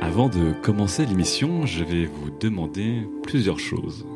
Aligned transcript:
Avant 0.00 0.28
de 0.28 0.52
commencer 0.52 1.04
l'émission, 1.04 1.66
je 1.66 1.84
vais 1.84 2.06
vous 2.06 2.30
demander 2.30 3.06
plusieurs 3.22 3.58
choses. 3.58 4.06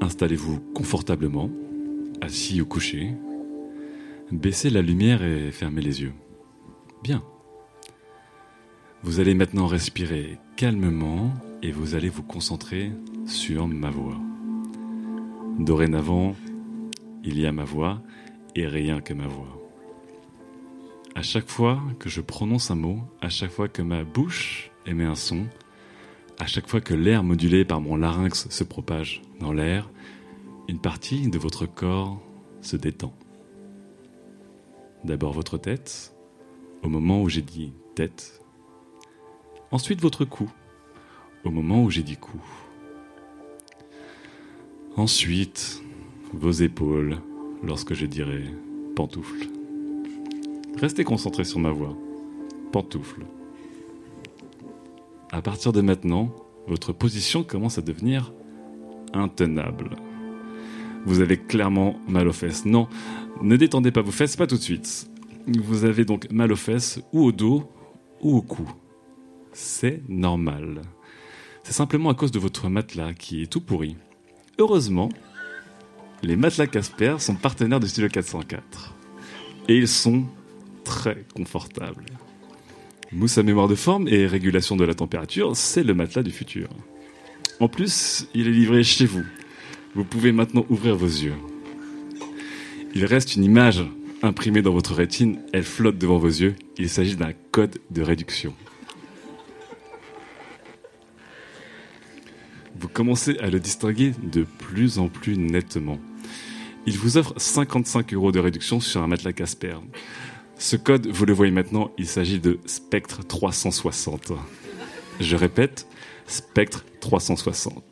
Installez-vous 0.00 0.58
confortablement, 0.74 1.50
assis 2.20 2.60
ou 2.60 2.66
couché. 2.66 3.12
Baissez 4.32 4.70
la 4.70 4.82
lumière 4.82 5.22
et 5.22 5.52
fermez 5.52 5.80
les 5.80 6.02
yeux. 6.02 6.12
Bien. 7.02 7.22
Vous 9.02 9.20
allez 9.20 9.34
maintenant 9.34 9.66
respirer 9.66 10.38
calmement 10.56 11.32
et 11.62 11.70
vous 11.70 11.94
allez 11.94 12.08
vous 12.08 12.24
concentrer 12.24 12.90
sur 13.24 13.68
ma 13.68 13.90
voix. 13.90 14.18
Dorénavant, 15.58 16.34
il 17.24 17.38
y 17.38 17.46
a 17.46 17.52
ma 17.52 17.64
voix 17.64 18.02
et 18.56 18.66
rien 18.66 19.00
que 19.00 19.14
ma 19.14 19.26
voix. 19.26 19.57
À 21.18 21.22
chaque 21.22 21.48
fois 21.48 21.82
que 21.98 22.08
je 22.08 22.20
prononce 22.20 22.70
un 22.70 22.76
mot, 22.76 23.00
à 23.20 23.28
chaque 23.28 23.50
fois 23.50 23.66
que 23.66 23.82
ma 23.82 24.04
bouche 24.04 24.70
émet 24.86 25.04
un 25.04 25.16
son, 25.16 25.48
à 26.38 26.46
chaque 26.46 26.68
fois 26.68 26.80
que 26.80 26.94
l'air 26.94 27.24
modulé 27.24 27.64
par 27.64 27.80
mon 27.80 27.96
larynx 27.96 28.48
se 28.48 28.62
propage 28.62 29.20
dans 29.40 29.52
l'air, 29.52 29.90
une 30.68 30.78
partie 30.78 31.28
de 31.28 31.36
votre 31.36 31.66
corps 31.66 32.22
se 32.60 32.76
détend. 32.76 33.12
D'abord 35.02 35.32
votre 35.32 35.58
tête, 35.58 36.14
au 36.84 36.88
moment 36.88 37.20
où 37.20 37.28
j'ai 37.28 37.42
dit 37.42 37.72
tête. 37.96 38.40
Ensuite 39.72 40.00
votre 40.00 40.24
cou, 40.24 40.48
au 41.42 41.50
moment 41.50 41.82
où 41.82 41.90
j'ai 41.90 42.04
dit 42.04 42.16
cou. 42.16 42.40
Ensuite, 44.94 45.82
vos 46.32 46.52
épaules, 46.52 47.18
lorsque 47.64 47.94
je 47.94 48.06
dirai 48.06 48.44
pantoufle. 48.94 49.57
Restez 50.80 51.02
concentré 51.02 51.42
sur 51.42 51.58
ma 51.58 51.70
voix. 51.70 51.96
Pantoufle. 52.70 53.26
À 55.32 55.42
partir 55.42 55.72
de 55.72 55.80
maintenant, 55.80 56.34
votre 56.68 56.92
position 56.92 57.42
commence 57.42 57.78
à 57.78 57.82
devenir 57.82 58.32
intenable. 59.12 59.96
Vous 61.04 61.20
avez 61.20 61.36
clairement 61.36 61.98
mal 62.06 62.28
aux 62.28 62.32
fesses. 62.32 62.64
Non, 62.64 62.88
ne 63.42 63.56
détendez 63.56 63.90
pas 63.90 64.02
vos 64.02 64.12
fesses, 64.12 64.36
pas 64.36 64.46
tout 64.46 64.56
de 64.56 64.62
suite. 64.62 65.10
Vous 65.48 65.84
avez 65.84 66.04
donc 66.04 66.30
mal 66.30 66.52
aux 66.52 66.56
fesses 66.56 67.00
ou 67.12 67.24
au 67.24 67.32
dos 67.32 67.68
ou 68.20 68.36
au 68.36 68.42
cou. 68.42 68.70
C'est 69.52 70.02
normal. 70.08 70.82
C'est 71.64 71.72
simplement 71.72 72.10
à 72.10 72.14
cause 72.14 72.30
de 72.30 72.38
votre 72.38 72.68
matelas 72.68 73.14
qui 73.14 73.42
est 73.42 73.46
tout 73.46 73.60
pourri. 73.60 73.96
Heureusement, 74.58 75.08
les 76.22 76.36
matelas 76.36 76.68
Casper 76.68 77.16
sont 77.18 77.34
partenaires 77.34 77.80
de 77.80 77.86
Studio 77.86 78.08
404. 78.08 78.94
Et 79.68 79.76
ils 79.76 79.88
sont 79.88 80.24
très 80.88 81.26
confortables. 81.34 82.06
Mousse 83.12 83.36
à 83.36 83.42
mémoire 83.42 83.68
de 83.68 83.74
forme 83.74 84.08
et 84.08 84.26
régulation 84.26 84.74
de 84.74 84.84
la 84.84 84.94
température, 84.94 85.54
c'est 85.54 85.82
le 85.82 85.92
matelas 85.92 86.22
du 86.22 86.30
futur. 86.30 86.68
En 87.60 87.68
plus, 87.68 88.26
il 88.34 88.48
est 88.48 88.52
livré 88.52 88.82
chez 88.82 89.04
vous. 89.04 89.24
Vous 89.94 90.04
pouvez 90.04 90.32
maintenant 90.32 90.64
ouvrir 90.70 90.96
vos 90.96 91.06
yeux. 91.06 91.34
Il 92.94 93.04
reste 93.04 93.36
une 93.36 93.44
image 93.44 93.84
imprimée 94.22 94.62
dans 94.62 94.72
votre 94.72 94.94
rétine, 94.94 95.40
elle 95.52 95.62
flotte 95.62 95.98
devant 95.98 96.16
vos 96.16 96.28
yeux. 96.28 96.54
Il 96.78 96.88
s'agit 96.88 97.16
d'un 97.16 97.32
code 97.52 97.78
de 97.90 98.02
réduction. 98.02 98.54
Vous 102.80 102.88
commencez 102.88 103.38
à 103.38 103.50
le 103.50 103.60
distinguer 103.60 104.12
de 104.22 104.44
plus 104.44 104.98
en 104.98 105.08
plus 105.08 105.36
nettement. 105.36 105.98
Il 106.86 106.96
vous 106.96 107.18
offre 107.18 107.34
55 107.36 108.14
euros 108.14 108.32
de 108.32 108.38
réduction 108.38 108.80
sur 108.80 109.02
un 109.02 109.06
matelas 109.06 109.34
Casper. 109.34 109.76
Ce 110.58 110.74
code, 110.74 111.06
vous 111.06 111.24
le 111.24 111.32
voyez 111.32 111.52
maintenant, 111.52 111.92
il 111.98 112.06
s'agit 112.08 112.40
de 112.40 112.58
Spectre 112.66 113.24
360. 113.24 114.32
Je 115.20 115.36
répète, 115.36 115.86
Spectre 116.26 116.84
360. 117.00 117.84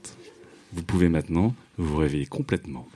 Vous 0.72 0.82
pouvez 0.82 1.08
maintenant 1.08 1.54
vous 1.78 1.96
réveiller 1.96 2.26
complètement. 2.26 2.88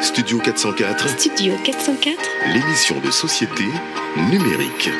Studio 0.00 0.38
404, 0.40 1.08
Studio 1.10 1.54
404 1.64 2.18
l'émission 2.52 3.00
de 3.00 3.10
société 3.12 3.64
numérique. 4.30 4.90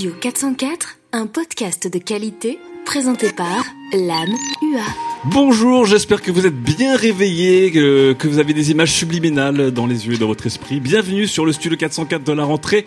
Studio 0.00 0.16
404, 0.18 0.96
un 1.12 1.26
podcast 1.26 1.86
de 1.86 1.98
qualité 1.98 2.58
présenté 2.86 3.32
par 3.32 3.66
l'âme 3.92 4.34
UA. 4.62 4.80
Bonjour, 5.26 5.84
j'espère 5.84 6.22
que 6.22 6.30
vous 6.30 6.46
êtes 6.46 6.58
bien 6.58 6.96
réveillés, 6.96 7.70
que, 7.70 8.14
que 8.14 8.26
vous 8.26 8.38
avez 8.38 8.54
des 8.54 8.70
images 8.70 8.92
subliminales 8.92 9.72
dans 9.72 9.86
les 9.86 10.06
yeux 10.06 10.14
et 10.14 10.16
dans 10.16 10.28
votre 10.28 10.46
esprit. 10.46 10.80
Bienvenue 10.80 11.26
sur 11.26 11.44
le 11.44 11.52
studio 11.52 11.76
404 11.76 12.24
de 12.24 12.32
la 12.32 12.44
rentrée 12.44 12.86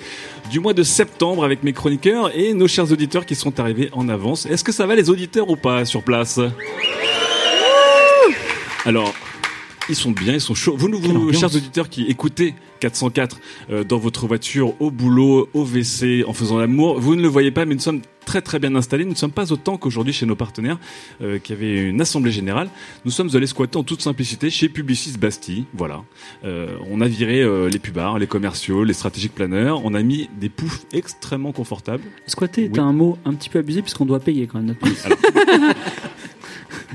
du 0.50 0.60
mois 0.60 0.74
de 0.74 0.82
septembre 0.82 1.46
avec 1.46 1.62
mes 1.62 1.72
chroniqueurs 1.72 2.36
et 2.36 2.56
nos 2.56 2.68
chers 2.68 2.92
auditeurs 2.92 3.28
qui 3.28 3.36
sont 3.36 3.60
arrivés 3.60 3.90
en 3.92 4.10
avance. 4.10 4.48
Est-ce 4.48 4.64
que 4.64 4.72
ça 4.72 4.88
va 4.88 4.96
les 4.96 5.12
auditeurs 5.12 5.52
ou 5.52 5.56
pas 5.56 5.86
sur 5.86 6.02
place? 6.02 6.40
Alors, 8.86 9.14
ils 9.88 9.96
sont 9.96 10.10
bien, 10.10 10.34
ils 10.34 10.42
sont 10.42 10.56
chauds. 10.56 10.76
Vous, 10.76 10.90
nous, 10.90 11.00
vous 11.00 11.32
chers 11.32 11.56
auditeurs 11.56 11.90
qui 11.90 12.08
écoutez 12.08 12.56
404 12.84 13.40
euh, 13.70 13.84
dans 13.86 13.98
votre 13.98 14.28
voiture, 14.28 14.74
au 14.82 14.92
boulot, 14.92 15.50
au 15.54 15.64
WC, 15.64 16.26
en 16.28 16.34
faisant 16.34 16.58
l'amour, 16.58 17.00
vous 17.00 17.16
ne 17.16 17.22
le 17.22 17.30
voyez 17.30 17.52
pas, 17.52 17.64
mais 17.66 17.76
nous 17.76 17.82
sommes 17.82 18.02
très 18.26 18.42
très 18.42 18.60
bien 18.60 18.76
installés. 18.76 19.06
Nous 19.06 19.12
ne 19.12 19.18
sommes 19.18 19.32
pas 19.32 19.52
autant 19.52 19.78
qu'aujourd'hui 19.78 20.14
chez 20.14 20.26
nos 20.26 20.36
partenaires 20.36 20.80
euh, 21.22 21.40
qui 21.40 21.54
avaient 21.54 21.78
une 21.90 22.02
assemblée 22.02 22.32
générale. 22.32 22.70
Nous 23.06 23.12
sommes 23.12 23.30
allés 23.36 23.48
squatter 23.48 23.78
en 23.78 23.84
toute 23.84 24.02
simplicité 24.02 24.50
chez 24.50 24.70
Publicis 24.70 25.18
Bastille. 25.18 25.66
Voilà. 25.74 26.04
Euh, 26.44 26.76
on 26.90 27.02
a 27.02 27.08
viré 27.08 27.42
euh, 27.42 27.70
les 27.70 27.80
pubards, 27.80 28.20
les 28.20 28.28
commerciaux, 28.28 28.84
les 28.84 28.94
stratégiques 28.94 29.36
planeurs. 29.36 29.86
On 29.86 29.94
a 29.94 30.02
mis 30.02 30.30
des 30.40 30.50
poufs 30.50 30.86
extrêmement 30.94 31.52
confortables. 31.52 32.04
Squatter 32.28 32.66
est 32.66 32.70
Oui. 32.74 32.80
un 32.80 32.94
mot 32.94 33.18
un 33.26 33.34
petit 33.34 33.50
peu 33.50 33.60
abusé 33.60 33.82
puisqu'on 33.82 34.06
doit 34.06 34.20
payer 34.20 34.48
quand 34.48 34.60
même 34.60 34.68
notre. 34.68 34.86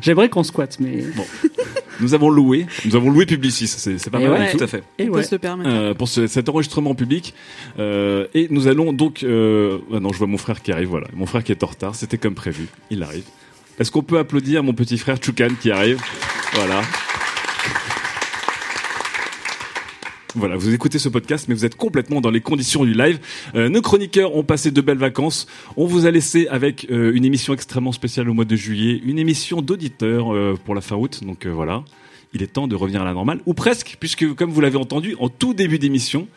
J'aimerais 0.00 0.28
qu'on 0.28 0.42
squatte, 0.44 0.78
mais. 0.80 1.04
Bon. 1.16 1.24
Nous 2.00 2.14
avons 2.14 2.30
loué, 2.30 2.66
nous 2.84 2.94
avons 2.96 3.10
loué 3.10 3.26
Publicis, 3.26 3.66
c'est 3.66 3.98
c'est 3.98 4.10
pas 4.10 4.20
Et 4.20 4.28
mal, 4.28 4.40
ouais. 4.40 4.52
tout 4.52 4.62
à 4.62 4.66
fait. 4.66 4.82
Et 4.98 5.08
ouais. 5.08 5.22
se 5.22 5.34
permettre. 5.36 5.68
Euh, 5.70 5.94
pour 5.94 6.08
ce- 6.08 6.26
cet 6.26 6.48
enregistrement 6.48 6.94
public. 6.94 7.34
Euh, 7.78 8.26
et 8.34 8.46
nous 8.50 8.68
allons 8.68 8.92
donc... 8.92 9.22
Euh, 9.24 9.78
ah 9.92 10.00
non, 10.00 10.12
je 10.12 10.18
vois 10.18 10.26
mon 10.28 10.38
frère 10.38 10.62
qui 10.62 10.70
arrive, 10.72 10.88
voilà. 10.88 11.08
Mon 11.14 11.26
frère 11.26 11.42
qui 11.42 11.52
est 11.52 11.62
en 11.64 11.66
retard, 11.66 11.94
c'était 11.94 12.18
comme 12.18 12.34
prévu. 12.34 12.68
Il 12.90 13.02
arrive. 13.02 13.24
Est-ce 13.80 13.90
qu'on 13.90 14.02
peut 14.02 14.18
applaudir 14.18 14.62
mon 14.62 14.72
petit 14.72 14.98
frère 14.98 15.16
Choukan 15.22 15.48
qui 15.60 15.70
arrive? 15.70 16.00
Voilà. 16.54 16.82
Voilà, 20.34 20.56
vous 20.56 20.74
écoutez 20.74 20.98
ce 20.98 21.08
podcast, 21.08 21.46
mais 21.48 21.54
vous 21.54 21.64
êtes 21.64 21.74
complètement 21.74 22.20
dans 22.20 22.30
les 22.30 22.42
conditions 22.42 22.84
du 22.84 22.92
live. 22.92 23.18
Euh, 23.54 23.70
nos 23.70 23.80
chroniqueurs 23.80 24.36
ont 24.36 24.42
passé 24.42 24.70
de 24.70 24.80
belles 24.82 24.98
vacances. 24.98 25.46
On 25.78 25.86
vous 25.86 26.04
a 26.04 26.10
laissé 26.10 26.46
avec 26.48 26.86
euh, 26.90 27.12
une 27.14 27.24
émission 27.24 27.54
extrêmement 27.54 27.92
spéciale 27.92 28.28
au 28.28 28.34
mois 28.34 28.44
de 28.44 28.54
juillet, 28.54 29.00
une 29.04 29.18
émission 29.18 29.62
d'auditeurs 29.62 30.34
euh, 30.34 30.58
pour 30.66 30.74
la 30.74 30.82
fin 30.82 30.96
août. 30.96 31.20
Donc 31.24 31.46
euh, 31.46 31.50
voilà, 31.50 31.82
il 32.34 32.42
est 32.42 32.48
temps 32.48 32.68
de 32.68 32.76
revenir 32.76 33.00
à 33.00 33.06
la 33.06 33.14
normale, 33.14 33.40
ou 33.46 33.54
presque, 33.54 33.96
puisque 33.98 34.34
comme 34.34 34.50
vous 34.50 34.60
l'avez 34.60 34.76
entendu 34.76 35.16
en 35.18 35.30
tout 35.30 35.54
début 35.54 35.78
d'émission, 35.78 36.28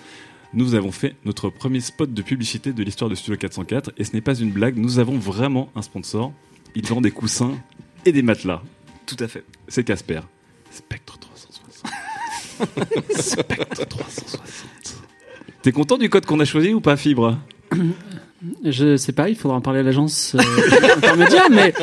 nous 0.53 0.73
avons 0.73 0.91
fait 0.93 1.15
notre 1.25 1.49
premier 1.49 1.81
spot 1.81 2.13
de 2.13 2.21
publicité 2.21 2.71
de 2.71 2.83
l'histoire 2.83 3.09
de 3.09 3.15
Studio 3.15 3.37
404, 3.37 3.91
et 3.97 4.05
ce 4.05 4.13
n'est 4.13 4.21
pas 4.21 4.35
une 4.35 4.51
blague, 4.51 4.77
nous 4.77 4.99
avons 4.99 5.17
vraiment 5.17 5.69
un 5.75 5.81
sponsor. 5.81 6.31
Il 6.75 6.87
vend 6.87 7.01
des 7.01 7.11
coussins 7.11 7.57
et 8.05 8.13
des 8.13 8.21
matelas. 8.21 8.61
Tout 9.05 9.17
à 9.19 9.27
fait. 9.27 9.43
C'est 9.67 9.83
Casper. 9.83 10.21
Spectre 10.71 11.19
360. 11.19 11.30
Spectre 13.11 13.85
360. 13.87 14.41
T'es 15.61 15.71
content 15.71 15.97
du 15.97 16.09
code 16.09 16.25
qu'on 16.25 16.39
a 16.39 16.45
choisi 16.45 16.73
ou 16.73 16.81
pas, 16.81 16.97
Fibre? 16.97 17.37
Je 18.65 18.97
sais 18.97 19.11
pas, 19.11 19.29
il 19.29 19.35
faudra 19.35 19.57
en 19.57 19.61
parler 19.61 19.81
à 19.81 19.83
l'agence 19.83 20.33
euh, 20.35 20.39
intermédiaire, 20.97 21.47
mais 21.51 21.73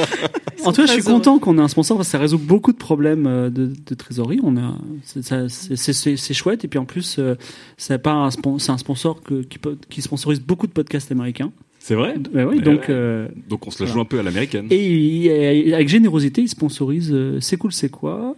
En 0.64 0.72
tout 0.72 0.80
cas, 0.82 0.86
je 0.88 0.92
suis 0.94 1.02
content 1.04 1.38
qu'on 1.38 1.56
ait 1.56 1.62
un 1.62 1.68
sponsor 1.68 1.96
parce 1.96 2.08
que 2.08 2.12
ça 2.12 2.18
résout 2.18 2.38
beaucoup 2.38 2.72
de 2.72 2.76
problèmes 2.76 3.28
euh, 3.28 3.48
de, 3.48 3.70
de 3.86 3.94
trésorerie. 3.94 4.40
On 4.42 4.56
a, 4.56 4.76
c'est- 5.04 6.32
chouette. 6.34 6.64
Et 6.64 6.68
puis 6.68 6.80
en 6.80 6.84
plus, 6.84 7.16
euh, 7.20 7.36
c'est 7.76 8.02
pas 8.02 8.12
un, 8.12 8.30
spon- 8.30 8.58
c'est 8.58 8.72
un 8.72 8.78
sponsor 8.78 9.22
que, 9.22 9.42
qui, 9.88 10.02
sponsorise 10.02 10.40
beaucoup 10.40 10.66
de 10.66 10.72
podcasts 10.72 11.12
américains. 11.12 11.52
C'est 11.78 11.94
vrai? 11.94 12.16
Oui, 12.34 12.60
donc. 12.60 12.80
ouais. 12.80 12.86
euh, 12.90 13.28
Donc 13.48 13.66
on 13.68 13.70
se 13.70 13.78
la 13.78 13.86
Voilà. 13.86 13.92
joue 13.94 14.00
un 14.00 14.04
peu 14.04 14.18
à 14.18 14.22
l'américaine. 14.24 14.66
et 14.70 15.72
avec 15.72 15.88
générosité, 15.88 16.42
il 16.42 16.48
sponsorise 16.48 17.10
euh, 17.12 17.38
C'est 17.40 17.56
cool, 17.56 17.72
c'est 17.72 17.88
quoi? 17.88 18.34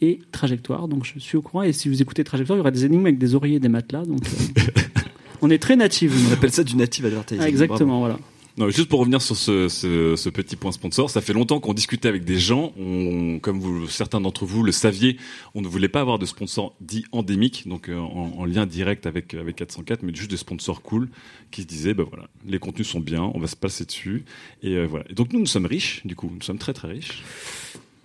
Et 0.00 0.20
Trajectoire. 0.32 0.88
Donc 0.88 1.04
je 1.04 1.18
suis 1.18 1.36
au 1.36 1.42
courant. 1.42 1.62
Et 1.62 1.72
si 1.72 1.88
vous 1.88 2.02
écoutez 2.02 2.24
Trajectoire, 2.24 2.56
il 2.56 2.60
y 2.60 2.62
aura 2.62 2.70
des 2.70 2.84
énigmes 2.84 3.06
avec 3.06 3.18
des 3.18 3.34
oreillers 3.34 3.56
et 3.56 3.60
des 3.60 3.68
matelas. 3.68 4.04
Donc 4.04 4.20
euh, 4.26 4.62
on 5.42 5.50
est 5.50 5.58
très 5.58 5.76
natifs. 5.76 6.12
On 6.28 6.32
appelle 6.32 6.52
ça 6.52 6.64
du 6.64 6.76
native 6.76 7.06
advertising. 7.06 7.42
Ah, 7.42 7.48
exactement, 7.48 8.00
voilà. 8.00 8.18
Non, 8.58 8.68
juste 8.70 8.88
pour 8.88 8.98
revenir 8.98 9.22
sur 9.22 9.36
ce, 9.36 9.68
ce, 9.68 10.16
ce 10.16 10.28
petit 10.30 10.56
point 10.56 10.72
sponsor, 10.72 11.08
ça 11.10 11.20
fait 11.20 11.32
longtemps 11.32 11.60
qu'on 11.60 11.74
discutait 11.74 12.08
avec 12.08 12.24
des 12.24 12.38
gens. 12.38 12.72
On, 12.76 13.38
comme 13.38 13.60
vous, 13.60 13.86
certains 13.86 14.20
d'entre 14.20 14.46
vous 14.46 14.64
le 14.64 14.72
saviez, 14.72 15.16
on 15.54 15.62
ne 15.62 15.68
voulait 15.68 15.88
pas 15.88 16.00
avoir 16.00 16.18
de 16.18 16.26
sponsor 16.26 16.74
dit 16.80 17.04
endémique, 17.12 17.68
donc 17.68 17.88
euh, 17.88 17.96
en, 17.96 18.32
en 18.36 18.44
lien 18.44 18.66
direct 18.66 19.06
avec 19.06 19.34
avec 19.34 19.54
404, 19.54 20.02
mais 20.02 20.12
juste 20.12 20.32
des 20.32 20.36
sponsors 20.36 20.82
cool 20.82 21.08
qui 21.52 21.62
se 21.62 21.68
disaient, 21.68 21.94
ben 21.94 22.04
voilà, 22.10 22.26
les 22.48 22.58
contenus 22.58 22.88
sont 22.88 22.98
bien, 22.98 23.30
on 23.32 23.38
va 23.38 23.46
se 23.46 23.54
passer 23.54 23.84
dessus, 23.84 24.24
et 24.64 24.74
euh, 24.74 24.86
voilà. 24.86 25.04
Et 25.08 25.14
donc 25.14 25.32
nous, 25.32 25.38
nous 25.38 25.46
sommes 25.46 25.66
riches, 25.66 26.04
du 26.04 26.16
coup, 26.16 26.28
nous 26.34 26.42
sommes 26.42 26.58
très 26.58 26.72
très 26.72 26.88
riches. 26.88 27.22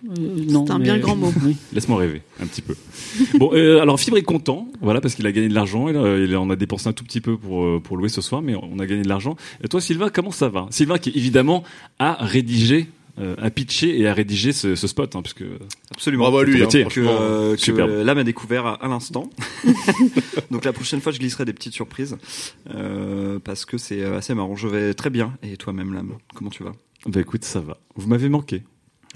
Euh, 0.06 0.44
non, 0.50 0.66
C'est 0.66 0.72
un 0.72 0.78
mais- 0.78 0.84
bien 0.84 0.98
grand 0.98 1.16
mot. 1.16 1.32
oui. 1.44 1.56
Laisse-moi 1.72 1.98
rêver 1.98 2.22
un 2.40 2.46
petit 2.46 2.62
peu. 2.62 2.74
Bon, 3.38 3.50
euh, 3.54 3.80
alors 3.80 3.98
Fibre 3.98 4.16
est 4.18 4.22
content, 4.22 4.68
voilà, 4.82 5.00
parce 5.00 5.14
qu'il 5.14 5.26
a 5.26 5.32
gagné 5.32 5.48
de 5.48 5.54
l'argent. 5.54 5.88
Il, 5.88 5.96
a- 5.96 6.18
il 6.18 6.36
en 6.36 6.50
a 6.50 6.56
dépensé 6.56 6.88
un 6.88 6.92
tout 6.92 7.04
petit 7.04 7.20
peu 7.20 7.36
pour 7.36 7.64
euh, 7.64 7.80
pour 7.82 7.96
louer 7.96 8.08
ce 8.08 8.20
soir, 8.20 8.42
mais 8.42 8.54
on 8.54 8.78
a 8.78 8.86
gagné 8.86 9.02
de 9.02 9.08
l'argent. 9.08 9.36
Et 9.62 9.68
toi, 9.68 9.80
Sylvain, 9.80 10.10
comment 10.10 10.30
ça 10.30 10.48
va? 10.48 10.66
Sylvain, 10.70 10.98
qui 10.98 11.10
évidemment 11.14 11.64
a 11.98 12.14
rédigé, 12.24 12.88
euh, 13.18 13.34
a 13.40 13.48
pitché 13.50 13.98
et 13.98 14.06
a 14.08 14.12
rédigé 14.14 14.52
ce, 14.52 14.74
ce 14.74 14.86
spot, 14.86 15.14
hein, 15.16 15.22
parce 15.22 15.34
que 15.34 15.44
Absolument. 15.92 16.24
Bravo 16.24 16.38
à 16.38 16.44
lui, 16.44 16.56
hein, 16.56 16.64
métier. 16.64 16.84
que, 16.84 17.00
euh, 17.00 17.54
que 17.54 17.60
superbe. 17.60 17.90
l'âme 18.04 18.18
a 18.18 18.24
découvert 18.24 18.66
à, 18.66 18.74
à 18.84 18.88
l'instant. 18.88 19.30
Donc 20.50 20.64
la 20.64 20.72
prochaine 20.72 21.00
fois, 21.00 21.12
je 21.12 21.18
glisserai 21.18 21.44
des 21.44 21.52
petites 21.52 21.72
surprises 21.74 22.16
euh, 22.74 23.38
parce 23.42 23.64
que 23.64 23.78
c'est 23.78 24.04
assez 24.04 24.34
marrant. 24.34 24.56
Je 24.56 24.68
vais 24.68 24.94
très 24.94 25.10
bien. 25.10 25.32
Et 25.42 25.56
toi-même, 25.56 25.94
l'âme, 25.94 26.12
comment 26.34 26.50
tu 26.50 26.62
vas? 26.64 26.72
Bah 27.06 27.20
écoute, 27.20 27.44
ça 27.44 27.60
va. 27.60 27.78
Vous 27.96 28.08
m'avez 28.08 28.28
manqué. 28.28 28.62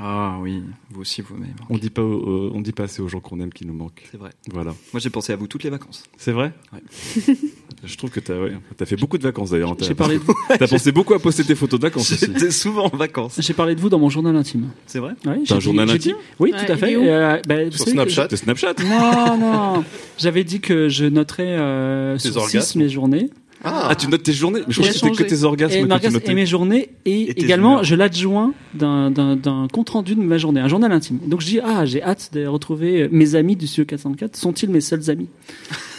Ah 0.00 0.36
oui, 0.40 0.62
vous 0.90 1.00
aussi, 1.00 1.22
vous 1.22 1.34
m'aimez. 1.34 1.52
On 1.70 1.76
dit 1.76 1.90
pas, 1.90 2.02
euh, 2.02 2.50
on 2.54 2.60
dit 2.60 2.70
pas 2.72 2.84
assez 2.84 3.02
aux 3.02 3.08
gens 3.08 3.18
qu'on 3.20 3.40
aime 3.40 3.52
qui 3.52 3.66
nous 3.66 3.74
manquent. 3.74 4.04
C'est 4.10 4.16
vrai. 4.16 4.30
Voilà, 4.52 4.72
Moi, 4.92 5.00
j'ai 5.00 5.10
pensé 5.10 5.32
à 5.32 5.36
vous 5.36 5.46
toutes 5.48 5.64
les 5.64 5.70
vacances. 5.70 6.04
c'est 6.16 6.30
vrai. 6.32 6.52
Ouais. 6.72 7.24
Je 7.84 7.96
trouve 7.96 8.10
que 8.10 8.18
t'as, 8.20 8.38
ouais, 8.40 8.52
t'as 8.76 8.86
fait 8.86 8.96
beaucoup 8.96 9.18
de 9.18 9.22
vacances 9.22 9.50
d'ailleurs. 9.50 9.76
J'ai 9.80 9.94
parlé, 9.94 10.18
de 10.18 10.22
vous- 10.24 10.34
t'as 10.48 10.66
pensé 10.66 10.90
beaucoup 10.92 11.14
à 11.14 11.18
poster 11.20 11.44
tes 11.44 11.54
photos 11.54 11.78
de 11.80 11.86
vacances 11.86 12.10
aussi. 12.12 12.26
J'étais 12.26 12.50
souvent 12.50 12.86
en 12.92 12.96
vacances. 12.96 13.40
j'ai 13.40 13.54
parlé 13.54 13.74
de 13.76 13.80
vous 13.80 13.88
dans 13.88 13.98
mon 14.00 14.08
journal 14.08 14.34
intime. 14.36 14.70
C'est 14.86 14.98
vrai 14.98 15.12
Ouais, 15.24 15.38
T'as 15.46 15.54
un 15.54 15.58
dit- 15.58 15.64
journal 15.64 15.88
intime 15.90 16.12
dit- 16.14 16.18
Oui, 16.40 16.50
tout 16.52 16.72
à 16.72 16.76
fait. 16.76 16.96
où 16.96 17.02
Euh, 17.04 17.40
bah, 17.46 17.70
Sur 17.70 17.84
que 17.84 17.90
Snapchat 17.92 18.26
De 18.28 18.36
Snapchat. 18.36 18.74
je- 18.78 18.84
Non, 18.84 19.36
non. 19.38 19.84
J'avais 20.16 20.42
dit 20.44 20.60
que 20.60 20.88
je 20.88 21.04
noterais 21.04 21.56
euh, 21.58 22.18
sur 22.18 22.36
orgasmes 22.36 22.60
6 22.72 22.78
mes 22.78 22.88
journées. 22.88 23.30
Ah, 23.64 23.93
tu 23.99 24.06
notes 24.08 24.22
tes 24.22 24.32
journées 24.32 24.60
Mais 24.66 24.72
je 24.72 24.78
crois 24.81 24.88
a 24.88 24.93
que 24.93 24.99
c'était 24.99 25.10
que 25.10 25.22
tes 25.28 25.43
orgasmes 25.43 25.75
Et, 25.75 25.81
que 25.88 26.06
tu 26.06 26.12
notais. 26.12 26.31
et 26.32 26.34
mes 26.34 26.46
journées. 26.46 26.90
Et, 27.05 27.31
également, 27.40 27.72
humeurs. 27.72 27.84
je 27.84 27.94
l'adjoins 27.96 28.55
d'un, 28.75 29.10
d'un, 29.10 29.34
d'un 29.37 29.66
compte 29.72 29.90
rendu 29.90 30.14
de 30.14 30.20
ma 30.20 30.38
journée, 30.38 30.60
un 30.60 30.69
journal 30.69 30.93
intime. 30.93 31.19
Donc 31.26 31.40
je 31.40 31.46
dis, 31.46 31.60
ah, 31.64 31.84
j'ai 31.84 32.02
hâte 32.02 32.31
de 32.34 32.46
retrouver 32.46 33.08
mes 33.10 33.34
amis 33.34 33.56
du 33.56 33.66
Studio 33.66 33.84
404. 33.87 34.37
Sont-ils 34.37 34.70
mes 34.70 34.81
seuls 34.81 35.10
amis 35.10 35.28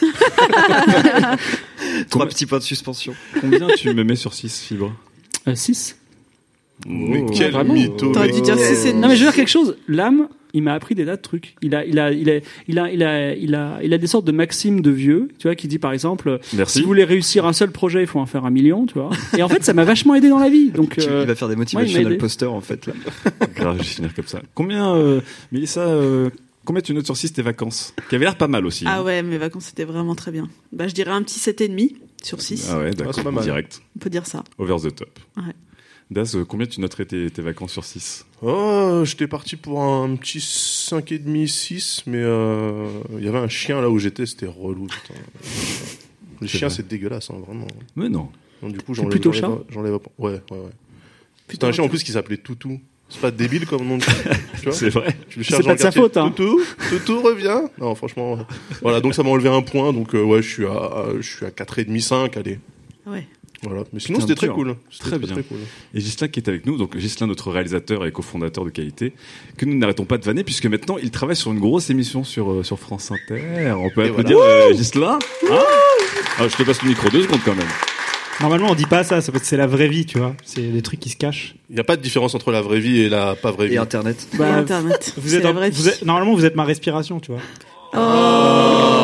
Trois 2.08 2.26
petits 2.26 2.46
points 2.46 2.58
de 2.58 2.62
suspension. 2.64 3.14
Combien 3.40 3.66
tu 3.76 3.92
me 3.92 4.04
mets 4.04 4.16
sur 4.16 4.32
6 4.34 4.60
fibres 4.62 4.92
6 5.52 5.96
Mais 6.86 7.24
Oh. 7.28 7.30
quel 7.36 7.50
vraiment 7.52 7.74
mytho. 7.74 8.12
T'aurais 8.12 8.26
mec. 8.28 8.36
dû 8.36 8.42
dire 8.42 8.58
si 8.58 8.74
c'est 8.74 8.92
Non 8.94 9.08
mais 9.08 9.16
je 9.16 9.20
veux 9.24 9.26
dire 9.30 9.34
quelque 9.36 9.48
chose. 9.50 9.76
L'âme, 9.86 10.28
il 10.54 10.62
m'a 10.62 10.74
appris 10.74 10.94
des 10.94 11.04
tas 11.06 11.16
de 11.16 11.22
trucs. 11.22 11.54
Il 11.62 11.74
a, 11.74 11.84
il 11.84 11.98
a, 11.98 12.10
il 12.12 12.28
a, 12.30 12.40
il 12.68 12.78
a, 12.78 12.90
il 12.92 13.02
a, 13.02 13.34
il 13.34 13.54
a, 13.54 13.78
il 13.82 13.94
a 13.94 13.98
des 13.98 14.06
sortes 14.06 14.26
de 14.26 14.32
maximes 14.32 14.80
de 14.80 14.90
vieux, 14.90 15.28
tu 15.38 15.48
vois, 15.48 15.54
qui 15.54 15.68
dit 15.68 15.78
par 15.78 15.92
exemple, 15.92 16.38
si 16.66 16.80
vous 16.82 16.86
voulez 16.86 17.04
réussir 17.04 17.46
un 17.46 17.52
seul 17.52 17.70
projet, 17.70 18.00
il 18.02 18.06
faut 18.06 18.20
en 18.20 18.26
faire 18.26 18.44
un 18.44 18.50
million, 18.50 18.86
tu 18.86 18.94
vois. 18.94 19.10
Et 19.36 19.42
en 19.42 19.48
fait, 19.48 19.62
ça 19.64 19.72
m'a 19.74 19.84
vachement 19.84 20.14
aidé 20.14 20.28
dans 20.28 20.38
la 20.38 20.48
vie. 20.50 20.70
Donc, 20.70 20.96
Tu- 20.96 21.08
euh, 21.08 21.22
Il 21.22 21.26
va 21.28 21.34
faire 21.34 21.48
des 21.48 21.54
ouais, 21.54 21.56
il 21.56 21.58
motivational 21.76 22.06
aidé. 22.12 22.16
posters 22.18 22.52
en 22.52 22.60
fait. 22.60 22.86
Là. 22.86 22.92
Grave, 23.54 23.74
je 23.76 23.82
vais 23.82 23.84
finir 23.84 24.14
comme 24.14 24.26
ça. 24.26 24.40
Combien, 24.54 24.94
euh, 24.94 25.20
Mélissa, 25.52 25.80
euh, 25.82 26.30
combien 26.64 26.82
tu 26.82 26.94
notes 26.94 27.06
sur 27.06 27.16
6 27.16 27.32
tes 27.32 27.42
vacances 27.42 27.94
Qui 28.08 28.14
avait 28.16 28.24
l'air 28.24 28.36
pas 28.36 28.48
mal 28.48 28.66
aussi. 28.66 28.84
Ah 28.86 28.98
hein. 28.98 29.02
ouais, 29.04 29.22
mes 29.22 29.38
vacances 29.38 29.66
c'était 29.66 29.84
vraiment 29.84 30.14
très 30.14 30.30
bien. 30.32 30.48
Bah 30.72 30.88
je 30.88 30.94
dirais 30.94 31.10
un 31.12 31.22
petit 31.22 31.38
7,5 31.38 31.94
sur 32.22 32.40
6. 32.40 32.68
Ah 32.70 32.78
ouais, 32.78 32.84
Ah, 32.84 32.88
c'est 32.90 32.96
d'accord, 33.04 33.24
pas 33.24 33.30
mal. 33.30 33.44
direct. 33.44 33.80
On 33.96 33.98
peut 34.00 34.10
dire 34.10 34.26
ça. 34.26 34.44
Over 34.58 34.76
the 34.88 34.94
top. 34.94 35.18
Ouais. 35.36 35.42
Das, 36.10 36.34
euh, 36.34 36.44
combien 36.44 36.66
tu 36.66 36.80
noterais 36.80 37.04
tes, 37.04 37.30
tes 37.30 37.40
vacances 37.42 37.72
sur 37.72 37.84
6 37.84 38.26
Oh, 38.42 39.02
j'étais 39.04 39.28
parti 39.28 39.54
pour 39.56 39.80
un 39.82 40.16
petit 40.16 40.38
5,5, 40.38 41.46
6, 41.46 42.02
mais 42.06 42.18
euh, 42.18 42.88
il 43.18 43.24
y 43.24 43.28
avait 43.28 43.38
un 43.38 43.48
chien 43.48 43.80
là 43.80 43.88
où 43.88 43.98
j'étais, 43.98 44.26
c'était 44.26 44.46
relou. 44.46 44.86
putain. 44.86 45.14
Les 46.40 46.48
C'est 46.48 46.58
chiens, 46.58 46.70
c'est 46.70 46.88
dégueulasse, 46.88 47.30
hein, 47.30 47.36
vraiment. 47.46 47.66
Mais 47.96 48.08
non. 48.08 48.28
Donc, 48.62 48.72
du 48.72 48.78
coup, 48.78 48.94
C'est 48.94 49.02
j'enlève. 49.02 49.10
plutôt 49.10 49.32
chat 49.32 49.50
J'enlève. 49.68 49.92
Ouais, 49.94 50.00
ouais, 50.32 50.40
ouais. 50.50 50.58
Plutôt 51.46 51.66
un 51.66 51.72
chien 51.72 51.84
en 51.84 51.88
plus 51.88 52.02
qui 52.02 52.12
s'appelait 52.12 52.38
Toutou. 52.38 52.80
C'est 53.08 53.20
pas 53.20 53.30
débile 53.30 53.66
comme 53.66 53.86
nom 53.86 53.98
de 53.98 54.02
chien, 54.02 54.14
tu 54.58 54.64
vois 54.64 54.72
C'est 54.72 54.88
vrai. 54.88 55.16
C'est 55.42 55.64
pas 55.64 55.74
de 55.74 55.80
sa 55.80 55.92
faute, 55.92 56.16
hein. 56.16 56.30
Toutou, 56.34 56.60
Toutou 56.90 57.20
revient. 57.22 57.60
Non, 57.78 57.94
franchement. 57.94 58.34
ouais. 58.34 58.42
Voilà, 58.82 59.00
donc 59.00 59.14
ça 59.14 59.22
m'a 59.22 59.30
enlevé 59.30 59.48
un 59.48 59.62
point. 59.62 59.92
Donc 59.92 60.14
euh, 60.14 60.22
ouais, 60.22 60.42
je 60.42 60.48
suis 60.48 60.64
à, 60.66 61.06
je 61.20 61.28
suis 61.36 61.44
à 61.44 61.50
4,5, 61.50 62.00
5, 62.00 62.36
allez. 62.36 62.58
Ouais. 63.06 63.26
Voilà. 63.62 63.84
Mais 63.92 64.00
sinon, 64.00 64.20
c'était 64.20 64.34
très 64.34 64.48
cool. 64.48 64.74
C'était 64.90 65.10
Très 65.10 65.18
bien. 65.18 65.34
cool. 65.42 65.58
Et 65.94 66.00
Gislain 66.00 66.28
qui 66.28 66.40
est 66.40 66.48
avec 66.48 66.64
nous, 66.64 66.78
donc 66.78 66.96
Gislain 66.96 67.26
notre 67.26 67.50
réalisateur 67.50 68.06
et 68.06 68.12
cofondateur 68.12 68.64
de 68.64 68.70
qualité, 68.70 69.12
que 69.58 69.66
nous 69.66 69.76
n'arrêtons 69.76 70.06
pas 70.06 70.16
de 70.16 70.24
vanner 70.24 70.44
puisque 70.44 70.64
maintenant 70.66 70.96
il 70.96 71.10
travaille 71.10 71.36
sur 71.36 71.52
une 71.52 71.58
grosse 71.60 71.90
émission 71.90 72.24
sur, 72.24 72.50
euh, 72.50 72.62
sur 72.62 72.78
France 72.78 73.10
Inter. 73.10 73.72
On 73.72 73.90
peut 73.90 74.04
applaudir 74.04 74.38
euh, 74.40 74.72
Gislain 74.72 75.18
Hein 75.50 75.58
Ah, 76.38 76.48
Je 76.48 76.56
te 76.56 76.62
passe 76.62 76.82
le 76.82 76.88
micro 76.88 77.10
deux 77.10 77.22
secondes 77.24 77.40
quand 77.44 77.54
même. 77.54 77.66
Normalement, 78.40 78.68
on 78.70 78.74
dit 78.74 78.86
pas 78.86 79.04
ça, 79.04 79.20
ça 79.20 79.30
peut- 79.30 79.40
c'est 79.42 79.58
la 79.58 79.66
vraie 79.66 79.88
vie, 79.88 80.06
tu 80.06 80.16
vois. 80.18 80.34
C'est 80.46 80.62
des 80.62 80.80
trucs 80.80 80.98
qui 80.98 81.10
se 81.10 81.16
cachent. 81.16 81.54
Il 81.68 81.74
n'y 81.74 81.80
a 81.80 81.84
pas 81.84 81.96
de 81.98 82.02
différence 82.02 82.34
entre 82.34 82.52
la 82.52 82.62
vraie 82.62 82.80
vie 82.80 83.00
et 83.00 83.10
la 83.10 83.34
pas 83.36 83.50
vraie 83.50 83.68
vie. 83.68 83.74
Et 83.74 83.78
Internet. 83.78 84.26
Et 84.32 84.38
bah, 84.38 84.54
Internet. 84.56 85.12
Vous 85.18 85.34
êtes, 85.34 85.42
la 85.42 85.50
un- 85.50 85.52
vraie 85.52 85.68
vous 85.68 85.82
vie. 85.82 85.88
êtes- 85.90 86.02
normalement, 86.06 86.34
vous 86.34 86.46
êtes 86.46 86.56
ma 86.56 86.64
respiration, 86.64 87.20
tu 87.20 87.32
vois. 87.32 87.40
Oh. 87.92 88.96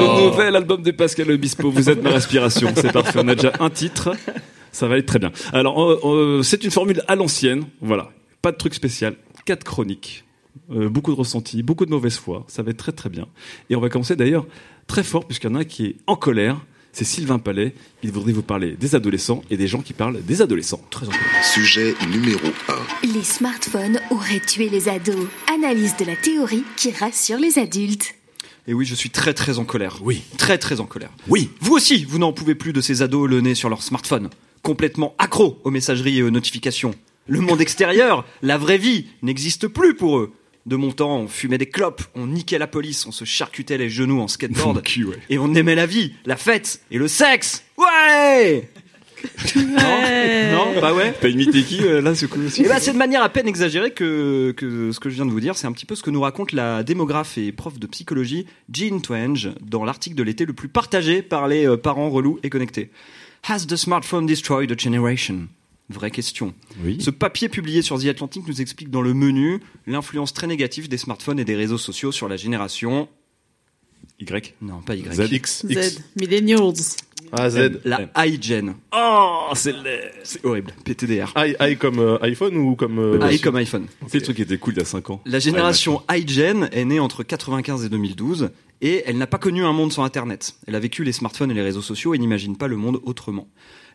Le 0.00 0.30
nouvel 0.30 0.56
album 0.56 0.82
de 0.82 0.90
Pascal 0.90 1.30
Obispo, 1.30 1.70
Vous 1.70 1.90
êtes 1.90 2.02
ma 2.02 2.10
respiration. 2.10 2.72
C'est 2.74 2.92
parfait, 2.92 3.20
on 3.22 3.28
a 3.28 3.34
déjà 3.34 3.52
un 3.60 3.70
titre. 3.70 4.14
Ça 4.72 4.86
va 4.88 4.98
être 4.98 5.06
très 5.06 5.18
bien. 5.18 5.32
Alors, 5.52 5.82
euh, 5.82 6.00
euh, 6.04 6.42
c'est 6.42 6.64
une 6.64 6.70
formule 6.70 7.02
à 7.08 7.16
l'ancienne. 7.16 7.64
Voilà. 7.80 8.10
Pas 8.42 8.52
de 8.52 8.56
truc 8.56 8.74
spécial. 8.74 9.16
Quatre 9.44 9.64
chroniques. 9.64 10.24
Euh, 10.72 10.88
beaucoup 10.88 11.10
de 11.12 11.16
ressentis, 11.16 11.62
beaucoup 11.62 11.86
de 11.86 11.90
mauvaise 11.90 12.16
foi. 12.16 12.44
Ça 12.48 12.62
va 12.62 12.70
être 12.70 12.76
très 12.76 12.92
très 12.92 13.08
bien. 13.08 13.26
Et 13.68 13.76
on 13.76 13.80
va 13.80 13.88
commencer 13.88 14.16
d'ailleurs 14.16 14.46
très 14.86 15.02
fort, 15.02 15.26
puisqu'il 15.26 15.48
y 15.48 15.52
en 15.52 15.56
a 15.56 15.60
un 15.60 15.64
qui 15.64 15.86
est 15.86 15.96
en 16.06 16.16
colère. 16.16 16.56
C'est 16.92 17.04
Sylvain 17.04 17.38
Palais. 17.38 17.74
Il 18.02 18.10
voudrait 18.10 18.32
vous 18.32 18.42
parler 18.42 18.72
des 18.72 18.94
adolescents 18.94 19.42
et 19.50 19.56
des 19.56 19.68
gens 19.68 19.80
qui 19.80 19.92
parlent 19.92 20.20
des 20.22 20.42
adolescents. 20.42 20.80
Très 20.90 21.06
en 21.06 21.10
colère. 21.10 21.44
Sujet 21.44 21.94
numéro 22.10 22.48
1. 23.04 23.08
Les 23.14 23.22
smartphones 23.22 24.00
auraient 24.10 24.40
tué 24.40 24.68
les 24.68 24.88
ados. 24.88 25.28
Analyse 25.52 25.96
de 25.96 26.04
la 26.04 26.16
théorie 26.16 26.64
qui 26.76 26.90
rassure 26.90 27.38
les 27.38 27.58
adultes. 27.58 28.14
Et 28.66 28.74
oui, 28.74 28.84
je 28.84 28.94
suis 28.94 29.10
très 29.10 29.34
très 29.34 29.58
en 29.58 29.64
colère. 29.64 29.98
Oui. 30.02 30.22
Très 30.38 30.58
très 30.58 30.80
en 30.80 30.86
colère. 30.86 31.10
Oui. 31.28 31.50
Vous 31.60 31.74
aussi, 31.74 32.04
vous 32.04 32.18
n'en 32.18 32.32
pouvez 32.32 32.54
plus 32.54 32.72
de 32.72 32.80
ces 32.80 33.02
ados 33.02 33.28
le 33.28 33.40
nez 33.40 33.54
sur 33.54 33.68
leur 33.68 33.82
smartphone, 33.82 34.30
complètement 34.62 35.14
accros 35.18 35.60
aux 35.64 35.70
messageries 35.70 36.18
et 36.18 36.22
aux 36.22 36.30
notifications. 36.30 36.94
Le 37.26 37.40
monde 37.40 37.60
extérieur, 37.60 38.24
la 38.42 38.58
vraie 38.58 38.78
vie, 38.78 39.06
n'existe 39.22 39.68
plus 39.68 39.94
pour 39.94 40.18
eux. 40.18 40.32
De 40.66 40.76
mon 40.76 40.92
temps, 40.92 41.16
on 41.16 41.26
fumait 41.28 41.58
des 41.58 41.66
clopes, 41.70 42.02
on 42.14 42.26
niquait 42.26 42.58
la 42.58 42.66
police, 42.66 43.06
on 43.06 43.12
se 43.12 43.24
charcutait 43.24 43.78
les 43.78 43.88
genoux 43.88 44.20
en 44.20 44.28
skateboard, 44.28 44.82
Cul, 44.82 45.06
ouais. 45.06 45.18
et 45.30 45.38
on 45.38 45.54
aimait 45.54 45.74
la 45.74 45.86
vie, 45.86 46.12
la 46.26 46.36
fête 46.36 46.82
et 46.90 46.98
le 46.98 47.08
sexe. 47.08 47.64
Ouais 47.78 48.68
Ouais. 49.56 50.52
Non, 50.52 50.80
bah 50.80 50.94
ouais. 50.94 51.14
T'as 51.20 51.28
imité 51.28 51.62
qui 51.62 51.82
euh, 51.82 52.00
là 52.00 52.14
ce 52.14 52.26
coup 52.26 52.40
Et 52.58 52.68
bah, 52.68 52.80
c'est 52.80 52.92
de 52.92 52.98
manière 52.98 53.22
à 53.22 53.28
peine 53.28 53.48
exagérée 53.48 53.92
que, 53.92 54.52
que 54.56 54.92
ce 54.92 55.00
que 55.00 55.08
je 55.10 55.14
viens 55.14 55.26
de 55.26 55.30
vous 55.30 55.40
dire, 55.40 55.56
c'est 55.56 55.66
un 55.66 55.72
petit 55.72 55.86
peu 55.86 55.94
ce 55.94 56.02
que 56.02 56.10
nous 56.10 56.20
raconte 56.20 56.52
la 56.52 56.82
démographe 56.82 57.38
et 57.38 57.52
prof 57.52 57.78
de 57.78 57.86
psychologie 57.86 58.46
Jean 58.72 59.00
Twenge 59.00 59.50
dans 59.60 59.84
l'article 59.84 60.16
de 60.16 60.22
l'été 60.22 60.44
le 60.44 60.52
plus 60.52 60.68
partagé 60.68 61.22
par 61.22 61.48
les 61.48 61.66
euh, 61.66 61.76
parents 61.76 62.10
relous 62.10 62.38
et 62.42 62.50
connectés. 62.50 62.90
Has 63.48 63.66
the 63.66 63.76
smartphone 63.76 64.26
destroyed 64.26 64.70
a 64.70 64.76
generation? 64.76 65.48
Vraie 65.88 66.10
question. 66.10 66.54
Oui. 66.84 66.98
Ce 67.00 67.10
papier 67.10 67.48
publié 67.48 67.82
sur 67.82 67.98
The 67.98 68.06
Atlantic 68.06 68.46
nous 68.46 68.60
explique 68.60 68.90
dans 68.90 69.02
le 69.02 69.12
menu 69.12 69.60
l'influence 69.88 70.32
très 70.32 70.46
négative 70.46 70.88
des 70.88 70.98
smartphones 70.98 71.40
et 71.40 71.44
des 71.44 71.56
réseaux 71.56 71.78
sociaux 71.78 72.12
sur 72.12 72.28
la 72.28 72.36
génération. 72.36 73.08
Y. 74.20 74.54
Non, 74.60 74.82
pas 74.82 74.94
Y. 74.94 75.12
Z. 75.12 75.32
X, 75.32 75.66
X. 75.68 75.94
Z. 75.94 76.02
Millennials. 76.14 76.96
A, 77.32 77.48
Z. 77.50 77.80
La 77.84 78.08
iGen. 78.26 78.74
Oh, 78.94 79.48
c'est 79.54 79.72
laid. 79.72 80.12
C'est 80.24 80.44
horrible. 80.44 80.72
PTDR. 80.84 81.32
I, 81.36 81.54
I 81.60 81.76
comme 81.76 81.98
euh, 81.98 82.18
iPhone 82.22 82.56
ou 82.56 82.74
comme. 82.74 82.98
euh, 82.98 83.30
i 83.32 83.40
comme 83.40 83.56
iPhone. 83.56 83.86
C'est 84.08 84.18
le 84.18 84.24
truc 84.24 84.36
qui 84.36 84.42
était 84.42 84.58
cool 84.58 84.74
il 84.74 84.78
y 84.78 84.82
a 84.82 84.84
5 84.84 85.10
ans. 85.10 85.20
La 85.26 85.38
génération 85.38 86.02
iGen 86.10 86.68
est 86.72 86.84
née 86.84 86.98
entre 87.00 87.22
95 87.22 87.84
et 87.84 87.88
2012 87.88 88.50
Et 88.80 89.02
elle 89.06 89.18
n'a 89.18 89.26
pas 89.26 89.38
connu 89.38 89.64
un 89.64 89.72
monde 89.72 89.92
sans 89.92 90.04
Internet. 90.04 90.54
Elle 90.66 90.74
a 90.74 90.80
vécu 90.80 91.04
les 91.04 91.12
smartphones 91.12 91.50
et 91.50 91.54
les 91.54 91.62
réseaux 91.62 91.82
sociaux 91.82 92.14
et 92.14 92.18
n'imagine 92.18 92.56
pas 92.56 92.66
le 92.68 92.76
monde 92.76 93.00
autrement. 93.04 93.46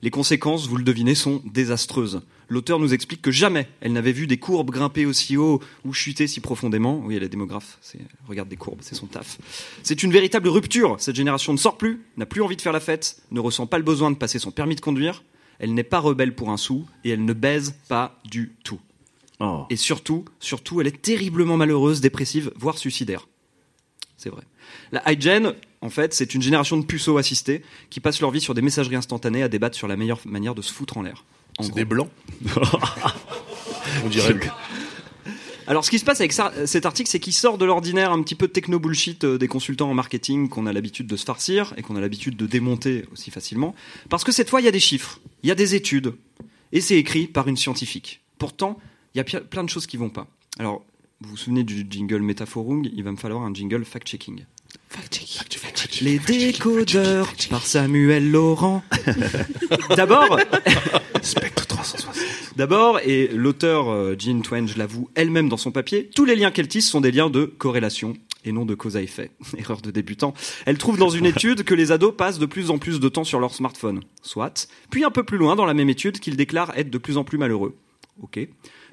Les 0.01 0.09
conséquences, 0.09 0.67
vous 0.67 0.77
le 0.77 0.83
devinez, 0.83 1.15
sont 1.15 1.41
désastreuses. 1.45 2.21
L'auteur 2.47 2.79
nous 2.79 2.93
explique 2.93 3.21
que 3.21 3.31
jamais 3.31 3.67
elle 3.81 3.93
n'avait 3.93 4.11
vu 4.11 4.27
des 4.27 4.37
courbes 4.37 4.69
grimper 4.69 5.05
aussi 5.05 5.35
haut 5.37 5.61
ou 5.83 5.93
chuter 5.93 6.27
si 6.27 6.41
profondément. 6.41 7.01
Oui, 7.03 7.15
elle 7.15 7.23
est 7.23 7.29
démographe, 7.29 7.77
c'est, 7.81 7.99
regarde 8.27 8.49
des 8.49 8.55
courbes, 8.55 8.79
c'est 8.81 8.95
son 8.95 9.07
taf. 9.07 9.37
C'est 9.83 10.03
une 10.03 10.11
véritable 10.11 10.47
rupture. 10.49 10.95
Cette 10.99 11.15
génération 11.15 11.53
ne 11.53 11.57
sort 11.57 11.77
plus, 11.77 12.03
n'a 12.17 12.25
plus 12.25 12.41
envie 12.41 12.55
de 12.55 12.61
faire 12.61 12.73
la 12.73 12.79
fête, 12.79 13.21
ne 13.31 13.39
ressent 13.39 13.65
pas 13.65 13.77
le 13.77 13.83
besoin 13.83 14.11
de 14.11 14.15
passer 14.15 14.39
son 14.39 14.51
permis 14.51 14.75
de 14.75 14.81
conduire. 14.81 15.23
Elle 15.59 15.73
n'est 15.73 15.83
pas 15.83 15.99
rebelle 15.99 16.35
pour 16.35 16.49
un 16.49 16.57
sou 16.57 16.85
et 17.03 17.09
elle 17.09 17.25
ne 17.25 17.33
baise 17.33 17.75
pas 17.87 18.19
du 18.25 18.53
tout. 18.63 18.79
Oh. 19.39 19.65
Et 19.69 19.75
surtout, 19.75 20.25
surtout, 20.39 20.81
elle 20.81 20.87
est 20.87 21.01
terriblement 21.01 21.57
malheureuse, 21.57 22.01
dépressive, 22.01 22.51
voire 22.55 22.77
suicidaire. 22.77 23.27
C'est 24.17 24.29
vrai. 24.29 24.43
La 24.91 25.11
iGen, 25.11 25.53
en 25.85 25.89
fait, 25.89 26.13
c'est 26.15 26.33
une 26.33 26.41
génération 26.41 26.77
de 26.77 26.83
puceaux 26.85 27.17
assistés 27.17 27.61
qui 27.91 27.99
passent 27.99 28.19
leur 28.19 28.31
vie 28.31 28.41
sur 28.41 28.53
des 28.55 28.61
messageries 28.63 28.95
instantanées 28.95 29.43
à 29.43 29.47
débattre 29.47 29.77
sur 29.77 29.87
la 29.87 29.95
meilleure 29.95 30.19
manière 30.25 30.55
de 30.55 30.61
se 30.63 30.73
foutre 30.73 30.97
en 30.97 31.03
l'air. 31.03 31.23
C'est 31.61 31.73
des 31.75 31.85
blancs. 31.85 32.09
On 34.03 34.09
dirait. 34.09 34.35
Alors, 35.67 35.83
ce 35.85 35.89
qui 35.89 35.97
se 35.99 36.05
passe 36.05 36.19
avec 36.19 36.31
ça- 36.33 36.51
cet 36.67 36.85
article, 36.85 37.09
c'est 37.09 37.19
qu'il 37.19 37.33
sort 37.33 37.57
de 37.57 37.65
l'ordinaire 37.65 38.11
un 38.11 38.21
petit 38.21 38.35
peu 38.35 38.47
de 38.47 38.51
techno-bullshit 38.51 39.23
euh, 39.23 39.37
des 39.37 39.47
consultants 39.47 39.89
en 39.89 39.93
marketing 39.95 40.47
qu'on 40.49 40.67
a 40.67 40.73
l'habitude 40.73 41.07
de 41.07 41.15
se 41.15 41.23
farcir 41.25 41.73
et 41.77 41.81
qu'on 41.81 41.95
a 41.95 42.01
l'habitude 42.01 42.35
de 42.35 42.45
démonter 42.45 43.05
aussi 43.11 43.31
facilement. 43.31 43.73
Parce 44.09 44.23
que 44.23 44.31
cette 44.31 44.49
fois, 44.49 44.61
il 44.61 44.65
y 44.65 44.67
a 44.67 44.71
des 44.71 44.79
chiffres, 44.79 45.19
il 45.43 45.49
y 45.49 45.51
a 45.51 45.55
des 45.55 45.73
études, 45.73 46.13
et 46.71 46.81
c'est 46.81 46.97
écrit 46.97 47.25
par 47.27 47.47
une 47.47 47.57
scientifique. 47.57 48.21
Pourtant, 48.37 48.77
il 49.13 49.17
y 49.17 49.21
a 49.21 49.23
plein 49.23 49.63
de 49.63 49.69
choses 49.69 49.87
qui 49.87 49.97
vont 49.97 50.09
pas. 50.09 50.27
Alors, 50.59 50.83
vous 51.21 51.29
vous 51.31 51.37
souvenez 51.37 51.63
du 51.63 51.85
jingle 51.89 52.21
Métaphorung 52.21 52.87
Il 52.93 53.03
va 53.03 53.11
me 53.11 53.17
falloir 53.17 53.41
un 53.43 53.53
jingle 53.53 53.85
fact-checking. 53.85 54.45
Les 56.01 56.19
décodeurs 56.19 57.31
par 57.49 57.65
Samuel 57.65 58.29
Laurent. 58.29 58.83
D'abord, 59.95 60.39
Spectre 61.21 61.65
360. 61.65 62.15
D'abord, 62.55 62.99
et 62.99 63.27
l'auteur 63.27 63.89
euh, 63.89 64.15
Jean 64.17 64.41
Twenge 64.41 64.77
l'avoue 64.77 65.09
elle-même 65.15 65.49
dans 65.49 65.57
son 65.57 65.71
papier, 65.71 66.09
tous 66.13 66.25
les 66.25 66.35
liens 66.35 66.51
qu'elle 66.51 66.67
tisse 66.67 66.89
sont 66.89 67.01
des 67.01 67.11
liens 67.11 67.29
de 67.29 67.45
corrélation 67.45 68.13
et 68.45 68.51
non 68.51 68.65
de 68.65 68.75
cause 68.75 68.97
à 68.97 69.01
effet. 69.01 69.31
Erreur 69.57 69.81
de 69.81 69.91
débutant. 69.91 70.33
Elle 70.65 70.77
trouve 70.77 70.97
dans 70.97 71.09
une 71.09 71.25
étude 71.25 71.63
que 71.63 71.73
les 71.73 71.91
ados 71.91 72.13
passent 72.15 72.39
de 72.39 72.45
plus 72.45 72.69
en 72.69 72.77
plus 72.77 72.99
de 72.99 73.09
temps 73.09 73.23
sur 73.23 73.39
leur 73.39 73.53
smartphone. 73.53 74.01
Soit. 74.21 74.67
Puis 74.89 75.03
un 75.03 75.11
peu 75.11 75.23
plus 75.23 75.37
loin 75.37 75.55
dans 75.55 75.65
la 75.65 75.73
même 75.73 75.89
étude 75.89 76.19
qu'ils 76.19 76.37
déclarent 76.37 76.77
être 76.77 76.89
de 76.89 76.97
plus 76.97 77.17
en 77.17 77.23
plus 77.23 77.37
malheureux. 77.37 77.75
Ok. 78.21 78.39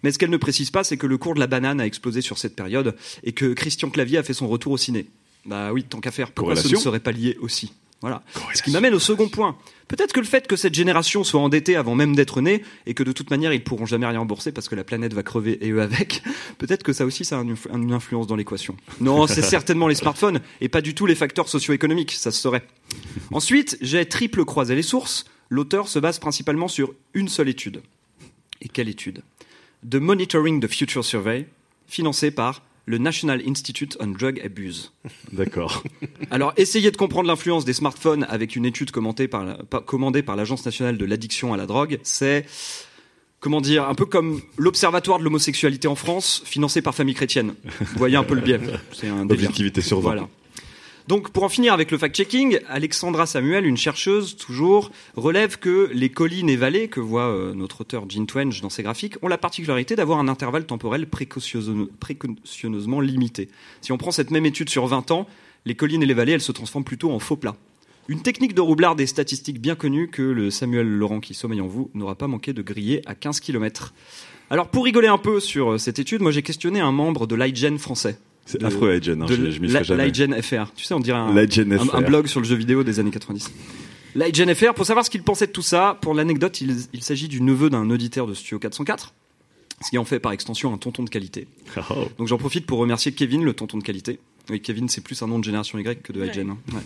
Mais 0.03 0.11
ce 0.11 0.19
qu'elle 0.19 0.31
ne 0.31 0.37
précise 0.37 0.71
pas, 0.71 0.83
c'est 0.83 0.97
que 0.97 1.07
le 1.07 1.19
cours 1.19 1.35
de 1.35 1.41
la 1.41 1.47
banane 1.47 1.81
a 1.81 1.87
explosé 1.87 2.23
sur 2.23 2.39
cette 2.39 2.57
période 2.57 2.97
et 3.23 3.33
que 3.33 3.53
Christian 3.55 3.91
Clavier 3.91 4.19
a 4.19 4.23
fait 4.23 4.35
son 4.35 4.49
retour 4.49 4.73
au 4.73 4.77
ciné. 4.77 5.07
Bah 5.45 5.73
oui, 5.73 5.85
tant 5.85 6.01
qu'à 6.01 6.11
faire. 6.11 6.31
Pourquoi 6.31 6.57
ce 6.57 6.69
ne 6.69 6.77
serait 6.77 7.01
pas 7.01 7.13
lié 7.13 7.37
aussi? 7.41 7.73
Voilà. 8.03 8.23
Ce 8.53 8.63
qui 8.63 8.73
m'amène 8.73 8.95
au 8.95 8.99
second 8.99 9.29
point. 9.29 9.57
Peut-être 9.87 10.13
que 10.13 10.19
le 10.19 10.27
fait 10.27 10.49
que 10.49 10.57
cette 10.57 10.75
génération 10.75 11.23
soit 11.23 11.41
endettée 11.41 11.77
avant 11.77 11.95
même 11.95 12.17
d'être 12.17 12.41
née 12.41 12.65
et 12.87 12.95
que 12.95 13.05
de 13.05 13.13
toute 13.13 13.31
manière 13.31 13.53
ils 13.53 13.63
pourront 13.63 13.87
jamais 13.87 14.07
rien 14.07 14.19
rembourser 14.19 14.51
parce 14.51 14.69
que 14.69 14.75
la 14.75 14.83
planète 14.83 15.15
va 15.15 15.23
crever 15.23 15.65
et 15.65 15.71
eux 15.71 15.81
avec, 15.81 16.23
peut-être 16.59 16.83
que 16.83 16.93
ça 16.93 17.05
aussi 17.07 17.25
ça 17.25 17.39
a 17.39 17.43
une 17.43 17.93
influence 17.93 18.27
dans 18.27 18.35
l'équation. 18.35 18.77
Non, 19.01 19.29
c'est 19.29 19.43
certainement 19.43 19.87
les 19.87 19.95
smartphones 19.95 20.41
et 20.61 20.69
pas 20.69 20.81
du 20.81 20.95
tout 20.95 21.07
les 21.07 21.15
facteurs 21.15 21.49
socio-économiques, 21.49 22.11
ça 22.13 22.33
se 22.33 22.41
saurait. 22.41 22.67
Ensuite, 23.33 23.79
j'ai 23.81 24.05
triple 24.05 24.45
croisé 24.45 24.75
les 24.75 24.83
sources. 24.83 25.25
L'auteur 25.49 25.87
se 25.87 26.01
base 26.01 26.19
principalement 26.19 26.67
sur 26.67 26.95
une 27.15 27.29
seule 27.29 27.51
étude. 27.51 27.83
Et 28.63 28.69
quelle 28.69 28.89
étude? 28.89 29.23
The 29.89 29.97
Monitoring 29.97 30.61
the 30.61 30.69
Future 30.69 31.05
Survey, 31.05 31.47
financée 31.87 32.31
par 32.33 32.63
le 32.85 32.99
National 32.99 33.41
Institute 33.47 33.97
on 34.01 34.09
Drug 34.09 34.41
Abuse. 34.45 34.93
D'accord. 35.33 35.83
Alors, 36.31 36.53
essayez 36.57 36.91
de 36.91 36.97
comprendre 36.97 37.29
l'influence 37.29 37.65
des 37.65 37.73
smartphones 37.73 38.27
avec 38.29 38.57
une 38.57 38.65
étude 38.67 38.91
commentée 38.91 39.29
par 39.29 39.45
la- 39.45 39.55
pa- 39.55 39.81
commandée 39.81 40.23
par 40.23 40.35
l'Agence 40.37 40.65
nationale 40.65 40.99
de 40.99 41.05
l'addiction 41.05 41.55
à 41.55 41.57
la 41.57 41.67
drogue. 41.67 42.01
C'est, 42.03 42.45
comment 43.41 43.61
dire, 43.61 43.89
un 43.89 43.95
peu 43.95 44.05
comme 44.07 44.41
l'Observatoire 44.57 45.19
de 45.21 45.25
l'homosexualité 45.25 45.87
en 45.89 45.95
France, 45.95 46.43
financé 46.45 46.83
par 46.83 46.95
Famille 46.95 47.15
Chrétienne. 47.15 47.55
Vous 47.81 47.99
voyez 47.99 48.17
un 48.17 48.25
peu 48.25 48.35
le 48.35 48.41
biais. 48.41 48.61
C'est 48.93 49.09
un 49.09 49.27
délire. 49.27 49.45
Objectivité 49.45 49.81
sur 49.81 49.99
20. 49.99 50.03
Voilà. 50.03 50.29
Donc, 51.09 51.31
pour 51.31 51.43
en 51.43 51.49
finir 51.49 51.73
avec 51.73 51.91
le 51.91 51.99
fact-checking, 51.99 52.61
Alexandra 52.69 53.27
Samuel, 53.27 53.67
une 53.67 53.77
chercheuse 53.77 54.37
toujours, 54.37 54.91
relève 55.17 55.59
que 55.59 55.91
les 55.93 56.11
collines 56.11 56.49
et 56.49 56.57
vallées 56.57 56.89
que 56.89 57.01
voit 57.01 57.27
euh, 57.27 57.55
notre 57.55 57.81
auteur 57.81 58.09
Jean 58.09 58.25
Twenge 58.25 58.61
dans 58.61 58.71
ses 58.71 58.85
graphiques 58.85 59.17
ont 59.23 59.29
la 59.29 59.39
particularité 59.39 59.97
d'avoir 59.97 60.21
un 60.21 60.29
intervalle 60.29 60.65
temporel 60.65 61.07
précautionneusement 61.09 61.87
précautionneusement 61.99 63.01
limité. 63.01 63.49
Si 63.81 63.91
on 63.91 63.99
prend 63.99 64.13
cette 64.13 64.31
même 64.31 64.47
étude 64.47 64.69
sur 64.69 64.87
20 64.87 65.11
ans, 65.11 65.27
les 65.65 65.75
collines 65.75 66.03
et 66.03 66.07
les 66.07 66.15
vallées, 66.15 66.33
elles 66.33 66.41
se 66.41 66.53
transforment 66.53 66.85
plutôt 66.85 67.11
en 67.11 67.19
faux 67.19 67.37
plats. 67.37 67.57
Une 68.09 68.23
technique 68.23 68.55
de 68.55 68.61
roublard 68.61 68.97
des 68.97 69.07
statistiques 69.07 69.61
bien 69.61 69.75
connue 69.75 70.09
que 70.09 70.23
le 70.23 70.51
Samuel 70.51 70.89
Laurent 70.89 71.21
qui 71.21 71.35
sommeille 71.35 71.61
en 71.61 71.69
vous 71.69 71.91
n'aura 71.95 72.17
pas 72.17 72.27
manqué 72.27 72.53
de 72.53 72.63
griller 72.63 73.01
à 73.07 73.15
15 73.15 73.41
km. 73.41 73.95
Alors 74.51 74.69
pour 74.69 74.85
rigoler 74.85 75.09
un 75.09 75.19
peu 75.19 75.41
sur 75.41 75.73
euh, 75.73 75.79
cette 75.79 75.99
étude, 75.99 76.21
moi 76.21 76.31
j'ai 76.31 76.43
questionné 76.43 76.81
un 76.81 76.93
membre 76.93 77.27
de 77.27 77.35
l'IGEN 77.35 77.79
français. 77.79 78.19
C'est 78.47 78.63
affreux, 78.65 78.93
Adjen. 78.93 79.23
Hein, 79.23 79.27
de 79.27 79.35
je, 79.35 79.51
je 79.51 79.61
m'y 79.61 79.69
ferai 79.69 79.85
jamais. 79.85 80.43
FR. 80.43 80.73
Tu 80.75 80.85
sais, 80.85 80.95
on 80.95 81.01
dirait 81.01 81.19
un, 81.19 81.33
blog 82.03 82.27
sur 82.27 82.41
le 82.41 82.47
jeu 82.47 82.57
vidéo 82.57 82.83
des 82.83 82.99
années 83.01 83.11
90. 83.11 83.51
L'IGEN 84.15 84.55
FR, 84.55 84.75
pour 84.75 84.85
savoir 84.85 85.05
ce 85.05 85.11
qu'il 85.11 85.23
pensait 85.23 85.47
de 85.47 85.53
tout 85.53 85.63
ça, 85.63 85.99
pour 86.03 86.15
l'anecdote, 86.15 86.61
il, 86.61 86.77
il 86.93 87.03
s'agit 87.03 87.29
du 87.29 87.41
neveu 87.41 87.71
d'un 87.71 87.89
auditeur 87.89 88.27
de 88.27 88.35
Studio 88.35 88.59
404, 88.59 89.15
ce 89.83 89.91
qui 89.91 89.97
en 89.97 90.05
fait 90.05 90.19
par 90.19 90.33
extension 90.33 90.75
un 90.75 90.77
tonton 90.77 91.03
de 91.03 91.09
qualité. 91.09 91.47
Oh. 91.91 92.09
Donc 92.19 92.29
j'en 92.29 92.37
profite 92.37 92.67
pour 92.67 92.79
remercier 92.79 93.13
Kevin, 93.13 93.43
le 93.43 93.55
tonton 93.55 93.79
de 93.79 93.83
qualité. 93.83 94.19
Oui, 94.51 94.61
Kevin, 94.61 94.89
c'est 94.89 95.01
plus 95.03 95.23
un 95.23 95.29
nom 95.29 95.39
de 95.39 95.45
génération 95.45 95.79
Y 95.79 96.03
que 96.03 96.13
de 96.13 96.25
IGEN. 96.27 96.51
hein. 96.51 96.59
Ouais. 96.75 96.81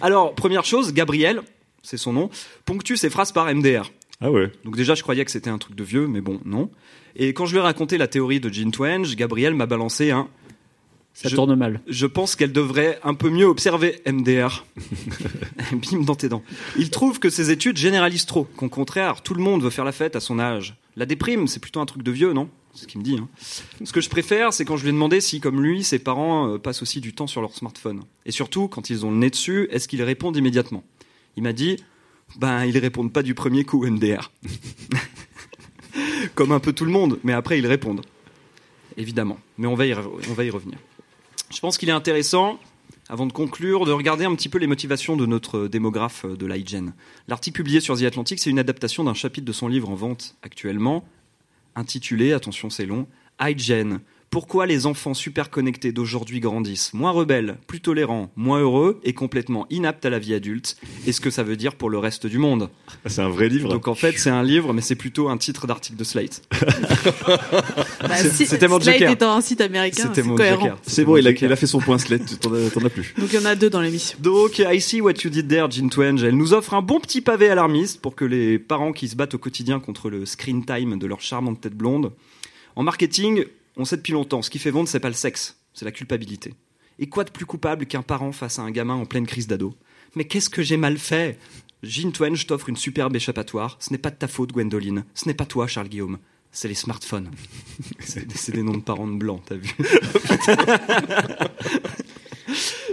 Alors, 0.00 0.34
première 0.34 0.64
chose, 0.64 0.92
Gabriel, 0.92 1.40
c'est 1.82 1.96
son 1.96 2.12
nom, 2.12 2.30
ponctue 2.64 2.96
ses 2.96 3.10
phrases 3.10 3.32
par 3.32 3.46
MDR. 3.54 3.90
Ah 4.20 4.30
ouais. 4.30 4.50
Donc 4.64 4.76
déjà, 4.76 4.94
je 4.94 5.02
croyais 5.02 5.24
que 5.24 5.30
c'était 5.30 5.50
un 5.50 5.58
truc 5.58 5.76
de 5.76 5.84
vieux, 5.84 6.06
mais 6.08 6.20
bon, 6.20 6.40
non. 6.44 6.70
Et 7.14 7.32
quand 7.32 7.46
je 7.46 7.52
lui 7.52 7.58
ai 7.58 7.62
raconté 7.62 7.96
la 7.96 8.08
théorie 8.08 8.40
de 8.40 8.52
Jean 8.52 8.70
Twenge, 8.70 9.14
Gabriel 9.14 9.54
m'a 9.54 9.66
balancé 9.66 10.10
un 10.10 10.28
Ça 11.18 11.30
Je- 11.30 11.34
tourne 11.34 11.54
mal. 11.54 11.80
je 11.88 12.04
pense 12.04 12.36
qu'elle 12.36 12.52
devrait 12.52 12.98
un 13.02 13.14
peu 13.14 13.30
mieux 13.30 13.46
observer 13.46 14.02
MDR. 14.06 14.66
Bim 15.72 16.00
dans 16.04 16.14
tes 16.14 16.28
dents. 16.28 16.42
Il 16.76 16.90
trouve 16.90 17.18
que 17.18 17.30
ces 17.30 17.50
études 17.50 17.78
généralisent 17.78 18.26
trop, 18.26 18.44
qu'au 18.44 18.68
contraire, 18.68 19.22
tout 19.22 19.32
le 19.32 19.42
monde 19.42 19.62
veut 19.62 19.70
faire 19.70 19.86
la 19.86 19.92
fête 19.92 20.14
à 20.14 20.20
son 20.20 20.38
âge. 20.38 20.76
La 20.94 21.06
déprime, 21.06 21.46
c'est 21.48 21.58
plutôt 21.60 21.80
un 21.80 21.86
truc 21.86 22.02
de 22.02 22.10
vieux, 22.10 22.34
non? 22.34 22.50
C'est 22.74 22.82
ce 22.82 22.86
qu'il 22.86 23.00
me 23.00 23.04
dit. 23.04 23.16
hein. 23.18 23.28
Ce 23.82 23.90
que 23.92 24.02
je 24.02 24.10
préfère, 24.10 24.52
c'est 24.52 24.66
quand 24.66 24.76
je 24.76 24.82
lui 24.82 24.90
ai 24.90 24.92
demandé 24.92 25.22
si, 25.22 25.40
comme 25.40 25.62
lui, 25.62 25.82
ses 25.84 25.98
parents 25.98 26.52
euh, 26.52 26.58
passent 26.58 26.82
aussi 26.82 27.00
du 27.00 27.14
temps 27.14 27.26
sur 27.26 27.40
leur 27.40 27.54
smartphone. 27.54 28.02
Et 28.26 28.30
surtout, 28.30 28.68
quand 28.68 28.90
ils 28.90 29.06
ont 29.06 29.10
le 29.10 29.16
nez 29.16 29.30
dessus, 29.30 29.68
est-ce 29.70 29.88
qu'ils 29.88 30.02
répondent 30.02 30.36
immédiatement? 30.36 30.84
Il 31.38 31.42
m'a 31.44 31.54
dit, 31.54 31.76
ben, 32.38 32.66
ils 32.66 32.76
répondent 32.76 33.12
pas 33.12 33.22
du 33.22 33.34
premier 33.34 33.64
coup, 33.64 33.86
MDR. 33.86 34.30
comme 36.34 36.52
un 36.52 36.60
peu 36.60 36.72
tout 36.74 36.84
le 36.84 36.90
monde, 36.90 37.18
mais 37.24 37.32
après, 37.32 37.58
ils 37.58 37.66
répondent. 37.66 38.02
Évidemment. 38.98 39.38
Mais 39.58 39.66
on 39.66 39.74
va 39.74 39.86
y, 39.86 39.92
re- 39.92 40.10
on 40.28 40.32
va 40.34 40.44
y 40.44 40.50
revenir. 40.50 40.78
Je 41.50 41.60
pense 41.60 41.78
qu'il 41.78 41.88
est 41.88 41.92
intéressant, 41.92 42.58
avant 43.08 43.26
de 43.26 43.32
conclure, 43.32 43.84
de 43.84 43.92
regarder 43.92 44.24
un 44.24 44.34
petit 44.34 44.48
peu 44.48 44.58
les 44.58 44.66
motivations 44.66 45.16
de 45.16 45.26
notre 45.26 45.68
démographe 45.68 46.26
de 46.26 46.46
l'IGEN. 46.46 46.92
L'article 47.28 47.56
publié 47.56 47.80
sur 47.80 47.96
The 47.96 48.02
Atlantic, 48.02 48.40
c'est 48.40 48.50
une 48.50 48.58
adaptation 48.58 49.04
d'un 49.04 49.14
chapitre 49.14 49.46
de 49.46 49.52
son 49.52 49.68
livre 49.68 49.88
en 49.88 49.94
vente 49.94 50.36
actuellement, 50.42 51.04
intitulé, 51.76 52.32
attention 52.32 52.68
c'est 52.68 52.86
long, 52.86 53.06
iGen. 53.40 54.00
Pourquoi 54.30 54.66
les 54.66 54.84
enfants 54.86 55.14
super 55.14 55.48
connectés 55.50 55.92
d'aujourd'hui 55.92 56.40
grandissent 56.40 56.92
moins 56.92 57.10
rebelles, 57.10 57.56
plus 57.66 57.80
tolérants, 57.80 58.30
moins 58.36 58.60
heureux 58.60 59.00
et 59.04 59.14
complètement 59.14 59.66
inaptes 59.70 60.04
à 60.04 60.10
la 60.10 60.18
vie 60.18 60.34
adulte 60.34 60.76
Et 61.06 61.12
ce 61.12 61.20
que 61.22 61.30
ça 61.30 61.42
veut 61.42 61.56
dire 61.56 61.74
pour 61.76 61.88
le 61.88 61.98
reste 61.98 62.26
du 62.26 62.36
monde? 62.38 62.68
C'est 63.06 63.22
un 63.22 63.28
vrai 63.30 63.48
livre. 63.48 63.68
Donc 63.70 63.88
en 63.88 63.94
fait, 63.94 64.12
c'est 64.18 64.28
un 64.30 64.42
livre, 64.42 64.72
mais 64.74 64.82
c'est 64.82 64.94
plutôt 64.96 65.28
un 65.28 65.38
titre 65.38 65.66
d'article 65.66 65.96
de 65.96 66.04
Slate. 66.04 66.42
Bah, 68.00 68.16
si- 68.16 68.46
c'était 68.46 68.68
mon 68.68 68.80
Slate 68.80 68.98
joker. 68.98 69.10
étant 69.12 69.32
un 69.34 69.40
site 69.40 69.60
américain, 69.60 70.04
C'était 70.08 70.22
c'est 70.22 70.28
cohérent. 70.34 70.70
C'est 70.82 71.04
bon, 71.04 71.16
il 71.16 71.26
a, 71.26 71.30
il 71.30 71.52
a 71.52 71.56
fait 71.56 71.66
son 71.66 71.80
point 71.80 71.98
Slate, 71.98 72.38
t'en 72.40 72.52
as, 72.54 72.86
as 72.86 72.90
plus. 72.90 73.14
Donc 73.18 73.32
il 73.32 73.36
y 73.40 73.42
en 73.42 73.44
a 73.46 73.54
deux 73.54 73.70
dans 73.70 73.80
l'émission. 73.80 74.18
Donc, 74.20 74.58
I 74.58 74.80
see 74.80 75.00
what 75.00 75.14
you 75.24 75.30
did 75.30 75.48
there, 75.48 75.66
Jean 75.70 75.88
Twenge. 75.88 76.22
Elle 76.22 76.36
nous 76.36 76.52
offre 76.52 76.74
un 76.74 76.82
bon 76.82 77.00
petit 77.00 77.20
pavé 77.20 77.48
alarmiste 77.48 78.00
pour 78.00 78.14
que 78.14 78.24
les 78.24 78.58
parents 78.58 78.92
qui 78.92 79.08
se 79.08 79.16
battent 79.16 79.34
au 79.34 79.38
quotidien 79.38 79.80
contre 79.80 80.10
le 80.10 80.26
screen 80.26 80.64
time 80.64 80.98
de 80.98 81.06
leur 81.06 81.20
charmante 81.20 81.60
tête 81.60 81.74
blonde. 81.74 82.12
En 82.76 82.82
marketing, 82.82 83.44
on 83.76 83.84
sait 83.84 83.96
depuis 83.96 84.12
longtemps, 84.12 84.42
ce 84.42 84.50
qui 84.50 84.58
fait 84.58 84.70
vendre, 84.70 84.88
c'est 84.88 85.00
pas 85.00 85.08
le 85.08 85.14
sexe, 85.14 85.58
c'est 85.74 85.84
la 85.84 85.92
culpabilité. 85.92 86.54
Et 86.98 87.08
quoi 87.08 87.24
de 87.24 87.30
plus 87.30 87.46
coupable 87.46 87.86
qu'un 87.86 88.02
parent 88.02 88.32
face 88.32 88.58
à 88.58 88.62
un 88.62 88.70
gamin 88.70 88.94
en 88.94 89.04
pleine 89.04 89.26
crise 89.26 89.46
d'ado? 89.46 89.74
Mais 90.14 90.24
qu'est-ce 90.24 90.48
que 90.48 90.62
j'ai 90.62 90.78
mal 90.78 90.96
fait? 90.98 91.38
Jean 91.82 92.10
Twenge 92.10 92.46
t'offre 92.46 92.70
une 92.70 92.76
superbe 92.76 93.14
échappatoire. 93.16 93.76
Ce 93.80 93.90
n'est 93.92 93.98
pas 93.98 94.10
de 94.10 94.16
ta 94.16 94.28
faute, 94.28 94.52
Gwendoline. 94.52 95.04
Ce 95.14 95.28
n'est 95.28 95.34
pas 95.34 95.44
toi, 95.44 95.66
Charles 95.66 95.88
Guillaume. 95.88 96.18
C'est 96.52 96.68
les 96.68 96.74
smartphones. 96.74 97.30
C'est 98.00 98.32
c'est 98.32 98.52
des 98.52 98.62
noms 98.62 98.78
de 98.78 98.82
parents 98.82 99.06
de 99.06 99.18
blancs, 99.18 99.42
t'as 99.44 99.56
vu 99.56 99.68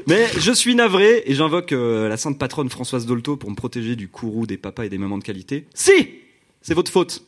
Mais 0.07 0.27
je 0.37 0.51
suis 0.51 0.75
navré 0.75 1.23
et 1.25 1.33
j'invoque 1.33 1.71
euh, 1.71 2.09
la 2.09 2.17
sainte 2.17 2.37
patronne 2.37 2.69
Françoise 2.69 3.05
Dolto 3.05 3.37
pour 3.37 3.49
me 3.49 3.55
protéger 3.55 3.95
du 3.95 4.09
courroux 4.09 4.45
des 4.45 4.57
papas 4.57 4.83
et 4.83 4.89
des 4.89 4.97
mamans 4.97 5.17
de 5.17 5.23
qualité. 5.23 5.65
Si 5.73 5.93
C'est 6.63 6.73
votre 6.73 6.91
faute. 6.91 7.25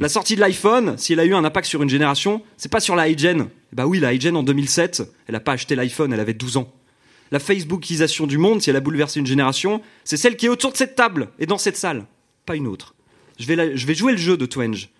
La 0.00 0.08
sortie 0.08 0.34
de 0.34 0.40
l'iPhone, 0.40 0.98
si 0.98 1.12
elle 1.12 1.20
a 1.20 1.24
eu 1.24 1.34
un 1.34 1.44
impact 1.44 1.68
sur 1.68 1.82
une 1.82 1.88
génération, 1.88 2.42
c'est 2.56 2.70
pas 2.70 2.80
sur 2.80 2.96
la 2.96 3.08
hygiène. 3.08 3.48
Bah 3.72 3.86
oui, 3.86 4.00
la 4.00 4.12
hygiène 4.12 4.36
en 4.36 4.42
2007, 4.42 5.04
elle 5.28 5.36
a 5.36 5.40
pas 5.40 5.52
acheté 5.52 5.76
l'iPhone, 5.76 6.12
elle 6.12 6.20
avait 6.20 6.34
12 6.34 6.56
ans. 6.56 6.74
La 7.30 7.38
Facebookisation 7.38 8.26
du 8.26 8.38
monde, 8.38 8.60
si 8.60 8.68
elle 8.68 8.76
a 8.76 8.80
bouleversé 8.80 9.20
une 9.20 9.26
génération, 9.26 9.82
c'est 10.02 10.16
celle 10.16 10.36
qui 10.36 10.46
est 10.46 10.48
autour 10.48 10.72
de 10.72 10.76
cette 10.76 10.96
table 10.96 11.28
et 11.38 11.46
dans 11.46 11.58
cette 11.58 11.76
salle, 11.76 12.06
pas 12.44 12.56
une 12.56 12.66
autre. 12.66 12.96
Je 13.38 13.46
vais, 13.46 13.94
jouer 13.94 14.12
le 14.12 14.18
jeu 14.18 14.36
de 14.36 14.46
Twenge. 14.46 14.90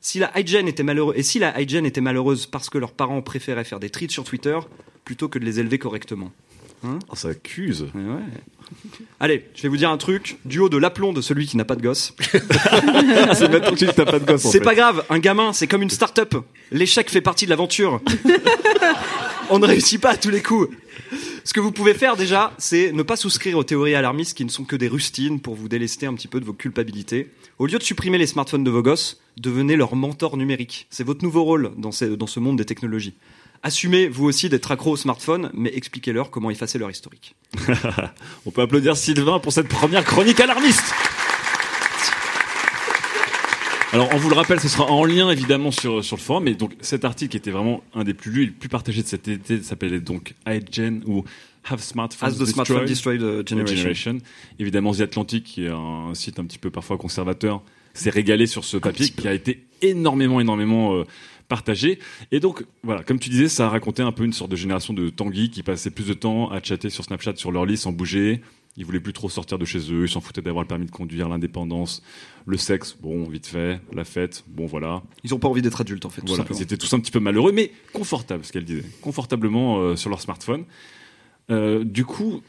Si 0.00 0.20
la 0.20 0.38
était 0.38 0.84
malheureuse, 0.84 1.14
et 1.18 1.24
si 1.24 1.40
la 1.40 1.60
hygiene 1.60 1.86
était 1.86 2.00
malheureuse 2.00 2.46
parce 2.46 2.70
que 2.70 2.78
leurs 2.78 2.92
parents 2.92 3.22
préféraient 3.22 3.64
faire 3.64 3.80
des 3.80 3.90
tweets 3.90 4.12
sur 4.12 4.22
Twitter 4.22 4.58
plutôt 5.04 5.28
que 5.28 5.40
de 5.40 5.44
les 5.44 5.58
élever 5.58 5.78
correctement. 5.78 6.30
Oh, 6.84 7.14
ça 7.16 7.28
accuse. 7.28 7.86
Ouais. 7.94 8.22
Allez, 9.20 9.46
je 9.54 9.62
vais 9.62 9.68
vous 9.68 9.76
dire 9.76 9.90
un 9.90 9.96
truc. 9.96 10.38
Du 10.44 10.58
haut 10.58 10.68
de 10.68 10.76
l'aplomb 10.76 11.12
de 11.12 11.20
celui 11.20 11.46
qui 11.46 11.56
n'a 11.56 11.64
pas 11.64 11.76
de 11.76 11.82
gosse. 11.82 12.14
c'est 12.20 13.48
maintenant 13.50 13.74
que 13.74 13.84
tu 13.84 13.86
pas 13.86 14.18
de 14.18 14.24
gosse. 14.24 14.44
en 14.44 14.50
C'est 14.50 14.58
fait. 14.58 14.64
pas 14.64 14.74
grave, 14.74 15.04
un 15.10 15.18
gamin, 15.18 15.52
c'est 15.52 15.66
comme 15.66 15.82
une 15.82 15.90
start-up. 15.90 16.34
L'échec 16.70 17.10
fait 17.10 17.20
partie 17.20 17.44
de 17.46 17.50
l'aventure. 17.50 18.00
On 19.50 19.58
ne 19.58 19.66
réussit 19.66 20.00
pas 20.00 20.10
à 20.10 20.16
tous 20.16 20.30
les 20.30 20.42
coups. 20.42 20.68
Ce 21.44 21.52
que 21.52 21.60
vous 21.60 21.72
pouvez 21.72 21.92
faire 21.94 22.16
déjà, 22.16 22.52
c'est 22.56 22.92
ne 22.92 23.02
pas 23.02 23.16
souscrire 23.16 23.58
aux 23.58 23.64
théories 23.64 23.94
alarmistes 23.94 24.36
qui 24.36 24.44
ne 24.44 24.50
sont 24.50 24.64
que 24.64 24.76
des 24.76 24.88
rustines 24.88 25.40
pour 25.40 25.54
vous 25.54 25.68
délester 25.68 26.06
un 26.06 26.14
petit 26.14 26.28
peu 26.28 26.40
de 26.40 26.44
vos 26.46 26.54
culpabilités. 26.54 27.30
Au 27.58 27.66
lieu 27.66 27.78
de 27.78 27.82
supprimer 27.82 28.16
les 28.18 28.26
smartphones 28.26 28.64
de 28.64 28.70
vos 28.70 28.82
gosses, 28.82 29.20
devenez 29.36 29.76
leur 29.76 29.94
mentor 29.94 30.36
numérique. 30.38 30.86
C'est 30.90 31.04
votre 31.04 31.22
nouveau 31.22 31.44
rôle 31.44 31.72
dans 31.76 31.92
ce, 31.92 32.06
dans 32.06 32.26
ce 32.26 32.40
monde 32.40 32.56
des 32.56 32.64
technologies. 32.64 33.14
Assumez 33.66 34.08
vous 34.08 34.26
aussi 34.26 34.50
d'être 34.50 34.70
accro 34.70 34.90
au 34.90 34.96
smartphone, 34.96 35.50
mais 35.54 35.70
expliquez-leur 35.74 36.30
comment 36.30 36.50
effacer 36.50 36.78
leur 36.78 36.90
historique. 36.90 37.34
On 38.46 38.50
peut 38.50 38.60
applaudir 38.60 38.94
Sylvain 38.94 39.38
pour 39.38 39.54
cette 39.54 39.68
première 39.68 40.04
chronique 40.04 40.38
alarmiste. 40.38 40.92
Alors, 43.94 44.10
on 44.12 44.16
vous 44.16 44.28
le 44.28 44.34
rappelle, 44.34 44.58
ce 44.58 44.66
sera 44.66 44.90
en 44.90 45.04
lien 45.04 45.30
évidemment 45.30 45.70
sur, 45.70 46.04
sur 46.04 46.16
le 46.16 46.20
forum. 46.20 46.48
Et 46.48 46.54
donc, 46.54 46.72
cet 46.80 47.04
article 47.04 47.30
qui 47.30 47.36
était 47.36 47.52
vraiment 47.52 47.84
un 47.94 48.02
des 48.02 48.12
plus 48.12 48.32
lus 48.32 48.42
et 48.42 48.46
le 48.46 48.52
plus 48.52 48.68
partagé 48.68 49.02
de 49.02 49.06
cet 49.06 49.28
été 49.28 49.62
s'appelait 49.62 50.00
donc 50.00 50.34
iGen 50.48 51.02
ou 51.06 51.22
Have 51.64 51.80
Smartphones 51.80 52.28
As 52.28 52.32
the 52.32 52.44
smartphone 52.44 52.84
Destroyed 52.86 53.20
destroyed 53.20 53.22
uh, 53.22 53.46
generation. 53.46 54.18
Évidemment, 54.58 54.92
The 54.92 55.02
Atlantic, 55.02 55.44
qui 55.44 55.66
est 55.66 55.70
un 55.70 56.12
site 56.12 56.40
un 56.40 56.44
petit 56.44 56.58
peu 56.58 56.70
parfois 56.70 56.98
conservateur, 56.98 57.62
s'est 57.94 58.10
régalé 58.10 58.46
sur 58.46 58.64
ce 58.64 58.76
papier 58.76 59.08
qui 59.08 59.28
a 59.28 59.32
été 59.32 59.64
énormément, 59.80 60.40
énormément 60.40 60.96
euh, 60.96 61.04
partagé. 61.48 61.98
Et 62.32 62.40
donc, 62.40 62.64
voilà, 62.82 63.02
comme 63.02 63.18
tu 63.18 63.30
disais, 63.30 63.48
ça 63.48 63.66
a 63.66 63.68
raconté 63.68 64.02
un 64.02 64.12
peu 64.12 64.24
une 64.24 64.32
sorte 64.32 64.50
de 64.50 64.56
génération 64.56 64.94
de 64.94 65.10
Tanguy 65.10 65.50
qui 65.50 65.62
passait 65.62 65.90
plus 65.90 66.06
de 66.06 66.14
temps 66.14 66.50
à 66.50 66.62
chatter 66.62 66.90
sur 66.90 67.04
Snapchat 67.04 67.36
sur 67.36 67.52
leur 67.52 67.66
lit 67.66 67.76
sans 67.76 67.92
bouger. 67.92 68.40
Ils 68.76 68.84
voulaient 68.84 69.00
plus 69.00 69.12
trop 69.12 69.28
sortir 69.28 69.56
de 69.56 69.64
chez 69.64 69.78
eux, 69.92 70.04
ils 70.04 70.08
s'en 70.08 70.20
foutaient 70.20 70.42
d'avoir 70.42 70.64
le 70.64 70.68
permis 70.68 70.86
de 70.86 70.90
conduire, 70.90 71.28
l'indépendance, 71.28 72.02
le 72.44 72.56
sexe, 72.56 72.96
bon, 73.00 73.22
vite 73.28 73.46
fait, 73.46 73.80
la 73.92 74.02
fête, 74.02 74.42
bon, 74.48 74.66
voilà. 74.66 75.00
Ils 75.22 75.32
ont 75.32 75.38
pas 75.38 75.46
envie 75.46 75.62
d'être 75.62 75.80
adultes 75.80 76.04
en 76.04 76.10
fait. 76.10 76.22
Voilà, 76.26 76.44
ils 76.50 76.62
étaient 76.62 76.76
tous 76.76 76.92
un 76.92 76.98
petit 76.98 77.12
peu 77.12 77.20
malheureux, 77.20 77.52
mais 77.52 77.70
confortables, 77.92 78.44
ce 78.44 78.52
qu'elle 78.52 78.64
disait. 78.64 78.84
Confortablement 79.00 79.78
euh, 79.78 79.96
sur 79.96 80.10
leur 80.10 80.20
smartphone. 80.20 80.64
Euh, 81.50 81.84
du 81.84 82.04
coup, 82.04 82.42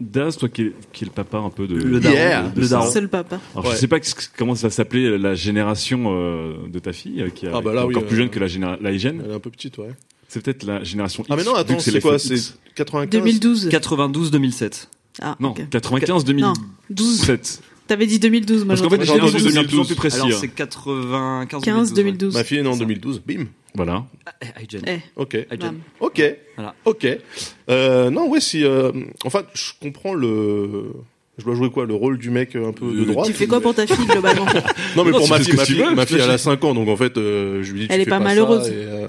Daz, 0.00 0.36
toi 0.38 0.48
qui 0.48 0.62
es, 0.62 0.72
qui 0.92 1.04
est 1.04 1.06
le 1.08 1.12
papa 1.12 1.38
un 1.38 1.50
peu 1.50 1.66
de. 1.66 1.74
Le 1.74 2.00
daron, 2.00 2.14
Yeah, 2.14 2.42
de 2.48 2.60
le 2.60 2.68
daron. 2.68 2.90
C'est 2.90 3.00
le 3.00 3.08
papa. 3.08 3.38
Alors, 3.54 3.66
Ouais. 3.66 3.72
je 3.72 3.76
sais 3.76 3.88
pas 3.88 3.98
comment 4.36 4.54
ça 4.54 4.68
va 4.68 4.70
s'appeler 4.70 5.18
la 5.18 5.34
génération 5.34 6.04
euh, 6.16 6.54
de 6.72 6.78
ta 6.78 6.92
fille, 6.92 7.20
euh, 7.22 7.28
qui, 7.30 7.46
a- 7.46 7.50
Ah 7.54 7.60
bah 7.60 7.70
qui 7.70 7.76
là, 7.76 7.82
est 7.82 7.84
oui, 7.86 7.94
encore 7.96 8.06
plus 8.08 8.14
euh, 8.16 8.18
jeune 8.20 8.30
que 8.30 8.38
la, 8.40 8.76
la 8.80 8.92
hygiène. 8.92 9.22
Elle 9.24 9.30
est 9.30 9.34
un 9.34 9.40
peu 9.40 9.50
petite, 9.50 9.78
ouais. 9.78 9.90
C'est 10.28 10.42
peut-être 10.42 10.62
la 10.64 10.82
génération 10.82 11.22
X. 11.22 11.30
Ah 11.30 11.36
mais 11.36 11.44
non, 11.44 11.54
attends, 11.54 11.78
c'est 11.78 12.00
quoi. 12.00 12.18
C'est 12.18 12.54
95 12.74 13.10
2012. 13.22 13.68
92-2007. 13.68 14.88
Ah, 15.20 15.36
Non, 15.40 15.50
ok. 15.50 15.68
95 15.68 16.24
Non, 16.32 16.52
12. 16.88 17.26
2007 17.26 17.62
T'avais 17.88 18.06
dit 18.06 18.18
2012, 18.18 18.64
moi 18.64 18.68
Parce 18.68 18.80
qu'en 18.80 18.88
fait, 18.88 19.04
j'entendais 19.04 19.28
j'ai 19.28 19.38
entendu 19.38 19.44
entendu 19.48 19.54
2012 19.54 19.66
plus 19.66 19.76
2012. 19.76 19.96
précis. 19.96 20.16
Alors 20.16 20.28
hein. 20.28 20.38
c'est 20.40 20.48
95 20.48 21.62
15, 21.62 21.92
2012. 21.92 22.34
Ma 22.34 22.44
fille 22.44 22.58
est 22.58 22.62
née 22.62 22.68
en 22.68 22.72
C'est 22.72 22.78
ça. 22.78 22.84
2012, 22.84 23.22
bim. 23.26 23.44
Voilà. 23.74 24.04
Eh, 24.42 24.64
iGen. 24.64 24.82
Eh, 24.86 24.98
Ok. 25.16 25.36
Ok. 26.00 26.22
Voilà. 26.56 26.74
Ok. 26.84 27.06
Euh, 27.70 28.10
non, 28.10 28.28
ouais, 28.28 28.40
si. 28.40 28.64
Euh, 28.64 28.92
enfin, 29.24 29.42
je 29.54 29.70
comprends 29.80 30.14
le. 30.14 30.92
Je 31.38 31.44
dois 31.44 31.54
jouer 31.54 31.70
quoi 31.70 31.86
Le 31.86 31.94
rôle 31.94 32.18
du 32.18 32.28
mec 32.30 32.54
euh, 32.56 32.68
un 32.68 32.72
peu 32.72 32.84
de 32.92 32.92
Le- 32.98 33.04
droite 33.06 33.26
Tu 33.26 33.32
fais 33.32 33.46
quoi 33.46 33.60
pour 33.62 33.74
ta 33.74 33.86
fille, 33.86 34.04
globalement 34.04 34.44
Non, 34.96 35.04
mais 35.04 35.12
Non, 35.12 35.16
pour 35.18 35.24
tu 35.24 35.30
ma 35.30 35.38
fille, 35.40 35.54
ma 35.56 35.64
tu 35.64 35.72
fille, 35.72 35.82
veux, 35.82 35.94
ma 35.94 36.04
fille, 36.04 36.16
elle 36.16 36.22
a 36.22 36.24
j'imagine. 36.36 36.44
5 36.60 36.64
ans, 36.64 36.74
donc 36.74 36.88
en 36.88 36.96
fait, 36.96 37.16
euh, 37.16 37.62
je 37.62 37.72
lui 37.72 37.80
dis. 37.80 37.88
tu 37.88 37.94
Elle 37.94 38.02
est 38.02 38.04
fais 38.04 38.10
pas 38.10 38.18
ça, 38.18 38.24
malheureuse. 38.24 38.68
et, 38.68 38.72
euh, 38.74 39.08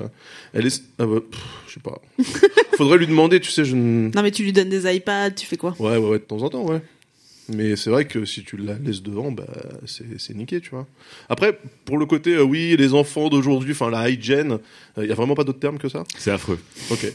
elle 0.53 0.65
est. 0.67 0.81
ah 0.99 1.05
bah, 1.05 1.17
pff, 1.29 1.41
je 1.67 1.73
sais 1.73 1.79
pas. 1.81 2.01
Faudrait 2.77 2.97
lui 2.97 3.07
demander, 3.07 3.41
tu 3.41 3.51
sais, 3.51 3.65
je. 3.65 3.75
ne- 3.75 4.09
Non, 4.15 4.21
mais 4.23 4.31
tu 4.31 4.43
lui 4.43 4.53
donnes 4.53 4.69
des 4.69 4.95
iPads, 4.95 5.31
tu 5.31 5.45
fais 5.45 5.57
quoi? 5.57 5.75
Ouais, 5.79 5.97
ouais, 5.97 6.07
ouais, 6.07 6.19
de 6.19 6.23
temps 6.23 6.41
en 6.41 6.49
temps, 6.49 6.63
ouais. 6.65 6.81
Mais 7.49 7.75
c'est 7.75 7.89
vrai 7.89 8.05
que 8.05 8.23
si 8.23 8.43
tu 8.43 8.55
la 8.55 8.75
laisses 8.75 9.03
devant, 9.03 9.31
bah, 9.31 9.43
c'est 9.85 10.33
niqué, 10.35 10.61
tu 10.61 10.69
vois. 10.69 10.87
Après, 11.27 11.57
pour 11.83 11.97
le 11.97 12.05
côté, 12.05 12.35
euh, 12.35 12.41
oui, 12.43 12.75
les 12.77 12.93
enfants 12.93 13.27
d'aujourd'hui, 13.27 13.73
enfin, 13.73 13.89
la 13.89 14.09
hygiene, 14.09 14.59
il 14.97 15.05
y 15.07 15.11
a 15.11 15.15
vraiment 15.15 15.35
pas 15.35 15.43
d'autre 15.43 15.59
terme 15.59 15.77
que 15.77 15.89
ça? 15.89 16.03
C'est 16.17 16.31
affreux. 16.31 16.57
Ok. 16.89 17.05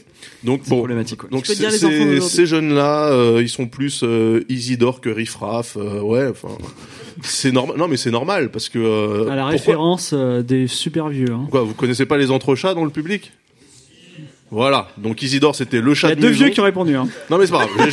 Donc, 0.43 0.61
C'est 0.63 0.69
bon. 0.69 0.77
problématique. 0.77 1.17
quoi. 1.19 1.29
Donc 1.31 1.43
Tu 1.43 1.51
peux 1.51 1.55
dire 1.57 1.71
c'est- 1.71 1.89
les 1.89 2.17
enfants 2.19 2.27
ces, 2.27 2.45
jeunes-là, 2.45 3.09
euh, 3.11 3.39
ils 3.41 3.49
sont 3.49 3.65
plus 3.67 4.01
euh, 4.03 4.45
Isidore 4.49 5.01
que 5.01 5.09
Riffraff. 5.09 5.77
euh, 5.77 5.99
ouais, 6.01 6.27
enfin, 6.27 6.55
c'est 7.23 7.51
normal. 7.51 7.77
Non, 7.77 7.87
mais 7.87 7.97
c'est 7.97 8.11
normal 8.11 8.51
parce 8.51 8.69
que. 8.69 8.77
euh, 8.77 9.23
À 9.29 9.35
la 9.35 9.41
pourquoi, 9.41 9.49
référence 9.49 10.11
euh, 10.13 10.43
des 10.43 10.67
super 10.67 11.09
vieux. 11.09 11.31
hein. 11.31 11.47
Quoi, 11.49 11.63
vous 11.63 11.73
connaissez 11.73 12.05
pas 12.05 12.17
les 12.17 12.29
entrechats 12.29 12.73
dans 12.75 12.85
le 12.85 12.91
public? 12.91 13.31
Voilà. 14.51 14.89
Donc 14.97 15.21
Isidore, 15.21 15.55
c'était 15.55 15.79
le 15.79 15.91
Il 15.91 15.95
chat 15.95 16.09
y 16.09 16.11
a 16.11 16.15
de 16.15 16.21
deux 16.21 16.29
maison. 16.29 16.45
vieux 16.45 16.53
qui 16.53 16.59
ont 16.59 16.63
répondu. 16.63 16.95
Hein. 16.95 17.07
Non 17.29 17.37
mais 17.37 17.45
c'est 17.45 17.51
pas 17.51 17.65
grave. 17.67 17.89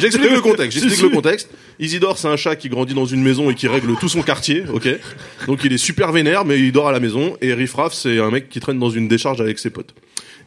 J'explique 0.00 0.30
le 0.30 0.40
contexte. 0.40 0.78
J'explique 0.78 1.02
le 1.02 1.08
contexte. 1.14 1.50
Isidore, 1.78 2.16
c'est 2.18 2.28
un 2.28 2.36
chat 2.36 2.56
qui 2.56 2.68
grandit 2.68 2.94
dans 2.94 3.04
une 3.04 3.22
maison 3.22 3.50
et 3.50 3.54
qui 3.54 3.68
règle 3.68 3.94
tout 3.96 4.08
son 4.08 4.22
quartier, 4.22 4.64
ok. 4.72 4.88
Donc 5.46 5.64
il 5.64 5.72
est 5.72 5.78
super 5.78 6.10
vénère, 6.12 6.44
mais 6.44 6.58
il 6.58 6.72
dort 6.72 6.88
à 6.88 6.92
la 6.92 7.00
maison. 7.00 7.36
Et 7.40 7.52
Riffraff, 7.54 7.92
c'est 7.92 8.18
un 8.20 8.30
mec 8.30 8.48
qui 8.48 8.58
traîne 8.60 8.78
dans 8.78 8.90
une 8.90 9.06
décharge 9.08 9.40
avec 9.40 9.58
ses 9.58 9.70
potes. 9.70 9.94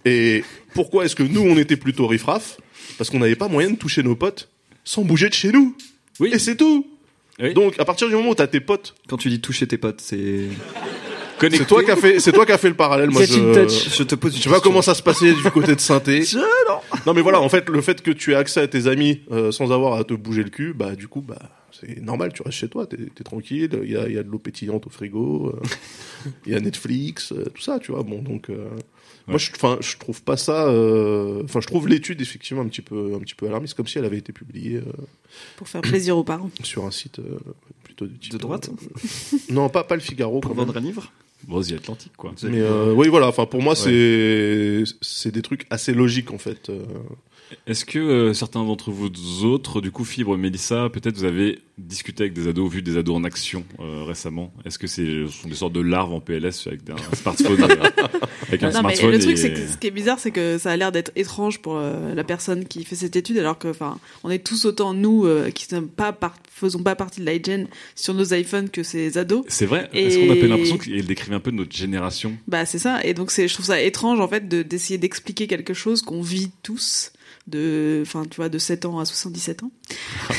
Et 0.04 0.44
pourquoi 0.74 1.06
est-ce 1.06 1.16
que 1.16 1.24
nous 1.24 1.42
on 1.42 1.58
était 1.58 1.78
plutôt 1.78 2.08
Riffraff 2.08 2.58
Parce 2.98 3.10
qu'on 3.10 3.20
n'avait 3.20 3.36
pas 3.36 3.48
moyen 3.48 3.70
de 3.70 3.76
toucher 3.78 4.02
nos 4.04 4.16
potes 4.16 4.50
sans 4.84 5.04
bouger 5.04 5.30
de 5.30 5.34
chez 5.36 5.52
nous. 5.52 5.76
Oui. 6.20 6.32
Et 6.34 6.40
c'est 6.40 6.56
tout. 6.56 6.88
Oui. 7.40 7.54
Donc 7.54 7.80
à 7.80 7.86
partir 7.86 8.08
du 8.10 8.16
moment 8.16 8.30
où 8.32 8.36
t'as 8.36 8.48
tes 8.48 8.60
potes, 8.60 8.96
Quand 9.08 9.18
tu 9.18 9.30
dis 9.30 9.40
toucher 9.40 9.68
tes 9.68 9.78
potes, 9.78 10.02
c'est. 10.02 10.48
C'est 11.50 11.66
toi 11.66 11.84
qui 11.84 11.92
as 11.92 11.96
fait, 11.96 12.20
c'est 12.20 12.32
toi 12.32 12.46
qui 12.46 12.52
as 12.52 12.58
fait 12.58 12.70
le 12.70 12.76
parallèle. 12.76 13.10
Moi, 13.10 13.24
je, 13.26 13.64
touch. 13.64 13.98
Je 13.98 14.04
te 14.04 14.16
pose 14.16 14.34
une 14.34 14.38
je 14.40 14.44
sais 14.44 14.50
pas 14.50 14.56
question. 14.56 14.70
comment 14.72 14.82
ça 14.82 14.94
se 14.96 15.02
passait 15.04 15.34
du 15.34 15.42
côté 15.52 15.74
de 15.76 15.80
Sainté. 15.80 16.24
Je- 16.26 16.38
non. 16.38 16.80
Non 17.06 17.14
mais 17.14 17.22
voilà, 17.22 17.40
en 17.42 17.50
fait, 17.50 17.68
le 17.70 17.82
fait 17.82 18.02
que 18.02 18.12
tu 18.12 18.32
aies 18.34 18.36
accès 18.36 18.60
à 18.62 18.68
tes 18.68 18.88
amis 18.88 19.22
euh, 19.32 19.52
sans 19.52 19.72
avoir 19.72 19.94
à 19.96 20.04
te 20.04 20.14
bouger 20.14 20.44
le 20.44 20.50
cul, 20.50 20.74
bah 20.74 20.96
du 20.96 21.08
coup, 21.08 21.22
bah 21.22 21.40
c'est 21.72 22.02
normal, 22.02 22.32
tu 22.34 22.42
restes 22.44 22.58
chez 22.58 22.68
toi, 22.68 22.86
t'es 22.86 22.98
es 22.98 23.24
tranquille, 23.24 23.70
il 23.84 23.92
y 23.92 23.96
a, 23.98 24.08
il 24.08 24.14
y 24.14 24.18
a 24.18 24.24
de 24.24 24.30
l'eau 24.30 24.38
pétillante 24.40 24.86
au 24.88 24.90
frigo, 24.90 25.54
euh, 25.56 25.68
il 26.46 26.52
y 26.52 26.56
a 26.56 26.60
Netflix, 26.60 27.32
euh, 27.32 27.46
tout 27.54 27.62
ça, 27.62 27.80
tu 27.80 27.92
vois. 27.92 28.04
Bon, 28.04 28.22
donc 28.22 28.50
euh, 28.50 28.68
moi, 29.28 29.38
je, 29.38 29.50
enfin, 29.56 29.78
je 29.82 29.98
trouve 29.98 30.22
pas 30.24 30.36
ça, 30.38 30.66
euh, 30.68 31.42
enfin, 31.46 31.62
je 31.62 31.68
trouve 31.68 31.88
l'étude 31.88 32.22
effectivement 32.22 32.62
un 32.62 32.68
petit 32.68 32.82
peu, 32.82 33.14
un 33.16 33.20
petit 33.20 33.36
peu 33.36 33.48
alarmiste, 33.48 33.74
comme 33.76 33.88
si 33.88 33.98
elle 33.98 34.06
avait 34.06 34.18
été 34.18 34.34
publiée 34.34 34.78
euh, 34.78 34.84
Pour 35.58 35.68
faire 35.70 35.82
plaisir 35.82 36.18
aux 36.18 36.24
parents. 36.24 36.52
sur 36.64 36.86
un 36.86 36.92
site 36.92 37.20
euh, 37.20 37.40
plutôt 37.84 38.06
de 38.06 38.16
type 38.18 38.34
De 38.34 38.38
droite 38.38 38.70
euh, 38.70 39.38
Non, 39.50 39.70
pas 39.70 39.84
pas 39.84 39.96
le 39.96 40.02
Figaro. 40.02 40.40
Pour 40.42 40.52
quand 40.52 40.58
même. 40.58 40.66
vendre 40.68 40.78
un 40.78 40.82
livre 40.82 41.12
Bon, 41.48 41.62
The 41.62 41.74
Atlantic, 41.74 42.12
quoi. 42.18 42.34
Mais 42.44 42.60
euh, 42.60 42.94
oui, 42.94 43.08
voilà. 43.08 43.28
Enfin, 43.28 43.46
pour 43.46 43.62
moi, 43.62 43.76
c'est 43.76 44.84
c'est 45.02 45.32
des 45.32 45.42
trucs 45.42 45.66
assez 45.70 45.94
logiques 45.94 46.32
en 46.32 46.38
fait. 46.38 46.72
Euh. 47.52 47.56
Est-ce 47.72 47.86
que 47.86 48.00
euh, 48.00 48.34
certains 48.34 48.64
d'entre 48.64 48.92
vous 48.92 49.10
autres, 49.46 49.82
du 49.82 49.92
coup, 49.92 50.04
Fibre, 50.06 50.38
Mélissa, 50.38 50.90
peut-être 50.90 51.18
vous 51.18 51.24
avez 51.26 51.60
discuté 51.78 52.24
avec 52.24 52.34
des 52.34 52.48
ados, 52.48 52.72
vu 52.72 52.82
des 52.82 52.98
ados 52.98 53.16
en 53.16 53.24
action 53.24 53.64
euh, 53.80 54.04
récemment? 54.04 54.54
Est-ce 54.66 54.78
que 54.80 54.88
c'est 54.88 55.06
ce 55.06 55.28
sont 55.28 55.48
des 55.50 55.56
sortes 55.56 55.74
de 55.74 55.82
larves 55.82 56.14
en 56.14 56.20
PLS 56.20 56.68
avec 56.68 56.82
un 56.90 57.16
smartphone 57.16 57.62
euh, 57.64 57.76
avec 58.48 58.64
un 58.64 58.70
Non, 58.72 58.82
mais 58.84 58.96
smartphone 58.96 59.12
le 59.12 59.20
truc, 59.20 59.34
et- 59.34 59.38
c'est 59.38 59.54
que 59.54 59.68
ce 59.68 59.78
qui 59.78 59.88
est 59.88 59.92
bizarre, 59.92 60.20
c'est 60.20 60.32
que 60.32 60.58
ça 60.58 60.72
a 60.72 60.78
l'air 60.78 60.92
d'être 60.92 61.12
étrange 61.16 61.60
pour 61.60 61.78
euh, 61.78 62.14
la 62.14 62.24
personne 62.24 62.66
qui 62.66 62.84
fait 62.84 62.96
cette 62.96 63.16
étude, 63.16 63.38
alors 63.38 63.58
que, 63.58 63.68
enfin, 63.70 64.00
on 64.24 64.30
est 64.30 64.40
tous 64.46 64.66
autant 64.66 64.94
nous 64.94 65.26
euh, 65.26 65.50
qui 65.52 65.74
ne 65.74 65.82
pas 65.82 66.12
par- 66.14 66.36
faisons 66.52 66.84
pas 66.84 66.96
partie 66.96 67.22
de 67.22 67.26
l'hygiène 67.30 67.68
sur 67.96 68.14
nos 68.14 68.34
iPhones 68.34 68.70
que 68.70 68.84
ces 68.84 69.18
ados. 69.18 69.44
C'est 69.48 69.66
vrai 69.66 69.90
Et- 69.94 70.06
Est-ce 70.06 70.18
qu'on 70.20 70.32
a 70.32 70.48
l'impression 70.48 70.78
qu'il 70.78 71.06
décrivait 71.06 71.36
un 71.36 71.40
peu 71.40 71.52
notre 71.52 71.76
génération? 71.76 72.38
Bah 72.48 72.66
c'est 72.66 72.80
ça. 72.80 73.04
Et 73.04 73.14
donc 73.14 73.32
c'est, 73.32 73.48
je 73.48 73.54
trouve 73.54 73.66
ça 73.66 73.82
étrange 73.82 74.20
en 74.20 74.28
fait 74.28 74.48
de 74.48 74.62
d'essayer 74.62 74.98
d'expliquer 75.00 75.48
quelque 75.48 75.74
chose 75.74 76.02
qu'on 76.04 76.22
vit 76.22 76.52
tous 76.64 77.12
de, 77.52 78.02
enfin 78.02 78.26
tu 78.30 78.38
vois, 78.38 78.50
de 78.50 78.58
7 78.58 78.86
ans 78.86 79.00
à 79.00 79.06
77 79.06 79.64
ans, 79.64 79.72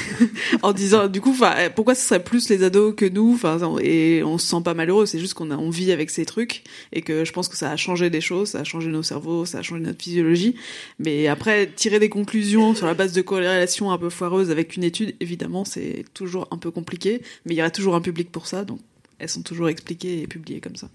en 0.62 0.72
disant 0.72 1.08
du 1.08 1.20
coup, 1.20 1.30
enfin 1.30 1.54
pourquoi 1.74 1.94
ce 1.94 2.06
serait 2.06 2.24
plus 2.24 2.48
les 2.48 2.64
ados 2.64 2.94
que 2.96 3.04
nous, 3.04 3.34
enfin 3.34 3.58
et 3.80 4.22
on 4.24 4.38
se 4.38 4.46
sent 4.46 4.62
pas 4.64 4.74
malheureux. 4.74 5.06
C'est 5.06 5.18
juste 5.18 5.34
qu'on 5.34 5.50
a, 5.50 5.56
on 5.56 5.70
vit 5.70 5.92
avec 5.92 6.10
ces 6.10 6.24
trucs 6.24 6.64
et 6.92 7.02
que 7.02 7.24
je 7.24 7.32
pense 7.32 7.48
que 7.48 7.56
ça 7.56 7.70
a 7.70 7.76
changé 7.76 8.10
des 8.10 8.20
choses, 8.20 8.50
ça 8.50 8.60
a 8.60 8.64
changé 8.64 8.88
nos 8.88 9.02
cerveaux, 9.02 9.44
ça 9.44 9.58
a 9.58 9.62
changé 9.62 9.82
notre 9.82 10.02
physiologie. 10.02 10.56
Mais 10.98 11.28
après 11.28 11.66
tirer 11.66 11.98
des 11.98 12.08
conclusions 12.08 12.74
sur 12.74 12.86
la 12.86 12.94
base 12.94 13.12
de 13.12 13.22
corrélations 13.22 13.92
un 13.92 13.98
peu 13.98 14.10
foireuses 14.10 14.50
avec 14.50 14.76
une 14.76 14.84
étude, 14.84 15.14
évidemment 15.20 15.64
c'est 15.64 16.04
toujours 16.14 16.48
un 16.50 16.58
peu 16.58 16.70
compliqué. 16.70 17.22
Mais 17.46 17.54
il 17.54 17.58
y 17.58 17.60
aura 17.60 17.70
toujours 17.70 17.94
un 17.94 18.00
public 18.00 18.32
pour 18.32 18.46
ça, 18.46 18.64
donc 18.64 18.80
elles 19.18 19.28
sont 19.28 19.42
toujours 19.42 19.68
expliquées 19.68 20.22
et 20.22 20.26
publiées 20.26 20.60
comme 20.60 20.76
ça. 20.76 20.88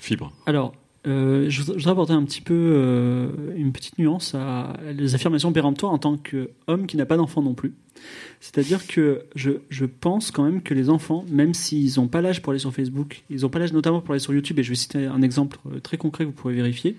Fibre. 0.00 0.32
Alors, 0.46 0.74
euh, 1.06 1.50
je 1.50 1.62
voudrais 1.62 1.90
apporter 1.90 2.14
un 2.14 2.22
petit 2.24 2.40
peu 2.40 2.54
euh, 2.54 3.28
une 3.56 3.72
petite 3.72 3.98
nuance 3.98 4.34
à 4.34 4.72
les 4.90 5.14
affirmations 5.14 5.52
péremptoires 5.52 5.92
en 5.92 5.98
tant 5.98 6.16
qu'homme 6.16 6.86
qui 6.86 6.96
n'a 6.96 7.04
pas 7.04 7.18
d'enfant 7.18 7.42
non 7.42 7.52
plus. 7.52 7.74
C'est-à-dire 8.40 8.86
que 8.86 9.24
je, 9.34 9.52
je 9.68 9.84
pense 9.84 10.30
quand 10.30 10.44
même 10.44 10.62
que 10.62 10.72
les 10.72 10.88
enfants, 10.88 11.24
même 11.30 11.52
s'ils 11.52 11.98
n'ont 11.98 12.08
pas 12.08 12.22
l'âge 12.22 12.40
pour 12.40 12.52
aller 12.52 12.58
sur 12.58 12.72
Facebook, 12.72 13.22
ils 13.28 13.42
n'ont 13.42 13.50
pas 13.50 13.58
l'âge 13.58 13.72
notamment 13.72 14.00
pour 14.00 14.12
aller 14.12 14.20
sur 14.20 14.32
YouTube, 14.32 14.58
et 14.58 14.62
je 14.62 14.70
vais 14.70 14.74
citer 14.74 15.04
un 15.04 15.20
exemple 15.20 15.58
euh, 15.70 15.80
très 15.80 15.98
concret 15.98 16.24
que 16.24 16.30
vous 16.30 16.34
pourrez 16.34 16.54
vérifier, 16.54 16.96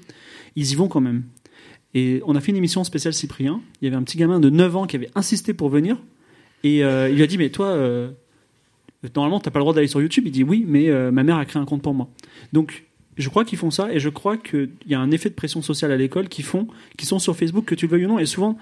ils 0.55 0.71
y 0.71 0.75
vont 0.75 0.87
quand 0.87 1.01
même. 1.01 1.23
Et 1.95 2.21
on 2.27 2.35
a 2.35 2.41
fait 2.41 2.51
une 2.51 2.57
émission 2.57 2.83
spéciale 2.83 3.13
Cyprien. 3.13 3.61
Il 3.81 3.85
y 3.85 3.87
avait 3.87 3.97
un 3.97 4.03
petit 4.03 4.17
gamin 4.17 4.39
de 4.39 4.49
9 4.49 4.75
ans 4.75 4.85
qui 4.85 4.97
avait 4.97 5.09
insisté 5.15 5.53
pour 5.53 5.69
venir. 5.69 5.97
Et 6.63 6.79
il 6.79 7.15
lui 7.15 7.23
a 7.23 7.27
dit 7.27 7.37
Mais 7.37 7.49
toi, 7.51 7.77
normalement, 9.15 9.39
t'as 9.39 9.49
pas 9.49 9.59
le 9.59 9.63
droit 9.63 9.73
d'aller 9.73 9.87
sur 9.87 10.01
YouTube. 10.01 10.23
Il 10.25 10.31
dit 10.31 10.43
Oui, 10.43 10.65
mais 10.67 10.89
ma 11.11 11.23
mère 11.23 11.37
a 11.37 11.45
créé 11.45 11.61
un 11.61 11.63
compte 11.63 11.81
pour 11.81 11.93
moi. 11.93 12.09
Donc, 12.51 12.83
je 13.17 13.29
crois 13.29 13.45
qu'ils 13.45 13.57
font 13.57 13.71
ça. 13.71 13.91
Et 13.93 13.99
je 13.99 14.09
crois 14.09 14.37
qu'il 14.37 14.69
y 14.87 14.93
a 14.95 14.99
un 14.99 15.11
effet 15.11 15.29
de 15.29 15.35
pression 15.35 15.61
sociale 15.61 15.91
à 15.91 15.97
l'école 15.97 16.27
qui, 16.27 16.41
font, 16.43 16.67
qui 16.97 17.05
sont 17.05 17.19
sur 17.19 17.35
Facebook, 17.35 17.65
que 17.65 17.75
tu 17.75 17.85
le 17.87 17.91
veuilles 17.91 18.05
ou 18.05 18.09
non. 18.09 18.19
Et 18.19 18.25
souvent, 18.25 18.57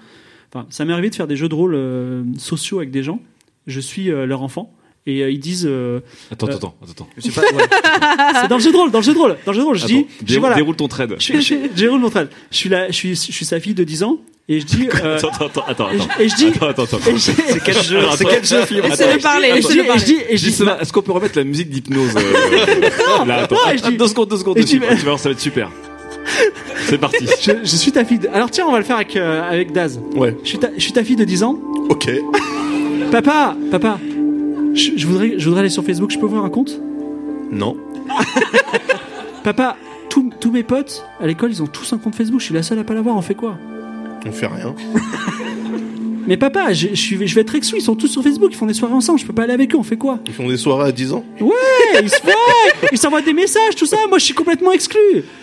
enfin, 0.52 0.66
ça 0.70 0.84
m'est 0.84 0.92
arrivé 0.92 1.10
de 1.10 1.14
faire 1.14 1.26
des 1.26 1.36
jeux 1.36 1.48
de 1.48 1.54
rôle 1.54 1.74
euh, 1.74 2.22
sociaux 2.38 2.78
avec 2.78 2.90
des 2.90 3.02
gens. 3.02 3.20
Je 3.66 3.80
suis 3.80 4.10
euh, 4.10 4.26
leur 4.26 4.42
enfant. 4.42 4.72
Et 5.06 5.22
euh, 5.22 5.30
ils 5.30 5.38
disent. 5.38 5.66
euh, 5.68 6.00
Attends, 6.30 6.46
Euh, 6.48 6.54
attends, 6.54 6.74
attends, 6.82 6.90
attends. 6.90 7.08
Pas, 7.34 7.40
ouais. 7.42 8.40
c'est 8.42 8.48
dans 8.48 8.56
le 8.56 8.62
jeu 8.62 8.72
de 8.72 8.76
rôle, 8.76 8.90
dans 8.90 9.00
le 9.00 9.04
jeu 9.04 9.12
de 9.12 9.18
rôle, 9.18 9.36
dans 9.44 9.52
le 9.52 9.56
jeu 9.56 9.62
de 9.62 9.66
rôle. 9.66 9.76
Je 9.76 9.86
dis, 9.86 9.98
Attends, 9.98 10.06
je 10.08 10.24
dis, 10.24 10.24
déroule, 10.24 10.40
voilà, 10.40 10.54
déroule 10.56 10.76
ton 10.76 10.88
trade. 10.88 11.16
je, 11.18 11.40
je, 11.40 11.74
déroule 11.74 12.00
mon 12.00 12.08
trade. 12.10 12.30
Je 12.50 12.56
suis 12.56 12.68
là, 12.70 12.86
je 12.88 12.92
suis, 12.92 13.10
je 13.14 13.32
suis 13.32 13.44
sa 13.44 13.60
fille 13.60 13.74
de 13.74 13.84
10 13.84 14.02
ans 14.04 14.18
et 14.48 14.60
je 14.60 14.66
dis, 14.66 14.88
euh, 15.02 15.16
Attends, 15.16 15.28
attends, 15.28 15.64
attends, 15.66 15.90
et, 15.90 15.94
attends. 15.96 16.08
je, 16.18 16.22
et 16.22 16.28
je 16.28 16.34
dis, 16.36 16.46
Attends, 16.48 16.66
attends, 16.68 16.82
attends. 16.84 16.98
C'est 17.18 17.62
quel 17.64 17.82
jeu 17.82 17.98
C'est 18.16 18.24
quel 18.24 18.44
jeu, 18.44 18.62
Fibre 18.66 18.88
Laissez-le 18.88 19.18
parler, 19.20 19.48
et 19.56 19.62
je 19.62 19.68
dis, 19.68 19.78
et 19.80 19.98
je 19.98 20.04
dis, 20.04 20.16
et 20.28 20.36
je 20.36 20.48
dis, 20.50 20.62
est-ce 20.80 20.92
qu'on 20.92 21.02
peut 21.02 21.12
remettre 21.12 21.38
la 21.38 21.44
musique 21.44 21.70
d'hypnose 21.70 22.14
euh, 22.16 23.24
Là, 23.26 23.42
attends, 23.44 23.56
Non, 23.56 23.72
et 23.72 23.78
je 23.78 23.82
dis- 23.84 23.96
deux 23.96 24.06
secondes, 24.06 24.28
deux 24.28 24.36
secondes. 24.36 24.58
et. 24.58 24.64
Tu 24.64 24.78
vas 24.78 24.94
voir, 24.96 25.18
ça 25.18 25.28
va 25.30 25.32
être 25.32 25.40
super. 25.40 25.70
C'est 26.86 26.98
parti. 26.98 27.26
je, 27.40 27.52
je 27.62 27.76
suis 27.76 27.92
ta 27.92 28.04
fille. 28.04 28.18
de- 28.18 28.28
Alors 28.28 28.50
tiens, 28.50 28.64
on 28.68 28.72
va 28.72 28.78
le 28.78 28.84
faire 28.84 28.96
avec 28.96 29.14
euh, 29.16 29.42
avec 29.50 29.72
Daz. 29.72 30.00
Ouais. 30.16 30.36
Je 30.42 30.48
suis 30.48 30.58
ta, 30.58 30.68
je 30.76 30.82
suis 30.82 30.92
ta 30.92 31.04
fille 31.04 31.16
de 31.16 31.24
10 31.24 31.42
ans. 31.42 31.58
Ok. 31.88 32.10
Papa, 33.10 33.54
papa, 33.70 33.98
je, 34.74 34.90
je 34.96 35.06
voudrais, 35.06 35.34
je 35.38 35.44
voudrais 35.44 35.60
aller 35.60 35.68
sur 35.70 35.84
Facebook. 35.84 36.10
Je 36.10 36.18
peux 36.18 36.26
ouvrir 36.26 36.42
un 36.42 36.48
compte? 36.50 36.80
Non. 37.50 37.76
Papa, 39.42 39.76
tous 40.08 40.30
tous 40.40 40.50
mes 40.50 40.62
potes 40.62 41.04
à 41.20 41.26
l'école, 41.26 41.50
ils 41.52 41.62
ont 41.62 41.66
tous 41.66 41.92
un 41.92 41.98
compte 41.98 42.14
Facebook. 42.14 42.40
Je 42.40 42.46
suis 42.46 42.54
la 42.54 42.62
seule 42.62 42.78
à 42.78 42.84
pas 42.84 42.94
l'avoir. 42.94 43.16
On 43.16 43.22
fait 43.22 43.34
quoi? 43.34 43.56
On 44.24 44.32
fait 44.32 44.46
rien. 44.46 44.74
Mais 46.26 46.36
papa, 46.36 46.72
je, 46.72 46.88
je 46.90 46.94
suis, 46.94 47.26
je 47.26 47.34
vais 47.34 47.40
être 47.42 47.54
exclu. 47.54 47.78
Ils 47.78 47.82
sont 47.82 47.94
tous 47.96 48.08
sur 48.08 48.22
Facebook. 48.22 48.50
Ils 48.52 48.56
font 48.56 48.66
des 48.66 48.74
soirées 48.74 48.94
ensemble. 48.94 49.18
Je 49.18 49.26
peux 49.26 49.32
pas 49.32 49.42
aller 49.44 49.52
avec 49.52 49.74
eux. 49.74 49.78
On 49.78 49.82
fait 49.82 49.96
quoi 49.96 50.18
Ils 50.26 50.32
font 50.34 50.48
des 50.48 50.56
soirées 50.56 50.88
à 50.88 50.92
10 50.92 51.12
ans. 51.12 51.24
Ouais, 51.40 51.50
ils 52.02 52.08
se 52.10 52.16
ouais, 52.26 52.32
ils 52.92 52.98
s'envoient 52.98 53.22
des 53.22 53.32
messages, 53.32 53.74
tout 53.76 53.86
ça. 53.86 53.96
Moi, 54.08 54.18
je 54.18 54.24
suis 54.24 54.34
complètement 54.34 54.72
exclu. 54.72 54.98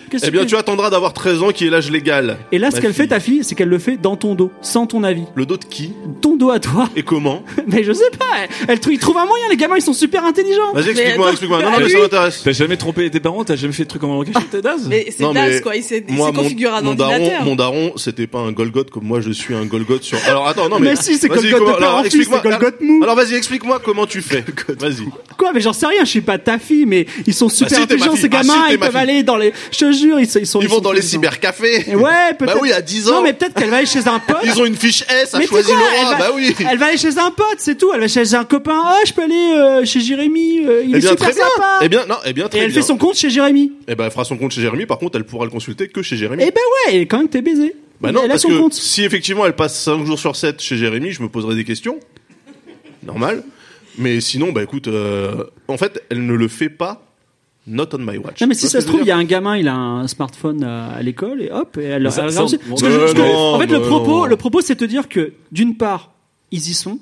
Qu'est-ce 0.10 0.26
Eh 0.26 0.32
bien, 0.32 0.46
tu 0.46 0.56
attendras 0.58 0.89
d'avoir 0.89 1.13
13 1.13 1.41
ans 1.41 1.52
qui 1.52 1.65
est 1.67 1.70
l'âge 1.70 1.89
légal. 1.89 2.38
Et 2.52 2.58
là, 2.58 2.70
ce 2.72 2.82
qu'elle 2.82 2.94
fait, 2.94 3.08
ta 3.08 3.20
fille, 3.20 3.44
c'est 3.44 3.56
qu'elle 3.56 3.70
le 3.70 3.80
fait 3.80 3.96
dans 3.98 4.17
ton 4.17 4.36
dos, 4.36 4.52
sans 4.62 4.86
ton 4.86 5.04
avis. 5.04 5.24
Le 5.36 5.46
dos 5.46 5.56
de 5.58 5.63
qui 5.63 5.94
Ton 6.22 6.36
dos 6.36 6.50
à 6.50 6.60
toi. 6.60 6.89
Et 6.98 7.04
comment 7.04 7.44
Mais 7.67 7.84
je 7.84 7.94
sais 7.94 8.10
pas. 8.20 8.26
Elle, 8.44 8.50
elle 8.67 8.80
trou- 8.80 8.91
ils 8.91 9.00
trouvent 9.00 9.17
un 9.17 9.26
moyen. 9.26 9.46
Les 9.50 9.56
gamins, 9.58 9.78
ils 9.78 9.82
sont 9.82 9.94
super 9.94 10.26
intelligents. 10.26 10.74
Vas-y, 10.74 10.89
explique-moi, 10.89 11.30
explique-moi. 11.32 11.60
Non, 11.62 11.65
mais 11.67 11.72
non, 11.72 11.80
mais 11.80 11.86
lui- 11.86 11.91
ça 11.94 12.00
m'intéresse. 12.00 12.41
T'as 12.44 12.52
jamais 12.52 12.76
trompé 12.78 13.10
tes 13.10 13.20
parents 13.22 13.44
T'as 13.46 13.56
jamais 13.56 13.74
fait 13.74 13.84
de 13.84 13.89
trucs 13.89 14.04
en 14.04 14.22
cachette, 14.24 14.50
t'es 14.52 14.62
Daz 14.62 14.88
Mais 14.89 15.08
c'est 15.10 15.26
mais 15.32 15.62
quoi. 15.62 15.76
Il 15.78 15.84
s'est 15.84 16.04
configuré 16.36 16.76
un 16.76 16.82
mon 16.82 16.94
daron, 16.96 17.32
mon 17.46 17.56
daron, 17.56 17.94
c'était 17.96 18.28
pas 18.28 18.39
un 18.39 18.52
Golgoth 18.52 18.89
comme 18.89 19.06
moi, 19.06 19.22
je 19.22 19.32
suis 19.32 19.56
un 19.56 19.65
Golgoth 19.65 20.04
sur. 20.04 20.17
Alors 20.28 20.48
attends, 20.48 20.67
non 20.77 20.79
mais. 20.79 20.91
Mais 20.91 20.95
si, 20.95 21.17
c'est 21.17 21.27
fils, 21.27 22.05
explique-moi- 22.07 22.41
c'est 22.43 22.49
Golgoth 22.49 22.81
mou. 22.81 23.03
Alors 23.03 23.15
vas-y, 23.15 23.36
explique-moi 23.36 23.79
comment 23.84 24.05
tu 24.07 24.21
fais. 24.21 24.43
Vas-y. 24.79 25.05
Quoi 25.38 25.51
Mais 25.53 25.62
j'en 25.62 25.73
sais 25.73 25.86
rien. 25.88 26.03
Je 26.03 26.10
suis 26.10 26.21
pas 26.21 26.38
ta 26.38 26.57
fille, 26.60 26.86
mais 26.86 27.05
ils 27.27 27.34
sont 27.34 27.49
super 27.49 27.69
t'es 27.69 27.77
ma 27.77 27.84
intelligents 27.84 28.15
ces 28.15 28.29
Ah, 28.31 28.41
si, 28.43 28.47
gamins. 28.49 28.67
ils 28.71 28.79
peuvent 28.79 28.95
aller 28.95 29.23
dans 29.23 29.38
les. 29.38 29.53
Je 29.71 29.77
te 29.77 29.91
jure, 29.91 30.19
ils, 30.19 30.27
sont- 30.27 30.39
ils 30.39 30.47
sont. 30.47 30.62
Ils 30.62 30.67
vont 30.67 30.75
sont 30.75 30.81
dans 30.81 30.91
les 30.91 31.01
cybercafés. 31.01 31.89
Et 31.91 31.95
Ouais, 31.95 32.34
peut-être. 32.38 32.55
Bah 32.55 32.60
oui, 32.62 32.71
à 32.71 32.81
10 32.81 33.10
ans. 33.10 33.15
Non, 33.15 33.21
mais 33.23 33.34
peut-être 33.34 33.53
qu'elle 33.53 33.69
va 33.69 33.77
aller 33.77 33.86
chez 33.86 34.07
un 34.07 34.19
pote. 34.27 34.38
Ils 34.43 34.60
ont 34.60 34.65
une 34.65 34.75
fiche 34.75 35.03
S 35.10 35.34
à 35.34 35.41
choisir 35.41 35.75
quoi, 35.75 35.84
le 35.86 35.91
elle 35.99 36.05
roi. 36.05 36.12
va- 36.12 36.17
Bah 36.17 36.31
oui. 36.36 36.55
Elle 36.69 36.77
va 36.77 36.86
aller 36.88 36.97
chez 36.97 37.17
un 37.17 37.31
pote, 37.31 37.55
c'est 37.57 37.77
tout. 37.77 37.91
Elle 37.93 37.99
va 38.01 38.07
chez 38.07 38.34
un 38.34 38.43
copain. 38.43 38.81
Oh, 38.86 39.03
je 39.05 39.13
peux 39.13 39.23
aller 39.23 39.53
euh, 39.55 39.86
chez 39.86 39.99
Jérémy. 39.99 40.65
euh, 40.65 40.84
il 40.86 40.93
Eh 40.93 40.97
est 40.97 40.99
bien, 41.01 41.10
super 41.12 41.27
sympa. 41.34 41.79
Eh 41.81 41.89
bien, 41.89 42.05
non, 42.07 42.15
eh 42.25 42.34
bien, 42.34 42.45
Et 42.45 42.49
très 42.49 42.60
elle 42.60 42.71
bien. 42.71 42.81
fait 42.81 42.88
son 42.88 42.97
compte 42.97 43.15
chez 43.15 43.29
Jérémy. 43.29 43.71
Eh 43.88 43.95
ben, 43.95 44.05
elle 44.05 44.12
fera 44.12 44.23
son 44.25 44.38
compte 44.38 44.51
chez 44.51 44.62
Jérémy. 44.62 44.86
Par 44.86 44.97
contre, 44.99 45.17
elle 45.17 45.23
pourra 45.25 45.45
le 45.45 45.51
consulter 45.51 45.88
que 45.88 46.01
chez 46.01 46.15
Jérémy. 46.17 46.43
Eh 46.45 46.51
ben 46.51 46.62
ouais, 46.88 46.97
et 47.01 47.05
quand 47.05 47.17
même 47.17 47.27
t'es 47.29 47.41
baisé. 47.41 47.75
Bah 48.02 48.12
non, 48.12 48.22
elle 48.24 48.32
a 48.32 48.34
parce 48.34 48.42
son 48.44 48.50
que 48.50 48.58
compte. 48.58 48.74
si 48.74 49.04
effectivement 49.04 49.46
elle 49.46 49.56
passe 49.56 49.80
5 49.84 50.06
jours 50.06 50.18
sur 50.20 50.36
7 50.36 50.60
chez 50.62 50.76
Jérémy, 50.78 51.12
je 51.12 51.22
me 51.22 51.30
poserai 51.30 51.56
des 51.56 51.64
questions. 51.64 52.00
Normal. 53.04 53.44
Mais 53.98 54.22
sinon, 54.22 54.52
bah 54.52 54.64
écoute, 54.64 54.88
euh, 54.88 55.44
en 55.68 55.78
fait, 55.78 56.04
elle 56.10 56.26
ne 56.26 56.34
le 56.34 56.48
fait 56.48 56.70
pas. 56.70 57.06
Not 57.68 57.90
on 57.94 58.00
my 58.00 58.18
watch. 58.18 58.42
Non 58.42 58.48
mais 58.48 58.56
si 58.56 58.68
ça 58.68 58.82
se 58.82 58.88
trouve, 58.88 59.02
il 59.02 59.08
y 59.08 59.12
a 59.12 59.18
un 59.18 59.24
gamin, 59.24 59.56
il 59.56 59.68
a 59.68 59.76
un 59.76 60.08
smartphone 60.08 60.64
à, 60.64 60.88
à 60.94 61.02
l'école 61.04 61.44
et 61.44 61.52
hop, 61.52 61.78
et 61.78 61.84
elle, 61.84 62.12
ça- 62.12 62.24
elle 62.26 62.32
ça, 62.32 62.42
regarde- 62.42 62.60
on- 62.66 62.70
Parce 62.70 62.82
que 62.82 62.90
je- 62.90 62.98
Euh, 63.00 63.14
non, 63.14 63.36
en 63.56 63.60
fait, 63.60 63.68
le 63.68 63.82
propos, 63.82 64.12
non. 64.22 64.26
le 64.26 64.36
propos, 64.36 64.62
c'est 64.62 64.80
de 64.80 64.86
dire 64.88 65.08
que 65.08 65.34
d'une 65.52 65.78
part, 65.78 66.12
ils 66.50 66.70
y 66.70 66.74
sont, 66.74 67.00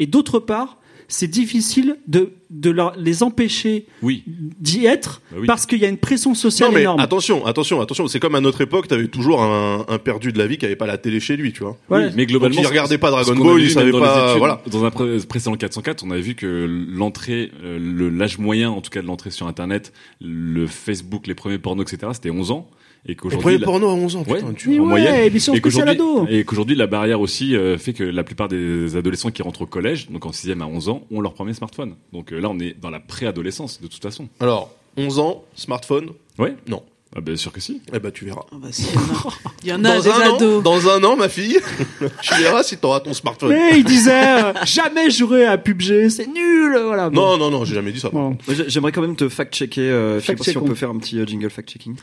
et 0.00 0.06
d'autre 0.06 0.40
part, 0.40 0.78
c'est 1.14 1.28
difficile 1.28 1.96
de 2.08 2.32
de 2.50 2.68
leur, 2.70 2.94
les 2.98 3.22
empêcher 3.22 3.86
Oui. 4.02 4.24
d'y 4.26 4.84
être 4.84 5.22
Bah 5.30 5.38
oui. 5.40 5.46
parce 5.46 5.64
qu'il 5.64 5.78
y 5.78 5.86
a 5.86 5.88
une 5.88 5.96
pression 5.96 6.34
sociale 6.34 6.68
Non 6.68 6.74
mais 6.74 6.82
énorme. 6.82 7.00
attention, 7.00 7.46
attention, 7.46 7.80
attention. 7.80 8.06
C'est 8.08 8.20
comme 8.20 8.34
à 8.34 8.40
notre 8.42 8.60
époque, 8.60 8.88
t'avais 8.88 9.08
toujours 9.08 9.42
un, 9.42 9.86
un 9.88 9.98
perdu 9.98 10.32
de 10.32 10.38
la 10.38 10.46
vie 10.46 10.58
qui 10.58 10.66
avait 10.66 10.76
pas 10.76 10.86
la 10.86 10.98
télé 10.98 11.18
chez 11.18 11.36
lui, 11.38 11.52
tu 11.54 11.62
vois. 11.62 11.78
Oui, 11.88 12.02
mais 12.14 12.26
globalement, 12.26 12.56
Donc, 12.56 12.64
il 12.64 12.68
regardait 12.68 12.98
pas 12.98 13.10
Dragon 13.10 13.34
Ball, 13.34 13.60
il 13.62 13.70
savait 13.70 13.90
pas- 13.90 14.26
études, 14.28 14.38
voilà. 14.38 14.60
Dans 14.70 14.84
un 14.84 14.90
pré- 14.90 15.16
précédent 15.26 15.56
404, 15.56 16.04
on 16.06 16.10
avait 16.10 16.20
vu 16.20 16.34
que 16.34 16.66
l'entrée, 16.90 17.50
euh, 17.64 17.78
le- 17.80 18.10
l'âge 18.10 18.36
moyen, 18.38 18.70
en 18.70 18.82
tout 18.82 18.90
cas 18.90 19.00
de 19.00 19.06
l'entrée 19.06 19.30
sur 19.30 19.46
Internet, 19.46 19.94
le 20.20 20.66
Facebook, 20.66 21.26
les 21.26 21.34
premiers 21.34 21.58
pornos, 21.58 21.90
etc., 21.90 22.12
c'était 22.14 22.30
11 22.30 22.50
ans. 22.50 22.68
Et 23.04 23.10
Le 23.10 23.14
qu'aujourd'hui, 23.16 23.58
la- 23.58 23.64
porno 23.64 23.88
à 23.88 23.94
11 23.94 24.14
ans, 24.14 24.24
Ouais. 24.28 24.36
putain, 24.38 24.52
tu 24.52 24.68
Mais 24.68 24.78
en 24.78 24.82
ouais, 24.82 24.88
moyenne. 24.90 25.14
et 25.34 25.60
qu'aujourd'hui, 25.60 25.96
et 26.30 26.44
qu'aujourd'hui, 26.44 26.76
la 26.76 26.86
barrière 26.86 27.20
aussi 27.20 27.56
euh, 27.56 27.76
fait 27.76 27.92
que 27.92 28.04
la 28.04 28.22
plupart 28.22 28.46
des 28.46 28.94
adolescents 28.96 29.30
qui 29.32 29.42
rentrent 29.42 29.62
au 29.62 29.66
collège, 29.66 30.08
donc 30.08 30.24
en 30.24 30.30
6e 30.30 30.62
à 30.62 30.66
11 30.66 30.88
ans, 30.88 31.02
ont 31.10 31.20
leur 31.20 31.34
premier 31.34 31.52
smartphone. 31.52 31.96
Donc 32.12 32.32
euh, 32.32 32.38
là, 32.40 32.48
on 32.48 32.58
est 32.60 32.76
dans 32.80 32.90
la 32.90 33.00
préadolescence, 33.00 33.80
de 33.80 33.88
toute 33.88 34.02
façon. 34.02 34.28
Alors, 34.38 34.70
11 34.96 35.18
ans, 35.18 35.42
smartphone, 35.56 36.10
Ouais. 36.38 36.54
non. 36.68 36.82
Ah, 37.14 37.20
bien 37.20 37.36
sûr 37.36 37.52
que 37.52 37.60
si. 37.60 37.82
Eh 37.92 37.98
ben, 37.98 38.10
tu 38.10 38.24
verras. 38.24 38.42
Ah 38.52 38.56
bah 38.58 38.68
si, 38.70 38.84
il 38.84 38.94
y 38.94 38.98
en 38.98 39.02
a- 39.04 39.28
il 39.62 39.68
y 39.68 39.72
en 39.72 39.84
a 39.84 39.96
Dans 39.96 40.00
des 40.00 40.08
un, 40.08 40.30
an, 40.30 40.60
dans 40.62 40.88
un 40.88 41.04
an, 41.04 41.14
ma 41.16 41.28
fille, 41.28 41.58
tu 42.22 42.34
verras 42.36 42.62
si 42.62 42.78
t'auras 42.78 43.00
ton 43.00 43.12
smartphone. 43.12 43.50
Mais 43.50 43.78
il 43.78 43.84
disait 43.84 44.12
euh, 44.42 44.52
jamais 44.64 45.10
jouer 45.10 45.44
à 45.44 45.58
PUBG, 45.58 46.08
c'est 46.08 46.26
nul, 46.26 46.74
voilà. 46.86 47.10
bon. 47.10 47.20
Non, 47.20 47.36
non, 47.36 47.50
non, 47.50 47.64
j'ai 47.66 47.74
jamais 47.74 47.92
dit 47.92 48.00
ça. 48.00 48.08
Bon. 48.08 48.38
J'aimerais 48.66 48.92
quand 48.92 49.02
même 49.02 49.16
te 49.16 49.28
fact-checker. 49.28 49.82
Euh, 49.82 50.20
je 50.20 50.24
sais 50.26 50.34
pas 50.36 50.44
si 50.44 50.56
on 50.56 50.62
peut 50.64 50.74
faire 50.74 50.88
un 50.90 50.98
petit 50.98 51.18
euh, 51.18 51.26
jingle 51.26 51.50
fact-checking. 51.50 51.94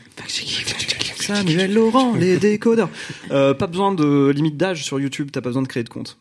Samuel 1.20 1.74
Laurent, 1.74 2.14
les 2.14 2.36
décodeurs. 2.38 2.88
Euh, 3.30 3.52
pas 3.54 3.66
besoin 3.66 3.92
de 3.92 4.28
limite 4.34 4.56
d'âge 4.56 4.84
sur 4.84 4.98
YouTube, 5.00 5.30
t'as 5.32 5.40
pas 5.40 5.48
besoin 5.50 5.62
de 5.62 5.68
créer 5.68 5.82
de 5.84 5.88
compte. 5.88 6.18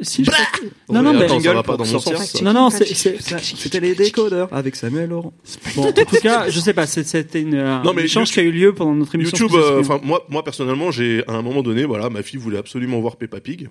Si, 0.00 0.24
je 0.24 0.30
crois 0.30 0.44
que- 0.52 0.64
Ouais, 0.64 0.70
Non, 0.90 1.02
non, 1.02 1.12
mais 1.12 1.24
attends, 1.24 1.34
ça 1.36 1.40
jingle 1.40 1.54
va 1.56 1.62
pas 1.62 1.76
pour 1.76 1.78
dans 1.78 1.84
mon 1.92 1.98
sortir. 1.98 2.18
sens. 2.18 2.32
ça. 2.32 2.44
non, 2.44 2.52
non, 2.52 2.70
c'est, 2.70 2.84
c'est- 2.86 3.20
Ça, 3.20 3.38
C'était 3.38 3.80
les 3.80 3.94
décodeurs 3.94 4.48
avec 4.52 4.76
Samuel 4.76 5.08
Laurent. 5.10 5.32
bon, 5.76 5.88
en 5.88 5.92
tout 5.92 6.04
cas, 6.22 6.48
je 6.48 6.60
sais 6.60 6.72
pas, 6.74 6.86
c'est- 6.86 7.04
c'était 7.04 7.40
une, 7.42 7.54
un 7.56 7.82
Non, 7.82 7.92
mais 7.92 8.04
échange 8.04 8.28
YouTube- 8.28 8.34
qui 8.34 8.40
a 8.40 8.42
eu 8.44 8.52
lieu 8.52 8.74
pendant 8.74 8.94
notre 8.94 9.14
émission. 9.14 9.36
YouTube, 9.46 9.58
euh, 9.60 9.80
enfin 9.80 10.00
moi, 10.02 10.24
moi 10.28 10.42
personnellement, 10.44 10.90
j'ai 10.90 11.22
à 11.26 11.32
un 11.32 11.42
moment 11.42 11.62
donné, 11.62 11.84
voilà, 11.84 12.10
ma 12.10 12.22
fille 12.22 12.38
voulait 12.38 12.58
absolument 12.58 13.00
voir 13.00 13.16
Peppa 13.16 13.40
Pig. 13.40 13.68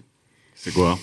C'est 0.55 0.73
quoi? 0.73 0.97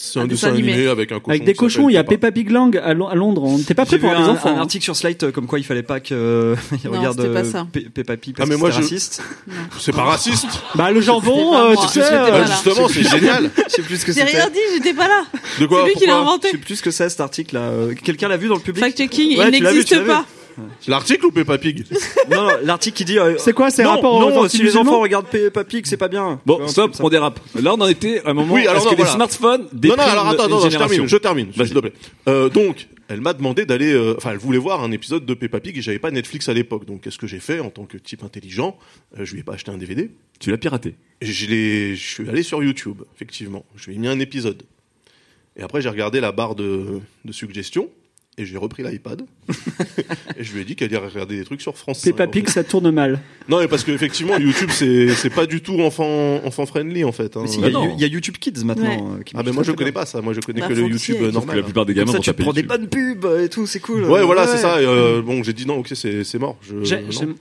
C'est 0.00 0.20
un, 0.20 0.22
Un 0.22 0.26
dessin 0.26 0.46
dessin 0.48 0.56
animé, 0.58 0.72
animé. 0.74 0.88
avec 0.88 1.10
un 1.10 1.16
cochon. 1.18 1.30
avec 1.30 1.44
des 1.44 1.54
cochons, 1.54 1.88
il 1.88 1.94
y 1.94 1.96
a 1.96 2.04
Peppa 2.04 2.30
Pig 2.30 2.50
Lang 2.50 2.76
à, 2.76 2.94
Lon- 2.94 3.08
à 3.08 3.16
Londres. 3.16 3.42
On 3.44 3.58
n'était 3.58 3.74
pas 3.74 3.84
prêt 3.84 3.98
pour 3.98 4.10
des 4.10 4.16
un, 4.16 4.28
enfants. 4.28 4.56
un 4.56 4.60
article 4.60 4.84
sur 4.84 4.94
Slate 4.94 5.24
euh, 5.24 5.32
comme 5.32 5.46
quoi 5.46 5.58
il 5.58 5.64
fallait 5.64 5.82
pas 5.82 5.98
que 5.98 6.08
euh, 6.14 6.54
Non, 6.84 6.92
regarde 6.98 7.16
pas 7.32 7.40
euh, 7.40 7.44
ça. 7.44 7.66
Pe- 7.72 7.88
Peppa 7.92 8.16
Pig 8.16 8.34
Ah, 8.36 8.38
parce 8.38 8.48
mais 8.48 8.54
que 8.54 8.60
moi, 8.60 8.70
je- 8.70 8.76
raciste. 8.80 9.22
C'est 9.80 9.92
pas 9.92 10.04
raciste. 10.04 10.46
Bah 10.76 10.92
le 10.92 11.00
jambon, 11.00 11.56
euh, 11.56 11.74
tu 11.82 11.88
sais. 11.88 12.00
Bah, 12.00 12.44
justement, 12.46 12.86
c'est 12.88 13.02
génial. 13.02 13.50
Je 13.68 13.72
sais 13.74 13.82
plus 13.82 13.96
ce 13.96 14.04
que 14.06 14.12
J'ai 14.12 14.22
rien 14.22 14.48
dit, 14.48 14.58
j'étais 14.74 14.94
pas 14.94 15.08
là. 15.08 15.24
De 15.58 15.66
quoi 15.66 15.80
C'est 15.82 15.88
lui 15.88 15.94
qui 15.96 16.06
l'a 16.06 16.12
pourquoi 16.14 16.24
Je 16.24 16.28
inventé. 16.30 16.50
sais 16.52 16.58
plus 16.58 16.76
ce 16.76 16.82
que 16.82 16.90
c'est 16.92 17.08
cet 17.08 17.20
article 17.20 17.54
là. 17.56 17.72
Quelqu'un 18.04 18.28
l'a 18.28 18.36
vu 18.36 18.46
dans 18.48 18.54
le 18.54 18.60
public 18.60 18.84
Fact-checking, 18.84 19.36
Ouais, 19.38 19.50
il 19.52 19.62
n'existe 19.62 20.06
pas. 20.06 20.24
L'article 20.88 21.26
ou 21.26 21.30
Peppa 21.30 21.58
Pig 21.58 21.84
Non, 22.30 22.42
non, 22.42 22.48
l'article 22.62 22.96
qui 22.96 23.04
dit. 23.04 23.18
euh, 23.18 23.34
C'est 23.38 23.52
quoi, 23.52 23.70
c'est 23.70 23.84
non, 23.84 23.90
rapport 23.90 24.14
aux 24.16 24.20
Non, 24.30 24.38
anti- 24.40 24.56
si 24.58 24.62
les 24.62 24.76
enfants 24.76 25.00
regardent 25.00 25.26
Peppa 25.28 25.64
Pig, 25.64 25.86
c'est 25.86 25.96
pas 25.96 26.08
bien. 26.08 26.36
Tu 26.36 26.42
Bon, 26.46 26.66
stop, 26.68 26.92
on 27.00 27.08
dérape. 27.08 27.40
Là, 27.60 27.74
on 27.74 27.80
en 27.80 27.86
était 27.88 28.20
à 28.24 28.30
un 28.30 28.34
moment. 28.34 28.54
Oui, 28.54 28.62
alors 28.66 28.76
Est-ce 28.76 28.84
non, 28.84 28.90
que 28.90 28.96
voilà. 28.96 29.10
les 29.10 29.14
smartphones 29.16 29.62
Non, 29.62 29.68
dépriment 29.72 29.96
non, 29.96 30.02
alors 30.12 30.26
attends, 30.28 30.44
une 30.46 30.52
attends, 30.52 30.58
je 30.64 30.70
génération 30.70 30.96
termine, 30.96 31.08
je 31.08 31.16
termine, 31.16 31.50
Vas-y. 31.54 31.66
s'il 31.68 31.76
te 31.76 31.80
plaît. 31.80 31.92
Euh, 32.28 32.48
donc, 32.48 32.88
elle 33.08 33.20
m'a 33.20 33.32
demandé 33.32 33.64
d'aller, 33.64 33.92
euh, 33.92 34.14
enfin, 34.16 34.32
elle 34.32 34.38
voulait 34.38 34.58
voir 34.58 34.82
un 34.82 34.90
épisode 34.92 35.24
de 35.24 35.34
Peppa 35.34 35.60
Pig 35.60 35.76
et 35.78 35.80
j'avais 35.82 35.98
pas 35.98 36.10
Netflix 36.10 36.48
à 36.48 36.54
l'époque. 36.54 36.84
Donc, 36.86 37.00
qu'est-ce 37.02 37.18
que 37.18 37.26
j'ai 37.26 37.40
fait 37.40 37.60
en 37.60 37.70
tant 37.70 37.84
que 37.84 37.96
type 37.96 38.22
intelligent? 38.24 38.76
Euh, 39.18 39.24
Je 39.24 39.32
lui 39.34 39.40
ai 39.40 39.42
pas 39.42 39.54
acheté 39.54 39.70
un 39.70 39.78
DVD. 39.78 40.10
Tu 40.40 40.50
l'as 40.50 40.58
piraté. 40.58 40.94
Et 41.20 41.26
je 41.26 41.46
l'ai, 41.46 41.96
je 41.96 42.06
suis 42.14 42.28
allé 42.28 42.42
sur 42.42 42.62
YouTube, 42.62 43.02
effectivement. 43.14 43.64
Je 43.76 43.86
lui 43.86 43.96
ai 43.96 43.98
mis 43.98 44.08
un 44.08 44.18
épisode. 44.20 44.62
Et 45.56 45.62
après, 45.62 45.80
j'ai 45.82 45.88
regardé 45.88 46.20
la 46.20 46.30
barre 46.32 46.54
de, 46.54 47.00
de 47.24 47.32
suggestions 47.32 47.88
et 48.38 48.46
j'ai 48.46 48.56
repris 48.56 48.82
l'iPad. 48.82 49.22
et 50.38 50.44
je 50.44 50.52
lui 50.54 50.60
ai 50.62 50.64
dit 50.64 50.76
qu'elle 50.76 50.92
irait 50.92 51.08
regarder 51.08 51.36
des 51.38 51.44
trucs 51.44 51.60
sur 51.60 51.76
France 51.76 51.98
5. 52.00 52.10
Peppa 52.12 52.26
Pig, 52.28 52.48
ça 52.48 52.64
tourne 52.64 52.90
mal. 52.90 53.20
Non, 53.48 53.58
mais 53.58 53.68
parce 53.68 53.84
qu'effectivement, 53.84 54.38
YouTube, 54.38 54.70
c'est, 54.72 55.08
c'est 55.10 55.30
pas 55.30 55.46
du 55.46 55.60
tout 55.60 55.80
enfant, 55.80 56.36
enfant 56.44 56.64
friendly, 56.66 57.04
en 57.04 57.12
fait. 57.12 57.36
hein. 57.36 57.40
Mais 57.42 57.48
si, 57.48 57.56
il 57.58 57.62
Bah 57.62 57.68
y, 57.68 57.70
a- 57.70 57.74
non. 57.74 57.94
il 57.96 58.00
y 58.00 58.04
a 58.04 58.06
YouTube 58.06 58.36
Kids 58.38 58.64
maintenant. 58.64 59.16
euh, 59.18 59.22
qui 59.22 59.34
Ah, 59.36 59.42
ben 59.42 59.52
moi 59.52 59.62
je 59.64 59.72
connais 59.72 59.92
pas 59.92 60.06
ça, 60.06 60.20
moi 60.22 60.32
je 60.32 60.40
connais 60.40 60.60
Bah, 60.60 60.68
que 60.68 60.74
le 60.74 60.82
YouTube 60.82 61.16
euh, 61.18 61.24
avec- 61.24 61.34
Sauf 61.34 61.42
que 61.42 61.48
la 61.48 61.54
normal. 61.56 61.64
plupart 61.64 61.86
des 61.86 61.94
gamins 61.94 62.12
ça, 62.12 62.18
tu 62.20 62.32
prends 62.32 62.52
des 62.52 62.62
dessus. 62.62 62.78
bonnes 62.78 62.88
pubs 62.88 63.26
et 63.42 63.48
tout, 63.48 63.66
c'est 63.66 63.80
cool. 63.80 64.04
Ouais, 64.04 64.22
voilà, 64.24 64.46
c'est 64.46 64.58
ça. 64.58 64.80
et, 64.80 64.86
euh, 64.86 65.20
bon, 65.22 65.42
j'ai 65.42 65.52
dit 65.52 65.66
non, 65.66 65.78
ok, 65.78 65.88
c'est 65.94 66.22
c'est 66.24 66.38
mort. 66.38 66.58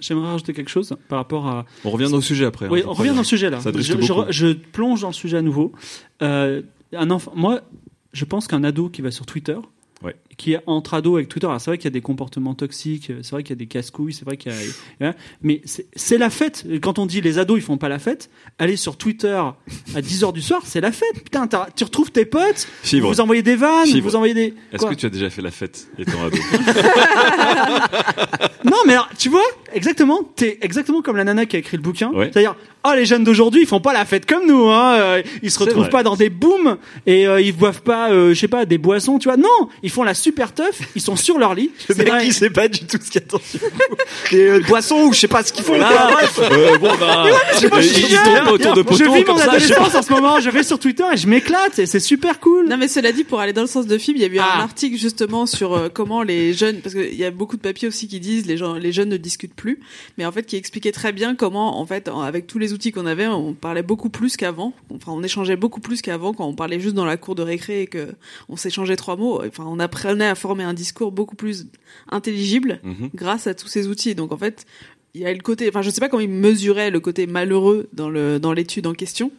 J'aimerais 0.02 0.28
rajouter 0.32 0.54
quelque 0.54 0.70
chose 0.70 0.96
par 1.10 1.20
rapport 1.20 1.48
à. 1.48 1.66
On 1.86 1.92
revient 1.92 2.10
dans 2.10 2.18
le 2.18 2.22
sujet 2.24 2.46
après. 2.46 2.68
Oui, 2.68 2.80
hein, 2.82 2.86
on 2.90 2.94
je 2.94 3.00
revient 3.00 3.12
dans 3.12 3.18
le 3.18 3.24
sujet 3.24 3.50
là. 3.50 3.60
Ça 3.62 3.72
je 3.76 4.54
plonge 4.54 5.02
dans 5.02 5.08
le 5.10 5.14
sujet 5.14 5.38
à 5.38 5.42
nouveau. 5.42 5.72
Euh, 6.22 6.62
un 6.94 7.12
enfant, 7.12 7.32
moi, 7.36 7.62
je 8.14 8.26
pense 8.26 8.48
qu'un 8.48 8.64
ado 8.64 8.90
qui 8.90 9.02
va 9.02 9.12
sur 9.12 9.26
Twitter 9.26 9.58
Ouais. 10.04 10.16
Qui 10.38 10.54
est 10.54 10.60
entre 10.68 10.94
ados 10.94 11.16
avec 11.16 11.30
Twitter. 11.30 11.48
Alors 11.48 11.60
c'est 11.60 11.72
vrai 11.72 11.78
qu'il 11.78 11.86
y 11.86 11.88
a 11.88 11.92
des 11.92 12.02
comportements 12.02 12.54
toxiques, 12.54 13.12
c'est 13.22 13.32
vrai 13.32 13.44
qu'il 13.44 13.52
y 13.52 13.58
a 13.58 13.60
des 13.60 13.68
casse-couilles, 13.68 14.14
c'est 14.14 14.26
vrai 14.26 14.38
qu'il 14.38 14.52
y 14.52 14.56
a, 14.56 14.60
hein, 15.08 15.14
mais 15.42 15.62
c'est 15.66 15.88
c'est 15.96 16.18
la 16.18 16.30
fête. 16.30 16.66
Quand 16.82 17.00
on 17.00 17.06
dit 17.06 17.22
les 17.22 17.40
ados 17.40 17.58
ils 17.58 17.64
font 17.64 17.78
pas 17.78 17.90
la 17.90 18.00
fête, 18.00 18.30
aller 18.60 18.76
sur 18.76 18.98
Twitter 18.98 19.42
à 19.96 20.02
10h 20.02 20.34
du 20.34 20.42
soir, 20.42 20.62
c'est 20.66 20.82
la 20.82 20.92
fête. 20.92 21.24
Putain, 21.24 21.48
tu 21.76 21.84
retrouves 21.84 22.12
tes 22.12 22.26
potes, 22.26 22.68
Fibre. 22.84 23.10
vous 23.10 23.22
envoyez 23.22 23.42
des 23.42 23.56
vannes, 23.56 23.88
Fibre. 23.88 24.10
vous 24.10 24.16
envoyez 24.16 24.34
des. 24.34 24.54
Est-ce 24.72 24.82
Quoi 24.82 24.92
que 24.92 24.96
tu 24.96 25.06
as 25.06 25.10
déjà 25.10 25.30
fait 25.30 25.42
la 25.42 25.52
fête 25.52 25.88
étant 25.98 26.24
ado 26.24 26.38
Non, 28.64 28.78
mais 28.86 28.94
alors, 28.94 29.10
tu 29.18 29.30
vois, 29.30 29.44
exactement, 29.74 30.24
t'es 30.36 30.58
exactement 30.62 31.02
comme 31.02 31.16
la 31.16 31.24
nana 31.24 31.46
qui 31.46 31.56
a 31.56 31.60
écrit 31.60 31.78
le 31.78 31.84
bouquin. 31.84 32.12
Ouais. 32.12 32.30
C'est-à-dire, 32.32 32.56
oh, 32.86 32.92
les 32.96 33.06
jeunes 33.06 33.24
d'aujourd'hui, 33.24 33.62
ils 33.62 33.68
font 33.68 33.80
pas 33.80 33.94
la 33.94 34.06
fête 34.06 34.26
comme 34.26 34.46
nous, 34.46 34.68
hein. 34.70 34.96
euh, 34.96 35.22
Ils 35.42 35.52
se 35.52 35.60
retrouvent 35.60 35.90
pas 35.90 36.04
dans 36.04 36.16
des 36.16 36.30
booms 36.30 36.78
et 37.06 37.28
euh, 37.28 37.40
ils 37.40 37.56
boivent 37.56 37.82
pas, 37.82 38.12
euh, 38.12 38.34
je 38.34 38.40
sais 38.40 38.48
pas, 38.48 38.66
des 38.66 38.78
boissons, 38.78 39.20
tu 39.20 39.30
vois. 39.30 39.38
Non, 39.38 39.70
ils 39.84 39.90
font 39.90 40.04
la 40.04 40.14
super 40.28 40.54
teuf, 40.54 40.82
ils 40.96 41.02
sont 41.02 41.16
sur 41.16 41.38
leur 41.40 41.56
lit. 41.56 41.72
Le 41.88 41.96
C'est 41.96 42.04
mec 42.04 42.10
vrai. 42.10 42.26
qui 42.26 42.34
sait 42.34 42.50
pas 42.50 42.68
du 42.68 42.80
tout 42.86 42.98
ce 43.02 43.10
qu'il 43.10 43.22
attend. 43.22 43.40
Des 44.32 44.48
euh, 44.50 44.60
boissons 44.68 45.04
ou 45.04 45.14
je 45.14 45.20
sais 45.22 45.28
pas 45.28 45.42
ce 45.44 45.54
qu'ils 45.54 45.64
font. 45.64 45.76
Voilà. 45.78 46.10
Bref. 46.12 46.40
Euh, 46.52 46.78
bon 46.78 46.90
bah, 47.00 47.26
sais 47.54 47.70
pas, 47.70 47.82
je 47.82 47.88
suis 47.88 48.02
ils 48.04 48.08
bien. 48.10 48.24
tournent 48.24 48.44
pas 48.44 48.52
autour 48.52 48.74
de 48.74 48.82
Je 48.82 48.86
poteaux 48.86 49.14
vis 49.14 49.24
comme 49.24 49.36
mon 49.38 49.42
ça. 49.42 49.58
je 49.58 49.66
sais 49.66 49.74
pas. 49.74 49.82
adolescence 49.82 49.96
en 49.96 50.08
ce 50.08 50.12
moment, 50.14 50.40
je 50.40 50.50
vais 50.50 50.64
sur 50.64 50.80
Twitter 50.80 51.06
et 51.14 51.18
je 51.18 51.28
m'éclate 51.28 51.80
et 51.80 51.86
c'est 51.86 52.00
super 52.02 52.40
cool. 52.40 52.68
Non 52.68 52.78
mais 52.78 52.88
cela 52.88 53.12
dit, 53.12 53.24
pour 53.24 53.40
aller 53.40 53.54
dans 53.54 53.62
le 53.62 53.68
sens 53.68 53.88
de 53.88 53.98
film, 53.98 54.18
il 54.18 54.22
y 54.22 54.26
a 54.26 54.28
eu 54.28 54.38
Ah. 54.40 54.58
un 54.60 54.64
article 54.64 54.98
justement 54.98 55.46
sur 55.46 55.74
euh, 55.74 55.88
comment 55.94 56.24
les 56.24 56.54
jeunes, 56.54 56.82
parce 56.82 56.94
qu'il 56.96 57.16
y 57.16 57.24
a 57.24 57.32
beaucoup 57.32 57.56
de 57.56 57.62
papiers 57.62 57.88
aussi 57.88 58.08
qui 58.08 58.20
disent 58.20 58.46
les 58.48 58.58
gens, 58.58 58.74
les 58.74 58.92
jeunes 58.92 59.10
ne 59.10 59.18
discutent 59.18 59.56
plus, 59.56 59.80
mais 60.18 60.26
en 60.26 60.32
fait 60.32 60.44
qui 60.44 60.56
expliquait 60.58 60.92
très 60.92 61.12
bien 61.14 61.36
comment 61.36 61.80
en 61.80 61.86
fait 61.86 62.10
en- 62.10 62.22
avec 62.22 62.48
tous 62.48 62.60
les 62.60 62.74
outils 62.74 62.92
qu'on 62.92 63.06
avait, 63.06 63.28
on 63.28 63.54
parlait 63.54 63.84
beaucoup 63.84 64.10
plus 64.10 64.36
qu'avant. 64.38 64.74
Enfin, 64.94 65.12
on 65.14 65.24
échangeait 65.24 65.56
beaucoup 65.56 65.80
plus 65.80 66.02
qu'avant 66.02 66.34
quand 66.34 66.46
on 66.46 66.54
parlait 66.54 66.80
juste 66.80 66.96
dans 66.96 67.06
la 67.06 67.16
cour 67.18 67.36
de 67.36 67.44
récré 67.44 67.82
et 67.84 67.88
que 67.88 68.10
on 68.50 68.58
s'échangeait 68.58 68.96
trois 68.98 69.16
mots. 69.16 69.42
Enfin, 69.48 69.64
on 69.68 69.80
apprenait 69.80 70.17
à 70.26 70.36
former 70.36 70.64
un 70.64 70.74
discours 70.74 71.12
beaucoup 71.12 71.36
plus 71.36 71.68
intelligible 72.12 72.80
Mhm. 72.84 73.10
grâce 73.14 73.48
à 73.48 73.54
tous 73.54 73.68
ces 73.68 73.88
outils. 73.88 74.16
Donc 74.16 74.32
en 74.32 74.38
fait, 74.38 74.66
il 75.14 75.22
y 75.22 75.26
a 75.26 75.34
le 75.34 75.40
côté, 75.40 75.68
enfin 75.70 75.82
je 75.82 75.90
sais 75.90 76.00
pas 76.02 76.10
comment 76.10 76.22
ils 76.22 76.30
mesuraient 76.30 76.92
le 76.92 77.00
côté 77.00 77.28
malheureux 77.28 77.88
dans 77.94 78.10
le 78.10 78.40
dans 78.40 78.54
l'étude 78.54 78.86
en 78.88 78.94
question, 78.94 79.32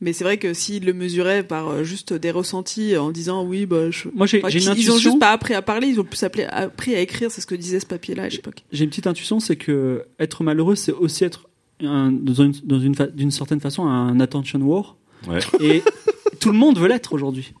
mais 0.00 0.12
c'est 0.12 0.24
vrai 0.24 0.38
que 0.38 0.54
s'ils 0.54 0.84
le 0.84 0.92
mesuraient 0.92 1.42
par 1.42 1.68
euh, 1.68 1.84
juste 1.84 2.12
des 2.12 2.30
ressentis 2.30 2.96
en 2.96 3.10
disant 3.10 3.44
oui 3.44 3.66
bah 3.66 3.90
je... 3.90 4.08
Moi, 4.14 4.26
j'ai 4.26 4.38
Enfin, 4.38 4.48
j'ai 4.48 4.58
une 4.58 4.64
ils 4.64 4.68
intuition. 4.70 4.94
ont 4.94 4.98
juste 4.98 5.18
pas 5.20 5.30
appris 5.30 5.54
à 5.54 5.62
parler, 5.62 5.88
ils 5.88 6.00
ont 6.00 6.04
plus 6.04 6.22
appris, 6.24 6.42
appris 6.44 6.94
à 6.94 7.00
écrire, 7.00 7.30
c'est 7.30 7.40
ce 7.40 7.46
que 7.46 7.54
disait 7.54 7.80
ce 7.80 7.86
papier-là 7.86 8.24
à 8.24 8.28
l'époque. 8.28 8.64
J'ai 8.72 8.84
une 8.84 8.90
petite 8.90 9.06
intuition, 9.06 9.40
c'est 9.40 9.56
que 9.56 10.04
être 10.18 10.42
malheureux, 10.42 10.74
c'est 10.74 10.92
aussi 10.92 11.24
être 11.24 11.48
un- 11.82 12.10
dans 12.12 12.34
une, 12.34 12.52
dans 12.64 12.80
une 12.80 12.94
fa- 12.94 13.06
d'une 13.06 13.30
certaine 13.30 13.60
façon 13.60 13.86
un 13.86 14.18
attention 14.20 14.60
war. 14.60 14.96
Ouais. 15.28 15.38
Et 15.60 15.82
tout 16.40 16.50
le 16.52 16.58
monde 16.58 16.78
veut 16.78 16.88
l'être 16.88 17.12
aujourd'hui. 17.12 17.52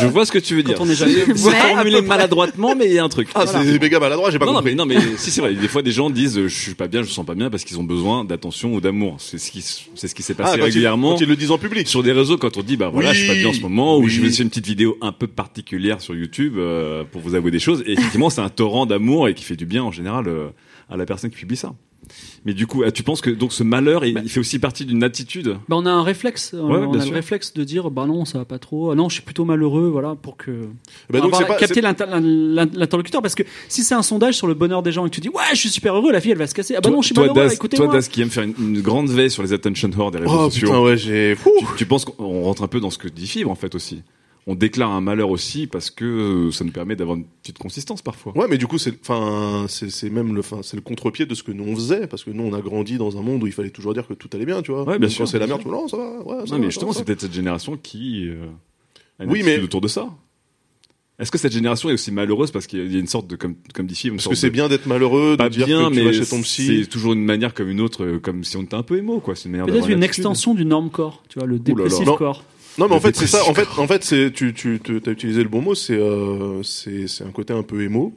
Je 0.00 0.06
vois 0.06 0.24
ce 0.24 0.32
que 0.32 0.38
tu 0.38 0.54
veux 0.54 0.62
dire. 0.62 0.76
Quand 0.78 0.84
on 0.84 0.88
est 0.88 0.94
jeune. 0.94 1.10
C'est 1.36 1.50
formulé 1.50 2.00
maladroitement, 2.00 2.74
mais 2.74 2.86
il 2.86 2.92
y 2.94 2.98
a 2.98 3.04
un 3.04 3.08
truc. 3.10 3.28
Ah, 3.34 3.46
c'est 3.46 3.78
méga 3.78 4.00
maladroit, 4.00 4.30
j'ai 4.30 4.38
pas 4.38 4.46
non, 4.46 4.52
non, 4.52 4.58
compris. 4.60 4.72
mais 4.74 4.76
non, 4.76 4.86
mais 4.86 4.96
si 5.18 5.30
c'est 5.30 5.40
vrai. 5.42 5.52
Des 5.54 5.68
fois, 5.68 5.82
des 5.82 5.92
gens 5.92 6.08
disent 6.08 6.38
euh, 6.38 6.48
je 6.48 6.58
suis 6.58 6.74
pas 6.74 6.88
bien, 6.88 7.02
je 7.02 7.08
me 7.08 7.12
sens 7.12 7.26
pas 7.26 7.34
bien 7.34 7.50
parce 7.50 7.62
qu'ils 7.64 7.78
ont 7.78 7.84
besoin 7.84 8.24
d'attention 8.24 8.72
ou 8.74 8.80
d'amour. 8.80 9.16
C'est 9.18 9.36
ce 9.38 9.50
qui, 9.50 9.60
c'est 9.94 10.08
ce 10.08 10.14
qui 10.14 10.22
s'est 10.22 10.34
Ah, 10.38 10.42
passé 10.44 10.52
quand 10.58 10.64
ils- 10.64 10.68
régulièrement 10.68 11.10
Quand 11.14 11.20
ils 11.20 11.28
le 11.28 11.36
disent 11.36 11.50
en 11.50 11.58
public. 11.58 11.86
sur 11.88 12.02
des 12.02 12.12
réseaux 12.12 12.38
quand 12.38 12.56
on 12.56 12.62
dit 12.62 12.76
bah 12.78 12.88
voilà, 12.88 13.10
Oui, 13.10 13.14
je 13.14 13.20
suis 13.20 13.28
pas 13.28 13.34
bien 13.34 13.48
en 13.48 13.52
ce 13.52 13.60
moment 13.60 13.98
ou 13.98 14.08
je 14.08 14.20
vais 14.22 14.30
faire 14.30 14.40
une 14.42 14.48
petite 14.48 14.66
vidéo 14.66 14.96
un 15.02 15.12
peu 15.12 15.26
particulière 15.26 16.00
sur 16.00 16.14
YouTube 16.14 16.54
euh, 16.56 17.04
pour 17.04 17.20
vous 17.20 17.34
avouer 17.34 17.50
des 17.50 17.60
choses. 17.60 17.82
Et 17.86 17.92
effectivement, 17.92 18.30
c'est 18.30 18.40
un 18.40 18.48
torrent 18.48 18.86
d'amour 18.86 19.28
et 19.28 19.34
qui 19.34 19.44
fait 19.44 19.56
du 19.56 19.66
bien 19.66 19.82
en 19.84 19.92
général 19.92 20.26
euh, 20.26 20.48
à 20.90 20.96
la 20.96 21.04
personne 21.04 21.28
qui 21.30 21.36
publie 21.36 21.56
ça. 21.56 21.74
Mais 22.44 22.52
du 22.54 22.66
coup, 22.66 22.82
euh, 22.82 22.90
tu 22.90 23.02
penses 23.02 23.20
que 23.20 23.30
donc 23.30 23.52
ce 23.52 23.62
malheur, 23.62 24.04
il, 24.04 24.20
il 24.24 24.28
fait 24.28 24.40
aussi 24.40 24.58
partie 24.58 24.84
d'une 24.84 25.02
attitude? 25.04 25.56
Bah, 25.68 25.76
on 25.78 25.86
a 25.86 25.90
un 25.90 26.02
réflexe, 26.02 26.54
on, 26.58 26.70
Ouais, 26.70 26.78
on 26.78 26.90
bien 26.90 27.00
a 27.00 27.02
sûr. 27.04 27.12
le 27.12 27.16
réflexe 27.16 27.54
de 27.54 27.62
dire 27.64 27.90
bah 27.90 28.06
non 28.06 28.24
ça 28.24 28.38
va 28.38 28.44
pas 28.44 28.58
trop, 28.58 28.90
ah 28.90 28.94
non 28.94 29.08
je 29.08 29.14
suis 29.14 29.22
plutôt 29.22 29.44
malheureux, 29.44 29.88
voilà 29.88 30.14
pour 30.16 30.36
que 30.36 30.50
Bah, 31.10 31.20
donc, 31.20 31.26
avoir- 31.32 31.40
c'est 31.42 31.46
pas- 31.46 31.56
capter 31.56 31.80
l'interlocuteur 31.80 33.22
parce 33.22 33.34
que 33.34 33.42
si 33.68 33.82
c'est 33.82 33.94
un 33.94 34.02
sondage 34.02 34.34
sur 34.36 34.46
le 34.46 34.54
bonheur 34.54 34.82
des 34.82 34.92
gens 34.92 35.06
et 35.06 35.10
que 35.10 35.14
tu 35.14 35.20
dis 35.20 35.28
ouais 35.28 35.42
je 35.52 35.56
suis 35.58 35.68
super 35.70 35.94
heureux, 35.96 36.12
la 36.12 36.20
fille 36.20 36.32
elle 36.32 36.38
va 36.38 36.46
se 36.46 36.54
casser, 36.54 36.74
ah 36.74 36.80
bah 36.80 36.88
toi, 36.88 36.96
non 36.96 37.02
je 37.02 37.06
suis 37.06 37.14
toi, 37.14 37.22
malheureux, 37.26 37.40
Das, 37.42 37.48
toi, 37.48 37.54
écoutez-moi. 37.54 37.92
Das, 37.94 38.08
qui 38.08 38.22
aime 38.22 38.30
faire 38.30 38.44
une, 38.44 38.54
une 38.58 38.80
grande 38.82 39.08
veille 39.08 39.30
sur 39.30 39.42
les 39.42 39.52
attention 39.52 39.90
whores 39.90 40.10
des 40.10 40.18
réseaux 40.18 40.30
Oh 40.34 40.44
sociaux. 40.50 40.68
putain, 40.68 40.80
ouais, 40.80 40.96
j'ai. 40.96 41.36
Tu, 41.58 41.64
tu 41.78 41.86
penses 41.86 42.04
qu'on 42.04 42.42
rentre 42.42 42.62
un 42.62 42.68
peu 42.68 42.80
dans 42.80 42.90
ce 42.90 42.98
que 42.98 43.08
dit 43.08 43.26
Fibre 43.26 43.50
en 43.50 43.54
fait 43.54 43.74
aussi? 43.74 44.02
On 44.48 44.56
déclare 44.56 44.90
un 44.90 45.00
malheur 45.00 45.30
aussi 45.30 45.68
parce 45.68 45.90
que 45.90 46.04
euh, 46.04 46.50
ça 46.50 46.64
nous 46.64 46.72
permet 46.72 46.96
d'avoir 46.96 47.16
une 47.16 47.24
petite 47.42 47.58
consistance 47.58 48.02
parfois. 48.02 48.36
Ouais, 48.36 48.46
mais 48.50 48.58
du 48.58 48.66
coup, 48.66 48.76
c'est, 48.76 48.92
enfin, 49.00 49.66
c'est, 49.68 49.88
c'est 49.88 50.10
même 50.10 50.34
le, 50.34 50.40
enfin, 50.40 50.60
c'est 50.62 50.74
le 50.76 50.82
contre-pied 50.82 51.26
de 51.26 51.34
ce 51.36 51.44
que 51.44 51.52
nous 51.52 51.62
on 51.62 51.76
faisait, 51.76 52.08
parce 52.08 52.24
que 52.24 52.30
nous 52.30 52.42
on 52.42 52.52
a 52.52 52.60
grandi 52.60 52.98
dans 52.98 53.16
un 53.16 53.22
monde 53.22 53.42
où 53.44 53.46
il 53.46 53.52
fallait 53.52 53.70
toujours 53.70 53.94
dire 53.94 54.06
que 54.08 54.14
tout 54.14 54.28
allait 54.32 54.44
bien, 54.46 54.60
tu 54.62 54.72
vois. 54.72 54.80
Ouais, 54.80 54.98
bien 54.98 55.06
Même 55.06 55.10
sûr, 55.10 55.24
Quand 55.26 55.30
c'est 55.30 55.38
la 55.38 55.46
merde, 55.46 55.62
tu 55.62 55.68
non, 55.68 55.86
ça 55.86 55.96
va, 55.96 56.02
ouais, 56.24 56.38
ça 56.40 56.44
Non, 56.44 56.44
va, 56.44 56.58
mais 56.58 56.64
justement, 56.66 56.92
ça 56.92 56.98
c'est 56.98 57.04
peut-être 57.04 57.20
cette 57.20 57.32
génération 57.34 57.76
qui 57.80 58.26
euh, 58.28 58.46
a 59.20 59.24
une 59.24 59.30
Oui, 59.30 59.42
mais- 59.44 59.60
autour 59.62 59.80
de 59.80 59.86
ça. 59.88 60.08
Est-ce 61.20 61.30
que 61.30 61.38
cette 61.38 61.52
génération 61.52 61.88
est 61.88 61.92
aussi 61.92 62.10
malheureuse 62.10 62.50
parce 62.50 62.66
qu'il 62.66 62.90
y 62.92 62.96
a 62.96 62.98
une 62.98 63.06
sorte 63.06 63.28
de, 63.28 63.36
comme, 63.36 63.54
comme 63.74 63.86
dit 63.86 63.94
Parce 64.10 64.22
sorte 64.24 64.34
que 64.34 64.40
c'est 64.40 64.48
de- 64.48 64.52
bien 64.54 64.68
d'être 64.68 64.86
malheureux, 64.86 65.32
de 65.32 65.36
pas 65.36 65.50
dire 65.50 65.66
bien, 65.66 65.84
que 65.88 65.94
tu 65.94 66.00
mais 66.00 66.04
vas 66.06 66.12
chez 66.12 66.26
ton 66.26 66.40
psy. 66.42 66.80
c'est 66.82 66.88
toujours 66.90 67.12
une 67.12 67.24
manière 67.24 67.54
comme 67.54 67.68
une 67.68 67.80
autre, 67.80 68.04
euh, 68.04 68.18
comme 68.18 68.42
si 68.42 68.56
on 68.56 68.62
était 68.62 68.74
un 68.74 68.82
peu 68.82 68.96
émo, 68.98 69.20
quoi. 69.20 69.36
C'est 69.36 69.44
une 69.44 69.52
manière 69.52 69.66
Peut-être 69.66 69.88
une 69.88 70.02
extension 70.02 70.52
du 70.54 70.64
norme 70.64 70.90
corps, 70.90 71.22
tu 71.28 71.38
vois 71.38 71.46
le 71.46 71.60
dépressif 71.60 72.06
corps. 72.16 72.42
Non, 72.78 72.88
mais 72.88 72.94
en 72.94 73.00
fait, 73.00 73.14
c'est 73.16 73.26
ça. 73.26 73.46
En 73.48 73.54
fait, 73.54 73.68
en 73.76 73.86
fait, 73.86 74.02
c'est, 74.04 74.32
tu, 74.32 74.54
tu, 74.54 74.80
tu 74.82 75.00
as 75.06 75.10
utilisé 75.10 75.42
le 75.42 75.48
bon 75.48 75.60
mot. 75.60 75.74
C'est, 75.74 75.92
euh, 75.98 76.62
c'est, 76.62 77.06
c'est 77.08 77.24
un 77.24 77.30
côté 77.30 77.52
un 77.52 77.62
peu 77.62 77.82
émo. 77.82 78.14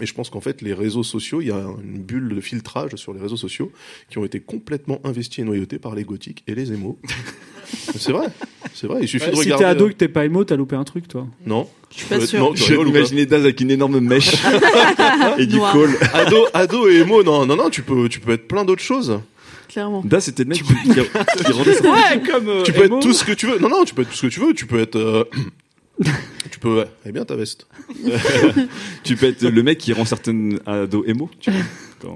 Et 0.00 0.06
je 0.06 0.14
pense 0.14 0.30
qu'en 0.30 0.40
fait, 0.40 0.62
les 0.62 0.72
réseaux 0.72 1.02
sociaux, 1.02 1.40
il 1.42 1.48
y 1.48 1.50
a 1.50 1.62
une 1.84 2.00
bulle 2.02 2.34
de 2.34 2.40
filtrage 2.40 2.94
sur 2.96 3.12
les 3.12 3.20
réseaux 3.20 3.36
sociaux 3.36 3.70
qui 4.08 4.16
ont 4.18 4.24
été 4.24 4.40
complètement 4.40 5.00
investis 5.04 5.40
et 5.40 5.44
noyautés 5.44 5.78
par 5.78 5.94
les 5.94 6.04
gothiques 6.04 6.42
et 6.46 6.54
les 6.54 6.72
émos. 6.72 6.96
c'est 7.98 8.12
vrai, 8.12 8.28
c'est 8.72 8.86
vrai. 8.86 9.00
Il 9.02 9.08
suffit 9.08 9.30
de 9.30 9.34
si 9.36 9.42
regarder. 9.52 9.64
t'es 9.64 9.70
ado 9.70 9.88
et 9.88 9.92
que 9.92 9.98
t'es 9.98 10.08
pas 10.08 10.24
émo, 10.24 10.44
t'as 10.44 10.56
loupé 10.56 10.76
un 10.76 10.84
truc 10.84 11.08
toi. 11.08 11.26
Non, 11.44 11.68
Je 11.90 11.98
suis 11.98 12.06
pas 12.06 12.18
Ouais, 12.18 12.26
sûre. 12.26 12.38
non, 12.40 12.54
tu 12.54 12.62
Je 12.62 12.74
m'imaginais 12.74 13.26
Daz 13.26 13.42
avec 13.42 13.60
une 13.60 13.70
énorme 13.70 14.00
mèche 14.00 14.32
et 15.38 15.44
du 15.46 15.58
col. 15.58 15.90
ado, 16.14 16.46
ado 16.54 16.88
et 16.88 16.96
émo, 17.00 17.22
non, 17.22 17.44
non, 17.44 17.56
non, 17.56 17.68
tu 17.68 17.82
peux, 17.82 18.08
tu 18.08 18.18
peux 18.18 18.32
être 18.32 18.48
plein 18.48 18.64
d'autres 18.64 18.82
choses. 18.82 19.20
Clairement. 19.72 20.04
C'était 20.20 20.44
le 20.44 20.50
mec 20.50 20.62
qui, 20.62 20.74
qui, 20.74 21.44
qui 21.44 21.52
rendait 21.52 21.74
ça. 21.74 21.90
Ouais, 21.90 22.22
comme 22.30 22.48
euh, 22.48 22.62
tu 22.62 22.72
peux 22.74 22.84
être 22.84 23.00
tout 23.00 23.14
ce 23.14 23.24
que 23.24 23.32
tu 23.32 23.46
veux. 23.46 23.58
Non, 23.58 23.70
non, 23.70 23.84
tu 23.84 23.94
peux 23.94 24.02
être 24.02 24.10
tout 24.10 24.16
ce 24.16 24.26
que 24.26 24.32
tu 24.32 24.40
veux. 24.40 24.52
Tu 24.52 24.66
peux 24.66 24.78
être. 24.80 24.96
euh, 24.96 25.24
tu 26.50 26.58
peux. 26.60 26.84
Est 27.06 27.12
bien 27.12 27.24
ta 27.24 27.36
veste. 27.36 27.66
Tu 29.02 29.16
peux 29.16 29.26
être 29.26 29.42
le 29.42 29.62
mec 29.62 29.78
qui 29.78 29.92
rend 29.94 30.04
certaines 30.04 30.60
ados 30.66 31.04
émo, 31.06 31.30
tu 31.40 31.50
vois. 31.50 31.60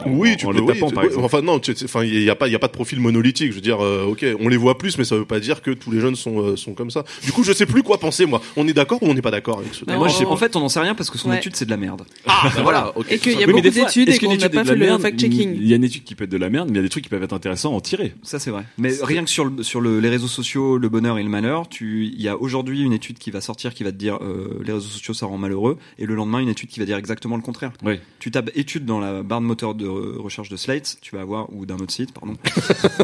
Oui, 0.06 0.32
en, 0.32 0.36
tu 0.36 0.46
en 0.46 0.52
peux. 0.52 0.60
les 0.60 0.66
tapant, 0.66 0.90
par 0.90 1.02
oui, 1.04 1.08
exemple. 1.08 1.24
Enfin 1.26 1.42
non, 1.42 1.60
enfin 1.84 2.04
il 2.04 2.22
y 2.22 2.30
a 2.30 2.34
pas, 2.34 2.48
il 2.48 2.52
y 2.52 2.56
a 2.56 2.58
pas 2.58 2.66
de 2.68 2.72
profil 2.72 3.00
monolithique. 3.00 3.50
Je 3.50 3.54
veux 3.56 3.60
dire, 3.60 3.80
euh, 3.84 4.04
ok, 4.04 4.24
on 4.40 4.48
les 4.48 4.56
voit 4.56 4.78
plus, 4.78 4.98
mais 4.98 5.04
ça 5.04 5.16
veut 5.16 5.24
pas 5.24 5.40
dire 5.40 5.62
que 5.62 5.70
tous 5.70 5.90
les 5.90 6.00
jeunes 6.00 6.16
sont 6.16 6.40
euh, 6.40 6.56
sont 6.56 6.74
comme 6.74 6.90
ça. 6.90 7.04
Du 7.24 7.32
coup, 7.32 7.42
je 7.44 7.52
sais 7.52 7.66
plus 7.66 7.82
quoi 7.82 7.98
penser 7.98 8.26
moi. 8.26 8.40
On 8.56 8.66
est 8.68 8.72
d'accord 8.72 9.02
ou 9.02 9.06
on 9.08 9.14
n'est 9.14 9.22
pas 9.22 9.30
d'accord 9.30 9.58
avec 9.58 9.74
ce 9.74 9.84
Mais 9.86 9.96
moi, 9.96 10.08
je 10.08 10.14
sais- 10.14 10.24
en 10.24 10.36
fait, 10.36 10.54
on 10.56 10.60
n'en 10.60 10.68
sait 10.68 10.80
rien 10.80 10.94
parce 10.94 11.10
que 11.10 11.18
son 11.18 11.30
Ouais. 11.30 11.38
étude, 11.38 11.56
c'est 11.56 11.64
de 11.64 11.70
la 11.70 11.76
merde. 11.76 12.02
Ah, 12.26 12.50
bah 12.54 12.62
voilà. 12.62 12.92
ok. 12.96 13.06
Et 13.10 13.18
qu'il 13.18 13.32
y 13.32 13.36
a 13.36 13.46
Oui, 13.46 13.52
beaucoup 13.52 13.60
d'études 13.62 14.08
et 14.08 14.18
qu'on 14.18 14.36
n'a 14.36 14.48
pas 14.48 14.64
fait 14.64 14.74
le 14.76 14.98
fact-checking. 14.98 15.54
Il 15.56 15.66
y 15.66 15.72
a 15.72 15.76
une 15.76 15.84
étude 15.84 16.04
qui 16.04 16.14
peut 16.14 16.24
être 16.24 16.30
de 16.30 16.36
la 16.36 16.50
merde, 16.50 16.68
mais 16.68 16.74
il 16.74 16.76
y 16.76 16.80
a 16.80 16.82
des 16.82 16.88
trucs 16.88 17.04
qui 17.04 17.10
peuvent 17.10 17.22
être 17.22 17.32
intéressants 17.32 17.72
à 17.72 17.76
en 17.76 17.80
tirer. 17.80 18.14
Ça, 18.22 18.38
c'est 18.38 18.50
vrai. 18.50 18.64
Mais 18.78 18.92
rien 19.02 19.24
que 19.24 19.30
sur, 19.30 19.44
le, 19.44 19.62
sur 19.62 19.80
le, 19.80 20.00
les 20.00 20.08
réseaux 20.08 20.28
sociaux, 20.28 20.78
le 20.78 20.88
bonheur 20.88 21.18
et 21.18 21.22
le 21.22 21.28
malheur, 21.28 21.68
tu, 21.68 22.06
il 22.06 22.20
y 22.20 22.28
a 22.28 22.36
aujourd'hui 22.36 22.82
une 22.82 22.92
étude 22.92 23.18
qui 23.18 23.30
va 23.30 23.40
sortir 23.40 23.74
qui 23.74 23.84
va 23.84 23.92
te 23.92 23.96
dire 23.96 24.18
euh, 24.22 24.60
les 24.64 24.72
réseaux 24.72 24.88
sociaux 24.88 25.14
ça 25.14 25.26
rend 25.26 25.38
malheureux, 25.38 25.78
et 25.98 26.06
le 26.06 26.14
lendemain 26.14 26.38
une 26.40 26.48
étude 26.48 26.68
qui 26.68 26.80
va 26.80 26.86
dire 26.86 26.96
exactement 26.96 27.36
le 27.36 27.42
contraire. 27.42 27.72
Oui. 27.84 28.00
Tu 28.18 28.30
tapes 28.30 28.50
étude 28.54 28.84
dans 28.84 28.98
la 29.00 29.22
barre 29.22 29.40
de 29.40 29.46
moteur 29.46 29.74
de 29.76 29.86
re- 29.86 30.16
recherche 30.18 30.48
de 30.48 30.56
Slate, 30.56 30.98
tu 31.00 31.14
vas 31.14 31.22
avoir 31.22 31.52
ou 31.54 31.66
d'un 31.66 31.76
autre 31.76 31.92
site, 31.92 32.12
pardon. 32.12 32.34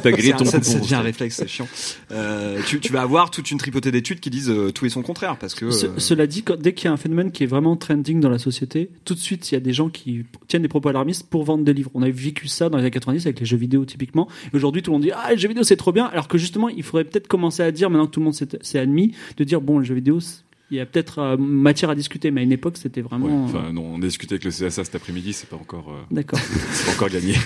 T'as 0.02 0.10
grillé 0.10 0.32
ton 0.32 0.44
ça, 0.44 0.58
coupon. 0.58 0.70
ça 0.72 0.78
devient 0.80 0.94
un 0.96 1.00
réflexe, 1.02 1.36
c'est 1.36 1.48
chiant. 1.48 1.68
Euh, 2.10 2.60
tu, 2.66 2.80
tu 2.80 2.92
vas 2.92 3.02
avoir 3.02 3.30
toute 3.30 3.50
une 3.50 3.58
tripotée 3.58 3.90
d'études 3.90 4.20
qui 4.20 4.30
disent 4.30 4.50
euh, 4.50 4.70
tout 4.72 4.86
et 4.86 4.88
son 4.90 5.02
contraire 5.02 5.36
parce 5.38 5.54
que. 5.54 5.70
Ce- 5.70 5.86
euh, 5.86 5.98
cela 5.98 6.26
dit, 6.26 6.42
quand- 6.42 6.58
dès 6.60 6.74
qu'il 6.74 6.86
y 6.86 6.88
a 6.88 6.92
un 6.92 6.96
phénomène 6.96 7.32
qui 7.32 7.42
est 7.44 7.46
vraiment 7.46 7.76
trending 7.76 8.20
dans 8.20 8.30
la 8.30 8.38
société, 8.38 8.90
tout 9.04 9.14
de 9.14 9.18
suite, 9.20 9.50
il 9.50 9.54
y 9.54 9.56
a 9.56 9.60
des 9.60 9.72
gens 9.72 9.88
qui 9.88 10.24
tiennent 10.48 10.62
des 10.62 10.68
propos 10.68 10.88
alarmistes 10.88 11.28
pour 11.28 11.44
vendre 11.44 11.64
des 11.64 11.72
livres. 11.74 11.90
On 11.94 12.02
a 12.02 12.10
vécu 12.10 12.48
ça 12.48 12.68
dans 12.68 12.76
les 12.78 12.82
années 12.84 12.90
90 12.90 13.26
avec 13.26 13.40
les 13.40 13.46
jeux 13.46 13.56
vidéo 13.56 13.84
typiquement. 13.84 14.28
Aujourd'hui, 14.54 14.82
tout 14.82 14.90
le 14.90 14.94
monde 14.96 15.02
dit 15.02 15.10
ah 15.14 15.30
les 15.32 15.38
jeux 15.38 15.48
vidéo 15.48 15.62
c'est 15.64 15.76
trop 15.76 15.92
bien, 15.92 16.06
alors 16.06 16.28
que 16.28 16.38
justement, 16.38 16.68
il 16.68 16.82
faudrait 16.82 17.04
peut-être 17.04 17.28
commencer 17.28 17.62
à 17.62 17.70
dire 17.70 17.90
maintenant 17.90 18.06
que 18.06 18.12
tout 18.12 18.20
le 18.20 18.24
monde 18.24 18.34
s'est 18.34 18.48
s'est 18.62 18.78
admis 18.78 19.12
de 19.36 19.44
dire 19.44 19.60
bon 19.60 19.78
les 19.78 19.84
jeux 19.84 19.94
vidéo 19.94 20.20
c'est- 20.20 20.42
il 20.72 20.78
y 20.78 20.80
a 20.80 20.86
peut-être 20.86 21.18
euh, 21.18 21.36
matière 21.36 21.90
à 21.90 21.94
discuter, 21.94 22.30
mais 22.30 22.40
à 22.40 22.44
une 22.44 22.52
époque 22.52 22.78
c'était 22.78 23.02
vraiment. 23.02 23.44
enfin, 23.44 23.66
euh, 23.68 23.72
non, 23.72 23.92
on 23.94 23.98
a 23.98 24.06
discuté 24.06 24.34
avec 24.34 24.44
le 24.44 24.50
CSA 24.50 24.84
cet 24.84 24.94
après-midi, 24.94 25.34
c'est 25.34 25.48
pas 25.48 25.56
encore, 25.56 25.90
euh, 25.90 26.00
D'accord. 26.10 26.38
c'est 26.72 26.86
pas 26.86 26.92
encore 26.92 27.10
gagné. 27.10 27.34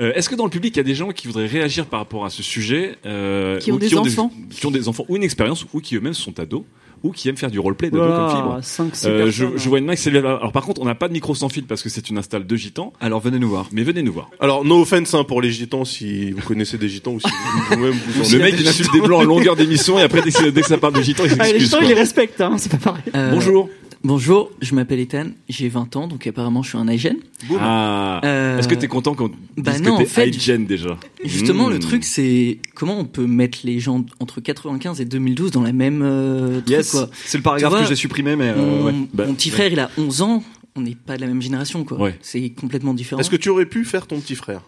Euh, 0.00 0.12
Est-ce 0.14 0.28
que 0.28 0.34
dans 0.34 0.42
le 0.42 0.50
public, 0.50 0.74
il 0.74 0.78
y 0.78 0.80
a 0.80 0.84
des 0.84 0.96
gens 0.96 1.12
qui 1.12 1.28
voudraient 1.28 1.46
réagir 1.46 1.86
par 1.86 2.00
rapport 2.00 2.24
à 2.24 2.30
ce 2.30 2.42
sujet 2.42 2.98
euh, 3.06 3.60
Qui 3.60 3.70
ont 3.70 3.76
ou 3.76 3.78
des 3.78 3.96
enfants. 3.96 4.32
qui 4.50 4.66
ont 4.66 4.72
des 4.72 4.88
enfants 4.88 5.04
ou 5.08 5.14
une 5.14 5.22
expérience, 5.22 5.66
ou 5.72 5.80
qui 5.80 5.94
eux-mêmes 5.94 6.14
sont 6.14 6.40
ados, 6.40 6.64
ou 7.04 7.12
qui 7.12 7.28
aiment 7.28 7.36
faire 7.36 7.50
du 7.52 7.60
roleplay 7.60 7.90
comme 7.90 8.00
Voilà, 8.00 8.28
fibre 8.34 8.58
5 8.62 8.96
6 8.96 9.06
Euh, 9.06 9.30
je, 9.30 9.46
je 9.56 9.68
vois 9.68 9.78
une 9.78 9.84
main 9.84 9.94
qui 9.94 10.02
s'est 10.02 10.10
levée. 10.10 10.26
Alors 10.26 10.50
par 10.52 10.64
contre, 10.64 10.80
on 10.80 10.84
n'a 10.84 10.94
pas 10.96 11.06
de 11.06 11.12
micro 11.12 11.34
sans 11.34 11.48
fil 11.48 11.64
parce 11.64 11.82
que 11.82 11.88
c'est 11.88 12.08
une 12.10 12.18
install 12.18 12.46
de 12.46 12.56
gitans. 12.56 12.92
Alors 13.00 13.20
venez 13.20 13.38
nous 13.38 13.48
voir. 13.48 13.68
Mais 13.72 13.82
venez 13.84 14.02
nous 14.02 14.12
voir. 14.12 14.30
Alors, 14.40 14.64
no 14.64 14.80
offense 14.80 15.14
hein, 15.14 15.22
pour 15.22 15.40
les 15.42 15.50
gitans, 15.52 15.84
si 15.84 16.32
vous 16.32 16.42
connaissez 16.42 16.78
des 16.78 16.88
gitans 16.88 17.12
ou 17.12 17.20
si 17.20 17.26
vous- 17.28 17.76
vous-même 17.76 17.92
vous 18.08 18.22
en 18.28 18.32
Le 18.32 18.38
mec 18.38 18.54
il 18.58 18.66
insulte 18.66 18.92
des 18.92 19.00
blancs 19.00 19.20
en 19.20 19.24
longueur 19.24 19.54
d'émission 19.54 19.98
et 19.98 20.02
après 20.02 20.22
dès 20.22 20.30
que, 20.32 20.48
dès 20.50 20.62
que 20.62 20.66
ça 20.66 20.78
parle 20.78 20.94
de 20.94 21.02
gitans, 21.02 21.24
il 21.26 21.32
Ah, 21.38 21.44
les 21.44 21.50
s'excuse. 21.50 21.70
quoi. 21.70 21.78
ils 21.82 21.88
les 21.88 21.94
respectent, 21.94 22.40
hein, 22.40 22.54
c'est 22.58 22.72
pas 22.72 22.78
pareil. 22.78 23.02
Euh, 23.14 23.32
Bonjour. 23.32 23.68
Bonjour, 24.06 24.50
je 24.60 24.74
m'appelle 24.74 25.00
Ethan, 25.00 25.28
j'ai 25.48 25.70
20 25.70 25.96
ans, 25.96 26.06
donc 26.06 26.26
apparemment 26.26 26.62
je 26.62 26.68
suis 26.68 26.76
un 26.78 26.86
hygiène. 26.88 27.16
Ah. 27.58 28.20
Euh, 28.22 28.58
Est-ce 28.58 28.68
que 28.68 28.74
t'es 28.74 28.86
content 28.86 29.14
qu'on 29.14 29.28
dise 29.28 29.36
bah 29.56 29.72
que 29.72 29.82
non, 29.82 29.96
t'es 29.96 30.02
en 30.02 30.06
fait, 30.06 30.28
hygiène 30.28 30.66
déjà 30.66 30.98
Justement, 31.24 31.68
Mmh. 31.68 31.72
le 31.72 31.78
truc, 31.78 32.04
c'est 32.04 32.58
comment 32.74 32.98
on 32.98 33.06
peut 33.06 33.26
mettre 33.26 33.60
les 33.64 33.80
gens 33.80 34.04
entre 34.20 34.42
95 34.42 35.00
et 35.00 35.06
2012 35.06 35.52
dans 35.52 35.62
la 35.62 35.72
même 35.72 36.02
euh, 36.02 36.56
truc, 36.60 36.68
Yes, 36.68 36.90
quoi. 36.90 37.08
c'est 37.24 37.38
le 37.38 37.42
paragraphe 37.42 37.70
vois, 37.72 37.80
que 37.80 37.88
j'ai 37.88 37.96
supprimé, 37.96 38.36
mais 38.36 38.50
euh, 38.50 38.56
mon, 38.56 38.84
ouais. 38.84 38.92
Bah, 39.14 39.24
mon 39.26 39.32
petit 39.34 39.48
frère, 39.48 39.72
il 39.72 39.80
a 39.80 39.88
11 39.96 40.20
ans, 40.20 40.44
on 40.76 40.82
n'est 40.82 40.96
pas 40.96 41.16
de 41.16 41.22
la 41.22 41.26
même 41.26 41.40
génération, 41.40 41.82
quoi. 41.84 41.98
Ouais. 41.98 42.18
C'est 42.20 42.50
complètement 42.50 42.92
différent. 42.92 43.20
Est-ce 43.22 43.30
que 43.30 43.36
tu 43.36 43.48
aurais 43.48 43.64
pu 43.66 43.86
faire 43.86 44.06
ton 44.06 44.20
petit 44.20 44.34
frère? 44.34 44.60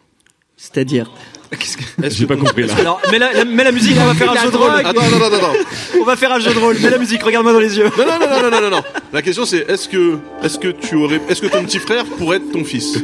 C'est-à-dire 0.57 1.11
Est-ce 1.53 2.17
J'ai 2.17 2.25
que 2.25 2.29
pas 2.29 2.37
ton- 2.37 2.45
compris 2.45 2.67
là. 2.67 2.75
Alors, 2.79 3.01
mets 3.11 3.19
la, 3.19 3.33
la- 3.33 3.45
mets 3.45 3.65
la 3.65 3.73
musique, 3.73 3.97
on 4.01 4.05
va 4.07 4.15
faire 4.15 4.33
un 4.33 4.43
jeu 4.45 4.51
de 4.51 4.57
rôle. 4.57 4.71
Attends, 4.71 4.89
attends, 4.91 5.17
attends, 5.17 5.37
attends. 5.37 5.53
On 6.01 6.05
va 6.05 6.17
faire 6.17 6.33
un 6.33 6.41
jeu 6.41 6.53
de 6.53 6.59
rôle. 6.59 6.79
Mets 6.79 6.91
la 6.91 6.99
musique, 6.99 7.23
regarde-moi 7.23 7.53
dans 7.53 7.61
les 7.61 7.77
yeux. 7.79 7.91
Non, 7.97 8.05
non, 8.05 8.19
non, 8.19 8.27
non, 8.29 8.43
non, 8.43 8.51
non, 8.51 8.61
non, 8.63 8.77
non. 8.79 8.83
La 9.13 9.23
question 9.23 9.45
c'est 9.45 9.69
est-ce 9.69 9.89
que, 9.89 10.19
est-ce 10.43 10.59
que 10.59 10.69
tu 10.69 10.97
aurais, 10.97 11.21
est-ce 11.29 11.41
que 11.41 11.47
ton 11.47 11.63
petit 11.65 11.79
frère 11.79 12.05
pourrait 12.05 12.39
être 12.39 12.51
ton 12.53 12.65
fils 12.65 12.99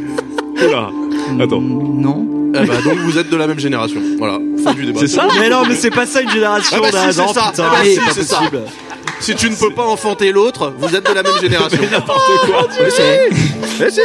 Oula. 0.67 0.91
Attends. 1.41 1.61
Non. 1.61 2.27
Eh 2.55 2.67
bah 2.67 2.75
donc 2.85 2.99
vous 2.99 3.17
êtes 3.17 3.31
de 3.31 3.37
la 3.37 3.47
même 3.47 3.59
génération. 3.59 4.01
Voilà. 4.19 4.39
Fin 4.63 4.75
du 4.75 4.85
débat. 4.85 5.01
C'est 5.01 5.09
ça 5.09 5.27
Mais 5.39 5.49
non, 5.49 5.63
mais 5.67 5.75
c'est 5.77 5.91
pas 5.91 6.05
ça 6.07 6.21
une 6.21 6.29
génération. 6.31 6.77
Ah 6.79 6.81
bah 6.83 6.89
si, 6.91 6.95
là. 7.07 7.13
c'est 7.13 7.21
Non, 7.23 7.33
ça. 7.33 7.51
putain, 7.51 7.65
Ah 7.67 7.71
bah 7.73 7.79
c'est 7.85 7.91
si, 7.95 7.99
pas 8.01 8.13
c'est 8.13 8.23
ça. 8.25 8.41
Si 9.21 9.35
tu 9.37 9.49
ne 9.51 9.55
peux 9.55 9.71
pas 9.73 9.85
enfanter 9.87 10.33
l'autre, 10.33 10.73
vous 10.79 10.95
êtes 10.97 11.09
de 11.09 11.15
la 11.15 11.23
même 11.23 11.39
génération. 11.41 11.79
C'est- 12.91 13.31
Eh 13.87 13.91
si 13.91 14.01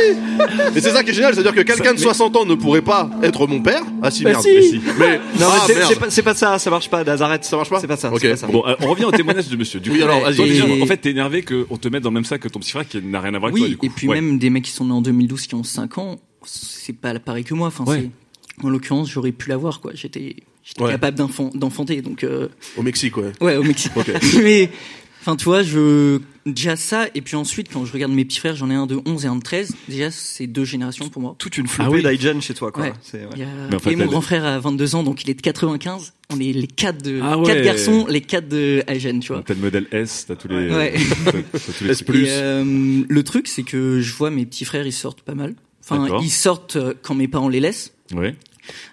Mais 0.74 0.82
c'est 0.82 0.92
ça 0.92 1.04
qui 1.04 1.10
est 1.10 1.14
génial, 1.14 1.34
c'est-à-dire 1.34 1.54
que 1.56 1.62
quelqu'un 1.62 1.94
de 1.94 2.00
60 2.00 2.36
ans 2.36 2.46
ne 2.46 2.56
pourrait 2.56 2.82
pas 2.82 3.10
être 3.24 3.48
mon 3.48 3.62
père. 3.62 3.82
Ah 4.02 4.12
si, 4.12 4.24
Bah 4.24 4.32
merde. 4.32 4.44
si. 4.44 4.50
Mais 4.54 4.62
si. 4.62 4.82
Mais, 5.00 5.18
Non, 5.18 5.22
mais 5.40 5.46
ah, 5.48 5.64
c'est- 5.68 5.74
c'est 5.88 6.00
pas, 6.00 6.10
c'est 6.10 6.24
pas 6.24 6.34
ça, 6.36 6.60
ça 6.60 6.70
marche 6.70 6.90
pas, 6.90 7.04
Daz, 7.04 7.22
arrête. 7.22 7.44
Ça 7.46 7.56
marche 7.58 7.70
pas 7.70 7.80
C'est 7.80 7.88
pas 7.88 7.98
ça, 7.98 8.12
Ok. 8.12 8.20
c'est 8.22 8.30
pas 8.30 8.36
ça. 8.38 8.48
Bon, 8.48 8.64
euh, 8.68 8.76
on 8.82 8.88
revient 8.88 9.06
au 9.06 9.12
témoignage 9.12 9.48
de 9.50 9.56
monsieur. 9.56 9.80
Du 9.80 9.90
Oui, 9.92 9.98
coup, 10.00 10.04
alors, 10.06 10.20
toi, 10.22 10.32
vas-y. 10.32 10.50
déjà, 10.50 10.66
en 10.66 10.86
fait, 10.86 10.98
t'es 10.98 11.10
énervé 11.12 11.44
qu'on 11.44 11.78
te 11.78 11.88
mette 11.90 12.04
dans 12.04 12.10
le 12.10 12.16
même 12.16 12.26
sac 12.26 12.42
que 12.42 12.48
ton 12.48 12.60
petit 12.60 12.72
frère 12.72 12.88
qui 12.88 13.02
n'a 13.02 13.20
rien 13.20 13.34
à 13.34 13.40
voir 13.40 13.46
avec 13.52 13.56
Oui, 13.56 13.62
toi, 13.62 13.70
du 13.70 13.78
coup. 13.78 13.86
et 13.86 13.90
puis 13.90 14.08
Ouais. 14.08 14.16
même 14.22 14.38
des 14.40 14.50
mecs 14.50 14.64
qui 14.66 14.72
sont 14.72 14.86
nés 14.86 14.94
en 14.94 15.02
2012 15.02 15.48
qui 15.48 15.56
ont 15.56 15.64
5 15.64 15.98
ans, 15.98 16.18
c'est 16.46 16.94
pas 16.96 17.18
pareil 17.20 17.44
que 17.44 17.54
moi. 17.54 17.68
Enfin, 17.68 17.84
Ouais. 17.86 18.10
c'est- 18.62 18.66
en 18.66 18.70
l'occurrence, 18.70 19.10
j'aurais 19.10 19.32
pu 19.32 19.50
l'avoir, 19.50 19.80
quoi. 19.82 19.92
J'étais, 19.94 20.36
j'étais 20.68 20.84
Ouais. 20.84 20.92
capable 20.92 21.18
d'enfant- 21.18 21.52
d'enfanter, 21.56 22.02
donc. 22.02 22.24
euh, 22.24 22.50
Au 22.76 22.82
Mexique, 22.84 23.16
ouais. 23.18 23.32
Ouais, 23.42 23.56
au 23.56 23.64
Mexique. 23.64 23.94
Ok. 23.96 24.12
Mais, 24.44 24.70
enfin, 25.22 25.36
tu 25.38 25.46
vois, 25.46 25.64
je, 25.64 26.20
déjà 26.46 26.76
ça, 26.76 27.08
et 27.16 27.22
puis 27.22 27.36
ensuite, 27.36 27.68
quand 27.72 27.86
je 27.86 27.94
regarde 27.94 28.12
mes 28.12 28.26
petits 28.26 28.40
frères, 28.40 28.56
j'en 28.56 28.70
ai 28.70 28.74
un 28.76 28.86
de 28.86 29.00
11 29.06 29.26
et 29.26 29.28
un 29.28 29.36
de 29.38 29.42
13. 29.44 29.74
Déjà, 29.88 30.12
c'est 30.12 30.48
deux 30.48 30.64
générations 30.66 31.08
pour 31.10 31.22
moi. 31.22 31.36
Toute 31.38 31.58
une 31.58 31.66
Ah 31.70 31.84
flopée 31.86 32.06
oui. 32.06 32.16
d'hygiène 32.16 32.42
chez 32.42 32.54
toi, 32.54 32.72
quoi. 32.72 32.84
Ouais. 32.84 32.94
C'est- 33.02 33.20
ouais. 33.24 33.30
Il 33.36 33.40
y 33.40 33.44
a- 33.44 33.76
en 33.76 33.80
fait, 33.80 33.92
et 33.92 33.96
mon 33.96 34.06
grand 34.08 34.22
frère 34.22 34.46
a 34.46 34.60
22 34.60 34.96
ans, 34.96 35.04
donc 35.04 35.24
il 35.24 35.30
est 35.30 35.34
de 35.36 35.42
95. 35.42 36.14
On 36.30 36.40
est 36.42 36.52
les 36.52 36.68
quatre 36.68 37.02
de, 37.04 37.20
Ah 37.24 37.38
ouais. 37.38 37.46
quatre 37.46 37.64
garçons, 37.64 38.06
les 38.10 38.20
quatre 38.22 38.50
de 38.50 38.84
Agen, 38.88 39.20
tu 39.22 39.32
vois. 39.32 39.42
T'as 39.46 39.54
le 39.54 39.62
modèle 39.62 39.88
S, 39.94 40.26
t'as 40.28 40.36
tous 40.36 40.50
les. 40.50 40.70
Ouais. 40.70 40.94
t'as- 41.26 41.32
t'as 41.32 41.74
tous 41.78 41.84
les 41.86 41.90
S+. 41.92 42.02
Et, 42.02 42.26
euh, 42.30 43.04
le 43.08 43.24
truc, 43.24 43.48
c'est 43.48 43.64
que 43.64 44.02
je 44.02 44.14
vois 44.14 44.30
mes 44.30 44.46
petits 44.46 44.66
frères, 44.66 44.86
ils 44.86 44.92
sortent 44.94 45.22
pas 45.22 45.36
mal. 45.36 45.56
Enfin, 45.90 46.20
ils 46.22 46.30
sortent 46.30 46.76
euh, 46.76 46.94
quand 47.02 47.16
mes 47.16 47.30
parents 47.30 47.48
les 47.48 47.62
laissent. 47.62 47.94
Ouais. 48.14 48.36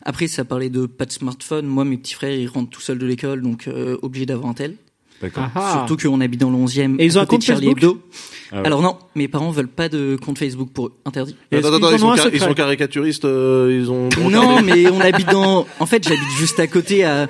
Après, 0.02 0.26
ça 0.26 0.44
parlait 0.44 0.70
de 0.70 0.86
pas 0.86 1.06
de 1.06 1.12
smartphone. 1.12 1.66
Moi, 1.66 1.84
mes 1.84 1.96
petits 1.96 2.14
frères, 2.14 2.34
ils 2.36 2.46
rentrent 2.48 2.70
tout 2.70 2.80
seuls 2.80 2.98
de 2.98 3.06
l'école, 3.06 3.42
donc 3.42 3.68
euh, 3.68 3.96
obligés 4.02 4.26
d'avoir 4.26 4.48
un 4.50 4.54
tel. 4.54 4.76
D'accord. 5.22 5.48
Ah. 5.54 5.84
Surtout 5.86 5.96
qu'on 6.08 6.20
habite 6.20 6.40
dans 6.40 6.50
le 6.50 6.56
11e. 6.56 6.96
Et 6.98 7.04
ils 7.06 7.18
ont 7.18 7.22
un 7.22 7.26
compte 7.26 7.40
de 7.40 7.44
Charlie 7.46 7.66
Facebook 7.66 7.82
Hebdo. 7.82 8.00
Ah 8.52 8.60
ouais. 8.60 8.66
Alors 8.66 8.82
non, 8.82 8.96
mes 9.14 9.28
parents 9.28 9.50
veulent 9.50 9.68
pas 9.68 9.88
de 9.88 10.16
compte 10.22 10.38
Facebook 10.38 10.70
pour 10.72 10.88
eux. 10.88 10.92
Interdit. 11.04 11.36
Attends, 11.52 11.72
attends, 11.72 11.86
en 11.86 11.92
ils 11.92 11.98
sont, 11.98 12.30
ils 12.32 12.40
sont 12.40 12.54
caricaturistes, 12.54 13.24
euh, 13.24 13.80
ils 13.80 13.90
ont. 13.90 14.08
Non, 14.30 14.60
mais 14.62 14.88
on 14.90 15.00
habite 15.00 15.30
dans. 15.30 15.66
En 15.80 15.86
fait, 15.86 16.06
j'habite 16.06 16.30
juste 16.38 16.60
à 16.60 16.66
côté 16.66 17.04
à. 17.04 17.28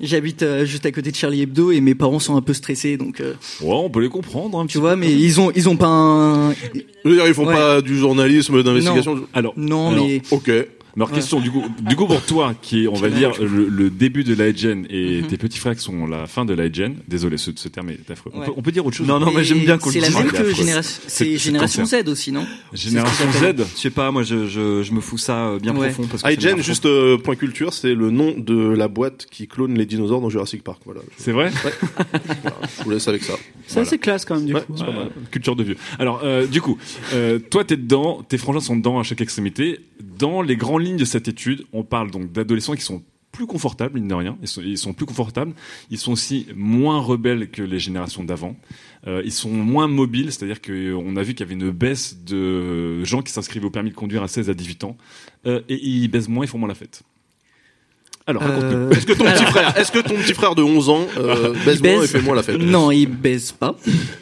J'habite 0.00 0.42
euh, 0.42 0.64
juste 0.64 0.84
à 0.84 0.90
côté 0.90 1.12
de 1.12 1.16
Charlie 1.16 1.42
Hebdo 1.42 1.70
et 1.70 1.80
mes 1.80 1.94
parents 1.94 2.18
sont 2.18 2.36
un 2.36 2.42
peu 2.42 2.54
stressés, 2.54 2.96
donc 2.96 3.20
euh, 3.20 3.34
Ouais, 3.60 3.70
on 3.72 3.88
peut 3.88 4.00
les 4.00 4.08
comprendre 4.08 4.58
un 4.58 4.66
petit 4.66 4.72
tu 4.72 4.78
vois. 4.78 4.96
Mais 4.96 5.12
ils 5.12 5.40
ont, 5.40 5.52
ils 5.54 5.68
ont 5.68 5.76
pas 5.76 5.86
un. 5.86 6.52
Je 6.52 7.08
veux 7.08 7.14
dire, 7.14 7.26
ils 7.28 7.34
font 7.34 7.46
Ouais. 7.46 7.54
pas 7.54 7.80
du 7.80 7.96
journalisme 7.96 8.62
d'investigation. 8.62 9.20
Alors, 9.32 9.52
Non, 9.56 9.90
alors, 9.90 10.06
mais 10.06 10.22
Ok. 10.32 10.50
Alors, 10.96 11.10
question, 11.10 11.40
du 11.40 11.50
coup, 11.50 11.64
du 11.80 11.96
coup, 11.96 12.06
pour 12.06 12.22
toi, 12.22 12.54
qui 12.60 12.84
est, 12.84 12.86
on 12.88 12.94
va 12.94 13.08
dire, 13.08 13.32
le, 13.40 13.68
le 13.68 13.90
début 13.90 14.24
de 14.24 14.34
la 14.34 14.48
et 14.48 15.22
Mhm. 15.22 15.26
tes 15.28 15.36
petits 15.38 15.58
frères 15.58 15.74
qui 15.74 15.82
sont 15.82 16.06
la 16.06 16.26
fin 16.26 16.44
de 16.44 16.52
la 16.54 16.68
désolé, 17.08 17.36
ce, 17.38 17.50
ce 17.54 17.68
terme 17.68 17.90
est 17.90 18.10
affreux. 18.10 18.30
On, 18.34 18.40
peut, 18.40 18.52
on 18.56 18.62
peut 18.62 18.72
dire 18.72 18.84
autre 18.84 18.96
chose 18.96 19.06
Non, 19.06 19.18
non, 19.18 19.30
mais 19.34 19.44
j'aime 19.44 19.60
bien 19.60 19.78
qu'on 19.78 19.88
le 19.88 19.92
c'est 19.94 20.00
la 20.00 20.08
dise. 20.08 20.16
même 20.16 20.30
que 20.30 20.52
génération. 20.54 21.00
C'est-. 21.06 21.36
Z 22.04 22.08
aussi, 22.08 22.32
non? 22.32 22.46
Génération 22.72 23.24
Z 23.32 23.54
Je 23.74 23.80
sais 23.80 23.90
pas, 23.90 24.10
moi, 24.10 24.22
je, 24.22 24.46
je, 24.46 24.82
je 24.82 24.92
me 24.92 25.00
fous 25.00 25.18
ça 25.18 25.46
euh, 25.46 25.58
bien 25.58 25.74
Ouais. 25.76 25.88
profond. 25.90 26.08
Parce 26.08 26.22
que 26.22 26.62
juste 26.62 26.86
euh, 26.86 27.16
point 27.18 27.36
culture, 27.36 27.72
c'est 27.72 27.94
le 27.94 28.10
nom 28.10 28.34
de 28.36 28.54
la 28.74 28.88
boîte 28.88 29.26
qui 29.30 29.48
clone 29.48 29.76
les 29.76 29.86
dinosaures 29.86 30.20
dans 30.20 30.30
Jurassic 30.30 30.62
Park. 30.62 30.82
Voilà. 30.84 31.00
C'est 31.16 31.32
vrai? 31.32 31.50
Voilà, 32.42 32.56
je 32.78 32.84
vous 32.84 32.90
laisse 32.90 33.08
avec 33.08 33.22
ça. 33.22 33.34
C'est 33.66 33.80
assez 33.80 33.98
classe 33.98 34.24
quand 34.24 34.34
même, 34.36 34.46
du 34.46 34.54
Ouais, 34.54 34.62
coup. 34.62 34.74
c'est 34.76 34.84
pas 34.84 34.92
mal. 34.92 35.10
Culture 35.30 35.56
de 35.56 35.62
vieux. 35.64 35.76
Alors, 35.98 36.20
euh, 36.24 36.46
du 36.46 36.60
coup, 36.60 36.76
euh, 37.14 37.38
toi, 37.38 37.64
t'es 37.64 37.76
dedans, 37.76 38.22
tes 38.28 38.38
frangins 38.38 38.60
sont 38.60 38.76
dedans 38.76 38.98
à 38.98 39.02
chaque 39.02 39.20
extrémité. 39.20 39.80
Dans 40.18 40.42
les 40.42 40.56
grandes 40.82 40.86
lignes 40.86 41.00
de 41.00 41.04
cette 41.04 41.28
étude, 41.28 41.64
on 41.72 41.84
parle 41.84 42.10
donc 42.10 42.32
d'adolescents 42.32 42.74
qui 42.74 42.82
sont 42.82 43.02
plus 43.30 43.46
confortables, 43.46 43.94
mine 43.94 44.08
de 44.08 44.14
rien. 44.14 44.36
Ils 44.42 44.76
sont, 44.76 44.92
plus 44.92 45.06
confortables. 45.06 45.54
Ils 45.90 45.96
sont 45.96 46.12
aussi 46.12 46.46
moins 46.54 47.00
rebelles 47.00 47.48
que 47.48 47.62
les 47.62 47.78
générations 47.78 48.24
d'avant. 48.24 48.56
Euh, 49.06 49.22
ils 49.24 49.32
sont 49.32 49.48
moins 49.48 49.88
mobiles, 49.88 50.32
c'est-à-dire 50.32 50.60
qu'on 50.60 51.16
a 51.16 51.22
vu 51.22 51.32
qu'il 51.32 51.40
y 51.40 51.48
avait 51.50 51.54
une 51.54 51.70
baisse 51.70 52.18
de 52.24 53.02
gens 53.04 53.22
qui 53.22 53.32
s'inscrivaient 53.32 53.64
au 53.64 53.70
permis 53.70 53.88
de 53.88 53.94
conduire 53.94 54.22
à 54.22 54.28
16 54.28 54.50
à 54.50 54.54
18 54.54 54.84
ans. 54.84 54.98
Euh, 55.46 55.62
et 55.70 55.82
ils 55.82 56.08
baisent 56.08 56.28
moins, 56.28 56.44
ils 56.44 56.48
font 56.48 56.58
moins 56.58 56.68
la 56.68 56.74
fête. 56.74 57.02
Alors. 58.26 58.42
Euh, 58.46 58.90
Est-ce 58.90 59.06
que 59.06 59.12
ton 59.14 59.24
petit 59.24 59.44
frère, 59.44 59.76
est-ce 59.76 59.90
que 59.92 59.98
ton 59.98 60.14
petit 60.14 60.32
frère 60.34 60.54
de 60.54 60.62
11 60.62 60.88
ans 60.90 61.06
euh, 61.18 61.54
baise 61.64 61.82
baise 61.82 62.04
et 62.04 62.06
fait 62.06 62.20
moins 62.22 62.36
la 62.36 62.42
fête 62.42 62.58
Non, 62.60 62.90
il 62.92 63.06
baise 63.06 63.52
pas. 63.52 63.74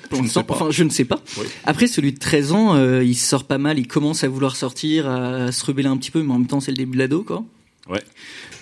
Pour 0.09 0.23
l'instant. 0.23 0.45
Enfin, 0.49 0.69
je 0.71 0.85
ne 0.85 0.89
sais 0.91 1.05
pas. 1.05 1.21
Oui. 1.39 1.45
Après, 1.65 1.87
celui 1.87 2.13
de 2.13 2.19
13 2.19 2.53
ans, 2.53 2.75
euh, 2.77 3.05
il 3.05 3.15
sort 3.15 3.45
pas 3.45 3.59
mal. 3.59 3.79
Il 3.79 3.87
commence 3.87 4.25
à 4.25 4.29
vouloir 4.29 4.57
sortir, 4.57 5.09
à 5.09 5.53
se 5.53 5.65
rebeller 5.67 5.89
un 5.89 5.97
petit 5.99 6.11
peu, 6.11 6.23
mais 6.23 6.33
en 6.33 6.39
même 6.39 6.47
temps, 6.47 6.61
c'est 6.61 6.71
le 6.71 6.77
début 6.79 6.95
de 6.95 6.99
l'ado, 7.03 7.23
quoi. 7.23 7.45
Ouais. 7.89 8.01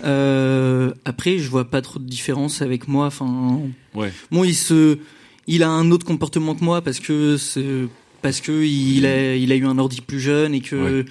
Euh, 0.05 0.91
après, 1.05 1.39
je 1.39 1.49
vois 1.49 1.65
pas 1.71 1.83
trop 1.83 1.99
de 1.99 2.05
différence 2.05 2.63
avec 2.63 2.89
moi. 2.89 3.07
Enfin, 3.07 3.61
Ouais. 3.95 4.13
bon, 4.31 4.45
il 4.45 4.55
se, 4.55 4.99
il 5.47 5.63
a 5.63 5.69
un 5.69 5.91
autre 5.91 6.07
comportement 6.07 6.55
que 6.55 6.65
moi 6.65 6.83
parce 6.83 6.99
que 7.01 7.37
c'est, 7.37 7.65
parce 8.23 8.41
que 8.41 8.53
il 8.65 9.07
a, 9.07 9.35
il 9.37 9.53
a 9.53 9.55
eu 9.57 9.67
un 9.67 9.79
ordi 9.79 10.01
plus 10.01 10.21
jeune 10.21 10.55
et 10.55 10.61
que. 10.61 11.05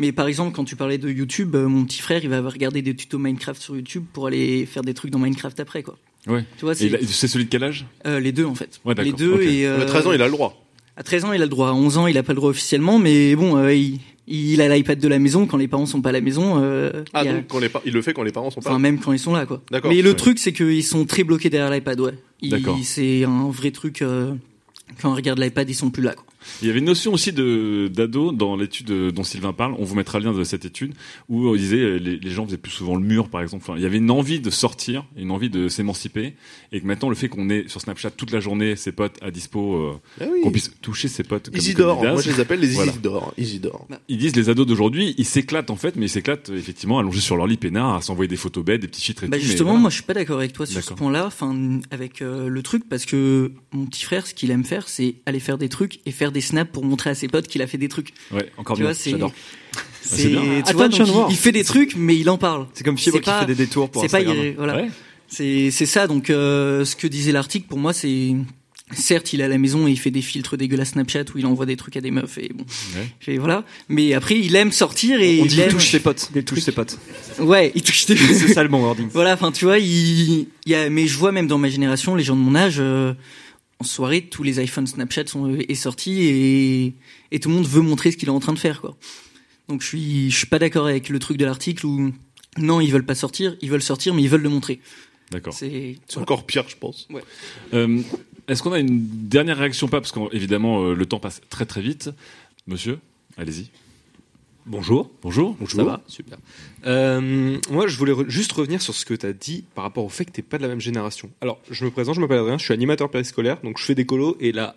Mais 0.00 0.12
par 0.12 0.26
exemple, 0.26 0.52
quand 0.56 0.64
tu 0.64 0.74
parlais 0.76 0.98
de 0.98 1.10
YouTube, 1.10 1.54
euh, 1.54 1.68
mon 1.68 1.84
petit 1.84 2.00
frère, 2.00 2.20
il 2.24 2.30
va 2.30 2.40
regarder 2.40 2.80
des 2.82 2.96
tutos 2.96 3.18
Minecraft 3.18 3.60
sur 3.60 3.76
YouTube 3.76 4.04
pour 4.12 4.26
aller 4.26 4.64
faire 4.66 4.82
des 4.82 4.94
trucs 4.94 5.10
dans 5.10 5.18
Minecraft 5.18 5.60
après, 5.60 5.82
quoi. 5.82 5.98
Ouais. 6.26 6.44
Tu 6.58 6.64
vois, 6.64 6.74
c'est 6.74 6.88
celui 7.28 7.44
de 7.44 7.50
quel 7.50 7.62
âge? 7.64 7.86
Euh, 8.06 8.18
les 8.18 8.32
deux 8.32 8.44
en 8.46 8.54
fait. 8.54 8.80
Ouais, 8.84 8.94
les 8.94 9.12
deux 9.12 9.40
et 9.42 9.66
euh, 9.66 9.78
Mais 9.78 9.86
13 9.86 10.06
ans, 10.06 10.12
il 10.12 10.22
a 10.22 10.26
le 10.26 10.32
droit. 10.32 10.64
à 10.96 11.02
13 11.02 11.24
ans, 11.26 11.32
il 11.32 11.40
a 11.42 11.44
le 11.44 11.50
droit. 11.50 11.68
À 11.68 11.72
11 11.74 11.98
ans, 11.98 12.06
il 12.06 12.16
a 12.18 12.22
pas 12.22 12.32
le 12.32 12.36
droit 12.36 12.50
officiellement, 12.50 12.98
mais 12.98 13.36
bon, 13.36 13.56
euh, 13.58 13.74
il, 13.74 14.00
il 14.26 14.60
a 14.62 14.74
l'iPad 14.74 14.98
de 14.98 15.08
la 15.08 15.18
maison 15.18 15.46
quand 15.46 15.56
les 15.58 15.68
parents 15.68 15.86
sont 15.86 16.00
pas 16.02 16.08
à 16.10 16.12
la 16.12 16.20
maison. 16.22 16.62
euh, 16.62 17.04
Ah 17.12 17.22
il 17.22 17.26
y 17.26 17.28
a- 17.28 17.34
donc 17.34 17.46
quand 17.48 17.58
les 17.58 17.68
il 17.84 17.92
le 17.92 18.00
fait 18.02 18.12
quand 18.14 18.22
les 18.22 18.32
parents 18.32 18.50
sont 18.50 18.60
pas. 18.60 18.70
Enfin, 18.70 18.78
même 18.78 18.98
quand 19.00 19.12
ils 19.12 19.18
sont 19.18 19.34
là, 19.34 19.44
quoi. 19.46 19.62
D'accord. 19.70 19.90
Mais 19.90 20.00
le 20.02 20.10
Ouais. 20.10 20.16
truc, 20.16 20.38
c'est 20.38 20.52
qu'ils 20.52 20.84
sont 20.84 21.04
très 21.04 21.24
bloqués 21.24 21.50
derrière 21.50 21.70
l'iPad, 21.70 22.00
ouais. 22.00 22.14
D'accord. 22.42 22.78
C'est 22.84 23.24
un 23.24 23.50
vrai 23.50 23.70
truc. 23.70 24.00
euh, 24.02 24.32
quand 25.00 25.12
on 25.12 25.14
regarde 25.14 25.38
l'iPad, 25.38 25.68
ils 25.70 25.74
sont 25.74 25.90
plus 25.90 26.02
là, 26.02 26.14
quoi. 26.14 26.24
Il 26.62 26.68
y 26.68 26.70
avait 26.70 26.78
une 26.80 26.84
notion 26.86 27.12
aussi 27.12 27.32
de 27.32 27.88
d'ado 27.92 28.32
dans 28.32 28.56
l'étude 28.56 28.90
dont 29.12 29.22
Sylvain 29.24 29.52
parle. 29.52 29.74
On 29.78 29.84
vous 29.84 29.94
mettra 29.94 30.18
le 30.18 30.24
lien 30.26 30.32
de 30.32 30.44
cette 30.44 30.64
étude 30.64 30.92
où 31.28 31.48
on 31.48 31.54
disait 31.56 31.78
euh, 31.78 31.96
les, 31.96 32.16
les 32.18 32.30
gens 32.30 32.44
faisaient 32.46 32.56
plus 32.56 32.70
souvent 32.72 32.96
le 32.96 33.02
mur, 33.04 33.28
par 33.28 33.42
exemple. 33.42 33.64
Enfin, 33.66 33.76
il 33.78 33.82
y 33.82 33.86
avait 33.86 33.98
une 33.98 34.10
envie 34.10 34.40
de 34.40 34.50
sortir, 34.50 35.04
une 35.16 35.30
envie 35.30 35.50
de 35.50 35.68
s'émanciper, 35.68 36.34
et 36.72 36.80
que 36.80 36.86
maintenant 36.86 37.08
le 37.08 37.14
fait 37.14 37.28
qu'on 37.28 37.48
ait 37.50 37.64
sur 37.68 37.80
Snapchat 37.80 38.10
toute 38.10 38.30
la 38.32 38.40
journée 38.40 38.76
ses 38.76 38.92
potes 38.92 39.16
à 39.22 39.30
dispo, 39.30 39.74
euh, 39.76 39.92
Ah 40.20 40.24
oui. 40.32 40.40
qu'on 40.42 40.50
puisse 40.50 40.70
toucher 40.80 41.08
ses 41.08 41.22
potes. 41.24 41.50
Comme, 41.50 41.56
Isidore, 41.58 42.00
comme 42.00 42.12
moi 42.12 42.22
je 42.22 42.30
les 42.30 42.40
appelle 42.40 42.60
les 42.60 42.68
Voilà. 42.68 42.90
Isidore. 42.92 43.34
Isidore. 43.38 43.86
Ils 44.08 44.18
disent 44.18 44.36
les 44.36 44.48
ados 44.48 44.66
d'aujourd'hui, 44.66 45.14
ils 45.18 45.24
s'éclatent 45.26 45.70
en 45.70 45.76
fait, 45.76 45.96
mais 45.96 46.06
ils 46.06 46.10
s'éclatent 46.10 46.50
effectivement 46.50 46.98
allongés 46.98 47.20
sur 47.20 47.36
leur 47.36 47.46
lit 47.46 47.56
peinard, 47.56 47.96
à 47.96 48.00
s'envoyer 48.00 48.28
des 48.28 48.36
photos 48.36 48.64
bêtes, 48.64 48.80
des 48.82 48.88
petits 48.88 49.10
et 49.10 49.14
Bah 49.14 49.20
tout. 49.22 49.28
mais 49.30 49.40
justement, 49.40 49.70
voilà. 49.70 49.80
moi, 49.82 49.90
je 49.90 49.94
suis 49.96 50.04
pas 50.04 50.14
d'accord 50.14 50.38
avec 50.38 50.52
toi 50.52 50.66
sur 50.66 50.82
ce 50.82 50.94
point-là. 50.94 51.26
Enfin, 51.26 51.80
avec 51.90 52.22
euh, 52.22 52.48
le 52.48 52.62
truc, 52.62 52.88
parce 52.88 53.06
que 53.06 53.52
mon 53.72 53.86
petit 53.86 54.04
frère, 54.04 54.26
ce 54.26 54.34
qu'il 54.34 54.50
aime 54.50 54.64
faire, 54.64 54.88
c'est 54.88 55.16
aller 55.26 55.40
faire 55.40 55.58
des 55.58 55.68
trucs 55.68 56.00
et 56.06 56.10
faire 56.12 56.32
des 56.32 56.39
snaps 56.40 56.70
pour 56.72 56.84
montrer 56.84 57.10
à 57.10 57.14
ses 57.14 57.28
potes 57.28 57.46
qu'il 57.48 57.62
a 57.62 57.66
fait 57.66 57.78
des 57.78 57.88
trucs. 57.88 58.12
ouais, 58.32 58.50
encore 58.56 58.76
tu 58.76 58.82
mieux. 58.82 58.92
j'adore. 59.04 59.32
C'est 60.02 60.16
c'est 60.22 60.28
bien. 60.30 60.62
tu 60.66 60.72
vois, 60.74 60.88
donc, 60.88 61.06
il, 61.06 61.32
il 61.32 61.36
fait 61.36 61.52
des 61.52 61.64
trucs, 61.64 61.94
mais 61.96 62.16
il 62.16 62.28
en 62.30 62.38
parle. 62.38 62.66
C'est 62.74 62.84
comme 62.84 62.96
Fibre 62.98 63.16
C'est 63.16 63.20
qui 63.20 63.24
pas- 63.30 63.40
fait 63.40 63.46
des 63.46 63.54
détours 63.54 63.90
pour 63.90 64.02
C'est 64.02 64.08
pas 64.08 64.18
Instagram. 64.18 64.36
irré- 64.44 64.54
voilà. 64.56 64.76
Ouais. 64.76 64.88
C'est 65.28 65.70
c'est 65.70 65.86
ça. 65.86 66.06
Donc, 66.06 66.30
euh, 66.30 66.84
ce 66.84 66.96
que 66.96 67.06
disait 67.06 67.32
l'article, 67.32 67.66
pour 67.68 67.78
moi, 67.78 67.92
c'est 67.92 68.34
certes, 68.92 69.32
il 69.32 69.40
est 69.40 69.44
à 69.44 69.48
la 69.48 69.58
maison 69.58 69.86
et 69.86 69.92
il 69.92 69.98
fait 69.98 70.10
des 70.10 70.22
filtres 70.22 70.56
dégueulasses 70.56 70.90
Snapchat 70.92 71.22
où 71.34 71.38
il 71.38 71.46
envoie 71.46 71.64
des 71.66 71.76
trucs 71.76 71.96
à 71.96 72.00
des 72.00 72.10
meufs 72.10 72.38
et 72.38 72.50
bon, 72.52 72.64
Ouais. 72.96 73.32
et 73.34 73.38
voilà. 73.38 73.64
Mais 73.88 74.14
après, 74.14 74.36
il 74.40 74.56
aime 74.56 74.72
sortir 74.72 75.20
et 75.20 75.38
On 75.40 75.44
il 75.44 75.48
dit 75.48 75.56
il 75.56 75.60
aime- 75.60 75.70
touche 75.70 75.90
ses 75.90 76.00
potes. 76.00 76.28
Il 76.34 76.42
touche 76.44 76.60
ses 76.60 76.72
potes. 76.72 76.98
Ouais, 77.38 77.70
il 77.76 77.82
touche 77.82 78.06
des. 78.06 78.16
C'est 78.16 78.52
ça 78.54 78.62
le 78.64 78.68
bon 78.68 78.80
wording. 78.82 79.06
Voilà, 79.12 79.34
enfin, 79.34 79.52
tu 79.52 79.66
vois, 79.66 79.78
il, 79.78 80.30
il 80.40 80.46
y 80.66 80.74
a, 80.74 80.90
mais 80.90 81.06
je 81.06 81.16
vois 81.16 81.30
même 81.30 81.46
dans 81.46 81.58
ma 81.58 81.68
génération, 81.68 82.16
les 82.16 82.24
gens 82.24 82.34
de 82.34 82.40
mon 82.40 82.56
âge, 82.56 82.76
euh, 82.80 83.12
en 83.80 83.84
soirée, 83.84 84.22
tous 84.22 84.42
les 84.42 84.62
iPhones 84.62 84.86
Snapchat 84.86 85.26
sont 85.26 85.56
est 85.56 85.74
sortis 85.74 86.22
et 86.22 86.94
et 87.32 87.40
tout 87.40 87.48
le 87.48 87.54
monde 87.56 87.66
veut 87.66 87.80
montrer 87.80 88.10
ce 88.12 88.16
qu'il 88.16 88.28
est 88.28 88.32
en 88.32 88.40
train 88.40 88.52
de 88.52 88.58
faire, 88.58 88.80
quoi. 88.80 88.96
Donc 89.68 89.82
je 89.82 89.86
suis 89.86 90.30
je 90.30 90.36
suis 90.36 90.46
pas 90.46 90.58
d'accord 90.58 90.86
avec 90.86 91.08
le 91.08 91.18
truc 91.18 91.36
de 91.38 91.44
l'article 91.44 91.86
où 91.86 92.12
non, 92.58 92.80
ils 92.80 92.92
veulent 92.92 93.06
pas 93.06 93.14
sortir, 93.14 93.56
ils 93.60 93.70
veulent 93.70 93.82
sortir, 93.82 94.14
mais 94.14 94.22
ils 94.22 94.28
veulent 94.28 94.42
le 94.42 94.48
montrer. 94.48 94.80
D'accord. 95.30 95.54
C'est 95.54 95.96
C'est 96.08 96.18
encore 96.18 96.44
pire, 96.44 96.68
je 96.68 96.76
pense. 96.76 97.08
Euh, 97.72 98.02
Est-ce 98.48 98.62
qu'on 98.62 98.72
a 98.72 98.80
une 98.80 99.28
dernière 99.28 99.58
réaction 99.58 99.88
pas 99.88 100.00
Parce 100.00 100.12
qu'évidemment, 100.12 100.84
euh, 100.84 100.94
le 100.94 101.06
temps 101.06 101.20
passe 101.20 101.40
très 101.48 101.66
très 101.66 101.80
vite. 101.80 102.10
Monsieur, 102.66 102.98
allez-y. 103.36 103.70
Bonjour. 104.66 105.10
Bonjour. 105.22 105.56
Ça 105.68 105.82
va 105.84 106.00
Super. 106.06 106.38
Euh, 106.86 107.58
moi, 107.70 107.86
je 107.86 107.96
voulais 107.96 108.12
re- 108.12 108.28
juste 108.28 108.52
revenir 108.52 108.80
sur 108.82 108.94
ce 108.94 109.04
que 109.04 109.14
tu 109.14 109.26
as 109.26 109.32
dit 109.32 109.64
par 109.74 109.84
rapport 109.84 110.04
au 110.04 110.08
fait 110.08 110.24
que 110.24 110.30
t'es 110.32 110.42
pas 110.42 110.58
de 110.58 110.62
la 110.62 110.68
même 110.68 110.80
génération. 110.80 111.30
Alors, 111.40 111.60
je 111.70 111.84
me 111.84 111.90
présente, 111.90 112.14
je 112.14 112.20
m'appelle 112.20 112.38
Adrien, 112.38 112.58
je 112.58 112.64
suis 112.64 112.74
animateur 112.74 113.10
périscolaire, 113.10 113.58
donc 113.64 113.78
je 113.78 113.84
fais 113.84 113.94
des 113.94 114.06
colos, 114.06 114.36
et 114.40 114.52
là, 114.52 114.76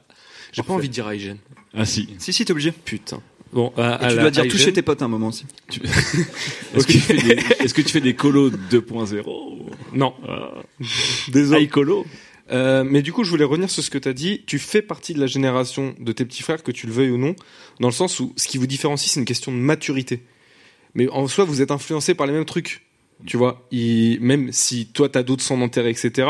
j'ai 0.51 0.63
pas 0.63 0.73
envie 0.73 0.87
de 0.89 0.93
dire 0.93 1.11
hygiène. 1.13 1.37
Ah 1.75 1.85
si. 1.85 2.09
Si, 2.17 2.33
si, 2.33 2.45
t'es 2.45 2.51
obligé. 2.51 2.71
Putain. 2.71 3.19
Bon, 3.51 3.71
à- 3.77 3.95
à 4.05 4.09
tu 4.09 4.15
dois 4.19 4.31
dire 4.31 4.47
toucher 4.47 4.73
tes 4.73 4.81
potes 4.81 5.01
à 5.03 5.05
un 5.05 5.09
moment 5.09 5.27
aussi. 5.27 5.45
Est-ce 6.73 6.87
que, 6.87 6.91
tu 6.91 6.99
fais 6.99 7.17
des- 7.17 7.39
est-ce 7.59 7.73
que 7.75 7.81
tu 7.83 7.89
fais 7.89 8.01
des 8.01 8.15
colos 8.15 8.49
2.0 8.49 9.69
Non. 9.93 10.13
Ah. 10.27 10.53
Désolé. 11.27 11.63
High 11.63 11.69
colo 11.69 12.03
Euh, 12.53 12.83
mais 12.83 13.01
du 13.01 13.11
coup, 13.11 13.23
je 13.23 13.29
voulais 13.29 13.43
revenir 13.43 13.69
sur 13.69 13.83
ce 13.83 13.89
que 13.89 13.97
tu 13.97 14.07
as 14.07 14.13
dit. 14.13 14.43
Tu 14.45 14.59
fais 14.59 14.81
partie 14.81 15.13
de 15.13 15.19
la 15.19 15.27
génération 15.27 15.95
de 15.99 16.11
tes 16.11 16.23
petits 16.25 16.43
frères, 16.43 16.61
que 16.63 16.71
tu 16.71 16.85
le 16.87 16.93
veuilles 16.93 17.09
ou 17.09 17.17
non, 17.17 17.35
dans 17.79 17.87
le 17.87 17.93
sens 17.93 18.19
où 18.19 18.33
ce 18.37 18.47
qui 18.47 18.57
vous 18.57 18.67
différencie, 18.67 19.11
c'est 19.11 19.19
une 19.19 19.25
question 19.25 19.51
de 19.51 19.57
maturité. 19.57 20.21
Mais 20.95 21.09
en 21.09 21.27
soi, 21.27 21.43
vous 21.45 21.61
êtes 21.61 21.71
influencés 21.71 22.13
par 22.13 22.27
les 22.27 22.33
mêmes 22.33 22.45
trucs. 22.45 22.81
Tu 23.25 23.37
vois, 23.37 23.65
Il- 23.71 24.19
même 24.19 24.51
si 24.51 24.87
toi 24.87 25.07
t'as 25.07 25.23
d'autres 25.23 25.43
sans 25.43 25.57
d'intérêt, 25.57 25.91
etc. 25.91 26.27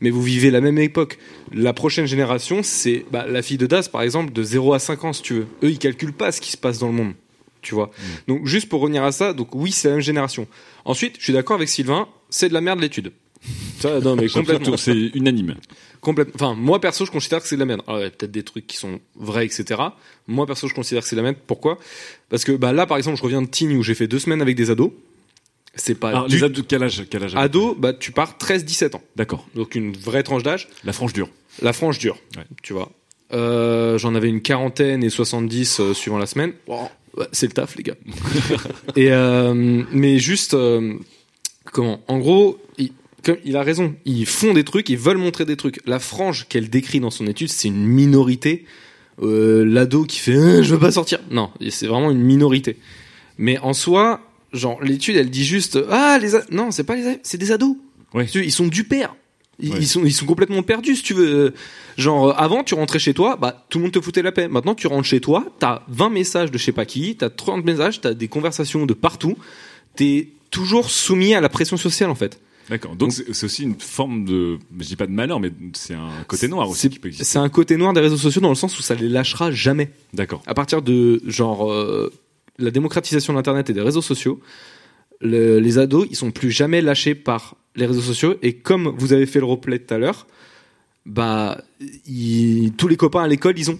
Mais 0.00 0.10
vous 0.10 0.22
vivez 0.22 0.50
la 0.50 0.60
même 0.60 0.78
époque. 0.78 1.18
La 1.52 1.72
prochaine 1.72 2.06
génération, 2.06 2.62
c'est 2.62 3.04
bah, 3.12 3.26
la 3.28 3.42
fille 3.42 3.58
de 3.58 3.66
Das, 3.66 3.88
par 3.88 4.02
exemple, 4.02 4.32
de 4.32 4.42
0 4.42 4.74
à 4.74 4.78
5 4.78 5.04
ans, 5.04 5.12
si 5.12 5.22
tu 5.22 5.34
veux. 5.34 5.46
Eux, 5.62 5.70
ils 5.70 5.78
calculent 5.78 6.12
pas 6.12 6.32
ce 6.32 6.40
qui 6.40 6.50
se 6.50 6.56
passe 6.56 6.78
dans 6.80 6.88
le 6.88 6.94
monde. 6.94 7.12
Tu 7.60 7.76
vois. 7.76 7.92
Donc, 8.26 8.44
juste 8.46 8.68
pour 8.68 8.80
revenir 8.80 9.04
à 9.04 9.12
ça, 9.12 9.32
donc 9.34 9.54
oui, 9.54 9.70
c'est 9.70 9.86
la 9.88 9.94
même 9.94 10.02
génération. 10.02 10.48
Ensuite, 10.84 11.14
je 11.18 11.22
suis 11.24 11.32
d'accord 11.32 11.54
avec 11.56 11.68
Sylvain, 11.68 12.08
c'est 12.28 12.48
de 12.48 12.54
la 12.54 12.60
merde 12.60 12.80
l'étude. 12.80 13.12
Ça, 13.80 14.00
non, 14.00 14.14
mais 14.16 14.28
complètement. 14.28 14.76
C'est 14.76 14.94
unanime. 15.14 15.56
Complètement. 16.00 16.32
Enfin, 16.34 16.54
moi 16.54 16.80
perso, 16.80 17.04
je 17.06 17.10
considère 17.10 17.40
que 17.42 17.48
c'est 17.48 17.56
de 17.56 17.60
la 17.60 17.66
merde. 17.66 17.82
Alors, 17.86 18.00
il 18.00 18.04
y 18.04 18.06
a 18.06 18.10
peut-être 18.10 18.30
des 18.30 18.42
trucs 18.42 18.66
qui 18.66 18.76
sont 18.76 19.00
vrais, 19.16 19.44
etc. 19.46 19.80
Moi 20.28 20.46
perso, 20.46 20.68
je 20.68 20.74
considère 20.74 21.02
que 21.02 21.08
c'est 21.08 21.16
de 21.16 21.20
la 21.20 21.24
merde. 21.30 21.36
Pourquoi? 21.46 21.78
Parce 22.28 22.44
que 22.44 22.52
bah 22.52 22.72
là, 22.72 22.86
par 22.86 22.96
exemple, 22.96 23.16
je 23.18 23.22
reviens 23.22 23.42
de 23.42 23.46
Tignes 23.48 23.76
où 23.76 23.82
j'ai 23.82 23.94
fait 23.94 24.06
deux 24.08 24.18
semaines 24.18 24.42
avec 24.42 24.56
des 24.56 24.70
ados. 24.70 24.90
C'est 25.74 25.94
pas. 25.94 26.10
Alors, 26.10 26.26
du- 26.28 26.36
les 26.36 26.44
ados, 26.44 26.64
quel 26.68 26.82
âge, 26.82 27.04
quel 27.10 27.24
âge 27.24 27.34
Ado, 27.36 27.74
bah 27.74 27.92
tu 27.92 28.12
pars 28.12 28.36
13-17 28.38 28.94
ans. 28.96 29.02
D'accord. 29.16 29.46
Donc 29.54 29.74
une 29.74 29.96
vraie 29.96 30.22
tranche 30.22 30.42
d'âge. 30.42 30.68
La 30.84 30.92
frange 30.92 31.12
dure. 31.12 31.28
La 31.62 31.72
frange 31.72 31.98
dure. 31.98 32.18
Ouais. 32.36 32.44
Tu 32.62 32.72
vois. 32.72 32.90
Euh, 33.32 33.96
J'en 33.98 34.14
avais 34.14 34.28
une 34.28 34.42
quarantaine 34.42 35.02
et 35.02 35.08
70 35.10 35.80
euh, 35.80 35.94
suivant 35.94 36.18
la 36.18 36.26
semaine. 36.26 36.52
Ouais, 36.68 37.26
c'est 37.32 37.46
le 37.46 37.52
taf, 37.52 37.76
les 37.76 37.82
gars. 37.82 37.94
et 38.96 39.10
euh, 39.12 39.82
mais 39.92 40.18
juste 40.18 40.52
euh, 40.54 40.94
comment? 41.72 42.02
En 42.08 42.18
gros, 42.18 42.58
comme, 43.22 43.36
il 43.44 43.56
a 43.56 43.62
raison. 43.62 43.94
Ils 44.04 44.26
font 44.26 44.52
des 44.52 44.64
trucs, 44.64 44.88
ils 44.90 44.98
veulent 44.98 45.18
montrer 45.18 45.44
des 45.44 45.56
trucs. 45.56 45.80
La 45.86 45.98
frange 45.98 46.46
qu'elle 46.48 46.68
décrit 46.70 47.00
dans 47.00 47.10
son 47.10 47.26
étude, 47.26 47.48
c'est 47.48 47.68
une 47.68 47.84
minorité. 47.86 48.64
Euh, 49.22 49.64
L'ado 49.64 50.04
qui 50.04 50.18
fait 50.18 50.34
Euh, 50.36 50.62
je 50.62 50.74
veux 50.74 50.80
pas 50.80 50.90
sortir. 50.92 51.20
Non, 51.30 51.50
c'est 51.70 51.86
vraiment 51.86 52.10
une 52.10 52.20
minorité. 52.22 52.76
Mais 53.38 53.58
en 53.58 53.72
soi, 53.74 54.20
genre 54.52 54.82
l'étude, 54.82 55.16
elle 55.16 55.30
dit 55.30 55.44
juste 55.44 55.78
ah 55.90 56.18
les 56.20 56.30
non, 56.50 56.70
c'est 56.70 56.84
pas 56.84 56.96
les 56.96 57.18
c'est 57.22 57.38
des 57.38 57.52
ados. 57.52 57.76
Ouais. 58.14 58.26
Ils 58.34 58.52
sont 58.52 58.66
du 58.66 58.84
père. 58.84 59.14
Ils, 59.60 59.70
Ouais. 59.72 59.76
ils 59.80 59.86
sont 59.86 60.04
ils 60.04 60.12
sont 60.12 60.26
complètement 60.26 60.62
perdus 60.62 60.96
si 60.96 61.02
tu 61.02 61.14
veux. 61.14 61.52
Genre 61.98 62.34
avant 62.40 62.64
tu 62.64 62.74
rentrais 62.74 62.98
chez 62.98 63.12
toi, 63.14 63.36
bah 63.36 63.66
tout 63.68 63.78
le 63.78 63.82
monde 63.84 63.92
te 63.92 64.00
foutait 64.00 64.22
la 64.22 64.32
paix. 64.32 64.48
Maintenant 64.48 64.74
tu 64.74 64.86
rentres 64.86 65.06
chez 65.06 65.20
toi, 65.20 65.44
t'as 65.58 65.82
20 65.88 66.08
messages 66.10 66.50
de 66.50 66.56
je 66.58 66.64
sais 66.64 66.72
pas 66.72 66.86
qui, 66.86 67.14
t'as 67.16 67.28
30 67.30 67.64
messages, 67.64 68.00
t'as 68.00 68.14
des 68.14 68.28
conversations 68.28 68.86
de 68.86 68.94
partout. 68.94 69.36
T'es 69.94 70.28
toujours 70.50 70.90
soumis 70.90 71.34
à 71.34 71.40
la 71.42 71.48
pression 71.50 71.76
sociale 71.76 72.08
en 72.10 72.14
fait. 72.14 72.40
D'accord. 72.70 72.94
Donc, 72.96 73.12
c'est 73.12 73.32
c'est 73.34 73.46
aussi 73.46 73.62
une 73.64 73.78
forme 73.78 74.24
de, 74.24 74.58
je 74.78 74.84
dis 74.86 74.96
pas 74.96 75.06
de 75.06 75.12
malheur, 75.12 75.40
mais 75.40 75.50
c'est 75.74 75.94
un 75.94 76.10
côté 76.26 76.48
noir 76.48 76.68
aussi 76.70 76.88
qui 76.90 76.98
peut 76.98 77.08
exister. 77.08 77.24
C'est 77.24 77.38
un 77.38 77.48
côté 77.48 77.76
noir 77.76 77.92
des 77.92 78.00
réseaux 78.00 78.16
sociaux 78.16 78.40
dans 78.40 78.48
le 78.48 78.54
sens 78.54 78.78
où 78.78 78.82
ça 78.82 78.94
les 78.94 79.08
lâchera 79.08 79.50
jamais. 79.50 79.90
D'accord. 80.14 80.42
À 80.46 80.54
partir 80.54 80.80
de 80.82 81.20
genre 81.26 81.70
euh, 81.72 82.12
la 82.58 82.70
démocratisation 82.70 83.32
de 83.32 83.38
l'internet 83.38 83.68
et 83.68 83.72
des 83.72 83.80
réseaux 83.80 84.02
sociaux, 84.02 84.40
le- 85.20 85.58
les 85.58 85.78
ados 85.78 86.06
ils 86.10 86.16
sont 86.16 86.30
plus 86.30 86.50
jamais 86.50 86.80
lâchés 86.80 87.14
par 87.14 87.56
les 87.76 87.86
réseaux 87.86 88.00
sociaux 88.00 88.36
et 88.42 88.54
comme 88.54 88.94
vous 88.98 89.12
avez 89.12 89.26
fait 89.26 89.38
le 89.40 89.46
replay 89.46 89.78
tout 89.78 89.94
à 89.94 89.98
l'heure, 89.98 90.26
bah 91.06 91.58
ils- 92.06 92.72
tous 92.76 92.86
les 92.88 92.96
copains 92.96 93.22
à 93.22 93.28
l'école 93.28 93.58
ils 93.58 93.70
ont 93.70 93.78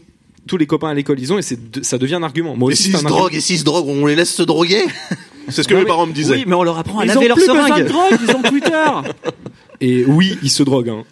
tous 0.49 0.57
les 0.57 0.66
copains 0.66 0.89
à 0.89 0.95
l'école 0.95 1.20
ils 1.20 1.33
ont 1.33 1.39
et 1.39 1.43
c'est 1.43 1.70
de- 1.70 1.83
ça 1.85 1.99
devient 1.99 2.14
un 2.16 2.22
argument. 2.24 2.57
Moi 2.57 2.70
Et 2.70 2.72
aussi 2.72 2.85
s'ils 2.85 2.93
c'est 2.93 2.99
se 2.99 3.05
droguent, 3.05 3.35
et 3.35 3.41
s'ils 3.41 3.59
se 3.59 3.64
droguent, 3.64 3.89
on 3.89 4.07
les 4.07 4.16
laisse 4.16 4.35
se 4.35 4.43
droguer? 4.43 4.83
C'est 5.49 5.62
ce 5.62 5.68
que 5.68 5.74
Non, 5.74 5.80
mes 5.80 5.84
mais- 5.84 5.88
parents 5.88 6.07
me 6.07 6.12
disaient. 6.12 6.34
Oui, 6.36 6.45
mais 6.47 6.55
on 6.55 6.62
leur 6.62 6.78
apprend 6.78 7.01
à 7.01 7.05
Ils 7.05 7.09
laver 7.09 7.18
ont 7.20 7.28
leur 7.28 7.36
plus 7.36 7.47
besoin 7.47 7.62
de 7.64 7.68
seringue. 7.68 7.86
drogue, 7.88 8.18
ils 8.28 8.36
ont 8.36 8.43
Twitter. 8.43 8.90
Et 9.80 10.05
oui, 10.07 10.38
ils 10.43 10.51
se 10.51 10.62
droguent. 10.62 10.90
Hein. 10.90 11.05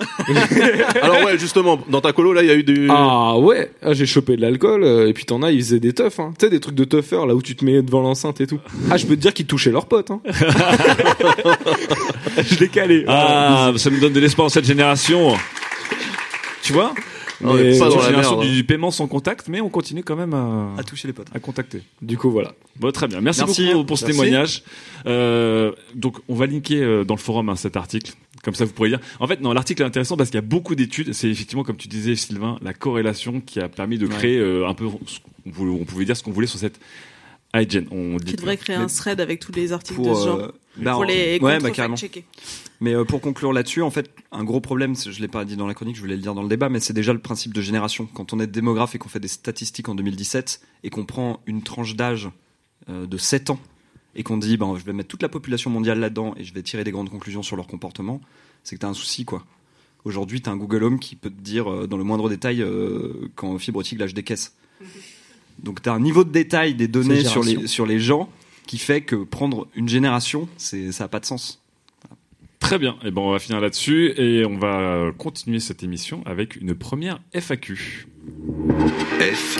Alors 1.02 1.24
ouais, 1.24 1.38
justement, 1.38 1.78
dans 1.90 2.00
ta 2.00 2.12
colo 2.14 2.32
là, 2.32 2.42
il 2.42 2.48
y 2.48 2.50
a 2.50 2.54
eu 2.54 2.62
du. 2.64 2.88
Ah 2.90 3.36
ouais, 3.38 3.70
ah, 3.82 3.92
j'ai 3.92 4.06
chopé 4.06 4.34
de 4.36 4.40
l'alcool 4.40 4.82
euh, 4.82 5.06
et 5.08 5.12
puis 5.12 5.26
t'en 5.26 5.42
as, 5.42 5.50
ils 5.50 5.60
faisaient 5.62 5.78
des 5.78 5.92
teufs, 5.92 6.18
hein. 6.18 6.32
tu 6.38 6.46
sais 6.46 6.50
des 6.50 6.58
trucs 6.58 6.74
de 6.74 6.84
teuffer 6.84 7.16
là 7.26 7.34
où 7.34 7.42
tu 7.42 7.54
te 7.54 7.62
mets 7.66 7.82
devant 7.82 8.00
l'enceinte 8.00 8.40
et 8.40 8.46
tout. 8.46 8.58
Ah 8.90 8.96
je 8.96 9.04
peux 9.04 9.14
te 9.14 9.20
dire 9.20 9.34
qu'ils 9.34 9.44
touchaient 9.44 9.70
leurs 9.70 9.84
potes. 9.84 10.10
Hein. 10.10 10.22
je 12.42 12.58
l'ai 12.58 12.68
calé. 12.68 13.04
Ah, 13.08 13.72
ça 13.76 13.90
me 13.90 14.00
donne 14.00 14.14
de 14.14 14.20
l'espoir 14.20 14.46
dans 14.46 14.50
cette 14.52 14.64
génération. 14.64 15.34
Tu 16.62 16.72
vois? 16.72 16.94
Ouais, 17.42 17.62
Mais- 17.72 17.78
pas 17.78 17.88
dans 17.88 18.00
la 18.02 18.10
merde. 18.10 18.38
hein. 18.42 18.46
du 18.46 18.64
paiement 18.64 18.90
sans 18.90 19.06
contact, 19.06 19.48
mais 19.48 19.60
on 19.60 19.68
continue 19.70 20.02
quand 20.02 20.16
même 20.16 20.34
à, 20.34 20.74
À 20.78 20.82
toucher 20.82 21.08
les 21.08 21.14
potes. 21.14 21.28
à 21.34 21.38
contacter. 21.40 21.82
Du 22.02 22.18
coup 22.18 22.30
voilà. 22.30 22.52
Bon, 22.78 22.90
très 22.92 23.08
bien. 23.08 23.20
Merci, 23.20 23.40
Merci. 23.40 23.66
beaucoup 23.72 23.84
pour 23.84 23.98
ce 23.98 24.04
Merci. 24.04 24.18
témoignage. 24.20 24.62
Euh, 25.06 25.72
donc, 25.94 26.16
on 26.28 26.34
va 26.34 26.46
linker 26.46 26.82
euh, 26.82 27.04
dans 27.04 27.14
le 27.14 27.20
forum 27.20 27.48
hein, 27.48 27.56
cet 27.56 27.76
article. 27.76 28.12
Comme 28.42 28.54
ça, 28.54 28.64
vous 28.64 28.72
pourrez 28.72 28.88
lire. 28.88 29.00
En 29.20 29.26
fait, 29.26 29.40
non, 29.42 29.52
l'article 29.52 29.82
est 29.82 29.86
intéressant 29.86 30.16
parce 30.16 30.30
qu'il 30.30 30.36
y 30.38 30.42
a 30.42 30.46
beaucoup 30.46 30.74
d'études. 30.74 31.12
C'est 31.12 31.28
effectivement, 31.28 31.62
comme 31.62 31.76
tu 31.76 31.88
disais, 31.88 32.16
Sylvain, 32.16 32.58
la 32.62 32.72
corrélation 32.72 33.40
qui 33.40 33.60
a 33.60 33.68
permis 33.68 33.98
de 33.98 34.06
créer 34.06 34.38
euh, 34.38 34.66
un 34.66 34.72
peu, 34.74 34.86
on 34.86 35.84
pouvait 35.84 36.04
dire 36.06 36.16
ce 36.16 36.22
qu'on 36.22 36.30
voulait 36.32 36.46
sur 36.46 36.58
cette 36.58 36.80
hygiene. 37.54 37.86
On 37.90 38.16
dit 38.16 38.32
Tu 38.32 38.36
devrais 38.36 38.56
créer 38.56 38.76
un 38.76 38.86
thread 38.86 39.20
avec 39.20 39.40
tous 39.40 39.52
les 39.52 39.72
articles 39.72 39.96
Pour, 39.96 40.08
de 40.08 40.14
ce 40.14 40.24
genre. 40.24 40.38
euh, 40.38 40.48
bah, 40.76 40.92
pour 40.92 41.04
les 41.04 41.38
ouais, 41.40 41.58
bah, 41.58 41.70
carrément. 41.70 41.96
checker 41.96 42.24
Mais 42.80 42.94
euh, 42.94 43.04
pour 43.04 43.20
conclure 43.20 43.52
là-dessus, 43.52 43.82
en 43.82 43.90
fait, 43.90 44.10
un 44.32 44.44
gros 44.44 44.60
problème, 44.60 44.94
je 44.96 45.20
l'ai 45.20 45.28
pas 45.28 45.44
dit 45.44 45.56
dans 45.56 45.66
la 45.66 45.74
chronique, 45.74 45.96
je 45.96 46.00
voulais 46.00 46.16
le 46.16 46.22
dire 46.22 46.34
dans 46.34 46.42
le 46.42 46.48
débat, 46.48 46.68
mais 46.68 46.80
c'est 46.80 46.92
déjà 46.92 47.12
le 47.12 47.18
principe 47.18 47.52
de 47.52 47.60
génération. 47.60 48.06
Quand 48.14 48.32
on 48.32 48.40
est 48.40 48.46
démographe 48.46 48.94
et 48.94 48.98
qu'on 48.98 49.08
fait 49.08 49.20
des 49.20 49.28
statistiques 49.28 49.88
en 49.88 49.94
2017 49.94 50.60
et 50.84 50.90
qu'on 50.90 51.04
prend 51.04 51.40
une 51.46 51.62
tranche 51.62 51.96
d'âge 51.96 52.30
euh, 52.88 53.06
de 53.06 53.18
7 53.18 53.50
ans 53.50 53.60
et 54.14 54.22
qu'on 54.22 54.38
dit, 54.38 54.56
ben, 54.56 54.76
je 54.76 54.84
vais 54.84 54.92
mettre 54.92 55.08
toute 55.08 55.22
la 55.22 55.28
population 55.28 55.70
mondiale 55.70 56.00
là-dedans 56.00 56.34
et 56.36 56.44
je 56.44 56.54
vais 56.54 56.62
tirer 56.62 56.84
des 56.84 56.90
grandes 56.90 57.10
conclusions 57.10 57.42
sur 57.42 57.56
leur 57.56 57.66
comportement, 57.66 58.20
c'est 58.64 58.76
que 58.76 58.80
tu 58.80 58.86
as 58.86 58.88
un 58.88 58.94
souci, 58.94 59.24
quoi. 59.24 59.44
Aujourd'hui, 60.04 60.40
tu 60.40 60.48
as 60.48 60.52
un 60.52 60.56
Google 60.56 60.84
Home 60.84 60.98
qui 60.98 61.14
peut 61.14 61.28
te 61.28 61.40
dire 61.40 61.86
dans 61.86 61.98
le 61.98 62.04
moindre 62.04 62.30
détail 62.30 62.64
quand 63.34 63.58
fibre 63.58 63.80
optique 63.80 63.98
lâche 63.98 64.14
des 64.14 64.22
caisses. 64.22 64.56
Donc 65.62 65.82
tu 65.82 65.88
as 65.88 65.92
un 65.92 66.00
niveau 66.00 66.24
de 66.24 66.30
détail 66.30 66.74
des 66.74 66.88
données 66.88 67.24
sur 67.24 67.42
les, 67.42 67.66
sur 67.66 67.86
les 67.86 67.98
gens 67.98 68.28
qui 68.66 68.78
fait 68.78 69.00
que 69.00 69.16
prendre 69.16 69.68
une 69.74 69.88
génération, 69.88 70.48
c'est, 70.56 70.92
ça 70.92 71.04
n'a 71.04 71.08
pas 71.08 71.20
de 71.20 71.26
sens. 71.26 71.60
Très 72.60 72.78
bien. 72.78 72.96
Et 73.04 73.10
ben, 73.10 73.22
on 73.22 73.32
va 73.32 73.38
finir 73.38 73.60
là-dessus 73.60 74.12
et 74.16 74.44
on 74.44 74.58
va 74.58 75.10
continuer 75.18 75.58
cette 75.58 75.82
émission 75.82 76.22
avec 76.26 76.56
une 76.56 76.74
première 76.74 77.20
FAQ. 77.32 78.06
F, 79.18 79.58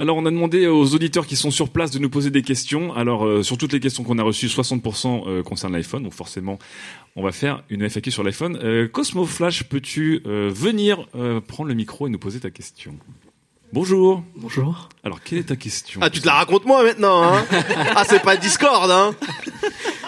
Alors, 0.00 0.16
on 0.16 0.24
a 0.26 0.30
demandé 0.30 0.68
aux 0.68 0.94
auditeurs 0.94 1.26
qui 1.26 1.34
sont 1.34 1.50
sur 1.50 1.70
place 1.70 1.90
de 1.90 1.98
nous 1.98 2.08
poser 2.08 2.30
des 2.30 2.42
questions. 2.42 2.94
Alors, 2.94 3.26
euh, 3.26 3.42
sur 3.42 3.58
toutes 3.58 3.72
les 3.72 3.80
questions 3.80 4.04
qu'on 4.04 4.18
a 4.18 4.22
reçues, 4.22 4.46
60% 4.46 5.24
euh, 5.26 5.42
concernent 5.42 5.72
l'iPhone. 5.72 6.04
Donc, 6.04 6.14
forcément, 6.14 6.60
on 7.16 7.22
va 7.22 7.32
faire 7.32 7.62
une 7.68 7.88
FAQ 7.88 8.10
sur 8.10 8.22
l'iPhone. 8.22 8.58
Euh, 8.62 8.88
Cosmo 8.88 9.24
Flash, 9.24 9.64
peux-tu 9.64 10.22
euh, 10.26 10.50
venir 10.52 11.06
euh, 11.14 11.40
prendre 11.40 11.68
le 11.68 11.74
micro 11.74 12.06
et 12.06 12.10
nous 12.10 12.18
poser 12.18 12.40
ta 12.40 12.50
question? 12.50 12.98
Bonjour. 13.72 14.22
Bonjour. 14.36 14.88
Alors, 15.04 15.22
quelle 15.22 15.38
est 15.38 15.48
ta 15.48 15.56
question? 15.56 16.00
Ah, 16.02 16.08
tu 16.08 16.20
te 16.20 16.26
la 16.26 16.34
racontes 16.34 16.64
moi 16.64 16.82
maintenant, 16.82 17.22
hein? 17.22 17.44
Ah, 17.94 18.04
c'est 18.08 18.22
pas 18.22 18.36
Discord, 18.36 18.90
hein? 18.90 19.14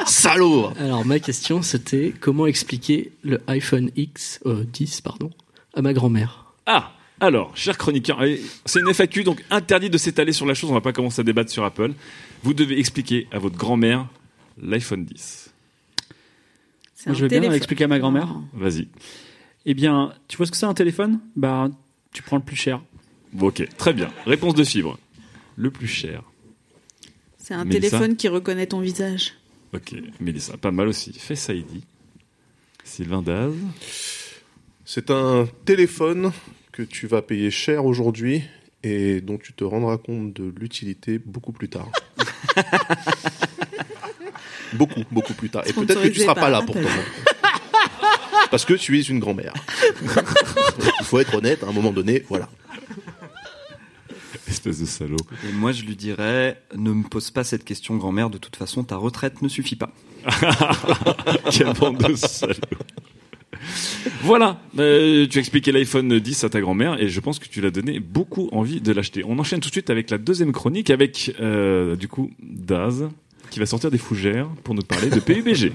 Salaud 0.06 0.70
Alors 0.78 1.04
ma 1.04 1.18
question 1.18 1.62
c'était 1.62 2.14
comment 2.18 2.46
expliquer 2.46 3.12
le 3.22 3.40
iPhone 3.46 3.90
X 3.96 4.40
euh, 4.46 4.64
10 4.64 5.02
pardon 5.02 5.30
à 5.74 5.82
ma 5.82 5.92
grand-mère? 5.92 6.54
Ah 6.66 6.92
alors, 7.22 7.54
cher 7.54 7.76
chroniqueur, 7.76 8.24
c'est 8.64 8.80
une 8.80 8.94
FAQ, 8.94 9.24
donc 9.24 9.44
interdit 9.50 9.90
de 9.90 9.98
s'étaler 9.98 10.32
sur 10.32 10.46
la 10.46 10.54
chose, 10.54 10.70
on 10.70 10.72
va 10.72 10.80
pas 10.80 10.94
commencer 10.94 11.20
à 11.20 11.22
débattre 11.22 11.50
sur 11.50 11.62
Apple. 11.64 11.92
Vous 12.42 12.54
devez 12.54 12.78
expliquer 12.78 13.28
à 13.30 13.38
votre 13.38 13.58
grand-mère 13.58 14.06
l'iPhone 14.56 15.04
10. 15.04 15.49
C'est 17.02 17.08
Moi, 17.08 17.14
un 17.14 17.18
je 17.18 17.24
vais 17.24 17.28
bien 17.28 17.38
téléphone. 17.38 17.56
expliquer 17.56 17.84
à 17.84 17.88
ma 17.88 17.98
grand-mère. 17.98 18.28
Vas-y. 18.52 18.88
Eh 19.64 19.72
bien, 19.72 20.12
tu 20.28 20.36
vois 20.36 20.44
ce 20.44 20.50
que 20.50 20.56
c'est 20.58 20.66
un 20.66 20.74
téléphone? 20.74 21.18
Bah, 21.34 21.70
tu 22.12 22.22
prends 22.22 22.36
le 22.36 22.42
plus 22.42 22.56
cher. 22.56 22.82
Ok, 23.40 23.66
très 23.78 23.94
bien. 23.94 24.10
Réponse 24.26 24.54
de 24.54 24.64
fibre. 24.64 24.98
Le 25.56 25.70
plus 25.70 25.86
cher. 25.86 26.22
C'est 27.38 27.54
un 27.54 27.64
Mélissa 27.64 27.96
téléphone 27.96 28.16
qui 28.16 28.28
reconnaît 28.28 28.66
ton 28.66 28.80
visage. 28.80 29.32
Ok, 29.72 29.94
Mélissa, 30.20 30.58
pas 30.58 30.72
mal 30.72 30.88
aussi. 30.88 31.14
Face 31.18 31.48
ID. 31.48 31.82
Sylvain 32.84 33.22
Daz. 33.22 33.54
C'est 34.84 35.10
un 35.10 35.48
téléphone 35.64 36.32
que 36.72 36.82
tu 36.82 37.06
vas 37.06 37.22
payer 37.22 37.50
cher 37.50 37.86
aujourd'hui 37.86 38.42
et 38.82 39.22
dont 39.22 39.38
tu 39.38 39.54
te 39.54 39.64
rendras 39.64 39.96
compte 39.96 40.34
de 40.34 40.52
l'utilité 40.60 41.18
beaucoup 41.18 41.52
plus 41.52 41.70
tard. 41.70 41.88
beaucoup, 44.74 45.02
beaucoup 45.10 45.34
plus 45.34 45.50
tard. 45.50 45.62
Et 45.66 45.72
peut-être 45.72 46.02
que 46.02 46.08
tu 46.08 46.20
Sponsorisé 46.20 46.24
seras 46.24 46.34
pas 46.34 46.50
là 46.50 46.62
pour 46.62 46.74
toi. 46.74 46.90
Parce 48.50 48.64
que 48.64 48.74
tu 48.74 48.98
es 48.98 49.02
une 49.02 49.20
grand-mère. 49.20 49.54
Il 50.02 51.04
faut 51.04 51.18
être 51.20 51.34
honnête, 51.34 51.62
à 51.62 51.68
un 51.68 51.72
moment 51.72 51.92
donné, 51.92 52.24
voilà. 52.28 52.48
Espèce 54.48 54.80
de 54.80 54.86
salaud. 54.86 55.16
Et 55.48 55.52
moi, 55.52 55.70
je 55.70 55.84
lui 55.84 55.94
dirais, 55.94 56.60
ne 56.74 56.90
me 56.90 57.04
pose 57.04 57.30
pas 57.30 57.44
cette 57.44 57.64
question, 57.64 57.96
grand-mère. 57.96 58.30
De 58.30 58.38
toute 58.38 58.56
façon, 58.56 58.82
ta 58.82 58.96
retraite 58.96 59.42
ne 59.42 59.48
suffit 59.48 59.76
pas. 59.76 59.92
Quelle 61.52 61.72
bande 61.74 61.98
de 61.98 62.16
salauds. 62.16 62.54
Voilà, 64.22 64.60
euh, 64.78 65.26
tu 65.26 65.38
as 65.38 65.40
expliqué 65.40 65.70
l'iPhone 65.70 66.18
10 66.18 66.44
à 66.44 66.48
ta 66.48 66.60
grand-mère 66.60 67.00
et 67.00 67.08
je 67.08 67.20
pense 67.20 67.38
que 67.38 67.46
tu 67.46 67.60
l'as 67.60 67.70
donné 67.70 68.00
beaucoup 68.00 68.48
envie 68.52 68.80
de 68.80 68.92
l'acheter. 68.92 69.22
On 69.24 69.38
enchaîne 69.38 69.60
tout 69.60 69.68
de 69.68 69.74
suite 69.74 69.90
avec 69.90 70.10
la 70.10 70.18
deuxième 70.18 70.52
chronique 70.52 70.90
avec 70.90 71.34
euh, 71.40 71.96
du 71.96 72.08
coup 72.08 72.30
Daz 72.42 73.08
qui 73.50 73.58
va 73.58 73.66
sortir 73.66 73.90
des 73.90 73.98
fougères 73.98 74.46
pour 74.64 74.74
nous 74.74 74.82
parler 74.82 75.08
de 75.08 75.20
PUBG. 75.20 75.72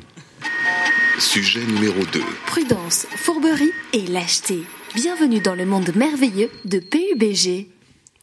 Sujet 1.20 1.66
numéro 1.66 2.04
2. 2.12 2.22
Prudence, 2.48 3.06
fourberie 3.16 3.72
et 3.94 4.02
lâcheté. 4.08 4.64
Bienvenue 4.96 5.40
dans 5.40 5.56
le 5.56 5.66
monde 5.66 5.92
merveilleux 5.96 6.50
de 6.64 6.80
PUBG. 6.80 7.68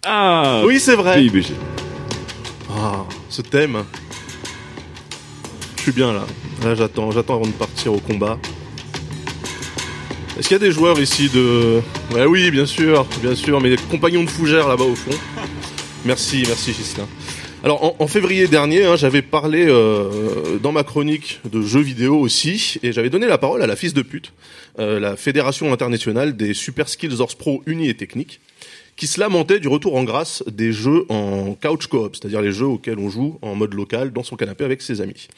Ah 0.04 0.62
Oui, 0.66 0.80
c'est 0.80 0.94
vrai. 0.96 1.22
PUBG. 1.22 1.52
Ah, 2.70 3.04
ce 3.28 3.42
thème. 3.42 3.84
Je 5.76 5.82
suis 5.82 5.92
bien 5.92 6.12
là. 6.12 6.24
Là, 6.64 6.74
j'attends, 6.74 7.10
j'attends 7.10 7.34
avant 7.34 7.46
de 7.46 7.52
partir 7.52 7.92
au 7.92 7.98
combat. 7.98 8.38
Est-ce 10.38 10.48
qu'il 10.48 10.54
y 10.54 10.60
a 10.60 10.64
des 10.66 10.72
joueurs 10.72 10.98
ici 10.98 11.28
de... 11.28 11.80
Ouais, 12.14 12.24
oui, 12.24 12.50
bien 12.50 12.66
sûr, 12.66 13.04
bien 13.20 13.34
sûr, 13.34 13.60
mes 13.60 13.76
compagnons 13.90 14.24
de 14.24 14.30
fougère 14.30 14.66
là-bas 14.68 14.84
au 14.84 14.94
fond. 14.94 15.10
Merci, 16.04 16.44
merci 16.46 16.72
Gislain. 16.72 17.06
Alors 17.64 17.84
en, 17.84 17.96
en 18.02 18.08
février 18.08 18.48
dernier, 18.48 18.84
hein, 18.84 18.96
j'avais 18.96 19.22
parlé 19.22 19.66
euh, 19.68 20.58
dans 20.58 20.72
ma 20.72 20.82
chronique 20.82 21.40
de 21.44 21.62
jeux 21.62 21.80
vidéo 21.80 22.18
aussi, 22.18 22.78
et 22.82 22.90
j'avais 22.90 23.08
donné 23.08 23.28
la 23.28 23.38
parole 23.38 23.62
à 23.62 23.68
la 23.68 23.76
fils 23.76 23.94
de 23.94 24.02
pute, 24.02 24.32
euh, 24.80 24.98
la 24.98 25.16
Fédération 25.16 25.72
internationale 25.72 26.36
des 26.36 26.54
Super 26.54 26.88
Skills 26.88 27.20
Horse 27.20 27.36
Pro 27.36 27.62
unis 27.66 27.88
et 27.88 27.94
techniques, 27.94 28.40
qui 28.96 29.06
se 29.06 29.20
lamentait 29.20 29.60
du 29.60 29.68
retour 29.68 29.94
en 29.94 30.02
grâce 30.02 30.42
des 30.50 30.72
jeux 30.72 31.06
en 31.08 31.54
couch 31.54 31.86
coop, 31.86 32.16
c'est-à-dire 32.16 32.42
les 32.42 32.50
jeux 32.50 32.66
auxquels 32.66 32.98
on 32.98 33.10
joue 33.10 33.38
en 33.42 33.54
mode 33.54 33.74
local 33.74 34.12
dans 34.12 34.24
son 34.24 34.34
canapé 34.34 34.64
avec 34.64 34.82
ses 34.82 35.00
amis, 35.00 35.28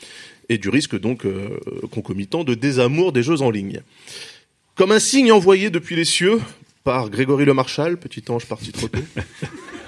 et 0.48 0.56
du 0.56 0.70
risque 0.70 0.98
donc 0.98 1.26
euh, 1.26 1.60
concomitant 1.90 2.42
de 2.42 2.54
désamour 2.54 3.12
des 3.12 3.22
jeux 3.22 3.42
en 3.42 3.50
ligne. 3.50 3.82
Comme 4.76 4.92
un 4.92 4.98
signe 4.98 5.30
envoyé 5.30 5.68
depuis 5.68 5.94
les 5.94 6.06
cieux 6.06 6.40
par 6.84 7.10
Grégory 7.10 7.44
Le 7.44 7.52
Marchal, 7.52 7.98
petit 7.98 8.24
ange 8.30 8.46
parti 8.46 8.72
trop 8.72 8.88
tôt. 8.88 8.98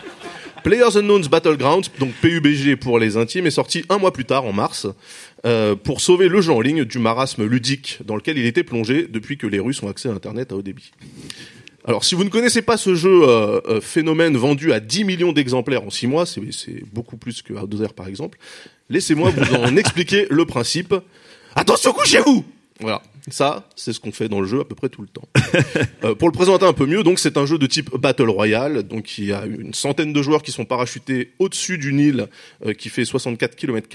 Players 0.66 0.96
Unknown's 0.96 1.28
Battlegrounds, 1.28 1.92
donc 2.00 2.10
PUBG 2.20 2.74
pour 2.74 2.98
les 2.98 3.16
intimes, 3.16 3.46
est 3.46 3.52
sorti 3.52 3.84
un 3.88 3.98
mois 3.98 4.12
plus 4.12 4.24
tard, 4.24 4.46
en 4.46 4.52
mars, 4.52 4.88
euh, 5.44 5.76
pour 5.76 6.00
sauver 6.00 6.26
le 6.26 6.40
jeu 6.40 6.52
en 6.52 6.60
ligne 6.60 6.84
du 6.84 6.98
marasme 6.98 7.44
ludique 7.44 8.00
dans 8.04 8.16
lequel 8.16 8.36
il 8.36 8.46
était 8.46 8.64
plongé 8.64 9.06
depuis 9.08 9.38
que 9.38 9.46
les 9.46 9.60
Russes 9.60 9.80
ont 9.84 9.88
accès 9.88 10.08
à 10.08 10.12
Internet 10.12 10.50
à 10.50 10.56
haut 10.56 10.62
débit. 10.62 10.90
Alors, 11.84 12.02
si 12.02 12.16
vous 12.16 12.24
ne 12.24 12.30
connaissez 12.30 12.62
pas 12.62 12.76
ce 12.76 12.96
jeu 12.96 13.28
euh, 13.28 13.60
euh, 13.68 13.80
phénomène 13.80 14.36
vendu 14.36 14.72
à 14.72 14.80
10 14.80 15.04
millions 15.04 15.32
d'exemplaires 15.32 15.84
en 15.84 15.90
6 15.90 16.08
mois, 16.08 16.26
c'est 16.26 16.42
beaucoup 16.92 17.16
plus 17.16 17.42
que 17.42 17.52
Outdoor 17.52 17.94
par 17.94 18.08
exemple, 18.08 18.36
laissez-moi 18.90 19.30
vous 19.30 19.54
en 19.54 19.76
expliquer 19.76 20.26
le 20.30 20.46
principe. 20.46 20.96
Attention, 21.54 21.92
couchez-vous 21.92 22.44
Voilà, 22.80 23.02
ça, 23.28 23.68
c'est 23.74 23.92
ce 23.92 24.00
qu'on 24.00 24.12
fait 24.12 24.28
dans 24.28 24.40
le 24.40 24.46
jeu 24.46 24.60
à 24.60 24.64
peu 24.64 24.74
près 24.74 24.88
tout 24.88 25.02
le 25.02 25.08
temps. 25.08 25.28
Euh, 26.04 26.14
pour 26.14 26.28
le 26.28 26.32
présenter 26.32 26.66
un 26.66 26.74
peu 26.74 26.84
mieux, 26.84 27.02
donc 27.02 27.18
c'est 27.18 27.38
un 27.38 27.46
jeu 27.46 27.58
de 27.58 27.66
type 27.66 27.96
Battle 27.96 28.28
Royale, 28.28 28.82
donc 28.82 29.16
il 29.18 29.24
y 29.24 29.32
a 29.32 29.46
une 29.46 29.72
centaine 29.72 30.12
de 30.12 30.22
joueurs 30.22 30.42
qui 30.42 30.52
sont 30.52 30.66
parachutés 30.66 31.32
au-dessus 31.38 31.78
d'une 31.78 31.98
île 31.98 32.26
euh, 32.66 32.74
qui 32.74 32.90
fait 32.90 33.06
64 33.06 33.56
km 33.56 33.88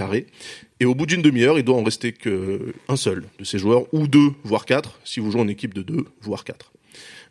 et 0.79 0.85
au 0.85 0.95
bout 0.95 1.05
d'une 1.05 1.21
demi-heure, 1.21 1.59
il 1.59 1.63
doit 1.63 1.75
en 1.75 1.83
rester 1.83 2.11
qu'un 2.11 2.95
seul 2.95 3.25
de 3.37 3.43
ces 3.43 3.59
joueurs, 3.59 3.83
ou 3.93 4.07
deux, 4.07 4.31
voire 4.43 4.65
quatre, 4.65 4.99
si 5.03 5.19
vous 5.19 5.31
jouez 5.31 5.41
en 5.41 5.47
équipe 5.47 5.75
de 5.75 5.83
deux, 5.83 6.05
voire 6.21 6.43
quatre. 6.43 6.70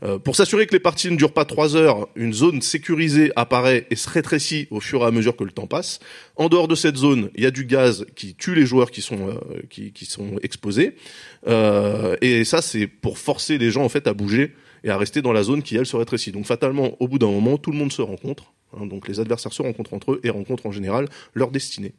Euh, 0.03 0.18
pour 0.18 0.34
s'assurer 0.34 0.66
que 0.66 0.72
les 0.72 0.80
parties 0.80 1.11
ne 1.11 1.16
durent 1.16 1.32
pas 1.32 1.44
trois 1.44 1.76
heures, 1.76 2.09
une 2.16 2.32
zone 2.32 2.62
sécurisée 2.62 3.32
apparaît 3.36 3.86
et 3.90 3.96
se 3.96 4.09
rétrécit 4.09 4.66
au 4.70 4.80
fur 4.80 5.03
et 5.03 5.05
à 5.05 5.11
mesure 5.11 5.36
que 5.36 5.44
le 5.44 5.51
temps 5.51 5.66
passe. 5.66 6.01
En 6.36 6.48
dehors 6.48 6.68
de 6.68 6.74
cette 6.74 6.96
zone, 6.96 7.30
il 7.34 7.42
y 7.42 7.46
a 7.46 7.51
du 7.51 7.66
gaz 7.66 8.07
qui 8.16 8.34
tue 8.34 8.55
les 8.55 8.64
joueurs 8.64 8.90
qui 8.90 9.03
sont 9.03 9.28
euh, 9.28 10.38
exposés. 10.42 10.96
Euh, 11.46 12.16
et 12.22 12.44
ça, 12.44 12.62
c'est 12.62 12.86
pour 12.86 13.18
forcer 13.18 13.59
les 13.59 13.70
gens 13.70 13.84
en 13.84 13.90
fait 13.90 14.07
à 14.07 14.14
bouger 14.14 14.55
et 14.84 14.88
à 14.88 14.96
rester 14.96 15.20
dans 15.20 15.32
la 15.32 15.42
zone 15.42 15.62
qui 15.62 15.76
elle 15.76 15.84
se 15.84 15.96
rétrécit. 15.96 16.32
Donc 16.32 16.46
fatalement, 16.46 16.96
au 17.01 17.07
bout 17.07 17.18
d'un 17.18 17.30
moment, 17.30 17.59
tout 17.59 17.70
le 17.70 17.76
monde 17.76 17.92
se 17.92 18.01
rencontre. 18.01 18.53
hein, 18.76 18.86
donc 18.86 19.09
les 19.09 19.20
adversaires 19.20 19.53
se 19.53 19.62
rencontrent 19.62 19.94
entre 19.94 20.12
eux 20.12 20.20
et 20.24 20.30
rencontrent 20.30 20.66
en 20.66 20.72
général 20.72 21.09
leur 21.34 21.51
destinée. 21.51 21.92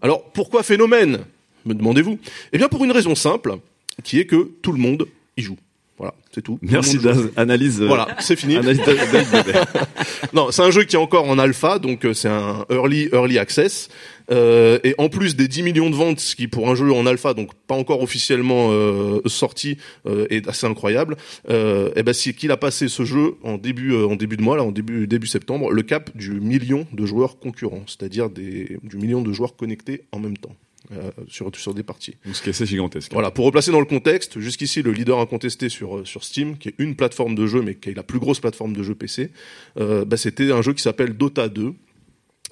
Alors 0.00 0.30
pourquoi 0.32 0.62
phénomène? 0.62 1.24
Me 1.64 1.74
demandez-vous? 1.74 2.18
Eh 2.52 2.58
bien 2.58 2.68
pour 2.68 2.84
une 2.84 2.92
raison 2.92 3.14
simple, 3.14 3.56
qui 4.04 4.20
est 4.20 4.26
que 4.26 4.50
tout 4.62 4.72
le 4.72 4.78
monde 4.78 5.06
y 5.36 5.42
joue. 5.42 5.58
Voilà, 5.98 6.14
c'est 6.30 6.42
tout. 6.42 6.58
Merci 6.60 6.96
monde 6.98 7.14
joue. 7.14 7.22
Daz. 7.22 7.30
Analyse. 7.36 7.80
euh, 7.80 7.86
Voilà, 7.86 8.08
c'est 8.20 8.36
fini. 8.36 8.56
Analyse 8.56 8.80
non, 10.34 10.50
c'est 10.50 10.62
un 10.62 10.70
jeu 10.70 10.84
qui 10.84 10.96
est 10.96 10.98
encore 10.98 11.28
en 11.28 11.38
alpha, 11.38 11.78
donc 11.78 12.04
euh, 12.04 12.12
c'est 12.12 12.28
un 12.28 12.66
early 12.70 13.08
early 13.12 13.38
access. 13.38 13.88
Euh, 14.30 14.78
et 14.82 14.94
en 14.98 15.08
plus 15.08 15.36
des 15.36 15.48
10 15.48 15.62
millions 15.62 15.88
de 15.88 15.94
ventes, 15.94 16.20
ce 16.20 16.34
qui 16.34 16.48
pour 16.48 16.68
un 16.68 16.74
jeu 16.74 16.92
en 16.92 17.06
alpha, 17.06 17.32
donc 17.32 17.50
pas 17.66 17.76
encore 17.76 18.02
officiellement 18.02 18.70
euh, 18.72 19.20
sorti, 19.26 19.78
euh, 20.06 20.26
est 20.30 20.48
assez 20.48 20.66
incroyable. 20.66 21.16
Euh, 21.48 21.90
et 21.96 22.02
ben 22.02 22.12
c'est 22.12 22.34
qu'il 22.34 22.50
a 22.50 22.56
passé 22.56 22.88
ce 22.88 23.04
jeu 23.04 23.34
en 23.42 23.56
début 23.56 23.92
euh, 23.92 24.06
en 24.06 24.16
début 24.16 24.36
de 24.36 24.42
mois, 24.42 24.56
là, 24.56 24.64
en 24.64 24.72
début 24.72 25.06
début 25.06 25.28
septembre, 25.28 25.70
le 25.70 25.82
cap 25.82 26.14
du 26.16 26.32
million 26.40 26.86
de 26.92 27.06
joueurs 27.06 27.38
concurrents, 27.38 27.84
c'est-à-dire 27.86 28.28
des 28.28 28.78
du 28.82 28.96
million 28.98 29.22
de 29.22 29.32
joueurs 29.32 29.56
connectés 29.56 30.02
en 30.12 30.18
même 30.18 30.36
temps. 30.36 30.54
Euh, 30.92 31.10
sur 31.28 31.50
sur 31.56 31.74
des 31.74 31.82
parties. 31.82 32.16
Ce 32.32 32.42
qui 32.42 32.48
est 32.48 32.50
assez 32.50 32.66
gigantesque. 32.66 33.12
Voilà, 33.12 33.30
pour 33.30 33.44
replacer 33.44 33.70
dans 33.70 33.80
le 33.80 33.86
contexte, 33.86 34.38
jusqu'ici 34.40 34.82
le 34.82 34.92
leader 34.92 35.18
incontesté 35.18 35.68
sur 35.68 35.98
euh, 35.98 36.04
sur 36.04 36.24
Steam, 36.24 36.58
qui 36.58 36.68
est 36.68 36.74
une 36.78 36.96
plateforme 36.96 37.34
de 37.34 37.46
jeu, 37.46 37.62
mais 37.62 37.74
qui 37.74 37.90
est 37.90 37.94
la 37.94 38.02
plus 38.02 38.18
grosse 38.18 38.40
plateforme 38.40 38.72
de 38.72 38.82
jeu 38.82 38.94
PC, 38.94 39.30
euh, 39.78 40.04
bah, 40.04 40.16
c'était 40.16 40.52
un 40.52 40.62
jeu 40.62 40.72
qui 40.72 40.82
s'appelle 40.82 41.16
Dota 41.16 41.48
2 41.48 41.74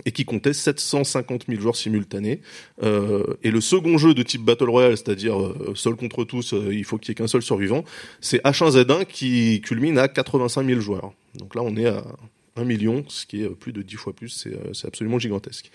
et 0.04 0.12
qui 0.12 0.24
comptait 0.24 0.52
750 0.52 1.46
000 1.48 1.60
joueurs 1.60 1.76
simultanés. 1.76 2.40
Euh, 2.82 3.36
et 3.42 3.50
le 3.50 3.60
second 3.60 3.98
jeu 3.98 4.14
de 4.14 4.22
type 4.22 4.42
Battle 4.42 4.68
Royale, 4.68 4.96
c'est-à-dire 4.96 5.40
euh, 5.40 5.72
seul 5.74 5.94
contre 5.94 6.24
tous, 6.24 6.52
euh, 6.52 6.74
il 6.74 6.84
faut 6.84 6.98
qu'il 6.98 7.10
y 7.10 7.12
ait 7.12 7.14
qu'un 7.14 7.26
seul 7.26 7.42
survivant, 7.42 7.84
c'est 8.20 8.42
H1Z1 8.44 9.06
qui 9.06 9.60
culmine 9.60 9.98
à 9.98 10.08
85 10.08 10.66
000 10.66 10.80
joueurs. 10.80 11.12
Donc 11.36 11.54
là, 11.54 11.62
on 11.62 11.76
est 11.76 11.86
à 11.86 12.04
1 12.56 12.64
million, 12.64 13.04
ce 13.08 13.26
qui 13.26 13.42
est 13.42 13.48
plus 13.48 13.72
de 13.72 13.82
10 13.82 13.96
fois 13.96 14.12
plus, 14.12 14.28
c'est 14.28 14.52
euh, 14.52 14.72
absolument 14.86 15.18
gigantesque. 15.18 15.70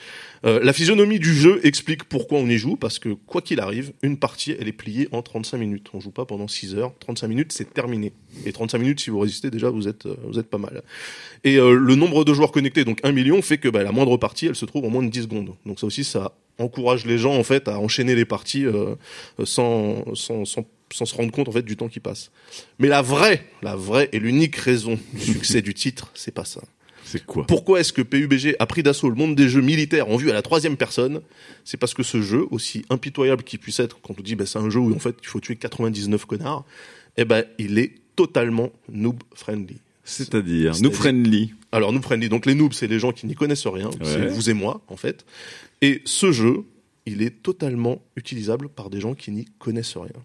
Euh, 0.46 0.60
la 0.64 0.72
physionomie 0.72 1.20
du 1.20 1.34
jeu 1.34 1.60
explique 1.64 2.06
pourquoi 2.06 2.40
on 2.40 2.48
y 2.48 2.58
joue, 2.58 2.78
parce 2.78 3.00
que 3.00 3.10
quoi 3.10 3.42
qu'il 3.42 3.60
arrive, 3.60 3.92
une 4.02 4.18
partie, 4.18 4.56
elle 4.58 4.68
est 4.68 4.74
pliée 4.74 5.10
en 5.12 5.22
35 5.22 5.58
minutes. 5.58 5.88
On 5.94 6.00
joue 6.00 6.12
pas 6.12 6.26
pendant 6.26 6.48
6 6.48 6.76
heures, 6.76 6.94
35 7.00 7.28
minutes, 7.28 7.52
c'est 7.52 7.74
terminé. 7.74 8.14
Et 8.46 8.52
35 8.52 8.78
minutes, 8.78 9.00
si 9.00 9.10
vous 9.10 9.20
résistez, 9.20 9.50
déjà, 9.50 9.70
vous 9.70 9.88
êtes, 9.88 10.06
euh, 10.06 10.16
vous 10.24 10.40
êtes 10.40 10.50
pas 10.50 10.58
mal. 10.58 10.84
Et 11.44 11.58
euh, 11.58 11.74
le 11.74 11.96
nombre 11.96 12.24
de 12.24 12.34
joueurs 12.34 12.52
connectés, 12.52 12.86
donc 12.86 13.00
1 13.04 13.12
million, 13.12 13.42
fait 13.42 13.58
que 13.58 13.70
bah, 13.70 13.84
la 13.84 13.92
moindre 13.92 14.18
partie, 14.18 14.48
elle 14.48 14.56
se 14.56 14.66
trouve 14.66 14.86
en 14.86 14.90
moins 14.90 15.04
de 15.04 15.10
10 15.10 15.24
secondes. 15.24 15.56
Donc 15.66 15.80
ça 15.80 15.88
aussi, 15.88 16.04
ça 16.04 16.34
encourage 16.58 17.06
les 17.06 17.18
gens, 17.18 17.36
en 17.36 17.44
fait, 17.44 17.68
à 17.68 17.80
enchaîner 17.80 18.16
les 18.16 18.26
parties 18.26 18.66
euh, 18.66 18.96
sans, 19.44 20.04
sans, 20.16 20.46
sans, 20.46 20.66
sans 20.92 21.06
se 21.06 21.16
rendre 21.16 21.32
compte, 21.32 21.48
en 21.50 21.52
fait, 21.52 21.64
du 21.64 21.76
temps 21.76 21.88
qui 21.88 22.00
passe. 22.00 22.32
Mais 22.78 22.88
la 22.88 23.02
vraie, 23.02 23.46
la 23.62 23.76
vraie 23.76 24.10
et 24.12 24.20
l'unique 24.20 24.56
raison 24.56 25.00
du 25.14 25.22
succès 25.22 25.62
du 25.62 25.74
titre, 25.74 26.12
c'est 26.14 26.34
pas 26.34 26.46
ça. 26.46 26.62
C'est 27.10 27.26
quoi? 27.26 27.44
Pourquoi 27.48 27.80
est-ce 27.80 27.92
que 27.92 28.04
PUBG 28.04 28.56
a 28.60 28.68
pris 28.68 28.84
d'assaut 28.84 29.10
le 29.10 29.16
monde 29.16 29.34
des 29.34 29.50
jeux 29.50 29.62
militaires 29.62 30.10
en 30.10 30.16
vue 30.16 30.30
à 30.30 30.34
la 30.34 30.44
troisième 30.44 30.78
personne? 30.78 31.22
C'est 31.66 31.78
parce 31.78 31.96
que 31.96 32.04
ce 32.04 32.22
jeu, 32.22 32.46
aussi 32.52 32.86
impitoyable 32.92 33.42
qu'il 33.42 33.58
puisse 33.58 33.80
être, 33.80 34.00
quand 34.02 34.14
on 34.20 34.22
dit 34.22 34.36
bah, 34.36 34.46
c'est 34.46 34.60
un 34.60 34.70
jeu 34.70 34.80
où 34.80 34.94
en 34.94 35.00
fait 35.00 35.16
il 35.20 35.28
faut 35.28 35.40
tuer 35.40 35.56
99 35.56 36.26
connards, 36.26 36.66
eh 37.18 37.26
ben 37.26 37.46
il 37.58 37.80
est 37.80 37.96
totalement 38.20 38.70
noob 38.92 39.24
friendly. 39.34 39.78
C'est-à-dire, 40.04 40.74
noob 40.82 40.92
friendly. 40.92 41.54
Alors 41.72 41.94
noob 41.94 42.04
friendly, 42.04 42.28
donc 42.28 42.46
les 42.46 42.54
noobs 42.54 42.74
c'est 42.74 42.88
les 42.88 43.00
gens 43.00 43.14
qui 43.14 43.28
n'y 43.28 43.34
connaissent 43.34 43.66
rien, 43.66 43.90
c'est 44.04 44.28
vous 44.28 44.50
et 44.50 44.54
moi 44.54 44.82
en 44.90 44.98
fait. 44.98 45.26
Et 45.82 46.02
ce 46.04 46.34
jeu, 46.34 46.66
il 47.06 47.22
est 47.22 47.42
totalement 47.42 48.02
utilisable 48.18 48.68
par 48.68 48.90
des 48.90 49.00
gens 49.00 49.14
qui 49.14 49.32
n'y 49.32 49.46
connaissent 49.58 49.96
rien. 49.96 50.22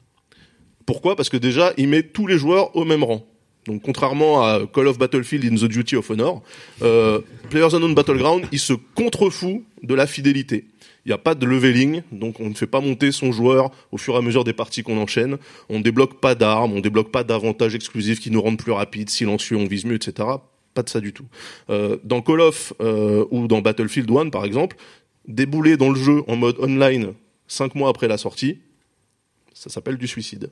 Pourquoi? 0.87 1.15
Parce 1.15 1.29
que 1.29 1.37
déjà, 1.37 1.73
il 1.77 1.87
met 1.87 2.03
tous 2.03 2.27
les 2.27 2.37
joueurs 2.37 2.75
au 2.75 2.85
même 2.85 3.05
rang. 3.05 3.25
Donc 3.67 3.83
contrairement 3.83 4.43
à 4.43 4.67
Call 4.67 4.89
of 4.89 4.99
Battlefield 4.99 5.45
in 5.45 5.55
the 5.55 5.71
Duty 5.71 5.95
of 5.95 6.11
Honor, 6.11 6.43
euh, 6.83 7.21
Players 7.49 7.75
Unknown 7.75 7.95
Battleground, 7.95 8.47
il 8.51 8.59
se 8.59 8.73
contrefout 8.73 9.63
de 9.85 9.95
la 9.95 10.09
fidélité. 10.09 10.67
Il 11.05 11.11
n'y 11.11 11.15
a 11.15 11.19
pas 11.19 11.35
de 11.35 11.45
leveling, 11.45 12.03
donc 12.13 12.41
on 12.41 12.49
ne 12.49 12.55
fait 12.55 12.67
pas 12.67 12.81
monter 12.81 13.13
son 13.13 13.31
joueur 13.31 13.71
au 13.93 13.99
fur 13.99 14.15
et 14.15 14.19
à 14.19 14.23
mesure 14.23 14.43
des 14.43 14.55
parties 14.55 14.83
qu'on 14.83 14.99
enchaîne. 14.99 15.37
On 15.69 15.79
ne 15.79 15.83
débloque 15.83 16.21
pas 16.21 16.35
d'armes, 16.35 16.73
on 16.73 16.81
débloque 16.81 17.11
pas 17.11 17.25
d'avantages 17.25 17.75
exclusifs 17.75 18.21
qui 18.21 18.31
nous 18.31 18.41
rendent 18.41 18.59
plus 18.59 18.73
rapides, 18.73 19.11
silencieux, 19.11 19.57
on 19.57 19.67
vise 19.67 19.85
mieux, 19.85 19.97
etc. 19.97 20.29
Pas 20.73 20.83
de 20.83 20.89
ça 20.89 21.01
du 21.01 21.13
tout. 21.13 21.27
Euh, 21.69 21.99
dans 22.05 22.23
Call 22.23 22.41
of 22.41 22.73
euh, 22.81 23.27
ou 23.31 23.47
dans 23.49 23.61
Battlefield 23.61 24.11
1 24.11 24.31
par 24.31 24.45
exemple, 24.45 24.77
débouler 25.29 25.77
dans 25.77 25.91
le 25.91 26.01
jeu 26.01 26.23
en 26.27 26.37
mode 26.37 26.57
online 26.59 27.13
cinq 27.47 27.75
mois 27.75 27.91
après 27.91 28.09
la 28.09 28.19
sortie, 28.19 28.59
ça 29.53 29.71
s'appelle 29.71 29.99
du 29.99 30.07
suicide. 30.07 30.51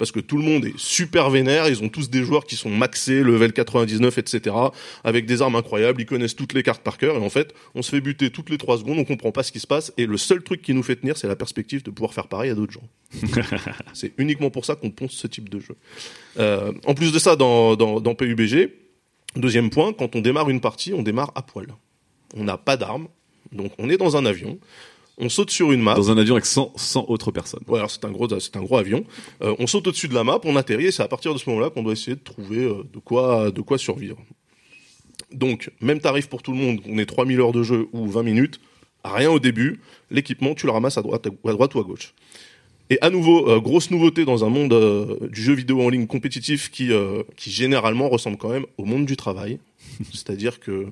Parce 0.00 0.12
que 0.12 0.20
tout 0.20 0.38
le 0.38 0.44
monde 0.44 0.64
est 0.64 0.78
super 0.78 1.28
vénère, 1.28 1.68
ils 1.68 1.84
ont 1.84 1.90
tous 1.90 2.08
des 2.08 2.22
joueurs 2.22 2.46
qui 2.46 2.56
sont 2.56 2.70
maxés, 2.70 3.22
level 3.22 3.52
99, 3.52 4.16
etc., 4.16 4.56
avec 5.04 5.26
des 5.26 5.42
armes 5.42 5.56
incroyables, 5.56 6.00
ils 6.00 6.06
connaissent 6.06 6.34
toutes 6.34 6.54
les 6.54 6.62
cartes 6.62 6.82
par 6.82 6.96
cœur, 6.96 7.16
et 7.16 7.18
en 7.18 7.28
fait, 7.28 7.52
on 7.74 7.82
se 7.82 7.90
fait 7.90 8.00
buter 8.00 8.30
toutes 8.30 8.48
les 8.48 8.56
trois 8.56 8.78
secondes, 8.78 8.98
on 8.98 9.04
comprend 9.04 9.30
pas 9.30 9.42
ce 9.42 9.52
qui 9.52 9.60
se 9.60 9.66
passe, 9.66 9.92
et 9.98 10.06
le 10.06 10.16
seul 10.16 10.42
truc 10.42 10.62
qui 10.62 10.72
nous 10.72 10.82
fait 10.82 10.96
tenir, 10.96 11.18
c'est 11.18 11.28
la 11.28 11.36
perspective 11.36 11.82
de 11.82 11.90
pouvoir 11.90 12.14
faire 12.14 12.28
pareil 12.28 12.50
à 12.50 12.54
d'autres 12.54 12.72
gens. 12.72 12.88
c'est 13.92 14.14
uniquement 14.16 14.48
pour 14.48 14.64
ça 14.64 14.74
qu'on 14.74 14.90
ponce 14.90 15.12
ce 15.12 15.26
type 15.26 15.50
de 15.50 15.60
jeu. 15.60 15.76
Euh, 16.38 16.72
en 16.86 16.94
plus 16.94 17.12
de 17.12 17.18
ça, 17.18 17.36
dans, 17.36 17.76
dans, 17.76 18.00
dans 18.00 18.14
PUBG, 18.14 18.72
deuxième 19.36 19.68
point, 19.68 19.92
quand 19.92 20.16
on 20.16 20.22
démarre 20.22 20.48
une 20.48 20.62
partie, 20.62 20.94
on 20.94 21.02
démarre 21.02 21.30
à 21.34 21.42
poil. 21.42 21.66
On 22.34 22.44
n'a 22.44 22.56
pas 22.56 22.78
d'armes, 22.78 23.08
donc 23.52 23.72
on 23.76 23.90
est 23.90 23.98
dans 23.98 24.16
un 24.16 24.24
avion, 24.24 24.58
on 25.20 25.28
saute 25.28 25.50
sur 25.50 25.72
une 25.72 25.82
map. 25.82 25.94
Dans 25.94 26.10
un 26.10 26.18
avion 26.18 26.34
avec 26.34 26.46
100, 26.46 26.72
100 26.76 27.06
autres 27.08 27.30
personnes. 27.30 27.62
Ouais, 27.68 27.78
alors 27.78 27.90
c'est 27.90 28.04
un 28.04 28.10
gros, 28.10 28.28
c'est 28.38 28.56
un 28.56 28.62
gros 28.62 28.78
avion. 28.78 29.04
Euh, 29.42 29.54
on 29.58 29.66
saute 29.66 29.86
au-dessus 29.86 30.08
de 30.08 30.14
la 30.14 30.24
map, 30.24 30.40
on 30.44 30.56
atterrit, 30.56 30.86
et 30.86 30.90
c'est 30.90 31.02
à 31.02 31.08
partir 31.08 31.32
de 31.32 31.38
ce 31.38 31.48
moment-là 31.50 31.70
qu'on 31.70 31.82
doit 31.82 31.92
essayer 31.92 32.16
de 32.16 32.22
trouver 32.22 32.64
euh, 32.64 32.82
de 32.92 32.98
quoi, 32.98 33.50
de 33.50 33.60
quoi 33.60 33.78
survivre. 33.78 34.16
Donc, 35.32 35.70
même 35.80 36.00
tarif 36.00 36.28
pour 36.28 36.42
tout 36.42 36.52
le 36.52 36.58
monde, 36.58 36.80
on 36.88 36.98
est 36.98 37.06
3000 37.06 37.40
heures 37.40 37.52
de 37.52 37.62
jeu 37.62 37.88
ou 37.92 38.08
20 38.08 38.22
minutes, 38.22 38.60
rien 39.04 39.30
au 39.30 39.38
début, 39.38 39.80
l'équipement, 40.10 40.54
tu 40.54 40.66
le 40.66 40.72
ramasses 40.72 40.98
à 40.98 41.02
droite, 41.02 41.26
à 41.26 41.52
droite 41.52 41.74
ou 41.74 41.80
à 41.80 41.84
gauche. 41.84 42.14
Et 42.92 42.98
à 43.02 43.10
nouveau, 43.10 43.48
euh, 43.48 43.60
grosse 43.60 43.92
nouveauté 43.92 44.24
dans 44.24 44.44
un 44.44 44.48
monde 44.48 44.72
euh, 44.72 45.28
du 45.28 45.40
jeu 45.40 45.54
vidéo 45.54 45.80
en 45.80 45.88
ligne 45.88 46.08
compétitif 46.08 46.72
qui, 46.72 46.92
euh, 46.92 47.22
qui 47.36 47.50
généralement 47.50 48.08
ressemble 48.08 48.36
quand 48.36 48.48
même 48.48 48.66
au 48.78 48.84
monde 48.84 49.06
du 49.06 49.16
travail. 49.16 49.60
C'est-à-dire 50.12 50.58
que 50.58 50.88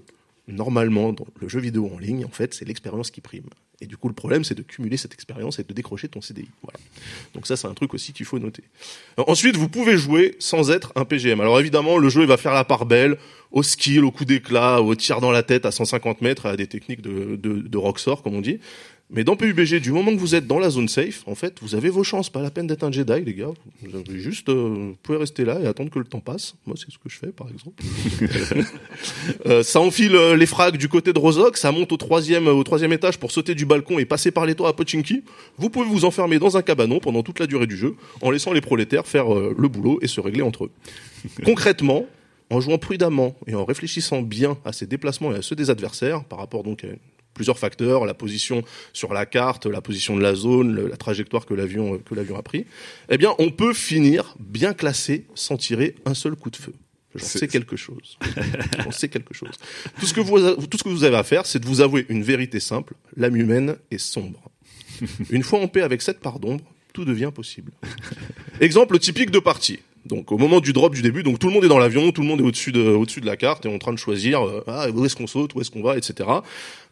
normalement, 0.47 1.13
dans 1.13 1.27
le 1.41 1.49
jeu 1.49 1.59
vidéo 1.59 1.91
en 1.93 1.99
ligne, 1.99 2.25
en 2.25 2.31
fait, 2.31 2.55
c'est 2.55 2.65
l'expérience 2.65 3.11
qui 3.11 3.21
prime. 3.21 3.49
Et 3.81 3.87
du 3.87 3.97
coup, 3.97 4.09
le 4.09 4.15
problème, 4.15 4.43
c'est 4.43 4.57
de 4.57 4.63
cumuler 4.63 4.97
cette 4.97 5.15
expérience 5.15 5.61
et 5.61 5.63
de 5.63 5.73
décrocher 5.73 6.09
ton 6.09 6.21
CDI. 6.21 6.49
Voilà. 6.63 6.79
Donc 7.35 7.47
ça, 7.47 7.57
c'est 7.57 7.69
un 7.69 7.75
truc 7.75 7.95
aussi 7.95 8.13
qu'il 8.13 8.27
faut 8.27 8.39
noter. 8.41 8.65
Alors, 9.17 9.31
ensuite, 9.31 9.57
vous 9.57 9.69
pouvez 9.69 9.97
jouer 9.97 10.35
sans 10.41 10.71
être 10.71 10.93
un 10.97 11.05
PGM. 11.05 11.41
Alors 11.41 11.61
évidemment, 11.61 11.97
le 11.99 12.09
jeu 12.09 12.23
il 12.23 12.27
va 12.27 12.37
faire 12.37 12.55
la 12.55 12.65
part 12.65 12.87
belle 12.87 13.19
au 13.53 13.63
skill, 13.63 14.05
au 14.05 14.11
coup 14.11 14.25
d'éclat, 14.25 14.83
au 14.83 14.95
tir 14.95 15.21
dans 15.21 15.31
la 15.31 15.43
tête 15.43 15.65
à 15.65 15.71
150 15.71 16.23
mètres, 16.23 16.47
à 16.47 16.57
des 16.57 16.67
techniques 16.67 17.03
de, 17.03 17.37
de, 17.37 17.61
de 17.61 17.79
rocksort, 17.79 18.23
comme 18.23 18.35
on 18.35 18.41
dit. 18.41 18.59
Mais 19.11 19.25
dans 19.25 19.37
PUBG, 19.37 19.81
du 19.81 19.91
moment 19.91 20.13
que 20.13 20.21
vous 20.21 20.35
êtes 20.35 20.47
dans 20.47 20.59
la 20.59 20.69
zone 20.69 20.89
safe, 20.89 21.23
en 21.27 21.35
fait, 21.35 21.57
vous 21.63 21.75
avez 21.75 21.89
vos 21.89 22.05
chances. 22.05 22.29
Pas 22.29 22.43
la 22.43 22.51
peine 22.51 22.67
d'être 22.67 22.85
un 22.85 22.93
Jedi, 22.93 23.23
les 23.25 23.33
gars. 23.33 23.49
Vous 23.83 23.97
avez 23.97 24.19
juste, 24.19 24.51
euh, 24.51 24.91
vous 24.91 24.97
pouvez 25.03 25.17
rester 25.17 25.47
là 25.47 25.59
et 25.63 25.67
attendre 25.67 25.91
que 25.91 25.99
le 25.99 26.05
temps 26.05 26.21
passe. 26.21 26.55
Moi, 26.67 26.77
c'est 26.79 26.91
ce 26.93 26.99
que 26.99 27.09
je 27.09 27.17
fais, 27.17 27.29
par 27.29 27.49
exemple. 27.49 27.83
Euh, 29.47 29.63
ça 29.63 29.81
enfile 29.81 30.15
euh, 30.17 30.37
les 30.37 30.47
frags 30.47 30.77
du 30.77 30.89
côté 30.89 31.13
de 31.13 31.19
Rozok, 31.19 31.57
ça 31.57 31.71
monte 31.71 31.93
au 31.93 31.97
troisième, 31.97 32.49
au 32.49 32.65
troisième 32.65 32.93
étage 32.93 33.19
pour 33.19 33.31
sauter 33.31 33.55
du 33.55 33.67
balcon 33.67 33.99
et 33.99 34.05
passer 34.05 34.31
par 34.31 34.47
les 34.47 34.55
toits 34.55 34.69
à 34.69 34.73
Pochinki. 34.73 35.23
Vous 35.59 35.71
pouvez 35.71 35.87
vous 35.87 36.05
enfermer 36.05 36.39
dans 36.39 36.57
un 36.57 36.63
cabanon 36.63 36.99
pendant 36.99 37.23
toute 37.23 37.39
la 37.39 37.47
durée 37.47 37.67
du 37.67 37.77
jeu, 37.77 37.97
en 38.21 38.31
laissant 38.31 38.53
les 38.53 38.61
prolétaires 38.61 39.07
faire 39.07 39.33
euh, 39.33 39.55
le 39.57 39.69
boulot 39.69 39.99
et 40.03 40.07
se 40.07 40.21
régler 40.21 40.43
entre 40.43 40.65
eux. 40.65 40.71
Concrètement, 41.45 42.07
en 42.51 42.61
jouant 42.61 42.79
prudemment 42.79 43.37
et 43.47 43.55
en 43.55 43.65
réfléchissant 43.65 44.23
bien 44.23 44.59
à 44.65 44.73
ses 44.73 44.87
déplacements 44.87 45.33
et 45.33 45.37
à 45.37 45.43
ceux 45.43 45.57
des 45.57 45.71
adversaires, 45.71 46.25
par 46.25 46.39
rapport 46.39 46.65
donc 46.65 46.85
à 46.85 46.89
plusieurs 47.39 47.59
facteurs, 47.59 48.05
la 48.05 48.15
position 48.15 48.63
sur 48.93 49.15
la 49.15 49.25
carte, 49.25 49.65
la 49.67 49.81
position 49.81 50.17
de 50.17 50.23
la 50.23 50.35
zone, 50.35 50.75
le- 50.75 50.89
la 50.89 50.97
trajectoire 50.99 51.47
que 51.47 51.55
l'avion 51.55 51.95
euh, 51.95 51.99
que 51.99 52.15
l'avion 52.15 52.37
a 52.37 52.43
pris, 52.43 52.67
eh 53.09 53.17
bien, 53.17 53.31
on 53.39 53.51
peut 53.51 53.73
finir 53.73 54.35
bien 54.41 54.75
classé 54.75 55.25
sans 55.35 55.57
tirer 55.57 55.95
un 56.05 56.15
seul 56.15 56.35
coup 56.37 56.51
de 56.51 56.57
feu. 56.57 56.75
J'en 57.15 57.25
sais 57.25 57.49
quelque 57.49 57.77
chose. 57.77 58.19
J'en 58.85 58.91
sais 58.91 59.09
quelque 59.09 59.33
chose. 59.33 59.55
Tout 59.99 60.07
ce 60.07 60.13
que 60.13 60.21
vous 60.21 60.39
tout 60.67 60.77
ce 60.79 60.83
que 60.85 60.89
vous 60.91 61.05
avez 61.05 61.17
à 61.17 61.23
faire, 61.25 61.47
c'est 61.47 61.59
de 61.59 61.67
vous 61.67 61.81
avouer 61.81 62.05
une 62.11 62.23
vérité 62.23 62.61
simple 62.61 62.95
l'âme 63.17 63.37
humaine 63.37 63.77
est 63.91 63.99
sombre. 63.99 64.51
Une 65.31 65.43
fois 65.45 65.61
en 65.61 65.69
paix 65.69 65.83
avec 65.83 66.03
cette 66.03 66.21
part 66.21 66.39
d'ombre, 66.41 66.65
tout 66.93 67.05
devient 67.05 67.31
possible. 67.35 67.71
Exemple 68.61 68.99
typique 68.99 69.31
de 69.31 69.39
partie. 69.39 69.79
Donc 70.09 70.33
au 70.33 70.39
moment 70.39 70.61
du 70.61 70.73
drop 70.73 70.95
du 70.95 71.03
début, 71.03 71.23
donc 71.23 71.39
tout 71.39 71.49
le 71.49 71.53
monde 71.53 71.65
est 71.65 71.69
dans 71.69 71.79
l'avion, 71.79 72.11
tout 72.13 72.23
le 72.23 72.27
monde 72.27 72.41
est 72.41 72.45
au-dessus 72.45 72.73
de 72.73 72.81
au-dessus 72.81 73.21
de 73.21 73.27
la 73.27 73.37
carte 73.37 73.67
et 73.67 73.69
en 73.69 73.79
train 73.79 73.93
de 73.93 73.99
choisir 73.99 74.45
euh, 74.45 74.65
ah, 74.67 74.89
où 74.91 75.05
est-ce 75.05 75.15
qu'on 75.15 75.27
saute, 75.27 75.55
où 75.55 75.61
est-ce 75.61 75.71
qu'on 75.71 75.83
va, 75.83 75.97
etc. 75.97 76.29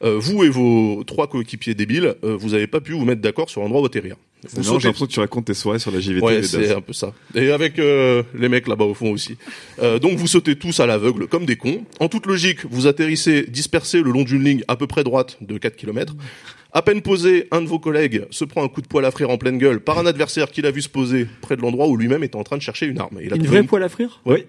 Euh, 0.05 0.19
vous 0.19 0.45
et 0.45 0.49
vos 0.49 1.03
trois 1.05 1.27
coéquipiers 1.27 1.75
débiles, 1.75 2.15
euh, 2.23 2.37
vous 2.37 2.51
n'avez 2.51 2.67
pas 2.67 2.81
pu 2.81 2.93
vous 2.93 3.05
mettre 3.05 3.23
d'accord 3.23 3.51
sur 3.51 3.63
l'endroit 3.63 3.81
où 3.81 3.87
atterrir. 3.87 4.17
Marrant, 4.45 4.79
J'ai 4.79 4.89
l'impression 4.89 5.07
que 5.07 5.13
tu 5.13 5.21
racontes 5.21 5.47
tes 5.47 5.55
soirées 5.55 5.79
sur 5.79 5.91
la 5.91 6.01
JVT. 6.01 6.25
Ouais, 6.25 6.37
et 6.37 6.43
c'est 6.43 6.73
un 6.73 6.81
peu 6.81 6.93
ça. 6.93 7.13
Et 7.35 7.51
avec 7.51 7.79
euh, 7.79 8.23
les 8.35 8.49
mecs 8.49 8.69
là-bas 8.69 8.85
au 8.85 8.95
fond 8.95 9.11
aussi. 9.11 9.37
Euh, 9.81 9.99
donc 9.99 10.19
vous 10.19 10.27
sautez 10.27 10.57
tous 10.57 10.79
à 10.81 10.87
l'aveugle 10.87 11.27
comme 11.27 11.47
des 11.47 11.57
cons. 11.57 11.85
En 12.01 12.09
toute 12.09 12.27
logique, 12.27 12.65
vous 12.71 12.87
atterrissez 12.87 13.45
dispersés 13.49 14.03
le 14.03 14.11
long 14.11 14.23
d'une 14.23 14.45
ligne 14.45 14.63
à 14.69 14.77
peu 14.77 14.87
près 14.87 15.05
droite 15.05 15.39
de 15.41 15.59
4 15.59 15.77
km. 15.77 16.15
À 16.73 16.83
peine 16.83 17.01
posé, 17.01 17.49
un 17.51 17.63
de 17.63 17.67
vos 17.67 17.79
collègues 17.79 18.27
se 18.31 18.45
prend 18.45 18.63
un 18.63 18.69
coup 18.69 18.83
de 18.83 18.87
poil 18.87 19.05
à 19.05 19.11
frire 19.11 19.31
en 19.31 19.39
pleine 19.39 19.59
gueule 19.59 19.81
par 19.81 19.99
un 19.99 20.07
adversaire 20.07 20.51
qu'il 20.51 20.67
a 20.67 20.71
vu 20.71 20.83
se 20.83 20.89
poser 20.89 21.27
près 21.41 21.57
de 21.57 21.63
l'endroit 21.63 21.89
où 21.89 21.97
lui-même 21.97 22.23
était 22.23 22.37
en 22.37 22.45
train 22.45 22.57
de 22.57 22.63
chercher 22.63 22.87
une 22.87 23.01
arme. 23.01 23.19
Il 23.23 23.33
a 23.33 23.37
Une 23.37 23.47
vraie 23.47 23.63
poêle 23.63 23.83
à 23.83 23.89
frire? 23.89 24.21
Oui. 24.27 24.45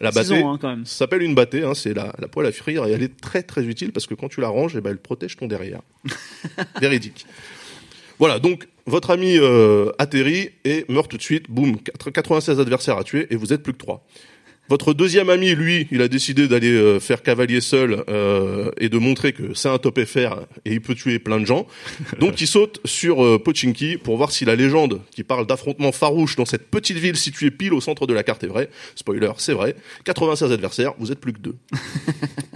La 0.00 0.10
battée, 0.10 0.42
ans, 0.42 0.54
hein, 0.54 0.58
quand 0.60 0.68
même. 0.68 0.84
ça 0.84 0.96
s'appelle 0.96 1.22
une 1.22 1.34
battée, 1.36 1.62
hein, 1.62 1.74
c'est 1.74 1.94
la, 1.94 2.12
la 2.18 2.26
poêle 2.26 2.46
à 2.46 2.52
frire 2.52 2.84
et 2.86 2.90
elle 2.90 3.02
est 3.02 3.16
très 3.20 3.42
très 3.42 3.64
utile 3.64 3.92
parce 3.92 4.06
que 4.06 4.14
quand 4.14 4.28
tu 4.28 4.40
la 4.40 4.48
ranges, 4.48 4.74
eh 4.76 4.80
ben, 4.80 4.90
elle 4.90 4.98
protège 4.98 5.36
ton 5.36 5.46
derrière. 5.46 5.82
Véridique. 6.80 7.26
Voilà, 8.18 8.38
donc 8.38 8.68
votre 8.86 9.10
ami 9.10 9.36
euh, 9.38 9.90
atterrit 9.98 10.50
et 10.64 10.84
meurt 10.88 11.10
tout 11.10 11.16
de 11.16 11.22
suite. 11.22 11.50
Boum, 11.50 11.76
96 11.78 12.60
adversaires 12.60 12.98
à 12.98 13.04
tuer 13.04 13.26
et 13.30 13.36
vous 13.36 13.52
êtes 13.52 13.62
plus 13.62 13.72
que 13.72 13.78
3. 13.78 14.04
Votre 14.70 14.94
deuxième 14.94 15.28
ami, 15.28 15.54
lui, 15.54 15.88
il 15.90 16.00
a 16.00 16.08
décidé 16.08 16.48
d'aller 16.48 16.70
euh, 16.70 16.98
faire 16.98 17.22
cavalier 17.22 17.60
seul 17.60 18.02
euh, 18.08 18.70
et 18.78 18.88
de 18.88 18.96
montrer 18.96 19.34
que 19.34 19.52
c'est 19.52 19.68
un 19.68 19.76
top 19.76 20.02
FR 20.02 20.40
et 20.64 20.72
il 20.72 20.80
peut 20.80 20.94
tuer 20.94 21.18
plein 21.18 21.38
de 21.38 21.44
gens. 21.44 21.66
Donc 22.20 22.40
il 22.40 22.46
saute 22.46 22.80
sur 22.86 23.22
euh, 23.22 23.38
Pochinki 23.38 23.98
pour 23.98 24.16
voir 24.16 24.32
si 24.32 24.46
la 24.46 24.56
légende 24.56 25.02
qui 25.10 25.22
parle 25.22 25.46
d'affrontements 25.46 25.92
farouches 25.92 26.36
dans 26.36 26.46
cette 26.46 26.70
petite 26.70 26.96
ville 26.96 27.16
située 27.16 27.50
pile 27.50 27.74
au 27.74 27.82
centre 27.82 28.06
de 28.06 28.14
la 28.14 28.22
carte 28.22 28.42
est 28.42 28.48
vraie. 28.48 28.70
Spoiler, 28.94 29.32
c'est 29.36 29.52
vrai. 29.52 29.76
96 30.04 30.50
adversaires, 30.50 30.94
vous 30.98 31.12
êtes 31.12 31.20
plus 31.20 31.34
que 31.34 31.40
deux. 31.40 31.56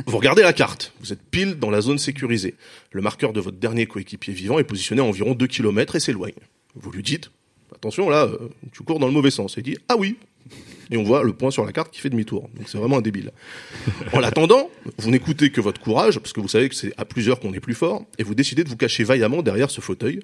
Vous 0.06 0.16
regardez 0.16 0.40
la 0.40 0.54
carte, 0.54 0.94
vous 1.00 1.12
êtes 1.12 1.20
pile 1.20 1.56
dans 1.56 1.68
la 1.68 1.82
zone 1.82 1.98
sécurisée. 1.98 2.54
Le 2.92 3.02
marqueur 3.02 3.34
de 3.34 3.40
votre 3.40 3.58
dernier 3.58 3.84
coéquipier 3.84 4.32
vivant 4.32 4.58
est 4.58 4.64
positionné 4.64 5.02
à 5.02 5.04
environ 5.04 5.34
2 5.34 5.46
km 5.46 5.96
et 5.96 6.00
s'éloigne. 6.00 6.32
Vous 6.74 6.90
lui 6.90 7.02
dites, 7.02 7.30
attention 7.74 8.08
là, 8.08 8.24
euh, 8.24 8.48
tu 8.72 8.82
cours 8.84 9.00
dans 9.00 9.06
le 9.06 9.12
mauvais 9.12 9.30
sens. 9.30 9.56
Il 9.58 9.64
dit, 9.64 9.76
ah 9.86 9.96
oui. 9.98 10.16
Et 10.90 10.96
on 10.96 11.02
voit 11.02 11.22
le 11.22 11.32
point 11.32 11.50
sur 11.50 11.64
la 11.64 11.72
carte 11.72 11.92
qui 11.92 12.00
fait 12.00 12.10
demi-tour. 12.10 12.48
Donc 12.54 12.68
c'est 12.68 12.78
vraiment 12.78 12.98
un 12.98 13.02
débile. 13.02 13.32
En 14.12 14.20
l'attendant, 14.20 14.70
vous 14.98 15.10
n'écoutez 15.10 15.50
que 15.50 15.60
votre 15.60 15.80
courage, 15.80 16.18
parce 16.18 16.32
que 16.32 16.40
vous 16.40 16.48
savez 16.48 16.68
que 16.68 16.74
c'est 16.74 16.92
à 16.96 17.04
plusieurs 17.04 17.40
qu'on 17.40 17.52
est 17.52 17.60
plus 17.60 17.74
fort, 17.74 18.06
et 18.18 18.22
vous 18.22 18.34
décidez 18.34 18.64
de 18.64 18.68
vous 18.68 18.76
cacher 18.76 19.04
vaillamment 19.04 19.42
derrière 19.42 19.70
ce 19.70 19.80
fauteuil, 19.80 20.20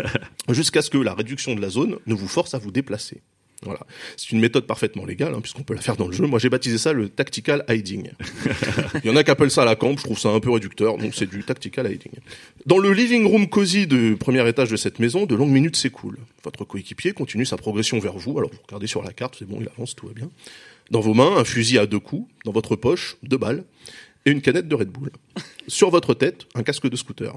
jusqu'à 0.48 0.82
ce 0.82 0.90
que 0.90 0.98
la 0.98 1.14
réduction 1.14 1.54
de 1.54 1.60
la 1.60 1.68
zone 1.68 1.96
ne 2.06 2.14
vous 2.14 2.28
force 2.28 2.54
à 2.54 2.58
vous 2.58 2.70
déplacer. 2.70 3.20
Voilà. 3.62 3.80
C'est 4.16 4.32
une 4.32 4.40
méthode 4.40 4.66
parfaitement 4.66 5.06
légale, 5.06 5.34
hein, 5.34 5.40
puisqu'on 5.40 5.62
peut 5.62 5.74
la 5.74 5.80
faire 5.80 5.96
dans 5.96 6.06
le 6.06 6.12
jeu. 6.12 6.26
Moi, 6.26 6.38
j'ai 6.38 6.50
baptisé 6.50 6.78
ça 6.78 6.92
le 6.92 7.08
tactical 7.08 7.64
hiding. 7.68 8.10
Il 9.04 9.08
y 9.08 9.10
en 9.10 9.16
a 9.16 9.24
qui 9.24 9.30
appellent 9.30 9.50
ça 9.50 9.64
la 9.64 9.76
camp, 9.76 9.96
je 9.96 10.04
trouve 10.04 10.18
ça 10.18 10.28
un 10.28 10.40
peu 10.40 10.50
réducteur, 10.50 10.98
donc 10.98 11.14
c'est 11.14 11.28
du 11.28 11.42
tactical 11.42 11.90
hiding. 11.90 12.12
Dans 12.66 12.78
le 12.78 12.92
living 12.92 13.26
room 13.26 13.48
cosy 13.48 13.86
du 13.86 14.16
premier 14.18 14.46
étage 14.48 14.70
de 14.70 14.76
cette 14.76 14.98
maison, 14.98 15.26
de 15.26 15.34
longues 15.34 15.50
minutes 15.50 15.76
s'écoulent. 15.76 16.18
Votre 16.44 16.64
coéquipier 16.64 17.12
continue 17.12 17.46
sa 17.46 17.56
progression 17.56 17.98
vers 17.98 18.16
vous, 18.16 18.38
alors 18.38 18.50
vous 18.50 18.60
regardez 18.66 18.86
sur 18.86 19.02
la 19.02 19.12
carte, 19.12 19.36
c'est 19.38 19.48
bon, 19.48 19.58
il 19.60 19.68
avance, 19.68 19.96
tout 19.96 20.06
va 20.06 20.12
bien. 20.12 20.30
Dans 20.90 21.00
vos 21.00 21.14
mains, 21.14 21.36
un 21.36 21.44
fusil 21.44 21.78
à 21.78 21.86
deux 21.86 21.98
coups, 21.98 22.30
dans 22.44 22.52
votre 22.52 22.76
poche, 22.76 23.16
deux 23.22 23.38
balles, 23.38 23.64
et 24.26 24.30
une 24.30 24.42
canette 24.42 24.68
de 24.68 24.74
Red 24.74 24.88
Bull. 24.88 25.10
Sur 25.66 25.90
votre 25.90 26.14
tête, 26.14 26.46
un 26.54 26.62
casque 26.62 26.88
de 26.88 26.96
scooter. 26.96 27.32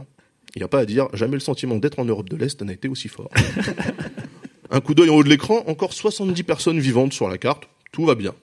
Il 0.55 0.59
n'y 0.59 0.63
a 0.63 0.67
pas 0.67 0.79
à 0.79 0.85
dire, 0.85 1.07
jamais 1.13 1.33
le 1.33 1.39
sentiment 1.39 1.77
d'être 1.77 1.99
en 1.99 2.05
Europe 2.05 2.29
de 2.29 2.35
l'Est 2.35 2.61
n'a 2.61 2.73
été 2.73 2.87
aussi 2.87 3.07
fort. 3.07 3.29
Un 4.71 4.81
coup 4.81 4.93
d'œil 4.93 5.09
en 5.09 5.15
haut 5.15 5.23
de 5.23 5.29
l'écran, 5.29 5.63
encore 5.67 5.93
70 5.93 6.43
personnes 6.43 6.79
vivantes 6.79 7.13
sur 7.13 7.27
la 7.27 7.37
carte, 7.37 7.63
tout 7.91 8.05
va 8.05 8.15
bien. 8.15 8.33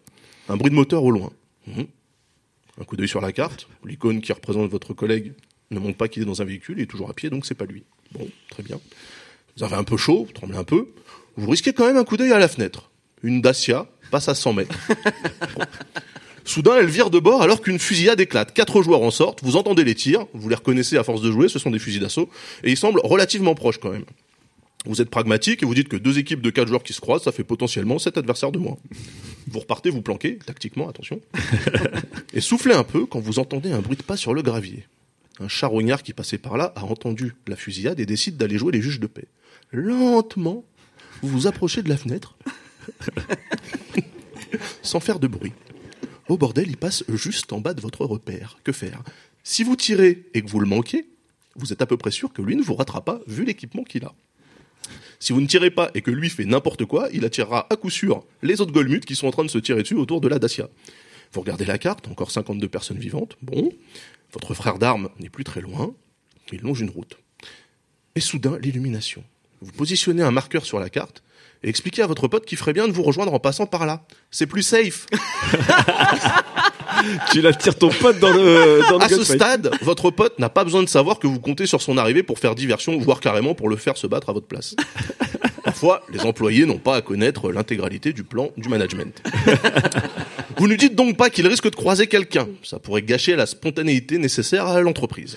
Un 0.49 0.57
bruit 0.57 0.71
de 0.71 0.75
moteur 0.75 1.05
au 1.05 1.11
loin. 1.11 1.31
Mhm. 1.67 1.87
Un 2.81 2.85
coup 2.85 2.97
d'œil 2.97 3.09
sur 3.09 3.21
la 3.21 3.33
carte, 3.33 3.69
l'icône 3.85 4.21
qui 4.21 4.33
représente 4.33 4.71
votre 4.71 4.93
collègue 4.93 5.33
ne 5.71 5.79
montre 5.79 5.97
pas 5.97 6.09
qu'il 6.09 6.23
est 6.23 6.27
dans 6.27 6.43
un 6.43 6.45
véhicule, 6.45 6.79
il 6.79 6.83
est 6.83 6.87
toujours 6.87 7.11
à 7.11 7.15
pied, 7.15 7.31
donc 7.31 7.47
c'est 7.47 7.55
pas 7.55 7.65
lui. 7.65 7.85
Bon, 8.13 8.29
très 8.51 8.63
bien. 8.63 8.79
Vous 9.57 9.65
avez 9.65 9.77
un 9.77 9.85
peu 9.85 9.97
chaud, 9.97 10.25
vous 10.27 10.33
tremblez 10.33 10.57
un 10.57 10.65
peu. 10.65 10.89
Vous 11.37 11.51
risquez 11.51 11.73
quand 11.73 11.87
même 11.87 11.97
un 11.97 12.05
coup 12.05 12.17
d'œil 12.17 12.33
à 12.33 12.39
la 12.39 12.49
fenêtre. 12.49 12.91
Une 13.23 13.41
Dacia 13.41 13.89
passe 14.11 14.29
à 14.29 14.35
100 14.35 14.53
mètres. 14.53 14.79
Soudain, 16.45 16.77
elle 16.77 16.87
vire 16.87 17.11
de 17.11 17.19
bord 17.19 17.43
alors 17.43 17.61
qu'une 17.61 17.79
fusillade 17.79 18.21
éclate. 18.21 18.53
Quatre 18.55 18.83
joueurs 18.83 19.03
en 19.03 19.11
sortent, 19.11 19.43
vous 19.43 19.57
entendez 19.57 19.83
les 19.83 19.95
tirs, 19.95 20.27
vous 20.33 20.49
les 20.49 20.55
reconnaissez 20.55 20.97
à 20.97 21.03
force 21.03 21.21
de 21.21 21.33
jouer, 21.33 21.49
ce 21.49 21.59
sont 21.59 21.71
des 21.71 21.79
fusils 21.79 22.01
d'assaut, 22.01 22.31
et 22.63 22.71
ils 22.71 22.77
semblent 22.77 23.01
relativement 23.03 23.55
proches 23.55 23.79
quand 23.79 23.91
même. 23.91 24.05
Vous 24.87 25.01
êtes 25.01 25.11
pragmatique 25.11 25.63
et 25.63 25.67
vous 25.67 25.75
dites 25.75 25.89
que 25.89 25.97
deux 25.97 26.19
équipes 26.19 26.41
de 26.41 26.51
quatre 26.51 26.69
joueurs 26.69 26.85
qui 26.85 26.93
se 26.93 27.01
croisent, 27.01 27.25
ça 27.25 27.33
fait 27.33 27.45
potentiellement 27.45 27.99
sept 27.99 28.19
adversaires 28.19 28.53
de 28.53 28.59
moins. 28.59 28.77
Vous 29.49 29.59
repartez, 29.59 29.91
vous 29.91 30.01
planquez, 30.01 30.39
tactiquement, 30.39 30.89
attention. 30.89 31.21
Et 32.33 32.41
soufflez 32.41 32.75
un 32.75 32.85
peu 32.85 33.05
quand 33.05 33.19
vous 33.19 33.39
entendez 33.39 33.73
un 33.73 33.81
bruit 33.81 33.97
de 33.97 34.03
pas 34.03 34.17
sur 34.17 34.33
le 34.33 34.43
gravier. 34.43 34.87
Un 35.41 35.49
charognard 35.49 36.03
qui 36.03 36.13
passait 36.13 36.39
par 36.39 36.57
là 36.57 36.73
a 36.77 36.85
entendu 36.85 37.35
la 37.47 37.57
fusillade 37.57 38.01
et 38.01 38.07
décide 38.07 38.37
d'aller 38.37 38.59
jouer 38.59 38.73
les 38.73 38.81
juges 38.81 39.01
de 39.01 39.07
paix. 39.07 39.27
Lentement, 39.73 40.65
vous 41.21 41.29
vous 41.29 41.47
approchez 41.47 41.83
de 41.83 41.89
la 41.89 41.97
fenêtre, 41.97 42.37
sans 44.83 45.01
faire 45.01 45.19
de 45.19 45.27
bruit. 45.27 45.53
Au 46.29 46.39
bordel, 46.39 46.69
il 46.69 46.77
passe 46.77 47.05
juste 47.09 47.53
en 47.53 47.61
bas 47.61 47.75
de 47.75 47.81
votre 47.81 48.05
repère. 48.05 48.59
Que 48.65 48.73
faire? 48.73 49.03
Si 49.43 49.63
vous 49.65 49.77
tirez 49.77 50.27
et 50.35 50.43
que 50.43 50.49
vous 50.49 50.61
le 50.61 50.67
manquez, 50.67 51.09
vous 51.57 51.73
êtes 51.73 51.83
à 51.83 51.87
peu 51.87 51.97
près 51.97 52.11
sûr 52.11 52.33
que 52.33 52.43
lui 52.43 52.57
ne 52.57 52.63
vous 52.63 52.75
ratera 52.75 53.05
pas 53.05 53.21
vu 53.27 53.45
l'équipement 53.45 53.85
qu'il 53.85 54.05
a. 54.05 54.15
Si 55.19 55.33
vous 55.33 55.41
ne 55.41 55.47
tirez 55.47 55.71
pas 55.71 55.91
et 55.95 56.03
que 56.03 56.11
lui 56.11 56.31
fait 56.31 56.45
n'importe 56.45 56.85
quoi, 56.85 57.09
il 57.13 57.25
attirera 57.25 57.67
à 57.71 57.77
coup 57.77 57.91
sûr 57.91 58.25
les 58.43 58.61
autres 58.61 58.73
Golmuts 58.73 59.01
qui 59.01 59.17
sont 59.17 59.27
en 59.27 59.31
train 59.31 59.45
de 59.45 59.51
se 59.51 59.59
tirer 59.59 59.83
dessus 59.83 59.95
autour 59.95 60.21
de 60.21 60.29
la 60.29 60.39
Dacia. 60.39 60.69
Vous 61.33 61.41
regardez 61.41 61.65
la 61.65 61.79
carte, 61.79 62.09
encore 62.09 62.31
52 62.31 62.69
personnes 62.69 62.99
vivantes. 62.99 63.37
Bon, 63.43 63.73
votre 64.33 64.55
frère 64.55 64.79
d'armes 64.79 65.09
n'est 65.19 65.31
plus 65.31 65.45
très 65.45 65.61
loin. 65.61 65.95
Il 66.53 66.61
longe 66.61 66.81
une 66.81 66.91
route. 66.91 67.19
Et 68.15 68.21
soudain, 68.21 68.59
l'illumination. 68.61 69.25
Vous 69.61 69.73
positionnez 69.73 70.23
un 70.23 70.31
marqueur 70.31 70.65
sur 70.65 70.79
la 70.79 70.91
carte 70.91 71.23
et 71.63 71.69
expliquez 71.69 72.03
à 72.03 72.07
votre 72.07 72.29
pote 72.29 72.47
qu'il 72.47 72.59
ferait 72.59 72.73
bien 72.73 72.87
de 72.87 72.93
vous 72.93 73.03
rejoindre 73.03 73.33
en 73.33 73.41
passant 73.41 73.67
par 73.67 73.87
là. 73.87 74.07
C'est 74.31 74.47
plus 74.47 74.63
safe. 74.63 75.07
tu 77.33 77.41
l'attires 77.41 77.77
ton 77.77 77.89
pote 77.89 78.19
dans 78.19 78.33
le, 78.33 78.81
dans 78.89 78.99
le 78.99 79.05
à 79.05 79.09
ce 79.09 79.25
stade, 79.25 79.71
votre 79.83 80.11
pote 80.11 80.39
n'a 80.39 80.49
pas 80.49 80.65
besoin 80.65 80.83
de 80.83 80.89
savoir 80.89 81.19
que 81.19 81.27
vous 81.27 81.41
comptez 81.41 81.67
sur 81.67 81.83
son 81.83 81.99
arrivée 81.99 82.23
pour 82.23 82.39
faire 82.39 82.55
diversion, 82.55 82.99
voire 82.99 83.21
carrément 83.21 83.55
pour 83.55 83.69
le 83.69 83.77
faire 83.77 83.97
se 83.97 84.07
battre 84.07 84.31
à 84.31 84.33
votre 84.33 84.47
place. 84.47 84.75
Parfois, 85.65 86.03
les 86.13 86.21
employés 86.21 86.65
n'ont 86.65 86.79
pas 86.79 86.97
à 86.97 87.03
connaître 87.03 87.51
l'intégralité 87.51 88.13
du 88.13 88.23
plan 88.23 88.51
du 88.57 88.69
management. 88.69 89.21
Vous 90.59 90.69
ne 90.69 90.77
dites 90.77 90.95
donc 90.95 91.17
pas 91.17 91.29
qu'il 91.29 91.47
risque 91.47 91.69
de 91.69 91.75
croiser 91.75 92.07
quelqu'un. 92.07 92.49
Ça 92.63 92.79
pourrait 92.79 93.03
gâcher 93.03 93.37
la 93.37 93.47
spontanéité 93.47 94.17
nécessaire 94.19 94.67
à 94.67 94.81
l'entreprise. 94.81 95.37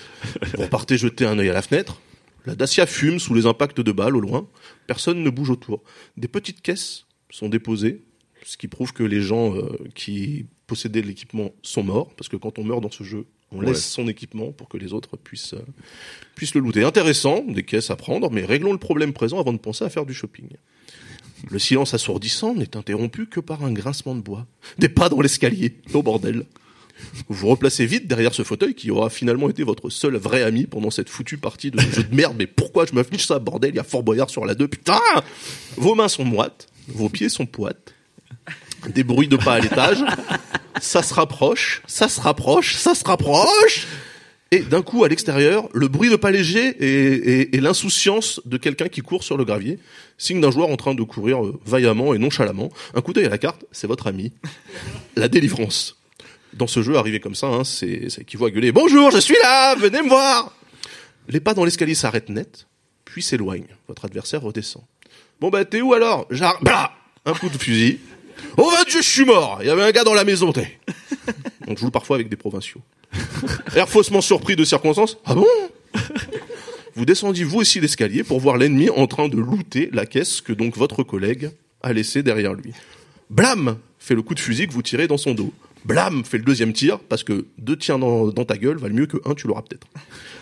Vous 0.56 0.62
repartez 0.62 0.96
jeter 0.96 1.26
un 1.26 1.38
œil 1.38 1.50
à 1.50 1.52
la 1.52 1.62
fenêtre. 1.62 2.00
La 2.46 2.54
Dacia 2.54 2.86
fume 2.86 3.18
sous 3.18 3.34
les 3.34 3.46
impacts 3.46 3.80
de 3.80 3.92
balles 3.92 4.16
au 4.16 4.20
loin. 4.20 4.46
Personne 4.86 5.22
ne 5.22 5.30
bouge 5.30 5.50
autour. 5.50 5.82
Des 6.16 6.28
petites 6.28 6.62
caisses 6.62 7.04
sont 7.30 7.48
déposées, 7.48 8.00
ce 8.44 8.56
qui 8.56 8.68
prouve 8.68 8.92
que 8.92 9.02
les 9.02 9.20
gens 9.20 9.54
euh, 9.54 9.78
qui 9.94 10.46
possédaient 10.70 11.02
l'équipement 11.02 11.50
sont 11.62 11.82
morts, 11.82 12.14
parce 12.16 12.28
que 12.28 12.36
quand 12.36 12.60
on 12.60 12.64
meurt 12.64 12.80
dans 12.80 12.92
ce 12.92 13.02
jeu, 13.02 13.26
on 13.50 13.60
laisse 13.60 13.70
Ouais. 13.70 13.74
son 14.04 14.06
équipement 14.06 14.52
pour 14.52 14.68
que 14.68 14.76
les 14.76 14.92
autres 14.92 15.16
puissent, 15.16 15.54
euh, 15.54 15.64
puissent 16.36 16.54
le 16.54 16.60
looter. 16.60 16.84
Intéressant, 16.84 17.42
des 17.42 17.64
caisses 17.64 17.90
à 17.90 17.96
prendre, 17.96 18.30
mais 18.30 18.44
réglons 18.44 18.70
le 18.72 18.78
problème 18.78 19.12
présent 19.12 19.40
avant 19.40 19.52
de 19.52 19.58
penser 19.58 19.84
à 19.84 19.90
faire 19.90 20.06
du 20.06 20.14
shopping. 20.14 20.46
Le 21.50 21.58
silence 21.58 21.92
assourdissant 21.92 22.54
n'est 22.54 22.76
interrompu 22.76 23.26
que 23.26 23.40
par 23.40 23.64
un 23.64 23.72
grincement 23.72 24.14
de 24.14 24.20
bois. 24.20 24.46
Des 24.78 24.88
pas 24.88 25.08
dans 25.08 25.20
l'escalier. 25.20 25.74
Oh 25.92 26.04
bordel. 26.04 26.44
Vous 27.28 27.34
vous 27.34 27.48
replacez 27.48 27.84
vite 27.86 28.06
derrière 28.06 28.32
ce 28.34 28.44
fauteuil 28.44 28.74
qui 28.74 28.92
aura 28.92 29.10
finalement 29.10 29.48
été 29.50 29.64
votre 29.64 29.90
seul 29.90 30.14
vrai 30.16 30.42
ami 30.44 30.66
pendant 30.66 30.90
cette 30.92 31.08
foutue 31.08 31.38
partie 31.38 31.72
de 31.72 31.80
jeu 31.80 32.04
de 32.04 32.14
merde. 32.14 32.36
Mais 32.38 32.46
pourquoi 32.46 32.86
je 32.86 32.92
m'affiche 32.94 33.26
ça, 33.26 33.40
bordel? 33.40 33.70
Il 33.70 33.76
y 33.76 33.80
a 33.80 33.84
Fort 33.84 34.04
Boyard 34.04 34.30
sur 34.30 34.44
la 34.44 34.54
2, 34.54 34.68
putain 34.68 35.00
Vos 35.76 35.96
mains 35.96 36.08
sont 36.08 36.24
moites, 36.26 36.68
vos 36.86 37.08
pieds 37.08 37.28
sont 37.30 37.46
poites. 37.46 37.94
Des 38.94 39.02
bruits 39.04 39.28
de 39.28 39.36
pas 39.36 39.54
à 39.54 39.60
l'étage. 39.60 39.98
Ça 40.80 41.02
se 41.02 41.14
rapproche, 41.14 41.82
ça 41.86 42.08
se 42.08 42.20
rapproche, 42.20 42.74
ça 42.74 42.94
se 42.94 43.04
rapproche 43.04 43.86
et 44.52 44.60
d'un 44.60 44.82
coup, 44.82 45.04
à 45.04 45.08
l'extérieur, 45.08 45.68
le 45.72 45.86
bruit 45.86 46.10
de 46.10 46.16
pas 46.16 46.32
léger 46.32 46.74
et, 46.80 47.60
l'insouciance 47.60 48.40
de 48.46 48.56
quelqu'un 48.56 48.88
qui 48.88 49.00
court 49.00 49.22
sur 49.22 49.36
le 49.36 49.44
gravier, 49.44 49.78
signe 50.18 50.40
d'un 50.40 50.50
joueur 50.50 50.70
en 50.70 50.76
train 50.76 50.94
de 50.94 51.02
courir 51.04 51.44
euh, 51.44 51.60
vaillamment 51.64 52.14
et 52.14 52.18
nonchalamment. 52.18 52.70
Un 52.94 53.00
coup 53.00 53.12
d'œil 53.12 53.26
à 53.26 53.28
la 53.28 53.38
carte, 53.38 53.64
c'est 53.70 53.86
votre 53.86 54.08
ami. 54.08 54.32
La 55.14 55.28
délivrance. 55.28 55.98
Dans 56.52 56.66
ce 56.66 56.82
jeu, 56.82 56.96
arrivé 56.96 57.20
comme 57.20 57.36
ça, 57.36 57.46
hein, 57.46 57.62
c'est 57.62 58.08
équivaut 58.18 58.46
à 58.46 58.50
gueuler 58.50 58.72
«Bonjour, 58.72 59.12
je 59.12 59.18
suis 59.18 59.36
là, 59.40 59.76
venez 59.76 60.02
me 60.02 60.08
voir!» 60.08 60.52
Les 61.28 61.38
pas 61.38 61.54
dans 61.54 61.64
l'escalier 61.64 61.94
s'arrêtent 61.94 62.28
net, 62.28 62.66
puis 63.04 63.22
s'éloignent. 63.22 63.68
Votre 63.86 64.06
adversaire 64.06 64.42
redescend. 64.42 64.82
«Bon 65.40 65.50
bah, 65.50 65.64
t'es 65.64 65.80
où 65.80 65.94
alors?» 65.94 66.26
Un 67.24 67.34
coup 67.34 67.48
de 67.48 67.56
fusil. 67.56 68.00
«Oh 68.56 68.70
va 68.70 68.84
Dieu, 68.84 69.02
je 69.02 69.08
suis 69.08 69.24
mort 69.24 69.58
Il 69.60 69.66
y 69.66 69.70
avait 69.70 69.82
un 69.82 69.90
gars 69.90 70.04
dans 70.04 70.14
la 70.14 70.24
maison, 70.24 70.52
t'es!» 70.52 70.78
On 71.68 71.76
joue 71.76 71.90
parfois 71.90 72.16
avec 72.16 72.28
des 72.28 72.36
provinciaux. 72.36 72.80
Air 73.76 73.88
faussement 73.88 74.20
surpris 74.20 74.56
de 74.56 74.64
circonstances. 74.64 75.18
Ah 75.24 75.34
bon? 75.34 75.46
Vous 76.94 77.04
descendiez 77.04 77.44
vous 77.44 77.58
aussi 77.58 77.80
l'escalier 77.80 78.24
pour 78.24 78.40
voir 78.40 78.56
l'ennemi 78.56 78.90
en 78.90 79.06
train 79.06 79.28
de 79.28 79.38
looter 79.38 79.88
la 79.92 80.06
caisse 80.06 80.40
que 80.40 80.52
donc 80.52 80.76
votre 80.76 81.02
collègue 81.02 81.50
a 81.82 81.92
laissée 81.92 82.22
derrière 82.22 82.54
lui. 82.54 82.72
Blam 83.30 83.78
fait 83.98 84.14
le 84.14 84.22
coup 84.22 84.34
de 84.34 84.40
fusil 84.40 84.66
que 84.66 84.72
vous 84.72 84.82
tirez 84.82 85.06
dans 85.06 85.16
son 85.16 85.34
dos. 85.34 85.52
Blam 85.84 86.24
fait 86.24 86.38
le 86.38 86.44
deuxième 86.44 86.72
tir 86.72 86.98
parce 86.98 87.22
que 87.22 87.46
deux 87.58 87.76
tirs 87.76 87.98
dans, 87.98 88.26
dans 88.26 88.44
ta 88.44 88.58
gueule 88.58 88.76
valent 88.76 88.94
mieux 88.94 89.06
que 89.06 89.16
un, 89.24 89.34
tu 89.34 89.46
l'auras 89.46 89.62
peut-être. 89.62 89.86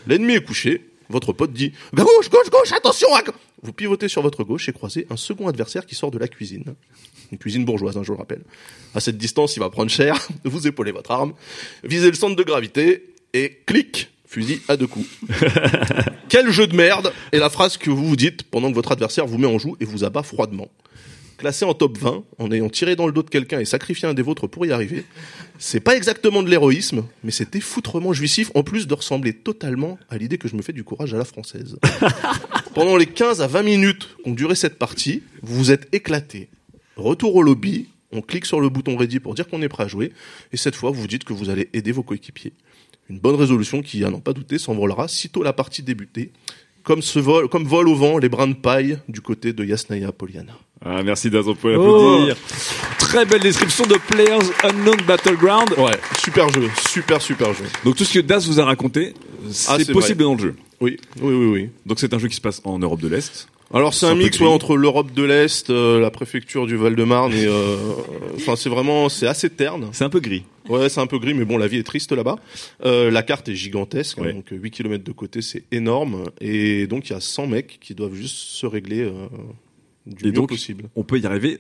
L'ennemi 0.07 0.35
est 0.35 0.45
couché. 0.45 0.88
Votre 1.11 1.33
pote 1.33 1.53
dit 1.53 1.73
gauche, 1.95 2.29
gauche, 2.31 2.51
gauche, 2.51 2.73
attention. 2.73 3.09
à- 3.15 3.23
Vous 3.63 3.73
pivotez 3.73 4.09
sur 4.09 4.23
votre 4.23 4.45
gauche 4.45 4.69
et 4.69 4.73
croisez 4.73 5.07
un 5.11 5.17
second 5.17 5.49
adversaire 5.49 5.87
qui 5.87 5.95
sort 5.95 6.11
de 6.11 6.19
la 6.19 6.29
cuisine. 6.29 6.65
Une 7.33 7.39
cuisine 7.39 7.65
bourgeoise, 7.65 7.97
hein, 7.97 8.03
je 8.05 8.13
le 8.13 8.19
rappelle. 8.19 8.43
À 8.95 9.01
cette 9.01 9.19
distance, 9.19 9.57
il 9.57 9.61
va 9.61 9.71
prendre 9.71 9.91
cher. 9.91 10.29
Vous 10.45 10.67
épaulez 10.67 10.93
votre 10.93 11.11
arme, 11.11 11.33
visez 11.85 12.09
le 12.11 12.17
centre 12.17 12.37
de 12.37 12.43
gravité 12.43 13.15
et 13.35 13.59
clic, 13.67 14.11
fusil 14.27 14.61
à 14.69 14.77
deux 14.77 14.87
coups. 14.87 15.07
Quel 16.29 16.51
jeu 16.51 16.67
de 16.67 16.77
merde 16.77 17.13
est 17.33 17.39
la 17.39 17.51
phrase 17.51 17.77
que 17.79 17.91
vous 17.91 18.07
vous 18.07 18.17
dites 18.17 18.43
pendant 18.45 18.71
que 18.71 18.75
votre 18.75 18.93
adversaire 18.93 19.27
vous 19.27 19.39
met 19.39 19.47
en 19.47 19.59
joue 19.59 19.77
et 19.81 19.85
vous 19.85 20.05
abat 20.05 20.23
froidement. 20.23 20.69
Classé 21.39 21.65
en 21.65 21.73
top 21.73 21.97
20, 21.97 22.25
en 22.39 22.51
ayant 22.51 22.69
tiré 22.69 22.97
dans 22.97 23.07
le 23.07 23.13
dos 23.13 23.23
de 23.23 23.31
quelqu'un 23.31 23.61
et 23.61 23.65
sacrifié 23.65 24.09
un 24.09 24.15
des 24.15 24.23
vôtres 24.23 24.49
pour 24.49 24.67
y 24.67 24.73
arriver, 24.73 25.05
c'est 25.61 25.79
pas 25.79 25.97
exactement 25.97 26.43
de 26.43 26.51
l'héroïsme, 26.51 27.05
mais 27.23 27.31
c'était 27.31 27.61
foutrement 27.61 28.13
jouissif, 28.13 28.51
en 28.57 28.65
plus 28.65 28.89
de 28.89 28.95
ressembler 28.95 29.33
totalement 29.33 30.01
à 30.11 30.19
l'idée 30.19 30.37
que 30.37 30.49
je 30.49 30.57
me 30.57 30.63
fais 30.63 30.73
du 30.73 30.83
courage 30.83 31.15
à 31.15 31.17
la 31.17 31.25
française. 31.25 31.79
Pendant 32.75 32.97
les 32.97 33.07
15 33.07 33.41
à 33.41 33.47
20 33.47 33.63
minutes 33.63 34.09
qu'ont 34.25 34.33
duré 34.33 34.57
cette 34.57 34.81
partie, 34.81 35.23
vous 35.43 35.57
vous 35.57 35.71
êtes 35.71 35.89
éclaté. 35.95 36.49
Retour 36.97 37.37
au 37.37 37.43
lobby, 37.43 37.87
on 38.11 38.21
clique 38.21 38.45
sur 38.45 38.61
le 38.61 38.69
bouton 38.69 38.97
ready 38.97 39.21
pour 39.21 39.35
dire 39.35 39.47
qu'on 39.47 39.63
est 39.63 39.69
prêt 39.69 39.85
à 39.85 39.89
jouer, 39.89 40.13
et 40.53 40.57
cette 40.57 40.75
fois 40.75 40.91
vous 40.91 41.03
vous 41.03 41.07
dites 41.07 41.23
que 41.23 41.33
vous 41.33 41.51
allez 41.51 41.69
aider 41.73 41.93
vos 41.93 42.03
coéquipiers. 42.03 42.53
Une 43.09 43.21
bonne 43.21 43.37
résolution 43.37 43.81
qui, 43.81 44.05
à 44.05 44.11
n'en 44.11 44.21
pas 44.21 44.33
douter, 44.33 44.59
s'envolera 44.59 45.07
sitôt 45.07 45.45
la 45.45 45.53
partie 45.53 45.83
débutée, 45.83 46.33
comme, 46.89 47.03
se 47.03 47.19
vol, 47.19 47.49
comme 47.49 47.65
vol 47.65 47.87
au 47.87 47.95
vent 47.95 48.17
les 48.17 48.31
brins 48.31 48.47
de 48.49 48.55
paille 48.55 48.99
du 49.09 49.21
côté 49.21 49.53
de 49.53 49.63
Yasnaya 49.63 50.11
Poliana. 50.11 50.55
Ah, 50.85 51.03
merci 51.03 51.29
Daz, 51.29 51.47
on 51.47 51.55
peut 51.55 51.77
Oh. 51.77 51.83
l'applaudir. 52.25 52.37
Très 52.99 53.27
belle 53.27 53.43
description 53.43 53.85
de 53.85 53.97
Players 54.09 54.51
Unknown 54.65 54.97
Battleground. 55.07 55.71
Ouais, 55.77 55.99
super 56.25 56.49
jeu, 56.49 56.69
super 56.89 57.21
super 57.21 57.53
jeu. 57.53 57.65
Donc 57.85 57.97
tout 57.97 58.05
ce 58.05 58.15
que 58.15 58.21
Daz 58.21 58.47
vous 58.49 58.59
a 58.59 58.65
raconté, 58.65 59.13
c'est 59.51 59.71
Ah, 59.71 59.77
c'est 59.79 59.93
possible 59.93 60.25
vrai. 60.25 60.31
dans 60.31 60.35
le 60.35 60.41
jeu. 60.49 60.57
Oui, 60.81 60.97
oui, 61.21 61.35
oui, 61.35 61.47
oui. 61.47 61.71
Donc 61.85 62.01
c'est 62.01 62.15
un 62.15 62.19
jeu 62.19 62.29
qui 62.29 62.37
se 62.37 62.41
passe 62.41 62.63
en 62.65 62.79
Europe 62.79 63.01
de 63.01 63.09
l'Est. 63.09 63.49
Alors 63.75 63.93
c'est 63.93 64.07
un 64.07 64.15
mix 64.15 64.41
ouais, 64.41 64.47
entre 64.47 64.77
l'Europe 64.77 65.13
de 65.13 65.23
l'Est, 65.23 65.69
euh, 65.69 66.01
la 66.01 66.11
préfecture 66.11 66.67
du 66.67 66.77
Val-de-Marne 66.77 67.35
et 67.35 67.45
euh, 67.47 67.77
enfin 68.37 68.57
c'est 68.57 68.71
vraiment 68.71 69.11
c'est 69.11 69.27
assez 69.27 69.51
terne. 69.51 69.91
C'est 69.93 70.05
un 70.05 70.09
peu 70.09 70.21
gris. 70.21 70.45
Ouais, 70.71 70.89
c'est 70.89 71.01
un 71.01 71.07
peu 71.07 71.19
gris 71.19 71.35
mais 71.35 71.45
bon 71.45 71.59
la 71.59 71.67
vie 71.67 71.77
est 71.77 71.83
triste 71.83 72.13
là-bas. 72.13 72.37
Euh, 72.87 73.11
la 73.11 73.23
carte 73.23 73.49
est 73.51 73.55
gigantesque 73.55 74.19
hein, 74.21 74.33
donc 74.33 74.47
8 74.51 74.71
km 74.71 75.05
de 75.05 75.13
côté, 75.13 75.43
c'est 75.43 75.65
énorme 75.71 76.25
et 76.41 76.87
donc 76.87 77.11
il 77.11 77.13
y 77.13 77.17
a 77.17 77.21
100 77.21 77.47
mecs 77.47 77.79
qui 77.81 77.95
doivent 77.95 78.15
juste 78.15 78.37
se 78.37 78.65
régler 78.65 79.03
euh, 79.03 79.13
du 80.07 80.25
Et 80.25 80.27
mieux 80.29 80.33
donc, 80.33 80.49
possible. 80.49 80.85
on 80.97 81.05
peut 81.05 81.19
y 81.19 81.27
arriver 81.27 81.59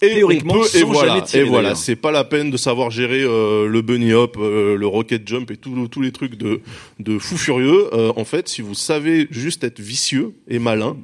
Et 0.00 0.14
théoriquement 0.14 0.64
et 0.64 0.68
sans 0.68 0.86
voilà, 0.86 1.14
jamais 1.14 1.26
tirer. 1.26 1.42
et 1.44 1.48
voilà, 1.48 1.74
c'est 1.74 1.96
pas 1.96 2.10
la 2.10 2.24
peine 2.24 2.50
de 2.50 2.56
savoir 2.56 2.90
gérer 2.90 3.22
euh, 3.22 3.66
le 3.66 3.82
bunny 3.82 4.12
hop, 4.12 4.36
euh, 4.38 4.76
le 4.76 4.86
rocket 4.86 5.28
jump 5.28 5.50
et 5.50 5.56
tous 5.56 6.00
les 6.00 6.12
trucs 6.12 6.36
de 6.36 6.60
de 6.98 7.18
fou 7.18 7.36
furieux. 7.36 7.88
Euh, 7.92 8.12
en 8.16 8.24
fait, 8.24 8.48
si 8.48 8.62
vous 8.62 8.74
savez 8.74 9.28
juste 9.30 9.64
être 9.64 9.80
vicieux 9.80 10.34
et 10.48 10.58
malin, 10.58 10.96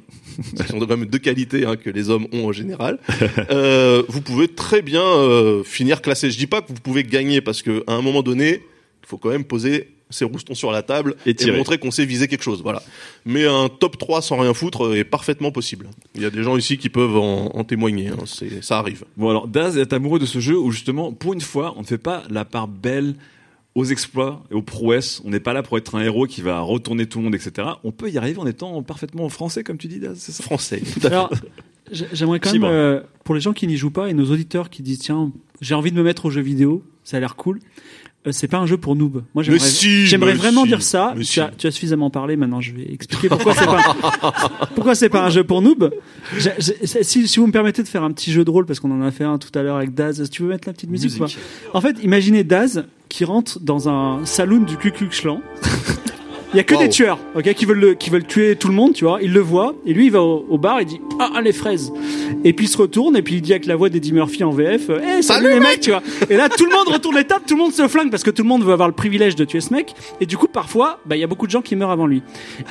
ce 0.57 0.67
sont 0.67 0.79
quand 0.79 0.87
même 0.87 1.05
deux 1.05 1.19
qualités 1.19 1.65
hein, 1.65 1.75
que 1.75 1.89
les 1.89 2.09
hommes 2.09 2.27
ont 2.31 2.47
en 2.47 2.51
général, 2.51 2.99
euh, 3.51 4.03
vous 4.07 4.21
pouvez 4.21 4.47
très 4.47 4.81
bien 4.81 5.03
euh, 5.03 5.63
finir 5.63 6.01
classé. 6.01 6.29
Je 6.31 6.37
dis 6.37 6.47
pas 6.47 6.61
que 6.61 6.69
vous 6.69 6.79
pouvez 6.81 7.03
gagner 7.03 7.41
parce 7.41 7.61
que 7.61 7.83
à 7.87 7.93
un 7.93 8.01
moment 8.01 8.21
donné, 8.21 8.61
il 9.03 9.07
faut 9.07 9.17
quand 9.17 9.29
même 9.29 9.45
poser 9.45 9.94
ses 10.09 10.25
roustons 10.25 10.53
sur 10.55 10.71
la 10.71 10.83
table 10.83 11.15
Et 11.25 11.35
et, 11.41 11.51
montrer 11.51 11.77
qu'on 11.79 11.91
sait 11.91 12.05
viser 12.05 12.27
quelque 12.27 12.43
chose. 12.43 12.61
Voilà. 12.61 12.81
Mais 13.25 13.45
un 13.47 13.69
top 13.69 13.97
3 13.97 14.21
sans 14.21 14.37
rien 14.37 14.53
foutre 14.53 14.95
est 14.95 15.03
parfaitement 15.03 15.51
possible. 15.51 15.87
Il 16.15 16.21
y 16.21 16.25
a 16.25 16.29
des 16.29 16.43
gens 16.43 16.57
ici 16.57 16.77
qui 16.77 16.89
peuvent 16.89 17.17
en, 17.17 17.47
en 17.47 17.63
témoigner. 17.63 18.09
hein. 18.09 18.17
C'est- 18.25 18.63
Ça 18.63 18.77
arrive. 18.79 19.03
Bon 19.17 19.29
alors 19.29 19.47
Daz 19.47 19.77
est 19.77 19.93
amoureux 19.93 20.19
de 20.19 20.25
ce 20.25 20.39
jeu 20.39 20.57
où 20.57 20.71
justement 20.71 21.11
pour 21.11 21.33
une 21.33 21.41
fois 21.41 21.73
on 21.77 21.81
ne 21.81 21.85
fait 21.85 21.97
pas 21.97 22.23
la 22.29 22.45
part 22.45 22.67
belle 22.67 23.15
aux 23.73 23.83
exploits 23.85 24.41
et 24.51 24.53
aux 24.53 24.61
prouesses. 24.61 25.21
On 25.25 25.29
n'est 25.31 25.39
pas 25.41 25.53
là 25.53 25.61
pour 25.63 25.77
être 25.77 25.95
un 25.95 26.01
héros 26.01 26.27
qui 26.27 26.41
va 26.41 26.61
retourner 26.61 27.07
tout 27.07 27.17
le 27.17 27.25
monde, 27.25 27.35
etc. 27.35 27.67
On 27.83 27.91
peut 27.91 28.09
y 28.09 28.17
arriver 28.17 28.39
en 28.39 28.47
étant 28.47 28.81
parfaitement 28.83 29.27
français 29.29 29.63
comme 29.63 29.77
tu 29.77 29.87
dis 29.87 29.99
Daz, 29.99 30.17
c'est 30.17 30.31
ça? 30.31 30.43
Français. 30.43 30.81
Alors, 31.03 31.29
j'ai- 31.91 32.07
j'aimerais 32.13 32.39
quand 32.39 32.53
même, 32.53 32.63
euh, 32.63 33.01
pour 33.23 33.35
les 33.35 33.41
gens 33.41 33.53
qui 33.53 33.67
n'y 33.67 33.75
jouent 33.75 33.91
pas 33.91 34.09
et 34.09 34.13
nos 34.13 34.31
auditeurs 34.31 34.69
qui 34.69 34.81
disent 34.81 34.99
tiens, 34.99 35.31
j'ai 35.61 35.73
envie 35.73 35.91
de 35.91 35.97
me 35.97 36.03
mettre 36.03 36.25
aux 36.25 36.29
jeux 36.29 36.41
vidéo, 36.41 36.83
ça 37.03 37.17
a 37.17 37.19
l'air 37.19 37.35
cool. 37.35 37.59
Euh, 38.27 38.31
c'est 38.31 38.47
pas 38.47 38.57
un 38.57 38.65
jeu 38.65 38.77
pour 38.77 38.95
noob. 38.95 39.23
Moi, 39.33 39.43
j'aimerais, 39.43 39.59
si, 39.59 40.05
j'aimerais 40.07 40.33
vraiment 40.33 40.63
si, 40.63 40.69
dire 40.69 40.81
ça. 40.81 41.13
Tu 41.17 41.23
si. 41.23 41.39
as, 41.39 41.51
tu 41.57 41.67
as 41.67 41.71
suffisamment 41.71 42.09
parlé. 42.09 42.35
Maintenant, 42.35 42.61
je 42.61 42.73
vais 42.73 42.91
expliquer 42.91 43.29
pourquoi 43.29 43.53
c'est 43.53 43.65
pas, 43.65 43.95
pourquoi 44.75 44.95
c'est 44.95 45.09
pas 45.09 45.23
un 45.25 45.29
jeu 45.29 45.43
pour 45.43 45.61
noob. 45.61 45.91
J'ai- 46.37 46.51
j'ai- 46.59 47.03
si, 47.03 47.27
si 47.27 47.39
vous 47.39 47.47
me 47.47 47.51
permettez 47.51 47.83
de 47.83 47.87
faire 47.87 48.03
un 48.03 48.11
petit 48.11 48.31
jeu 48.31 48.43
de 48.43 48.49
rôle, 48.49 48.65
parce 48.65 48.79
qu'on 48.79 48.91
en 48.91 49.01
a 49.01 49.11
fait 49.11 49.23
un 49.23 49.37
tout 49.37 49.51
à 49.57 49.61
l'heure 49.63 49.77
avec 49.77 49.93
Daz. 49.93 50.29
Tu 50.29 50.41
veux 50.43 50.49
mettre 50.49 50.67
la 50.67 50.73
petite 50.73 50.89
musique, 50.89 51.11
ou 51.19 51.23
Musique. 51.23 51.37
pas 51.71 51.77
En 51.77 51.81
fait, 51.81 51.97
imaginez 52.03 52.43
Daz 52.43 52.85
qui 53.09 53.23
rentre 53.25 53.59
dans 53.61 53.87
un 53.89 54.25
saloon 54.25 54.59
du 54.63 54.77
Ku 54.77 54.91
Klux 54.91 55.09
Klan. 55.09 55.41
Il 56.53 56.57
y 56.57 56.59
a 56.59 56.63
que 56.63 56.73
Wow. 56.75 56.81
des 56.81 56.89
tueurs, 56.89 57.19
ok, 57.35 57.53
qui 57.53 57.65
veulent 57.65 57.79
le, 57.79 57.93
qui 57.95 58.09
veulent 58.09 58.25
tuer 58.25 58.55
tout 58.55 58.67
le 58.69 58.73
monde, 58.73 58.93
tu 58.93 59.03
vois. 59.05 59.19
Il 59.21 59.33
le 59.33 59.39
voit 59.41 59.75
et 59.85 59.93
lui 59.93 60.05
il 60.05 60.11
va 60.11 60.21
au, 60.21 60.45
au 60.49 60.57
bar, 60.57 60.79
il 60.81 60.85
dit 60.87 61.01
ah 61.19 61.41
les 61.41 61.51
fraises. 61.51 61.91
Et 62.43 62.53
puis 62.53 62.65
il 62.65 62.69
se 62.69 62.77
retourne 62.77 63.17
et 63.17 63.21
puis 63.21 63.35
il 63.35 63.41
dit 63.41 63.51
avec 63.51 63.65
la 63.65 63.75
voix 63.75 63.89
d'Eddie 63.89 64.13
Murphy 64.13 64.43
en 64.43 64.51
VF, 64.51 64.89
Eh, 64.89 65.21
salut, 65.21 65.49
les 65.49 65.59
mecs, 65.59 65.79
tu 65.81 65.89
vois. 65.89 66.01
Et 66.29 66.37
là 66.37 66.47
tout 66.49 66.65
le 66.65 66.71
monde 66.71 66.87
retourne 66.87 67.15
les 67.15 67.23
tables, 67.25 67.43
tout 67.47 67.55
le 67.55 67.61
monde 67.61 67.73
se 67.73 67.87
flingue 67.87 68.09
parce 68.11 68.23
que 68.23 68.29
tout 68.31 68.43
le 68.43 68.47
monde 68.47 68.63
veut 68.63 68.73
avoir 68.73 68.87
le 68.87 68.93
privilège 68.95 69.35
de 69.35 69.43
tuer 69.45 69.59
ce 69.61 69.73
mec. 69.73 69.93
Et 70.21 70.25
du 70.25 70.37
coup 70.37 70.47
parfois, 70.47 70.99
bah 71.05 71.15
il 71.17 71.19
y 71.19 71.23
a 71.23 71.27
beaucoup 71.27 71.45
de 71.47 71.51
gens 71.51 71.61
qui 71.61 71.75
meurent 71.75 71.91
avant 71.91 72.07
lui. 72.07 72.21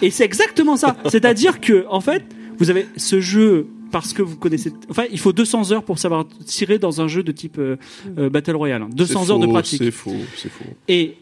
Et 0.03 0.11
c'est 0.11 0.25
exactement 0.25 0.77
ça. 0.77 0.97
C'est-à-dire 1.09 1.61
que 1.61 1.85
en 1.91 2.01
fait, 2.01 2.23
vous 2.59 2.71
avez 2.71 2.87
ce 2.97 3.21
jeu 3.21 3.67
parce 3.91 4.13
que 4.13 4.23
vous 4.23 4.37
connaissez. 4.37 4.73
Enfin, 4.91 5.05
il 5.13 5.19
faut 5.21 5.33
200 5.33 5.73
heures 5.73 5.83
pour 5.85 5.99
savoir 5.99 6.25
tirer 6.47 6.79
dans 6.79 7.01
un 7.01 7.07
jeu 7.09 7.23
de 7.23 7.31
type 7.33 7.59
euh, 7.59 7.77
euh, 8.19 8.29
Battle 8.31 8.57
Royale. 8.57 8.83
hein. 8.83 8.89
200 8.93 9.25
C'est 9.25 9.31
heures 9.31 9.39
de 9.39 9.47
faux, 9.47 9.53
pratique. 9.53 9.83
C'est 9.85 9.91
faux, 9.93 10.17
c'est 10.37 10.49
faux. 10.51 10.65
Et 10.89 11.15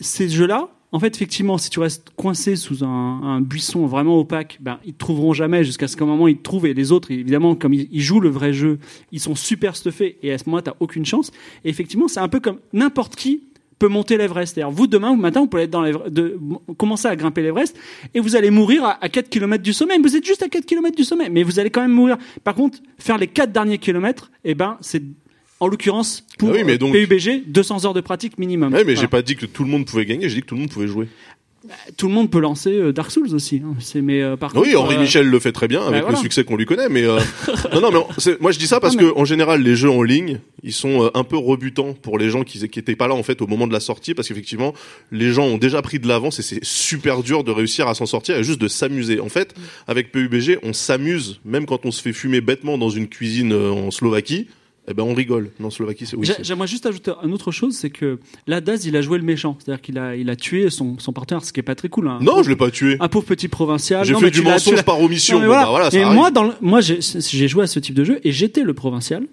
ces 0.00 0.28
jeux-là, 0.28 0.68
en 0.94 1.00
fait, 1.00 1.16
effectivement, 1.16 1.56
si 1.56 1.70
tu 1.70 1.80
restes 1.80 2.10
coincé 2.16 2.54
sous 2.54 2.84
un, 2.84 3.40
buisson 3.40 3.86
vraiment 3.86 4.18
opaque, 4.18 4.58
ben, 4.60 4.78
ils 4.84 4.92
te 4.92 4.98
trouveront 4.98 5.32
jamais 5.32 5.64
jusqu'à 5.64 5.88
ce 5.88 5.96
qu'à 5.96 6.04
un 6.04 6.06
moment 6.06 6.28
ils 6.28 6.36
te 6.36 6.42
trouvent. 6.42 6.66
Et 6.66 6.74
les 6.74 6.92
autres, 6.92 7.10
évidemment, 7.10 7.54
comme 7.54 7.72
ils, 7.72 8.00
jouent 8.00 8.20
le 8.20 8.28
vrai 8.28 8.52
jeu, 8.52 8.78
ils 9.10 9.20
sont 9.20 9.34
super 9.34 9.74
stuffés. 9.74 10.18
Et 10.22 10.32
à 10.32 10.38
ce 10.38 10.44
moment-là, 10.46 10.62
t'as 10.62 10.74
aucune 10.80 11.06
chance. 11.06 11.32
Et 11.64 11.70
effectivement, 11.70 12.08
c'est 12.08 12.20
un 12.20 12.28
peu 12.28 12.40
comme 12.40 12.58
n'importe 12.74 13.16
qui 13.16 13.42
peut 13.78 13.88
monter 13.88 14.18
l'Everest. 14.18 14.54
C'est-à-dire, 14.54 14.70
vous, 14.70 14.86
demain 14.86 15.10
ou 15.10 15.16
matin, 15.16 15.40
vous 15.40 15.46
pouvez 15.46 15.62
être 15.62 15.70
dans 15.70 15.82
de, 15.82 16.38
commencer 16.76 17.08
à 17.08 17.16
grimper 17.16 17.40
l'Everest 17.40 17.74
et 18.12 18.20
vous 18.20 18.36
allez 18.36 18.50
mourir 18.50 18.84
à, 18.84 19.02
à 19.02 19.08
4 19.08 19.30
km 19.30 19.62
du 19.62 19.72
sommet. 19.72 19.98
Vous 19.98 20.14
êtes 20.14 20.26
juste 20.26 20.42
à 20.42 20.48
4 20.50 20.66
km 20.66 20.94
du 20.94 21.04
sommet, 21.04 21.30
mais 21.30 21.42
vous 21.42 21.58
allez 21.58 21.70
quand 21.70 21.80
même 21.80 21.90
mourir. 21.90 22.18
Par 22.44 22.54
contre, 22.54 22.80
faire 22.98 23.16
les 23.16 23.28
4 23.28 23.50
derniers 23.50 23.78
kilomètres, 23.78 24.30
eh 24.44 24.54
ben, 24.54 24.76
c'est, 24.82 25.02
en 25.62 25.68
l'occurrence, 25.68 26.24
pour 26.38 26.50
Ah 26.50 26.54
oui, 26.54 26.64
mais 26.64 26.76
donc- 26.76 26.92
PUBG, 26.92 27.44
200 27.46 27.84
heures 27.86 27.94
de 27.94 28.00
pratique 28.00 28.36
minimum. 28.38 28.72
Ouais, 28.72 28.78
mais 28.80 28.84
Voilà. 28.94 29.00
j'ai 29.00 29.06
pas 29.08 29.22
dit 29.22 29.36
que 29.36 29.46
tout 29.46 29.62
le 29.64 29.70
monde 29.70 29.86
pouvait 29.86 30.04
gagner, 30.06 30.28
j'ai 30.28 30.34
dit 30.36 30.40
que 30.42 30.46
tout 30.46 30.54
le 30.56 30.60
monde 30.62 30.70
pouvait 30.70 30.88
jouer. 30.88 31.06
Tout 31.96 32.08
le 32.08 32.12
monde 32.14 32.28
peut 32.28 32.40
lancer 32.40 32.70
euh, 32.72 32.92
Dark 32.92 33.12
Souls 33.12 33.32
aussi. 33.32 33.62
hein. 33.64 33.76
C'est 33.78 34.02
mais 34.02 34.20
euh, 34.20 34.36
par 34.36 34.50
Oui, 34.56 34.72
contre, 34.72 34.80
Henri 34.80 34.96
euh, 34.96 35.00
Michel 35.02 35.28
le 35.28 35.38
fait 35.38 35.52
très 35.52 35.68
bien 35.68 35.80
avec 35.80 35.92
bah, 35.92 36.00
voilà. 36.00 36.16
le 36.18 36.22
succès 36.22 36.42
qu'on 36.42 36.56
lui 36.56 36.66
connaît, 36.66 36.88
mais 36.88 37.04
euh, 37.04 37.20
non, 37.72 37.80
non, 37.80 37.92
mais 38.26 38.32
moi 38.40 38.50
je 38.50 38.58
dis 38.58 38.66
ça 38.66 38.80
parce 38.80 38.96
Non, 38.96 39.02
mais- 39.04 39.12
que 39.12 39.16
en 39.16 39.24
général 39.24 39.62
les 39.62 39.76
jeux 39.76 39.88
en 39.88 40.02
ligne, 40.02 40.40
ils 40.64 40.72
sont 40.72 41.08
un 41.14 41.22
peu 41.22 41.36
rebutants 41.36 41.92
pour 41.94 42.18
les 42.18 42.30
gens 42.30 42.42
qui 42.42 42.68
qui 42.68 42.78
étaient 42.80 42.96
pas 42.96 43.06
là 43.06 43.14
en 43.14 43.22
fait 43.22 43.40
au 43.42 43.46
moment 43.46 43.68
de 43.68 43.72
la 43.72 43.78
sortie, 43.78 44.12
parce 44.12 44.26
qu'effectivement 44.26 44.74
les 45.12 45.30
gens 45.30 45.44
ont 45.44 45.56
déjà 45.56 45.80
pris 45.82 46.00
de 46.00 46.08
l'avance 46.08 46.40
et 46.40 46.42
c'est 46.42 46.58
super 46.64 47.22
dur 47.22 47.44
de 47.44 47.52
réussir 47.52 47.86
à 47.86 47.94
s'en 47.94 48.06
sortir 48.06 48.36
et 48.36 48.42
juste 48.42 48.60
de 48.60 48.66
s'amuser. 48.68 49.20
En 49.20 49.28
fait, 49.28 49.54
avec 49.86 50.10
PUBG, 50.10 50.58
on 50.64 50.72
s'amuse 50.72 51.40
même 51.44 51.66
quand 51.66 51.86
on 51.86 51.92
se 51.92 52.02
fait 52.02 52.12
fumer 52.12 52.40
bêtement 52.40 52.76
dans 52.76 52.90
une 52.90 53.06
cuisine 53.06 53.52
en 53.52 53.92
Slovaquie. 53.92 54.48
Eh 54.92 54.94
ben 54.94 55.04
on 55.04 55.14
rigole. 55.14 55.50
Non, 55.58 55.70
Slovaquie, 55.70 56.04
c'est 56.04 56.16
oui. 56.16 56.28
J'aimerais 56.42 56.66
juste 56.66 56.84
ajouter 56.84 57.12
une 57.24 57.32
autre 57.32 57.50
chose, 57.50 57.74
c'est 57.74 57.88
que 57.88 58.18
là, 58.46 58.60
Daz, 58.60 58.84
il 58.84 58.94
a 58.94 59.00
joué 59.00 59.16
le 59.16 59.24
méchant. 59.24 59.56
C'est-à-dire 59.58 59.80
qu'il 59.80 59.98
a, 59.98 60.14
il 60.16 60.28
a 60.28 60.36
tué 60.36 60.68
son, 60.68 60.98
son 60.98 61.14
partenaire, 61.14 61.42
ce 61.42 61.50
qui 61.50 61.60
est 61.60 61.62
pas 61.62 61.74
très 61.74 61.88
cool. 61.88 62.08
hein. 62.08 62.18
Non, 62.20 62.42
je 62.42 62.50
l'ai 62.50 62.56
pas 62.56 62.70
tué. 62.70 62.98
Un 63.00 63.08
pauvre 63.08 63.24
petit 63.24 63.48
provincial. 63.48 64.04
J'ai 64.04 64.12
Non, 64.12 64.18
fait 64.18 64.26
mais 64.26 64.30
du 64.30 64.42
mensonge 64.42 64.82
par 64.82 65.00
omission. 65.00 65.36
Non, 65.36 65.40
mais 65.40 65.46
Bon, 65.46 65.52
voilà. 65.54 65.64
bah 65.64 65.70
voilà, 65.70 65.90
ça 65.90 65.98
et 65.98 66.04
moi, 66.04 66.30
dans 66.30 66.44
le- 66.44 66.52
moi, 66.60 66.82
j'ai 66.82 66.98
j'ai 67.00 67.48
joué 67.48 67.64
à 67.64 67.66
ce 67.66 67.78
type 67.78 67.94
de 67.94 68.04
jeu 68.04 68.20
et 68.22 68.32
j'étais 68.32 68.64
le 68.64 68.74
provincial. 68.74 69.24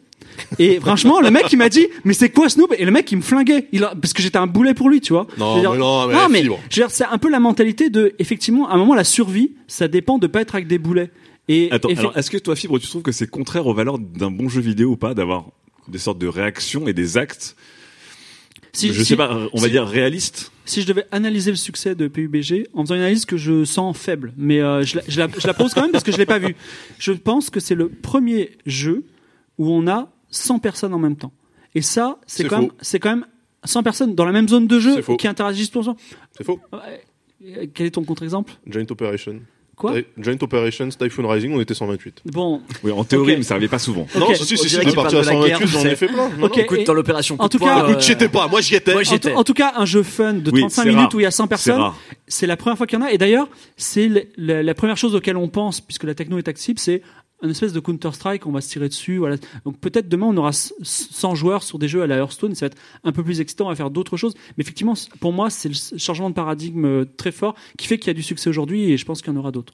Et 0.60 0.80
franchement, 0.80 1.20
le 1.20 1.30
mec, 1.32 1.52
il 1.52 1.58
m'a 1.58 1.68
dit, 1.68 1.88
mais 2.06 2.14
c'est 2.14 2.30
quoi 2.30 2.48
Snoop? 2.48 2.74
Et 2.78 2.86
le 2.86 2.92
mec, 2.92 3.12
il 3.12 3.18
me 3.18 3.22
flinguait. 3.22 3.68
Il 3.74 3.84
a- 3.84 3.94
parce 4.00 4.14
que 4.14 4.22
j'étais 4.22 4.38
un 4.38 4.48
boulet 4.48 4.74
pour 4.74 4.90
lui, 4.90 5.02
tu 5.02 5.12
vois. 5.12 5.28
Non, 5.38 5.58
mais 5.58 5.64
non, 5.78 6.30
mais 6.30 6.44
veux 6.44 6.54
dire, 6.70 6.90
c'est 6.90 7.04
un 7.06 7.18
peu 7.18 7.30
la 7.30 7.42
mentalité 7.42 7.90
de, 7.90 8.14
effectivement, 8.20 8.70
à 8.70 8.76
un 8.76 8.78
moment, 8.78 8.96
la 8.96 9.04
survie, 9.04 9.52
ça 9.68 9.90
dépend 9.90 10.18
de 10.20 10.28
pas 10.28 10.40
être 10.42 10.56
avec 10.56 10.68
des 10.68 10.78
boulets. 10.78 11.12
Et 11.52 11.68
Attends, 11.72 11.90
alors 11.90 12.16
est-ce 12.18 12.30
que 12.32 12.38
toi, 12.38 12.56
Fibre, 12.56 12.78
tu 12.80 12.88
trouves 12.88 13.02
que 13.02 13.12
c'est 13.12 13.28
contraire 13.28 13.66
aux 13.68 13.74
valeurs 13.74 13.98
d'un 14.00 14.30
bon 14.32 14.48
jeu 14.48 14.62
vidéo 14.62 14.92
ou 14.92 14.96
pas 14.98 15.14
d'avoir 15.16 15.48
des 15.88 15.98
sortes 15.98 16.20
de 16.20 16.28
réactions 16.28 16.88
et 16.88 16.94
des 16.94 17.18
actes? 17.18 17.56
Si- 18.72 18.94
je 18.94 19.00
si- 19.02 19.06
sais 19.10 19.16
pas, 19.18 19.48
on 19.52 19.58
va 19.60 19.66
si- 19.66 19.72
dire 19.72 19.86
réalistes 19.86 20.52
si 20.66 20.84
je 20.84 20.88
devais 20.88 21.06
analyser 21.12 21.50
le 21.50 21.58
succès 21.58 21.96
de 21.96 22.08
PUBG, 22.08 22.68
en 22.76 22.84
faisant 22.84 22.94
une 22.94 23.02
analyse 23.02 23.26
que 23.26 23.36
je 23.38 23.66
sens 23.66 23.98
faible, 23.98 24.32
mais 24.38 24.60
euh, 24.62 24.84
je, 24.84 24.98
la, 24.98 25.02
je, 25.08 25.18
la, 25.20 25.28
je 25.36 25.48
la 25.48 25.56
pose 25.56 25.74
quand 25.74 25.82
même 25.82 25.92
parce 25.92 26.04
que 26.04 26.12
je 26.12 26.18
l'ai 26.18 26.28
pas 26.28 26.38
vu. 26.38 26.56
Je 27.00 27.12
pense 27.12 27.50
que 27.50 27.60
c'est 27.60 27.74
le 27.74 27.90
premier 27.90 28.52
jeu 28.68 29.04
où 29.58 29.72
on 29.72 29.88
a 29.88 30.12
100 30.30 30.60
personnes 30.60 30.94
en 30.94 31.00
même 31.00 31.16
temps. 31.16 31.32
Et 31.74 31.82
ça, 31.82 32.20
c'est 32.28 32.44
quand, 32.44 32.62
même- 32.62 32.72
quand 33.02 33.10
même 33.10 33.26
100 33.64 33.82
personnes 33.82 34.14
dans 34.14 34.26
la 34.26 34.32
même 34.32 34.48
zone 34.48 34.68
de 34.68 34.80
jeu 34.80 35.02
qui 35.18 35.28
interagissent 35.28 35.72
pour 35.72 35.84
ça. 35.84 35.96
C'est 36.38 36.44
faux. 36.44 36.60
Euh, 36.76 37.66
Quel 37.74 37.88
est 37.88 37.92
ton 37.92 38.04
contre-exemple? 38.04 38.54
Joint 38.68 38.86
Operation. 38.92 39.40
Quoi 39.80 39.94
Joint 40.18 40.36
Operations, 40.42 40.90
Typhoon 40.90 41.28
Rising, 41.28 41.54
on 41.56 41.62
était 41.62 41.74
128. 41.74 42.22
Bon. 42.26 42.62
Oui, 42.84 42.92
en 42.92 43.04
théorie, 43.06 43.32
Ok. 43.32 43.38
mais 43.38 43.44
ça 43.44 43.54
n'arrivait 43.56 43.70
pas 43.72 43.80
souvent. 43.80 44.06
Non, 44.16 44.28
Ok. 44.28 44.36
si, 44.36 44.46
si, 44.46 44.58
si, 44.58 44.70
si, 44.70 44.78
de 44.78 44.92
partir 44.92 45.20
à 45.20 45.22
de 45.22 45.28
la 45.28 45.34
guerre, 45.48 45.58
128, 45.60 45.68
j'en 45.68 45.86
ai 45.86 45.96
fait 45.96 46.08
plein. 46.08 46.30
Non, 46.38 46.46
Ok, 46.48 46.58
non. 46.58 46.64
Écoute, 46.64 46.84
dans 46.86 46.94
l'opération 46.94 47.36
en 47.40 47.48
tout 47.48 47.60
cas- 47.60 47.84
Écoute, 47.86 47.96
euh, 47.96 48.00
j'y 48.02 48.12
étais 48.12 48.28
pas, 48.28 48.48
moi 48.50 48.60
j'y 48.60 48.76
étais. 48.76 48.92
Moi, 48.92 49.04
En, 49.10 49.16
étais. 49.16 49.34
en 49.34 49.44
tout 49.46 49.54
cas, 49.54 49.72
un 49.78 49.86
jeu 49.86 50.04
fun 50.04 50.34
de 50.34 50.52
Oui, 50.52 50.60
35 50.60 50.84
c'est 50.84 50.90
minutes 50.90 51.02
rare. 51.04 51.16
où 51.16 51.20
il 51.22 51.24
y 51.24 51.26
a 51.26 51.32
100 51.32 51.44
C'est 51.46 51.48
personnes, 51.50 51.92
c'est 52.28 52.46
la 52.46 52.58
première 52.58 52.78
fois 52.78 52.88
qu'il 52.88 53.00
y 53.00 53.02
en 53.02 53.06
a. 53.06 53.12
Et 53.14 53.18
d'ailleurs, 53.18 53.48
c'est 53.78 54.10
la, 54.38 54.62
la 54.64 54.74
première 54.76 54.98
chose 54.98 55.16
auquel 55.16 55.38
on 55.38 55.48
pense, 55.48 55.80
puisque 55.82 56.04
la 56.04 56.14
techno 56.14 56.38
est 56.38 56.48
accessible, 56.50 56.78
c'est 56.80 57.02
un 57.42 57.50
espèce 57.50 57.72
de 57.74 57.80
Counter-Strike, 57.80 58.46
on 58.46 58.52
va 58.52 58.62
se 58.62 58.70
tirer 58.70 58.90
dessus. 58.90 59.18
Voilà. 59.18 59.38
Donc 59.66 59.78
peut-être 59.80 60.10
demain, 60.10 60.26
on 60.28 60.38
aura 60.38 60.50
s- 60.50 60.74
100 60.82 61.36
joueurs 61.36 61.64
sur 61.64 61.80
des 61.80 61.88
jeux 61.88 62.02
à 62.02 62.08
la 62.08 62.18
Hearthstone, 62.18 62.54
ça 62.56 62.66
va 62.66 62.68
être 62.68 62.78
un 63.04 63.12
peu 63.12 63.24
plus 63.24 63.40
excitant, 63.42 63.66
on 63.66 63.70
va 63.70 63.76
faire 63.76 63.90
d'autres 63.92 64.18
choses. 64.18 64.34
Mais 64.58 64.62
effectivement, 64.64 64.96
pour 65.20 65.32
moi, 65.34 65.50
c'est 65.50 65.70
le 65.70 65.76
changement 65.98 66.30
de 66.30 66.36
paradigme 66.36 66.86
euh, 66.86 67.06
très 67.18 67.32
fort 67.32 67.56
qui 67.78 67.88
fait 67.88 67.98
qu'il 67.98 68.08
y 68.08 68.12
a 68.12 68.14
du 68.14 68.24
succès 68.24 68.50
aujourd'hui 68.50 68.92
et 68.92 68.98
je 68.98 69.06
pense 69.06 69.22
qu'il 69.22 69.32
y 69.34 69.36
en 69.36 69.40
aura 69.40 69.52
d'autres. 69.52 69.74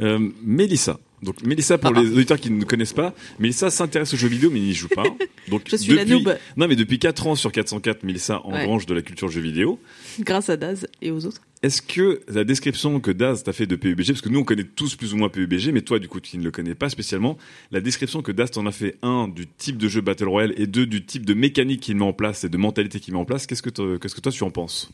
Euh, 0.00 0.28
Mélissa. 0.42 0.98
Donc 1.22 1.42
Mélissa, 1.42 1.78
pour 1.78 1.92
Ah. 1.96 2.00
les 2.02 2.10
auditeurs 2.10 2.38
qui 2.38 2.50
ne 2.50 2.64
connaissent 2.64 2.92
pas, 2.92 3.14
Mélissa 3.38 3.70
s'intéresse 3.70 4.12
aux 4.12 4.16
jeux 4.18 4.28
vidéo 4.28 4.50
mais 4.50 4.60
n'y 4.60 4.74
joue 4.74 4.88
pas. 4.88 5.04
Donc 5.48 5.62
Je 5.66 5.76
suis 5.76 5.94
la 5.94 6.04
depuis... 6.04 6.22
noob. 6.22 6.36
Non 6.58 6.68
mais 6.68 6.76
depuis 6.76 6.98
4 6.98 7.26
ans 7.28 7.34
sur 7.34 7.50
404, 7.50 8.02
Mélissa 8.02 8.40
engrange 8.44 8.84
de 8.84 8.92
la 8.92 9.00
culture 9.00 9.28
jeux 9.28 9.40
vidéo. 9.40 9.78
Grâce 10.20 10.50
à 10.50 10.56
Daz 10.58 10.86
et 11.00 11.10
aux 11.10 11.24
autres. 11.24 11.40
Est-ce 11.64 11.80
que 11.80 12.20
la 12.28 12.44
description 12.44 13.00
que 13.00 13.10
Daz 13.10 13.42
t'a 13.42 13.54
fait 13.54 13.64
de 13.64 13.74
PUBG, 13.74 14.08
parce 14.08 14.20
que 14.20 14.28
nous 14.28 14.40
on 14.40 14.44
connaît 14.44 14.64
tous 14.64 14.96
plus 14.96 15.14
ou 15.14 15.16
moins 15.16 15.30
PUBG, 15.30 15.72
mais 15.72 15.80
toi 15.80 15.98
du 15.98 16.08
coup 16.08 16.20
tu 16.20 16.36
ne 16.36 16.44
le 16.44 16.50
connais 16.50 16.74
pas 16.74 16.90
spécialement, 16.90 17.38
la 17.70 17.80
description 17.80 18.20
que 18.20 18.32
Daz 18.32 18.50
t'en 18.50 18.66
a 18.66 18.70
fait, 18.70 18.98
un, 19.00 19.28
du 19.28 19.46
type 19.46 19.78
de 19.78 19.88
jeu 19.88 20.02
Battle 20.02 20.28
Royale, 20.28 20.52
et 20.58 20.66
deux, 20.66 20.84
du 20.84 21.06
type 21.06 21.24
de 21.24 21.32
mécanique 21.32 21.80
qu'il 21.80 21.96
met 21.96 22.04
en 22.04 22.12
place 22.12 22.44
et 22.44 22.50
de 22.50 22.58
mentalité 22.58 23.00
qu'il 23.00 23.14
met 23.14 23.20
en 23.20 23.24
place, 23.24 23.46
qu'est-ce 23.46 23.62
que, 23.62 23.96
qu'est-ce 23.96 24.14
que 24.14 24.20
toi 24.20 24.30
tu 24.30 24.42
en 24.42 24.50
penses? 24.50 24.90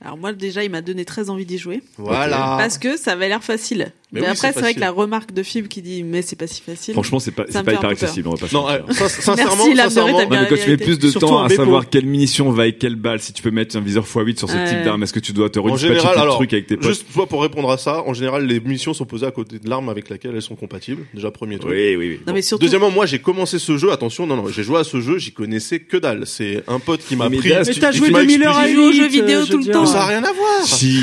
Alors 0.00 0.16
moi 0.16 0.32
déjà, 0.32 0.64
il 0.64 0.70
m'a 0.70 0.80
donné 0.80 1.04
très 1.04 1.28
envie 1.28 1.44
d'y 1.46 1.58
jouer. 1.58 1.82
Voilà. 1.98 2.56
Parce 2.58 2.78
que 2.78 2.96
ça 2.96 3.12
avait 3.12 3.28
l'air 3.28 3.44
facile. 3.44 3.92
Mais 4.14 4.20
Mais, 4.20 4.26
oui, 4.28 4.32
après, 4.32 4.52
c'est 4.52 4.60
vrai 4.60 4.74
que 4.74 4.80
la 4.80 4.90
remarque 4.92 5.32
de 5.32 5.42
Phil 5.42 5.68
qui 5.68 5.82
dit 5.82 6.02
mais 6.04 6.22
c'est 6.22 6.36
pas 6.36 6.46
si 6.46 6.62
facile. 6.62 6.94
Franchement, 6.94 7.18
c'est 7.18 7.32
pas, 7.32 7.44
c'est 7.48 7.62
pas 7.64 7.72
hyper 7.74 7.90
accessible, 7.90 8.28
on 8.28 8.34
va 8.34 8.46
pas 8.46 8.52
Non, 8.52 8.68
euh, 8.68 8.78
sin- 8.92 9.08
sincèrement, 9.08 9.66
Merci, 9.66 9.76
sincèrement, 9.76 10.12
Non, 10.20 10.26
mais 10.30 10.46
quand 10.48 10.56
tu 10.56 10.70
mets 10.70 10.76
plus 10.76 10.98
de 10.98 11.10
Surtout 11.10 11.26
temps 11.26 11.42
à 11.42 11.48
savoir 11.48 11.88
quelle 11.90 12.06
munition 12.06 12.50
va 12.50 12.62
avec 12.62 12.78
quelle 12.78 12.94
balle, 12.96 13.20
si 13.20 13.32
tu 13.32 13.42
peux 13.42 13.50
mettre 13.50 13.76
un 13.76 13.80
viseur 13.80 14.04
x8 14.06 14.38
sur 14.38 14.48
ce 14.48 14.54
Ouais. 14.56 14.68
type 14.68 14.82
d'arme, 14.84 15.02
est-ce 15.02 15.12
que 15.12 15.20
tu 15.20 15.32
dois 15.32 15.50
te 15.50 15.58
En 15.58 15.62
redispatcher 15.64 15.94
général, 16.00 16.28
tes 16.28 16.34
trucs 16.34 16.52
avec 16.52 16.66
tes 16.68 16.76
potes 16.76 16.86
juste 16.88 17.06
toi 17.12 17.26
pour 17.26 17.42
répondre 17.42 17.70
à 17.70 17.76
ça, 17.76 18.02
en 18.06 18.14
général, 18.14 18.46
les 18.46 18.60
munitions 18.60 18.94
sont 18.94 19.04
posées 19.04 19.26
à 19.26 19.30
côté 19.32 19.58
de 19.58 19.68
l'arme 19.68 19.88
avec 19.88 20.08
laquelle 20.08 20.32
elles 20.34 20.42
sont 20.42 20.54
compatibles. 20.56 21.02
Déjà 21.12 21.30
premier 21.32 21.58
truc. 21.58 21.72
Oui, 21.72 21.96
oui, 21.96 22.08
oui. 22.10 22.20
Non 22.26 22.32
mais 22.32 22.42
surtout. 22.42 22.62
Deuxièmement, 22.64 22.90
moi 22.90 23.06
j'ai 23.06 23.18
commencé 23.18 23.58
ce 23.58 23.76
jeu. 23.76 23.90
Attention, 23.90 24.26
non, 24.26 24.36
non, 24.36 24.46
j'ai 24.48 24.62
joué 24.62 24.78
à 24.78 24.84
ce 24.84 25.00
jeu, 25.00 25.18
j'y 25.18 25.32
connaissais 25.32 25.80
que 25.80 25.96
dalle. 25.96 26.26
C'est 26.26 26.62
un 26.68 26.78
pote 26.78 27.00
qui 27.06 27.16
m'a 27.16 27.28
pris. 27.28 27.40
Mais 27.48 27.64
tu- 27.64 27.80
t'as 27.80 27.90
joué 27.90 28.10
m'as 28.10 28.20
2000 28.20 28.42
heures 28.44 28.56
à 28.56 28.68
expliqué. 28.68 28.70
Elite, 28.70 28.76
Je 28.76 28.80
joue 28.80 28.88
aux 28.88 28.92
jeux 28.92 29.08
vidéo 29.08 29.40
euh, 29.40 29.46
tout 29.46 29.58
le 29.58 29.64
temps. 29.72 29.86
Ça 29.86 30.02
a 30.02 30.06
rien 30.06 30.22
à 30.24 30.32
voir. 30.32 30.62
Si. 30.64 31.00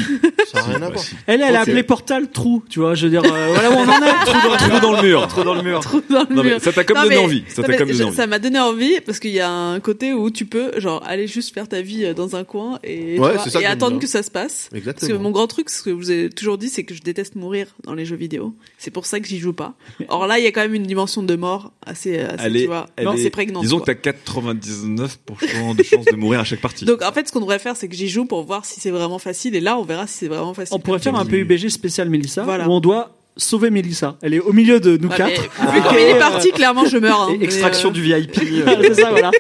Ça 0.51 0.59
a 0.59 0.64
rien 0.64 0.82
à 0.82 0.89
voir. 0.89 1.03
Elle, 1.28 1.41
elle 1.41 1.55
a 1.55 1.62
appelé 1.62 1.84
Portal 1.84 2.30
trou, 2.32 2.64
tu 2.70 2.80
vois. 2.80 2.95
Je 3.01 3.07
veux 3.07 3.09
dire, 3.09 3.23
euh, 3.25 3.47
voilà 3.53 3.71
où 3.71 3.73
on 3.73 3.87
en 3.89 4.01
est. 4.03 4.25
Trou 4.25 4.79
dans 4.79 4.95
le 4.95 5.01
mur. 5.01 5.27
Trou 5.27 5.43
dans 5.43 5.53
le 5.55 5.61
mur. 5.63 5.79
Trou 5.79 6.01
dans 6.07 6.25
le 6.29 6.35
Non, 6.35 6.43
mais 6.43 6.59
ça 6.59 6.71
t'a 6.71 6.83
comme 6.83 6.97
Non, 6.97 7.03
donné 7.03 7.15
mais- 7.15 7.21
envie. 7.23 7.43
Ça 7.47 7.63
t'a 7.63 7.75
comme 7.77 7.87
donné 7.87 7.97
je- 7.99 8.03
envie. 8.03 8.15
Ça 8.15 8.27
m'a 8.27 8.37
donné 8.39 8.59
envie 8.59 9.01
parce 9.05 9.19
qu'il 9.19 9.31
y 9.31 9.39
a 9.39 9.49
un 9.49 9.79
côté 9.79 10.13
où 10.13 10.29
tu 10.29 10.45
peux 10.45 10.79
genre 10.79 11.01
aller 11.05 11.25
juste 11.27 11.53
faire 11.53 11.67
ta 11.67 11.81
vie 11.81 12.05
euh, 12.05 12.13
dans 12.13 12.35
un 12.35 12.43
coin 12.43 12.77
et, 12.83 13.15
tu 13.15 13.21
Ouais, 13.21 13.33
vois, 13.33 13.43
c'est 13.43 13.49
ça 13.49 13.59
et 13.59 13.63
que 13.63 13.67
j'aime 13.67 13.71
attendre 13.71 13.99
que 13.99 14.07
ça 14.07 14.21
se 14.21 14.29
passe. 14.29 14.69
Parce 14.71 14.83
que 14.83 14.89
Exactement. 14.89 15.19
mon 15.19 15.31
grand 15.31 15.47
truc, 15.47 15.69
ce 15.71 15.81
que 15.81 15.89
je 15.89 15.95
vous 15.95 16.11
ai 16.11 16.29
toujours 16.29 16.57
dit, 16.59 16.69
c'est 16.69 16.83
que 16.83 16.93
je 16.93 17.01
déteste 17.01 17.35
mourir 17.35 17.67
dans 17.85 17.95
les 17.95 18.05
jeux 18.05 18.15
vidéo. 18.15 18.53
C'est 18.77 18.91
pour 18.91 19.05
ça 19.07 19.19
que 19.19 19.27
j'y 19.27 19.39
joue 19.39 19.53
pas. 19.53 19.73
Or 20.09 20.27
là, 20.27 20.37
il 20.37 20.43
y 20.43 20.47
a 20.47 20.51
quand 20.51 20.61
même 20.61 20.75
une 20.75 20.83
dimension 20.83 21.23
de 21.23 21.35
mort 21.35 21.71
assez, 21.85 22.19
assez 22.19 22.43
Elle 22.45 22.53
tu 22.53 22.59
est, 22.61 22.65
vois, 22.67 22.85
non, 23.03 23.13
est- 23.13 23.23
c'est 23.23 23.29
prégnant. 23.29 23.61
Disons 23.61 23.79
quoi. 23.79 23.95
que 23.95 24.01
t'as 24.01 24.11
99% 24.13 25.75
de 25.75 25.83
chances 25.83 26.05
de 26.05 26.15
mourir 26.15 26.39
à 26.41 26.43
chaque 26.43 26.61
partie. 26.61 26.85
Donc 26.85 27.01
en 27.01 27.11
fait, 27.11 27.27
ce 27.27 27.31
qu'on 27.31 27.39
devrait 27.39 27.59
faire, 27.59 27.75
c'est 27.75 27.87
que 27.87 27.95
j'y 27.95 28.09
joue 28.09 28.25
pour 28.25 28.43
voir 28.43 28.65
si 28.65 28.79
c'est 28.79 28.91
vraiment 28.91 29.19
facile. 29.19 29.55
Et 29.55 29.59
là, 29.61 29.77
on 29.77 29.83
verra 29.83 30.07
si 30.07 30.17
c'est 30.19 30.27
vraiment 30.27 30.53
facile. 30.53 30.75
On 30.75 30.79
pourrait 30.79 30.99
faire 30.99 31.15
un 31.15 31.25
PUBG 31.25 31.69
spécial 31.69 32.09
Mélissa 32.09 32.43
Voilà. 32.43 32.67
où 32.67 32.71
on 32.71 32.79
doit 32.82 33.11
sauver 33.38 33.69
Mélissa. 33.69 34.17
Elle 34.21 34.34
est 34.34 34.39
au 34.39 34.51
milieu 34.51 34.79
de 34.82 34.97
nous 34.97 35.07
Ouais, 35.07 35.15
quatre. 35.15 35.41
mais 35.63 35.71
vu 35.71 35.82
comme 35.82 35.97
il 35.97 36.09
est 36.15 36.19
parti, 36.19 36.51
clairement, 36.51 36.86
je 36.86 36.97
meurs. 36.97 37.29
hein. 37.29 37.38
Extraction 37.41 37.89
Mais, 37.89 37.93
du 37.93 38.01
VIP. 38.01 38.38
euh, 38.67 38.75
c'est 38.84 39.01
ça, 39.01 39.09
voilà. 39.09 39.32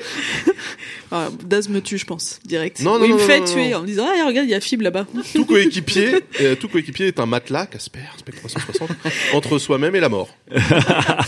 Euh, 1.13 1.27
ah, 1.27 1.29
Daz 1.45 1.69
me 1.69 1.81
tue, 1.81 1.97
je 1.97 2.05
pense, 2.05 2.39
direct. 2.45 2.81
Non, 2.81 2.95
non, 2.97 3.01
Ou 3.01 3.05
il 3.05 3.09
non, 3.11 3.15
me 3.17 3.21
non, 3.21 3.27
fait 3.27 3.39
non, 3.39 3.45
tuer 3.45 3.69
non. 3.71 3.77
en 3.77 3.81
me 3.81 3.87
disant 3.87 4.07
Ah, 4.07 4.25
regarde, 4.27 4.47
il 4.47 4.51
y 4.51 4.55
a 4.55 4.61
Fib 4.61 4.81
là-bas. 4.81 5.05
Tout 5.33 5.45
coéquipier, 5.45 6.11
euh, 6.41 6.55
tout 6.55 6.67
coéquipier 6.67 7.07
est 7.07 7.19
un 7.19 7.25
matelas, 7.25 7.65
Casper, 7.67 7.99
Spec 8.17 8.35
360, 8.35 8.89
entre 9.33 9.57
soi-même 9.59 9.95
et 9.95 9.99
la 9.99 10.09
mort. 10.09 10.29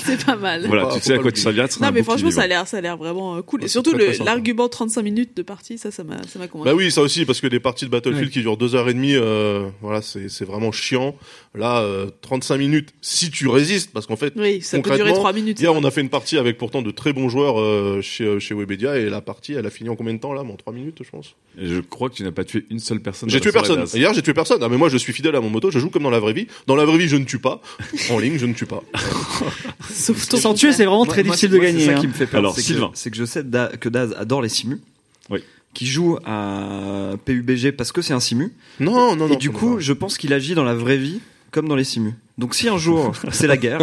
c'est 0.05 0.25
pas 0.25 0.35
mal. 0.35 0.65
Voilà, 0.67 0.83
Faut 0.83 0.93
tu 0.93 0.99
pas- 0.99 1.05
sais 1.05 1.13
à 1.13 1.17
quoi 1.19 1.31
tu 1.31 1.37
le 1.37 1.41
serviras. 1.43 1.67
tu 1.67 1.73
seras 1.75 1.85
Non, 1.85 1.89
un 1.89 1.91
mais 1.93 2.03
franchement, 2.03 2.31
ça 2.31 2.41
a 2.43 2.47
l'air, 2.47 2.67
ça 2.67 2.77
a 2.77 2.81
l'air 2.81 2.97
vraiment 2.97 3.35
euh, 3.37 3.41
cool. 3.41 3.61
Ouais, 3.61 3.65
Et 3.65 3.69
surtout, 3.69 3.91
très, 3.91 3.99
le- 3.99 4.05
très 4.07 4.13
sympa. 4.15 4.31
l'argument 4.31 4.67
35 4.69 5.01
minutes 5.01 5.35
de 5.37 5.41
partie, 5.43 5.77
ça, 5.77 5.91
ça 5.91 6.03
m'a, 6.03 6.17
ça 6.27 6.39
m'a 6.39 6.47
convaincu. 6.47 6.69
Bah 6.69 6.75
oui, 6.75 6.91
ça 6.91 7.01
aussi, 7.01 7.25
parce 7.25 7.41
que 7.41 7.47
des 7.47 7.59
parties 7.59 7.85
de 7.85 7.89
Battlefield 7.89 8.27
Ouais. 8.27 8.31
qui 8.31 8.41
durent 8.41 8.57
deux 8.57 8.75
heures 8.75 8.89
et 8.89 8.93
demie, 8.93 9.15
euh, 9.15 9.67
voilà, 9.81 10.01
c'est 10.01 10.29
c'est 10.29 10.45
vraiment 10.45 10.71
chiant. 10.71 11.15
Là, 11.55 11.81
euh, 11.81 12.07
35 12.21 12.57
minutes, 12.57 12.89
si 13.01 13.29
tu 13.29 13.47
résistes, 13.47 13.91
parce 13.93 14.07
qu'en 14.07 14.15
fait, 14.15 14.33
Oui, 14.35 14.61
ça 14.61 14.77
peut 14.77 14.83
concrètement, 14.83 15.05
durer 15.07 15.17
3 15.17 15.33
minutes. 15.33 15.59
Hier, 15.59 15.73
on 15.73 15.83
a 15.83 15.91
fait 15.91 16.01
une 16.01 16.09
partie 16.09 16.37
avec 16.37 16.57
pourtant 16.57 16.81
de 16.81 16.91
très 16.91 17.13
bons 17.13 17.29
joueurs 17.29 17.59
euh, 17.59 18.01
chez, 18.01 18.23
euh, 18.25 18.39
chez 18.39 18.55
Webedia, 18.55 18.97
et 18.97 19.09
la 19.09 19.21
partie, 19.21 19.53
elle 19.53 19.65
a 19.65 19.69
fini 19.73 19.89
en 19.89 19.95
combien 19.95 20.13
de 20.13 20.19
temps 20.19 20.31
là 20.33 20.41
En 20.41 20.55
3 20.55 20.71
minutes, 20.73 20.99
je 21.03 21.09
pense. 21.09 21.35
Et 21.57 21.67
je 21.67 21.79
crois 21.81 22.09
que 22.09 22.15
tu 22.15 22.23
n'as 22.23 22.31
pas 22.31 22.43
tué 22.45 22.65
une 22.69 22.79
seule 22.79 23.01
personne. 23.01 23.29
J'ai 23.29 23.39
tué 23.41 23.51
personne. 23.51 23.85
Hier, 23.93 24.13
j'ai 24.13 24.21
tué 24.21 24.33
personne. 24.33 24.59
Ah, 24.61 24.69
mais 24.69 24.77
moi, 24.77 24.89
je 24.89 24.97
suis 24.97 25.11
fidèle 25.13 25.35
à 25.35 25.41
mon 25.41 25.49
moto, 25.49 25.69
je 25.71 25.79
joue 25.79 25.89
comme 25.89 26.03
dans 26.03 26.09
la 26.09 26.19
vraie 26.19 26.33
vie. 26.33 26.47
Dans 26.67 26.75
la 26.75 26.85
vraie 26.85 26.97
vie, 26.97 27.07
je 27.07 27.17
ne 27.17 27.25
tue 27.25 27.39
pas. 27.39 27.61
En 28.09 28.19
ligne, 28.19 28.37
je 28.37 28.45
ne 28.45 28.53
tue 28.53 28.65
pas. 28.65 28.81
Sauf 29.91 30.27
ton 30.29 30.37
Sans 30.37 30.53
tuer, 30.53 30.71
c'est 30.71 30.85
vraiment 30.85 31.05
très 31.05 31.23
Moi- 31.23 31.35
difficile 31.35 31.49
moi, 31.51 31.59
de 31.59 31.63
gagner. 31.63 31.79
C'est 31.81 31.85
ça 31.91 31.97
hein. 31.97 32.01
qui 32.01 32.07
me 32.07 32.13
fait 32.13 32.27
peur. 32.27 32.39
Alors, 32.39 32.55
c'est 32.55 32.61
que- 32.61 32.67
Sylvain. 32.67 32.91
C'est 32.93 33.11
que 33.11 33.17
je 33.17 33.25
sais 33.25 33.43
que 33.79 33.89
Daz 33.89 34.13
adore 34.17 34.41
les 34.41 34.49
simus. 34.49 34.79
Oui. 35.29 35.39
Qui 35.73 35.87
joue 35.87 36.17
à 36.25 37.13
PUBG 37.25 37.71
parce 37.71 37.91
que 37.91 38.01
c'est 38.01 38.13
un 38.13 38.19
simu. 38.19 38.53
Non, 38.79 39.15
non, 39.15 39.27
non. 39.27 39.33
et 39.33 39.37
du 39.37 39.49
coup, 39.49 39.79
je 39.79 39.93
pense 39.93 40.17
qu'il 40.17 40.33
agit 40.33 40.53
dans 40.55 40.63
la 40.63 40.75
vraie 40.75 40.97
vie 40.97 41.19
comme 41.51 41.67
dans 41.67 41.75
les 41.75 41.83
simus. 41.83 42.13
Donc 42.37 42.55
si 42.55 42.67
un 42.67 42.77
jour 42.77 43.11
c'est 43.31 43.45
la 43.47 43.57
guerre, 43.57 43.79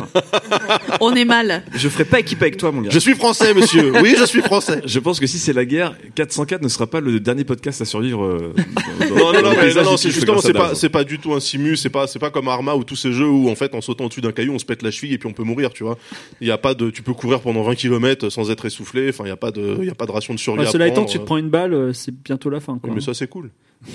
On 1.01 1.14
est 1.14 1.24
mal. 1.24 1.62
je 1.74 1.88
ferai 1.88 2.05
pas 2.05 2.18
équipe 2.20 2.42
avec 2.42 2.57
toi, 2.57 2.72
mon 2.72 2.82
gars. 2.82 2.90
Je 2.90 2.98
suis 2.98 3.14
français, 3.14 3.55
monsieur. 3.55 3.92
Oui, 4.03 4.14
je 4.18 4.24
suis 4.24 4.40
français. 4.42 4.82
Je 4.84 4.98
pense 4.98 5.20
que 5.20 5.26
si 5.26 5.38
c'est 5.38 5.53
la 5.53 5.64
guerre, 5.64 5.96
404 6.16 6.62
ne 6.62 6.68
sera 6.68 6.86
pas 6.88 7.01
le 7.01 7.20
dernier 7.20 7.44
podcast 7.44 7.80
à 7.80 7.84
survivre. 7.84 8.24
euh, 8.24 8.53
dans- 8.98 9.14
Non, 9.14 9.16
non, 9.16 9.32
dans 9.32 9.42
non, 9.42 9.51
le 9.51 9.74
mais 9.74 9.82
non, 9.82 9.96
c'est 9.96 10.11
justement, 10.11 10.40
c'est 10.40 10.53
pas, 10.53 10.74
c'est 10.74 10.88
pas 10.88 11.05
du 11.05 11.18
tout 11.18 11.32
un 11.32 11.40
simu, 11.40 11.76
c'est 11.76 11.90
pas, 11.90 12.07
c'est 12.07 12.18
pas 12.18 12.30
comme 12.30 12.48
Arma 12.48 12.74
ou 12.74 12.82
tous 12.84 12.96
ces 12.96 13.12
jeux 13.12 13.28
où, 13.28 13.48
en 13.48 13.55
fait, 13.55 13.74
en 13.74 13.80
sautant 13.80 14.07
au-dessus 14.07 14.20
d'un 14.20 14.32
caillou, 14.32 14.53
on 14.53 14.59
se 14.59 14.64
pète 14.64 14.82
la 14.82 14.90
cheville 14.90 15.12
et 15.14 15.18
puis 15.18 15.28
on 15.28 15.32
peut 15.32 15.44
mourir, 15.44 15.70
tu 15.72 15.84
vois. 15.84 15.96
Il 16.40 16.48
y 16.48 16.51
a 16.51 16.59
pas 16.59 16.74
de, 16.74 16.90
tu 16.90 17.03
peux 17.03 17.14
courir 17.14 17.40
pendant 17.40 17.62
20 17.62 17.74
km 17.76 18.30
sans 18.30 18.51
être 18.51 18.66
essoufflé, 18.66 19.09
enfin, 19.11 19.24
il 19.24 19.28
y 19.28 19.32
a 19.32 19.36
pas 19.36 19.53
de, 19.53 19.76
il 19.80 19.86
y 19.86 19.90
a 19.90 19.94
pas 19.94 20.07
de 20.07 20.12
ration 20.12 20.34
de 20.34 20.38
survie 20.40 20.66
cela 20.70 20.88
étant, 20.88 21.05
tu 21.05 21.18
te 21.18 21.24
prends 21.24 21.36
une 21.36 21.51
balle, 21.51 21.72
euh, 21.74 21.92
c'est 21.92 22.12
bientôt 22.14 22.51
la 22.51 22.59
fin. 22.61 22.78
Quoi. 22.78 22.90
Oui, 22.90 22.96
mais 22.96 23.01
ça, 23.01 23.14
c'est 23.14 23.28
cool. 23.28 23.51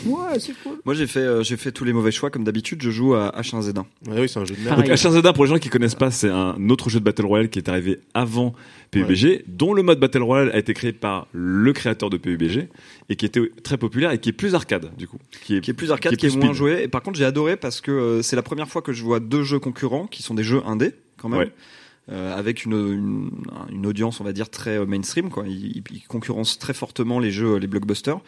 Ouais, 0.07 0.39
c'est 0.39 0.53
cool. 0.63 0.79
Moi 0.83 0.95
j'ai 0.95 1.05
fait 1.05 1.19
euh, 1.19 1.43
j'ai 1.43 1.57
fait 1.57 1.71
tous 1.71 1.83
les 1.85 1.93
mauvais 1.93 2.11
choix 2.11 2.31
comme 2.31 2.43
d'habitude. 2.43 2.81
Je 2.81 2.89
joue 2.89 3.13
à 3.13 3.31
H1Z1. 3.39 3.77
Ouais, 4.07 4.21
oui, 4.21 4.27
c'est 4.27 4.39
un 4.39 4.44
jeu 4.45 4.55
de 4.55 4.61
merde. 4.61 4.77
Donc 4.77 4.87
H1Z1, 4.87 5.33
pour 5.33 5.45
les 5.45 5.49
gens 5.49 5.57
qui 5.57 5.69
connaissent 5.69 5.95
pas, 5.95 6.11
c'est 6.11 6.29
un 6.29 6.69
autre 6.69 6.89
jeu 6.89 6.99
de 6.99 7.05
Battle 7.05 7.25
Royale 7.25 7.49
qui 7.49 7.59
est 7.59 7.69
arrivé 7.69 7.99
avant 8.13 8.53
PUBG, 8.91 9.43
dont 9.47 9.73
le 9.73 9.83
mode 9.83 9.99
Battle 9.99 10.21
Royale 10.21 10.51
a 10.53 10.57
été 10.57 10.73
créé 10.73 10.93
par 10.93 11.27
le 11.31 11.73
créateur 11.73 12.09
de 12.09 12.17
PUBG 12.17 12.69
et 13.09 13.15
qui 13.15 13.25
était 13.25 13.41
très 13.63 13.77
populaire 13.77 14.11
et 14.11 14.19
qui 14.19 14.29
est 14.29 14.33
plus 14.33 14.55
arcade, 14.55 14.91
du 14.97 15.07
coup. 15.07 15.17
Qui 15.43 15.57
est, 15.57 15.61
qui 15.61 15.71
est 15.71 15.73
plus 15.73 15.91
arcade, 15.91 16.15
qui 16.15 16.25
est, 16.25 16.35
moins 16.35 16.53
joué. 16.53 16.83
Et 16.83 16.87
par 16.87 17.01
contre, 17.01 17.17
j'ai 17.17 17.25
adoré 17.25 17.57
parce 17.57 17.81
que 17.81 17.91
euh, 17.91 18.21
c'est 18.21 18.35
la 18.35 18.43
première 18.43 18.69
fois 18.69 18.81
que 18.81 18.93
je 18.93 19.03
vois 19.03 19.19
deux 19.19 19.43
jeux 19.43 19.59
concurrents 19.59 20.07
qui 20.07 20.23
sont 20.23 20.33
des 20.33 20.43
jeux 20.43 20.61
indés, 20.65 20.93
quand 21.17 21.29
même. 21.29 21.39
Ouais. 21.39 21.51
Euh, 22.11 22.37
avec 22.37 22.65
une, 22.65 22.73
une, 22.73 23.31
une 23.71 23.85
audience, 23.87 24.21
on 24.21 24.23
va 24.23 24.31
dire, 24.31 24.49
très 24.49 24.77
euh, 24.77 24.85
mainstream. 24.85 25.31
Quoi. 25.31 25.45
Ils, 25.47 25.81
ils 25.91 26.03
concurrencent 26.07 26.59
très 26.59 26.75
fortement 26.75 27.19
les 27.19 27.31
jeux, 27.31 27.57
les 27.57 27.65
blockbusters. 27.65 28.19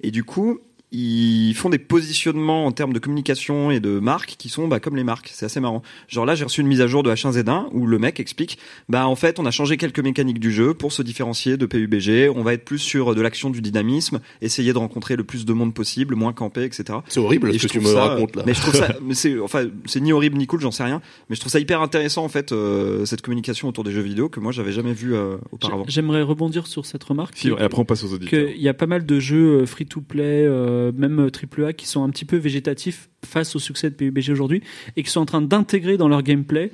Et 0.00 0.10
du 0.10 0.24
coup, 0.24 0.60
ils 0.90 1.54
font 1.54 1.68
des 1.68 1.78
positionnements 1.78 2.64
en 2.64 2.72
termes 2.72 2.92
de 2.94 2.98
communication 2.98 3.70
et 3.70 3.78
de 3.80 3.98
marque 3.98 4.36
qui 4.38 4.48
sont 4.48 4.68
bah, 4.68 4.80
comme 4.80 4.96
les 4.96 5.04
marques. 5.04 5.30
C'est 5.34 5.44
assez 5.44 5.60
marrant. 5.60 5.82
Genre 6.08 6.24
là, 6.24 6.34
j'ai 6.34 6.44
reçu 6.44 6.62
une 6.62 6.66
mise 6.66 6.80
à 6.80 6.86
jour 6.86 7.02
de 7.02 7.12
H1Z1 7.12 7.66
où 7.72 7.86
le 7.86 7.98
mec 7.98 8.20
explique 8.20 8.58
bah 8.88 9.06
en 9.06 9.16
fait, 9.16 9.38
on 9.38 9.44
a 9.46 9.50
changé 9.50 9.76
quelques 9.76 10.00
mécaniques 10.00 10.40
du 10.40 10.50
jeu 10.50 10.72
pour 10.72 10.92
se 10.92 11.02
différencier 11.02 11.56
de 11.58 11.66
PUBG. 11.66 12.30
On 12.34 12.42
va 12.42 12.54
être 12.54 12.64
plus 12.64 12.78
sur 12.78 13.14
de 13.14 13.20
l'action, 13.20 13.50
du 13.50 13.60
dynamisme, 13.60 14.20
essayer 14.40 14.72
de 14.72 14.78
rencontrer 14.78 15.16
le 15.16 15.24
plus 15.24 15.44
de 15.44 15.52
monde 15.52 15.74
possible, 15.74 16.14
moins 16.14 16.32
camper, 16.32 16.64
etc. 16.64 17.00
C'est 17.08 17.20
horrible 17.20 17.54
Et 17.54 17.58
ce 17.58 17.66
que 17.66 17.72
tu 17.72 17.80
me 17.80 17.86
ça- 17.86 18.04
racontes, 18.08 18.36
là. 18.36 18.44
Mais 18.46 18.54
je 18.54 18.60
trouve 18.62 18.74
ça, 18.74 18.88
mais 19.02 19.14
c'est 19.14 19.38
enfin 19.40 19.66
c'est 19.84 20.00
ni 20.00 20.12
horrible 20.12 20.38
ni 20.38 20.46
cool, 20.46 20.60
j'en 20.60 20.70
sais 20.70 20.84
rien. 20.84 21.02
Mais 21.28 21.36
je 21.36 21.40
trouve 21.40 21.52
ça 21.52 21.60
hyper 21.60 21.82
intéressant 21.82 22.24
en 22.24 22.28
fait 22.28 22.52
euh, 22.52 23.04
cette 23.04 23.20
communication 23.20 23.68
autour 23.68 23.84
des 23.84 23.92
jeux 23.92 24.00
vidéo 24.00 24.28
que 24.30 24.40
moi 24.40 24.52
j'avais 24.52 24.72
jamais 24.72 24.94
vu 24.94 25.14
euh, 25.14 25.36
auparavant. 25.52 25.84
J'aimerais 25.88 26.22
rebondir 26.22 26.66
sur 26.66 26.86
cette 26.86 27.04
remarque. 27.04 27.36
Si, 27.36 27.48
et 27.48 27.60
après 27.60 27.78
on 27.80 27.84
passe 27.84 28.04
aux 28.04 28.14
auditeurs. 28.14 28.46
qu'il 28.48 28.62
y 28.62 28.68
a 28.68 28.74
pas 28.74 28.86
mal 28.86 29.04
de 29.04 29.20
jeux 29.20 29.66
free 29.66 29.84
to 29.86 30.00
play, 30.00 30.44
euh, 30.46 30.77
même 30.94 31.20
euh, 31.20 31.30
AAA, 31.30 31.72
qui 31.74 31.86
sont 31.86 32.02
un 32.02 32.10
petit 32.10 32.24
peu 32.24 32.36
végétatifs 32.36 33.08
face 33.24 33.56
au 33.56 33.58
succès 33.58 33.90
de 33.90 33.94
PUBG 33.94 34.30
aujourd'hui 34.30 34.62
et 34.96 35.02
qui 35.02 35.10
sont 35.10 35.20
en 35.20 35.26
train 35.26 35.42
d'intégrer 35.42 35.96
dans 35.96 36.08
leur 36.08 36.22
gameplay 36.22 36.72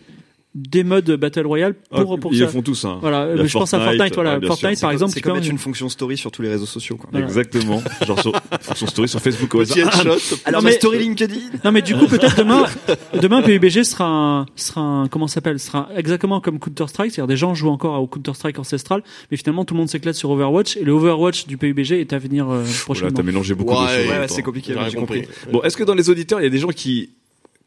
des 0.55 0.85
modes 0.85 1.11
Battle 1.17 1.47
Royale 1.47 1.75
pour, 1.75 2.15
Ah, 2.15 2.21
pour 2.21 2.33
ils 2.33 2.39
ça. 2.39 2.45
le 2.45 2.51
font 2.51 2.63
tous, 2.63 2.85
hein. 2.85 2.99
Voilà, 3.01 3.35
je 3.45 3.53
pense 3.59 3.75
à 3.75 3.79
Fortnite, 3.81 3.99
Fortnite. 3.99 4.15
Voilà, 4.15 4.41
Fortnite 4.47 4.81
par 4.81 4.93
exemple, 4.93 5.13
c'est 5.13 5.21
comme 5.21 5.35
mettre 5.35 5.51
une 5.51 5.59
fonction 5.59 5.89
story 5.89 6.17
sur 6.17 6.31
tous 6.31 6.43
les 6.43 6.49
réseaux 6.49 6.65
sociaux. 6.67 6.97
Quoi. 6.97 7.09
Voilà. 7.11 7.27
Exactement. 7.27 7.83
Genre 8.07 8.21
sur 8.21 8.33
fonction 8.61 8.87
story 8.87 9.09
sur 9.09 9.21
Facebook. 9.21 9.53
au 9.57 9.61
hasard. 9.63 9.89
Alors 10.45 10.63
mais- 10.63 10.73
story 10.73 10.99
LinkedIn. 11.01 11.35
Non 11.65 11.73
mais 11.73 11.83
du 11.83 11.97
coup 11.97 12.07
peut-être 12.07 12.37
demain, 12.37 12.67
demain 13.21 13.43
PUBG 13.43 13.83
sera 13.83 14.05
un, 14.07 14.47
sera 14.55 14.81
un, 14.81 15.09
comment 15.09 15.27
ça 15.27 15.35
s'appelle, 15.35 15.59
sera 15.59 15.89
exactement 15.97 16.41
comme 16.41 16.61
Counter 16.61 16.87
Strike, 16.87 17.11
c'est-à-dire 17.13 17.27
des 17.29 17.37
gens 17.37 17.55
jouent 17.55 17.71
encore 17.71 18.01
au 18.01 18.07
Counter 18.07 18.35
Strike 18.35 18.59
ancestral, 18.61 19.03
mais 19.33 19.37
finalement 19.37 19.65
tout 19.65 19.75
le 19.75 19.79
monde 19.79 19.89
s'éclate 19.91 20.15
sur 20.15 20.31
Overwatch 20.31 20.77
et 20.77 20.85
le 20.85 20.93
Overwatch 20.93 21.47
du 21.49 21.57
PUBG 21.59 21.93
est 22.01 22.13
à 22.13 22.19
venir 22.19 22.49
euh, 22.49 22.63
prochainement. 22.85 23.11
t'as 23.13 23.23
mélangé 23.25 23.55
beaucoup 23.55 23.75
de 23.75 23.79
Ouais, 23.81 24.03
choses. 24.05 24.09
Ouais, 24.09 24.29
c'est 24.29 24.43
compliqué. 24.43 24.75
J'ai 24.89 24.97
compris. 24.97 25.23
Bon, 25.51 25.63
est-ce 25.63 25.77
que 25.77 25.83
dans 25.85 25.95
les 25.95 26.11
auditeurs, 26.11 26.41
il 26.41 26.45
y 26.45 26.47
a 26.47 26.51
des 26.51 26.59
gens 26.59 26.69
qui 26.69 27.11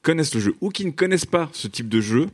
connaissent 0.03 0.33
le 0.35 0.39
jeu 0.39 0.55
ou 0.61 0.69
qui 0.69 0.85
ne 0.85 0.91
connaissent 0.91 1.25
pas 1.25 1.49
ce 1.51 1.67
type 1.67 1.89
de 1.89 1.99
jeu 1.99 2.27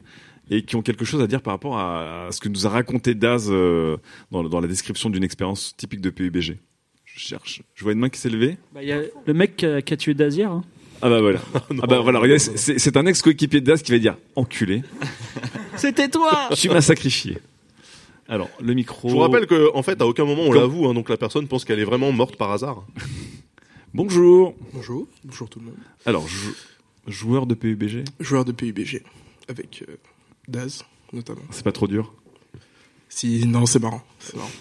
et 0.49 0.63
qui 0.63 0.75
ont 0.75 0.81
quelque 0.81 1.05
chose 1.05 1.21
à 1.21 1.27
dire 1.27 1.41
par 1.41 1.53
rapport 1.53 1.77
à, 1.77 2.27
à 2.27 2.31
ce 2.31 2.39
que 2.39 2.49
nous 2.49 2.65
a 2.67 2.69
raconté 2.69 3.15
Daz 3.15 3.47
euh, 3.49 3.97
dans, 4.31 4.43
dans 4.43 4.59
la 4.61 4.67
description 4.67 5.09
d'une 5.09 5.23
expérience 5.23 5.75
typique 5.77 6.01
de 6.01 6.09
PUBG 6.09 6.57
Je 7.05 7.19
cherche. 7.19 7.61
Je 7.73 7.83
vois 7.83 7.93
une 7.93 7.99
main 7.99 8.09
qui 8.09 8.19
s'est 8.19 8.29
levée. 8.29 8.57
Bah, 8.73 8.81
il 8.83 8.89
y 8.89 8.91
a 8.91 9.01
le 9.25 9.33
mec 9.33 9.55
qui 9.55 9.65
a, 9.65 9.81
qui 9.81 9.93
a 9.93 9.97
tué 9.97 10.13
Dazier. 10.13 10.43
Hein. 10.45 10.63
Ah 11.01 11.09
bah 11.09 11.19
voilà. 11.21 11.39
ah 11.81 11.87
bah 11.87 11.99
voilà. 11.99 12.19
regardez, 12.19 12.39
c'est 12.39 12.97
un 12.97 13.05
ex-coéquipier 13.05 13.59
de 13.61 13.65
Daz 13.65 13.81
qui 13.81 13.91
va 13.91 13.99
dire 13.99 14.17
enculé. 14.35 14.83
C'était 15.75 16.07
toi 16.09 16.49
Tu 16.55 16.69
m'as 16.69 16.81
sacrifié. 16.81 17.37
Alors 18.29 18.49
le 18.61 18.73
micro. 18.73 19.09
Je 19.09 19.13
vous 19.13 19.19
rappelle 19.19 19.47
que, 19.47 19.69
en 19.75 19.83
fait, 19.83 20.01
à 20.01 20.07
aucun 20.07 20.23
moment 20.25 20.43
on 20.43 20.51
l'avoue, 20.53 20.87
hein, 20.87 20.93
donc 20.93 21.09
la 21.09 21.17
personne 21.17 21.47
pense 21.47 21.65
qu'elle 21.65 21.79
est 21.79 21.83
vraiment 21.85 22.11
morte 22.13 22.35
par 22.37 22.51
hasard. 22.51 22.85
Bonjour. 23.93 24.55
Bonjour, 24.73 25.07
bonjour 25.23 25.49
tout 25.49 25.59
le 25.59 25.65
monde. 25.65 25.75
Alors 26.05 26.27
jou- 26.27 26.55
joueur 27.07 27.45
de 27.45 27.53
PUBG. 27.53 28.05
Joueur 28.19 28.45
de 28.45 28.51
PUBG, 28.51 29.03
avec 29.49 29.83
euh, 29.87 29.95
Daz 30.47 30.83
notamment. 31.11 31.45
C'est 31.51 31.63
pas 31.63 31.71
trop 31.71 31.87
dur. 31.87 32.13
Si, 33.09 33.45
non, 33.45 33.65
c'est 33.65 33.79
marrant. 33.79 34.01
C'est 34.19 34.35
marrant. 34.35 34.51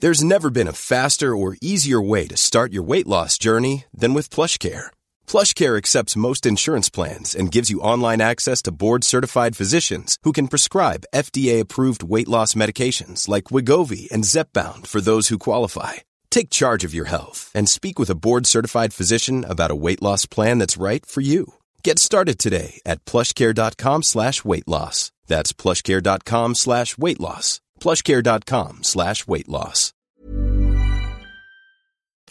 There's 0.00 0.22
never 0.22 0.48
been 0.48 0.68
a 0.68 0.72
faster 0.72 1.34
or 1.34 1.56
easier 1.60 2.00
way 2.00 2.28
to 2.28 2.36
start 2.36 2.72
your 2.72 2.84
weight 2.84 3.08
loss 3.08 3.36
journey 3.36 3.84
than 3.92 4.14
with 4.14 4.30
PlushCare. 4.30 4.90
PlushCare 5.26 5.76
accepts 5.76 6.16
most 6.16 6.46
insurance 6.46 6.88
plans 6.88 7.34
and 7.34 7.50
gives 7.50 7.68
you 7.68 7.80
online 7.80 8.20
access 8.20 8.62
to 8.62 8.70
board-certified 8.70 9.56
physicians 9.56 10.16
who 10.22 10.30
can 10.30 10.46
prescribe 10.46 11.08
FDA-approved 11.12 12.04
weight 12.04 12.28
loss 12.28 12.54
medications 12.54 13.26
like 13.26 13.50
Wigovi 13.50 14.08
and 14.12 14.22
Zepbound 14.22 14.86
for 14.86 15.00
those 15.00 15.28
who 15.28 15.38
qualify. 15.38 15.94
Take 16.30 16.48
charge 16.48 16.84
of 16.84 16.94
your 16.94 17.06
health 17.06 17.50
and 17.52 17.68
speak 17.68 17.98
with 17.98 18.08
a 18.08 18.14
board-certified 18.14 18.94
physician 18.94 19.44
about 19.44 19.72
a 19.72 19.80
weight 19.84 20.00
loss 20.00 20.26
plan 20.26 20.58
that's 20.58 20.76
right 20.76 21.04
for 21.04 21.22
you. 21.22 21.54
Get 21.84 21.98
started 21.98 22.38
today 22.38 22.80
at 22.84 23.04
plushcare.com 23.04 24.02
slash 24.02 24.44
weight 24.44 24.66
loss. 24.68 25.10
That's 25.28 25.52
plushcare.com 25.52 26.54
slash 26.54 26.98
weight 26.98 27.20
loss. 27.20 27.60
plushcare.com 27.80 28.78
slash 28.82 29.26
weight 29.26 29.48
loss. 29.48 29.92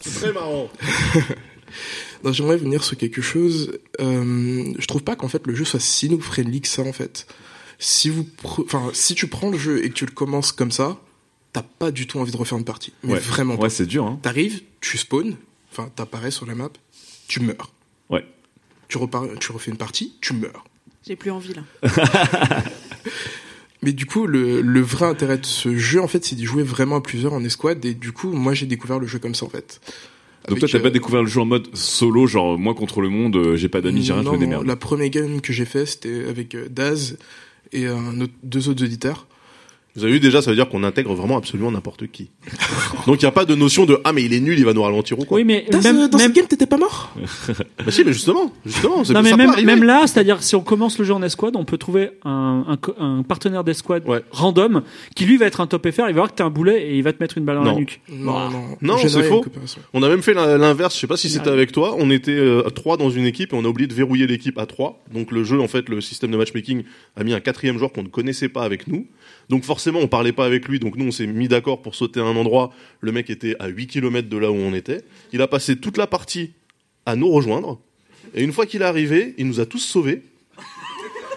C'est 0.01 0.13
très 0.19 0.33
marrant. 0.33 0.69
Non, 2.23 2.31
J'aimerais 2.31 2.55
venir 2.57 2.81
sur 2.83 2.95
quelque 2.97 3.21
chose. 3.21 3.77
Euh, 3.99 4.73
je 4.79 4.87
trouve 4.87 5.03
pas 5.03 5.15
qu'en 5.17 5.27
fait 5.27 5.45
le 5.45 5.53
jeu 5.53 5.65
soit 5.65 5.81
si 5.81 6.09
nous 6.09 6.19
friendly 6.21 6.61
que 6.61 6.67
ça 6.67 6.81
en 6.81 6.93
fait. 6.93 7.27
Si 7.77 8.09
vous, 8.09 8.23
pre- 8.23 8.63
enfin, 8.63 8.89
si 8.93 9.13
tu 9.15 9.27
prends 9.27 9.49
le 9.51 9.57
jeu 9.57 9.83
et 9.83 9.89
que 9.89 9.93
tu 9.93 10.05
le 10.05 10.11
commences 10.13 10.51
comme 10.53 10.71
ça, 10.71 10.97
t'as 11.53 11.61
pas 11.63 11.91
du 11.91 12.07
tout 12.07 12.19
envie 12.19 12.31
de 12.31 12.37
refaire 12.37 12.57
une 12.57 12.63
partie. 12.65 12.93
Mais 13.03 13.13
Ouais. 13.13 13.19
vraiment 13.19 13.57
pas. 13.57 13.63
Ouais, 13.63 13.69
c'est 13.69 13.85
dur. 13.85 14.05
Hein. 14.05 14.17
T'arrives, 14.23 14.61
tu 14.81 14.97
spawns, 14.97 15.35
enfin 15.71 15.91
t'apparais 15.95 16.31
sur 16.31 16.45
la 16.47 16.55
map, 16.55 16.69
tu 17.27 17.41
meurs. 17.41 17.71
Tu 18.87 18.97
repars, 18.97 19.25
tu 19.39 19.51
refais 19.51 19.71
une 19.71 19.77
partie, 19.77 20.15
tu 20.21 20.33
meurs. 20.33 20.63
J'ai 21.05 21.15
plus 21.15 21.31
envie 21.31 21.53
là. 21.53 21.63
Mais 23.83 23.91
du 23.93 24.05
coup, 24.05 24.25
le, 24.25 24.61
le 24.61 24.81
vrai 24.81 25.05
intérêt 25.05 25.37
de 25.37 25.45
ce 25.45 25.77
jeu, 25.77 26.01
en 26.01 26.07
fait, 26.07 26.25
c'est 26.25 26.35
d'y 26.35 26.45
jouer 26.45 26.63
vraiment 26.63 26.95
à 26.97 27.01
plusieurs 27.01 27.33
en 27.33 27.43
escouade. 27.43 27.83
Et 27.85 27.93
du 27.93 28.11
coup, 28.11 28.31
moi, 28.33 28.53
j'ai 28.53 28.65
découvert 28.65 28.97
le 28.99 29.05
jeu 29.07 29.19
comme 29.19 29.35
ça, 29.35 29.45
en 29.45 29.49
fait. 29.49 29.79
Donc 30.47 30.59
toi, 30.59 30.67
t'as 30.71 30.79
euh, 30.79 30.81
pas 30.81 30.89
découvert 30.89 31.21
le 31.21 31.27
jeu 31.27 31.41
en 31.41 31.45
mode 31.45 31.67
solo, 31.75 32.25
genre 32.25 32.57
moi 32.57 32.73
contre 32.73 33.01
le 33.01 33.09
monde, 33.09 33.35
euh, 33.35 33.55
j'ai 33.57 33.67
pas 33.69 33.81
d'amis, 33.81 34.01
j'ai 34.03 34.13
rien, 34.13 34.23
je 34.23 34.29
me 34.29 34.37
démerde. 34.37 34.65
la 34.65 34.77
première 34.77 35.09
game 35.09 35.41
que 35.41 35.51
j'ai 35.51 35.65
fait, 35.65 35.85
c'était 35.85 36.25
avec 36.27 36.55
euh, 36.55 36.69
Daz 36.69 37.17
et 37.73 37.85
un 37.87 38.21
autre- 38.21 38.33
deux 38.43 38.69
autres 38.69 38.81
auditeurs. 38.83 39.27
Vous 39.97 40.03
avez 40.03 40.13
vu 40.13 40.19
déjà, 40.19 40.41
ça 40.43 40.51
veut 40.51 40.55
dire 40.55 40.69
qu'on 40.69 40.83
intègre 40.83 41.13
vraiment 41.15 41.37
absolument 41.37 41.71
n'importe 41.71 42.07
qui. 42.07 42.29
Donc 43.07 43.21
il 43.21 43.25
n'y 43.25 43.29
a 43.29 43.31
pas 43.31 43.45
de 43.45 43.55
notion 43.55 43.85
de 43.85 43.99
ah 44.03 44.13
mais 44.13 44.23
il 44.23 44.31
est 44.33 44.39
nul, 44.39 44.57
il 44.57 44.63
va 44.63 44.73
nous 44.73 44.83
ralentir 44.83 45.17
ou 45.19 45.25
quoi. 45.25 45.37
Oui, 45.37 45.43
mais 45.43 45.65
Daz, 45.71 45.83
même, 45.83 46.07
dans 46.07 46.17
même, 46.17 46.27
cette 46.27 46.35
game, 46.35 46.45
t'étais 46.47 46.65
pas 46.67 46.77
mort? 46.77 47.13
Bah 47.85 47.91
si, 47.91 48.03
mais 48.03 48.13
justement, 48.13 48.51
justement, 48.65 49.03
c'est 49.03 49.13
non, 49.13 49.21
mais 49.23 49.35
même, 49.63 49.83
là, 49.83 50.05
c'est-à-dire 50.07 50.43
si 50.43 50.55
on 50.55 50.61
commence 50.61 50.99
le 50.99 51.05
jeu 51.05 51.13
en 51.13 51.21
escouade, 51.23 51.55
on 51.55 51.65
peut 51.65 51.77
trouver 51.77 52.11
un, 52.25 52.65
un, 52.67 52.77
co- 52.77 52.93
un 52.99 53.23
partenaire 53.23 53.63
d'escouade 53.63 54.03
Ouais. 54.07 54.21
random 54.31 54.83
qui 55.15 55.25
lui 55.25 55.37
va 55.37 55.45
être 55.47 55.61
un 55.61 55.67
top 55.67 55.89
FR, 55.89 56.01
il 56.01 56.05
va 56.07 56.11
voir 56.13 56.29
que 56.31 56.35
t'es 56.35 56.43
un 56.43 56.49
boulet 56.49 56.87
et 56.91 56.95
il 56.97 57.03
va 57.03 57.11
te 57.13 57.21
mettre 57.23 57.37
une 57.37 57.45
balle 57.45 57.57
dans 57.57 57.63
Non. 57.63 57.71
la 57.73 57.77
nuque. 57.79 58.01
Non, 58.09 58.49
non. 58.49 58.63
Non, 58.81 58.97
c'est 58.97 59.23
faux. 59.23 59.43
On 59.93 60.03
a 60.03 60.09
même 60.09 60.21
fait 60.21 60.33
l'in- 60.33 60.57
l'inverse, 60.57 60.95
je 60.95 60.99
sais 60.99 61.07
pas 61.07 61.17
si 61.17 61.29
c'était 61.29 61.49
avec 61.49 61.71
toi, 61.71 61.95
on 61.97 62.11
était 62.11 62.31
euh, 62.31 62.61
trois 62.69 62.97
dans 62.97 63.09
une 63.09 63.25
équipe 63.25 63.53
et 63.53 63.55
on 63.55 63.65
a 63.65 63.67
oublié 63.67 63.87
de 63.87 63.93
verrouiller 63.93 64.27
l'équipe 64.27 64.57
à 64.59 64.65
trois. 64.65 65.03
Donc 65.13 65.31
le 65.31 65.43
jeu, 65.43 65.59
en 65.59 65.67
fait, 65.67 65.89
le 65.89 66.01
système 66.01 66.31
de 66.31 66.37
matchmaking 66.37 66.83
a 67.15 67.23
mis 67.23 67.33
un 67.33 67.39
quatrième 67.39 67.77
joueur 67.77 67.91
qu'on 67.91 68.03
ne 68.03 68.07
connaissait 68.09 68.49
pas 68.49 68.63
avec 68.63 68.87
nous. 68.87 69.07
Donc 69.49 69.63
forcément, 69.63 69.99
on 69.99 70.07
parlait 70.07 70.33
pas 70.33 70.45
avec 70.45 70.67
lui, 70.67 70.77
donc 70.79 70.95
nous 70.97 71.05
on 71.05 71.11
s'est 71.11 71.25
mis 71.27 71.47
d'accord 71.47 71.81
pour 71.81 71.95
sauter 71.95 72.19
à 72.19 72.23
un 72.23 72.35
endroit. 72.35 72.71
Le 72.99 73.11
mec 73.11 73.29
était 73.29 73.55
à 73.59 73.67
8 73.67 73.87
km 73.87 74.27
de 74.27 74.37
là 74.37 74.51
où 74.51 74.55
on 74.55 74.73
était. 74.73 75.03
Il 75.31 75.41
a 75.41 75.47
passé 75.47 75.77
toute 75.77 75.97
la 75.97 76.05
partie 76.07 76.51
à 77.05 77.15
nous 77.15 77.29
rejoindre. 77.29 77.79
Et 78.35 78.43
une 78.43 78.51
fois 78.51 78.65
qu'il 78.65 78.81
est 78.81 78.85
arrivé, 78.85 79.35
il 79.37 79.47
nous 79.47 79.59
a 79.61 79.65
tous 79.65 79.79
sauvés. 79.79 80.21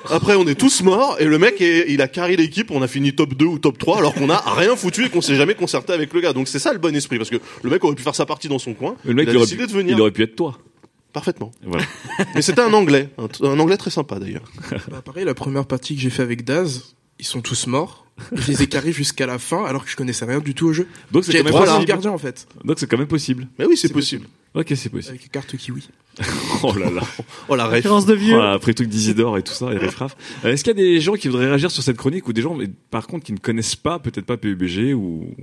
Après, 0.09 0.35
on 0.35 0.47
est 0.49 0.55
tous 0.59 0.83
morts 0.83 1.19
et 1.21 1.27
le 1.27 1.39
mec, 1.39 1.61
est- 1.61 1.85
il 1.93 2.01
a 2.01 2.09
carré 2.09 2.35
l'équipe. 2.35 2.71
On 2.71 2.83
a 2.83 2.89
fini 2.89 3.13
top 3.15 3.35
2 3.35 3.45
ou 3.45 3.59
top 3.59 3.79
3 3.79 3.99
alors 3.99 4.15
qu'on 4.15 4.31
a 4.31 4.39
rien 4.57 4.75
foutu 4.75 5.05
et 5.05 5.09
qu'on 5.11 5.21
s'est 5.21 5.37
jamais 5.37 5.55
concerté 5.55 5.93
avec 5.93 6.13
le 6.15 6.21
gars. 6.21 6.33
Donc 6.33 6.49
c'est 6.49 6.59
ça 6.59 6.73
le 6.73 6.79
bon 6.79 6.95
esprit 6.97 7.19
parce 7.19 7.31
que 7.31 7.37
le 7.63 7.71
mec 7.71 7.85
aurait 7.85 7.95
pu 7.95 8.03
faire 8.03 8.15
sa 8.15 8.27
partie 8.27 8.49
dans 8.49 8.59
son 8.59 8.73
coin. 8.75 8.97
Le 9.05 9.15
mec, 9.15 9.29
il 9.29 9.33
a 9.33 9.37
aurait, 9.37 9.45
décidé 9.45 9.65
pu, 9.65 9.69
de 9.69 9.73
venir. 9.77 9.97
il 9.97 10.01
aurait 10.01 10.11
pu 10.11 10.23
être 10.23 10.35
toi. 10.35 10.59
Parfaitement. 11.13 11.51
Voilà. 11.65 11.85
Mais 12.35 12.43
c'était 12.43 12.61
un 12.63 12.73
anglais, 12.73 13.09
un, 13.19 13.47
un 13.47 13.59
anglais 13.59 13.77
très 13.77 13.91
sympa 13.91 14.19
d'ailleurs. 14.19 14.45
Bah, 14.91 15.03
pareil, 15.05 15.25
la 15.25 15.35
première 15.35 15.67
partie 15.67 15.95
que 15.97 16.01
j'ai 16.01 16.11
fait 16.11 16.23
avec 16.23 16.45
Daz, 16.45 16.95
ils 17.21 17.27
sont 17.27 17.41
tous 17.41 17.67
morts. 17.69 18.07
Je 18.33 18.49
les 18.49 18.63
ai 18.63 18.67
carrés 18.67 18.93
jusqu'à 18.93 19.25
la 19.27 19.39
fin 19.39 19.65
alors 19.65 19.85
que 19.85 19.91
je 19.91 19.97
connaissais 19.97 20.25
rien 20.27 20.41
du 20.41 20.55
tout 20.55 20.67
au 20.67 20.73
jeu. 20.75 20.87
Donc 21.11 21.25
c'est 21.25 21.33
J'avais 21.33 21.45
quand 21.45 21.57
même 21.57 21.63
trois 21.65 21.75
possible. 21.77 21.87
gardiens 21.89 22.11
en 22.11 22.19
fait. 22.19 22.47
Donc 22.65 22.79
c'est 22.79 22.87
quand 22.87 22.99
même 22.99 23.07
possible. 23.07 23.49
Mais 23.59 23.65
oui, 23.65 23.77
c'est 23.79 23.91
possible. 23.93 24.27
Ok, 24.53 24.73
c'est 24.77 24.89
possible. 24.91 25.17
Avec 25.17 25.31
carte 25.31 25.57
kiwi. 25.57 25.89
oh 26.63 26.75
là 26.77 26.91
là. 26.91 27.03
Oh 27.49 27.55
la. 27.57 27.67
Référence 27.67 28.05
de 28.05 28.15
vieux. 28.15 28.37
Oh 28.37 28.43
après 28.43 28.73
le 28.73 28.75
truc 28.75 28.89
d'Isidore 28.89 29.39
et 29.39 29.43
tout 29.43 29.53
ça, 29.55 29.73
et 29.73 29.79
Riffraff. 29.79 30.17
Euh, 30.45 30.53
Est-ce 30.53 30.65
qu'il 30.65 30.77
y 30.77 30.81
a 30.81 30.83
des 30.83 31.01
gens 31.01 31.15
qui 31.15 31.29
voudraient 31.29 31.47
réagir 31.49 31.71
sur 31.71 31.83
cette 31.83 31.97
chronique 31.97 32.27
ou 32.29 32.33
des 32.33 32.43
gens, 32.43 32.55
mais, 32.55 32.67
par 32.91 33.07
contre, 33.07 33.25
qui 33.25 33.33
ne 33.33 33.39
connaissent 33.39 33.77
pas, 33.77 33.99
peut-être 34.01 34.27
pas 34.27 34.37
PUBG 34.37 34.93
ou 34.93 35.35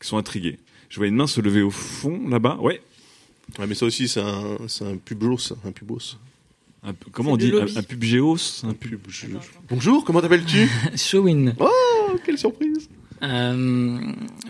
qui 0.00 0.08
sont 0.08 0.16
intrigués? 0.16 0.58
Je 0.88 0.98
vois 0.98 1.08
une 1.08 1.16
main 1.16 1.26
se 1.26 1.40
lever 1.40 1.60
au 1.62 1.70
fond, 1.70 2.28
là-bas. 2.28 2.58
Ouais. 2.60 2.80
Ouais, 3.58 3.66
mais 3.66 3.74
ça 3.74 3.84
aussi, 3.84 4.06
c'est 4.08 4.20
un, 4.20 4.56
c'est 4.68 4.84
un 4.84 4.96
publos, 4.96 5.52
un 5.66 5.72
pubos. 5.72 6.16
Un 6.84 6.94
comment 7.12 7.32
on 7.32 7.36
dit 7.36 7.52
un, 7.54 7.78
un 7.78 7.82
pubgéos 7.82 8.64
un 8.64 8.72
pub... 8.72 8.98
Bonjour, 9.68 10.04
comment 10.04 10.20
t'appelles-tu? 10.20 10.68
Showin. 10.96 11.54
Oh, 11.60 11.68
quelle 12.24 12.38
surprise 12.38 12.88
Euh, 13.22 13.98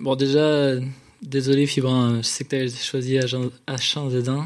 bon, 0.01 0.16
déjà, 0.16 0.72
désolé 1.20 1.66
Fibrin, 1.66 2.18
je 2.18 2.22
sais 2.22 2.45
que 2.45 2.49
t'avais 2.51 2.68
choisi 2.70 3.16
H1 3.16 3.51
H1Z1. 3.68 4.45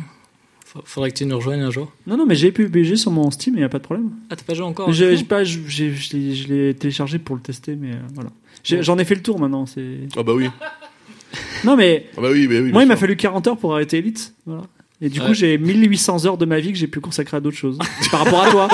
Faut- 0.65 0.83
Faudrait 0.85 1.13
que 1.13 1.19
tu 1.19 1.27
nous 1.27 1.37
rejoignes 1.37 1.61
un 1.61 1.71
jour. 1.71 1.93
Non, 2.09 2.17
non, 2.17 2.27
mais 2.27 2.35
j'ai 2.35 2.51
PUBG 2.51 2.97
sur 2.97 3.13
mon 3.13 3.31
Steam, 3.31 3.55
il 3.55 3.59
n'y 3.59 3.65
a 3.65 3.69
pas 3.69 3.79
de 3.79 3.85
problème. 3.85 4.11
Ah, 4.31 4.35
t'as 4.37 4.43
pas 4.43 4.55
joué 4.55 4.67
encore 4.67 4.93
J'ai 4.93 5.17
pas, 5.23 5.45
j'ai- 5.45 5.63
je 5.95 6.17
l'ai- 6.17 6.35
je 6.35 6.49
l'ai 6.53 6.75
téléchargé 6.75 7.21
pour 7.21 7.37
le 7.37 7.43
tester, 7.43 7.77
mais 7.77 7.93
euh, 7.93 7.99
voilà. 8.15 8.31
J'ai- 8.65 8.83
J'en 8.83 8.99
ai 8.99 9.05
fait 9.05 9.15
le 9.15 9.23
tour 9.23 9.39
maintenant. 9.39 9.65
C'est. 9.67 10.09
Ah 10.17 10.25
bah 10.25 10.33
oui. 10.35 10.49
Non 11.65 11.77
mais. 11.77 12.07
Ah 12.17 12.21
bah 12.21 12.29
oui, 12.33 12.47
bah 12.49 12.55
oui, 12.63 12.73
Moi, 12.73 12.83
il 12.83 12.89
m'a 12.89 12.97
fallu 12.97 13.17
40 13.17 13.47
heures 13.47 13.57
pour 13.59 13.75
arrêter 13.75 13.99
Elite. 13.99 14.35
Voilà. 14.45 14.63
Et 15.03 15.11
du 15.11 15.21
coup, 15.21 15.27
Ouais. 15.29 15.35
j'ai 15.35 15.59
1800 15.59 16.25
heures 16.25 16.39
de 16.39 16.47
ma 16.47 16.59
vie 16.59 16.73
que 16.73 16.79
j'ai 16.79 16.87
pu 16.87 17.01
consacrer 17.01 17.37
à 17.37 17.41
d'autres 17.41 17.57
choses. 17.57 17.79
par 18.11 18.25
rapport 18.25 18.43
à 18.43 18.51
toi. 18.51 18.69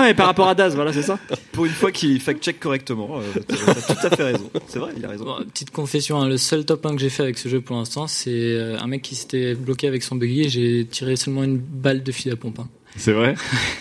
Ouais, 0.00 0.12
par 0.14 0.26
rapport 0.26 0.48
à 0.48 0.54
Daz, 0.56 0.74
voilà, 0.74 0.92
c'est 0.92 1.02
ça. 1.02 1.18
Pour 1.52 1.64
une 1.66 1.72
fois 1.72 1.92
qu'il 1.92 2.20
fact-check 2.20 2.58
correctement, 2.58 3.20
euh, 3.20 3.40
t'as 3.46 3.94
tout 3.94 4.06
à 4.06 4.10
fait 4.16 4.24
raison. 4.24 4.50
C'est 4.66 4.78
vrai, 4.80 4.92
il 4.96 5.04
a 5.04 5.08
raison. 5.08 5.24
Bon, 5.24 5.36
petite 5.44 5.70
confession, 5.70 6.20
hein, 6.20 6.28
le 6.28 6.38
seul 6.38 6.64
top 6.64 6.84
1 6.86 6.94
que 6.96 7.00
j'ai 7.00 7.08
fait 7.10 7.22
avec 7.22 7.38
ce 7.38 7.48
jeu 7.48 7.60
pour 7.60 7.76
l'instant, 7.76 8.06
c'est 8.08 8.30
euh, 8.32 8.78
un 8.80 8.86
mec 8.88 9.02
qui 9.02 9.14
s'était 9.14 9.54
bloqué 9.54 9.86
avec 9.86 10.02
son 10.02 10.16
buggy 10.16 10.42
et 10.42 10.48
j'ai 10.48 10.86
tiré 10.90 11.14
seulement 11.16 11.44
une 11.44 11.58
balle 11.58 12.02
de 12.02 12.10
fil 12.12 12.32
à 12.32 12.36
pompe. 12.36 12.58
hein. 12.60 12.68
C'est 12.96 13.12
vrai 13.12 13.34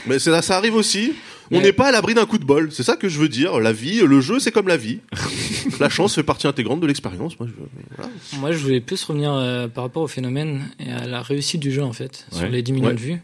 Mais 0.05 0.19
c'est 0.19 0.29
là, 0.31 0.41
ça 0.43 0.57
arrive 0.57 0.75
aussi. 0.75 1.13
On 1.51 1.57
Ouais. 1.57 1.63
n'est 1.63 1.73
pas 1.73 1.87
à 1.87 1.91
l'abri 1.91 2.13
d'un 2.13 2.25
coup 2.25 2.37
de 2.37 2.43
bol. 2.45 2.71
C'est 2.71 2.83
ça 2.83 2.95
que 2.97 3.07
je 3.09 3.19
veux 3.19 3.29
dire. 3.29 3.59
La 3.59 3.71
vie, 3.71 3.99
le 4.01 4.19
jeu, 4.21 4.39
c'est 4.39 4.51
comme 4.51 4.67
la 4.67 4.77
vie. 4.77 4.99
la 5.79 5.87
chance 5.89 6.15
fait 6.15 6.23
partie 6.23 6.47
intégrante 6.47 6.79
de 6.81 6.87
l'expérience. 6.87 7.39
Moi, 7.39 7.47
je... 7.47 7.53
voilà. 7.95 8.11
Moi, 8.39 8.51
je 8.51 8.57
voulais 8.57 8.81
plus 8.81 9.01
revenir 9.03 9.31
euh, 9.33 9.67
par 9.67 9.83
rapport 9.85 10.03
au 10.03 10.07
phénomène 10.07 10.69
et 10.79 10.91
à 10.91 11.05
la 11.07 11.21
réussite 11.21 11.61
du 11.61 11.71
jeu, 11.71 11.83
en 11.83 11.93
fait, 11.93 12.25
sur 12.31 12.47
les 12.49 12.61
10 12.61 12.71
millions 12.73 12.87
Ouais. 12.87 12.93
de 12.93 12.99
vues. 12.99 13.21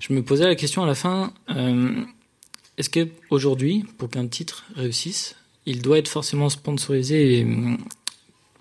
Je 0.00 0.12
me 0.12 0.22
posais 0.22 0.44
la 0.44 0.54
question 0.56 0.82
à 0.82 0.86
la 0.86 0.94
fin 0.94 1.32
euh, 1.50 1.92
est-ce 2.76 2.90
que 2.90 3.08
aujourd'hui, 3.30 3.84
pour 3.98 4.10
qu'un 4.10 4.26
titre 4.26 4.64
réussisse, 4.76 5.36
il 5.64 5.80
doit 5.80 5.98
être 5.98 6.08
forcément 6.08 6.48
sponsorisé 6.50 7.38
et 7.38 7.44
hum, 7.44 7.78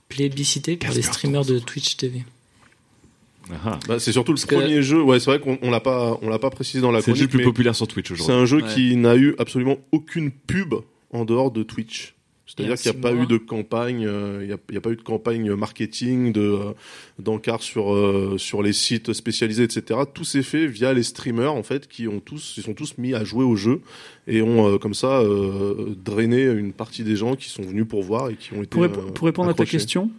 plébiscité 0.08 0.78
par 0.78 0.91
les 0.93 1.01
streamers 1.01 1.43
de 1.45 1.60
Twitch 1.60 1.97
TV 1.97 2.24
Ah, 3.66 3.80
Bah, 3.88 4.00
c'est 4.00 4.12
surtout 4.12 4.32
le 4.32 4.36
Parce 4.36 4.46
que- 4.46 4.56
premier 4.56 4.82
jeu. 4.82 5.02
Ouais, 5.02 5.20
c'est 5.20 5.30
vrai 5.30 5.39
qu'on 5.39 5.58
on 5.62 5.70
l'a 5.72 5.80
pas, 5.82 6.18
on 6.22 6.30
l'a 6.30 6.39
pas 6.39 6.50
précisé 6.50 6.82
dans 6.82 6.91
la 6.91 7.02
C'est 7.02 7.12
le 7.12 7.18
jeu 7.18 7.28
plus 7.28 7.44
populaire 7.44 7.76
sur 7.76 7.88
Twitch 7.88 8.08
C'est 8.08 8.14
aujourd'hui. 8.14 8.36
un 8.36 8.46
jeu 8.46 8.58
Ouais. 8.64 8.74
qui 8.74 8.96
n'a 8.96 9.16
eu 9.16 9.36
absolument 9.38 9.78
aucune 9.91 10.32
pub 10.32 10.76
en 11.12 11.26
dehors 11.26 11.52
de 11.52 11.62
Twitch. 11.64 12.16
C'est-à-dire 12.46 12.76
qu'il 12.76 12.91
n'y 12.91 12.98
a 12.98 13.02
pas 13.02 13.14
mois. 13.14 13.24
eu 13.24 13.28
de 13.28 13.38
campagne, 13.38 14.06
euh, 14.06 14.39
il 14.41 14.48
n'y 14.48 14.54
a, 14.54 14.58
il 14.70 14.76
y 14.76 14.78
a 14.78 14.82
pas 14.82 14.91
eu 14.91 14.96
de 14.96 15.02
campagne 15.02 15.54
marketing, 15.56 16.34
de 16.34 16.41
euh, 16.41 16.74
d'encart 17.18 17.64
sur 17.64 17.94
euh, 17.94 18.36
sur 18.38 18.62
les 18.62 18.74
sites 18.74 19.14
spécialisés, 19.14 19.64
etc. 19.64 20.02
Tout 20.14 20.24
s'est 20.26 20.44
fait 20.44 20.68
via 20.68 20.94
les 20.94 21.04
streamers 21.04 21.54
en 21.54 21.64
fait, 21.64 21.88
qui 21.88 22.08
ont 22.08 22.20
tous, 22.20 22.56
ils 22.58 22.64
sont 22.64 22.74
tous 22.74 22.98
mis 22.98 23.14
à 23.16 23.24
jouer 23.24 23.44
au 23.46 23.56
jeu 23.56 23.82
et 24.28 24.41
ont 24.41 24.68
euh, 24.68 24.78
comme 24.78 24.94
ça 24.94 25.22
euh, 25.22 25.96
drainé 25.98 26.44
une 26.44 26.74
partie 26.74 27.04
des 27.04 27.16
gens 27.16 27.36
qui 27.36 27.50
sont 27.50 27.64
venus 27.64 27.88
pour 27.88 28.04
voir 28.04 28.30
et 28.30 28.36
qui 28.36 28.54
ont 28.54 28.58
été. 28.62 28.68
Pour, 28.68 28.84
rép- 28.84 28.98
euh, 29.00 29.12
pour 29.12 29.26
répondre 29.26 29.50
à 29.50 29.54
ta 29.54 29.66
question, 29.66 30.12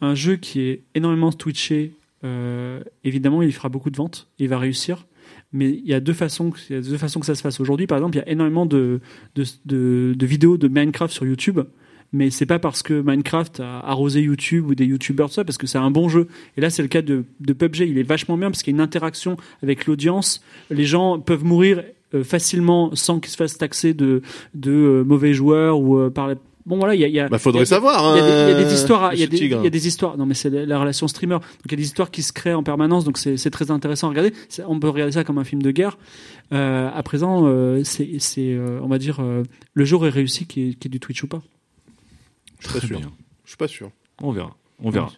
un 0.00 0.14
jeu 0.14 0.36
qui 0.36 0.60
est 0.60 0.82
énormément 0.94 1.32
twitché, 1.32 1.92
euh, 2.24 2.80
évidemment, 3.04 3.42
il 3.42 3.52
fera 3.52 3.68
beaucoup 3.68 3.90
de 3.90 3.96
ventes, 3.96 4.28
il 4.38 4.48
va 4.48 4.58
réussir. 4.58 5.06
Mais 5.52 5.70
il 5.70 5.86
y 5.86 5.94
a 5.94 6.00
deux 6.00 6.12
façons, 6.12 6.52
deux 6.68 6.96
façons 6.96 7.20
que 7.20 7.26
ça 7.26 7.34
se 7.34 7.42
fasse 7.42 7.60
aujourd'hui. 7.60 7.86
Par 7.86 7.98
exemple, 7.98 8.16
il 8.16 8.20
y 8.20 8.22
a 8.22 8.28
énormément 8.28 8.66
de, 8.66 9.00
vidéos 9.34 10.56
de 10.56 10.68
Minecraft 10.68 11.12
sur 11.12 11.26
YouTube. 11.26 11.60
Mais 12.12 12.30
c'est 12.30 12.46
pas 12.46 12.58
parce 12.58 12.82
que 12.82 13.00
Minecraft 13.00 13.60
a 13.60 13.80
arrosé 13.86 14.20
YouTube 14.20 14.66
ou 14.66 14.74
des 14.74 14.84
YouTubers 14.84 15.30
ça, 15.30 15.44
parce 15.44 15.58
que 15.58 15.68
c'est 15.68 15.78
un 15.78 15.92
bon 15.92 16.08
jeu. 16.08 16.26
Et 16.56 16.60
là, 16.60 16.68
c'est 16.68 16.82
le 16.82 16.88
cas 16.88 17.02
de, 17.02 17.24
PUBG. 17.46 17.88
Il 17.88 17.98
est 17.98 18.02
vachement 18.02 18.36
bien 18.36 18.50
parce 18.50 18.62
qu'il 18.62 18.72
y 18.72 18.74
a 18.74 18.78
une 18.78 18.82
interaction 18.82 19.36
avec 19.62 19.86
l'audience. 19.86 20.42
Les 20.70 20.84
gens 20.84 21.20
peuvent 21.20 21.44
mourir 21.44 21.84
euh, 22.14 22.24
facilement 22.24 22.94
sans 22.96 23.20
qu'ils 23.20 23.30
se 23.30 23.36
fassent 23.36 23.58
taxer 23.58 23.94
de, 23.94 24.22
euh, 24.66 25.04
mauvais 25.04 25.34
joueurs 25.34 25.80
ou 25.80 26.10
par. 26.10 26.34
Bon 26.70 26.78
voilà, 26.78 26.94
il 26.94 27.00
y 27.00 27.04
a, 27.04 27.08
il 27.08 27.12
y 27.14 27.20
a 27.20 27.28
Bah, 27.28 27.38
faudrait 27.38 27.60
il 27.60 27.62
y 27.62 27.62
a- 27.64 27.66
savoir, 27.66 28.16
Il 28.16 28.20
y, 28.20 28.22
a 28.22 28.26
des- 28.26 28.32
il 28.32 28.48
y 28.48 28.52
a 28.52 28.64
des 28.64 28.70
hein, 28.70 28.74
histoires, 28.74 29.12
il 29.14 29.20
y 29.20 29.22
a 29.22 29.26
des, 29.26 29.36
Tigre. 29.36 29.58
il 29.60 29.64
y 29.64 29.66
a 29.66 29.70
des 29.70 29.86
histoires. 29.88 30.16
Non 30.16 30.24
mais 30.24 30.34
c'est 30.34 30.48
la, 30.48 30.64
la 30.64 30.78
relation 30.78 31.06
streamer. 31.08 31.34
Donc 31.34 31.42
il 31.66 31.72
y 31.72 31.74
a 31.74 31.76
des 31.76 31.82
histoires 31.84 32.10
qui 32.10 32.22
se 32.22 32.32
créent 32.32 32.54
en 32.54 32.62
permanence. 32.62 33.04
Donc 33.04 33.18
c'est 33.18 33.50
très 33.50 33.70
intéressant 33.70 34.06
à 34.06 34.10
regarder. 34.10 34.32
On 34.66 34.80
peut 34.80 34.88
regarder 34.88 35.12
ça 35.12 35.24
comme 35.24 35.36
un 35.38 35.44
film 35.44 35.60
de 35.62 35.70
guerre. 35.72 35.98
Euh, 36.52 36.88
à 36.94 37.02
présent, 37.02 37.42
euh, 37.46 37.82
c'est 37.84 38.18
c'est 38.20 38.54
euh, 38.54 38.80
on 38.82 38.88
va 38.88 38.98
dire 38.98 39.18
euh, 39.20 39.42
le 39.74 39.84
jour 39.84 40.06
est 40.06 40.10
réussi 40.10 40.46
qui 40.46 40.62
est, 40.70 40.86
est 40.86 40.88
du 40.88 41.00
Twitch 41.00 41.22
ou 41.22 41.26
pas. 41.26 41.42
Je 42.60 42.68
suis 42.68 42.80
pas 42.80 42.86
sûr. 42.86 42.98
bien. 42.98 43.10
Je 43.44 43.50
suis 43.50 43.56
pas 43.58 43.68
sûr. 43.68 43.90
On 44.22 44.30
verra. 44.32 44.56
On 44.82 44.88
verra. 44.90 45.10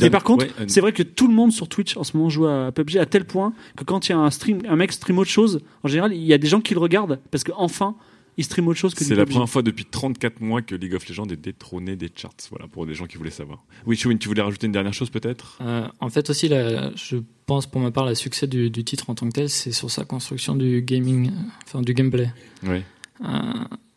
Mais 0.00 0.10
par 0.10 0.22
contre, 0.22 0.44
ouais, 0.46 0.52
c'est 0.68 0.80
vrai 0.80 0.92
que 0.92 1.02
tout 1.02 1.26
le 1.26 1.34
monde 1.34 1.50
sur 1.50 1.68
Twitch 1.68 1.96
en 1.96 2.04
ce 2.04 2.16
moment 2.16 2.28
joue 2.28 2.46
à 2.46 2.70
PUBG 2.70 2.98
à 2.98 3.06
tel 3.06 3.24
point 3.24 3.52
que 3.76 3.82
quand 3.82 4.08
il 4.08 4.12
y 4.12 4.14
a 4.14 4.18
un 4.18 4.30
stream, 4.30 4.60
un 4.68 4.76
mec 4.76 4.92
stream 4.92 5.18
autre 5.18 5.30
chose, 5.30 5.60
en 5.82 5.88
général, 5.88 6.12
il 6.14 6.22
y 6.22 6.32
a 6.32 6.38
des 6.38 6.46
gens 6.46 6.60
qui 6.60 6.74
le 6.74 6.80
regardent 6.80 7.18
parce 7.32 7.42
que 7.42 7.50
enfin, 7.56 7.96
il 8.38 8.44
stream 8.44 8.66
autre 8.68 8.78
chose 8.78 8.94
que 8.94 9.04
C'est 9.04 9.14
la 9.14 9.26
première 9.26 9.48
fois 9.48 9.62
depuis 9.62 9.84
34 9.84 10.40
mois 10.40 10.62
que 10.62 10.74
League 10.74 10.94
of 10.94 11.06
Legends 11.08 11.26
est 11.26 11.36
détrôné 11.36 11.96
des 11.96 12.10
charts. 12.14 12.32
Voilà, 12.50 12.66
pour 12.68 12.86
des 12.86 12.94
gens 12.94 13.06
qui 13.06 13.16
voulaient 13.18 13.30
savoir. 13.30 13.62
Oui, 13.86 13.96
Chouin, 13.96 14.16
tu 14.16 14.28
voulais 14.28 14.42
rajouter 14.42 14.66
une 14.66 14.72
dernière 14.72 14.94
chose 14.94 15.10
peut-être? 15.10 15.58
Euh, 15.60 15.86
en 16.00 16.08
fait 16.10 16.30
aussi, 16.30 16.48
la- 16.48 16.94
je 16.96 17.16
pense 17.46 17.66
pour 17.66 17.80
ma 17.80 17.90
part, 17.90 18.06
le 18.06 18.14
succès 18.14 18.46
du, 18.46 18.70
du 18.70 18.84
titre 18.84 19.10
en 19.10 19.14
tant 19.14 19.26
que 19.28 19.32
tel, 19.32 19.48
c'est 19.48 19.72
sur 19.72 19.90
sa 19.90 20.04
construction 20.04 20.54
du 20.54 20.82
gaming, 20.82 21.30
enfin 21.66 21.82
du 21.82 21.92
gameplay. 21.94 22.30
Oui. 22.62 22.80
Euh, 23.24 23.28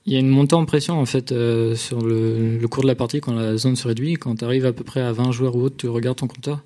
Il 0.08 0.14
y 0.14 0.18
a 0.18 0.20
une 0.20 0.30
montée 0.30 0.54
en 0.56 0.66
pression 0.66 1.00
en 1.00 1.06
fait 1.08 1.32
euh, 1.32 1.76
sur 1.76 2.00
le, 2.02 2.58
le 2.60 2.68
cours 2.68 2.84
de 2.84 2.88
la 2.88 2.94
partie 2.96 3.22
quand 3.22 3.34
la 3.34 3.58
zone 3.58 3.76
se 3.76 3.88
réduit. 3.88 4.14
Quand 4.16 4.36
tu 4.36 4.46
arrives 4.46 4.66
à 4.68 4.74
peu 4.74 4.84
près 4.84 5.02
à 5.02 5.12
20 5.12 5.32
joueurs 5.32 5.56
ou 5.56 5.62
autre, 5.64 5.78
tu 5.78 5.88
regardes 5.88 6.18
ton 6.18 6.28
compteur. 6.28 6.62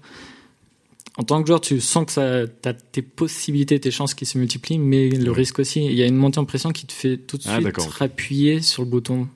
En 1.20 1.24
tant 1.24 1.42
que 1.42 1.48
joueur, 1.48 1.60
tu 1.60 1.82
sens 1.82 2.06
que 2.06 2.12
ça, 2.14 2.46
as 2.64 2.74
tes 2.74 3.02
possibilités, 3.02 3.78
tes 3.78 3.92
chances 3.92 4.14
qui 4.14 4.26
se 4.26 4.38
multiplient, 4.38 4.80
mais 4.80 5.10
le 5.10 5.32
risque 5.32 5.60
aussi. 5.60 5.84
Il 5.86 5.92
y 5.94 6.02
a 6.02 6.06
une 6.08 6.16
montée 6.16 6.40
en 6.40 6.46
pression 6.46 6.72
qui 6.72 6.86
te 6.86 6.94
fait 6.94 7.18
tout 7.18 7.38
de 7.38 7.44
Ah, 7.46 7.60
suite 7.60 7.76
appuyer 8.00 8.62
sur 8.62 8.84
le 8.84 8.90
bouton 8.90 9.28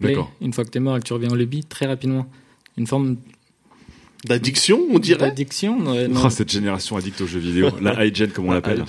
play 0.00 0.08
D'accord. 0.08 0.32
une 0.40 0.52
fois 0.52 0.64
que 0.64 0.70
tu 0.70 0.78
es 0.78 0.80
mort 0.80 0.96
et 0.96 1.00
que 1.00 1.04
tu 1.06 1.12
reviens 1.12 1.30
au 1.30 1.36
lobby 1.36 1.62
très 1.62 1.86
rapidement. 1.86 2.26
Une 2.76 2.88
forme 2.88 3.16
D'addiction, 4.24 4.80
on 4.90 4.98
dirait. 4.98 5.20
d'addiction. 5.20 5.78
ouais. 5.92 6.08
Oh, 6.14 6.28
cette 6.28 6.50
génération 6.50 6.96
addict 6.96 7.20
aux 7.22 7.26
jeux 7.26 7.38
vidéo. 7.38 7.68
La 7.80 8.04
iGen, 8.04 8.30
comme 8.32 8.46
on 8.48 8.52
l'appelle. 8.52 8.84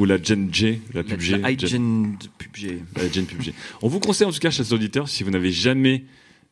Ou 0.00 0.04
la 0.06 0.20
Gen 0.20 0.48
G, 0.52 0.80
la 0.94 1.04
PUBG. 1.04 1.36
La 1.42 1.50
iGen 1.52 2.16
de 2.18 2.26
PUBG. 2.38 2.80
La 2.96 3.08
Gen 3.12 3.24
PUBG. 3.26 3.52
On 3.82 3.88
vous 3.88 4.00
conseille 4.00 4.26
en 4.26 4.32
tout 4.32 4.40
cas, 4.40 4.50
chers 4.50 4.72
auditeurs, 4.72 5.08
si 5.08 5.22
vous 5.22 5.30
n'avez 5.30 5.52
jamais 5.52 6.04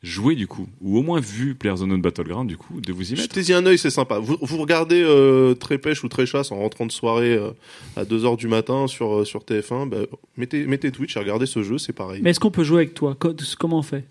joué 0.03 0.34
du 0.34 0.46
coup, 0.48 0.66
ou 0.80 0.98
au 0.98 1.03
moins 1.03 1.20
vu 1.20 1.55
PlayerUnknown 1.55 2.03
Battleground 2.03 2.48
du 2.48 2.57
coup, 2.57 2.80
de 2.80 2.92
vous 2.92 3.09
y 3.09 3.12
mettre. 3.12 3.22
Jetez-y 3.22 3.53
un 3.53 3.64
œil, 3.66 3.78
c'est 3.78 3.90
sympa. 3.90 4.18
Vous, 4.18 4.36
vous 4.40 4.59
regardez 4.59 5.00
euh, 5.03 5.55
très 5.55 5.78
pêche 5.78 6.03
ou 6.03 6.09
très 6.09 6.26
chasse 6.26 6.50
en 6.50 6.57
rentrant 6.57 6.86
de 6.86 6.92
soirée 6.92 7.34
euh, 7.34 7.50
à 7.96 8.05
2h 8.05 8.36
du 8.36 8.48
matin 8.48 8.86
sur, 8.88 9.20
euh, 9.20 9.24
sur 9.24 9.40
TF1, 9.42 9.88
bah, 9.88 9.98
mettez, 10.36 10.66
mettez 10.66 10.90
Twitch 10.90 11.16
et 11.16 11.20
regardez 11.20 11.46
ce 11.46 11.62
jeu, 11.62 11.78
c'est 11.78 11.92
pareil. 11.92 12.20
Mais 12.22 12.30
est-ce 12.30 12.40
qu'on 12.40 12.50
peut 12.50 12.64
jouer 12.64 12.78
avec 12.78 12.94
toi? 12.94 13.14
Co- 13.18 13.34
Comment 13.59 13.78
on 13.78 13.82
fait? 13.82 14.05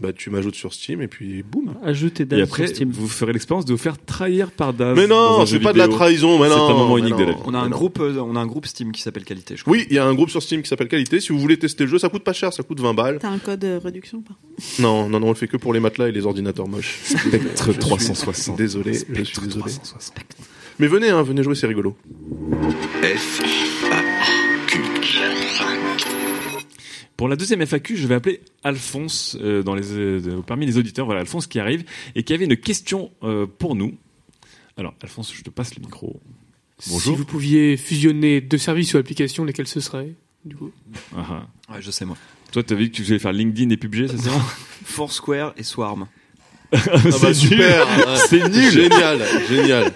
Bah, 0.00 0.12
tu 0.12 0.30
m'ajoutes 0.30 0.54
sur 0.54 0.72
Steam 0.72 1.02
et 1.02 1.08
puis 1.08 1.42
boum. 1.42 1.74
Ajoute 1.82 2.14
tes 2.14 2.22
Et 2.22 2.26
dates 2.26 2.40
après, 2.42 2.66
sur 2.68 2.76
Steam. 2.76 2.90
vous 2.92 3.08
ferez 3.08 3.32
l'expérience 3.32 3.64
de 3.64 3.72
vous 3.72 3.78
faire 3.78 3.98
trahir 3.98 4.52
par 4.52 4.72
Daz. 4.72 4.96
Mais 4.96 5.08
non, 5.08 5.44
c'est 5.44 5.58
pas 5.58 5.72
de 5.72 5.78
la 5.78 5.88
trahison, 5.88 6.38
mais 6.38 6.48
C'est 6.48 6.54
non, 6.56 6.68
un 6.70 6.72
moment 6.74 6.94
mais 6.94 7.00
unique 7.00 7.16
de 7.16 7.24
la 7.24 7.32
non. 7.32 7.36
vie. 7.38 7.42
On 7.46 7.54
a 7.54 7.58
un 7.58 7.68
groupe, 7.68 7.98
euh, 8.00 8.20
on 8.20 8.36
a 8.36 8.40
un 8.40 8.46
groupe 8.46 8.66
Steam 8.66 8.92
qui 8.92 9.02
s'appelle 9.02 9.24
Qualité, 9.24 9.56
je 9.56 9.62
crois. 9.62 9.72
Oui, 9.72 9.86
il 9.90 9.96
y 9.96 9.98
a 9.98 10.06
un 10.06 10.14
groupe 10.14 10.30
sur 10.30 10.40
Steam 10.42 10.62
qui 10.62 10.68
s'appelle 10.68 10.86
Qualité. 10.88 11.18
Si 11.20 11.32
vous 11.32 11.40
voulez 11.40 11.58
tester 11.58 11.82
le 11.84 11.90
jeu, 11.90 11.98
ça 11.98 12.08
coûte 12.08 12.22
pas 12.22 12.32
cher, 12.32 12.52
ça 12.52 12.62
coûte 12.62 12.78
20 12.80 12.94
balles. 12.94 13.18
T'as 13.20 13.28
un 13.30 13.38
code 13.38 13.64
euh, 13.64 13.80
réduction 13.82 14.18
ou 14.18 14.20
pas? 14.22 14.34
Non, 14.78 15.08
non, 15.08 15.18
non, 15.18 15.26
on 15.26 15.30
le 15.30 15.36
fait 15.36 15.48
que 15.48 15.56
pour 15.56 15.72
les 15.74 15.80
matelas 15.80 16.08
et 16.08 16.12
les 16.12 16.26
ordinateurs 16.26 16.68
moches. 16.68 17.00
Spectre 17.02 17.66
Je 17.66 17.70
suis 17.72 17.78
360. 17.80 18.56
Désolé, 18.56 18.92
je 18.92 18.98
suis 18.98 19.06
Spectre 19.06 19.40
désolé. 19.46 19.64
360. 19.64 20.14
Mais 20.78 20.86
venez, 20.86 21.08
hein, 21.08 21.22
venez 21.24 21.42
jouer, 21.42 21.56
c'est 21.56 21.66
rigolo. 21.66 21.96
F, 23.02 23.77
Pour 27.18 27.26
la 27.26 27.34
deuxième 27.34 27.60
FAQ, 27.60 27.96
je 27.96 28.06
vais 28.06 28.14
appeler 28.14 28.40
Alphonse 28.62 29.36
euh, 29.40 29.64
dans 29.64 29.74
les, 29.74 29.90
euh, 29.92 30.40
parmi 30.46 30.66
les 30.66 30.78
auditeurs. 30.78 31.04
Voilà, 31.04 31.22
Alphonse 31.22 31.48
qui 31.48 31.58
arrive 31.58 31.82
et 32.14 32.22
qui 32.22 32.32
avait 32.32 32.44
une 32.44 32.56
question 32.56 33.10
euh, 33.24 33.44
pour 33.44 33.74
nous. 33.74 33.98
Alors, 34.76 34.94
Alphonse, 35.02 35.34
je 35.34 35.42
te 35.42 35.50
passe 35.50 35.74
le 35.74 35.80
micro. 35.80 36.20
Bonjour. 36.86 37.00
Si 37.00 37.18
vous 37.18 37.24
pouviez 37.24 37.76
fusionner 37.76 38.40
deux 38.40 38.56
services 38.56 38.94
ou 38.94 38.98
applications, 38.98 39.44
lesquels 39.44 39.66
ce 39.66 39.80
seraient 39.80 40.14
du 40.44 40.54
coup? 40.54 40.70
Ah, 41.16 41.26
ah. 41.68 41.72
Ouais, 41.74 41.82
je 41.82 41.90
sais 41.90 42.04
moi. 42.04 42.16
Toi, 42.52 42.62
t'as 42.62 42.76
vu 42.76 42.88
que 42.88 42.94
tu 42.94 43.02
voulais 43.02 43.18
faire 43.18 43.32
LinkedIn 43.32 43.70
et 43.70 43.76
PUBG, 43.76 44.06
c'est 44.06 44.18
ça? 44.18 44.30
Foursquare 44.84 45.54
et 45.56 45.64
Swarm. 45.64 46.06
Ah 46.72 47.00
bah 47.22 47.34
super, 47.34 47.86
C'est 48.28 48.48
nul. 48.48 48.70
Génial, 48.70 49.22
génial. 49.48 49.92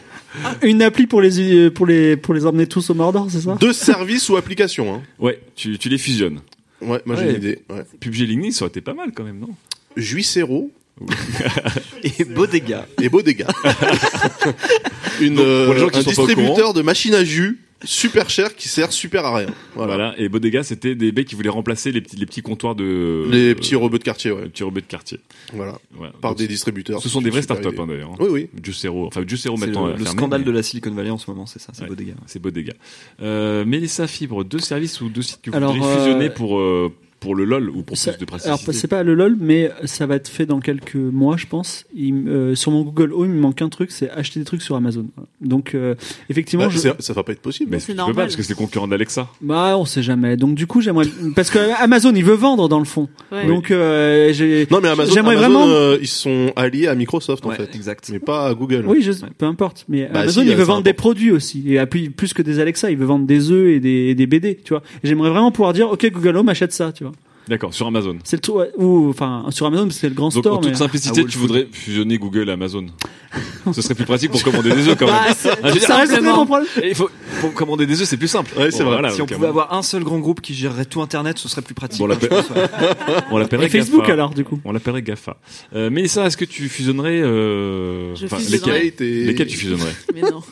Une 0.63 0.83
appli 0.83 1.07
pour 1.07 1.21
les 1.21 1.71
pour 1.71 1.87
les 1.87 2.17
pour 2.17 2.35
les 2.35 2.47
emmener 2.47 2.67
tous 2.67 2.91
au 2.91 2.95
Mordor, 2.95 3.31
c'est 3.31 3.43
ça? 3.43 3.57
Deux 3.61 3.75
services 3.75 4.29
ou 4.31 4.37
applications. 4.37 4.95
Hein. 4.95 5.03
Ouais, 5.19 5.39
tu, 5.55 5.79
tu 5.79 5.89
les 5.89 5.99
fusionnes. 5.99 6.41
Ouais, 6.83 7.01
moi 7.05 7.17
j'ai 7.17 7.23
Ouais. 7.25 7.31
une 7.31 7.37
idée. 7.37 7.59
Ouais. 7.71 7.83
PUBG 8.01 8.27
LinkedIn, 8.27 8.51
ça 8.53 8.65
aurait 8.65 8.71
été 8.71 8.81
pas 8.81 8.95
mal 8.95 9.13
quand 9.15 9.25
même, 9.25 9.39
non? 9.39 9.51
Juicero, 9.97 10.71
Et 12.03 12.25
dégât. 12.47 12.87
Et 13.01 13.09
dégât. 13.23 13.47
Une, 15.21 15.35
Donc, 15.37 15.65
pour 15.67 15.75
les 15.75 15.81
gens 15.81 15.89
qui 15.89 15.99
un 15.99 16.03
sont 16.03 16.13
pas 16.15 16.23
au 16.23 16.27
distributeur 16.27 16.57
courant. 16.57 16.73
de 16.73 16.83
machines 16.83 17.15
à 17.15 17.25
jus 17.25 17.61
super 17.85 18.29
cher 18.31 18.55
qui 18.57 18.69
sert 18.69 18.93
super 18.93 19.25
à 19.25 19.37
rien. 19.37 19.49
Voilà. 19.75 20.15
Et 20.19 20.29
Bodega, 20.29 20.63
c'était 20.63 20.95
des 20.95 21.13
mecs 21.13 21.27
qui 21.27 21.35
voulaient 21.35 21.49
remplacer 21.49 21.93
les 21.93 22.01
petits, 22.01 22.17
les 22.17 22.27
petits 22.27 22.43
comptoirs 22.43 22.75
de. 22.75 23.27
Les 23.31 23.55
petits 23.55 23.75
robots 23.75 23.99
de 23.99 24.03
quartier, 24.05 24.31
ouais. 24.31 24.43
Les 24.45 24.49
petits 24.49 24.63
robots 24.63 24.81
de 24.81 24.87
quartier. 24.87 25.21
Voilà. 25.53 25.79
Par 26.21 26.33
Donc, 26.33 26.39
des 26.39 26.49
distributeurs. 26.49 27.01
Ce 27.03 27.09
sont 27.09 27.23
des 27.23 27.31
vraies 27.31 27.43
startups, 27.43 27.69
hein, 27.79 27.87
d'ailleurs. 27.87 28.13
Oui, 28.21 28.29
oui. 28.31 28.51
Juicero. 28.63 29.07
Enfin, 29.07 29.23
Juicero 29.27 29.57
maintenant. 29.57 29.87
le, 29.87 29.93
le 29.93 29.99
fermé, 30.05 30.11
scandale 30.19 30.41
mais- 30.41 30.47
de 30.47 30.51
la 30.53 30.63
Silicon 30.63 30.91
Valley 30.93 31.11
en 31.11 31.19
ce 31.19 31.31
moment, 31.31 31.47
c'est 31.47 31.61
ça, 31.61 31.73
c'est 31.75 31.83
Ouais. 31.89 32.15
C'est 32.27 32.43
dégât. 32.53 32.73
Euh, 33.21 33.65
Mélissa 33.65 34.07
Fibre, 34.07 34.45
deux 34.45 34.59
services 34.59 35.01
ou 35.01 35.09
deux 35.09 35.23
sites 35.23 35.41
que 35.43 35.51
vous 35.51 35.57
Alors, 35.57 35.73
voudriez 35.73 35.93
euh, 35.93 35.97
fusionner 36.05 36.31
pour, 36.31 36.59
euh, 36.59 36.93
pour 37.23 37.35
le 37.35 37.45
LOL 37.45 37.71
ou 37.71 37.83
pour 37.83 37.97
Ça- 37.97 38.13
plus 38.13 38.19
de 38.19 38.31
alors 38.31 38.41
praticité 38.41 38.73
c'est 38.73 38.89
pas 38.89 39.03
le 39.03 39.15
LOL, 39.15 39.37
mais 39.41 39.71
ça 39.85 40.07
va 40.07 40.17
être 40.17 40.29
fait 40.29 40.45
dans 40.45 40.61
quelques 40.61 40.97
mois, 40.97 41.37
je 41.37 41.47
pense. 41.47 41.85
Il 41.95 42.29
euh, 42.29 42.55
sur 42.55 42.71
mon 42.73 42.83
Google 42.83 43.13
Home, 43.13 43.27
il 43.27 43.31
me 43.37 43.41
manque 43.41 43.63
un 43.63 43.69
truc, 43.69 43.91
c'est 43.93 44.11
acheter 44.11 44.41
des 44.41 44.45
trucs 44.45 44.61
sur 44.63 44.77
Amazon. 44.77 45.07
Voilà. 45.17 45.29
Donc 45.41 45.75
euh, 45.75 45.95
effectivement, 46.29 46.65
Bah, 46.67 46.71
je... 46.73 46.79
ça 46.99 47.13
va 47.13 47.23
pas 47.23 47.33
être 47.33 47.41
possible. 47.41 47.71
Mais 47.71 47.79
C'est 47.81 47.95
normal. 47.95 48.15
pas 48.17 48.23
parce 48.23 48.37
que 48.37 48.43
c'est 48.43 48.55
concurrent 48.55 48.89
d'Alexa. 48.89 49.29
bah 49.41 49.75
on 49.79 49.85
sait 49.85 50.03
jamais. 50.03 50.37
Donc 50.37 50.55
du 50.57 50.67
coup, 50.67 50.81
j'aimerais 50.81 51.07
parce 51.37 51.51
que 51.51 51.59
Amazon, 51.83 52.13
il 52.15 52.25
veut 52.25 52.35
vendre 52.35 52.69
dans 52.69 52.79
le 52.81 52.85
fond. 52.85 53.09
Ouais. 53.31 53.47
Donc 53.47 53.71
euh, 53.71 54.33
j'ai 54.33 54.67
Non, 54.71 54.81
mais 54.83 54.89
Amazon, 54.89 55.23
vraiment. 55.23 55.67
euh, 55.69 55.99
ils 56.01 56.09
sont 56.09 56.53
alliés 56.57 56.89
à 56.89 56.95
Microsoft 56.95 57.47
en 57.47 57.51
Ouais, 57.51 57.57
fait, 57.57 57.75
exact. 57.75 58.09
mais 58.13 58.19
pas 58.19 58.47
à 58.49 58.55
Google. 58.55 58.85
Oui, 58.87 59.01
je... 59.03 59.13
peu 59.39 59.47
importe. 59.47 59.85
Mais 59.89 60.09
Bah, 60.13 60.21
Amazon, 60.21 60.43
si, 60.43 60.49
il 60.49 60.53
veut 60.55 60.59
ça 60.65 60.65
vendre 60.73 60.83
des 60.83 60.93
produits 60.93 61.31
aussi. 61.31 61.75
Et 61.75 61.87
plus, 61.87 62.11
plus 62.11 62.33
que 62.35 62.43
des 62.43 62.59
Alexa, 62.59 62.91
il 62.91 62.97
veut 62.97 63.07
vendre 63.07 63.27
des 63.27 63.51
œufs 63.51 63.69
et 63.69 63.81
des, 63.81 64.09
et 64.09 64.15
des 64.15 64.27
BD, 64.27 64.59
tu 64.65 64.71
vois. 64.71 64.83
J'aimerais 65.05 65.31
vraiment 65.31 65.53
pouvoir 65.53 65.73
dire, 65.73 65.91
ok, 65.91 66.11
Google 66.13 66.37
Home 66.39 66.49
achète 66.49 66.73
ça, 66.73 66.93
tu 66.93 67.05
vois. 67.05 67.12
D'accord, 67.49 67.75
sur 67.75 67.87
Amazon. 67.89 68.17
C'est 68.25 68.37
le 68.37 68.41
truc, 68.41 68.55
ouais, 68.57 68.71
ou 68.77 69.09
enfin 69.11 69.47
sur 69.51 69.67
Amazon, 69.67 69.85
parce 69.85 69.97
que 69.97 70.01
c'est 70.03 70.09
le 70.09 70.15
grand 70.15 70.29
Donc, 70.33 70.45
store. 70.45 70.59
en 70.59 70.61
toute 70.61 70.71
mais... 70.71 70.77
simplicité, 70.77 71.25
tu 71.25 71.39
voudrais 71.39 71.67
fusionner 71.73 72.17
Google 72.17 72.49
et 72.49 72.53
Amazon. 72.53 72.87
Ce 73.73 73.81
serait 73.83 73.95
plus 73.95 74.05
pratique 74.05 74.31
pour 74.31 74.43
commander 74.43 74.71
des 74.75 74.89
œufs 74.89 74.97
quand 74.99 75.07
même. 75.07 75.15
Bah, 75.15 75.35
c'est- 75.37 75.51
Ah, 75.51 75.57
je 75.69 75.73
veux 75.75 75.79
dire, 75.81 75.89
Ça 75.89 75.97
reste 75.97 76.13
Simplement. 76.13 76.37
mon 76.39 76.47
problème. 76.47 76.69
Et 76.83 76.89
il 76.91 76.95
faut, 76.95 77.09
pour 77.41 77.53
commander 77.55 77.87
des 77.87 78.01
œufs, 78.01 78.07
c'est 78.09 78.17
plus 78.17 78.29
simple. 78.29 78.53
Ouais, 78.57 78.71
c'est 78.71 78.79
Bon, 78.85 78.91
vrai. 78.91 78.99
voilà, 79.01 79.11
si 79.11 79.21
on 79.23 79.25
donc, 79.27 79.35
pouvait 79.35 79.49
avoir 79.49 79.73
un 79.73 79.83
seul 79.83 80.05
grand 80.05 80.19
groupe 80.21 80.41
qui 80.41 80.55
gérerait 80.55 80.85
tout 80.85 81.01
Internet, 81.03 81.39
ce 81.39 81.49
serait 81.49 81.63
plus 81.63 81.75
pratique. 81.75 81.99
Bon, 81.99 82.05
on 82.05 82.09
l'appelle- 82.09 82.31
on 83.31 83.39
l'appellerait 83.39 83.67
Et 83.67 83.71
Facebook 83.71 84.03
GAFA. 84.03 84.13
alors, 84.13 84.35
du 84.35 84.45
coup. 84.45 84.61
On 84.65 84.73
l'appellerait 84.73 85.03
GAFA. 85.03 85.37
Euh, 85.75 85.91
Mélissa, 85.91 86.27
est-ce 86.27 86.37
que 86.37 86.45
tu 86.45 86.69
fusionnerais 86.69 87.21
euh, 87.23 88.15
Je 88.15 88.27
enfin, 88.27 88.37
fusionnerais. 88.39 88.83
lesquels, 88.85 89.07
Et- 89.07 89.25
lesquels 89.25 89.47
tu 89.49 89.57
fusionnerais 89.57 89.95
Mais 90.15 90.21
non. 90.23 90.43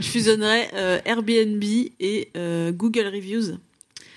Je 0.00 0.06
fusionnerais 0.06 0.68
euh, 0.74 0.98
Airbnb 1.04 1.62
et 2.00 2.28
euh, 2.36 2.70
Google 2.72 3.10
Reviews. 3.12 3.58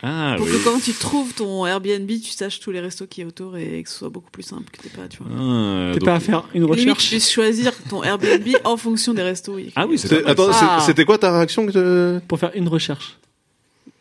Ah 0.03 0.33
pour 0.37 0.47
oui. 0.47 0.51
que 0.53 0.63
quand 0.63 0.79
tu 0.83 0.93
trouves 0.93 1.33
ton 1.33 1.65
Airbnb, 1.67 2.07
tu 2.07 2.31
saches 2.31 2.59
tous 2.59 2.71
les 2.71 2.79
restos 2.79 3.05
qui 3.07 3.21
est 3.21 3.25
autour 3.25 3.55
et 3.57 3.83
que 3.83 3.89
ce 3.89 3.97
soit 3.99 4.09
beaucoup 4.09 4.31
plus 4.31 4.43
simple 4.43 4.63
que 4.71 4.81
t'es 4.81 4.89
pas, 4.89 5.07
tu 5.07 5.19
vois. 5.21 5.27
Ah, 5.31 5.91
T'es 5.93 5.99
donc- 5.99 6.05
pas 6.05 6.15
à 6.15 6.19
faire 6.19 6.43
une 6.55 6.63
Limite, 6.63 6.75
tu 6.75 6.89
recherche. 6.89 7.09
puisses 7.09 7.31
choisir 7.31 7.71
ton 7.89 8.03
Airbnb 8.03 8.47
en 8.63 8.77
fonction 8.77 9.13
des 9.13 9.21
restos. 9.21 9.53
oui. 9.55 9.71
Ah 9.75 9.85
oui, 9.87 9.97
c'est 9.99 10.07
C'est- 10.07 10.15
pas 10.17 10.21
mal. 10.23 10.31
Attends, 10.31 10.47
Ah. 10.51 10.77
c'est- 10.79 10.87
c'était 10.87 11.05
quoi 11.05 11.17
ta 11.17 11.31
réaction 11.31 11.65
que 11.67 11.71
te- 11.71 12.19
Pour 12.27 12.39
faire 12.39 12.51
une 12.55 12.67
recherche. 12.67 13.17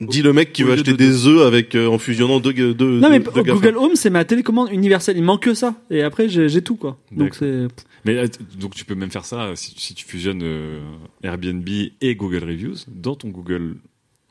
Dit 0.00 0.22
le 0.22 0.32
mec 0.32 0.54
qui 0.54 0.62
veut 0.62 0.72
acheter 0.72 0.92
de 0.92 0.96
des 0.96 1.26
œufs 1.26 1.46
avec 1.46 1.74
euh, 1.74 1.86
en 1.86 1.98
fusionnant 1.98 2.40
deux 2.40 2.54
deux 2.54 2.98
Non, 3.00 3.10
mais 3.10 3.18
deux. 3.20 3.42
Google 3.42 3.76
Home, 3.76 3.96
c'est 3.96 4.08
ma 4.08 4.24
télécommande 4.24 4.70
universelle. 4.72 5.18
Il 5.18 5.22
manque 5.22 5.42
que 5.42 5.52
ça. 5.52 5.74
Et 5.90 6.02
après, 6.02 6.26
j'ai 6.30 6.62
tout, 6.62 6.76
quoi. 6.76 6.96
Donc 7.12 7.34
c'est. 7.34 7.66
Mais 8.06 8.16
euh, 8.16 8.26
donc 8.58 8.74
tu 8.74 8.86
peux 8.86 8.94
même 8.94 9.10
faire 9.10 9.26
ça 9.26 9.52
si, 9.56 9.74
si 9.76 9.92
tu 9.94 10.06
fusionnes 10.06 10.40
euh, 10.42 10.80
Airbnb 11.22 11.68
et 12.00 12.14
Google 12.14 12.44
Reviews 12.44 12.76
dans 12.88 13.14
ton 13.14 13.28
Google 13.28 13.74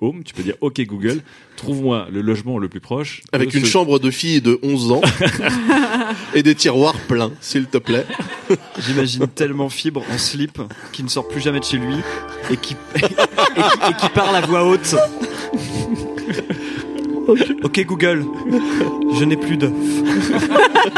Home. 0.02 0.24
Tu 0.24 0.34
peux 0.34 0.44
dire 0.44 0.56
OK 0.62 0.80
Google, 0.82 1.22
trouve-moi 1.56 2.08
le 2.12 2.22
logement 2.22 2.58
le 2.58 2.68
plus 2.70 2.80
proche. 2.80 3.22
avec 3.32 3.54
une 3.54 3.66
ce- 3.66 3.70
chambre 3.70 4.00
de 4.00 4.12
fille 4.12 4.42
de 4.42 4.60
11 4.64 4.92
ans 4.92 5.02
et 6.34 6.44
des 6.44 6.56
tiroirs 6.56 6.96
pleins, 7.08 7.32
s'il 7.42 7.66
te 7.68 7.78
plaît. 7.78 8.06
J'imagine 8.80 9.28
tellement 9.28 9.70
Fibre 9.70 10.04
en 10.14 10.18
slip 10.18 10.60
qui 10.92 11.04
ne 11.04 11.10
sort 11.10 11.28
plus 11.28 11.42
jamais 11.42 11.60
de 11.60 11.66
chez 11.66 11.78
lui 11.78 11.96
et 12.52 12.58
qui, 12.58 12.76
et 12.96 13.00
qui, 13.02 13.06
et 13.14 13.94
qui 14.00 14.10
parle 14.14 14.36
à 14.36 14.42
voix 14.42 14.66
haute. 14.66 14.96
Ok 17.64 17.86
Google, 17.86 18.26
je 19.18 19.24
n'ai 19.26 19.38
plus 19.38 19.58
d'œufs. 19.58 19.72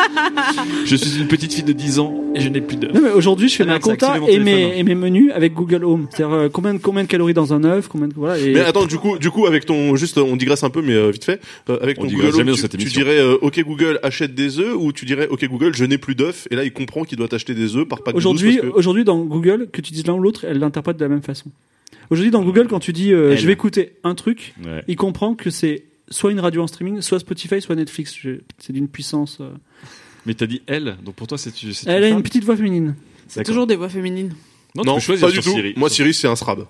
Je 0.86 0.96
suis 0.96 1.20
une 1.20 1.28
petite 1.28 1.54
fille 1.54 1.64
de 1.64 1.74
10 1.74 2.00
ans 2.00 2.14
et 2.36 2.42
je 2.42 2.50
n'ai 2.50 2.62
plus. 2.62 2.78
Non, 2.78 3.02
mais 3.02 3.12
aujourd'hui, 3.12 3.50
je 3.50 3.56
fais 3.56 3.66
ma 3.66 3.80
compta 3.80 4.18
et 4.28 4.40
mes, 4.40 4.78
et 4.78 4.84
mes 4.84 4.96
menus 4.96 5.32
avec 5.34 5.54
Google 5.54 5.84
Home. 5.86 6.08
C'est-à-dire 6.10 6.36
euh, 6.36 6.50
combien, 6.50 6.74
de- 6.74 6.80
combien 6.80 7.04
de 7.04 7.08
calories 7.08 7.34
dans 7.34 7.54
un 7.54 7.64
œuf, 7.64 7.88
combien 7.88 8.08
de, 8.08 8.14
voilà. 8.16 8.38
Et... 8.38 8.54
Mais 8.54 8.60
attends, 8.62 8.86
du 8.86 8.98
coup, 8.98 9.18
du 9.18 9.30
coup, 9.32 9.46
avec 9.48 9.66
ton, 9.66 9.96
juste, 9.96 10.18
on 10.18 10.36
digresse 10.36 10.64
un 10.64 10.70
peu, 10.70 10.82
mais 10.82 10.94
euh, 10.94 11.10
vite 11.12 11.24
fait, 11.26 11.40
euh, 11.70 11.78
avec 11.82 11.98
On 12.00 12.04
ton 12.04 12.08
Google 12.10 12.32
jamais 12.32 12.40
Home, 12.42 12.46
dans 12.48 12.54
tu, 12.56 12.62
cette 12.62 12.72
tu 12.72 12.82
émission. 12.82 13.02
dirais, 13.02 13.20
euh, 13.20 13.38
OK 13.42 13.60
Google, 13.64 14.00
achète 14.04 14.36
des 14.36 14.60
œufs, 14.60 14.76
ou 14.78 14.92
tu 14.92 15.06
dirais, 15.06 15.28
OK 15.30 15.46
Google, 15.48 15.74
je 15.76 15.86
n'ai 15.86 15.98
plus 15.98 16.16
d'œufs, 16.16 16.48
et 16.52 16.56
là, 16.56 16.64
il 16.64 16.72
comprend 16.74 17.04
qu'il 17.04 17.18
doit 17.18 17.34
acheter 17.34 17.54
des 17.54 17.76
œufs 17.76 17.88
par 17.88 18.04
pack 18.04 18.16
de 18.16 18.20
12 18.20 18.26
Aujourd'hui, 18.26 18.58
que- 18.58 18.68
aujourd'hui, 18.68 19.04
dans 19.04 19.20
Google, 19.20 19.68
que 19.72 19.82
tu 19.82 19.94
dises 19.94 20.06
l'un 20.08 20.14
ou 20.14 20.20
l'autre, 20.22 20.46
elle 20.48 20.60
l'interprète 20.60 20.98
de 20.98 21.04
la 21.04 21.10
même 21.10 21.22
façon. 21.24 21.50
Aujourd'hui, 22.10 22.32
dans 22.32 22.44
Google, 22.44 22.68
quand 22.68 22.80
tu 22.80 22.92
dis 22.94 23.14
euh, 23.14 23.36
je 23.38 23.48
vais 23.48 23.54
écouter 23.54 23.94
un 24.04 24.16
truc, 24.16 24.54
Ouais. 24.66 24.84
il 24.88 24.96
comprend 24.96 25.34
que 25.34 25.50
c'est 25.50 25.84
soit 26.12 26.32
une 26.32 26.40
radio 26.40 26.62
en 26.62 26.68
streaming, 26.68 27.02
soit 27.02 27.20
Spotify, 27.20 27.60
soit 27.62 27.76
Netflix. 27.76 28.14
Je- 28.22 28.42
C'est 28.60 28.72
d'une 28.74 28.88
puissance. 28.88 29.40
euh. 29.42 29.50
Mais 30.28 30.36
t'as 30.36 30.46
dit 30.46 30.62
elle, 30.68 30.98
donc 31.04 31.16
pour 31.16 31.26
toi 31.26 31.38
c'est 31.40 31.52
tu. 31.52 31.74
Elle 31.88 32.04
a 32.04 32.08
femme 32.10 32.18
une 32.18 32.24
petite 32.24 32.44
voix 32.44 32.56
féminine. 32.56 32.96
C'est 33.28 33.44
toujours 33.44 33.66
des 33.66 33.76
voix 33.76 33.90
féminines. 33.90 34.34
Non, 34.76 34.84
tu 34.84 34.88
Non, 34.90 34.96
peux 34.96 35.02
choisir 35.02 35.28
pas 35.28 35.32
du 35.34 35.40
tout. 35.42 35.52
Siri. 35.52 35.74
Moi, 35.76 35.90
Siri, 35.90 36.14
c'est 36.14 36.28
un 36.28 36.36
SRAB. 36.36 36.66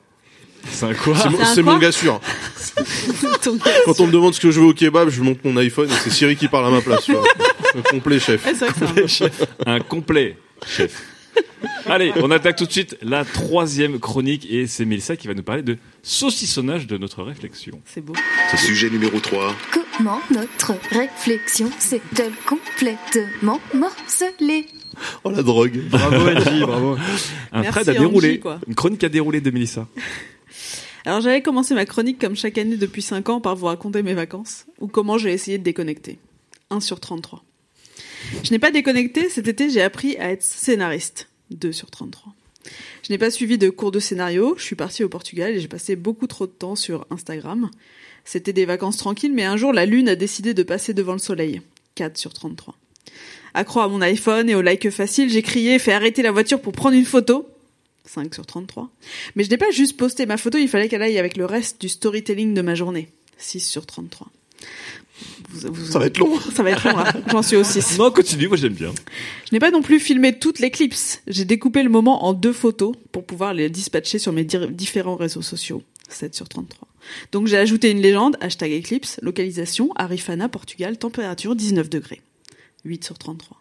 C'est 0.70 0.86
un 0.86 0.94
quoi 0.94 1.16
C'est 1.54 1.62
mon- 1.64 1.72
un 1.72 1.80
gars 1.80 1.92
sûr. 1.92 2.20
Quand 3.86 4.00
on 4.00 4.08
me 4.08 4.12
demande 4.12 4.34
ce 4.34 4.40
que 4.40 4.52
je 4.52 4.60
veux 4.60 4.68
au 4.68 4.74
kebab, 4.74 5.10
je 5.10 5.22
monte 5.22 5.44
mon 5.44 5.58
iPhone 5.58 5.90
et 5.90 5.94
c'est 5.94 6.10
Siri 6.10 6.36
qui 6.36 6.48
parle 6.48 6.68
à 6.68 6.70
ma 6.70 6.82
place. 6.82 7.04
tu. 7.06 7.14
Le 7.14 7.82
complet 7.90 8.20
chef. 8.20 8.46
Ouais, 8.46 8.54
c'est 8.58 8.68
vrai 8.70 9.02
que 9.04 9.08
c'est 9.08 9.26
un- 9.66 9.76
Un 9.76 9.80
complet 9.80 10.38
chef. 10.68 11.04
Allez, 11.86 12.12
on 12.18 12.32
attaque 12.32 12.56
tout 12.58 12.66
de 12.66 12.72
suite 12.72 12.98
la 13.02 13.26
troisième 13.26 13.99
chronique 13.99 14.48
et 14.49 14.68
c'est 14.68 14.86
Mélissa 14.86 15.16
qui 15.16 15.28
va 15.28 15.34
nous 15.34 15.44
parler 15.44 15.64
de 15.64 15.78
saucissonnage 16.03 16.88
de 16.88 16.98
notre 16.98 17.24
réflexion. 17.24 17.82
C'est 17.86 18.02
beau. 18.02 18.14
Sujet 18.58 18.90
numéro 18.90 19.20
3. 19.20 19.53
Comment 19.72 20.20
notre 20.32 20.74
réflexion 20.91 21.70
s'est-elle 21.80 22.34
complètement 22.45 23.60
morcelée? 23.74 24.68
Oh 25.24 25.32
la 25.32 25.41
drogue. 25.44 25.80
Bravo 25.90 26.30
Angie, 26.30 26.62
bravo. 26.62 26.98
Un 27.52 27.62
Merci, 27.62 27.72
thread 27.72 27.90
à 27.90 27.91
Angie, 27.91 27.99
dérouler, 27.99 28.40
quoi. 28.40 28.60
une 28.68 28.76
chronique 28.76 29.03
à 29.03 29.10
dérouler 29.10 29.41
de 29.41 29.52
Mélissa. 29.52 29.88
Alors 31.06 31.22
j'avais 31.22 31.41
commencé 31.41 31.74
ma 31.74 31.86
chronique 31.86 32.20
comme 32.20 32.36
chaque 32.36 32.58
année 32.58 32.78
depuis 32.78 33.02
5 33.02 33.28
ans 33.30 33.41
par 33.41 33.56
vous 33.56 33.66
raconter 33.66 34.03
mes 34.03 34.14
vacances 34.14 34.66
ou 34.80 34.88
comment 34.88 35.18
j'ai 35.18 35.32
essayé 35.32 35.58
de 35.58 35.64
déconnecter. 35.64 36.20
1 36.70 36.80
sur 36.80 36.99
33. 36.99 37.44
Je 38.43 38.52
n'ai 38.52 38.60
pas 38.60 38.72
déconnecté, 38.72 39.30
cet 39.30 39.48
été 39.48 39.69
j'ai 39.69 39.81
appris 39.81 40.18
à 40.18 40.31
être 40.31 40.43
scénariste. 40.43 41.27
2 41.52 41.72
sur 41.72 41.89
33. 41.89 42.34
Je 43.03 43.11
n'ai 43.11 43.18
pas 43.18 43.31
suivi 43.31 43.57
de 43.57 43.69
cours 43.69 43.91
de 43.91 43.99
scénario, 43.99 44.56
je 44.57 44.64
suis 44.64 44.76
partie 44.76 45.03
au 45.03 45.10
Portugal 45.10 45.53
et 45.53 45.60
j'ai 45.60 45.68
passé 45.68 45.95
beaucoup 45.95 46.27
trop 46.27 46.45
de 46.45 46.52
temps 46.52 46.76
sur 46.76 47.06
Instagram. 47.10 47.69
C'était 48.23 48.53
des 48.53 48.65
vacances 48.65 48.98
tranquilles, 48.98 49.34
mais 49.34 49.43
un 49.43 49.57
jour 49.57 49.73
la 49.73 49.85
lune 49.85 50.10
a 50.10 50.15
décidé 50.15 50.53
de 50.53 50.64
passer 50.64 50.93
devant 50.93 51.14
le 51.14 51.19
soleil. 51.19 51.61
4 51.95 52.18
sur 52.18 52.34
33. 52.34 52.76
Accro 53.53 53.81
à 53.81 53.88
mon 53.88 54.02
iPhone 54.02 54.49
et 54.49 54.56
au 54.56 54.61
like 54.61 54.89
facile, 54.91 55.30
j'ai 55.30 55.41
crié, 55.41 55.77
fait 55.80 55.91
arrêter 55.91 56.22
la 56.22 56.31
voiture 56.31 56.61
pour 56.61 56.73
prendre 56.73 56.95
une 56.95 57.06
photo. 57.06 57.48
5 58.06 58.34
sur 58.34 58.45
33. 58.45 58.89
Mais 59.35 59.43
je 59.43 59.49
n'ai 59.49 59.57
pas 59.57 59.72
juste 59.72 59.98
posté 59.98 60.26
ma 60.26 60.38
photo, 60.38 60.57
il 60.57 60.68
fallait 60.68 60.88
qu'elle 60.88 61.02
aille 61.02 61.19
avec 61.19 61.38
le 61.38 61.45
reste 61.45 61.81
du 61.81 61.89
storytelling 61.89 62.53
de 62.53 62.61
ma 62.61 62.76
journée. 62.76 63.10
6 63.38 63.60
sur 63.60 63.85
33. 63.85 64.27
Vous- 65.49 65.73
vous- 65.73 65.85
Ça 65.91 65.99
va 65.99 66.06
être 66.06 66.18
long. 66.18 66.39
Ça 66.39 66.64
va 66.64 66.72
être 66.72 66.88
long, 66.88 66.95
là. 66.98 67.14
J'en 67.30 67.41
suis 67.41 67.56
au 67.57 67.64
6. 67.64 67.98
Non, 67.98 68.10
continue, 68.11 68.48
moi 68.48 68.57
j'aime 68.57 68.73
bien. 68.73 68.91
Je 69.49 69.53
n'ai 69.53 69.60
pas 69.60 69.72
non 69.72 69.81
plus 69.81 69.99
filmé 69.99 70.38
toutes 70.38 70.60
les 70.60 70.72
clips. 70.72 70.95
J'ai 71.27 71.45
découpé 71.45 71.84
le 71.84 71.89
moment 71.89 72.26
en 72.26 72.34
deux 72.34 72.53
photos 72.53 72.93
pour 73.11 73.26
pouvoir 73.26 73.53
les 73.53 73.69
dispatcher 73.69 74.18
sur 74.19 74.31
mes 74.34 74.43
différents 74.45 75.15
réseaux 75.15 75.41
sociaux. 75.41 75.84
7 76.10 76.35
sur 76.35 76.49
33. 76.49 76.88
Donc 77.31 77.48
j'ai 77.48 77.57
ajouté 77.57 77.89
une 77.91 78.02
légende, 78.02 78.35
hashtag 78.41 78.72
Eclipse, 78.73 79.18
localisation, 79.22 79.89
Arifana, 79.95 80.49
Portugal, 80.49 80.98
température 80.98 81.56
19 81.56 81.89
degrés. 81.89 82.22
8 82.85 83.03
sur 83.06 83.18
33. 83.18 83.61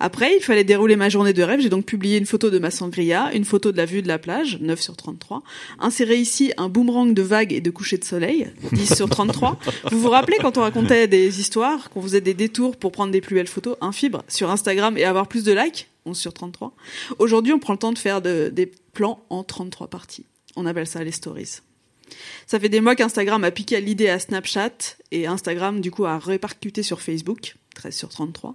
Après, 0.00 0.36
il 0.36 0.42
fallait 0.42 0.64
dérouler 0.64 0.96
ma 0.96 1.08
journée 1.08 1.32
de 1.32 1.42
rêve. 1.42 1.60
J'ai 1.60 1.68
donc 1.68 1.84
publié 1.86 2.18
une 2.18 2.26
photo 2.26 2.50
de 2.50 2.58
ma 2.58 2.70
sangria, 2.70 3.32
une 3.34 3.44
photo 3.44 3.72
de 3.72 3.76
la 3.76 3.84
vue 3.84 4.02
de 4.02 4.08
la 4.08 4.18
plage, 4.18 4.58
9 4.60 4.80
sur 4.80 4.96
33. 4.96 5.42
Inséré 5.78 6.16
ici 6.16 6.52
un 6.56 6.68
boomerang 6.68 7.12
de 7.14 7.22
vagues 7.22 7.52
et 7.52 7.60
de 7.60 7.70
coucher 7.70 7.98
de 7.98 8.04
soleil, 8.04 8.48
10 8.72 8.94
sur 8.96 9.08
33. 9.08 9.58
Vous 9.90 10.00
vous 10.00 10.10
rappelez 10.10 10.36
quand 10.40 10.56
on 10.58 10.62
racontait 10.62 11.08
des 11.08 11.40
histoires, 11.40 11.90
qu'on 11.90 12.02
faisait 12.02 12.20
des 12.20 12.34
détours 12.34 12.76
pour 12.76 12.92
prendre 12.92 13.12
des 13.12 13.20
plus 13.20 13.34
belles 13.34 13.48
photos, 13.48 13.76
un 13.80 13.92
fibre 13.92 14.22
sur 14.28 14.50
Instagram 14.50 14.96
et 14.96 15.04
avoir 15.04 15.26
plus 15.28 15.44
de 15.44 15.52
likes, 15.52 15.88
11 16.06 16.16
sur 16.16 16.32
33. 16.32 16.72
Aujourd'hui, 17.18 17.52
on 17.52 17.58
prend 17.58 17.72
le 17.72 17.78
temps 17.78 17.92
de 17.92 17.98
faire 17.98 18.22
de- 18.22 18.50
des 18.52 18.70
plans 18.92 19.22
en 19.30 19.42
33 19.44 19.88
parties. 19.88 20.24
On 20.56 20.66
appelle 20.66 20.86
ça 20.86 21.04
les 21.04 21.12
stories. 21.12 21.58
Ça 22.46 22.58
fait 22.58 22.70
des 22.70 22.80
mois 22.80 22.96
qu'Instagram 22.96 23.44
a 23.44 23.50
piqué 23.50 23.78
l'idée 23.82 24.08
à 24.08 24.18
Snapchat 24.18 24.96
et 25.12 25.26
Instagram, 25.26 25.80
du 25.82 25.90
coup, 25.90 26.06
a 26.06 26.18
répercuté 26.18 26.82
sur 26.82 27.02
Facebook. 27.02 27.56
13 27.78 27.94
sur 27.94 28.08
33. 28.08 28.54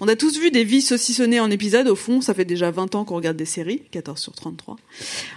On 0.00 0.08
a 0.08 0.16
tous 0.16 0.38
vu 0.38 0.50
des 0.50 0.64
vies 0.64 0.82
saucissonnées 0.82 1.38
en 1.38 1.50
épisode. 1.50 1.86
Au 1.86 1.94
fond, 1.94 2.20
ça 2.20 2.34
fait 2.34 2.44
déjà 2.44 2.70
20 2.70 2.94
ans 2.94 3.04
qu'on 3.04 3.14
regarde 3.14 3.36
des 3.36 3.44
séries. 3.44 3.82
14 3.92 4.18
sur 4.18 4.32
33. 4.32 4.76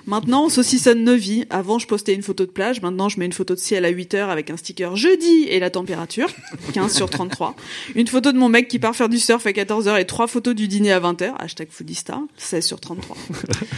Maintenant, 0.06 0.46
on 0.46 0.50
saucissonne 0.50 1.04
nos 1.04 1.16
vies. 1.16 1.46
Avant, 1.50 1.78
je 1.78 1.88
postais 1.88 2.14
une 2.14 2.24
photo 2.24 2.46
de 2.46 2.52
plage. 2.52 2.82
Maintenant, 2.82 3.10
je 3.10 3.20
mets 3.20 3.26
une 3.26 3.34
photo 3.34 3.54
de 3.54 3.60
ciel 3.60 3.86
à 3.86 3.90
8 3.90 4.14
heures 4.16 4.30
avec 4.30 4.50
un 4.50 4.58
sticker 4.58 4.96
jeudi 4.96 5.44
et 5.50 5.60
la 5.60 5.70
température. 5.70 6.30
15 6.74 6.96
sur 6.96 7.10
33. 7.10 7.56
Une 7.96 8.08
photo 8.08 8.32
de 8.32 8.38
mon 8.38 8.50
mec 8.50 8.68
qui 8.70 8.80
part 8.80 8.96
faire 8.96 9.10
du 9.10 9.20
surf 9.20 9.46
à 9.46 9.54
14 9.54 9.88
heures 9.88 9.98
et 9.98 10.06
trois 10.06 10.28
photos 10.28 10.56
du 10.56 10.68
dîner 10.68 10.94
à 10.94 11.00
20 11.00 11.22
heures. 11.22 11.42
Hashtag 11.42 11.68
Foodista. 11.70 12.22
16 12.38 12.66
sur 12.66 12.80
33. 12.80 13.18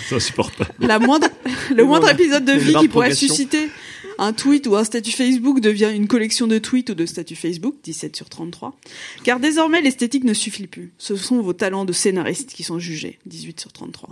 C'est 0.07 0.15
insupportable. 0.15 0.71
La 0.79 0.99
moindre, 0.99 1.27
le 1.75 1.83
moindre 1.83 2.09
épisode 2.09 2.45
de 2.45 2.53
vie 2.53 2.75
qui 2.75 2.87
pourrait 2.87 3.15
susciter 3.15 3.69
un 4.19 4.33
tweet 4.33 4.67
ou 4.67 4.75
un 4.75 4.83
statut 4.83 5.11
Facebook 5.11 5.61
devient 5.61 5.91
une 5.95 6.07
collection 6.07 6.45
de 6.45 6.57
tweets 6.57 6.89
ou 6.89 6.93
de 6.93 7.05
statuts 7.05 7.35
Facebook, 7.35 7.75
17 7.83 8.15
sur 8.15 8.29
33. 8.29 8.75
Car 9.23 9.39
désormais, 9.39 9.81
l'esthétique 9.81 10.25
ne 10.25 10.33
suffit 10.33 10.67
plus. 10.67 10.91
Ce 10.97 11.15
sont 11.15 11.41
vos 11.41 11.53
talents 11.53 11.85
de 11.85 11.93
scénariste 11.93 12.53
qui 12.53 12.63
sont 12.63 12.79
jugés, 12.79 13.19
18 13.25 13.59
sur 13.59 13.71
33. 13.71 14.09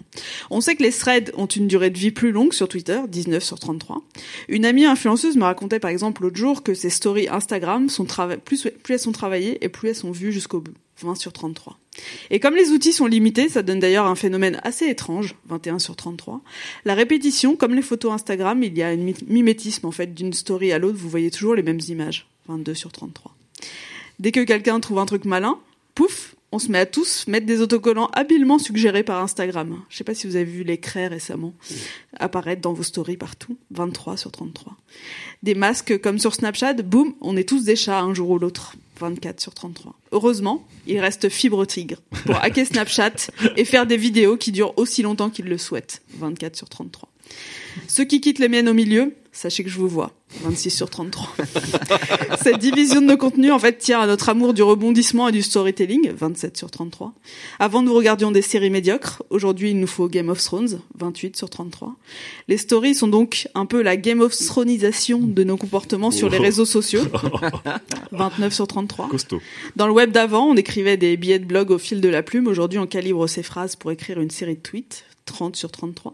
On 0.49 0.61
sait 0.61 0.75
que 0.75 0.83
les 0.83 0.91
threads 0.91 1.31
ont 1.35 1.45
une 1.45 1.67
durée 1.67 1.89
de 1.89 1.97
vie 1.97 2.11
plus 2.11 2.31
longue 2.31 2.53
sur 2.53 2.69
Twitter, 2.69 2.99
19 3.07 3.43
sur 3.43 3.59
33. 3.59 4.01
Une 4.47 4.65
amie 4.65 4.85
influenceuse 4.85 5.35
me 5.35 5.43
racontait 5.43 5.79
par 5.79 5.91
exemple 5.91 6.21
l'autre 6.23 6.37
jour 6.37 6.63
que 6.63 6.73
ses 6.73 6.89
stories 6.89 7.27
Instagram 7.29 7.89
sont 7.89 8.07
plus, 8.43 8.69
plus 8.83 8.93
elles 8.93 8.99
sont 8.99 9.11
travaillées 9.11 9.63
et 9.63 9.69
plus 9.69 9.89
elles 9.89 9.95
sont 9.95 10.11
vues 10.11 10.31
jusqu'au 10.31 10.61
bout, 10.61 10.73
20 10.99 11.15
sur 11.15 11.33
33. 11.33 11.77
Et 12.29 12.39
comme 12.39 12.55
les 12.55 12.69
outils 12.69 12.93
sont 12.93 13.05
limités, 13.07 13.49
ça 13.49 13.63
donne 13.63 13.79
d'ailleurs 13.79 14.05
un 14.05 14.15
phénomène 14.15 14.59
assez 14.63 14.85
étrange, 14.87 15.35
21 15.47 15.79
sur 15.79 15.95
33. 15.95 16.41
La 16.85 16.93
répétition, 16.95 17.55
comme 17.55 17.73
les 17.75 17.81
photos 17.81 18.11
Instagram, 18.13 18.61
il 18.63 18.77
y 18.77 18.83
a 18.83 18.87
un 18.89 18.95
mi- 18.97 19.15
mimétisme 19.27 19.85
en 19.87 19.91
fait 19.91 20.13
d'une 20.13 20.33
story 20.33 20.71
à 20.71 20.79
l'autre, 20.79 20.97
vous 20.97 21.09
voyez 21.09 21.31
toujours 21.31 21.55
les 21.55 21.63
mêmes 21.63 21.81
images, 21.89 22.27
22 22.47 22.73
sur 22.73 22.91
33. 22.91 23.35
Dès 24.19 24.31
que 24.31 24.43
quelqu'un 24.43 24.79
trouve 24.79 24.99
un 24.99 25.05
truc 25.05 25.25
malin, 25.25 25.59
pouf, 25.95 26.35
on 26.51 26.59
se 26.59 26.71
met 26.71 26.79
à 26.79 26.85
tous 26.85 27.27
mettre 27.27 27.45
des 27.45 27.61
autocollants 27.61 28.09
habilement 28.13 28.57
suggérés 28.57 29.03
par 29.03 29.21
Instagram. 29.21 29.81
Je 29.89 29.97
sais 29.97 30.03
pas 30.03 30.13
si 30.13 30.27
vous 30.27 30.35
avez 30.35 30.45
vu 30.45 30.63
les 30.63 30.77
craies 30.77 31.07
récemment 31.07 31.53
apparaître 32.19 32.61
dans 32.61 32.73
vos 32.73 32.83
stories 32.83 33.17
partout, 33.17 33.57
23 33.71 34.17
sur 34.17 34.31
33. 34.31 34.73
Des 35.43 35.55
masques 35.55 35.99
comme 35.99 36.19
sur 36.19 36.33
Snapchat, 36.33 36.75
boum, 36.75 37.13
on 37.21 37.35
est 37.35 37.47
tous 37.47 37.63
des 37.63 37.75
chats 37.75 37.99
un 37.99 38.13
jour 38.13 38.29
ou 38.29 38.39
l'autre, 38.39 38.75
24 38.99 39.41
sur 39.41 39.53
33. 39.53 39.93
Heureusement, 40.11 40.65
il 40.87 40.99
reste 40.99 41.29
Fibre 41.29 41.65
Tigre 41.65 42.01
pour 42.25 42.35
hacker 42.43 42.65
Snapchat 42.65 43.29
et 43.55 43.65
faire 43.65 43.85
des 43.85 43.97
vidéos 43.97 44.37
qui 44.37 44.51
durent 44.51 44.77
aussi 44.77 45.01
longtemps 45.01 45.29
qu'ils 45.29 45.45
le 45.45 45.57
souhaitent, 45.57 46.01
24 46.17 46.55
sur 46.55 46.69
33. 46.69 47.09
Ceux 47.87 48.05
qui 48.05 48.21
quittent 48.21 48.39
les 48.39 48.49
miennes 48.49 48.69
au 48.69 48.73
milieu, 48.73 49.13
sachez 49.31 49.63
que 49.63 49.69
je 49.69 49.77
vous 49.77 49.87
vois, 49.87 50.11
26 50.43 50.71
sur 50.71 50.89
33. 50.89 51.35
Cette 52.43 52.57
division 52.57 53.01
de 53.01 53.05
nos 53.05 53.17
contenus, 53.17 53.51
en 53.51 53.59
fait, 53.59 53.77
tient 53.77 53.99
à 53.99 54.07
notre 54.07 54.29
amour 54.29 54.53
du 54.53 54.63
rebondissement 54.63 55.29
et 55.29 55.31
du 55.31 55.41
storytelling, 55.41 56.11
27 56.11 56.57
sur 56.57 56.71
33. 56.71 57.13
Avant, 57.59 57.81
nous 57.81 57.93
regardions 57.93 58.31
des 58.31 58.41
séries 58.41 58.69
médiocres. 58.69 59.23
Aujourd'hui, 59.29 59.71
il 59.71 59.79
nous 59.79 59.87
faut 59.87 60.07
Game 60.07 60.29
of 60.29 60.43
Thrones, 60.43 60.81
28 60.97 61.37
sur 61.37 61.49
33. 61.49 61.95
Les 62.47 62.57
stories 62.57 62.95
sont 62.95 63.07
donc 63.07 63.47
un 63.53 63.65
peu 63.65 63.81
la 63.81 63.95
Game 63.95 64.21
of 64.21 64.35
Thronesisation 64.35 65.19
de 65.19 65.43
nos 65.43 65.57
comportements 65.57 66.11
sur 66.11 66.29
les 66.29 66.39
réseaux 66.39 66.65
sociaux, 66.65 67.03
29 68.11 68.53
sur 68.53 68.67
33. 68.67 69.09
Costaud. 69.09 69.41
Dans 69.75 69.87
le 69.87 69.93
web 69.93 70.11
d'avant, 70.11 70.47
on 70.47 70.55
écrivait 70.55 70.97
des 70.97 71.15
billets 71.15 71.39
de 71.39 71.45
blog 71.45 71.71
au 71.71 71.77
fil 71.77 72.01
de 72.01 72.09
la 72.09 72.23
plume. 72.23 72.47
Aujourd'hui, 72.47 72.79
on 72.79 72.87
calibre 72.87 73.27
ses 73.27 73.43
phrases 73.43 73.75
pour 73.75 73.91
écrire 73.91 74.19
une 74.19 74.31
série 74.31 74.55
de 74.55 74.61
tweets. 74.61 75.05
30 75.27 75.55
sur 75.55 75.71
33. 75.71 76.13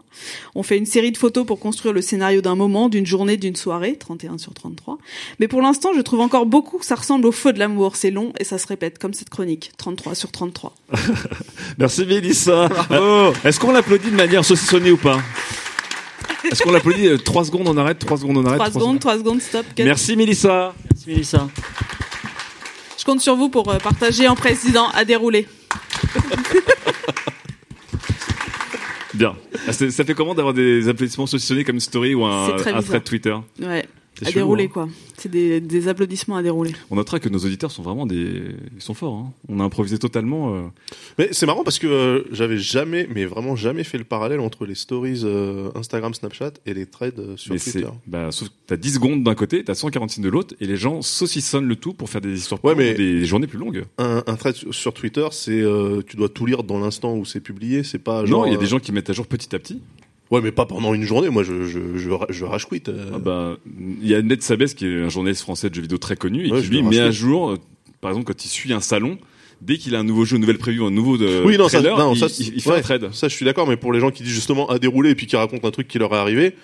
On 0.54 0.62
fait 0.62 0.76
une 0.76 0.84
série 0.84 1.12
de 1.12 1.16
photos 1.16 1.46
pour 1.46 1.53
construire 1.58 1.92
le 1.94 2.02
scénario 2.02 2.40
d'un 2.40 2.54
moment, 2.54 2.88
d'une 2.88 3.06
journée, 3.06 3.36
d'une 3.36 3.56
soirée. 3.56 3.96
31 3.96 4.38
sur 4.38 4.54
33. 4.54 4.98
Mais 5.40 5.48
pour 5.48 5.62
l'instant, 5.62 5.90
je 5.96 6.00
trouve 6.00 6.20
encore 6.20 6.46
beaucoup 6.46 6.78
que 6.78 6.84
ça 6.86 6.94
ressemble 6.94 7.26
au 7.26 7.32
feu 7.32 7.52
de 7.52 7.58
l'amour. 7.58 7.96
C'est 7.96 8.10
long 8.10 8.32
et 8.38 8.44
ça 8.44 8.58
se 8.58 8.66
répète, 8.66 8.98
comme 8.98 9.14
cette 9.14 9.30
chronique. 9.30 9.72
33 9.78 10.14
sur 10.14 10.30
33. 10.30 10.74
Merci 11.78 12.04
Mélissa. 12.06 12.68
Euh, 12.90 13.32
Est-ce 13.44 13.58
qu'on 13.60 13.72
l'applaudit 13.72 14.10
de 14.10 14.16
manière 14.16 14.44
saucissonnée 14.44 14.90
ou 14.90 14.96
pas? 14.96 15.18
Est-ce 16.50 16.62
qu'on 16.62 16.72
l'applaudit 16.72 17.08
3 17.22 17.44
secondes 17.46 17.68
on 17.68 17.76
arrête, 17.76 17.98
3 17.98 18.18
secondes 18.18 18.36
on 18.36 18.44
arrête 18.44 18.58
3 18.58 18.70
trois 18.70 18.80
secondes, 18.80 19.00
3 19.00 19.18
secondes, 19.18 19.40
stop. 19.40 19.64
Merci 19.78 20.14
Mélissa. 20.16 20.74
Merci 20.90 21.08
Mélissa. 21.08 21.48
Je 22.98 23.04
compte 23.04 23.20
sur 23.20 23.36
vous 23.36 23.48
pour 23.48 23.70
euh, 23.70 23.78
partager 23.78 24.28
en 24.28 24.34
président 24.34 24.88
à 24.94 25.04
dérouler. 25.04 25.48
Bien. 29.14 29.34
Ah, 29.66 29.72
ça 29.72 30.04
fait 30.04 30.14
comment 30.14 30.34
d'avoir 30.34 30.54
des 30.54 30.88
applaudissements 30.88 31.26
saucissonnés 31.26 31.64
comme 31.64 31.76
une 31.76 31.80
story 31.80 32.14
ou 32.14 32.24
un, 32.24 32.56
un 32.56 32.82
thread 32.82 33.04
Twitter? 33.04 33.34
Ouais. 33.60 33.86
C'est 34.16 34.26
À 34.26 34.30
chelou, 34.30 34.40
dérouler, 34.44 34.64
hein. 34.64 34.68
quoi. 34.72 34.88
C'est 35.18 35.30
des, 35.30 35.60
des 35.60 35.88
applaudissements 35.88 36.36
à 36.36 36.42
dérouler. 36.42 36.72
On 36.90 36.96
notera 36.96 37.18
que 37.18 37.28
nos 37.28 37.38
auditeurs 37.38 37.70
sont 37.72 37.82
vraiment 37.82 38.06
des. 38.06 38.42
Ils 38.76 38.80
sont 38.82 38.94
forts. 38.94 39.14
Hein. 39.14 39.32
On 39.48 39.58
a 39.60 39.64
improvisé 39.64 39.98
totalement. 39.98 40.54
euh. 40.54 40.62
Mais 41.18 41.28
c'est 41.32 41.46
marrant 41.46 41.64
parce 41.64 41.78
que 41.80 41.86
euh, 41.86 42.22
j'avais 42.30 42.58
jamais, 42.58 43.08
mais 43.12 43.24
vraiment 43.24 43.56
jamais 43.56 43.82
fait 43.84 43.98
le 43.98 44.04
parallèle 44.04 44.40
entre 44.40 44.66
les 44.66 44.74
stories 44.76 45.22
euh, 45.24 45.70
Instagram, 45.74 46.14
Snapchat 46.14 46.52
et 46.66 46.74
les 46.74 46.86
threads 46.86 47.18
euh, 47.18 47.36
sur 47.36 47.54
Mais 47.54 47.58
Twitter. 47.60 47.86
Bah, 48.06 48.30
sauf 48.30 48.48
que 48.48 48.54
t'as 48.66 48.76
10 48.76 48.94
secondes 48.94 49.22
d'un 49.24 49.34
côté, 49.34 49.64
t'as 49.64 49.74
146 49.74 50.20
de 50.20 50.28
l'autre, 50.28 50.54
et 50.60 50.66
les 50.66 50.76
gens 50.76 51.02
saucissonnent 51.02 51.66
le 51.66 51.76
tout 51.76 51.92
pour 51.92 52.08
faire 52.08 52.20
des 52.20 52.38
histoires 52.38 52.64
Ouais, 52.64 52.74
mais- 52.76 52.94
des 52.94 53.24
journées 53.24 53.46
plus 53.48 53.58
longues. 53.58 53.84
Un, 53.98 54.22
un 54.26 54.36
thread 54.36 54.54
sur- 54.70 54.94
Twitter, 54.94 55.26
c'est 55.32 55.60
euh, 55.60 56.02
tu 56.06 56.16
dois 56.16 56.28
tout 56.28 56.46
lire 56.46 56.62
dans 56.62 56.78
l'instant 56.78 57.16
où 57.16 57.24
c'est 57.24 57.40
publié. 57.40 57.82
C'est 57.82 57.98
pas 57.98 58.20
non, 58.20 58.26
genre. 58.26 58.46
il 58.46 58.52
y 58.52 58.56
a 58.56 58.58
des 58.58 58.66
gens 58.66 58.78
qui 58.78 58.92
mettent 58.92 59.10
à 59.10 59.12
jour 59.12 59.26
petit 59.26 59.54
à 59.56 59.58
petit. 59.58 59.80
Ouais, 60.30 60.40
mais 60.40 60.52
pas 60.52 60.64
pendant 60.66 60.94
une 60.94 61.02
journée. 61.04 61.28
Moi, 61.30 61.42
je 61.42 61.64
je 61.64 61.96
je, 61.96 62.08
je 62.30 62.44
rage 62.44 62.66
quit. 62.66 62.82
euh. 62.88 63.10
Ah 63.14 63.18
bah, 63.18 63.56
il 64.02 64.08
y 64.08 64.14
a 64.14 64.22
Ned 64.22 64.42
Sabes 64.42 64.64
qui 64.74 64.86
est 64.86 65.02
un 65.02 65.08
journaliste 65.08 65.42
français 65.42 65.68
de 65.70 65.74
jeux 65.74 65.82
vidéo 65.82 65.98
très 65.98 66.16
connu 66.16 66.46
et 66.46 66.52
Ouais, 66.52 66.60
qui 66.62 66.68
lui 66.68 66.82
met 66.82 66.98
à 66.98 67.10
jour, 67.10 67.50
euh, 67.50 67.56
par 68.00 68.10
exemple, 68.10 68.26
quand 68.26 68.44
il 68.44 68.48
suit 68.48 68.72
un 68.72 68.80
salon, 68.80 69.18
dès 69.60 69.76
qu'il 69.78 69.94
a 69.94 69.98
un 70.00 70.04
nouveau 70.04 70.24
jeu, 70.24 70.36
une 70.36 70.40
nouvelle 70.40 70.58
preview, 70.58 70.84
un 70.86 70.90
nouveau 70.90 71.16
de 71.18 71.42
oui, 71.44 71.56
non, 71.58 71.68
ça, 71.68 71.78
trailer, 71.78 71.98
non, 71.98 72.14
il, 72.14 72.18
ça, 72.18 72.26
il- 72.38 72.54
il 72.56 72.60
fait 72.62 72.70
ouais, 72.70 72.78
un 72.78 72.80
thread. 72.82 73.08
Ça, 73.12 73.28
je 73.28 73.34
suis 73.34 73.44
d'accord, 73.44 73.68
mais 73.68 73.76
pour 73.76 73.92
les 73.92 74.00
gens 74.00 74.10
qui 74.10 74.22
disent 74.22 74.32
justement 74.34 74.68
à 74.70 74.78
dérouler 74.78 75.10
et 75.10 75.14
puis 75.14 75.26
qui 75.26 75.36
racontent 75.36 75.66
un 75.68 75.70
truc 75.70 75.88
qui 75.88 75.98
leur 75.98 76.12
est 76.14 76.18
arrivé, 76.18 76.54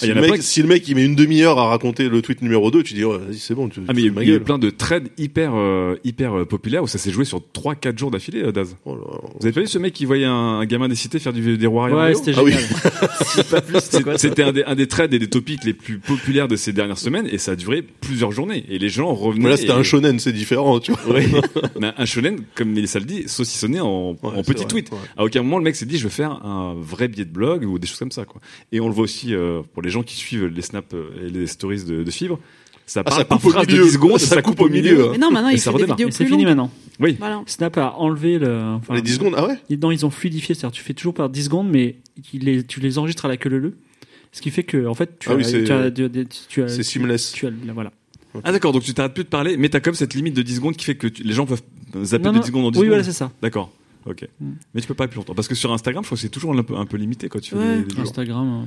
si, 0.00 0.10
Ah, 0.10 0.12
en 0.12 0.14
le 0.14 0.20
mec, 0.22 0.34
qui- 0.40 0.42
si 0.46 0.62
le 0.62 0.68
mec 0.68 0.86
il 0.88 0.94
met 0.94 1.04
une 1.04 1.16
demi-heure 1.16 1.58
à 1.58 1.68
raconter 1.68 2.08
le 2.08 2.22
tweet 2.22 2.40
numéro 2.42 2.70
2, 2.70 2.82
tu 2.84 2.94
dis, 2.94 3.04
ouais, 3.04 3.18
vas-y, 3.18 3.38
c'est 3.38 3.54
bon, 3.54 3.68
tu, 3.68 3.80
Ah 3.88 3.92
mais 3.92 3.94
tu 3.94 4.00
il 4.02 4.06
y 4.06 4.08
a- 4.08 4.12
ma 4.12 4.22
il 4.22 4.28
y 4.28 4.32
a 4.32 4.36
eu 4.36 4.40
plein 4.40 4.58
de 4.58 4.70
threads 4.70 5.08
hyper 5.18 5.52
euh, 5.54 5.96
hyper 6.04 6.38
euh, 6.38 6.44
populaires 6.44 6.84
où 6.84 6.86
ça 6.86 6.98
s'est 6.98 7.10
joué 7.10 7.24
sur 7.24 7.40
3-4 7.52 7.98
jours 7.98 8.10
d'affilée, 8.12 8.42
euh, 8.42 8.52
Daz. 8.52 8.76
Oh 8.84 8.94
là. 8.94 9.00
Vous 9.40 9.44
avez 9.46 9.52
pas 9.52 9.60
vu 9.62 9.66
ce 9.66 9.78
mec 9.78 9.92
qui 9.92 10.04
voyait 10.04 10.24
un, 10.26 10.32
un 10.60 10.64
gamin 10.66 10.88
des 10.88 10.94
cités 10.94 11.18
faire 11.18 11.32
du, 11.32 11.58
des 11.58 11.66
rois 11.66 11.90
Ouais, 11.90 12.14
c'était 12.14 12.32
Ah 12.36 12.42
oui. 12.44 12.52
C'était 14.16 14.42
un 14.42 14.52
des, 14.52 14.64
un 14.64 14.74
des 14.74 14.86
trades 14.86 15.12
et 15.14 15.18
des 15.18 15.28
topics 15.28 15.64
les 15.64 15.72
plus 15.74 15.98
populaires 15.98 16.48
de 16.48 16.56
ces 16.56 16.72
dernières 16.72 16.98
semaines 16.98 17.26
et 17.30 17.38
ça 17.38 17.52
a 17.52 17.56
duré 17.56 17.82
plusieurs 17.82 18.32
journées 18.32 18.64
et 18.68 18.78
les 18.78 18.88
gens 18.88 19.12
revenaient. 19.14 19.44
Mais 19.44 19.50
là, 19.50 19.56
c'était 19.56 19.68
et- 19.72 19.76
un 19.76 19.82
shonen, 19.82 20.18
c'est 20.18 20.32
différent, 20.32 20.80
tu 20.80 20.92
vois. 20.92 21.14
Ouais. 21.14 21.26
Mais 21.80 21.92
un 21.96 22.04
shonen, 22.04 22.40
comme 22.54 22.70
Mélissa 22.70 22.98
le 22.98 23.04
dit, 23.04 23.24
saucissonné 23.26 23.80
en, 23.80 24.16
en 24.22 24.32
c'est 24.36 24.46
petits 24.46 24.62
vrai, 24.64 24.66
tweets. 24.68 24.90
ouais. 24.92 24.98
À 25.16 25.24
aucun 25.24 25.42
moment 25.42 25.58
le 25.58 25.64
mec 25.64 25.76
s'est 25.76 25.86
dit 25.86 25.98
je 25.98 26.04
vais 26.04 26.10
faire 26.10 26.32
un 26.44 26.74
vrai 26.78 27.08
billet 27.08 27.24
de 27.24 27.32
blog 27.32 27.64
ou 27.64 27.78
des 27.78 27.86
choses 27.86 27.98
comme 27.98 28.12
ça 28.12 28.24
quoi. 28.24 28.40
Et 28.72 28.80
on 28.80 28.88
le 28.88 28.94
voit 28.94 29.04
aussi 29.04 29.34
euh, 29.34 29.62
pour 29.72 29.82
les 29.82 29.87
gens 29.90 30.02
qui 30.02 30.16
suivent 30.16 30.46
les 30.46 30.62
snaps 30.62 30.94
euh, 30.94 31.26
et 31.26 31.30
les 31.30 31.46
stories 31.46 31.84
de, 31.84 32.02
de 32.02 32.10
Fibre. 32.10 32.38
Ça 32.86 33.02
Ah, 33.04 33.10
ça 33.10 33.24
par 33.26 33.36
coupe 33.38 33.48
au 33.48 33.50
phrase 33.50 33.66
de 33.66 33.72
milieu. 33.72 33.84
10 33.84 33.90
secondes, 33.92 34.18
Ça 34.18 34.36
ça, 34.36 34.42
coupe 34.42 34.56
coupe 34.56 34.66
au 34.66 34.70
milieu. 34.70 34.92
milieu. 34.92 35.10
Mais 35.12 35.18
non, 35.18 35.30
maintenant, 35.30 35.50
Et 35.50 35.54
il 35.54 35.58
ça 35.60 35.70
fait 35.72 35.76
des 35.76 35.82
redémarre. 35.82 35.96
vidéos 35.98 36.08
plus 36.16 36.26
fini 36.26 36.44
maintenant. 36.46 36.70
Oui. 37.00 37.16
Voilà. 37.18 37.42
Snap 37.46 37.76
a 37.76 37.92
enlevé 37.98 38.38
le. 38.38 38.60
enfin, 38.62 38.94
Les 38.94 39.02
10 39.02 39.14
secondes, 39.14 39.34
ah 39.36 39.46
ouais? 39.46 39.58
ils- 39.68 39.78
Non, 39.78 39.90
ils 39.90 40.06
ont 40.06 40.10
fluidifié, 40.10 40.54
c'est-à-dire 40.54 40.74
tu 40.74 40.82
fais 40.82 40.94
toujours 40.94 41.12
par 41.12 41.28
10 41.28 41.44
secondes, 41.44 41.68
mais 41.68 41.96
les- 42.32 42.64
tu 42.64 42.80
les 42.80 42.96
enregistres 42.98 43.26
à 43.26 43.28
la 43.28 43.36
queue 43.36 43.50
leu 43.50 43.76
Ce 44.32 44.40
qui 44.42 44.50
fait 44.50 44.62
que, 44.62 44.86
en 44.86 44.94
fait, 44.94 45.18
tu 45.18 45.28
Ah 45.28 45.32
as, 45.32 45.36
oui, 45.36 45.44
c'est- 45.44 45.64
tu 45.64 45.72
as, 45.72 45.90
tu 45.90 46.04
as- 46.04 46.08
tu 46.48 46.62
as- 46.62 46.68
C'est 46.68 46.82
seamless. 46.82 47.32
tu 47.32 47.46
as- 47.46 47.50
voilà. 47.74 47.92
Ah 48.44 48.52
d'accord, 48.52 48.72
donc 48.72 48.82
tu 48.84 48.92
t'arrêtes 48.94 49.14
plus 49.14 49.24
de 49.24 49.28
parler, 49.28 49.56
mais 49.58 49.68
t'as 49.68 49.80
comme 49.80 49.94
cette 49.94 50.14
limite 50.14 50.34
de 50.34 50.42
10 50.42 50.56
secondes 50.56 50.76
qui 50.76 50.84
fait 50.84 50.94
que 50.96 51.06
tu- 51.08 51.22
les 51.24 51.32
gens 51.34 51.44
peuvent 51.46 51.62
zapper 52.04 52.24
Non, 52.24 52.30
de 52.30 52.36
non. 52.36 52.40
10 52.42 52.46
secondes 52.48 52.64
en 52.66 52.70
10 52.70 52.78
Oui, 52.78 52.84
secondes. 52.86 52.88
voilà, 52.98 53.04
c'est 53.04 53.12
ça. 53.12 53.32
D'accord. 53.42 53.70
Ok. 54.08 54.26
Mm. 54.40 54.50
Mais 54.74 54.80
tu 54.80 54.86
peux 54.86 54.94
pas 54.94 55.04
aller 55.04 55.10
plus 55.10 55.18
longtemps. 55.18 55.34
Parce 55.34 55.48
que 55.48 55.54
sur 55.54 55.72
Instagram, 55.72 56.02
je 56.04 56.08
crois 56.08 56.16
que 56.16 56.22
c'est 56.22 56.28
toujours 56.28 56.52
un 56.56 56.62
peu, 56.62 56.76
un 56.76 56.86
peu 56.86 56.96
limité 56.96 57.28
quand 57.28 57.40
tu 57.40 57.50
fais 57.50 57.56
Ouais. 57.56 57.76
des, 57.78 57.82
des 57.84 57.90
jours. 57.94 58.00
Instagram. 58.02 58.62
euh, 58.62 58.66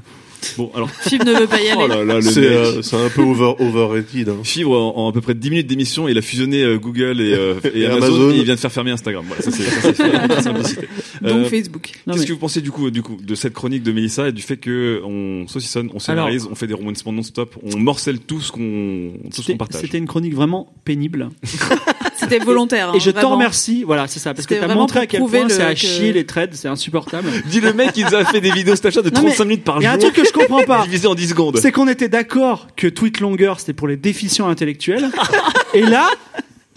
Bon, 0.57 0.71
alors. 0.75 0.89
Fibre 1.01 1.25
ne 1.25 1.33
veut 1.39 1.47
pas 1.47 1.61
y 1.61 1.69
aller. 1.69 1.81
Oh 1.83 1.87
là 1.87 2.03
là, 2.03 2.21
C'est 2.21 2.39
euh, 2.45 2.81
c'est 2.81 2.95
un 2.95 3.09
peu 3.09 3.21
over, 3.21 3.53
overrated. 3.59 4.29
Hein. 4.29 4.37
Fibre, 4.43 4.71
en, 4.77 5.05
en 5.05 5.09
à 5.09 5.13
peu 5.13 5.21
près 5.21 5.33
10 5.35 5.49
minutes 5.49 5.67
d'émission, 5.67 6.07
il 6.07 6.17
a 6.17 6.21
fusionné 6.21 6.63
euh, 6.63 6.77
Google 6.79 7.21
et, 7.21 7.33
euh, 7.33 7.55
et 7.73 7.81
Et 7.81 7.85
Amazon, 7.85 8.05
Amazon. 8.15 8.31
et 8.31 8.37
il 8.37 8.43
vient 8.45 8.55
de 8.55 8.59
faire 8.59 8.71
fermer 8.71 8.91
Instagram. 8.91 9.23
Voilà, 9.27 9.41
ça 9.41 9.51
c'est 9.51 9.63
ça, 9.63 10.41
simplicité. 10.41 10.87
Donc 11.21 11.31
Euh, 11.31 11.45
Facebook. 11.45 11.91
Non, 12.07 12.13
Qu'est-ce 12.13 12.23
mais- 12.23 12.27
que 12.27 12.33
vous 12.33 12.39
pensez 12.39 12.61
du 12.61 12.71
coup, 12.71 12.89
du 12.91 13.01
coup 13.03 13.17
de 13.21 13.35
cette 13.35 13.53
chronique 13.53 13.83
de 13.83 13.91
Mélissa 13.91 14.29
et 14.29 14.31
du 14.31 14.41
fait 14.41 14.57
que 14.57 15.01
on 15.03 15.47
saucissonne, 15.47 15.89
on 15.93 15.99
scénarise, 15.99 16.47
on 16.49 16.55
fait 16.55 16.67
des 16.67 16.73
rebondissements 16.73 17.13
non-stop, 17.13 17.55
on 17.63 17.77
morcelle 17.77 18.19
tout 18.19 18.41
ce 18.41 18.51
qu'on 18.51 19.11
tout 19.25 19.31
ce 19.31 19.37
qu'on 19.37 19.41
C'était 19.43 19.55
partage? 19.55 19.81
c'était 19.81 19.97
une 19.97 20.07
chronique 20.07 20.33
vraiment 20.33 20.73
pénible. 20.85 21.29
C'était 22.31 22.45
volontaire. 22.45 22.89
hein, 22.89 22.93
Et 22.95 22.99
je 22.99 23.11
t'en 23.11 23.31
remercie, 23.31 23.83
voilà, 23.83 24.07
c'est 24.07 24.19
ça, 24.19 24.33
parce 24.33 24.47
que 24.47 24.55
t'as 24.55 24.73
montré 24.73 24.99
à 25.01 25.07
quel 25.07 25.21
point 25.21 25.49
c'est 25.49 25.63
à 25.63 25.75
chier 25.75 26.13
les 26.13 26.25
trades, 26.25 26.53
c'est 26.53 26.67
insupportable. 26.67 27.29
Dis 27.45 27.59
le 27.61 27.73
mec 27.73 27.93
qui 27.93 28.03
nous 28.03 28.15
a 28.15 28.25
fait 28.25 28.41
des 28.41 28.51
vidéos 28.51 28.75
Snapchat 28.75 29.01
de 29.01 29.09
Non, 29.09 29.21
mais 29.21 29.29
35 29.29 29.43
minutes 29.45 29.63
par 29.63 29.77
Il 29.79 29.83
y 29.83 29.87
a 29.87 29.91
jour. 29.91 29.95
un 29.95 29.99
truc 30.11 30.13
que 30.13 30.25
je 30.27 30.31
comprends 30.33 30.63
pas. 30.63 30.83
Divisé 30.85 31.07
en 31.07 31.15
10 31.15 31.29
secondes. 31.29 31.57
C'est 31.57 31.71
qu'on 31.71 31.87
était 31.87 32.09
d'accord 32.09 32.67
que 32.75 32.87
tweet 32.87 33.19
longueur 33.19 33.59
c'était 33.59 33.73
pour 33.73 33.87
les 33.87 33.97
déficients 33.97 34.47
intellectuels. 34.47 35.09
et 35.73 35.81
là, 35.81 36.07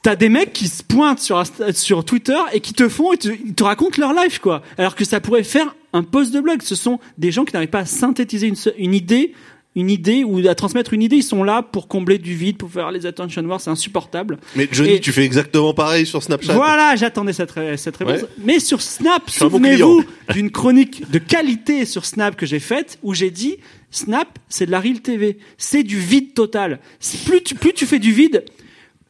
t'as 0.03 0.17
des 0.17 0.29
mecs 0.29 0.53
qui 0.53 0.69
se 0.69 0.83
pointent 0.83 1.21
sur, 1.21 1.43
sur 1.73 2.05
Twitter 2.05 2.37
et 2.53 2.61
qui 2.61 2.73
te 2.75 2.89
font, 2.89 3.13
et 3.13 3.17
te, 3.19 3.29
ils 3.29 3.55
te 3.55 3.65
racontent 3.65 3.97
leur 4.01 4.13
life, 4.13 4.39
quoi. 4.39 4.63
Alors 4.79 4.95
que 4.95 5.05
ça 5.05 5.21
pourrait 5.21 5.45
faire 5.45 5.75
un 5.93 6.03
post 6.03 6.33
de 6.35 6.41
blog. 6.41 6.63
Ce 6.63 6.75
sont 6.75 6.99
des 7.19 7.31
gens 7.33 7.45
qui 7.45 7.55
n'arrivent 7.55 7.69
pas 7.69 7.81
à 7.81 7.87
synthétiser 7.87 8.49
une, 8.49 8.57
une 8.79 8.95
idée 8.95 9.33
une 9.77 9.91
idée 9.91 10.23
ou 10.25 10.47
à 10.49 10.55
transmettre 10.55 10.93
une 10.95 11.03
idée. 11.03 11.17
Ils 11.17 11.23
sont 11.23 11.43
là 11.43 11.63
pour 11.63 11.89
combler 11.89 12.19
du 12.19 12.35
vide, 12.35 12.57
pour 12.57 12.71
faire 12.71 12.91
les 12.93 13.07
attention 13.07 13.43
wars. 13.45 13.61
C'est 13.61 13.71
insupportable. 13.71 14.39
Mais 14.55 14.69
Johnny, 14.71 14.93
Et- 14.95 15.01
tu 15.01 15.13
fais 15.13 15.25
exactement 15.25 15.75
pareil 15.75 16.07
sur 16.07 16.23
Snapchat. 16.23 16.55
Voilà, 16.55 16.95
j'attendais 16.97 17.33
cette, 17.33 17.51
ré- 17.51 17.77
cette 17.77 17.97
réponse. 17.97 18.23
Ouais. 18.23 18.29
Mais 18.39 18.59
sur 18.61 18.81
Snap, 18.81 19.29
souvenez-vous 19.29 20.05
d'une 20.33 20.51
chronique 20.51 21.11
de 21.11 21.19
qualité 21.19 21.85
sur 21.85 22.05
Snap 22.05 22.37
que 22.37 22.47
j'ai 22.47 22.61
faite 22.61 22.99
où 23.03 23.15
j'ai 23.15 23.31
dit 23.31 23.57
Snap, 23.91 24.39
c'est 24.49 24.67
de 24.67 24.71
la 24.71 24.81
real 24.81 25.01
TV. 25.01 25.39
C'est 25.59 25.83
du 25.83 25.99
vide 25.99 26.35
total. 26.35 26.79
Plus 27.27 27.43
tu, 27.43 27.55
plus 27.55 27.73
tu 27.73 27.87
fais 27.87 27.99
du 27.99 28.13
vide, 28.13 28.45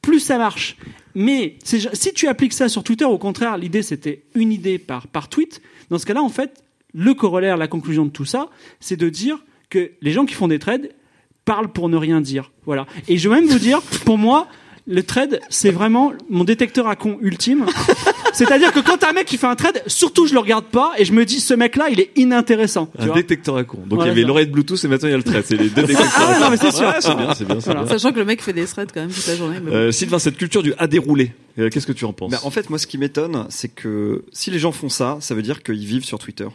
plus 0.03 0.21
ça 0.21 0.39
marche. 0.39 0.77
Mais 1.15 1.57
si 1.63 2.13
tu 2.13 2.27
appliques 2.27 2.53
ça 2.55 2.69
sur 2.69 2.83
Twitter, 2.83 3.05
au 3.05 3.19
contraire, 3.19 3.57
l'idée 3.57 3.83
c'était 3.83 4.23
une 4.35 4.51
idée 4.53 4.79
par, 4.79 5.07
par 5.09 5.29
tweet. 5.29 5.61
Dans 5.91 5.99
ce 5.99 6.07
cas-là, 6.07 6.23
en 6.23 6.29
fait, 6.29 6.65
le 6.93 7.15
corollaire, 7.15 7.57
la 7.57 7.69
conclusion 7.69 8.05
de 8.05 8.11
tout 8.11 8.25
ça, 8.25 8.49
c'est 8.81 8.97
de 8.97 9.09
dire 9.09 9.39
que 9.75 9.91
les 10.03 10.13
gens 10.13 10.25
qui 10.27 10.35
font 10.35 10.49
des 10.49 10.59
trades 10.59 10.91
parlent 11.45 11.73
pour 11.73 11.89
ne 11.89 11.97
rien 11.97 12.21
dire. 12.21 12.53
Voilà. 12.65 12.87
Et 13.09 13.19
je 13.19 13.29
vais 13.29 13.35
même 13.37 13.47
vous 13.47 13.59
dire, 13.59 13.81
pour 14.05 14.19
moi, 14.19 14.47
le 14.87 15.03
trade, 15.03 15.41
c'est 15.49 15.71
vraiment 15.71 16.13
mon 16.31 16.45
détecteur 16.45 16.87
à 16.89 16.97
con 16.97 17.19
ultime. 17.23 17.67
C'est-à-dire 18.35 18.73
que 18.73 18.81
quand 18.81 19.05
un 19.05 19.13
mec 19.13 19.27
qui 19.27 19.37
fait 19.39 19.47
un 19.47 19.55
trade, 19.55 19.81
surtout 19.87 20.27
je 20.27 20.35
le 20.35 20.41
regarde 20.41 20.65
pas 20.65 20.93
et 20.99 21.05
je 21.05 21.13
me 21.13 21.25
dis 21.25 21.39
ce 21.39 21.55
mec-là, 21.55 21.89
il 21.91 22.01
est 22.01 22.11
inintéressant. 22.17 22.87
tu 22.97 23.03
Un 23.03 23.07
vois. 23.07 23.15
détecteur 23.15 23.57
à 23.57 23.63
con. 23.65 23.79
Donc 23.79 23.99
Voilà, 24.01 24.07
il 24.07 24.09
y 24.09 24.11
avait 24.19 24.27
l'oreille 24.27 24.47
de 24.49 24.53
Bluetooth 24.53 24.83
et 24.85 24.89
maintenant 24.89 25.09
il 25.09 25.13
y 25.13 25.15
a 25.15 25.19
le 25.19 25.23
trait. 25.23 25.43
C'est 25.47 25.57
les 25.57 25.69
deux 25.71 25.83
détecteurs 25.87 26.07
Ah, 26.17 26.31
à 26.31 26.35
con. 26.35 26.41
non, 26.41 26.51
mais 26.51 26.57
c'est 26.57 26.73
sûr. 26.73 26.87
Ouais, 26.89 26.95
c'est 27.01 27.15
bien, 27.15 27.35
c'est 27.35 27.45
bien, 27.45 27.61
c'est 27.61 27.65
Voilà. 27.67 27.83
bien. 27.85 27.91
Sachant 27.91 28.13
que 28.13 28.19
le 28.19 28.25
mec 28.25 28.43
fait 28.43 28.53
des 28.53 28.65
threads 28.67 28.89
quand 28.93 29.01
même 29.03 29.11
toute 29.13 29.27
la 29.27 29.37
journée. 29.37 29.59
mais 29.63 29.71
bon. 29.71 29.77
Euh, 29.77 29.91
Sylvain, 29.93 30.19
cette 30.19 30.37
culture 30.37 30.63
du 30.65 30.75
à 30.79 30.87
dérouler, 30.89 31.33
euh, 31.61 31.69
qu'est-ce 31.71 31.87
que 31.87 31.93
tu 31.93 32.05
en 32.07 32.13
penses? 32.13 32.33
Bah, 32.33 32.41
en 32.43 32.51
fait, 32.51 32.69
moi, 32.71 32.79
ce 32.81 32.87
qui 32.89 32.99
m'étonne, 32.99 33.47
c'est 33.51 33.69
que 33.73 34.25
si 34.33 34.51
les 34.51 34.59
gens 34.59 34.73
font 34.73 34.89
ça, 34.89 35.19
ça 35.21 35.35
veut 35.37 35.43
dire 35.43 35.63
qu'ils 35.63 35.87
vivent 35.87 36.05
sur 36.05 36.19
Twitter 36.19 36.49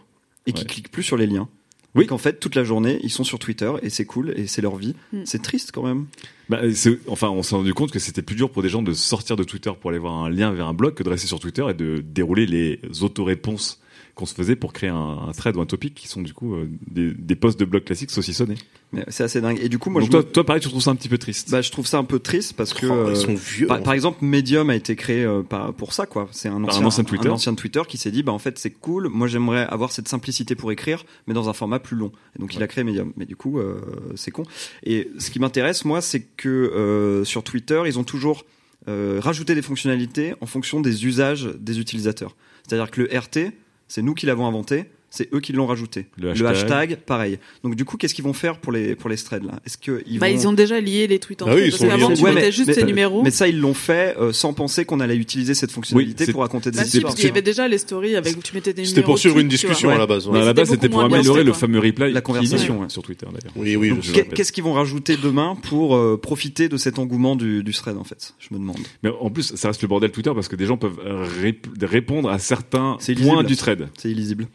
et 0.48 0.52
qu'ils 0.52 0.68
cliquent 0.68 0.92
plus 0.92 1.04
sur 1.04 1.16
les 1.18 1.28
liens. 1.28 1.48
Oui. 1.96 2.06
Qu'en 2.08 2.18
fait, 2.20 2.40
toute 2.40 2.56
la 2.56 2.64
journée, 2.64 3.00
ils 3.04 3.10
sont 3.10 3.24
sur 3.24 3.40
Twitter 3.40 3.72
et 3.82 3.90
c'est 3.90 4.06
cool 4.06 4.32
et 4.38 4.46
c'est 4.48 4.62
leur 4.62 4.76
vie. 4.76 4.96
Mm. 5.12 5.22
C'est 5.26 5.42
triste 5.42 5.72
quand 5.74 5.84
même. 5.84 6.06
Bah, 6.50 6.60
c'est- 6.74 7.00
enfin, 7.08 7.30
on 7.30 7.42
s'est 7.44 7.56
rendu 7.56 7.74
compte 7.74 7.92
que 7.92 8.00
c'était 8.00 8.22
plus 8.22 8.36
dur 8.36 8.52
pour 8.52 8.62
des 8.62 8.70
gens 8.70 8.82
de 8.84 8.94
sortir 8.94 9.36
de 9.36 9.44
Twitter 9.44 9.72
pour 9.80 9.90
aller 9.90 10.00
voir 10.00 10.14
un 10.24 10.30
lien 10.30 10.52
vers 10.52 10.68
un 10.68 10.74
blog 10.74 10.94
que 10.94 11.04
de 11.04 11.10
rester 11.10 11.28
sur 11.28 11.40
Twitter 11.40 11.66
et 11.70 11.74
de 11.74 12.04
dérouler 12.06 12.46
les 12.46 12.80
autoréponses 13.02 13.80
qu'on 14.20 14.26
se 14.26 14.36
faisait 14.36 14.56
pour 14.58 14.74
créer 14.74 14.90
un, 14.90 14.96
un 15.28 15.32
thread 15.32 15.56
ou 15.56 15.62
un 15.62 15.66
topic 15.66 15.96
qui 15.96 16.08
sont 16.10 16.22
du 16.22 16.34
coup 16.34 16.54
euh, 16.56 16.68
des, 16.92 17.14
des 17.14 17.36
posts 17.36 17.60
de 17.60 17.64
blog 17.66 17.84
classiques 17.86 18.12
saucissonnés. 18.12 18.56
Mais 18.92 19.06
C'est 19.08 19.24
assez 19.24 19.40
dingue. 19.40 19.60
Et 19.62 19.70
du 19.70 19.80
coup, 19.80 19.90
moi, 19.90 20.02
Donc 20.02 20.08
je 20.08 20.12
toi, 20.12 20.20
me- 20.22 20.26
toi, 20.26 20.46
pareil, 20.46 20.62
tu 20.62 20.68
trouves 20.68 20.82
ça 20.82 20.92
un 20.92 20.96
petit 20.96 21.08
peu 21.10 21.18
triste 21.18 21.50
Bah, 21.52 21.62
je 21.62 21.72
trouve 21.72 21.88
ça 21.88 21.98
un 21.98 22.04
peu 22.04 22.20
triste 22.20 22.54
parce 22.58 22.74
que 22.74 22.86
Oh, 22.88 23.06
ils 23.08 23.12
euh, 23.12 23.16
sont 23.16 23.34
vieux, 23.36 23.68
Par, 23.68 23.80
en 23.80 23.82
par 23.84 23.94
exemple, 23.94 24.18
Medium 24.26 24.70
a 24.70 24.76
été 24.76 24.96
créé 24.96 25.24
euh, 25.24 25.42
par- 25.42 25.74
pour 25.74 25.94
ça, 25.94 26.06
quoi. 26.06 26.28
C'est 26.32 26.50
un 26.50 26.64
ancien, 26.64 26.82
un 26.82 26.86
ancien 26.86 27.04
Twitter. 27.06 27.30
ancien 27.30 27.54
Twitter 27.56 27.82
qui 27.88 27.98
s'est 27.98 28.12
dit, 28.12 28.22
bah 28.24 28.32
en 28.34 28.40
fait, 28.40 28.60
c'est 28.60 28.72
cool. 28.72 29.08
Moi, 29.08 29.28
j'aimerais 29.28 29.66
avoir 29.68 29.92
cette 29.92 30.08
simplicité 30.10 30.56
pour 30.56 30.72
écrire, 30.72 31.06
mais 31.28 31.34
dans 31.34 31.48
un 31.50 31.54
format 31.54 31.80
plus 31.80 31.96
long. 31.96 32.12
Et 32.36 32.40
donc, 32.40 32.54
il 32.56 32.62
a 32.62 32.68
créé 32.68 32.84
Medium. 32.84 33.14
Mais 33.16 33.26
du 33.26 33.36
coup, 33.38 33.60
euh, 33.60 33.80
c'est 34.16 34.32
con. 34.32 34.44
Et 34.84 35.10
ce 35.18 35.30
qui 35.32 35.40
m'intéresse, 35.40 35.86
moi, 35.86 36.02
c'est 36.02 36.22
que 36.22 36.50
euh, 36.50 37.24
sur 37.24 37.44
Twitter, 37.44 37.82
ils 37.86 37.98
ont 38.00 38.04
toujours 38.04 38.44
euh, 38.88 39.20
rajouté 39.22 39.56
des 39.56 39.62
fonctionnalités 39.62 40.34
en 40.42 40.46
fonction 40.46 40.82
des 40.82 41.06
usages 41.06 41.46
des 41.60 41.80
utilisateurs. 41.80 42.36
C'est-à-dire 42.68 42.90
que 42.92 43.02
le 43.02 43.18
RT, 43.18 43.52
c'est 43.90 44.02
nous 44.02 44.14
qui 44.14 44.26
l'avons 44.26 44.48
inventé. 44.48 44.90
C'est 45.12 45.34
eux 45.34 45.40
qui 45.40 45.54
l'ont 45.54 45.66
rajouté. 45.66 46.06
Le 46.18 46.34
Le 46.34 46.46
hashtag. 46.46 46.48
hashtag, 46.56 46.96
pareil. 47.06 47.40
Donc 47.64 47.76
du 47.76 47.84
coup, 47.86 47.98
qu'est-ce 47.98 48.14
qu'ils 48.14 48.24
vont 48.24 48.34
faire 48.34 48.60
pour 48.60 48.72
les 48.72 48.96
pour 48.96 49.10
les 49.10 49.18
threads 49.18 49.44
là? 49.44 49.60
Est-ce 49.66 49.78
que 49.78 50.04
ils 50.06 50.20
Bah, 50.20 50.28
vont 50.30 50.34
ils 50.36 50.48
ont 50.48 50.54
déjà 50.54 50.80
lié 50.80 51.08
les 51.08 51.18
tweets 51.20 51.42
entre 51.42 51.52
bah 51.52 51.58
eux, 51.58 51.62
oui, 51.62 51.68
ils 51.68 51.72
parce 51.72 51.82
qu'avant 51.84 52.14
tu 52.14 52.22
Ouais, 52.24 52.30
mettais 52.34 52.46
mais- 52.48 52.52
juste 52.52 52.68
mais- 52.68 52.76
tes 52.76 52.84
numéros. 52.84 53.24
Mais 53.24 53.32
ça, 53.32 53.48
ils 53.48 53.60
l'ont 53.60 53.74
fait 53.74 54.16
euh, 54.20 54.32
sans 54.34 54.54
penser 54.54 54.86
qu'on 54.86 55.00
allait 55.00 55.16
utiliser 55.18 55.54
cette 55.56 55.72
fonctionnalité 55.72 56.32
pour 56.32 56.42
raconter 56.42 56.70
des 56.72 56.78
Bah, 56.78 56.84
si, 56.84 56.98
histoires. 56.98 57.12
parce 57.14 57.20
qu'il 57.22 57.28
y 57.30 57.32
avait 57.32 57.42
déjà 57.42 57.68
les 57.68 57.78
stories 57.80 58.16
avec 58.16 58.38
où 58.38 58.42
tu 58.42 58.54
mettais 58.54 58.72
tes 58.74 58.82
numéros. 58.82 58.90
C'était 58.96 59.02
pour 59.06 59.18
suivre 59.18 59.40
une 59.40 59.48
discussion 59.48 59.90
à 59.90 59.98
la 59.98 60.06
base. 60.06 60.28
À 60.28 60.32
la 60.40 60.54
base, 60.54 60.70
c'était 60.70 60.90
pour 60.90 61.02
améliorer 61.02 61.44
le 61.44 61.54
fameux 61.54 61.80
reply 61.80 62.12
La 62.14 62.22
conversation, 62.22 62.88
sur 62.90 63.02
Twitter 63.02 63.26
d'ailleurs. 63.26 63.54
Oui, 63.56 63.76
oui. 63.76 63.94
Qu'est-ce 64.36 64.52
qu'ils 64.52 64.64
vont 64.64 64.74
rajouter 64.74 65.18
demain 65.18 65.58
pour 65.64 65.96
euh, 65.96 66.20
profiter 66.22 66.70
de 66.70 66.78
cet 66.78 67.00
engouement 67.00 67.36
du, 67.36 67.64
du 67.64 67.72
thread 67.74 67.98
en 67.98 68.04
fait 68.04 68.34
Je 68.40 68.54
me 68.54 68.60
demande. 68.60 68.78
Mais 69.04 69.10
en 69.20 69.30
plus, 69.30 69.56
ça 69.56 69.70
reste 69.70 69.82
le 69.82 69.88
bordel 69.88 70.12
Twitter 70.12 70.32
parce 70.36 70.48
que 70.48 70.56
des 70.56 70.66
gens 70.66 70.78
peuvent 70.78 71.00
euh, 71.06 71.26
rép- 71.42 71.66
répondre 71.84 72.30
à 72.30 72.38
certains 72.40 72.98
C'est 73.00 73.16
points 73.16 73.44
du 73.44 73.56
thread. 73.56 73.88
C'est 73.98 74.12
illisible. 74.12 74.48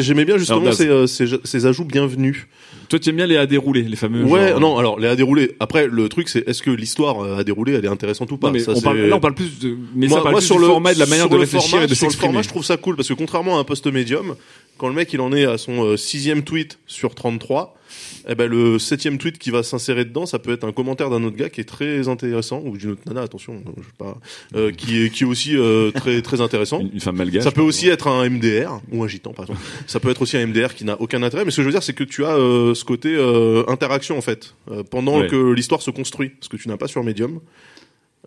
J'aimais 0.00 0.24
bien 0.24 0.36
justement 0.38 0.72
ces, 0.72 0.88
euh, 0.88 1.06
ces, 1.06 1.26
ces 1.44 1.66
ajouts 1.66 1.84
bienvenus. 1.84 2.46
Toi, 2.88 2.98
tu 2.98 3.08
aimes 3.10 3.16
bien 3.16 3.26
les 3.26 3.36
à 3.38 3.46
dérouler, 3.46 3.82
les 3.82 3.96
fameux. 3.96 4.24
Ouais, 4.24 4.50
genre- 4.50 4.60
non, 4.60 4.78
alors 4.78 4.98
les 5.00 5.08
à 5.08 5.16
dérouler. 5.16 5.56
Après, 5.58 5.86
le 5.86 6.08
truc, 6.08 6.28
c'est 6.28 6.46
est-ce 6.46 6.62
que 6.62 6.70
l'histoire 6.70 7.24
euh, 7.24 7.38
à 7.38 7.44
dérouler, 7.44 7.72
elle 7.72 7.84
est 7.84 7.88
intéressante 7.88 8.30
ou 8.32 8.36
pas? 8.36 8.48
Non, 8.48 8.52
mais 8.52 8.58
Ça, 8.60 8.72
on 8.74 8.80
parle- 8.80 8.98
là, 9.00 9.16
on 9.16 9.20
parle 9.20 9.34
plus 9.34 9.58
de- 9.58 9.76
mais 9.94 10.06
ça 10.06 10.14
moi, 10.16 10.22
parle 10.22 10.32
moi, 10.34 10.40
plus 10.40 10.46
sur 10.46 10.56
du 10.56 10.60
le 10.62 10.66
format 10.68 10.92
de 10.94 10.98
la 10.98 11.06
manière 11.06 11.28
de 11.28 11.36
réfléchir 11.36 11.70
format- 11.70 11.84
et 11.84 11.88
de 11.88 11.94
Sur 11.94 12.06
le 12.06 12.10
s'exprimer. 12.10 12.32
format, 12.32 12.42
je 12.42 12.48
trouve 12.48 12.64
ça 12.64 12.76
cool 12.76 12.96
parce 12.96 13.08
que 13.08 13.14
contrairement 13.14 13.56
à 13.56 13.60
un 13.60 13.64
post 13.64 13.86
médium, 13.86 14.34
quand 14.76 14.88
le 14.88 14.94
mec 14.94 15.12
il 15.14 15.20
en 15.20 15.32
est 15.32 15.46
à 15.46 15.56
son 15.56 15.82
euh, 15.84 15.96
sixième 15.96 16.42
tweet 16.42 16.78
sur 16.86 17.14
33, 17.14 17.74
eh 18.28 18.34
ben 18.34 18.48
le 18.50 18.78
septième 18.78 19.18
tweet 19.18 19.38
qui 19.38 19.50
va 19.50 19.62
s'insérer 19.62 20.04
dedans, 20.04 20.26
ça 20.26 20.38
peut 20.38 20.52
être 20.52 20.64
un 20.64 20.72
commentaire 20.72 21.10
d'un 21.10 21.22
autre 21.24 21.36
gars 21.36 21.48
qui 21.50 21.60
est 21.60 21.64
très 21.68 22.08
intéressant 22.08 22.62
ou 22.64 22.76
d'une 22.76 22.92
autre 22.92 23.02
nana, 23.06 23.22
attention, 23.22 23.62
je 23.76 23.82
sais 23.82 23.88
pas, 23.98 24.18
euh, 24.56 24.70
qui 24.72 25.02
est 25.02 25.10
qui 25.10 25.24
est 25.24 25.26
aussi 25.26 25.56
euh, 25.56 25.90
très 25.90 26.22
très 26.22 26.40
intéressant. 26.40 26.80
Une, 26.80 26.90
une 26.94 27.00
femme 27.00 27.16
malgache. 27.16 27.42
Ça 27.44 27.52
peut 27.52 27.60
aussi 27.62 27.88
être 27.88 28.08
un 28.08 28.28
MDR 28.28 28.80
ou 28.92 29.02
un 29.04 29.08
gitan, 29.08 29.32
par 29.32 29.44
exemple. 29.46 29.60
ça 29.86 30.00
peut 30.00 30.10
être 30.10 30.22
aussi 30.22 30.36
un 30.36 30.46
MDR 30.46 30.74
qui 30.74 30.84
n'a 30.84 31.00
aucun 31.00 31.22
intérêt. 31.22 31.44
Mais 31.44 31.50
ce 31.50 31.56
que 31.56 31.62
je 31.62 31.66
veux 31.68 31.72
dire, 31.72 31.82
c'est 31.82 31.92
que 31.94 32.04
tu 32.04 32.24
as 32.24 32.36
euh, 32.36 32.74
ce 32.74 32.84
côté 32.84 33.14
interaction 33.68 34.16
en 34.18 34.22
fait 34.22 34.54
pendant 34.90 35.20
Ouais. 35.20 35.28
que 35.28 35.52
l'histoire 35.52 35.82
se 35.82 35.90
construit, 35.90 36.32
ce 36.40 36.48
que 36.48 36.56
tu 36.56 36.68
n'as 36.68 36.76
pas 36.76 36.88
sur 36.88 37.04
Medium. 37.04 37.40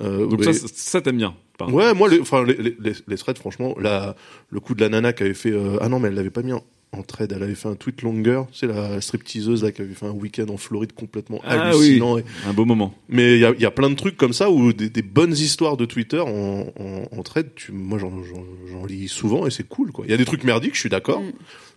Euh, 0.02 0.28
Donc 0.28 0.46
mais- 0.46 0.54
ça, 0.54 0.68
ça 0.74 1.02
t'aimes 1.02 1.18
bien. 1.18 1.34
pardon. 1.58 1.74
Ouais, 1.74 1.94
moi, 1.96 2.08
les, 2.08 2.20
enfin, 2.20 2.44
les, 2.46 2.54
les, 2.54 2.76
les- 2.80 2.94
les 3.08 3.18
threads, 3.18 3.38
franchement, 3.40 3.76
la, 3.82 4.16
le 4.52 4.60
coup 4.60 4.76
de 4.76 4.82
la 4.82 4.90
nana 4.90 5.12
qui 5.12 5.24
avait 5.24 5.34
fait. 5.34 5.52
euh, 5.52 5.78
ah 5.82 5.90
non, 5.90 6.00
mais 6.00 6.10
elle 6.10 6.14
l'avait 6.14 6.30
pas 6.30 6.44
mis 6.44 6.54
en, 6.54 6.64
en 6.94 7.04
thread, 7.04 7.34
elle 7.36 7.44
avait 7.44 7.54
fait 7.56 7.68
un 7.68 7.76
tweet 7.76 8.02
longer. 8.02 8.44
C'est 8.54 8.66
la 8.68 9.02
stripteaseuse 9.02 9.64
là 9.64 9.72
qui 9.72 9.82
avait 9.82 9.94
fait 9.94 10.06
un 10.06 10.12
week-end 10.12 10.46
en 10.50 10.58
Floride 10.58 10.94
complètement 10.94 11.42
Ah 11.44 11.70
hallucinant. 11.70 12.16
oui, 12.16 12.22
Et- 12.46 12.48
un 12.50 12.54
beau 12.54 12.64
moment. 12.66 12.94
mais 13.10 13.34
il 13.36 13.40
y 13.40 13.46
a, 13.46 13.52
il 13.52 13.62
y 13.62 13.66
a 13.66 13.72
plein 13.72 13.90
de 13.90 13.96
trucs 13.96 14.16
comme 14.16 14.32
ça 14.34 14.50
où 14.50 14.72
des, 14.72 14.90
des 14.90 15.02
bonnes 15.02 15.34
histoires 15.34 15.76
de 15.78 15.86
Twitter 15.86 16.20
en, 16.20 16.66
en, 16.80 17.24
tu, 17.56 17.72
moi 17.74 18.00
j'en, 18.00 18.12
j'en, 18.24 18.44
j'en 18.72 18.86
lis 18.86 19.10
souvent 19.10 19.46
et 19.46 19.52
c'est 19.52 19.68
cool. 19.68 19.92
Il 20.06 20.10
y 20.12 20.14
a 20.14 20.18
des 20.18 20.26
trucs 20.26 20.44
merdiques, 20.46 20.76
je 20.76 20.80
suis 20.80 20.90
d'accord, 20.90 21.22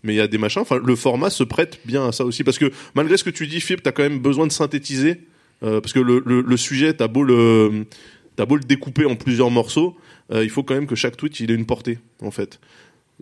mais 0.04 0.14
il 0.14 0.16
y 0.16 0.20
a 0.20 0.28
des 0.28 0.38
machins. 0.38 0.62
Enfin, 0.62 0.78
le 0.82 0.96
format 0.96 1.28
se 1.30 1.42
prête 1.44 1.80
bien 1.84 2.06
à 2.06 2.12
ça 2.12 2.24
aussi 2.24 2.44
parce 2.44 2.58
que 2.58 2.70
malgré 2.94 3.16
ce 3.16 3.24
que 3.24 3.30
tu 3.30 3.46
dis, 3.48 3.60
Philippe, 3.60 3.82
t'as 3.82 3.92
quand 3.92 4.04
même 4.04 4.20
besoin 4.20 4.46
de 4.46 4.52
synthétiser 4.52 5.22
euh, 5.64 5.80
parce 5.80 5.92
que 5.92 6.00
le, 6.00 6.22
le, 6.24 6.40
le 6.40 6.56
sujet, 6.56 6.94
t'as 6.94 7.08
beau 7.08 7.24
le, 7.24 7.84
t'as 8.36 8.46
beau 8.46 8.54
le 8.56 8.62
découper 8.62 9.04
en 9.06 9.16
plusieurs 9.16 9.50
morceaux, 9.50 9.96
euh, 10.32 10.44
il 10.44 10.50
faut 10.50 10.62
quand 10.62 10.74
même 10.74 10.86
que 10.86 10.94
chaque 10.94 11.16
tweet 11.16 11.40
il 11.40 11.50
ait 11.50 11.54
une 11.54 11.66
portée 11.66 11.98
en 12.22 12.30
fait. 12.30 12.60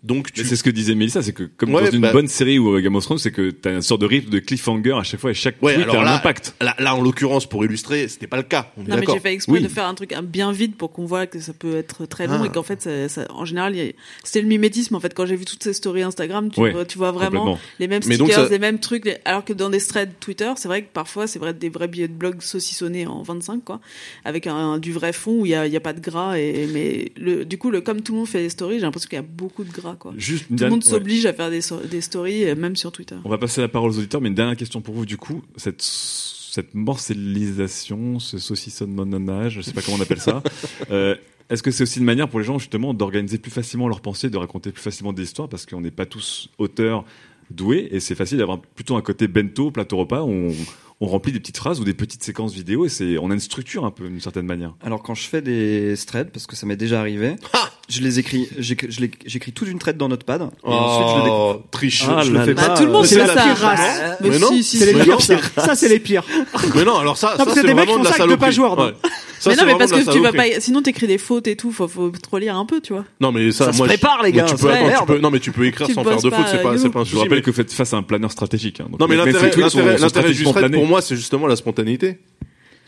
Donc 0.02 0.32
tu 0.32 0.44
c'est 0.44 0.56
ce 0.56 0.62
que 0.62 0.70
disait 0.70 0.94
Mélissa, 0.94 1.22
c'est 1.22 1.32
que 1.32 1.42
comme 1.44 1.74
Ouais, 1.74 1.84
dans 1.84 1.90
une 1.90 2.00
bah- 2.00 2.12
bonne 2.12 2.28
série 2.28 2.58
ou 2.58 2.80
Game 2.80 2.94
of 2.94 3.04
Thrones, 3.04 3.18
c'est 3.18 3.32
que 3.32 3.50
t'as 3.50 3.74
une 3.74 3.82
sorte 3.82 4.00
de 4.00 4.06
rythme 4.06 4.30
de 4.30 4.38
cliffhanger 4.38 4.92
à 4.92 5.02
chaque 5.02 5.20
fois 5.20 5.30
et 5.30 5.34
chaque 5.34 5.60
Ouais, 5.62 5.74
tweet 5.74 5.88
a 5.88 6.00
un 6.00 6.04
là, 6.04 6.14
impact. 6.16 6.54
Là, 6.60 6.74
là, 6.78 6.94
en 6.94 7.00
l'occurrence, 7.00 7.46
pour 7.46 7.64
illustrer, 7.64 8.06
c'était 8.08 8.26
pas 8.26 8.36
le 8.36 8.42
cas. 8.44 8.70
On 8.76 8.84
est 8.84 8.88
Non, 8.88 8.96
mais 8.96 9.06
j'ai 9.12 9.20
fait 9.20 9.32
exprès 9.32 9.54
Oui. 9.54 9.62
de 9.62 9.68
faire 9.68 9.86
un 9.86 9.94
truc 9.94 10.14
bien 10.22 10.52
vide 10.52 10.76
pour 10.76 10.92
qu'on 10.92 11.04
voit 11.04 11.26
que 11.26 11.40
ça 11.40 11.52
peut 11.52 11.76
être 11.76 12.06
très 12.06 12.26
long 12.26 12.40
Ah. 12.42 12.46
et 12.46 12.48
qu'en 12.50 12.62
fait, 12.62 12.80
ça, 12.82 13.08
ça- 13.08 13.26
en 13.30 13.44
général, 13.44 13.74
a- 13.78 13.92
c'était 14.24 14.40
le 14.42 14.48
mimétisme. 14.48 14.94
En 14.94 15.00
fait, 15.00 15.14
quand 15.14 15.26
j'ai 15.26 15.36
vu 15.36 15.44
toutes 15.44 15.62
ces 15.62 15.72
stories 15.72 16.02
Instagram, 16.02 16.50
tu, 16.50 16.60
Ouais, 16.60 16.70
vois, 16.72 16.84
tu 16.84 16.98
vois 16.98 17.10
vraiment 17.12 17.58
les 17.78 17.88
mêmes 17.88 18.02
stickers, 18.02 18.30
ça- 18.30 18.48
les 18.48 18.58
mêmes 18.58 18.78
trucs. 18.78 19.04
les- 19.04 19.16
Alors 19.24 19.44
que 19.44 19.52
dans 19.52 19.70
des 19.70 19.80
threads 19.80 20.12
Twitter, 20.20 20.50
c'est 20.56 20.68
vrai 20.68 20.82
que 20.82 20.88
parfois, 20.92 21.26
c'est 21.26 21.38
vrai 21.38 21.52
des 21.54 21.68
vrais 21.68 21.88
billets 21.88 22.08
de 22.08 22.12
blog 22.12 22.40
saucissonnés 22.40 23.06
en 23.06 23.22
25, 23.22 23.64
quoi, 23.64 23.80
avec 24.24 24.46
un, 24.46 24.78
du 24.78 24.92
vrai 24.92 25.12
fond 25.12 25.40
où 25.40 25.46
il 25.46 25.50
y 25.50 25.54
a, 25.54 25.66
il 25.66 25.72
y 25.72 25.76
a 25.76 25.80
pas 25.80 25.92
de 25.92 26.00
gras. 26.00 26.38
Et, 26.38 26.66
mais 26.72 27.12
le, 27.16 27.44
du 27.44 27.58
coup, 27.58 27.70
le, 27.70 27.80
comme 27.80 28.00
tout 28.02 28.12
le 28.12 28.18
monde 28.18 28.28
fait 28.28 28.42
des 28.42 28.48
stories, 28.50 28.76
j'ai 28.76 28.82
l'impression 28.82 29.08
qu'il 29.08 29.16
y 29.16 29.20
a 29.20 29.22
beaucoup 29.22 29.64
de 29.64 29.70
gras, 29.72 29.87
quoi. 29.96 30.12
Juste 30.16 30.46
tout 30.48 30.54
le 30.64 30.70
monde 30.70 30.84
ouais. 30.84 30.90
s'oblige 30.90 31.26
à 31.26 31.32
faire 31.32 31.50
des, 31.50 31.60
so- 31.60 31.80
des 31.80 32.00
stories, 32.00 32.44
euh, 32.44 32.54
même 32.56 32.76
sur 32.76 32.92
Twitter. 32.92 33.16
On 33.24 33.28
va 33.28 33.38
passer 33.38 33.60
la 33.60 33.68
parole 33.68 33.90
aux 33.90 33.98
auditeurs, 33.98 34.20
mais 34.20 34.28
une 34.28 34.34
dernière 34.34 34.56
question 34.56 34.80
pour 34.80 34.94
vous, 34.94 35.06
du 35.06 35.16
coup, 35.16 35.42
cette, 35.56 35.82
cette 35.82 36.74
morcellisation, 36.74 38.18
ce 38.18 38.38
saucissonnage, 38.38 39.54
je 39.54 39.60
sais 39.62 39.72
pas 39.72 39.82
comment 39.82 39.98
on 39.98 40.02
appelle 40.02 40.20
ça, 40.20 40.42
euh, 40.90 41.14
est-ce 41.50 41.62
que 41.62 41.70
c'est 41.70 41.82
aussi 41.84 41.98
une 41.98 42.04
manière 42.04 42.28
pour 42.28 42.40
les 42.40 42.44
gens, 42.44 42.58
justement, 42.58 42.92
d'organiser 42.94 43.38
plus 43.38 43.50
facilement 43.50 43.88
leurs 43.88 44.00
pensées, 44.02 44.28
de 44.30 44.36
raconter 44.36 44.70
plus 44.70 44.82
facilement 44.82 45.12
des 45.12 45.22
histoires, 45.22 45.48
parce 45.48 45.64
qu'on 45.66 45.80
n'est 45.80 45.90
pas 45.90 46.06
tous 46.06 46.50
auteurs 46.58 47.04
doués, 47.50 47.88
et 47.90 48.00
c'est 48.00 48.14
facile 48.14 48.36
d'avoir 48.38 48.60
plutôt 48.60 48.96
un 48.96 49.02
côté 49.02 49.28
bento, 49.28 49.70
plateau 49.70 49.96
repas, 49.96 50.22
où 50.22 50.28
on, 50.30 50.52
on 51.00 51.06
remplit 51.06 51.32
des 51.32 51.40
petites 51.40 51.56
phrases 51.56 51.80
ou 51.80 51.84
des 51.84 51.94
petites 51.94 52.22
séquences 52.22 52.52
vidéo, 52.52 52.84
et 52.84 52.90
c'est, 52.90 53.16
on 53.16 53.30
a 53.30 53.34
une 53.34 53.40
structure 53.40 53.86
un 53.86 53.90
peu, 53.90 54.06
d'une 54.08 54.20
certaine 54.20 54.44
manière. 54.44 54.74
Alors 54.82 55.02
quand 55.02 55.14
je 55.14 55.22
fais 55.22 55.40
des 55.40 55.94
threads, 56.06 56.30
parce 56.30 56.46
que 56.46 56.56
ça 56.56 56.66
m'est 56.66 56.76
déjà 56.76 57.00
arrivé, 57.00 57.36
je 57.88 58.00
les 58.02 58.18
écris, 58.18 58.48
j'écris 58.58 58.88
je 58.90 59.00
les- 59.00 59.10
j'écris 59.26 59.52
toute 59.52 59.68
une 59.68 59.78
thread 59.78 59.96
dans 59.96 60.08
Notepad. 60.08 60.42
Et 60.42 60.44
Oh, 60.64 60.70
ensuite 60.72 61.08
je 61.08 61.16
le 61.18 61.22
découpe. 61.24 61.70
triche. 61.70 62.04
Ah 62.08 62.22
Je 62.22 62.30
le 62.32 62.40
fais 62.44 62.54
là. 62.54 62.68
pas. 62.68 62.76
tout 62.76 62.84
le 62.84 62.92
monde 62.92 63.06
C'est 63.06 63.16
la 63.18 63.26
ça. 63.26 63.42
pire 63.42 63.56
race. 63.56 64.00
Mais 64.20 64.28
mais 64.30 64.38
non, 64.38 64.48
si, 64.48 64.62
si, 64.62 64.78
C'est 64.78 64.92
les 64.92 65.00
pires, 65.02 65.14
non. 65.14 65.18
ça. 65.20 65.36
Ça, 65.56 65.74
c'est 65.74 65.88
les 65.88 65.98
pires. 66.00 66.24
Mais 66.74 66.84
non, 66.84 66.96
alors 66.98 67.16
ça, 67.16 67.30
ça 67.36 67.44
parce 67.44 67.48
que 67.54 67.60
c'est 67.60 67.66
des 67.66 67.74
mecs 67.74 67.86
vraiment 67.86 67.92
font 67.94 67.98
de 68.00 68.04
la 68.04 68.10
ça 68.10 68.22
avec 68.24 68.30
deux 68.30 68.36
pages 68.36 68.54
saloperie. 68.56 68.78
Word. 68.82 68.88
Ouais. 68.88 68.94
Ça, 69.40 69.50
mais 69.50 69.54
non, 69.54 69.62
mais 69.66 69.72
vraiment 69.74 69.78
parce 69.94 70.04
que 70.04 70.12
tu 70.12 70.18
vas 70.18 70.32
pas, 70.32 70.42
sinon 70.60 70.82
t'écris 70.82 71.06
des 71.06 71.16
fautes 71.16 71.46
et 71.46 71.54
tout, 71.54 71.70
faut, 71.70 71.86
faut 71.86 72.10
trop 72.10 72.38
lire 72.38 72.56
un 72.56 72.66
peu, 72.66 72.80
tu 72.80 72.92
vois. 72.92 73.04
Non 73.20 73.30
mais 73.30 73.52
ça, 73.52 73.66
Ça 73.66 73.72
se 73.72 73.78
moi, 73.78 73.86
je- 73.86 73.92
prépare, 73.92 74.20
les 74.24 74.32
gars, 74.32 74.42
Tu 74.42 74.56
peux, 74.56 74.68
attends, 74.68 75.02
tu 75.02 75.06
peux, 75.12 75.18
non 75.20 75.30
mais 75.30 75.38
tu 75.38 75.52
peux 75.52 75.64
écrire 75.64 75.86
Tu 75.86 75.92
sans 75.94 76.02
faire 76.02 76.16
de 76.16 76.22
fautes, 76.22 76.30
pas, 76.32 76.44
c'est 76.50 76.60
pas, 76.60 76.72
you. 76.72 76.78
c'est 76.78 76.90
pas 76.90 76.98
un 77.00 77.04
Je 77.04 77.16
rappelle 77.16 77.40
que 77.42 77.50
vous 77.50 77.56
faites 77.56 77.72
face 77.72 77.94
à 77.94 77.98
un 77.98 78.02
planeur 78.02 78.32
stratégique. 78.32 78.80
hein. 78.80 78.88
Non 78.98 79.06
mais 79.06 79.14
les 79.14 79.24
l'intérêt, 79.26 79.50
l'intérêt, 79.96 80.32
du 80.32 80.42
pour 80.42 80.86
moi, 80.88 81.00
c'est 81.02 81.14
justement 81.14 81.46
la 81.46 81.54
spontanéité. 81.54 82.18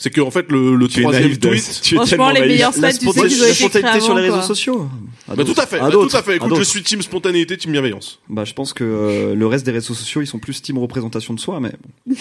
C'est 0.02 0.08
que 0.08 0.22
en 0.22 0.30
fait 0.30 0.50
le, 0.50 0.76
le 0.76 0.88
Tu 0.88 1.02
troisième 1.02 1.24
naïf, 1.24 1.40
tweet. 1.40 1.80
Tu 1.82 1.94
es 1.94 1.98
Franchement, 1.98 2.30
les 2.30 2.40
meilleurs 2.40 2.72
La, 2.78 2.90
tu 2.90 3.06
sais 3.06 3.26
qu'ils 3.28 3.64
ont 3.64 3.68
été 3.68 3.82
créés 3.82 4.00
sur 4.00 4.14
les 4.14 4.22
réseaux 4.22 4.36
quoi. 4.36 4.42
sociaux. 4.42 4.88
À 5.28 5.34
Bah, 5.34 5.44
tout 5.44 5.52
à 5.58 5.66
fait, 5.66 5.78
bah, 5.78 5.90
tout 5.90 6.08
à 6.16 6.22
fait. 6.22 6.36
Écoute, 6.36 6.56
je 6.56 6.62
suis 6.62 6.82
team 6.82 7.02
spontanéité, 7.02 7.58
team 7.58 7.70
bienveillance. 7.70 8.18
Bah, 8.30 8.46
je 8.46 8.54
pense 8.54 8.72
que 8.72 8.82
euh, 8.82 9.34
le 9.34 9.46
reste 9.46 9.66
des 9.66 9.72
réseaux 9.72 9.92
sociaux, 9.92 10.22
ils 10.22 10.26
sont 10.26 10.38
plus 10.38 10.62
team 10.62 10.78
représentation 10.78 11.34
de 11.34 11.38
soi, 11.38 11.60
mais. 11.60 11.72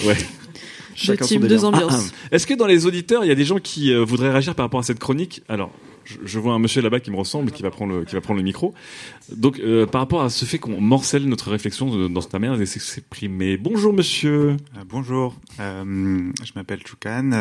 Ouais. 0.06 0.18
Chacun 0.96 1.24
son 1.24 1.36
team, 1.36 1.48
deux 1.48 1.64
ambiances. 1.64 2.12
Est-ce 2.34 2.46
que 2.46 2.54
dans 2.54 2.68
les 2.68 2.86
auditeurs, 2.86 3.24
il 3.24 3.30
y 3.30 3.32
a 3.32 3.36
des 3.36 3.46
gens 3.46 3.60
qui 3.60 3.94
euh, 3.94 4.04
voudraient 4.04 4.32
réagir 4.32 4.56
par 4.56 4.66
rapport 4.66 4.82
à 4.82 4.84
cette 4.84 5.00
chronique? 5.00 5.42
Alors, 5.48 5.72
je, 6.24 6.40
vois 6.40 6.54
un 6.54 6.60
monsieur 6.60 6.82
là-bas 6.82 7.00
qui 7.00 7.12
me 7.12 7.16
ressemble, 7.18 7.52
qui 7.52 7.62
va 7.64 7.70
prendre 7.72 7.94
le, 8.00 8.06
qui 8.06 8.16
va 8.16 8.22
prendre 8.22 8.38
le 8.40 8.44
micro. 8.44 8.74
Donc, 9.36 9.60
euh, 9.60 9.86
par 9.86 10.02
rapport 10.02 10.22
à 10.22 10.30
ce 10.30 10.46
fait 10.46 10.58
qu'on 10.60 10.82
morcelle 10.82 11.26
notre 11.28 11.52
réflexion 11.52 12.10
dans 12.10 12.22
cette 12.22 12.34
manière 12.34 12.58
de 12.58 12.66
s'exprimer. 12.66 13.58
Bonjour, 13.58 13.94
monsieur. 13.94 14.58
Euh, 14.78 14.84
bonjour, 14.88 15.36
Euh, 15.60 16.32
je 16.44 16.52
m'appelle 16.56 16.86
Choukan 16.86 17.32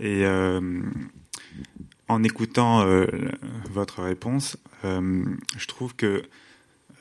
et 0.00 0.24
en 2.08 2.22
écoutant 2.24 2.86
votre 3.70 4.02
réponse, 4.02 4.56
je 4.84 5.66
trouve 5.66 5.94
que 5.94 6.22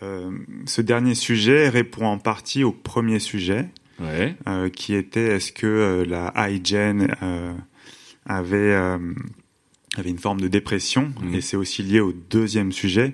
ce 0.01 0.81
dernier 0.81 1.15
sujet 1.15 1.69
répond 1.69 2.05
en 2.05 2.17
partie 2.17 2.63
au 2.63 2.71
premier 2.71 3.19
sujet, 3.19 3.69
Ouais. 3.99 4.35
qui 4.75 4.93
était 4.93 5.35
est-ce 5.35 5.51
que 5.51 6.05
la 6.07 6.31
hygiene 6.51 7.15
euh, 7.23 7.53
avait 9.97 9.99
euh, 9.99 10.01
avait 10.01 10.09
une 10.11 10.19
forme 10.19 10.41
de 10.41 10.47
dépression 10.47 11.13
Mhm. 11.21 11.35
et 11.35 11.41
c'est 11.41 11.57
aussi 11.57 11.83
lié 11.83 11.99
au 11.99 12.13
deuxième 12.13 12.71
sujet 12.71 13.13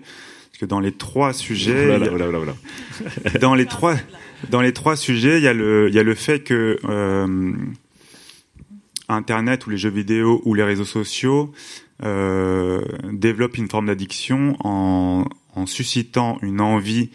parce 0.51 0.59
que 0.59 0.65
dans 0.65 0.79
les 0.79 0.91
trois 0.91 1.33
sujets 1.33 1.97
il 1.97 2.05
y 2.05 3.39
dans 3.39 3.55
les 3.55 3.65
trois 3.65 3.95
dans 4.49 4.61
les 4.61 4.73
trois 4.73 4.95
sujets, 4.97 5.37
il 5.37 5.43
y 5.43 5.47
a 5.47 5.53
le 5.53 5.87
il 5.89 5.95
y 5.95 5.99
a 5.99 6.03
le 6.03 6.15
fait 6.15 6.43
que 6.43 6.77
euh, 6.83 7.53
Internet 9.09 9.65
ou 9.67 9.69
les 9.69 9.77
jeux 9.77 9.89
vidéo 9.89 10.41
ou 10.45 10.53
les 10.53 10.63
réseaux 10.63 10.85
sociaux 10.85 11.51
euh, 12.03 12.81
développent 13.11 13.57
une 13.57 13.69
forme 13.69 13.87
d'addiction 13.87 14.55
en, 14.63 15.25
en 15.55 15.65
suscitant 15.65 16.37
une 16.41 16.61
envie 16.61 17.09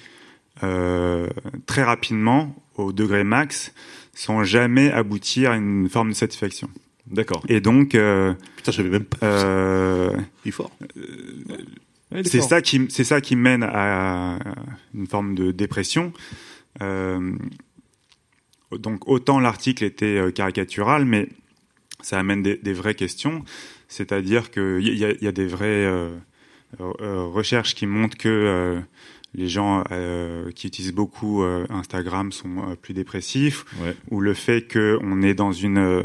euh, 0.63 1.29
très 1.67 1.83
rapidement 1.83 2.55
au 2.77 2.93
degré 2.93 3.25
max 3.25 3.73
sans 4.15 4.43
jamais 4.45 4.91
aboutir 4.91 5.53
à 5.53 5.57
une 5.57 5.89
forme 5.89 6.11
de 6.11 6.15
satisfaction. 6.15 6.69
D'accord. 7.11 7.43
Et 7.49 7.61
donc, 7.61 7.95
euh, 7.95 8.35
Putain, 8.57 8.73
j'avais 8.73 8.91
même 8.91 9.05
pas. 9.05 9.19
euh, 9.27 10.11
Il 10.45 10.49
est 10.49 10.53
fort. 10.53 10.71
Ouais, 12.11 12.21
est 12.21 12.29
c'est 12.29 12.41
ça 12.41 12.61
qui 12.63 12.87
c'est 12.91 13.05
ça 13.05 13.21
qui 13.21 13.37
mène 13.37 13.63
à 13.63 14.39
une 14.95 15.07
forme 15.07 15.35
de 15.35 15.51
dépression. 15.53 16.13
Euh, 16.83 17.33
donc 18.73 19.09
autant 19.09 19.41
l'article 19.41 19.85
était 19.85 20.19
euh, 20.19 20.31
caricatural, 20.31 21.05
mais 21.05 21.29
ça 22.01 22.19
amène 22.19 22.43
des, 22.43 22.57
des 22.57 22.73
vraies 22.73 22.95
questions. 22.95 23.45
C'est-à-dire 23.89 24.51
qu'il 24.51 24.81
y 24.97 25.05
a, 25.05 25.11
il 25.13 25.23
y 25.23 25.27
a 25.27 25.33
des 25.33 25.47
vraies 25.47 25.87
euh, 25.87 26.11
euh, 26.81 27.23
recherches 27.25 27.75
qui 27.75 27.87
montrent 27.87 28.19
que 28.19 28.29
euh, 28.29 28.81
les 29.35 29.49
gens 29.49 29.83
euh, 29.91 30.51
qui 30.53 30.67
utilisent 30.67 30.93
beaucoup 30.95 31.43
euh, 31.43 31.67
Instagram 31.71 32.33
sont 32.33 32.71
euh, 32.71 32.75
plus 32.77 32.93
dépressifs, 32.95 33.65
Ouais. 33.83 33.95
ou 34.11 34.21
le 34.21 34.35
fait 34.35 34.71
qu'on 34.71 35.23
est 35.23 35.35
dans 35.35 35.53
une 35.53 35.79
euh, 35.79 36.03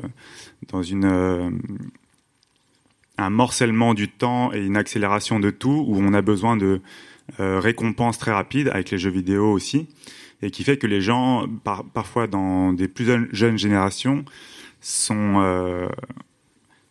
dans 0.69 0.81
euh, 0.83 1.49
un 3.17 3.29
morcellement 3.29 3.93
du 3.93 4.09
temps 4.09 4.53
et 4.53 4.59
une 4.59 4.77
accélération 4.77 5.39
de 5.39 5.49
tout, 5.49 5.85
où 5.87 5.97
on 5.97 6.13
a 6.13 6.21
besoin 6.21 6.57
de 6.57 6.81
euh, 7.39 7.59
récompenses 7.59 8.17
très 8.17 8.31
rapides, 8.31 8.69
avec 8.69 8.91
les 8.91 8.97
jeux 8.97 9.09
vidéo 9.09 9.51
aussi, 9.51 9.87
et 10.41 10.51
qui 10.51 10.63
fait 10.63 10.77
que 10.77 10.87
les 10.87 11.01
gens, 11.01 11.45
par- 11.63 11.85
parfois 11.85 12.27
dans 12.27 12.73
des 12.73 12.87
plus 12.87 13.05
jeunes- 13.31 13.57
générations, 13.57 14.25
sont 14.81 15.35
euh, 15.37 15.87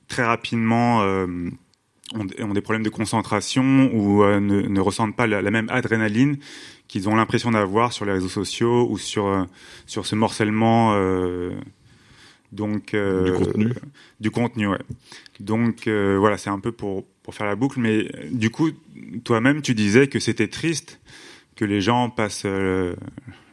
très 0.09 0.25
rapidement 0.25 1.01
ont, 1.03 2.55
des 2.55 2.61
problèmes 2.63 2.83
de 2.83 2.89
concentration 2.89 3.91
ou 3.93 4.25
ne, 4.25 4.81
ressentent 4.81 5.17
pas 5.17 5.27
la, 5.27 5.51
même 5.51 5.69
adrénaline 5.71 6.39
qu'ils 6.89 7.09
ont 7.11 7.15
l'impression 7.15 7.51
d'avoir 7.51 7.93
sur 7.93 8.07
les 8.07 8.13
réseaux 8.13 8.29
sociaux 8.29 8.87
ou 8.91 8.97
sur 8.97 9.47
sur 9.87 10.07
ce 10.07 10.15
morcellement 10.15 10.95
donc 12.53 12.95
euh, 12.95 13.25
Du 13.25 13.33
contenu. 13.45 13.69
du 14.21 14.31
contenu 14.31 14.67
ouais 14.69 14.79
donc 15.41 15.87
euh, 15.89 16.17
voilà 16.19 16.37
c'est 16.39 16.51
un 16.51 16.61
peu 16.61 16.71
pour 16.73 17.05
pour 17.23 17.35
faire 17.35 17.47
la 17.47 17.57
boucle 17.57 17.81
mais 17.81 17.99
euh, 18.15 18.29
du 18.31 18.51
coup 18.51 18.71
toi-même 19.25 19.63
tu 19.63 19.75
disais 19.75 20.07
que 20.07 20.21
c'était 20.21 20.49
triste 20.49 21.01
que 21.57 21.65
les 21.65 21.81
gens 21.81 22.11
passent 22.11 22.43
euh, 22.45 22.95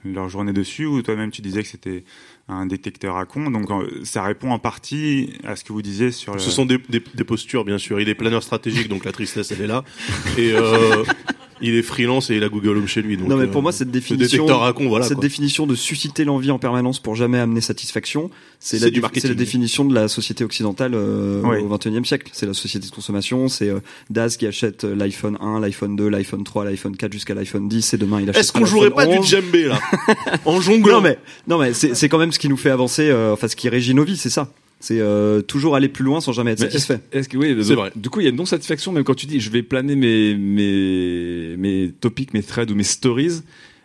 leur 0.05 0.29
journée 0.29 0.53
dessus 0.53 0.85
ou 0.85 1.01
toi-même 1.01 1.31
tu 1.31 1.41
disais 1.41 1.61
que 1.63 1.67
c'était 1.69 2.03
un 2.47 2.65
détecteur 2.65 3.17
à 3.17 3.25
con 3.25 3.51
donc 3.51 3.69
ça 4.03 4.23
répond 4.23 4.51
en 4.51 4.59
partie 4.59 5.33
à 5.43 5.55
ce 5.55 5.63
que 5.63 5.71
vous 5.73 5.81
disiez 5.81 6.11
sur 6.11 6.33
le... 6.33 6.39
Ce 6.39 6.49
sont 6.49 6.65
des, 6.65 6.77
des, 6.89 7.01
des 7.13 7.23
postures, 7.23 7.63
bien 7.63 7.77
sûr. 7.77 7.99
Il 8.01 8.09
est 8.09 8.15
planeur 8.15 8.41
stratégique, 8.41 8.87
donc 8.87 9.05
la 9.05 9.11
tristesse, 9.11 9.51
elle 9.51 9.61
est 9.61 9.67
là. 9.67 9.83
Et 10.37 10.53
euh, 10.53 11.03
il 11.61 11.75
est 11.75 11.81
freelance 11.81 12.29
et 12.29 12.35
il 12.35 12.43
a 12.43 12.49
Google 12.49 12.77
Home 12.77 12.87
chez 12.87 13.01
lui. 13.01 13.17
Donc, 13.17 13.27
non 13.27 13.35
mais 13.37 13.43
euh, 13.43 13.47
pour 13.47 13.61
moi 13.61 13.71
cette 13.71 13.91
définition, 13.91 14.43
détecteur 14.45 14.63
à 14.63 14.73
con, 14.73 14.87
voilà. 14.87 15.05
cette 15.05 15.15
quoi. 15.17 15.21
définition 15.23 15.67
de 15.67 15.75
susciter 15.75 16.23
l'envie 16.25 16.51
en 16.51 16.59
permanence 16.59 16.99
pour 16.99 17.15
jamais 17.15 17.39
amener 17.39 17.61
satisfaction, 17.61 18.29
c'est 18.59 18.79
la, 18.79 18.87
du 18.87 18.93
dé- 18.95 19.01
marketing. 19.01 19.21
c'est 19.23 19.27
la 19.29 19.33
définition 19.35 19.85
de 19.85 19.93
la 19.93 20.07
société 20.07 20.43
occidentale 20.43 20.93
euh, 20.95 21.41
Ouais. 21.41 21.59
au 21.61 21.67
XXIe 21.69 22.05
siècle. 22.05 22.29
C'est 22.33 22.45
la 22.45 22.53
société 22.53 22.87
de 22.87 22.91
consommation, 22.91 23.47
c'est 23.47 23.69
euh, 23.69 23.79
Daz 24.09 24.37
qui 24.37 24.47
achète 24.47 24.83
euh, 24.83 24.95
l'iPhone 24.95 25.37
1, 25.41 25.59
l'iPhone 25.59 25.95
2, 25.95 26.07
l'iPhone 26.07 26.43
3, 26.43 26.65
l'iPhone 26.65 26.95
4 26.95 27.11
jusqu'à 27.13 27.33
l'iPhone 27.33 27.67
10 27.67 27.93
et 27.93 27.97
demain 27.97 28.21
il 28.21 28.29
achète. 28.29 28.41
Est-ce 28.43 28.51
qu'on 28.53 28.65
jouerait 28.65 28.91
pas 28.91 29.05
du 29.05 29.21
djembé 29.25 29.63
là? 29.65 29.79
En 30.45 30.61
jonglant 30.61 30.97
Non 30.97 31.01
mais 31.01 31.17
non 31.47 31.57
mais 31.59 31.73
c'est 31.73 31.95
c'est 31.95 32.09
quand 32.09 32.17
même 32.19 32.31
ce 32.31 32.39
qui 32.39 32.49
nous 32.49 32.57
fait 32.57 32.69
avancer, 32.69 33.09
euh, 33.09 33.33
enfin 33.33 33.47
ce 33.47 33.55
qui 33.55 33.69
régit 33.69 33.93
nos 33.93 34.03
vies, 34.03 34.17
c'est 34.17 34.29
ça. 34.29 34.51
C'est 34.81 34.99
euh, 35.01 35.41
toujours 35.41 35.75
aller 35.75 35.89
plus 35.89 36.05
loin 36.05 36.21
sans 36.21 36.31
jamais 36.31 36.51
être 36.51 36.59
Mais 36.61 36.67
satisfait. 36.67 37.01
Est-ce 37.11 37.27
que 37.27 37.37
oui, 37.37 37.49
C'est 37.63 37.69
donc, 37.75 37.77
vrai. 37.77 37.91
Du 37.95 38.09
coup, 38.09 38.21
il 38.21 38.23
y 38.23 38.27
a 38.27 38.29
une 38.29 38.37
non-satisfaction 38.37 38.91
même 38.93 39.03
quand 39.03 39.13
tu 39.15 39.25
dis 39.25 39.39
je 39.41 39.49
vais 39.49 39.61
planer 39.61 39.95
mes 39.95 40.35
mes 40.35 41.55
mes 41.57 41.91
topics, 41.99 42.33
mes 42.33 42.43
threads 42.43 42.71
ou 42.71 42.75
mes 42.75 42.83
stories. 42.83 43.41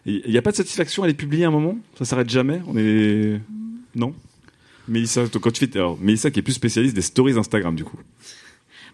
Il 0.07 0.23
n'y 0.31 0.39
a 0.39 0.43
pas 0.43 0.53
de 0.53 0.57
satisfaction 0.57 1.03
à 1.03 1.07
les 1.07 1.15
publier 1.15 1.45
à 1.45 1.49
un 1.49 1.51
moment? 1.51 1.79
Ça 1.99 2.05
s'arrête 2.05 2.29
jamais? 2.31 2.61
On 2.69 2.77
est 2.77 3.41
non? 3.97 4.15
Mélissa, 4.87 5.25
quand 5.41 5.51
tu 5.51 5.67
fais 5.67 5.77
alors 5.79 5.99
Mélissa 5.99 6.31
qui 6.31 6.39
est 6.41 6.43
plus 6.43 6.53
spécialiste 6.53 6.95
des 6.95 7.03
stories 7.03 7.39
Instagram 7.39 7.75
du 7.75 7.85
coup. 7.85 7.97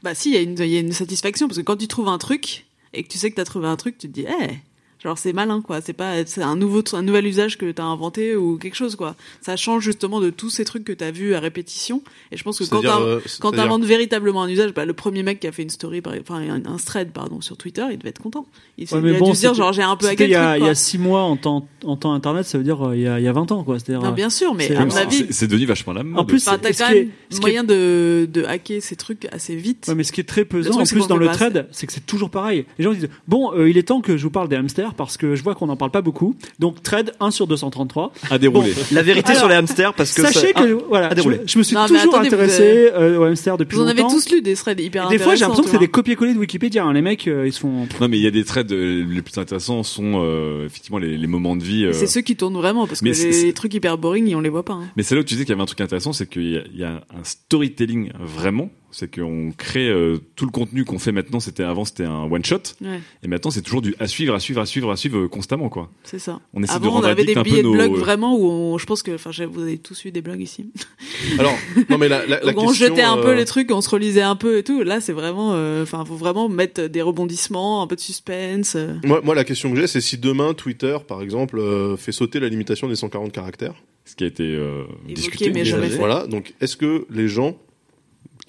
Bah 0.02 0.14
si, 0.14 0.31
il 0.31 0.35
y, 0.35 0.39
a 0.39 0.40
une- 0.43 0.56
il 0.59 0.68
y 0.70 0.77
a 0.77 0.81
une 0.81 0.93
satisfaction 0.93 1.48
parce 1.48 1.59
que 1.59 1.64
quand 1.64 1.77
tu 1.77 1.89
trouves 1.89 2.09
un 2.09 2.16
truc 2.18 2.64
et 2.94 3.02
que 3.02 3.09
tu 3.09 3.18
sais 3.18 3.31
que 3.31 3.36
t'as 3.36 3.44
trouvé 3.44 3.66
un 3.66 3.77
truc, 3.77 3.98
tu 3.98 4.09
te 4.09 4.12
dis, 4.12 4.24
eh, 4.27 4.55
genre 5.02 5.18
c'est 5.18 5.32
malin 5.32 5.60
quoi. 5.62 5.81
C'est 5.81 5.93
pas, 5.93 6.24
c'est 6.27 6.43
un 6.43 6.56
nouveau, 6.56 6.82
un 6.93 7.02
nouvel 7.02 7.27
usage 7.27 7.56
que 7.59 7.70
t'as 7.70 7.85
inventé 7.85 8.36
ou 8.36 8.56
quelque 8.59 8.74
chose 8.77 8.97
quoi. 8.97 9.14
Ça 9.40 9.56
change 9.56 9.82
justement 9.85 10.20
de 10.20 10.31
tous 10.31 10.51
ces 10.51 10.64
trucs 10.64 10.85
que 10.85 10.93
t'as 10.93 11.10
vus 11.10 11.35
à 11.35 11.40
répétition. 11.40 12.02
Et 12.32 12.36
je 12.36 12.43
pense 12.44 12.59
que 12.59 12.64
quand 12.64 12.82
euh, 12.85 13.20
quand 13.40 13.52
t'inventes 13.52 13.85
véritablement 13.85 14.43
un 14.43 14.48
usage, 14.48 14.72
bah 14.74 14.85
le 14.85 14.93
premier 14.93 15.22
mec 15.22 15.40
qui 15.40 15.47
a 15.47 15.52
fait 15.52 15.62
une 15.62 15.70
story, 15.70 16.02
enfin 16.20 16.36
un, 16.36 16.64
un 16.66 16.77
thread 16.77 17.10
pardon 17.12 17.40
sur 17.40 17.56
Twitter, 17.56 17.85
il 17.90 17.98
devait 17.98 18.10
être 18.10 18.20
content. 18.22 18.47
Il, 18.78 18.86
s'est- 18.89 18.97
Ouais, 18.97 19.10
il 19.10 19.16
a 19.16 19.20
dû 19.20 19.35
se 19.35 19.40
dire 19.40 19.55
genre 19.55 19.72
j'ai 19.72 19.82
un 19.82 19.97
peu 19.97 20.06
hacké 20.06 20.24
il 20.24 20.31
y 20.31 20.35
a, 20.35 20.59
il 20.59 20.64
y 20.64 20.68
a 20.68 20.74
six 20.74 20.98
mois 20.98 21.22
en 21.22 21.36
temps, 21.36 21.66
en 21.85 21.97
temps 21.97 22.12
internet, 22.12 22.44
ça 22.47 22.59
veut 22.59 22.64
dire 22.64 22.86
euh, 22.89 22.97
il 22.97 23.02
y 23.02 23.09
a, 23.09 23.18
il 23.18 23.24
y 23.24 23.28
a 23.28 23.32
20 23.32 23.51
ans 23.52 23.64
quoi. 23.64 23.78
C'est-à-dire, 23.78 24.02
Non, 24.02 24.10
euh, 24.10 24.12
bien 24.14 24.31
sûr, 24.31 24.55
mais 24.55 24.68
c'est- 24.68 24.77
à 24.77 24.85
mon 24.85 24.90
c'est- 24.90 24.98
avis, 24.98 25.27
C'est 25.31 25.47
devenu 25.47 25.66
vachement 25.66 25.93
la 25.93 26.02
mode. 26.02 26.20
En 26.20 26.24
plus, 26.24 26.47
Enfin, 26.47 26.59
t'as 26.59 26.72
quand 26.72 26.90
même 26.90 27.09
moyen 27.40 27.64
de, 27.64 28.28
de 28.32 28.44
hacker 28.44 28.82
ces 28.82 28.97
trucs 28.97 29.27
assez 29.32 29.56
vite. 29.56 29.86
Ouais, 29.89 29.94
mais 29.94 30.05
ce 30.05 30.12
qui 30.12 30.20
est 30.20 30.24
très 30.24 30.44
pesant 30.44 30.81
en 30.81 30.85
c'est 30.85 30.94
plus 30.97 31.06
dans 31.06 31.16
le 31.16 31.28
thread, 31.28 31.68
c'est 31.72 31.86
que 31.86 31.93
c'est 31.93 32.05
toujours 32.06 32.31
pareil. 32.31 32.64
Les 32.78 32.85
gens 32.85 32.93
disent 32.93 33.09
bon, 33.28 33.52
euh, 33.55 33.68
il 33.70 33.78
est 33.78 33.82
temps 33.85 34.01
que 34.01 34.16
je 34.16 34.22
vous 34.24 34.31
parle 34.31 34.48
des 34.48 34.56
hamsters 34.56 34.90
parce 34.95 35.17
que 35.17 35.35
je 35.35 35.43
vois 35.43 35.55
qu'on 35.55 35.67
n'en 35.67 35.77
parle 35.77 35.91
pas 35.91 36.03
beaucoup. 36.03 36.35
Donc 36.59 36.83
thread 36.83 37.12
1 37.21 37.31
sur 37.31 37.47
233. 37.47 38.12
À 38.31 38.39
dérouler. 38.39 38.73
La 38.93 39.03
vérité 39.03 39.29
Alors, 39.31 39.41
sur 39.41 39.49
les 39.49 39.55
hamsters 39.55 39.95
parce 39.95 40.12
que 40.15 40.23
Sachez 40.23 40.53
ça- 40.53 40.53
que 40.53 40.79
ah, 40.81 40.85
voilà, 40.89 41.09
à 41.09 41.15
dérouler. 41.15 41.41
je, 41.47 41.53
je 41.53 41.59
me 41.59 41.62
suis 41.62 41.75
Non, 41.77 41.87
toujours 41.87 42.03
attendez, 42.15 42.29
vous 42.29 42.35
intéressé 42.35 42.62
avez- 42.62 42.93
euh, 42.95 43.19
aux 43.21 43.25
hamsters 43.25 43.57
depuis 43.59 43.77
Vous 43.77 43.83
en 43.83 43.87
avez 43.87 44.03
longtemps. 44.03 44.15
tous 44.15 44.31
lu 44.31 44.43
des 44.43 44.55
threads 44.55 44.81
hyper 44.81 45.09
des 45.09 45.19
fois, 45.19 45.35
j'ai 45.35 45.41
l'impression 45.41 45.65
que 45.65 45.71
c'est 45.71 45.79
des 45.79 45.89
copier-coller 45.89 46.35
de 46.35 46.39
Wikipédia. 46.39 46.85
hein. 46.85 46.93
Les 46.93 47.03
mecs, 47.03 47.27
euh, 47.29 47.47
ils 47.47 47.53
se 47.53 47.61
font. 47.61 47.87
Non, 48.01 48.09
mais 48.09 48.19
il 48.19 48.23
y 48.23 48.27
a 48.27 48.31
des 48.31 48.45
threads 48.45 48.71
euh, 48.73 49.05
les 49.09 49.23
plus 49.23 49.39
intéressants 49.39 49.83
sont 49.83 50.23
euh, 50.25 50.67
effectivement 50.67 50.99
les, 50.99 51.17
les 51.17 51.27
moments 51.27 51.57
de 51.57 51.62
vie. 51.65 51.85
euh, 51.85 51.93
C'est 51.93 52.07
ceux 52.07 52.21
qui 52.21 52.37
tournent 52.37 52.55
vraiment 52.57 52.87
parce 52.87 53.01
que 53.01 53.05
Mais 53.05 53.11
les, 53.12 53.33
c'est- 53.33 53.53
trucs 53.53 53.75
hyper 53.75 53.99
boring, 53.99 54.35
on 54.35 54.41
les 54.41 54.49
voit 54.49 54.65
pas. 54.65 54.75
hein. 54.75 54.85
Mais 54.97 55.03
c'est 55.03 55.15
là 55.15 55.21
où 55.21 55.25
tu 55.25 55.35
disais 55.35 55.45
qu'il 55.45 55.53
y 55.53 55.55
avait 55.55 55.62
un 55.62 55.67
truc 55.67 55.81
intéressant, 55.81 56.12
c'est 56.12 56.29
qu'il 56.29 56.62
y 56.75 56.85
a 56.85 56.89
un 57.11 57.25
storytelling 57.25 58.11
vraiment. 58.19 58.71
C'est 58.93 59.15
qu'on 59.15 59.53
crée 59.57 59.89
euh, 59.89 60.19
tout 60.37 60.45
le 60.47 60.51
contenu 60.51 60.85
qu'on 60.85 60.99
fait 60.99 61.12
maintenant. 61.12 61.39
C'était 61.41 61.62
avant, 61.62 61.85
c'était 61.85 62.05
un 62.05 62.25
one 62.31 62.45
shot, 62.45 62.57
Ouais. 62.81 63.01
et 63.23 63.29
maintenant 63.29 63.51
c'est 63.51 63.62
toujours 63.62 63.83
du 63.83 63.95
à 64.01 64.07
suivre, 64.09 64.35
à 64.35 64.41
suivre, 64.41 64.61
à 64.61 64.67
suivre, 64.67 64.91
à 64.91 64.97
suivre 64.97 65.19
euh, 65.19 65.29
constamment, 65.29 65.69
quoi. 65.69 65.91
C'est 66.03 66.19
ça. 66.19 66.41
On 66.55 66.62
essaie 66.62 66.73
de 66.73 66.77
Avant, 66.79 66.89
on 66.89 66.93
rendre 66.95 67.07
avait 67.09 67.25
des 67.25 67.35
billets 67.37 67.59
de 67.59 67.62
nos- 67.69 67.73
blog 67.73 67.95
vraiment 67.97 68.37
où 68.37 68.47
on, 68.47 68.79
je 68.79 68.87
pense 68.87 69.03
que, 69.03 69.12
enfin, 69.15 69.31
vous 69.51 69.62
avez 69.62 69.79
tous 69.79 70.05
eu 70.05 70.11
des 70.11 70.23
blogs 70.23 70.41
ici. 70.41 70.67
Alors, 71.39 71.55
non 71.89 71.99
mais 71.99 72.09
la, 72.09 72.27
la, 72.27 72.41
la 72.41 72.53
Donc 72.53 72.65
on 72.65 72.73
jetait 72.73 73.03
un 73.03 73.19
euh, 73.19 73.23
peu 73.23 73.35
les 73.35 73.45
trucs, 73.45 73.71
on 73.71 73.81
se 73.81 73.91
relisait 73.91 74.23
un 74.23 74.37
peu 74.37 74.59
et 74.59 74.62
tout. 74.65 74.83
Là, 74.83 75.01
c'est 75.01 75.12
vraiment, 75.12 75.53
euh, 75.55 75.83
enfin, 75.85 76.05
faut 76.05 76.17
vraiment 76.17 76.49
mettre 76.49 76.87
des 76.89 77.03
rebondissements, 77.03 77.83
un 77.83 77.87
peu 77.87 77.97
de 77.97 78.01
suspense. 78.01 78.75
euh. 78.77 78.95
Moi, 79.05 79.21
moi, 79.23 79.35
la 79.35 79.45
question 79.45 79.71
que 79.73 79.77
j'ai, 79.81 79.87
c'est 79.87 80.01
si 80.01 80.19
demain 80.19 80.53
Twitter, 80.55 80.97
par 81.07 81.23
exemple, 81.23 81.59
euh, 81.59 81.97
fait 81.97 82.12
sauter 82.12 82.41
la 82.41 82.49
limitation 82.49 82.89
des 82.89 82.97
140 82.97 83.31
caractères. 83.33 83.75
Ce 84.05 84.17
qui 84.17 84.25
a 84.25 84.27
été 84.27 84.43
euh, 84.43 84.85
discuté. 85.07 85.51
mais 85.53 85.65
jamais 85.65 85.89
fait. 85.89 85.97
Voilà. 85.97 86.27
Donc, 86.27 86.55
est-ce 86.61 86.77
que 86.77 87.07
les 87.11 87.29
gens 87.29 87.57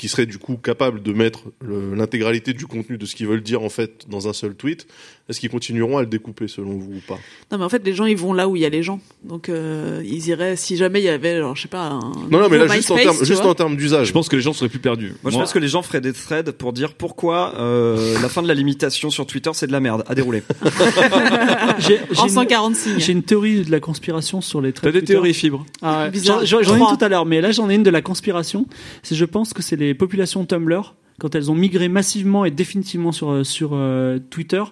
qui 0.01 0.09
seraient 0.09 0.25
du 0.25 0.39
coup 0.39 0.57
capables 0.57 1.03
de 1.03 1.13
mettre 1.13 1.43
l'intégralité 1.61 2.53
du 2.53 2.65
contenu 2.65 2.97
de 2.97 3.05
ce 3.05 3.15
qu'ils 3.15 3.27
veulent 3.27 3.43
dire 3.43 3.61
en 3.61 3.69
fait 3.69 4.09
dans 4.09 4.27
un 4.27 4.33
seul 4.33 4.55
tweet, 4.55 4.87
Est-ce 5.31 5.39
qu'ils 5.39 5.49
continueront 5.49 5.97
à 5.97 6.01
le 6.01 6.07
découper 6.07 6.47
selon 6.47 6.71
vous 6.77 6.91
ou 6.97 7.01
pas? 7.07 7.17
Non, 7.51 7.57
mais 7.57 7.63
en 7.63 7.69
fait, 7.69 7.83
les 7.85 7.93
gens, 7.93 8.05
ils 8.05 8.15
vont 8.17 8.33
là 8.33 8.47
où 8.47 8.55
il 8.55 8.61
y 8.61 8.65
a 8.65 8.69
les 8.69 8.83
gens. 8.83 8.99
Donc, 9.23 9.49
euh, 9.49 10.01
ils 10.05 10.27
iraient, 10.27 10.55
si 10.55 10.77
jamais 10.77 10.99
il 11.01 11.05
y 11.05 11.09
avait, 11.09 11.39
genre, 11.39 11.55
je 11.55 11.63
sais 11.63 11.67
pas, 11.67 11.87
un. 11.87 11.99
Non, 12.29 12.39
non, 12.39 12.49
mais 12.49 12.57
là, 12.57 12.67
juste 12.67 12.91
en 12.91 12.95
MySpace, 12.95 13.03
termes, 13.03 13.17
tu 13.19 13.25
juste 13.25 13.45
en 13.45 13.55
termes 13.55 13.75
d'usage. 13.77 14.07
Je 14.07 14.13
pense 14.13 14.29
que 14.29 14.35
les 14.35 14.41
gens 14.41 14.53
seraient 14.53 14.69
plus 14.69 14.79
perdus. 14.79 15.15
Moi, 15.23 15.31
je 15.31 15.37
pense 15.37 15.53
que 15.53 15.59
les 15.59 15.67
gens 15.67 15.81
feraient 15.81 16.01
des 16.01 16.13
threads 16.13 16.51
pour 16.51 16.73
dire 16.73 16.93
pourquoi 16.93 17.53
euh, 17.57 18.21
la 18.21 18.29
fin 18.29 18.41
de 18.43 18.47
la 18.47 18.53
limitation 18.53 19.09
sur 19.09 19.25
Twitter 19.25 19.49
c'est 19.53 19.67
de 19.67 19.71
la 19.71 19.79
merde. 19.79 20.03
À 20.07 20.15
dérouler. 20.15 20.43
J'ai- 21.79 21.99
En 22.17 22.23
j'ai 22.23 22.29
140 22.29 22.75
signes. 22.75 22.99
J'ai 22.99 23.11
une 23.13 23.23
théorie 23.23 23.63
de 23.63 23.71
la 23.71 23.79
conspiration 23.79 24.41
sur 24.41 24.61
les 24.61 24.71
traits 24.73 24.93
T'as 24.93 24.99
des 24.99 25.05
théories 25.05 25.33
fibres 25.33 25.65
Ah 25.81 26.09
ouais. 26.13 26.19
J'en 26.23 26.43
j'en 26.45 26.75
ai 26.75 26.79
une 26.79 26.97
tout 26.97 27.03
à 27.05 27.09
l'heure, 27.09 27.25
mais 27.25 27.41
là 27.41 27.51
j'en 27.51 27.69
ai 27.69 27.75
une 27.75 27.83
de 27.83 27.89
la 27.89 28.01
conspiration. 28.01 28.65
C'est 29.03 29.15
je 29.15 29.25
pense 29.25 29.53
que 29.53 29.61
c'est 29.61 29.75
les 29.75 29.93
populations 29.93 30.45
Tumblr 30.45 30.95
quand 31.19 31.35
elles 31.35 31.51
ont 31.51 31.55
migré 31.55 31.87
massivement 31.87 32.45
et 32.45 32.51
définitivement 32.51 33.11
sur 33.11 33.29
euh, 33.31 33.43
sur 33.43 33.71
euh, 33.73 34.17
Twitter, 34.29 34.63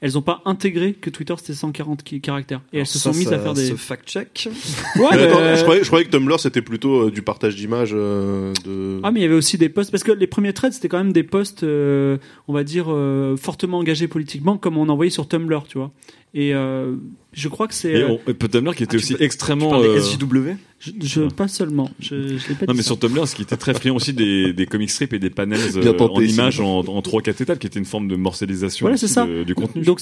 elles 0.00 0.12
n'ont 0.14 0.22
pas 0.22 0.42
intégré 0.44 0.92
que 0.94 1.10
Twitter 1.10 1.34
c'était 1.38 1.54
140 1.54 2.02
qui- 2.02 2.20
caractères 2.20 2.60
et 2.72 2.78
elles 2.80 2.86
se 2.86 2.98
Ça, 2.98 3.12
sont 3.12 3.18
mises 3.18 3.28
ça 3.28 3.36
à 3.36 3.38
faire 3.38 3.54
des. 3.54 3.72
fact-check. 3.76 4.48
Ouais, 4.96 5.06
Mais 5.12 5.22
attends, 5.22 5.38
euh, 5.40 5.56
je, 5.56 5.62
croyais, 5.62 5.82
je 5.82 5.86
croyais 5.88 6.04
que 6.04 6.10
Tumblr 6.10 6.38
c'était 6.40 6.62
plutôt 6.62 7.06
euh, 7.06 7.10
du 7.10 7.22
partage 7.22 7.56
d'images 7.56 7.90
euh, 7.94 8.52
de. 8.64 9.00
Ah 9.02 9.10
mais 9.10 9.20
il 9.20 9.22
y 9.22 9.26
avait 9.26 9.34
aussi 9.34 9.58
des 9.58 9.68
posts 9.68 9.90
parce 9.90 10.02
que 10.04 10.12
les 10.12 10.26
premiers 10.26 10.52
threads 10.52 10.72
c'était 10.72 10.88
quand 10.88 10.98
même 10.98 11.12
des 11.12 11.22
posts 11.24 11.62
euh, 11.62 12.18
on 12.48 12.52
va 12.52 12.64
dire 12.64 12.86
euh, 12.88 13.36
fortement 13.36 13.78
engagés 13.78 14.08
politiquement 14.08 14.56
comme 14.56 14.76
on 14.78 14.88
envoyait 14.88 15.10
sur 15.10 15.26
Tumblr 15.28 15.64
tu 15.68 15.78
vois 15.78 15.90
et 16.34 16.54
euh, 16.54 16.94
je 17.32 17.48
crois 17.48 17.68
que 17.68 17.74
c'est 17.74 17.90
Et 17.92 18.02
euh, 18.02 18.16
on- 18.26 18.30
et 18.30 18.34
Tumblr 18.34 18.74
qui 18.74 18.82
était 18.84 18.96
aussi 18.96 19.16
extrêmement. 19.18 19.70
parles 19.70 19.82
des 19.84 19.88
euh, 19.88 20.00
SJW 20.00 20.56
je, 20.80 20.92
je- 21.02 21.22
pas 21.22 21.48
seulement 21.48 21.90
je, 22.00 22.36
je 22.38 22.48
l'ai 22.48 22.54
pas 22.54 22.66
Non, 22.66 22.74
mais 22.74 22.82
ça. 22.82 22.88
sur 22.88 22.98
Tumblr, 22.98 23.26
ce 23.26 23.34
qui 23.34 23.42
était 23.42 23.56
très 23.56 23.74
friand 23.74 23.96
aussi 23.96 24.12
des, 24.12 24.52
des 24.52 24.66
comic 24.66 24.90
strips 24.90 25.12
et 25.14 25.18
des 25.18 25.30
panels 25.30 25.58
euh, 25.76 25.92
tenté, 25.94 26.02
en 26.04 26.20
images 26.20 26.60
en, 26.60 26.80
en 26.80 27.00
3-4 27.00 27.42
étapes, 27.42 27.58
qui 27.58 27.66
était 27.66 27.78
une 27.78 27.84
forme 27.84 28.08
de 28.08 28.16
morcellisation 28.16 28.84
Voilà, 28.84 28.96
ça. 28.98 29.26
de- 29.26 29.42
du 29.44 29.54
contenu. 29.54 29.82
Donc, 29.82 30.00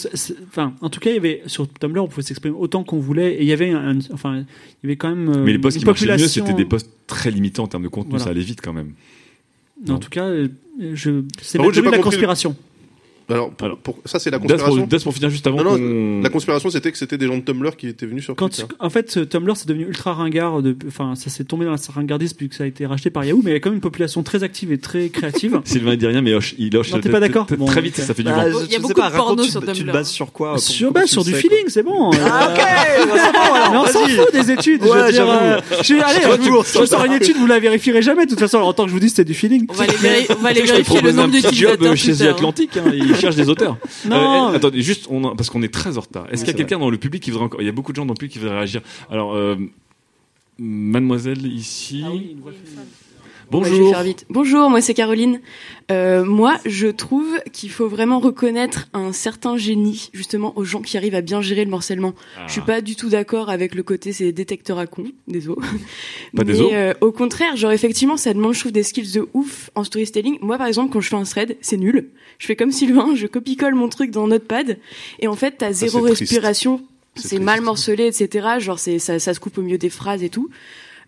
enfin, 0.49 0.75
en 0.81 0.91
tout 0.91 1.01
cas, 1.01 1.11
il 1.11 1.15
y 1.15 1.19
avait 1.19 1.43
sur 1.47 1.69
Tumblr, 1.69 2.03
on 2.03 2.09
pouvait 2.09 2.23
s'exprimer 2.23 2.55
autant 2.59 2.83
qu'on 2.85 2.99
voulait, 2.99 3.35
et 3.35 3.43
il 3.43 3.49
y 3.49 3.53
avait, 3.53 3.71
un, 3.71 3.99
enfin, 4.13 4.37
il 4.39 4.45
y 4.83 4.87
avait 4.87 4.97
quand 4.97 5.09
même. 5.15 5.29
euh, 5.29 5.45
mais 5.45 5.53
les 5.53 5.59
posts 5.59 5.79
qui 5.79 5.85
marchaient 5.87 6.05
le 6.07 6.13
mieux, 6.13 6.17
population- 6.19 6.45
c'était 6.47 6.57
des 6.57 6.69
posts 6.69 6.91
très 7.07 7.31
limités 7.31 7.61
en 7.61 7.69
termes 7.69 7.85
de 7.85 7.89
contenu. 7.89 8.11
Voilà. 8.11 8.25
Ça 8.25 8.31
allait 8.31 8.41
vite 8.43 8.61
quand 8.63 8.73
même. 8.73 8.93
En 9.89 9.99
tout 9.99 10.09
cas, 10.11 10.29
je, 10.95 11.23
c'est 11.43 11.59
la 11.59 11.65
compris 11.65 12.01
conspiration. 12.01 12.57
Alors, 13.29 13.51
pour- 13.51 13.77
pour- 13.79 13.99
ça 14.05 14.19
c'est 14.21 14.31
la 14.31 14.39
conspiration. 14.39 14.87
Das, 14.87 15.03
pour 15.03 15.13
finir 15.13 15.31
juste 15.31 15.47
avant 15.49 15.63
Non, 15.63 15.77
non, 15.77 16.21
la 16.23 16.29
conspiration 16.29 16.71
c'était 16.71 16.93
que 16.93 16.99
c'était 16.99 17.19
des 17.19 17.27
gens 17.27 17.37
de 17.37 17.43
Tumblr 17.43 17.77
qui 17.77 17.89
étaient 17.89 18.07
venus 18.07 18.23
sur 18.25 18.37
Quand, 18.37 18.49
Twitter. 18.49 18.73
en 18.79 18.89
fait, 18.89 19.29
Tumblr, 19.29 19.57
c'est 19.57 19.67
devenu 19.69 19.85
ultra 19.87 20.15
ringard. 20.15 20.63
De, 20.63 20.77
enfin, 20.87 21.15
ça 21.17 21.29
s'est 21.29 21.43
tombé 21.45 21.65
dans 21.65 21.73
la 21.73 21.77
ringardise 21.93 22.33
depuis 22.33 22.49
que 22.49 22.55
ça 22.55 22.63
a 22.65 22.67
été 22.69 22.87
racheté 22.87 23.11
par 23.11 23.25
Yahoo, 23.25 23.41
mais 23.45 23.51
il 23.51 23.55
y 23.55 23.57
a 23.57 23.61
quand 23.61 23.71
même 23.71 23.77
une 23.77 23.81
population 23.81 24.23
très 24.23 24.43
active 24.45 24.71
et 24.71 24.79
très 24.79 25.09
créative. 25.09 25.61
Sylvain 25.65 25.93
il 25.95 25.99
dit 25.99 26.07
rien, 26.07 26.23
mais 26.23 26.33
hoche- 26.35 26.55
il 26.57 26.77
hoche 26.77 26.93
Non, 26.93 27.01
t'es 27.01 27.09
pas 27.11 27.19
d'accord 27.21 27.47
très- 27.47 27.57
Bon, 27.57 27.67
Très 27.67 27.81
vite, 27.81 27.99
ok. 27.99 28.05
ça 28.05 28.15
fait 28.15 28.23
du 28.23 28.29
Bah, 28.29 28.49
vent. 28.49 28.61
je- 28.61 28.65
Il 28.67 28.73
y 28.73 28.75
a 28.75 28.77
je 28.77 28.83
beaucoup 28.83 28.95
sais 28.95 29.01
pas, 29.01 29.11
de 29.11 29.17
porno 29.17 29.43
sur 29.43 29.61
tu 29.61 29.67
te 29.67 29.73
Tumblr. 29.73 29.93
bases 29.93 30.09
sur 30.11 30.31
quoi 30.33 30.51
pour- 30.53 30.61
Sur, 30.61 30.93
tu 30.95 31.07
sur 31.09 31.25
du 31.25 31.33
sais, 31.33 31.39
feeling, 31.39 31.65
c'est 31.69 31.83
bon. 31.83 32.11
Ah, 32.13 32.51
Euh, 32.51 33.03
ok, 33.03 33.09
bon, 33.09 33.15
alors, 33.55 33.71
mais 33.73 33.77
on 33.79 33.87
s'en 33.87 34.07
fout 34.07 34.33
des 34.33 34.51
études. 34.53 34.83
je 34.85 34.89
euh, 34.89 36.87
sors 36.87 37.05
une 37.05 37.13
étude, 37.13 37.37
vous 37.37 37.47
la 37.47 37.59
vérifierez 37.59 38.03
jamais. 38.03 38.25
De 38.27 38.31
toute 38.31 38.41
façon, 38.41 38.59
en 38.59 38.73
tant 38.73 38.85
que 38.85 38.89
je 38.91 38.95
vous 38.95 39.01
dis, 39.01 39.09
c'était 39.09 39.25
du 39.25 39.35
feeling. 39.35 39.67
On 39.69 39.73
va 39.75 39.85
aller, 39.85 40.63
vérifier 40.63 41.01
le 41.01 41.13
nombre 41.13 41.33
petit 41.33 41.55
job 41.57 41.79
d'utilisateurs. 41.81 41.97
chez 41.97 42.13
The 42.13 43.16
Cherchent 43.17 43.37
des 43.37 43.49
auteurs. 43.49 43.77
Non. 44.07 44.51
Euh, 44.51 44.57
attendez, 44.57 44.83
juste, 44.83 45.07
on 45.11 45.25
a- 45.25 45.35
parce 45.37 45.51
qu'on 45.51 45.63
est 45.63 45.73
très 45.73 45.97
en 45.99 46.01
retard. 46.01 46.25
Est-ce 46.31 46.43
Oui, 46.43 46.47
qu'il 46.47 46.49
y 46.49 46.51
a 46.51 46.59
quelqu'un 46.65 46.79
dans 46.79 46.91
le 46.91 46.99
public 46.99 47.23
qui 47.23 47.31
voudrait 47.31 47.47
encore 47.47 47.61
Il 47.63 47.67
y 47.67 47.69
a 47.69 47.73
beaucoup 47.73 47.93
de 47.93 47.97
gens 47.97 48.07
dans 48.07 48.15
le 48.15 48.19
public 48.19 48.33
qui 48.33 48.39
voudraient 48.39 48.57
réagir. 48.57 48.83
Alors, 49.11 49.35
euh, 49.35 49.57
mademoiselle 50.59 51.45
ici. 51.47 52.05
Ouais, 53.53 53.61
je 53.61 53.71
vais 53.71 53.71
Bonjour. 53.79 53.91
faire 53.93 54.03
vite. 54.03 54.27
Bonjour, 54.29 54.71
moi 54.71 54.81
c'est 54.81 54.93
Caroline. 54.95 55.41
Euh, 55.93 56.25
moi, 56.25 56.59
je 56.67 56.89
trouve 56.89 57.39
qu'il 57.53 57.71
faut 57.71 57.87
vraiment 57.89 58.19
reconnaître 58.19 58.89
un 58.93 59.13
certain 59.13 59.57
génie, 59.57 60.11
justement, 60.13 60.53
aux 60.59 60.65
gens 60.65 60.81
qui 60.83 60.97
arrivent 60.97 61.15
à 61.15 61.21
bien 61.21 61.41
gérer 61.41 61.65
le 61.65 61.71
morcellement. 61.71 62.15
Ah. 62.37 62.43
Je 62.49 62.53
suis 62.53 62.61
pas 62.61 62.81
du 62.81 62.97
tout 62.97 63.09
d'accord 63.09 63.49
avec 63.49 63.77
le 63.77 63.85
côté 63.85 64.13
c'est 64.13 64.33
détecteur 64.33 64.79
à 64.81 64.87
con, 64.89 65.05
désolé. 65.29 65.61
Pas 65.61 65.69
Mais 66.35 66.45
désolé. 66.45 66.71
euh, 66.75 66.95
au 67.01 67.13
contraire, 67.13 67.55
genre 67.57 67.71
effectivement, 67.71 68.17
ça 68.17 68.35
demande, 68.35 68.55
je 68.55 68.61
trouve, 68.61 68.73
des 68.73 68.83
skills 68.83 69.13
de 69.13 69.29
ouf 69.33 69.71
en 69.77 69.85
storytelling. 69.85 70.39
Moi, 70.41 70.59
par 70.59 70.67
exemple, 70.67 70.93
quand 70.93 71.01
je 71.01 71.09
fais 71.09 71.17
un 71.17 71.23
thread, 71.23 71.57
c'est 71.61 71.77
nul. 71.77 72.09
Je 72.39 72.47
fais 72.47 72.57
comme 72.57 72.73
Sylvain, 72.73 73.15
je 73.15 73.29
copie-colle 73.29 73.77
mon 73.77 73.89
truc 73.89 74.11
dans 74.11 74.27
Notepad, 74.27 74.79
et 75.21 75.29
en 75.29 75.37
fait, 75.37 75.55
t'as 75.59 75.71
zéro 75.73 76.01
respiration. 76.01 76.83
C'est 77.15 77.29
C'est 77.29 77.39
mal 77.39 77.63
morcelé, 77.63 78.09
etc. 78.09 78.47
Genre, 78.59 78.79
c'est 78.79 78.99
ça, 78.99 79.19
ça 79.19 79.33
se 79.33 79.41
coupe 79.41 79.57
au 79.57 79.63
milieu 79.63 79.79
des 79.79 79.89
phrases 79.89 80.23
et 80.23 80.29
tout. 80.29 80.51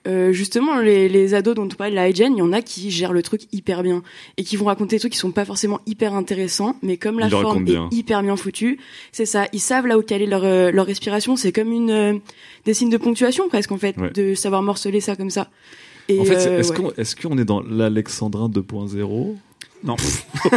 Euh, 0.06 0.32
justement, 0.32 0.78
les, 0.78 1.08
les 1.08 1.34
ados 1.34 1.54
dont 1.54 1.64
on 1.64 1.68
parlait 1.68 1.90
de 1.90 1.96
la 1.96 2.08
hygiène, 2.08 2.34
il 2.36 2.38
y 2.38 2.42
en 2.42 2.52
a 2.52 2.62
qui 2.62 2.90
gèrent 2.90 3.12
le 3.12 3.22
truc 3.22 3.42
hyper 3.52 3.82
bien 3.82 4.02
et 4.36 4.44
qui 4.44 4.56
vont 4.56 4.66
raconter 4.66 4.96
des 4.96 5.00
trucs 5.00 5.12
qui 5.12 5.18
sont 5.18 5.32
pas 5.32 5.44
forcément 5.44 5.80
hyper 5.86 6.14
intéressants, 6.14 6.76
mais 6.82 6.96
comme 6.96 7.18
la 7.18 7.26
Ils 7.26 7.30
forme 7.30 7.66
est 7.66 7.94
hyper 7.94 8.22
bien 8.22 8.36
foutue, 8.36 8.78
c'est 9.12 9.26
ça. 9.26 9.46
Ils 9.52 9.60
savent 9.60 9.86
là 9.86 9.98
où 9.98 10.02
caler 10.02 10.26
leur, 10.26 10.44
euh, 10.44 10.70
leur 10.70 10.86
respiration. 10.86 11.36
C'est 11.36 11.52
comme 11.52 11.72
une 11.72 11.90
euh, 11.90 12.14
des 12.64 12.74
signes 12.74 12.90
de 12.90 12.96
ponctuation 12.96 13.48
presque 13.48 13.72
en 13.72 13.78
fait, 13.78 13.96
Ouais. 13.98 14.10
de 14.10 14.34
savoir 14.34 14.62
morceler 14.62 15.00
ça 15.00 15.16
comme 15.16 15.30
ça. 15.30 15.48
Et 16.08 16.20
En 16.20 16.24
fait, 16.24 16.36
euh, 16.46 16.58
est-ce 16.60 16.70
ouais. 16.72 16.76
qu'on 16.76 16.90
est, 16.90 17.20
qu'on 17.20 17.38
est 17.38 17.44
dans 17.44 17.60
l'Alexandrin 17.60 18.48
2.0 18.48 19.34
Non. 19.84 19.96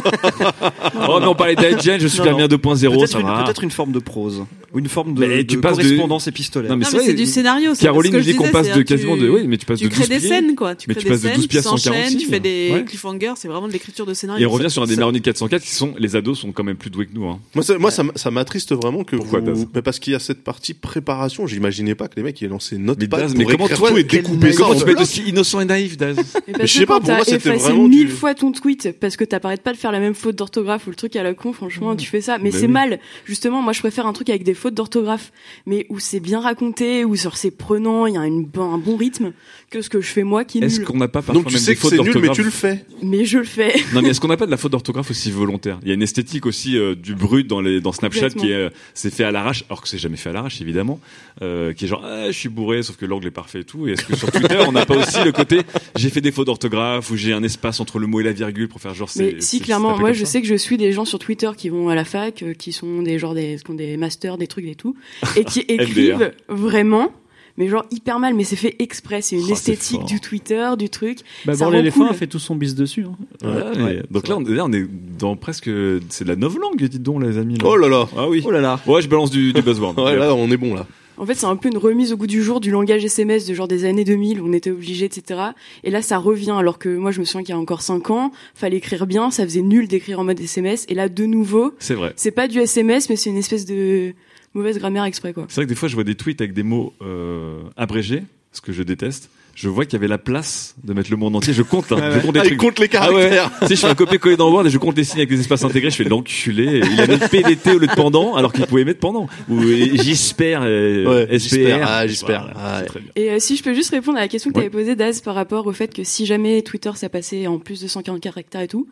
oh, 1.08 1.18
mais 1.20 1.28
on 1.28 1.36
parlait 1.36 1.56
d'Agent, 1.56 1.98
je 2.00 2.08
suis 2.08 2.20
Non, 2.22 2.32
non. 2.32 2.46
à 2.46 2.48
2.0, 2.48 2.58
Peut-être 2.58 3.08
ça 3.08 3.20
une, 3.20 3.26
va. 3.28 3.44
peut-être 3.44 3.64
une 3.64 3.72
forme 3.72 3.92
de 3.92 4.00
prose 4.00 4.44
ou 4.74 4.80
une 4.80 4.88
forme 4.88 5.14
de, 5.14 5.20
Mais 5.26 5.44
de 5.44 5.52
tu 5.54 5.60
passes 5.60 5.78
de- 5.78 5.84
correspondance 5.84 6.28
épistolaire. 6.28 6.72
Non, 6.72 6.78
mais 6.78 6.86
Non, 6.86 6.90
c'est 6.92 6.98
mais 6.98 7.04
vrai, 7.04 7.12
c'est 7.12 7.18
du 7.18 7.26
scénario. 7.26 7.76
c'est 7.76 7.84
Caroline 7.84 8.20
dit 8.22 8.36
qu'on 8.36 8.50
passe 8.50 8.72
de 8.72 8.82
quasiment 8.84 9.16
tu- 9.16 9.24
de, 9.24 9.30
oui, 9.30 9.42
mais 9.46 9.58
tu 9.58 9.66
passes 9.66 9.80
tu 9.80 9.86
de 9.86 9.90
crées 9.90 10.00
12 10.02 10.10
des 10.10 10.18
pieds. 10.20 10.28
scènes, 10.30 10.56
quoi. 10.56 10.76
Tu 10.76 10.86
mais 10.88 10.96
crées 10.96 11.04
tu 11.04 11.10
passes 11.10 11.22
des 11.22 11.28
de 11.28 11.34
scènes, 11.34 11.42
12 11.42 11.48
pieds 11.48 11.60
à 11.60 11.62
tu 11.62 11.68
s'enchaînes, 11.70 11.94
140 11.94 12.18
tu 12.18 12.28
fais 12.28 12.40
des 12.40 12.70
Ouais. 12.74 12.86
cliffhangers, 12.86 13.34
c'est 13.36 13.48
vraiment 13.48 13.68
de 13.68 13.74
l'écriture 13.74 14.06
de 14.06 14.14
scénario. 14.14 14.42
Et 14.44 14.46
on 14.46 14.52
revient 14.54 14.70
sur 14.70 14.82
un 14.82 14.88
des 14.88 14.96
Maroni 14.96 15.22
404 15.22 15.62
qui 15.62 15.72
sont, 15.76 15.94
les 16.00 16.16
ados 16.16 16.40
sont 16.40 16.52
quand 16.52 16.64
même 16.64 16.78
plus 16.78 16.90
doués 16.90 17.06
que 17.06 17.14
nous, 17.14 17.26
hein. 17.28 17.40
Moi, 17.54 17.64
ça, 17.64 17.78
moi, 17.78 17.92
ça, 17.92 18.32
m'attriste 18.32 18.74
vraiment 18.74 19.04
que 19.04 19.16
Pourquoi, 19.18 19.40
vous... 19.42 19.70
Mais 19.76 19.82
parce 19.82 20.00
qu'il 20.00 20.14
y 20.14 20.16
a 20.16 20.20
cette 20.20 20.44
partie 20.44 20.74
préparation. 20.74 21.48
J'imaginais 21.48 21.96
pas 21.96 22.08
que 22.08 22.16
les 22.16 22.24
mecs 22.24 22.42
aient 22.42 22.48
lancé 22.48 22.78
Mais 22.78 22.86
Notepad 22.86 23.20
Daz, 23.22 23.30
pour 23.34 23.38
mais 23.40 23.46
comment 23.46 23.68
toi, 23.68 23.90
tout 23.92 23.98
et 23.98 24.04
découper 24.04 24.52
ça. 24.54 24.58
comment 24.64 24.74
en 24.74 24.80
tu 24.80 24.86
peux 24.86 24.92
être 24.92 25.02
aussi 25.02 25.22
innocent 25.28 25.60
et 25.60 25.66
naïf, 25.66 25.98
Daz 25.98 26.16
Mais 26.48 26.54
parce 26.54 26.72
je 26.72 26.78
sais 26.80 26.86
pas, 26.86 27.00
pour 27.02 27.10
moi, 27.12 27.26
c'était 27.26 27.56
vraiment 27.56 27.88
mille 27.88 28.08
fois 28.10 28.34
ton 28.34 28.52
tweet 28.54 28.98
parce 29.12 29.18
que 29.18 29.26
t'arrêtes 29.26 29.62
pas 29.62 29.74
de 29.74 29.78
faire 29.78 29.92
la 29.92 30.00
même 30.00 30.14
faute 30.14 30.38
d'orthographe 30.38 30.88
ou 30.88 30.90
le 30.90 30.96
truc 30.96 31.18
à 31.18 31.24
la 31.24 31.34
con, 31.34 31.52
franchement, 31.52 31.98
tu 31.98 32.08
fais 32.08 32.22
ça. 32.22 32.38
Mais 32.38 32.50
Bah 32.52 32.58
c'est 32.58 32.68
oui. 32.68 32.72
mal. 32.72 33.00
Justement, 33.26 33.62
moi, 33.62 33.74
je 33.74 33.80
préfère 33.80 34.08
un 34.08 34.14
truc 34.14 34.30
avec 34.30 34.44
des 34.44 34.54
fautes 34.54 34.74
d'orthographe, 34.74 35.34
mais 35.66 35.86
où 35.90 36.00
c'est 36.00 36.22
bien 36.22 36.40
raconté, 36.40 37.04
où 37.04 37.16
sur 37.18 37.36
c'est 37.36 37.52
prenant, 37.52 38.06
il 38.06 38.14
y 38.14 38.18
a 38.18 38.26
une, 38.26 38.48
un 38.58 38.78
bon 38.78 38.96
rythme, 38.96 39.34
que 39.70 39.82
ce 39.82 39.90
que 39.90 40.00
je 40.00 40.08
fais 40.08 40.24
moi 40.24 40.46
qui 40.46 40.60
est 40.60 40.64
Est-ce 40.64 40.78
nul. 40.80 40.88
qu'on 40.88 40.98
n'a 40.98 41.08
pas 41.10 41.22
parfois 41.22 41.34
Donc 41.34 41.48
tu 41.48 41.56
même 41.56 41.62
sais 41.62 41.72
des 41.72 41.76
fautes 41.76 41.92
nul, 41.92 42.00
mais 42.02 42.06
d'orthographe 42.14 42.36
tu 42.38 42.44
le 42.44 42.50
fais. 42.52 42.86
Mais 43.02 43.26
je 43.26 43.38
le 43.40 43.44
fais. 43.44 43.74
Non, 43.94 44.02
mais 44.02 44.10
est-ce 44.10 44.22
qu'on 44.22 44.30
n'a 44.30 44.38
pas 44.38 44.46
de 44.46 44.52
la 44.52 44.58
faute 44.58 44.72
d'orthographe 44.72 45.12
aussi 45.12 45.30
volontaire? 45.32 45.78
Il 45.82 45.90
y 45.90 45.92
a 45.92 45.94
une 45.94 46.02
esthétique 46.02 46.46
aussi 46.46 46.78
euh, 46.78 46.96
du 46.96 47.14
brut 47.16 47.48
dans, 47.48 47.60
les, 47.60 47.82
dans 47.82 47.92
Snapchat 47.92 48.30
qui 48.30 48.52
est, 48.52 48.56
euh, 48.56 48.70
c'est 48.94 49.14
fait 49.14 49.26
à 49.26 49.32
l'arrache, 49.32 49.66
alors 49.70 49.82
que 49.82 49.90
c'est 49.90 49.98
jamais 49.98 50.16
fait 50.16 50.30
à 50.30 50.34
l'arrache 50.34 50.62
évidemment, 50.62 51.02
euh, 51.42 51.74
qui 51.74 51.84
est 51.86 51.88
genre 51.90 52.04
ah, 52.06 52.28
je 52.28 52.38
suis 52.38 52.48
bourré, 52.50 52.84
sauf 52.84 52.96
que 52.96 53.06
l'angle 53.06 53.28
est 53.28 53.32
parfait 53.32 53.60
et 53.62 53.64
tout. 53.66 53.88
Et 53.88 53.92
est-ce 53.92 54.06
que 54.06 54.16
sur 54.16 54.32
Twitter 54.32 54.60
on 54.66 54.72
n'a 54.72 54.86
pas 54.86 54.96
aussi 54.96 55.22
le 55.26 55.34
côté 55.34 55.62
j'ai 55.98 56.10
fait 56.10 56.22
des 56.22 56.32
fautes 56.32 56.48
d'orthographe 56.48 57.10
ou 57.12 57.18
j'ai 57.18 57.34
un 57.34 57.44
espace 57.44 57.80
entre 57.82 58.00
le 58.00 58.08
mot 58.08 58.22
et 58.22 58.24
la 58.24 58.32
virgule 58.32 58.68
pour 58.70 58.80
faire 58.80 58.94
genre 59.02 59.10
c'est. 59.10 59.34
Mais 59.34 59.42
si 59.42 59.60
clairement, 59.60 59.98
moi 59.98 60.14
je 60.14 60.24
ça 60.26 60.32
sais 60.32 60.42
que 60.42 60.48
je 60.48 60.56
suis 60.56 60.78
des 60.78 60.92
gens 60.92 61.06
sur 61.06 61.20
Twitter 61.20 61.50
qui 61.58 61.70
vont 61.70 61.90
à 61.90 61.96
la 61.96 62.06
fac, 62.06 62.42
euh, 62.44 62.54
qui 62.54 62.72
sont 62.72 63.02
des 63.02 63.20
genre 63.20 63.34
des, 63.34 63.58
qui 63.64 63.72
ont 63.72 63.76
des 63.76 63.98
masters, 63.98 64.38
des 64.38 64.48
trucs 64.48 64.66
et 64.66 64.76
tout, 64.76 64.96
et 65.36 65.44
qui 65.44 65.60
écrivent 65.68 66.32
vraiment, 66.48 67.12
mais 67.58 67.68
genre 67.68 67.86
hyper 67.92 68.20
mal, 68.20 68.34
mais 68.34 68.44
c'est 68.44 68.56
fait 68.56 68.76
exprès, 68.80 69.22
c'est 69.22 69.36
une 69.36 69.46
Oh, 69.50 69.54
esthétique 69.54 70.06
du 70.06 70.20
Twitter, 70.22 70.70
du 70.80 70.90
truc. 70.90 71.20
Bah, 71.46 71.54
ça 71.56 71.66
bon, 71.66 71.72
l'éléphant 71.72 72.02
cool. 72.02 72.10
a 72.10 72.14
fait 72.14 72.28
tout 72.28 72.40
son 72.40 72.56
bis 72.56 72.76
dessus. 72.76 73.06
hein. 73.06 73.48
Ouais, 73.76 73.82
Ouais. 73.84 74.04
Donc 74.12 74.28
là 74.28 74.38
on, 74.38 74.46
est, 74.46 74.50
là, 74.54 74.66
on 74.66 74.72
est 74.72 74.86
dans 75.20 75.36
presque. 75.36 75.70
C'est 76.10 76.24
de 76.24 76.30
la 76.30 76.36
novlangue, 76.36 76.78
dites 76.82 77.04
donc, 77.04 77.22
les 77.24 77.38
amis. 77.38 77.58
Oh 77.64 77.76
là 77.76 77.88
là. 77.90 78.08
Ah 78.18 78.30
oui. 78.30 78.42
Oh 78.46 78.52
là 78.52 78.62
là. 78.62 78.80
Ouais, 78.88 79.02
je 79.02 79.08
balance 79.10 79.32
du, 79.32 79.52
du 79.54 79.62
buzzword. 79.62 79.96
Ouais, 79.98 80.16
là, 80.16 80.34
on 80.36 80.50
est 80.52 80.58
bon, 80.58 80.74
là. 80.76 80.86
En 81.22 81.26
fait, 81.28 81.36
c'est 81.36 81.46
un 81.46 81.56
peu 81.56 81.70
une 81.70 81.78
remise 81.78 82.12
au 82.14 82.18
goût 82.18 82.26
du 82.26 82.42
jour 82.42 82.60
du 82.60 82.72
langage 82.72 83.06
SMS 83.06 83.46
de 83.46 83.54
genre 83.54 83.68
des 83.68 83.86
années 83.86 84.04
2000 84.04 84.42
où 84.42 84.48
on 84.50 84.54
était 84.54 84.72
obligé, 84.72 85.06
etc. 85.06 85.40
Et 85.84 85.92
là, 85.92 86.02
ça 86.02 86.18
revient 86.18 86.56
alors 86.58 86.80
que 86.80 86.90
moi, 86.90 87.12
je 87.12 87.20
me 87.20 87.26
souviens 87.26 87.44
qu'il 87.44 87.54
y 87.54 87.56
a 87.56 87.60
encore 87.62 87.84
5 87.84 88.10
ans, 88.10 88.32
fallait 88.56 88.78
écrire 88.78 89.06
bien, 89.06 89.30
ça 89.30 89.44
faisait 89.44 89.62
nul 89.62 89.88
d'écrire 89.88 90.20
en 90.20 90.24
mode 90.24 90.40
SMS. 90.40 90.84
Et 90.90 90.96
là, 90.96 91.10
de 91.10 91.26
nouveau, 91.28 91.76
C'est 91.78 91.94
vrai. 91.94 92.14
c'est 92.16 92.32
pas 92.32 92.48
du 92.48 92.58
SMS, 92.58 93.08
mais 93.08 93.18
c'est 93.18 93.30
une 93.30 93.38
espèce 93.38 93.66
de 93.66 94.16
mauvaise 94.56 94.80
grammaire 94.80 95.04
exprès, 95.04 95.32
quoi. 95.32 95.46
C'est 95.48 95.58
vrai 95.58 95.66
que 95.66 95.70
des 95.70 95.76
fois, 95.76 95.90
je 95.90 95.94
vois 95.94 96.04
des 96.04 96.16
tweets 96.16 96.42
avec 96.42 96.54
des 96.54 96.64
mots 96.64 96.92
euh, 97.04 97.62
abrégés, 97.78 98.24
ce 98.52 98.60
que 98.62 98.72
je 98.72 98.82
déteste. 98.82 99.30
Je 99.62 99.70
vois 99.70 99.86
qu'il 99.86 99.94
y 99.94 99.96
avait 99.98 100.08
la 100.08 100.18
place 100.18 100.76
de 100.84 100.92
mettre 100.94 101.12
le 101.12 101.18
en 101.24 101.34
entier. 101.36 101.54
Je 101.54 101.62
compte, 101.62 101.92
hein, 101.92 101.98
Ouais, 101.98 102.12
je 102.16 102.20
compte 102.20 102.34
des 102.34 102.40
Ah, 102.40 102.44
il 102.46 102.48
trucs. 102.48 102.60
compte 102.60 102.80
les 102.80 102.90
Ah 102.98 103.12
ouais. 103.14 103.30
caractères. 103.30 103.52
tu 103.62 103.68
sais, 103.68 103.76
je 103.76 103.82
fais 103.82 103.88
un 103.88 103.94
copier-coller 103.96 104.36
dans 104.38 104.50
Word 104.52 104.66
et 104.66 104.70
je 104.72 104.78
compte 104.80 104.98
les 104.98 105.04
signes 105.04 105.20
avec 105.20 105.30
des 105.30 105.40
espaces 105.40 105.64
intégrés. 105.64 105.92
Je 105.92 105.98
fais 105.98 106.04
l'enculé. 106.04 106.82
Il 106.92 107.00
a 107.00 107.06
mis 107.06 107.18
PDT 107.20 107.74
au 107.76 107.78
lieu 107.78 107.86
de 107.88 107.94
pendant, 107.94 108.36
alors 108.36 108.54
qu'il 108.54 108.66
pouvait 108.66 108.86
mettre 108.86 109.00
pendant. 109.00 109.28
Ou 109.50 109.62
j'espère, 109.62 110.62
euh, 110.64 111.06
Ouais, 111.28 111.38
SPR. 111.40 111.50
j'espère. 111.58 111.88
Ah, 111.88 112.08
j'espère. 112.08 112.42
Voilà, 112.54 112.58
Ah. 112.58 112.84
Et 113.16 113.30
euh, 113.32 113.40
si 113.40 113.56
je 113.56 113.64
peux 113.64 113.74
juste 113.76 113.92
répondre 113.92 114.18
à 114.18 114.22
la 114.22 114.28
question 114.28 114.50
que 114.50 114.56
tu 114.56 114.62
avais 114.62 114.70
posée, 114.72 114.96
Daz, 114.96 115.22
par 115.22 115.36
rapport 115.36 115.68
au 115.68 115.74
fait 115.74 115.94
que 115.94 116.04
si 116.04 116.26
jamais 116.26 116.62
Twitter 116.64 116.92
ça 116.96 117.10
passait 117.10 117.46
en 117.48 117.60
plus 117.60 117.82
de 117.82 117.88
140 117.88 118.20
caractères 118.20 118.62
et 118.62 118.68
tout, 118.68 118.88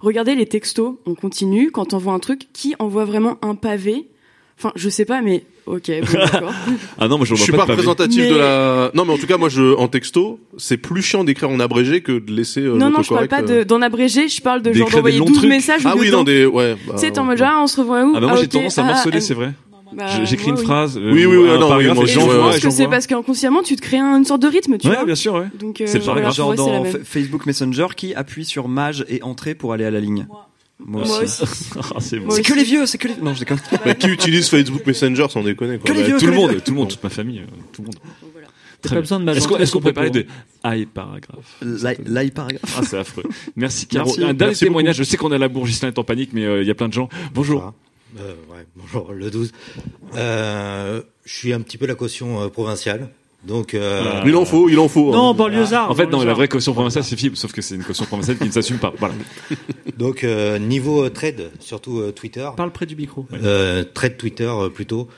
regardez 0.00 0.34
les 0.34 0.46
textos, 0.46 0.96
on 1.06 1.14
continue, 1.14 1.70
quand 1.70 1.94
on 1.94 1.98
voit 1.98 2.12
un 2.12 2.18
truc, 2.18 2.48
qui 2.52 2.74
envoie 2.78 3.04
vraiment 3.06 3.38
un 3.42 3.54
pavé 3.54 4.08
Enfin, 4.62 4.72
je 4.76 4.90
sais 4.90 5.06
pas, 5.06 5.22
mais 5.22 5.42
Ok, 5.66 5.88
bon, 5.88 6.18
d'accord. 6.18 6.52
Ah 6.98 7.08
non, 7.08 7.16
moi 7.16 7.24
je 7.26 7.34
Je 7.34 7.42
suis 7.42 7.52
pas 7.52 7.64
représentatif 7.64 8.24
Mais- 8.24 8.30
de 8.30 8.36
la. 8.36 8.90
Non, 8.94 9.04
mais 9.06 9.12
en 9.14 9.16
tout 9.18 9.26
cas, 9.26 9.38
moi, 9.38 9.48
je 9.48 9.74
en 9.76 9.88
texto, 9.88 10.38
c'est 10.58 10.76
plus 10.76 11.00
chiant 11.00 11.24
d'écrire 11.24 11.48
en 11.48 11.60
abrégé 11.60 12.02
que 12.02 12.18
de 12.18 12.30
laisser. 12.32 12.60
euh, 12.60 12.76
non, 12.76 12.90
non, 12.90 13.02
je 13.02 13.08
parle 13.08 13.28
pas 13.28 13.40
euh. 13.42 13.60
de, 13.60 13.64
d'en 13.64 13.80
abréger, 13.80 14.28
je 14.28 14.42
parle 14.42 14.60
de 14.62 14.72
genre 14.72 14.90
d'envoyer 14.90 15.18
longs 15.18 15.24
12 15.26 15.36
trucs. 15.38 15.48
messages 15.48 15.80
Ah 15.86 15.96
ou 15.96 16.00
oui, 16.00 16.06
dedans. 16.08 16.18
non, 16.18 16.24
des- 16.24 16.44
ouais, 16.46 16.76
bah, 16.86 16.94
Tu 16.94 17.00
sais, 17.00 17.10
t'es 17.10 17.18
en 17.18 17.22
ouais. 17.22 17.28
mode 17.28 17.38
genre, 17.38 17.48
ah, 17.52 17.60
on 17.62 17.66
se 17.66 17.80
revoit 17.80 18.04
où 18.04 18.12
Ah 18.16 18.20
bah 18.20 18.26
moi 18.26 18.36
j'ai 18.36 18.44
ok, 18.44 18.50
tendance 18.50 18.78
à 18.78 18.82
ah, 18.82 18.86
morceler, 18.86 19.18
ah, 19.18 19.20
c'est 19.20 19.34
vrai. 19.34 19.52
bah, 19.94 20.04
J'ai- 20.08 20.26
J'écris 20.26 20.50
une 20.50 20.56
oui. 20.58 20.62
phrase, 20.64 20.98
euh, 20.98 21.10
Oui, 21.12 21.24
oui, 21.24 21.36
ou 21.36 21.42
oui, 21.44 21.50
un 21.50 21.58
non, 21.58 21.68
paragraphe, 21.68 21.92
oui, 21.98 22.02
moi, 22.02 22.04
et 22.04 22.08
je 22.08 22.18
Ouais, 22.20 22.26
pense 22.38 22.58
que 22.58 22.70
c'est 22.70 22.88
parce 22.88 23.06
qu'inconsciemment, 23.06 23.62
tu 23.62 23.76
te 23.76 23.82
crées 23.82 23.98
une 23.98 24.24
sorte 24.24 24.42
de 24.42 24.48
rythme, 24.48 24.76
tu 24.78 24.88
Ouais, 24.88 24.96
vois. 24.96 25.04
bien 25.04 25.14
sûr, 25.14 25.34
ouais. 25.34 25.46
Donc, 25.58 25.80
euh, 25.80 25.84
C'est 25.86 25.98
le 25.98 26.04
Genre 26.04 26.16
c'est 26.34 26.56
dans 26.56 26.84
Facebook 27.04 27.46
Messenger 27.46 27.86
qui 27.96 28.14
appuie 28.14 28.44
sur 28.44 28.68
mage 28.68 29.04
et 29.08 29.22
entrée 29.22 29.54
pour 29.54 29.72
aller 29.72 29.84
à 29.84 29.90
la 29.90 30.00
ligne. 30.00 30.26
Moi 30.28 30.49
Moi 30.84 31.02
aussi. 31.22 31.42
aussi. 31.42 31.64
Ah, 31.94 32.00
c'est 32.00 32.18
bon. 32.18 32.26
Moi 32.26 32.36
C'est 32.36 32.42
que 32.42 32.54
les 32.54 32.64
vieux, 32.64 32.86
c'est 32.86 32.98
que 32.98 33.08
les. 33.08 33.16
Non, 33.16 33.34
je 33.34 33.40
déconne. 33.40 33.58
Mais 33.84 33.94
qui 33.98 34.08
utilise 34.08 34.48
Facebook 34.48 34.86
Messenger 34.86 35.26
sans 35.28 35.42
déconner 35.42 35.78
quoi. 35.78 35.88
Que 35.88 35.92
les 35.94 36.00
Bah, 36.02 36.06
vieux, 36.08 36.14
tout 36.18 36.20
que 36.26 36.26
le 36.26 36.32
les 36.32 36.36
monde, 36.38 36.50
vieux. 36.52 36.60
tout 36.60 36.70
le 36.72 36.76
monde, 36.78 36.88
toute 36.90 37.02
ma 37.02 37.10
famille, 37.10 37.40
euh, 37.40 37.46
tout 37.72 37.82
le 37.82 37.86
monde. 37.86 37.96
T'as 38.82 38.88
Très 38.88 38.88
pas 38.88 38.94
bien. 38.94 39.00
besoin 39.02 39.20
de 39.20 39.30
Est-ce 39.38 39.46
qu'on 39.48 39.56
est-ce 39.58 39.72
qu'on 39.72 39.80
peut 39.82 39.92
parler 39.92 40.08
de 40.10 40.26
high 40.64 40.88
paragraphe 40.88 41.60
L'ail 42.06 42.30
paragraphe. 42.30 42.74
Ah, 42.78 42.80
c'est 42.82 42.96
affreux. 42.98 43.24
Merci, 43.56 43.86
Caro. 43.86 44.06
Merci, 44.06 44.20
un 44.22 44.32
dernier 44.32 44.50
merci 44.52 44.64
témoignage. 44.64 44.96
Je 44.96 45.02
sais 45.04 45.16
qu'on 45.18 45.30
est 45.32 45.34
à 45.34 45.38
la 45.38 45.48
bourre, 45.48 45.66
Gislain 45.66 45.88
est 45.88 45.98
en 45.98 46.04
panique, 46.04 46.30
mais 46.32 46.44
euh, 46.46 46.62
il 46.62 46.66
y 46.66 46.70
a 46.70 46.74
plein 46.74 46.88
de 46.88 46.94
gens. 46.94 47.08
Bonjour. 47.34 47.74
Euh, 48.18 48.32
ouais, 48.50 48.64
bonjour, 48.76 49.12
le 49.12 49.30
12. 49.30 49.52
Euh, 50.16 51.02
je 51.24 51.32
suis 51.32 51.52
un 51.52 51.60
petit 51.60 51.78
peu 51.78 51.86
la 51.86 51.94
caution 51.94 52.42
euh, 52.42 52.48
provinciale. 52.48 53.10
Donc, 53.44 53.72
euh, 53.74 54.22
Il 54.26 54.36
en 54.36 54.44
faut, 54.44 54.68
il 54.68 54.78
en 54.78 54.88
faut. 54.88 55.12
Non, 55.12 55.30
hein. 55.30 55.34
banlieusard. 55.34 55.90
En 55.90 55.94
fait, 55.94 56.06
non, 56.06 56.22
la 56.24 56.34
vraie 56.34 56.48
caution 56.48 56.72
provinciale, 56.74 57.04
c'est 57.04 57.16
fibre, 57.16 57.36
sauf 57.36 57.52
que 57.52 57.62
c'est 57.62 57.74
une 57.74 57.84
caution 57.84 58.04
provinciale 58.04 58.36
qui 58.36 58.44
ne 58.44 58.50
s'assume 58.50 58.78
pas. 58.78 58.92
Voilà. 58.98 59.14
donc 59.96 60.24
euh, 60.24 60.58
niveau 60.58 61.04
euh, 61.04 61.10
trade, 61.10 61.50
surtout 61.58 62.00
euh, 62.00 62.12
Twitter, 62.12 62.48
Parle 62.56 62.70
près 62.70 62.86
du 62.86 62.96
micro. 62.96 63.26
euh, 63.32 63.82
trade 63.94 64.18
Twitter 64.18 64.44
euh, 64.50 64.68
plutôt. 64.68 65.08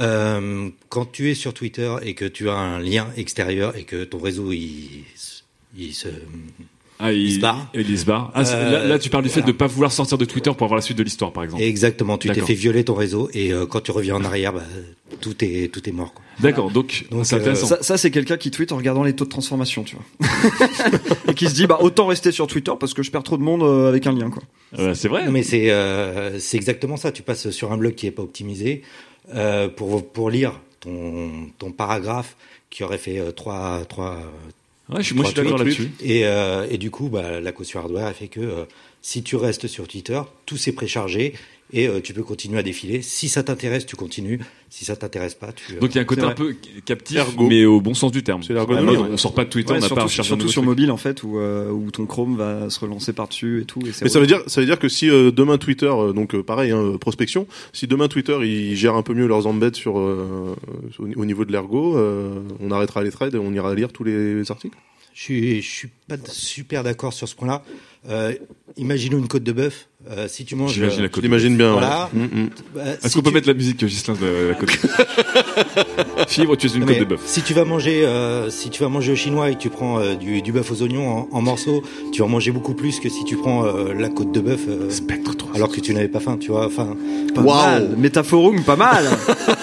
Euh, 0.00 0.70
quand 0.88 1.10
tu 1.10 1.30
es 1.30 1.34
sur 1.34 1.54
Twitter 1.54 1.92
et 2.02 2.14
que 2.14 2.24
tu 2.24 2.48
as 2.48 2.54
un 2.56 2.78
lien 2.80 3.08
extérieur 3.16 3.76
et 3.76 3.84
que 3.84 4.04
ton 4.04 4.18
réseau 4.18 4.52
il, 4.52 5.04
il 5.76 5.92
se 5.94 6.08
Ah, 7.00 7.12
il, 7.12 7.22
Il 7.26 7.34
se 7.34 7.40
barre. 7.40 7.68
il 7.74 7.98
se 7.98 8.04
barre. 8.04 8.30
Ah, 8.34 8.42
Euh, 8.46 8.70
là, 8.72 8.84
là, 8.86 8.98
tu 8.98 9.08
parles 9.08 9.22
du 9.22 9.28
fait 9.30 9.40
voilà. 9.40 9.52
de 9.52 9.56
pas 9.56 9.66
vouloir 9.68 9.92
sortir 9.92 10.18
de 10.18 10.24
Twitter 10.24 10.50
pour 10.52 10.64
avoir 10.64 10.76
la 10.76 10.82
suite 10.82 10.98
de 10.98 11.02
l'histoire, 11.04 11.32
par 11.32 11.44
exemple. 11.44 11.62
exactement, 11.62 12.18
tu 12.18 12.28
t'es 12.28 12.34
D'accord. 12.34 12.48
fait 12.48 12.54
violer 12.54 12.82
ton 12.84 12.94
réseau 12.94 13.30
et 13.34 13.52
euh, 13.52 13.66
quand 13.66 13.80
tu 13.80 13.90
reviens 13.92 14.16
en 14.16 14.24
arrière, 14.24 14.52
bah, 14.52 14.62
tout 15.20 15.34
est 15.44 15.72
tout 15.72 15.88
est 15.88 15.92
mort. 15.92 16.12
Quoi. 16.12 16.24
D'accord, 16.40 16.70
donc, 16.70 17.06
Donc, 17.10 17.24
c'est 17.24 17.36
euh, 17.36 17.38
intéressant. 17.38 17.66
Ça, 17.66 17.78
ça, 17.82 17.96
c'est 17.98 18.10
quelqu'un 18.10 18.36
qui 18.36 18.50
tweet 18.50 18.72
en 18.72 18.76
regardant 18.76 19.04
les 19.04 19.14
taux 19.14 19.24
de 19.24 19.30
transformation, 19.30 19.84
tu 19.84 19.96
vois. 19.96 20.28
et 21.28 21.34
qui 21.34 21.46
se 21.48 21.54
dit, 21.54 21.66
bah, 21.66 21.78
autant 21.80 22.06
rester 22.06 22.32
sur 22.32 22.46
Twitter 22.46 22.72
parce 22.78 22.94
que 22.94 23.02
je 23.02 23.10
perds 23.10 23.22
trop 23.22 23.36
de 23.36 23.42
monde 23.42 23.62
euh, 23.62 23.88
avec 23.88 24.06
un 24.06 24.12
lien, 24.12 24.30
quoi. 24.30 24.42
Euh, 24.78 24.94
c'est 24.94 25.08
vrai. 25.08 25.24
Non, 25.24 25.30
mais 25.32 25.42
c'est 25.44 25.70
euh, 25.70 26.38
c'est 26.40 26.56
exactement 26.56 26.96
ça. 26.96 27.12
Tu 27.12 27.22
passes 27.22 27.50
sur 27.50 27.72
un 27.72 27.76
blog 27.76 27.94
qui 27.94 28.06
est 28.06 28.10
pas 28.10 28.22
optimisé 28.22 28.82
euh, 29.34 29.68
pour 29.68 30.04
pour 30.12 30.30
lire 30.30 30.52
ton 30.80 31.30
ton 31.58 31.70
paragraphe 31.72 32.36
qui 32.70 32.82
aurait 32.84 32.98
fait 32.98 33.18
euh, 33.18 33.30
trois 33.30 33.82
trois. 33.88 34.18
Ouais, 34.90 34.98
je 34.98 35.02
suis- 35.06 35.14
moi, 35.14 35.24
je 35.24 35.28
suis 35.30 35.36
d'accord 35.36 35.58
là-dessus. 35.64 35.90
Et 36.00 36.26
euh, 36.26 36.66
et 36.70 36.78
du 36.78 36.90
coup, 36.90 37.08
bah, 37.08 37.40
la 37.40 37.52
caution 37.52 37.80
hardware 37.80 38.08
elle 38.08 38.14
fait 38.14 38.28
que 38.28 38.40
euh, 38.40 38.64
si 39.02 39.22
tu 39.22 39.36
restes 39.36 39.66
sur 39.66 39.86
Twitter, 39.86 40.20
tout 40.46 40.56
s'est 40.56 40.72
préchargé 40.72 41.34
et 41.72 41.86
euh, 41.88 42.00
tu 42.00 42.14
peux 42.14 42.22
continuer 42.22 42.58
à 42.58 42.62
défiler. 42.62 43.02
Si 43.02 43.28
ça 43.28 43.42
t'intéresse, 43.42 43.84
tu 43.86 43.96
continues. 43.96 44.40
Si 44.70 44.84
ça 44.84 44.96
t'intéresse 44.96 45.34
pas, 45.34 45.52
tu. 45.52 45.74
euh, 45.76 45.80
Donc, 45.80 45.94
il 45.94 45.96
y 45.96 45.98
a 45.98 46.02
un 46.02 46.04
côté 46.04 46.22
un 46.22 46.32
peu 46.32 46.54
captif, 46.84 47.16
Ergo. 47.16 47.46
mais 47.48 47.64
au 47.64 47.80
bon 47.80 47.94
sens 47.94 48.12
du 48.12 48.22
terme. 48.22 48.42
C'est 48.42 48.52
l'ergonomie, 48.52 48.94
Ah, 48.96 49.00
ouais. 49.00 49.08
On 49.12 49.16
sort 49.16 49.32
pas 49.34 49.44
de 49.44 49.50
Twitter, 49.50 49.72
Ouais, 49.72 49.78
on 49.78 49.82
n'a 49.82 49.88
pas 49.88 50.04
à 50.04 50.08
chercher 50.08 50.28
surtout 50.28 50.48
sur 50.48 50.60
truc. 50.62 50.68
mobile, 50.68 50.90
en 50.90 50.96
fait, 50.98 51.22
où, 51.22 51.38
euh, 51.38 51.70
où 51.70 51.90
ton 51.90 52.04
Chrome 52.06 52.36
va 52.36 52.68
se 52.70 52.78
relancer 52.80 53.12
par-dessus 53.14 53.62
et 53.62 53.64
tout. 53.64 53.80
Et 53.86 54.08
ça 54.08 54.20
veut 54.20 54.26
dire, 54.26 54.40
ça 54.46 54.60
veut 54.60 54.66
dire 54.66 54.78
que 54.78 54.88
si 54.88 55.08
euh, 55.08 55.30
demain 55.30 55.56
Twitter, 55.58 55.86
euh, 55.90 56.12
donc 56.12 56.34
euh, 56.34 56.42
pareil, 56.42 56.70
hein, 56.70 56.96
prospection, 57.00 57.46
si 57.72 57.86
demain 57.86 58.08
Twitter 58.08 58.36
ils 58.42 58.76
gèrent 58.76 58.96
un 58.96 59.02
peu 59.02 59.14
mieux 59.14 59.26
leurs 59.26 59.46
embeds 59.46 59.74
sur 59.74 59.98
euh, 59.98 60.54
au, 60.98 61.06
au 61.16 61.24
niveau 61.24 61.44
de 61.46 61.52
l'ergo, 61.52 61.96
euh, 61.96 62.40
on 62.60 62.70
arrêtera 62.70 63.02
les 63.02 63.10
trades 63.10 63.34
et 63.34 63.38
on 63.38 63.52
ira 63.54 63.74
lire 63.74 63.90
tous 63.92 64.04
les 64.04 64.50
articles? 64.50 64.76
Je 65.18 65.24
suis, 65.24 65.62
je 65.62 65.68
suis 65.68 65.88
pas 66.06 66.14
super 66.30 66.84
d'accord 66.84 67.12
sur 67.12 67.26
ce 67.28 67.34
point-là. 67.34 67.64
Euh, 68.08 68.32
imaginons 68.76 69.18
une 69.18 69.26
côte 69.26 69.42
de 69.42 69.50
bœuf. 69.50 69.88
Euh, 70.08 70.28
si 70.28 70.44
tu 70.44 70.54
manges, 70.54 70.74
J'imagine 70.74 71.00
la 71.00 71.06
euh, 71.06 71.08
côte. 71.08 71.24
J'imagine 71.24 71.56
bien. 71.56 71.72
Voilà. 71.72 72.08
ouais. 72.14 72.20
Mm, 72.20 72.40
mm. 72.44 72.50
bah, 72.72 72.82
Est-ce 72.86 73.08
si 73.08 73.14
qu'on 73.16 73.22
peut 73.22 73.30
tu- 73.30 73.34
mettre 73.34 73.48
la 73.48 73.54
musique, 73.54 73.84
Gislain, 73.84 74.14
de 74.14 74.48
la 74.50 74.54
côte 74.54 74.70
Fibre, 76.28 76.54
tu 76.56 76.68
es 76.68 76.70
une 76.70 76.80
Non, 76.80 76.86
côte 76.86 76.98
de 77.00 77.04
bœuf. 77.04 77.20
Si 77.26 77.42
tu 77.42 77.52
vas 77.52 77.64
manger, 77.64 78.04
euh, 78.06 78.48
si 78.48 78.70
tu 78.70 78.80
vas 78.82 78.88
manger 78.88 79.12
au 79.12 79.16
chinois 79.16 79.50
et 79.50 79.54
que 79.56 79.58
tu 79.60 79.70
prends 79.70 79.98
euh, 79.98 80.14
du, 80.14 80.40
du 80.40 80.52
bœuf 80.52 80.70
aux 80.70 80.82
oignons 80.82 81.08
en, 81.08 81.28
en 81.32 81.42
morceaux, 81.42 81.82
tu 82.12 82.20
vas 82.20 82.26
en 82.26 82.28
manger 82.28 82.52
beaucoup 82.52 82.74
plus 82.74 83.00
que 83.00 83.08
si 83.08 83.24
tu 83.24 83.36
prends 83.36 83.64
euh, 83.66 83.92
la 83.94 84.08
côte 84.10 84.30
de 84.30 84.40
bœuf. 84.40 84.60
euh, 84.68 84.88
Spectre 84.88 85.36
3. 85.36 85.56
alors 85.56 85.68
que 85.70 85.80
tu 85.80 85.92
n'avais 85.94 86.08
pas 86.08 86.20
faim, 86.20 86.38
tu 86.38 86.52
vois. 86.52 86.66
Enfin, 86.66 86.96
Pas 87.34 87.42
Waouh. 87.42 87.56
mal. 87.56 87.88
Métaphorum, 87.96 88.62
pas 88.62 88.76
mal. 88.76 89.04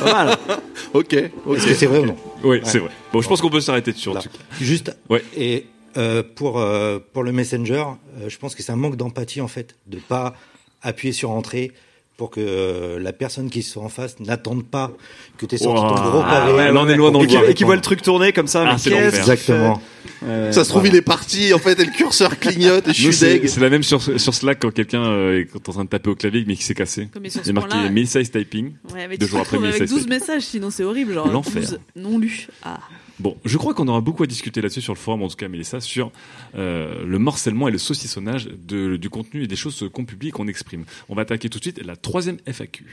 pas 0.01 0.13
mal. 0.25 0.37
Ok. 0.93 1.13
ok. 1.45 1.57
est-ce 1.57 1.67
que 1.67 1.73
c'est 1.73 1.87
vrai 1.87 1.99
ou 1.99 2.05
non? 2.05 2.15
Oui, 2.45 2.61
c'est 2.63 2.79
vrai. 2.79 2.89
Bon, 3.11 3.21
je 3.21 3.27
pense 3.27 3.41
qu'on 3.41 3.49
peut 3.49 3.59
s'arrêter 3.59 3.91
dessus, 3.91 4.09
en 4.09 4.13
tout 4.15 4.29
cas. 4.29 4.37
Juste. 4.61 4.95
Ouais. 5.09 5.23
Et 5.35 5.65
euh, 5.97 6.23
pour 6.35 6.59
euh, 6.59 6.99
pour 7.13 7.23
le 7.23 7.31
messenger, 7.31 7.83
euh, 8.21 8.29
je 8.29 8.37
pense 8.37 8.55
que 8.55 8.63
c'est 8.63 8.71
un 8.71 8.75
manque 8.77 8.95
d'empathie 8.95 9.41
en 9.41 9.47
fait, 9.47 9.75
de 9.87 9.97
pas 9.97 10.33
appuyer 10.81 11.13
sur 11.13 11.31
entrée 11.31 11.71
pour 12.17 12.29
que 12.29 12.39
euh, 12.39 12.99
la 12.99 13.11
personne 13.11 13.49
qui 13.49 13.61
soit 13.63 13.83
en 13.83 13.89
face 13.89 14.19
n'attende 14.21 14.63
pas 14.65 14.91
que 15.37 15.45
tu 15.45 15.55
aies 15.55 15.57
sorti 15.57 15.81
ton 15.81 16.09
gros 16.09 16.21
Ah 16.25 16.29
pavé. 16.45 16.53
ouais, 16.53 16.71
là, 16.71 16.79
on 16.81 16.87
est 16.87 16.95
loin 16.95 17.11
dans 17.11 17.19
Et 17.19 17.23
le 17.23 17.27
qui, 17.27 17.35
et 17.51 17.53
qui 17.53 17.63
voit 17.65 17.75
le 17.75 17.81
truc 17.81 18.01
tourner 18.01 18.31
comme 18.31 18.47
ça. 18.47 18.63
Ah, 18.65 18.71
mais 18.73 18.77
c'est 18.77 18.89
qu'est-ce 18.91 19.03
l'enfer. 19.05 19.11
qu'il 19.23 19.31
Exactement. 19.31 19.81
Ouais, 20.21 20.51
Ça 20.51 20.63
se 20.63 20.69
trouve, 20.69 20.81
Voilà. 20.83 20.95
il 20.95 20.97
est 20.99 21.01
parti 21.01 21.53
en 21.53 21.59
fait 21.59 21.79
et 21.79 21.85
le 21.85 21.91
curseur 21.91 22.37
clignote 22.39 22.87
et 22.87 22.93
je 22.93 23.01
suis 23.03 23.13
c'est 23.13 23.39
deg. 23.39 23.47
c'est 23.47 23.59
la 23.61 23.69
même 23.69 23.83
sur, 23.83 24.01
sur 24.01 24.33
Slack 24.33 24.59
quand 24.61 24.71
quelqu'un 24.71 25.03
euh, 25.05 25.41
est 25.53 25.69
en 25.69 25.71
train 25.73 25.83
de 25.83 25.89
taper 25.89 26.09
au 26.09 26.15
clavier 26.15 26.43
mais 26.47 26.55
qui 26.55 26.63
s'est 26.63 26.73
cassé. 26.75 27.07
Comme 27.13 27.25
Il 27.25 27.31
est 27.49 27.53
marqué 27.53 27.69
point-là- 27.69 27.89
Message 27.89 28.31
Typing. 28.31 28.73
Ouais, 28.93 29.07
mais 29.07 29.17
Deux 29.17 29.27
jours 29.27 29.39
après 29.41 29.57
avec 29.57 29.71
Message 29.73 29.89
12 29.89 29.99
Typing. 30.03 30.09
messages, 30.19 30.43
sinon 30.43 30.69
c'est 30.69 30.83
horrible, 30.83 31.13
genre 31.13 31.27
L'enfer. 31.27 31.61
12 31.61 31.79
non 31.95 32.17
lus. 32.17 32.47
Ah. 32.63 32.79
Bon, 33.17 33.37
je 33.45 33.57
crois 33.57 33.73
qu'on 33.73 33.87
aura 33.87 34.01
beaucoup 34.01 34.23
à 34.23 34.27
discuter 34.27 34.61
là-dessus 34.61 34.81
sur 34.81 34.93
le 34.93 34.99
forum, 34.99 35.21
en 35.23 35.29
tout 35.29 35.37
cas 35.37 35.47
Mélissa, 35.47 35.79
sur 35.79 36.11
euh, 36.57 37.05
le 37.05 37.17
morcellement 37.17 37.69
et 37.69 37.71
le 37.71 37.77
saucissonnage 37.77 38.49
de, 38.67 38.97
du 38.97 39.09
contenu 39.09 39.43
et 39.43 39.47
des 39.47 39.55
choses 39.55 39.89
qu'on 39.93 40.03
publie 40.03 40.27
et 40.29 40.31
qu'on 40.31 40.49
exprime. 40.49 40.83
On 41.07 41.15
va 41.15 41.21
attaquer 41.21 41.47
tout 41.49 41.59
de 41.59 41.63
suite 41.63 41.81
la 41.85 41.95
troisième 41.95 42.37
FAQ. 42.45 42.83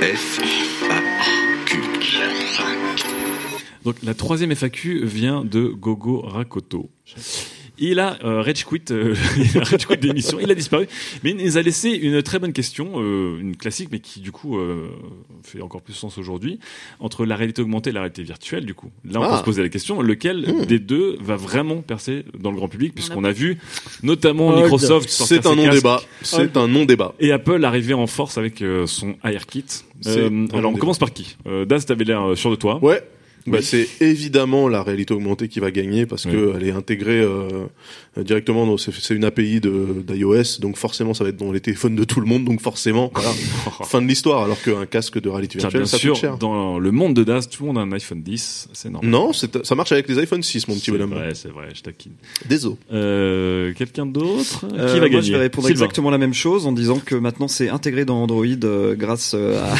F, 0.00 0.40
Donc 3.84 3.96
la 4.02 4.14
troisième 4.14 4.50
FAQ 4.54 5.04
vient 5.04 5.44
de 5.44 5.64
Gogo 5.66 6.20
Rakoto. 6.20 6.90
Il 7.82 7.98
a 7.98 8.18
euh, 8.24 8.42
rage 8.42 8.66
quit, 8.66 8.82
euh, 8.90 9.14
il 9.38 9.58
a 9.58 9.64
rage 9.64 9.86
quit 9.86 9.96
d'émission, 9.96 10.36
il 10.38 10.50
a 10.50 10.54
disparu, 10.54 10.86
mais 11.24 11.30
il 11.30 11.36
nous 11.42 11.56
a 11.56 11.62
laissé 11.62 11.88
une 11.88 12.22
très 12.22 12.38
bonne 12.38 12.52
question, 12.52 12.90
euh, 12.96 13.38
une 13.40 13.56
classique, 13.56 13.88
mais 13.90 14.00
qui 14.00 14.20
du 14.20 14.32
coup 14.32 14.58
euh, 14.58 14.90
fait 15.42 15.62
encore 15.62 15.80
plus 15.80 15.94
sens 15.94 16.18
aujourd'hui, 16.18 16.58
entre 16.98 17.24
la 17.24 17.36
réalité 17.36 17.62
augmentée 17.62 17.88
et 17.88 17.92
la 17.94 18.00
réalité 18.00 18.22
virtuelle. 18.22 18.66
Du 18.66 18.74
coup, 18.74 18.90
là 19.10 19.20
on 19.20 19.22
Ah. 19.22 19.30
peut 19.30 19.38
se 19.38 19.42
poser 19.44 19.62
la 19.62 19.70
question, 19.70 20.02
lequel 20.02 20.44
Hmm. 20.46 20.66
des 20.66 20.78
deux 20.78 21.16
va 21.22 21.36
vraiment 21.36 21.80
percer 21.80 22.26
dans 22.38 22.50
le 22.50 22.56
grand 22.58 22.68
public, 22.68 22.94
puisqu'on 22.94 23.24
a 23.24 23.32
vu 23.32 23.56
notamment 24.02 24.48
Hold. 24.50 24.60
Microsoft 24.64 25.08
sortir 25.08 25.38
C'est 25.42 25.48
un 25.48 25.54
non-débat. 25.56 26.02
casques. 26.20 26.36
C'est 26.36 26.56
un 26.58 26.68
non-débat. 26.68 27.14
Et 27.18 27.32
Apple 27.32 27.64
arriver 27.64 27.94
en 27.94 28.06
force 28.06 28.36
avec 28.36 28.60
euh, 28.60 28.86
son 28.86 29.14
AirKit. 29.24 29.64
Euh, 30.06 30.46
alors 30.52 30.72
on 30.74 30.76
commence 30.76 30.98
par 30.98 31.14
qui? 31.14 31.38
Euh, 31.46 31.64
Daz, 31.64 31.86
t'avais 31.86 32.04
l'air 32.04 32.36
sûr 32.36 32.50
de 32.50 32.56
toi. 32.56 32.78
Ouais. 32.82 33.02
Bah, 33.46 33.58
Oui. 33.58 33.64
c'est 33.64 33.88
évidemment 34.00 34.68
la 34.68 34.82
réalité 34.82 35.14
augmentée 35.14 35.48
qui 35.48 35.60
va 35.60 35.70
gagner 35.70 36.04
parce 36.04 36.26
Oui. 36.26 36.32
que 36.32 36.52
elle 36.56 36.66
est 36.68 36.72
intégrée 36.72 37.20
euh, 37.22 37.66
directement 38.18 38.66
dans 38.66 38.76
c'est 38.76 38.92
c'est 38.92 39.14
une 39.14 39.24
API 39.24 39.60
de 39.60 40.04
d'iOS 40.06 40.60
donc 40.60 40.76
forcément 40.76 41.14
ça 41.14 41.24
va 41.24 41.30
être 41.30 41.38
dans 41.38 41.50
les 41.50 41.60
téléphones 41.60 41.96
de 41.96 42.04
tout 42.04 42.20
le 42.20 42.26
monde 42.26 42.44
donc 42.44 42.60
forcément 42.60 43.10
voilà 43.14 43.30
fin 43.86 44.02
de 44.02 44.06
l'histoire 44.06 44.44
alors 44.44 44.60
qu'un 44.62 44.84
casque 44.84 45.18
de 45.20 45.28
réalité 45.30 45.58
virtuelle 45.58 45.82
bien 45.82 45.86
ça 45.86 45.96
sûr, 45.96 46.12
coûte 46.12 46.20
cher. 46.20 46.36
dans 46.36 46.78
le 46.78 46.90
monde 46.92 47.14
de 47.14 47.24
Daz, 47.24 47.48
tout 47.48 47.62
le 47.62 47.68
monde 47.68 47.78
a 47.78 47.80
un 47.80 47.92
iPhone 47.92 48.20
10, 48.22 48.68
c'est 48.74 48.90
normal. 48.90 49.10
Non, 49.10 49.32
c'est- 49.32 49.64
ça 49.64 49.74
marche 49.74 49.92
avec 49.92 50.06
les 50.08 50.18
iPhone 50.18 50.42
6 50.42 50.68
mon 50.68 50.74
petit 50.74 50.84
C'est 50.86 50.92
bonhomme. 50.92 51.10
vrai, 51.14 51.34
c'est 51.34 51.48
vrai, 51.50 51.68
je 51.74 51.80
taquine. 51.82 52.12
Désolé. 52.48 52.76
Euh, 52.92 53.72
Quelqu'un 53.74 54.04
d'autre 54.06 54.66
Euh, 54.76 54.86
Qui 54.92 54.94
va 54.94 55.00
moi, 55.00 55.08
gagner 55.08 55.22
je 55.22 55.32
vais 55.32 55.38
répondre 55.38 55.66
Sylvain. 55.66 55.84
exactement 55.84 56.10
la 56.10 56.18
même 56.18 56.34
chose 56.34 56.66
en 56.66 56.72
disant 56.72 56.98
que 57.04 57.14
maintenant 57.14 57.48
c'est 57.48 57.68
intégré 57.70 58.04
dans 58.04 58.22
Android 58.22 58.44
euh, 58.64 58.94
grâce 58.94 59.32
euh, 59.34 59.62
à. 59.62 59.74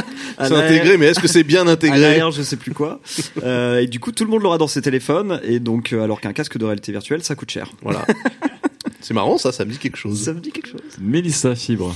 à 0.38 0.48
C'est 0.48 0.54
intégré, 0.54 0.96
mais 0.96 1.06
est-ce 1.06 1.20
que 1.20 1.28
c'est 1.28 1.44
bien 1.44 1.66
intégré 1.68 2.20
À 2.20 2.30
je 2.30 2.42
sais 2.42 2.56
plus 2.56 2.72
quoi. 2.72 3.00
Euh, 3.42 3.80
et 3.80 3.86
du 3.86 4.00
coup, 4.00 4.12
tout 4.12 4.24
le 4.24 4.30
monde 4.30 4.42
l'aura 4.42 4.58
dans 4.58 4.66
ses 4.66 4.82
téléphones. 4.82 5.40
Et 5.44 5.60
donc, 5.60 5.92
euh, 5.92 6.02
alors 6.02 6.20
qu'un 6.20 6.32
casque 6.32 6.58
de 6.58 6.64
réalité 6.64 6.92
virtuelle, 6.92 7.22
ça 7.22 7.34
coûte 7.34 7.50
cher. 7.50 7.70
Voilà. 7.82 8.06
c'est 9.00 9.14
marrant 9.14 9.38
ça, 9.38 9.52
ça 9.52 9.64
me 9.64 9.70
dit 9.70 9.78
quelque 9.78 9.96
chose. 9.98 10.22
Ça 10.22 10.32
me 10.32 10.40
dit 10.40 10.50
quelque 10.50 10.68
chose. 10.68 10.80
Mélissa 11.00 11.54
Fibre. 11.54 11.94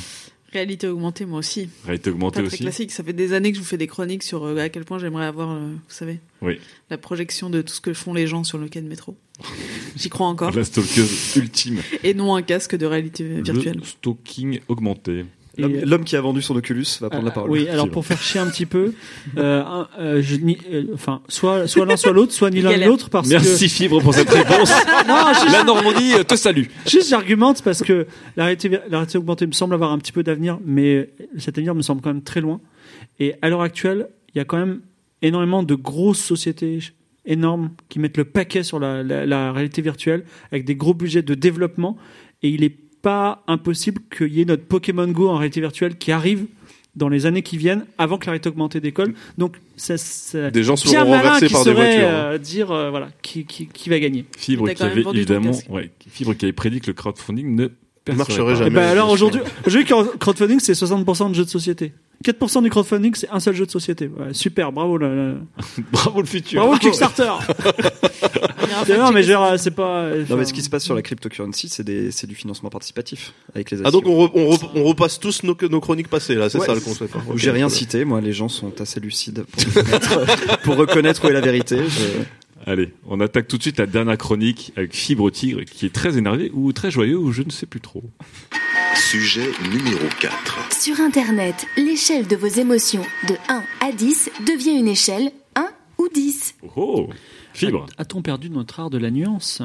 Réalité 0.52 0.86
augmentée, 0.89 1.27
moi 1.27 1.40
aussi. 1.40 1.69
Réalité 1.85 2.09
augmentée 2.09 2.40
aussi. 2.40 2.59
classique. 2.59 2.90
Ça 2.90 3.05
fait 3.05 3.12
des 3.12 3.35
années 3.35 3.51
que 3.51 3.56
je 3.59 3.60
vous 3.62 3.69
fais 3.69 3.77
des 3.77 3.86
chroniques 3.86 4.23
sur 4.23 4.44
euh, 4.44 4.56
à 4.56 4.70
quel 4.70 4.86
point 4.86 4.98
j'aimerais 4.98 5.27
avoir, 5.27 5.51
euh, 5.51 5.59
vous 5.73 5.94
savez, 5.94 6.20
Oui. 6.40 6.59
la 6.89 6.97
projection 6.97 7.51
de 7.51 7.60
tout 7.60 7.74
ce 7.74 7.82
que 7.82 7.93
font 7.93 8.15
les 8.15 8.27
gens 8.27 8.44
sur 8.44 8.56
le 8.56 8.66
quai 8.69 8.81
de 8.81 8.89
métro. 8.89 9.15
J'y 9.97 10.09
crois 10.09 10.27
encore. 10.27 10.52
La 10.56 10.65
stalkeuse 10.65 11.36
ultime. 11.36 11.82
Et 12.02 12.15
non 12.15 12.35
un 12.35 12.40
casque 12.40 12.77
de 12.77 12.86
réalité 12.86 13.24
virtuelle. 13.43 13.77
Le 13.77 13.85
stalking 13.85 14.60
augmenté. 14.69 15.27
L'homme 15.59 15.74
Et- 15.74 15.80
l'homme 15.85 16.05
qui 16.05 16.14
a 16.16 16.20
vendu 16.20 16.40
son 16.40 16.55
Oculus 16.56 16.86
va 17.01 17.10
prendre 17.10 17.24
la 17.24 17.30
Ah, 17.30 17.35
parole. 17.35 17.51
Oui, 17.51 17.68
alors 17.68 17.90
pour 17.90 18.06
faire 18.06 18.20
chier 18.22 18.40
un 18.40 18.47
petit 18.48 18.64
peu, 18.66 18.93
euh, 19.36 19.62
euh, 19.98 20.22
je, 20.22 20.36
ni- 20.36 20.59
euh, 20.72 20.85
enfin, 20.94 21.20
soit, 21.28 21.66
soit 21.66 21.85
l'un, 21.85 21.97
soit 21.97 22.12
l'autre, 22.12 22.32
soit 22.32 22.51
ni 22.51 22.60
l'un 22.60 22.76
ni 22.76 22.85
l'autre, 22.85 23.10
parce 23.10 23.28
Merci 23.28 23.66
que. 23.66 23.70
Fibre 23.72 24.01
pour 24.01 24.14
cette 24.14 24.30
réponse. 24.30 24.70
Non, 25.09 25.16
juste, 25.35 25.52
La 25.52 25.64
Normandie 25.64 26.12
euh, 26.14 26.22
te 26.22 26.36
salue. 26.36 26.64
juste 26.86 27.09
j'argumente 27.10 27.62
parce 27.62 27.82
que 27.82 28.06
la 28.36 28.44
réalité, 28.44 28.68
la 28.68 28.98
réalité 28.98 29.18
augmentée 29.18 29.47
me 29.47 29.52
semble 29.52 29.74
avoir 29.74 29.90
un 29.93 29.98
petit 29.98 30.12
peu 30.12 30.22
d'avenir, 30.22 30.59
mais 30.64 31.10
cet 31.39 31.59
avenir 31.59 31.74
me 31.74 31.82
semble 31.82 32.01
quand 32.02 32.12
même 32.12 32.22
très 32.22 32.40
loin. 32.40 32.60
Et 33.20 33.35
à 33.43 33.48
l'heure 33.48 33.62
actuelle, 33.62 34.09
il 34.35 34.39
y 34.39 34.40
a 34.40 34.44
quand 34.44 34.59
même 34.59 34.80
énormément 35.22 35.62
de 35.62 35.74
grosses 35.74 36.20
sociétés 36.22 36.78
énormes 37.26 37.70
qui 37.89 37.98
mettent 37.98 38.16
le 38.16 38.24
paquet 38.24 38.62
sur 38.62 38.78
la, 38.78 39.02
la- 39.02 39.26
la 39.26 39.52
réalité 39.52 39.82
virtuelle 39.82 40.24
avec 40.52 40.64
des 40.64 40.76
gros 40.76 40.94
budgets 40.94 41.22
de 41.22 41.35
développement. 41.35 41.97
Et 42.43 42.48
il 42.51 42.60
n'est 42.60 42.74
pas 43.02 43.42
impossible 43.46 44.00
qu'il 44.16 44.32
y 44.32 44.40
ait 44.40 44.44
notre 44.44 44.64
Pokémon 44.64 45.08
Go 45.08 45.28
en 45.28 45.36
réalité 45.36 45.60
virtuelle 45.60 45.96
qui 45.96 46.12
arrive 46.12 46.46
dans 46.96 47.08
les 47.08 47.26
années 47.26 47.42
qui 47.42 47.56
viennent, 47.56 47.84
avant 47.96 48.18
que 48.18 48.26
la 48.26 48.32
réalité 48.32 48.48
augmentée 48.48 48.80
décolle. 48.80 49.14
Donc, 49.36 49.56
ça, 49.76 49.96
ça- 49.98 50.50
Des 50.50 50.64
gens 50.64 50.74
se 50.74 50.88
bien 50.88 51.00
feront 51.00 51.10
malin 51.12 51.22
renverser 51.22 51.46
qui 51.46 51.52
par 51.52 51.64
des 51.64 51.72
voitures, 51.72 52.08
hein. 52.08 52.12
euh, 52.32 52.38
dire 52.38 52.70
euh, 52.72 52.90
voilà 52.90 53.08
qui, 53.22 53.44
qui, 53.44 53.66
qui 53.66 53.88
va 53.88 54.00
gagner. 54.00 54.24
Fibre 54.36 54.68
qui 54.72 54.82
avait 54.82 55.02
évidemment, 55.14 55.52
ouais, 55.68 55.90
Fibre 56.10 56.34
qui 56.34 56.44
avait 56.46 56.52
prédit 56.52 56.80
que 56.80 56.88
le 56.88 56.94
crowdfunding 56.94 57.54
ne 57.54 57.68
marcherait 58.14 58.54
Eh 58.66 58.70
ben 58.70 58.82
alors 58.82 59.10
aujourd'hui, 59.10 59.40
aujourd'hui, 59.64 59.84
crowd- 59.88 60.18
crowdfunding 60.18 60.58
c'est 60.58 60.72
60% 60.72 61.28
de 61.30 61.34
jeux 61.34 61.44
de 61.44 61.50
société. 61.50 61.92
4% 62.24 62.62
du 62.65 62.70
crowdfunding 62.70 63.15
c'est 63.15 63.28
un 63.31 63.39
seul 63.40 63.55
jeu 63.55 63.65
de 63.65 63.70
société. 63.70 64.09
Ouais, 64.09 64.32
super, 64.35 64.73
bravo 64.73 64.99
là, 64.99 65.09
là. 65.09 65.35
bravo 65.93 66.20
le 66.20 66.27
futur. 66.27 66.61
Bravo 66.61 66.74
le 66.74 66.81
Kickstarter. 66.81 67.31
non 68.99 69.12
mais 69.12 69.23
genre 69.23 69.59
c'est 69.59 69.70
pas. 69.70 70.09
Non, 70.11 70.23
enfin, 70.23 70.36
mais 70.36 70.45
ce 70.45 70.53
qui 70.53 70.62
se 70.62 70.70
passe 70.70 70.85
sur 70.85 70.95
la 70.95 71.03
cryptocurrency, 71.03 71.69
c'est 71.69 71.85
des, 71.85 72.11
c'est 72.11 72.27
du 72.27 72.35
financement 72.35 72.70
participatif 72.70 73.32
avec 73.55 73.70
les 73.70 73.78
Ah 73.85 73.90
donc 73.90 74.07
on, 74.07 74.27
re- 74.27 74.31
on, 74.35 74.51
re- 74.51 74.69
on 74.74 74.85
repasse 74.85 75.19
tous 75.20 75.43
nos, 75.45 75.57
nos 75.70 75.81
chroniques 75.81 76.09
passées 76.09 76.35
là, 76.35 76.49
c'est 76.51 76.59
Ouais, 76.59 76.66
ça 76.66 76.74
le 76.74 76.81
concept. 76.81 77.15
hein. 77.16 77.20
J'ai 77.36 77.51
rien 77.51 77.69
cité, 77.69 78.05
moi, 78.05 78.20
les 78.20 78.32
gens 78.32 78.49
sont 78.49 78.81
assez 78.81 79.01
lucides 79.01 79.45
pour 79.45 79.62
reconnaître, 79.74 80.61
pour 80.62 80.77
reconnaître 80.77 81.24
où 81.24 81.28
est 81.28 81.32
la 81.32 81.40
vérité. 81.40 81.78
Je- 81.89 82.23
Allez, 82.69 82.93
on 83.07 83.19
attaque 83.20 83.49
tout 83.49 83.57
de 83.57 83.62
suite 83.62 83.78
la 83.78 83.86
dernière 83.86 84.19
chronique 84.19 84.74
avec 84.77 84.95
Fibre 84.95 85.31
Tigre 85.31 85.65
qui 85.65 85.86
est 85.86 85.95
très 85.95 86.19
énervé 86.19 86.51
ou 86.53 86.70
très 86.74 86.90
joyeux 86.90 87.16
ou 87.16 87.32
je 87.32 87.40
ne 87.40 87.49
sais 87.49 87.65
plus 87.65 87.81
trop. 87.81 88.05
Sujet 88.95 89.51
numéro 89.73 90.05
4. 90.20 90.74
Sur 90.78 91.01
Internet, 91.01 91.66
l'échelle 91.78 92.27
de 92.27 92.36
vos 92.36 92.47
émotions 92.47 93.07
de 93.27 93.36
1 93.49 93.62
à 93.81 93.93
10 93.93 94.32
devient 94.47 94.78
une 94.78 94.89
échelle 94.89 95.32
1 95.55 95.66
ou 95.97 96.09
10. 96.12 96.57
Oh, 96.77 97.09
Fibre. 97.55 97.86
A-t-on 97.97 98.20
perdu 98.20 98.51
notre 98.51 98.81
art 98.81 98.90
de 98.90 98.99
la 98.99 99.11
nuance? 99.11 99.62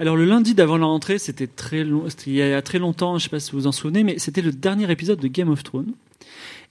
Alors 0.00 0.16
le 0.16 0.24
lundi 0.24 0.54
d'avant 0.54 0.78
la 0.78 0.86
rentrée, 0.86 1.20
c'était 1.20 1.46
très 1.46 1.84
long, 1.84 2.06
il 2.26 2.32
y 2.32 2.42
a 2.42 2.60
très 2.60 2.80
longtemps, 2.80 3.18
je 3.18 3.24
sais 3.24 3.30
pas 3.30 3.38
si 3.38 3.52
vous 3.52 3.60
vous 3.60 3.66
en 3.68 3.72
souvenez, 3.72 4.02
mais 4.02 4.18
c'était 4.18 4.42
le 4.42 4.50
dernier 4.50 4.90
épisode 4.90 5.20
de 5.20 5.28
Game 5.28 5.48
of 5.48 5.62
Thrones. 5.62 5.92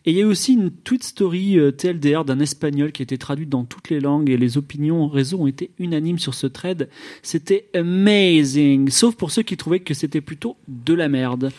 Et 0.05 0.11
il 0.11 0.17
y 0.17 0.21
a 0.21 0.27
aussi 0.27 0.53
une 0.53 0.71
tweet 0.71 1.03
story 1.03 1.59
euh, 1.59 1.71
TLDR 1.71 2.23
d'un 2.23 2.39
espagnol 2.39 2.93
qui 2.93 3.01
a 3.01 3.03
été 3.03 3.17
traduite 3.17 3.49
dans 3.49 3.65
toutes 3.65 3.89
les 3.89 3.99
langues 3.99 4.29
et 4.29 4.37
les 4.37 4.57
opinions 4.57 5.09
réseau 5.09 5.39
ont 5.39 5.47
été 5.47 5.71
unanimes 5.77 6.19
sur 6.19 6.33
ce 6.33 6.47
thread. 6.47 6.87
C'était 7.21 7.67
amazing, 7.75 8.89
sauf 8.89 9.15
pour 9.15 9.31
ceux 9.31 9.43
qui 9.43 9.57
trouvaient 9.57 9.81
que 9.81 9.93
c'était 9.93 10.21
plutôt 10.21 10.55
de 10.69 10.93
la 10.93 11.09
merde. 11.09 11.51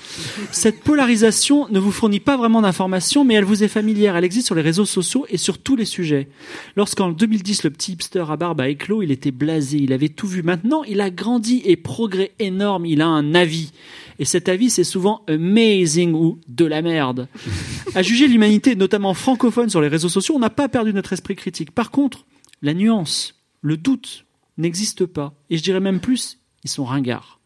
Cette 0.53 0.81
polarisation 0.81 1.69
ne 1.69 1.79
vous 1.79 1.93
fournit 1.93 2.19
pas 2.19 2.39
vraiment 2.39 2.63
d'informations, 2.63 3.27
mais 3.27 3.35
elle 3.35 3.45
vous 3.45 3.63
est 3.63 3.69
familière. 3.69 4.17
Elle 4.17 4.25
existe 4.25 4.47
sur 4.47 4.55
les 4.55 4.63
réseaux 4.63 4.87
sociaux 4.87 5.27
et 5.29 5.37
sur 5.37 5.59
tous 5.59 5.77
les 5.77 5.85
sujets. 5.85 6.29
Lorsqu'en 6.77 7.11
2010, 7.11 7.65
le 7.65 7.71
petit 7.71 7.93
hipster 7.93 8.25
à 8.27 8.37
barbe 8.39 8.63
a 8.63 8.71
éclos, 8.71 9.03
il 9.03 9.11
était 9.11 9.33
blasé, 9.33 9.77
il 9.77 9.93
avait 9.93 10.09
tout 10.09 10.27
vu. 10.27 10.43
Maintenant, 10.43 10.83
il 10.85 11.03
a 11.03 11.11
grandi 11.11 11.61
et 11.67 11.77
progrès 11.77 12.33
énorme, 12.39 12.87
il 12.87 13.03
a 13.03 13.07
un 13.07 13.35
avis. 13.35 13.73
Et 14.21 14.27
cet 14.27 14.51
avis, 14.51 14.69
c'est 14.69 14.85
souvent 14.85 15.25
amazing 15.29 16.13
ou 16.13 16.39
de 16.47 16.67
la 16.67 16.83
merde. 16.83 17.27
À 17.95 18.03
juger 18.03 18.29
l'humanité, 18.29 18.77
notamment 18.77 19.15
francophone, 19.15 19.71
sur 19.71 19.81
les 19.81 19.89
réseaux 19.89 20.11
sociaux, 20.11 20.37
on 20.37 20.41
n'a 20.41 20.51
pas 20.51 20.69
perdu 20.69 20.93
notre 20.93 21.15
esprit 21.15 21.35
critique. 21.35 21.71
Par 21.71 21.91
contre, 21.91 22.27
la 22.61 22.75
nuance, 22.75 23.41
le 23.63 23.79
doute 23.79 24.27
n'existe 24.59 25.07
pas. 25.07 25.33
Et 25.49 25.57
je 25.57 25.63
dirais 25.63 25.81
même 25.81 26.01
plus, 26.01 26.39
ils 26.65 26.71
sont 26.71 26.85
ringards. 26.85 27.41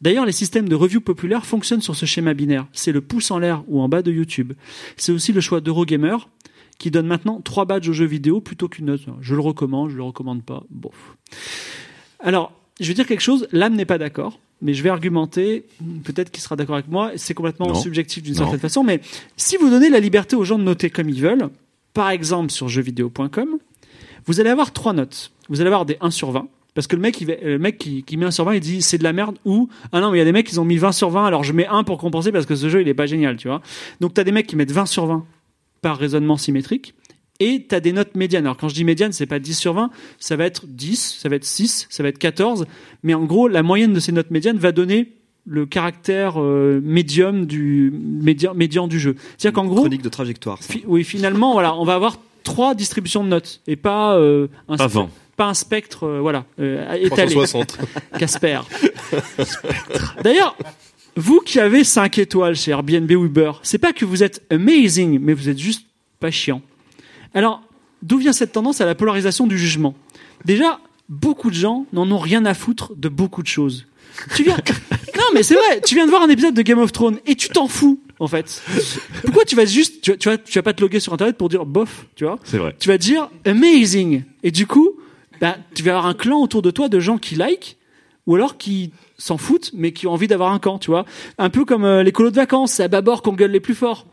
D'ailleurs, 0.00 0.24
les 0.24 0.32
systèmes 0.32 0.70
de 0.70 0.74
review 0.74 1.02
populaires 1.02 1.44
fonctionnent 1.44 1.82
sur 1.82 1.94
ce 1.94 2.06
schéma 2.06 2.32
binaire. 2.32 2.66
C'est 2.72 2.92
le 2.92 3.02
pouce 3.02 3.30
en 3.30 3.38
l'air 3.38 3.62
ou 3.68 3.82
en 3.82 3.88
bas 3.90 4.00
de 4.00 4.10
YouTube. 4.10 4.54
C'est 4.96 5.12
aussi 5.12 5.34
le 5.34 5.42
choix 5.42 5.60
d'Eurogamer 5.60 6.16
qui 6.78 6.90
donne 6.90 7.06
maintenant 7.06 7.42
trois 7.42 7.66
badges 7.66 7.90
aux 7.90 7.92
jeux 7.92 8.06
vidéo 8.06 8.40
plutôt 8.40 8.68
qu'une 8.68 8.86
note. 8.86 9.02
Je 9.20 9.34
le 9.34 9.42
recommande, 9.42 9.90
je 9.90 9.96
le 9.96 10.02
recommande 10.02 10.42
pas. 10.42 10.64
Bof. 10.70 11.18
Alors, 12.20 12.52
je 12.80 12.88
vais 12.88 12.94
dire 12.94 13.06
quelque 13.06 13.20
chose, 13.20 13.46
l'âme 13.52 13.74
n'est 13.74 13.84
pas 13.84 13.98
d'accord, 13.98 14.40
mais 14.62 14.74
je 14.74 14.82
vais 14.82 14.90
argumenter, 14.90 15.64
peut-être 16.04 16.30
qu'il 16.30 16.42
sera 16.42 16.56
d'accord 16.56 16.74
avec 16.76 16.88
moi, 16.88 17.12
c'est 17.16 17.34
complètement 17.34 17.68
Non. 17.68 17.74
subjectif 17.74 18.22
d'une 18.22 18.34
certaine 18.34 18.58
façon, 18.60 18.82
mais 18.84 19.00
si 19.36 19.56
vous 19.56 19.70
donnez 19.70 19.88
la 19.90 20.00
liberté 20.00 20.36
aux 20.36 20.44
gens 20.44 20.58
de 20.58 20.64
noter 20.64 20.90
comme 20.90 21.08
ils 21.08 21.20
veulent, 21.22 21.48
par 21.94 22.10
exemple 22.10 22.50
sur 22.50 22.68
jeuxvideo.com, 22.68 23.58
vous 24.26 24.40
allez 24.40 24.50
avoir 24.50 24.72
trois 24.72 24.92
notes. 24.92 25.32
Vous 25.48 25.60
allez 25.60 25.68
avoir 25.68 25.86
des 25.86 25.96
1 26.00 26.10
sur 26.10 26.30
20, 26.30 26.46
parce 26.74 26.86
que 26.86 26.94
le 26.94 27.02
mec, 27.02 27.20
il 27.20 27.26
va- 27.26 27.34
le 27.42 27.58
mec 27.58 27.78
qui, 27.78 28.02
qui 28.04 28.16
met 28.16 28.26
1 28.26 28.30
sur 28.30 28.44
20, 28.44 28.54
il 28.54 28.60
dit 28.60 28.82
c'est 28.82 28.98
de 28.98 29.02
la 29.04 29.12
merde, 29.12 29.36
ou 29.44 29.68
ah 29.92 30.00
non, 30.00 30.10
mais 30.10 30.18
il 30.18 30.20
y 30.20 30.22
a 30.22 30.26
des 30.26 30.32
mecs 30.32 30.46
qui 30.46 30.58
ont 30.58 30.64
mis 30.64 30.76
20 30.76 30.92
sur 30.92 31.10
20, 31.10 31.24
alors 31.26 31.42
je 31.42 31.52
mets 31.52 31.66
1 31.66 31.82
pour 31.84 31.98
compenser 31.98 32.30
parce 32.30 32.46
que 32.46 32.54
ce 32.54 32.68
jeu, 32.68 32.82
il 32.82 32.88
est 32.88 32.94
pas 32.94 33.06
génial, 33.06 33.36
tu 33.36 33.48
vois. 33.48 33.60
Donc 34.00 34.14
tu 34.14 34.20
as 34.20 34.24
des 34.24 34.32
mecs 34.32 34.46
qui 34.46 34.56
mettent 34.56 34.70
20 34.72 34.86
sur 34.86 35.06
20 35.06 35.24
par 35.82 35.96
raisonnement 35.98 36.36
symétrique, 36.36 36.94
et 37.40 37.66
tu 37.68 37.74
as 37.74 37.80
des 37.80 37.92
notes 37.92 38.14
médianes. 38.14 38.44
Alors 38.46 38.56
quand 38.56 38.68
je 38.68 38.74
dis 38.74 38.84
médiane, 38.84 39.12
c'est 39.12 39.26
pas 39.26 39.38
10 39.38 39.54
sur 39.54 39.72
20, 39.74 39.90
ça 40.18 40.36
va 40.36 40.44
être 40.44 40.66
10, 40.66 41.18
ça 41.20 41.28
va 41.28 41.36
être 41.36 41.44
6, 41.44 41.86
ça 41.90 42.02
va 42.02 42.10
être 42.10 42.18
14, 42.18 42.66
mais 43.02 43.14
en 43.14 43.24
gros, 43.24 43.48
la 43.48 43.62
moyenne 43.62 43.92
de 43.92 44.00
ces 44.00 44.12
notes 44.12 44.30
médianes 44.30 44.58
va 44.58 44.72
donner 44.72 45.12
le 45.46 45.64
caractère 45.66 46.34
euh, 46.40 46.80
médium 46.84 47.46
du 47.46 47.90
médian, 47.92 48.54
médian 48.54 48.86
du 48.86 49.00
jeu. 49.00 49.16
C'est-à-dire 49.38 49.54
qu'en 49.60 49.66
gros, 49.66 49.80
Chronique 49.80 50.02
de 50.02 50.08
trajectoire. 50.10 50.58
fi- 50.62 50.84
oui, 50.86 51.02
finalement, 51.02 51.54
voilà, 51.54 51.74
on 51.76 51.84
va 51.84 51.94
avoir 51.94 52.18
trois 52.44 52.74
distributions 52.74 53.24
de 53.24 53.28
notes 53.30 53.60
et 53.66 53.76
pas 53.76 54.16
euh, 54.16 54.48
un 54.68 54.86
20. 54.86 55.08
pas 55.36 55.46
un 55.46 55.54
spectre, 55.54 56.04
euh, 56.04 56.20
voilà, 56.20 56.44
euh, 56.60 56.92
étalé. 56.92 57.32
360. 57.32 57.78
Casper. 58.18 58.60
D'ailleurs, 60.22 60.56
vous 61.16 61.40
qui 61.40 61.58
avez 61.58 61.84
5 61.84 62.18
étoiles 62.18 62.54
chez 62.54 62.70
Airbnb 62.72 63.10
ou 63.12 63.24
Uber, 63.24 63.52
c'est 63.62 63.78
pas 63.78 63.92
que 63.92 64.04
vous 64.04 64.22
êtes 64.22 64.42
amazing, 64.50 65.18
mais 65.20 65.32
vous 65.32 65.48
êtes 65.48 65.58
juste 65.58 65.86
pas 66.20 66.30
chiant. 66.30 66.60
Alors, 67.34 67.62
d'où 68.02 68.18
vient 68.18 68.32
cette 68.32 68.52
tendance 68.52 68.80
à 68.80 68.86
la 68.86 68.94
polarisation 68.94 69.46
du 69.46 69.58
jugement? 69.58 69.94
Déjà, 70.44 70.80
beaucoup 71.08 71.50
de 71.50 71.54
gens 71.54 71.86
n'en 71.92 72.10
ont 72.10 72.18
rien 72.18 72.44
à 72.44 72.54
foutre 72.54 72.92
de 72.96 73.08
beaucoup 73.08 73.42
de 73.42 73.48
choses. 73.48 73.86
Tu 74.34 74.42
viens 74.42 74.56
Non, 75.16 75.24
mais 75.34 75.42
c'est 75.42 75.54
vrai, 75.54 75.80
tu 75.84 75.94
viens 75.94 76.06
de 76.06 76.10
voir 76.10 76.22
un 76.22 76.28
épisode 76.28 76.54
de 76.54 76.62
Game 76.62 76.78
of 76.78 76.92
Thrones 76.92 77.18
et 77.26 77.34
tu 77.36 77.48
t'en 77.48 77.68
fous 77.68 78.00
en 78.18 78.26
fait. 78.26 78.62
Pourquoi 79.24 79.44
tu 79.44 79.54
vas 79.56 79.64
juste 79.64 80.00
tu, 80.02 80.10
vas- 80.10 80.16
tu 80.16 80.28
vas 80.28 80.38
tu 80.38 80.58
vas 80.58 80.62
pas 80.62 80.72
te 80.72 80.80
loguer 80.82 80.98
sur 81.00 81.12
internet 81.12 81.36
pour 81.36 81.48
dire 81.48 81.64
bof, 81.66 82.06
tu 82.16 82.24
vois? 82.24 82.38
C'est 82.44 82.58
vrai. 82.58 82.74
tu 82.78 82.88
vas 82.88 82.98
dire 82.98 83.28
amazing. 83.46 84.22
Et 84.42 84.50
du 84.50 84.66
coup, 84.66 84.90
bah, 85.40 85.56
tu 85.74 85.82
vas 85.82 85.92
avoir 85.92 86.06
un 86.06 86.14
clan 86.14 86.40
autour 86.40 86.62
de 86.62 86.70
toi 86.70 86.88
de 86.88 87.00
gens 87.00 87.18
qui 87.18 87.34
like 87.36 87.76
ou 88.26 88.34
alors 88.34 88.56
qui 88.58 88.92
s'en 89.18 89.36
foutent 89.38 89.70
mais 89.74 89.92
qui 89.92 90.06
ont 90.06 90.12
envie 90.12 90.26
d'avoir 90.28 90.52
un 90.52 90.58
camp, 90.58 90.78
tu 90.78 90.90
vois? 90.90 91.04
Un 91.38 91.50
peu 91.50 91.64
comme 91.64 91.84
euh, 91.84 92.02
les 92.02 92.12
colos 92.12 92.30
de 92.30 92.36
vacances, 92.36 92.72
c'est 92.72 92.82
à 92.82 92.88
bâbord 92.88 93.22
qu'on 93.22 93.32
gueule 93.34 93.52
les 93.52 93.60
plus 93.60 93.74
forts. 93.74 94.06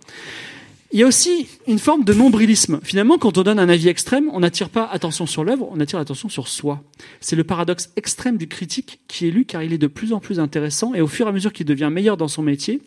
Il 0.94 1.00
y 1.00 1.04
a 1.04 1.08
aussi 1.08 1.48
une 1.68 1.80
forme 1.80 2.06
de 2.06 2.14
nombrilisme. 2.14 2.80
Finalement, 2.82 3.18
quand 3.18 3.38
on 3.38 3.44
donne 3.44 3.60
un 3.60 3.68
avis 3.68 3.90
extrême, 3.90 4.30
on 4.32 4.40
n'attire 4.40 4.70
pas 4.70 4.86
attention 4.86 5.26
sur 5.26 5.44
l'œuvre, 5.44 5.68
on 5.72 5.80
attire 5.82 6.00
l'attention 6.00 6.30
sur 6.30 6.48
soi. 6.48 6.82
C'est 7.20 7.36
le 7.36 7.44
paradoxe 7.44 7.92
extrême 7.98 8.38
du 8.38 8.48
critique 8.48 9.02
qui 9.08 9.28
est 9.28 9.32
lu 9.32 9.44
car 9.44 9.64
il 9.64 9.74
est 9.74 9.78
de 9.78 9.88
plus 9.88 10.14
en 10.14 10.20
plus 10.20 10.40
intéressant 10.40 10.94
et 10.94 11.02
au 11.02 11.08
fur 11.08 11.26
et 11.26 11.30
à 11.30 11.34
mesure 11.34 11.52
qu'il 11.52 11.66
devient 11.66 11.90
meilleur 11.92 12.16
dans 12.16 12.30
son 12.30 12.42
métier, 12.42 12.82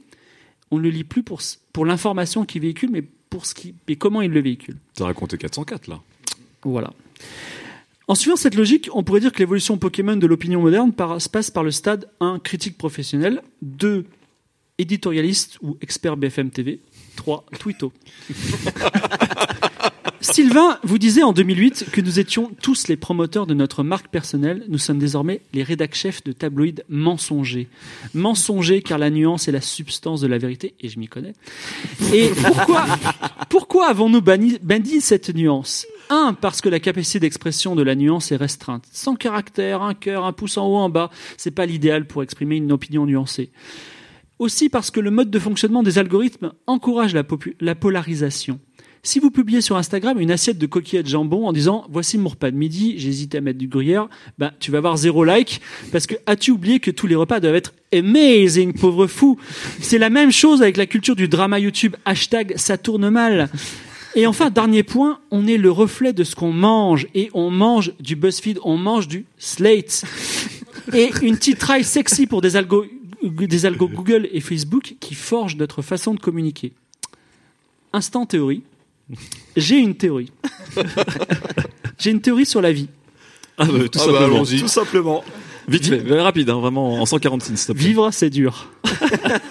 on 0.70 0.78
ne 0.78 0.82
le 0.82 0.90
lit 0.90 1.04
plus 1.04 1.22
pour, 1.22 1.40
pour 1.72 1.84
l'information 1.84 2.46
qu'il 2.46 2.62
véhicule, 2.62 2.90
mais 2.90 3.02
pour 3.02 3.44
ce 3.44 3.54
qui, 3.54 3.74
et 3.86 3.96
comment 3.96 4.22
il 4.22 4.30
le 4.30 4.40
véhicule. 4.40 4.76
T'as 4.94 5.04
raconté 5.04 5.36
404 5.36 5.88
là. 5.88 6.00
Voilà. 6.62 6.92
En 8.08 8.14
suivant 8.14 8.36
cette 8.36 8.54
logique, 8.54 8.88
on 8.92 9.04
pourrait 9.04 9.20
dire 9.20 9.32
que 9.32 9.38
l'évolution 9.38 9.76
Pokémon 9.78 10.16
de 10.16 10.26
l'opinion 10.26 10.60
moderne 10.60 10.92
se 11.18 11.28
passe 11.28 11.50
par 11.50 11.62
le 11.62 11.70
stade 11.70 12.08
1 12.20 12.40
critique 12.40 12.76
professionnel, 12.78 13.42
2 13.62 14.04
éditorialiste 14.78 15.58
ou 15.62 15.76
expert 15.80 16.16
BFM 16.16 16.50
TV, 16.50 16.80
3 17.16 17.44
twitto. 17.58 17.92
Sylvain 20.22 20.78
vous 20.82 20.98
disait 20.98 21.22
en 21.22 21.32
2008 21.32 21.86
que 21.92 22.00
nous 22.02 22.18
étions 22.18 22.50
tous 22.60 22.88
les 22.88 22.96
promoteurs 22.96 23.46
de 23.46 23.54
notre 23.54 23.82
marque 23.82 24.08
personnelle. 24.08 24.64
Nous 24.68 24.76
sommes 24.76 24.98
désormais 24.98 25.40
les 25.54 25.62
rédac-chefs 25.62 26.22
de 26.22 26.32
tabloïds 26.32 26.82
mensongers. 26.90 27.68
Mensongers 28.12 28.82
car 28.82 28.98
la 28.98 29.08
nuance 29.08 29.48
est 29.48 29.52
la 29.52 29.62
substance 29.62 30.20
de 30.20 30.26
la 30.26 30.36
vérité, 30.36 30.74
et 30.80 30.88
je 30.90 30.98
m'y 30.98 31.08
connais. 31.08 31.32
Et 32.12 32.28
pourquoi, 32.28 32.84
pourquoi 33.48 33.88
avons-nous 33.88 34.20
banni, 34.20 34.58
banni 34.62 35.00
cette 35.00 35.34
nuance? 35.34 35.86
Un, 36.10 36.34
parce 36.34 36.60
que 36.60 36.68
la 36.68 36.80
capacité 36.80 37.20
d'expression 37.20 37.74
de 37.74 37.82
la 37.82 37.94
nuance 37.94 38.30
est 38.30 38.36
restreinte. 38.36 38.84
Sans 38.92 39.14
caractère, 39.14 39.80
un 39.82 39.94
cœur, 39.94 40.26
un 40.26 40.32
pouce 40.32 40.58
en 40.58 40.66
haut, 40.66 40.76
en 40.76 40.90
bas, 40.90 41.10
c'est 41.38 41.50
pas 41.50 41.66
l'idéal 41.66 42.06
pour 42.06 42.22
exprimer 42.22 42.56
une 42.56 42.72
opinion 42.72 43.06
nuancée. 43.06 43.50
Aussi 44.40 44.70
parce 44.70 44.90
que 44.90 45.00
le 45.00 45.10
mode 45.10 45.30
de 45.30 45.38
fonctionnement 45.38 45.82
des 45.82 45.98
algorithmes 45.98 46.52
encourage 46.66 47.12
la, 47.12 47.24
la 47.60 47.74
polarisation. 47.74 48.58
Si 49.02 49.18
vous 49.18 49.30
publiez 49.30 49.60
sur 49.60 49.76
Instagram 49.76 50.18
une 50.18 50.30
assiette 50.30 50.56
de 50.56 50.64
coquillettes 50.64 51.08
jambon 51.08 51.46
en 51.46 51.52
disant 51.52 51.84
voici 51.90 52.16
mon 52.16 52.30
repas 52.30 52.50
de 52.50 52.56
midi, 52.56 52.94
j'hésite 52.96 53.34
à 53.34 53.42
mettre 53.42 53.58
du 53.58 53.68
gruyère, 53.68 54.08
ben 54.38 54.50
tu 54.58 54.70
vas 54.70 54.78
avoir 54.78 54.96
zéro 54.96 55.24
like 55.24 55.60
parce 55.92 56.06
que 56.06 56.14
as-tu 56.24 56.52
oublié 56.52 56.80
que 56.80 56.90
tous 56.90 57.06
les 57.06 57.14
repas 57.16 57.38
doivent 57.38 57.54
être 57.54 57.74
amazing, 57.92 58.72
pauvre 58.72 59.06
fou? 59.06 59.38
C'est 59.82 59.98
la 59.98 60.08
même 60.08 60.32
chose 60.32 60.62
avec 60.62 60.78
la 60.78 60.86
culture 60.86 61.16
du 61.16 61.28
drama 61.28 61.58
YouTube. 61.58 61.96
Hashtag 62.06 62.54
ça 62.56 62.78
tourne 62.78 63.10
mal. 63.10 63.50
Et 64.14 64.26
enfin, 64.26 64.48
dernier 64.48 64.84
point, 64.84 65.20
on 65.30 65.46
est 65.46 65.58
le 65.58 65.70
reflet 65.70 66.14
de 66.14 66.24
ce 66.24 66.34
qu'on 66.34 66.52
mange 66.52 67.06
et 67.14 67.28
on 67.34 67.50
mange 67.50 67.92
du 68.00 68.16
BuzzFeed, 68.16 68.58
on 68.64 68.78
mange 68.78 69.06
du 69.06 69.26
Slate 69.36 70.02
et 70.94 71.10
une 71.20 71.36
petite 71.36 71.58
traille 71.58 71.84
sexy 71.84 72.26
pour 72.26 72.40
des 72.40 72.56
algos, 72.56 72.86
des 73.22 73.66
algos 73.66 73.88
Google 73.88 74.28
et 74.32 74.40
Facebook 74.40 74.94
qui 75.00 75.14
forgent 75.14 75.56
notre 75.56 75.82
façon 75.82 76.14
de 76.14 76.20
communiquer. 76.20 76.72
Instant 77.92 78.26
théorie. 78.26 78.62
J'ai 79.56 79.78
une 79.78 79.94
théorie. 79.96 80.32
J'ai 81.98 82.10
une 82.10 82.20
théorie 82.20 82.46
sur 82.46 82.60
la 82.60 82.72
vie. 82.72 82.88
Ah 83.58 83.64
bah, 83.66 83.72
tout 83.72 83.76
Ah 83.78 84.06
bah, 84.06 84.12
simplement. 84.12 84.18
allons-y. 84.36 84.60
Tout 84.60 84.68
simplement. 84.68 85.24
Vite 85.68 85.86
fait, 85.86 86.02
mais 86.02 86.20
rapide, 86.20 86.48
hein, 86.50 86.58
vraiment 86.58 86.94
en 87.00 87.06
140 87.06 87.42
signes, 87.42 87.56
s'il 87.56 87.66
te 87.68 87.72
plaît. 87.72 87.82
Vivre, 87.86 88.10
c'est 88.12 88.30
dur. 88.30 88.68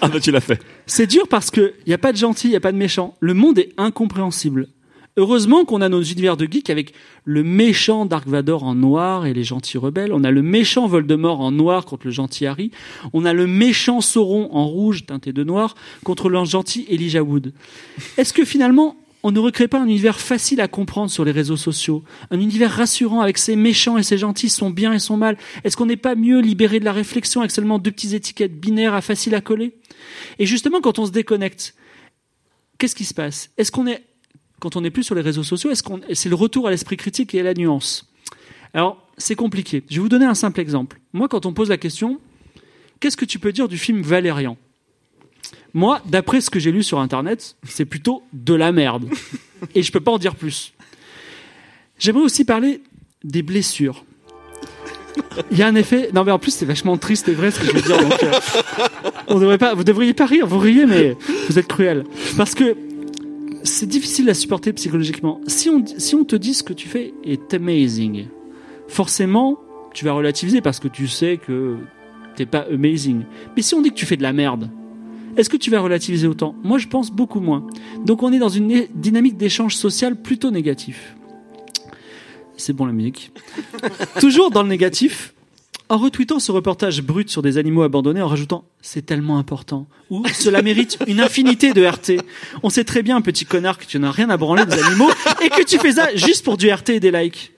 Ah 0.02 0.08
bah 0.08 0.20
tu 0.20 0.30
l'as 0.30 0.40
fait. 0.40 0.60
C'est 0.86 1.06
dur 1.06 1.26
parce 1.28 1.50
que 1.50 1.74
y 1.86 1.92
a 1.92 1.98
pas 1.98 2.12
de 2.12 2.16
gentil, 2.16 2.48
y 2.50 2.56
a 2.56 2.60
pas 2.60 2.72
de 2.72 2.76
méchant. 2.78 3.16
Le 3.20 3.34
monde 3.34 3.58
est 3.58 3.72
incompréhensible. 3.76 4.68
Heureusement 5.16 5.64
qu'on 5.64 5.80
a 5.80 5.88
nos 5.88 6.02
univers 6.02 6.36
de 6.36 6.46
geeks 6.50 6.70
avec 6.70 6.94
le 7.24 7.42
méchant 7.42 8.06
Dark 8.06 8.28
Vador 8.28 8.64
en 8.64 8.74
noir 8.74 9.26
et 9.26 9.34
les 9.34 9.44
gentils 9.44 9.78
rebelles. 9.78 10.12
On 10.12 10.24
a 10.24 10.30
le 10.30 10.42
méchant 10.42 10.86
Voldemort 10.86 11.40
en 11.40 11.50
noir 11.50 11.84
contre 11.84 12.06
le 12.06 12.12
gentil 12.12 12.46
Harry. 12.46 12.70
On 13.12 13.24
a 13.24 13.32
le 13.32 13.46
méchant 13.46 14.00
Sauron 14.00 14.48
en 14.52 14.66
rouge 14.66 15.06
teinté 15.06 15.32
de 15.32 15.44
noir 15.44 15.74
contre 16.04 16.28
le 16.28 16.44
gentil 16.44 16.86
Elijah 16.88 17.22
Wood. 17.22 17.52
Est-ce 18.16 18.32
que 18.32 18.44
finalement 18.44 18.96
on 19.22 19.32
ne 19.32 19.38
recrée 19.38 19.68
pas 19.68 19.80
un 19.80 19.84
univers 19.84 20.18
facile 20.18 20.62
à 20.62 20.68
comprendre 20.68 21.10
sur 21.10 21.26
les 21.26 21.30
réseaux 21.30 21.56
sociaux, 21.56 22.02
un 22.30 22.40
univers 22.40 22.70
rassurant 22.70 23.20
avec 23.20 23.36
ses 23.36 23.54
méchants 23.54 23.98
et 23.98 24.02
ses 24.02 24.16
gentils, 24.16 24.48
son 24.48 24.70
bien 24.70 24.94
et 24.94 24.98
son 24.98 25.18
mal 25.18 25.36
Est-ce 25.62 25.76
qu'on 25.76 25.86
n'est 25.86 25.96
pas 25.96 26.14
mieux 26.14 26.40
libéré 26.40 26.80
de 26.80 26.86
la 26.86 26.92
réflexion 26.92 27.42
avec 27.42 27.50
seulement 27.50 27.78
deux 27.78 27.90
petites 27.90 28.14
étiquettes 28.14 28.58
binaires 28.58 28.94
à 28.94 29.02
facile 29.02 29.34
à 29.34 29.42
coller? 29.42 29.76
Et 30.38 30.46
justement, 30.46 30.80
quand 30.80 30.98
on 30.98 31.04
se 31.04 31.10
déconnecte, 31.10 31.74
qu'est-ce 32.78 32.94
qui 32.94 33.04
se 33.04 33.12
passe? 33.12 33.50
Est-ce 33.58 33.70
qu'on 33.70 33.86
est, 33.86 34.02
quand 34.60 34.76
on 34.76 34.82
n'est 34.82 34.90
plus 34.90 35.02
sur 35.02 35.14
les 35.14 35.22
réseaux 35.22 35.42
sociaux, 35.42 35.70
est-ce 35.70 35.82
qu'on, 35.82 36.00
c'est 36.12 36.28
le 36.28 36.34
retour 36.34 36.68
à 36.68 36.70
l'esprit 36.70 36.96
critique 36.96 37.34
et 37.34 37.40
à 37.40 37.42
la 37.42 37.54
nuance 37.54 38.08
Alors, 38.74 39.04
c'est 39.18 39.34
compliqué. 39.34 39.82
Je 39.88 39.96
vais 39.96 40.00
vous 40.00 40.08
donner 40.08 40.26
un 40.26 40.34
simple 40.34 40.60
exemple. 40.60 41.00
Moi, 41.12 41.28
quand 41.28 41.46
on 41.46 41.52
pose 41.52 41.68
la 41.68 41.78
question, 41.78 42.20
qu'est-ce 43.00 43.16
que 43.16 43.24
tu 43.24 43.38
peux 43.38 43.52
dire 43.52 43.68
du 43.68 43.78
film 43.78 44.02
Valérian? 44.02 44.56
Moi, 45.72 46.02
d'après 46.06 46.40
ce 46.40 46.50
que 46.50 46.58
j'ai 46.58 46.72
lu 46.72 46.82
sur 46.82 47.00
Internet, 47.00 47.56
c'est 47.64 47.84
plutôt 47.84 48.22
de 48.32 48.54
la 48.54 48.72
merde. 48.72 49.08
Et 49.74 49.82
je 49.82 49.92
peux 49.92 50.00
pas 50.00 50.12
en 50.12 50.18
dire 50.18 50.34
plus. 50.34 50.72
J'aimerais 51.98 52.24
aussi 52.24 52.44
parler 52.44 52.82
des 53.24 53.42
blessures. 53.42 54.04
Il 55.50 55.58
y 55.58 55.62
a 55.62 55.66
un 55.66 55.74
effet. 55.74 56.10
Non, 56.14 56.24
mais 56.24 56.32
en 56.32 56.38
plus, 56.38 56.52
c'est 56.52 56.64
vachement 56.64 56.96
triste 56.96 57.28
et 57.28 57.34
vrai 57.34 57.50
ce 57.50 57.60
que 57.60 57.66
je 57.66 57.72
veux 57.72 57.82
dire. 57.82 57.98
Donc, 58.00 58.22
euh, 58.22 58.32
on 59.28 59.38
devrait 59.38 59.58
pas, 59.58 59.74
vous 59.74 59.84
devriez 59.84 60.14
pas 60.14 60.26
rire, 60.26 60.46
vous 60.46 60.58
riez, 60.58 60.86
mais 60.86 61.16
vous 61.48 61.58
êtes 61.58 61.66
cruel. 61.66 62.04
Parce 62.36 62.54
que 62.54 62.76
c'est 63.62 63.86
difficile 63.86 64.28
à 64.30 64.34
supporter 64.34 64.72
psychologiquement. 64.72 65.40
Si 65.46 65.68
on, 65.68 65.84
si 65.86 66.14
on 66.14 66.24
te 66.24 66.36
dit 66.36 66.54
ce 66.54 66.62
que 66.62 66.72
tu 66.72 66.88
fais 66.88 67.14
est 67.24 67.54
amazing, 67.54 68.26
forcément, 68.88 69.58
tu 69.92 70.04
vas 70.04 70.12
relativiser 70.12 70.60
parce 70.60 70.80
que 70.80 70.88
tu 70.88 71.08
sais 71.08 71.38
que 71.38 71.76
t'es 72.36 72.46
pas 72.46 72.66
amazing. 72.70 73.24
Mais 73.56 73.62
si 73.62 73.74
on 73.74 73.82
dit 73.82 73.90
que 73.90 73.94
tu 73.94 74.06
fais 74.06 74.16
de 74.16 74.22
la 74.22 74.32
merde, 74.32 74.70
est-ce 75.36 75.48
que 75.48 75.56
tu 75.56 75.70
vas 75.70 75.80
relativiser 75.80 76.26
autant? 76.26 76.54
Moi, 76.62 76.78
je 76.78 76.88
pense 76.88 77.10
beaucoup 77.10 77.40
moins. 77.40 77.66
Donc, 78.04 78.22
on 78.22 78.32
est 78.32 78.38
dans 78.38 78.48
une 78.48 78.86
dynamique 78.94 79.36
d'échange 79.36 79.76
social 79.76 80.16
plutôt 80.16 80.50
négatif. 80.50 81.16
C'est 82.56 82.72
bon 82.72 82.86
la 82.86 82.92
musique. 82.92 83.32
Toujours 84.20 84.50
dans 84.50 84.62
le 84.62 84.68
négatif, 84.68 85.34
en 85.90 85.98
retweetant 85.98 86.38
ce 86.38 86.52
reportage 86.52 87.02
brut 87.02 87.28
sur 87.28 87.42
des 87.42 87.58
animaux 87.58 87.82
abandonnés, 87.82 88.22
en 88.22 88.28
rajoutant 88.28 88.64
c'est 88.80 89.04
tellement 89.04 89.38
important 89.38 89.86
ou 90.08 90.24
cela 90.32 90.62
mérite 90.62 90.98
une 91.06 91.20
infinité 91.20 91.74
de 91.74 91.84
RT. 91.84 92.22
On 92.62 92.70
sait 92.70 92.84
très 92.84 93.02
bien, 93.02 93.20
petit 93.20 93.44
connard, 93.44 93.76
que 93.76 93.84
tu 93.84 93.98
n'as 93.98 94.10
rien 94.10 94.30
à 94.30 94.38
branler 94.38 94.64
des 94.64 94.82
animaux 94.82 95.10
et 95.42 95.50
que 95.50 95.62
tu 95.64 95.78
fais 95.78 95.92
ça 95.92 96.14
juste 96.14 96.44
pour 96.44 96.56
du 96.56 96.72
RT 96.72 96.90
et 96.90 97.00
des 97.00 97.10
likes. 97.10 97.52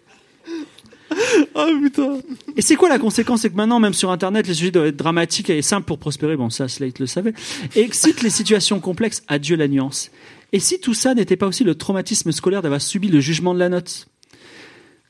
Ah 1.55 1.67
putain. 1.83 2.19
Et 2.57 2.63
c'est 2.63 2.75
quoi 2.75 2.89
la 2.89 2.99
conséquence? 2.99 3.43
C'est 3.43 3.51
que 3.51 3.55
maintenant, 3.55 3.79
même 3.81 3.93
sur 3.93 4.11
Internet, 4.11 4.49
les 4.49 4.55
sujets 4.55 4.71
doivent 4.71 4.87
être 4.87 4.97
dramatiques 4.97 5.51
et 5.51 5.61
simples 5.61 5.87
pour 5.87 5.99
prospérer. 5.99 6.39
Bon, 6.39 6.49
ça, 6.49 6.69
Slate 6.69 6.99
le 7.01 7.07
savait. 7.07 7.35
Et 7.77 7.81
excite 7.81 8.23
les 8.23 8.31
situations 8.31 8.81
complexes. 8.81 9.23
Adieu 9.29 9.57
la 9.57 9.69
nuance. 9.69 10.11
Et 10.53 10.59
si 10.59 10.81
tout 10.81 10.95
ça 10.95 11.15
n'était 11.15 11.37
pas 11.37 11.47
aussi 11.47 11.65
le 11.65 11.75
traumatisme 11.75 12.33
scolaire 12.33 12.63
d'avoir 12.63 12.81
subi 12.81 13.09
le 13.09 13.21
jugement 13.21 13.53
de 13.53 13.59
la 13.59 13.69
note? 13.69 14.07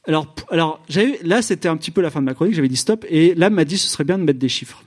Alors, 0.07 0.35
alors 0.51 0.81
là, 1.23 1.43
c'était 1.43 1.69
un 1.69 1.77
petit 1.77 1.91
peu 1.91 2.01
la 2.01 2.11
fin 2.11 2.21
de 2.21 2.27
ma 2.27 2.35
chronique. 2.35 2.55
J'avais 2.55 2.69
dit 2.69 2.77
stop. 2.77 3.05
Et 3.09 3.35
là, 3.35 3.51
m'a 3.51 3.65
dit 3.65 3.79
ce 3.79 3.89
serait 3.89 4.05
bien 4.05 4.19
de 4.19 4.25
mettre 4.25 4.39
des 4.39 4.49
chiffres. 4.49 4.83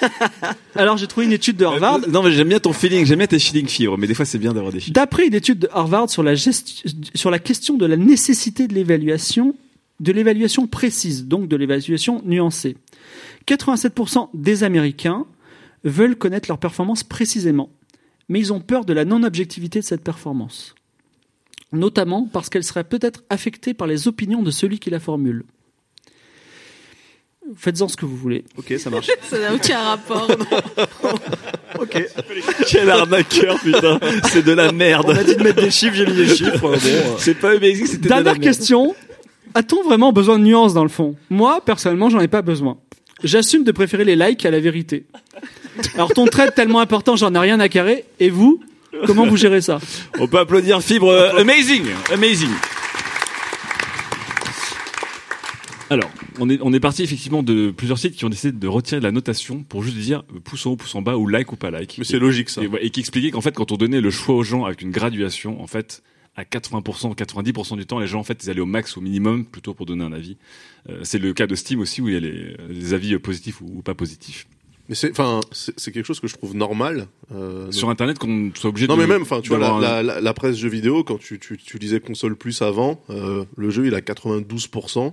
alors, 0.74 0.96
j'ai 0.96 1.06
trouvé 1.06 1.26
une 1.26 1.32
étude 1.32 1.56
de 1.56 1.64
Harvard. 1.64 2.00
Non 2.08 2.22
mais 2.22 2.32
j'aime 2.32 2.48
bien 2.48 2.60
ton 2.60 2.72
feeling, 2.72 3.04
j'aime 3.04 3.18
bien 3.18 3.26
tes 3.26 3.38
feelings 3.38 3.68
fibres, 3.68 3.98
mais 3.98 4.06
des 4.06 4.14
fois 4.14 4.24
c'est 4.24 4.38
bien 4.38 4.52
d'avoir 4.52 4.72
des 4.72 4.80
chiffres. 4.80 4.94
D'après 4.94 5.26
une 5.26 5.34
étude 5.34 5.58
de 5.58 5.68
Harvard 5.72 6.08
sur 6.08 6.22
la, 6.22 6.34
sur 6.36 7.30
la 7.30 7.38
question 7.38 7.76
de 7.76 7.86
la 7.86 7.96
nécessité 7.96 8.66
de 8.66 8.74
l'évaluation, 8.74 9.54
de 10.00 10.12
l'évaluation 10.12 10.66
précise, 10.66 11.26
donc 11.26 11.48
de 11.48 11.56
l'évaluation 11.56 12.22
nuancée, 12.24 12.76
87% 13.46 14.30
des 14.32 14.64
Américains 14.64 15.26
veulent 15.84 16.16
connaître 16.16 16.48
leur 16.48 16.58
performance 16.58 17.04
précisément, 17.04 17.68
mais 18.28 18.38
ils 18.38 18.52
ont 18.52 18.60
peur 18.60 18.84
de 18.84 18.92
la 18.92 19.04
non-objectivité 19.04 19.80
de 19.80 19.84
cette 19.84 20.02
performance, 20.02 20.74
notamment 21.74 22.28
parce 22.32 22.48
qu'elle 22.48 22.64
serait 22.64 22.84
peut-être 22.84 23.22
affectée 23.30 23.74
par 23.74 23.86
les 23.86 24.08
opinions 24.08 24.42
de 24.42 24.50
celui 24.50 24.78
qui 24.78 24.90
la 24.90 25.00
formule. 25.00 25.44
Faites-en 27.56 27.88
ce 27.88 27.96
que 27.96 28.06
vous 28.06 28.16
voulez. 28.16 28.44
Ok, 28.56 28.74
ça 28.78 28.88
marche. 28.88 29.08
Ça 29.28 29.38
n'a 29.38 29.54
aucun 29.54 29.78
rapport. 29.78 30.28
ok. 31.80 32.06
Quel 32.66 32.90
arnaqueur, 32.90 33.60
putain. 33.60 34.00
C'est 34.30 34.44
de 34.44 34.52
la 34.52 34.72
merde. 34.72 35.04
On 35.08 35.16
a 35.16 35.22
dit 35.22 35.36
de 35.36 35.42
mettre 35.42 35.60
des 35.60 35.70
chiffres, 35.70 35.94
j'ai 35.94 36.06
mis 36.06 36.14
des 36.14 36.28
chiffres. 36.28 36.58
Bon, 36.58 36.72
euh. 36.72 37.02
C'est 37.18 37.34
pas 37.34 37.50
amazing, 37.50 37.86
c'était 37.86 38.04
de 38.04 38.08
la 38.08 38.22
Dernière 38.22 38.40
question. 38.40 38.94
A-t-on 39.54 39.82
vraiment 39.82 40.12
besoin 40.12 40.38
de 40.38 40.44
nuances 40.44 40.72
dans 40.72 40.82
le 40.82 40.88
fond? 40.88 41.16
Moi, 41.28 41.60
personnellement, 41.64 42.08
j'en 42.08 42.20
ai 42.20 42.28
pas 42.28 42.42
besoin. 42.42 42.78
J'assume 43.22 43.62
de 43.62 43.72
préférer 43.72 44.04
les 44.04 44.16
likes 44.16 44.44
à 44.46 44.50
la 44.50 44.60
vérité. 44.60 45.06
Alors 45.94 46.12
ton 46.12 46.26
trait 46.26 46.50
tellement 46.50 46.80
important, 46.80 47.16
j'en 47.16 47.34
ai 47.34 47.38
rien 47.38 47.60
à 47.60 47.68
carrer. 47.68 48.04
Et 48.20 48.30
vous? 48.30 48.60
Comment 49.06 49.26
vous 49.26 49.36
gérez 49.36 49.60
ça? 49.60 49.78
On 50.18 50.26
peut 50.28 50.38
applaudir 50.38 50.82
Fibre. 50.82 51.08
euh, 51.08 51.40
amazing, 51.40 51.84
amazing. 52.12 52.50
Alors, 55.90 56.10
on 56.40 56.48
est, 56.48 56.58
on 56.62 56.72
est 56.72 56.80
parti 56.80 57.02
effectivement 57.02 57.42
de 57.42 57.70
plusieurs 57.70 57.98
sites 57.98 58.16
qui 58.16 58.24
ont 58.24 58.30
décidé 58.30 58.52
de 58.58 58.68
retirer 58.68 59.00
la 59.00 59.12
notation 59.12 59.62
pour 59.62 59.82
juste 59.82 59.98
dire 59.98 60.24
pouce 60.42 60.64
en 60.66 60.70
haut, 60.72 60.76
pouce 60.76 60.94
en 60.94 61.02
bas 61.02 61.16
ou 61.16 61.28
like 61.28 61.52
ou 61.52 61.56
pas 61.56 61.70
like. 61.70 61.96
Mais 61.98 62.04
c'est 62.04 62.18
logique, 62.18 62.48
ça. 62.48 62.62
Et, 62.80 62.90
qui 62.90 63.00
expliquait 63.00 63.30
qu'en 63.30 63.42
fait, 63.42 63.54
quand 63.54 63.70
on 63.70 63.76
donnait 63.76 64.00
le 64.00 64.10
choix 64.10 64.34
aux 64.34 64.42
gens 64.42 64.64
avec 64.64 64.82
une 64.82 64.90
graduation, 64.90 65.62
en 65.62 65.66
fait, 65.66 66.02
à 66.36 66.42
80%, 66.44 67.14
90% 67.14 67.76
du 67.76 67.86
temps, 67.86 68.00
les 68.00 68.06
gens, 68.06 68.18
en 68.18 68.24
fait, 68.24 68.42
ils 68.42 68.50
allaient 68.50 68.60
au 68.60 68.66
max, 68.66 68.96
au 68.96 69.00
minimum, 69.00 69.44
plutôt 69.44 69.74
pour 69.74 69.86
donner 69.86 70.04
un 70.04 70.12
avis. 70.12 70.36
Euh, 70.88 71.00
c'est 71.02 71.18
le 71.18 71.32
cas 71.32 71.46
de 71.46 71.54
Steam 71.54 71.80
aussi 71.80 72.00
où 72.00 72.08
il 72.08 72.14
y 72.14 72.16
a 72.16 72.20
les, 72.20 72.56
les 72.70 72.94
avis 72.94 73.16
positifs 73.18 73.60
ou, 73.60 73.66
ou 73.76 73.82
pas 73.82 73.94
positifs. 73.94 74.46
Mais 74.88 74.94
c'est, 74.94 75.10
enfin, 75.12 75.40
c'est 75.52 75.92
quelque 75.92 76.04
chose 76.04 76.20
que 76.20 76.26
je 76.28 76.34
trouve 76.34 76.54
normal. 76.54 77.06
euh, 77.34 77.70
Sur 77.72 77.88
Internet, 77.88 78.18
qu'on 78.18 78.50
soit 78.54 78.68
obligé 78.68 78.86
Non 78.86 78.96
de. 78.96 79.00
mais 79.00 79.06
même, 79.06 79.22
enfin, 79.22 79.40
tu 79.40 79.48
vois, 79.48 79.58
la, 79.58 79.70
un- 79.72 79.80
la, 79.80 80.02
la, 80.02 80.20
la 80.20 80.34
presse 80.34 80.56
jeux 80.56 80.68
vidéo, 80.68 81.02
quand 81.04 81.18
tu, 81.18 81.38
tu, 81.38 81.56
tu 81.56 81.78
lisais 81.78 82.00
console 82.00 82.36
plus 82.36 82.60
avant, 82.60 83.00
euh, 83.08 83.44
le 83.56 83.70
jeu 83.70 83.86
il 83.86 83.94
a 83.94 84.00
92%. 84.00 85.12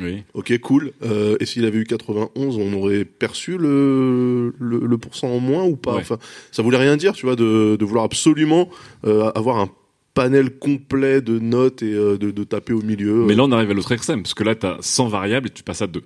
Oui. 0.00 0.24
Ok, 0.34 0.58
cool. 0.58 0.92
Euh, 1.04 1.36
et 1.38 1.46
s'il 1.46 1.64
avait 1.66 1.78
eu 1.78 1.84
91, 1.84 2.56
on 2.58 2.72
aurait 2.72 3.04
perçu 3.04 3.58
le, 3.58 4.54
le, 4.58 4.80
le 4.80 4.98
pourcent 4.98 5.28
en 5.28 5.38
moins 5.38 5.64
ou 5.64 5.76
pas? 5.76 5.94
Ouais. 5.94 6.00
Enfin, 6.00 6.18
ça 6.50 6.62
voulait 6.62 6.78
rien 6.78 6.96
dire, 6.96 7.12
tu 7.12 7.24
vois, 7.26 7.36
de, 7.36 7.76
de 7.76 7.84
vouloir 7.84 8.04
absolument 8.04 8.68
euh, 9.06 9.30
avoir 9.36 9.58
un 9.58 9.70
panel 10.14 10.50
complet 10.58 11.22
de 11.22 11.38
notes 11.38 11.82
et 11.82 11.92
euh, 11.94 12.18
de, 12.18 12.30
de 12.32 12.44
taper 12.44 12.72
au 12.72 12.82
milieu. 12.82 13.24
Mais 13.24 13.34
là, 13.34 13.44
on 13.44 13.52
arrive 13.52 13.70
à 13.70 13.74
l'autre 13.74 13.92
extrême, 13.92 14.22
parce 14.22 14.34
que 14.34 14.42
là, 14.44 14.54
t'as 14.56 14.78
100 14.80 15.08
variables 15.08 15.46
et 15.46 15.50
tu 15.50 15.62
passes 15.62 15.80
à 15.82 15.86
2. 15.86 16.02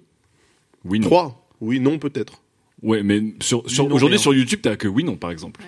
Oui, 0.85 1.01
non. 1.01 1.07
3. 1.07 1.49
Oui, 1.63 1.81
non, 1.81 1.99
peut-être. 1.99 2.43
Ouais, 2.83 3.03
mais 3.03 3.23
sur, 3.41 3.69
sur, 3.69 3.93
aujourd'hui 3.93 4.19
sur 4.19 4.35
YouTube, 4.35 4.61
t'as 4.63 4.77
que 4.77 4.89
oui, 4.89 5.05
non, 5.05 5.17
par 5.17 5.31
exemple. 5.31 5.61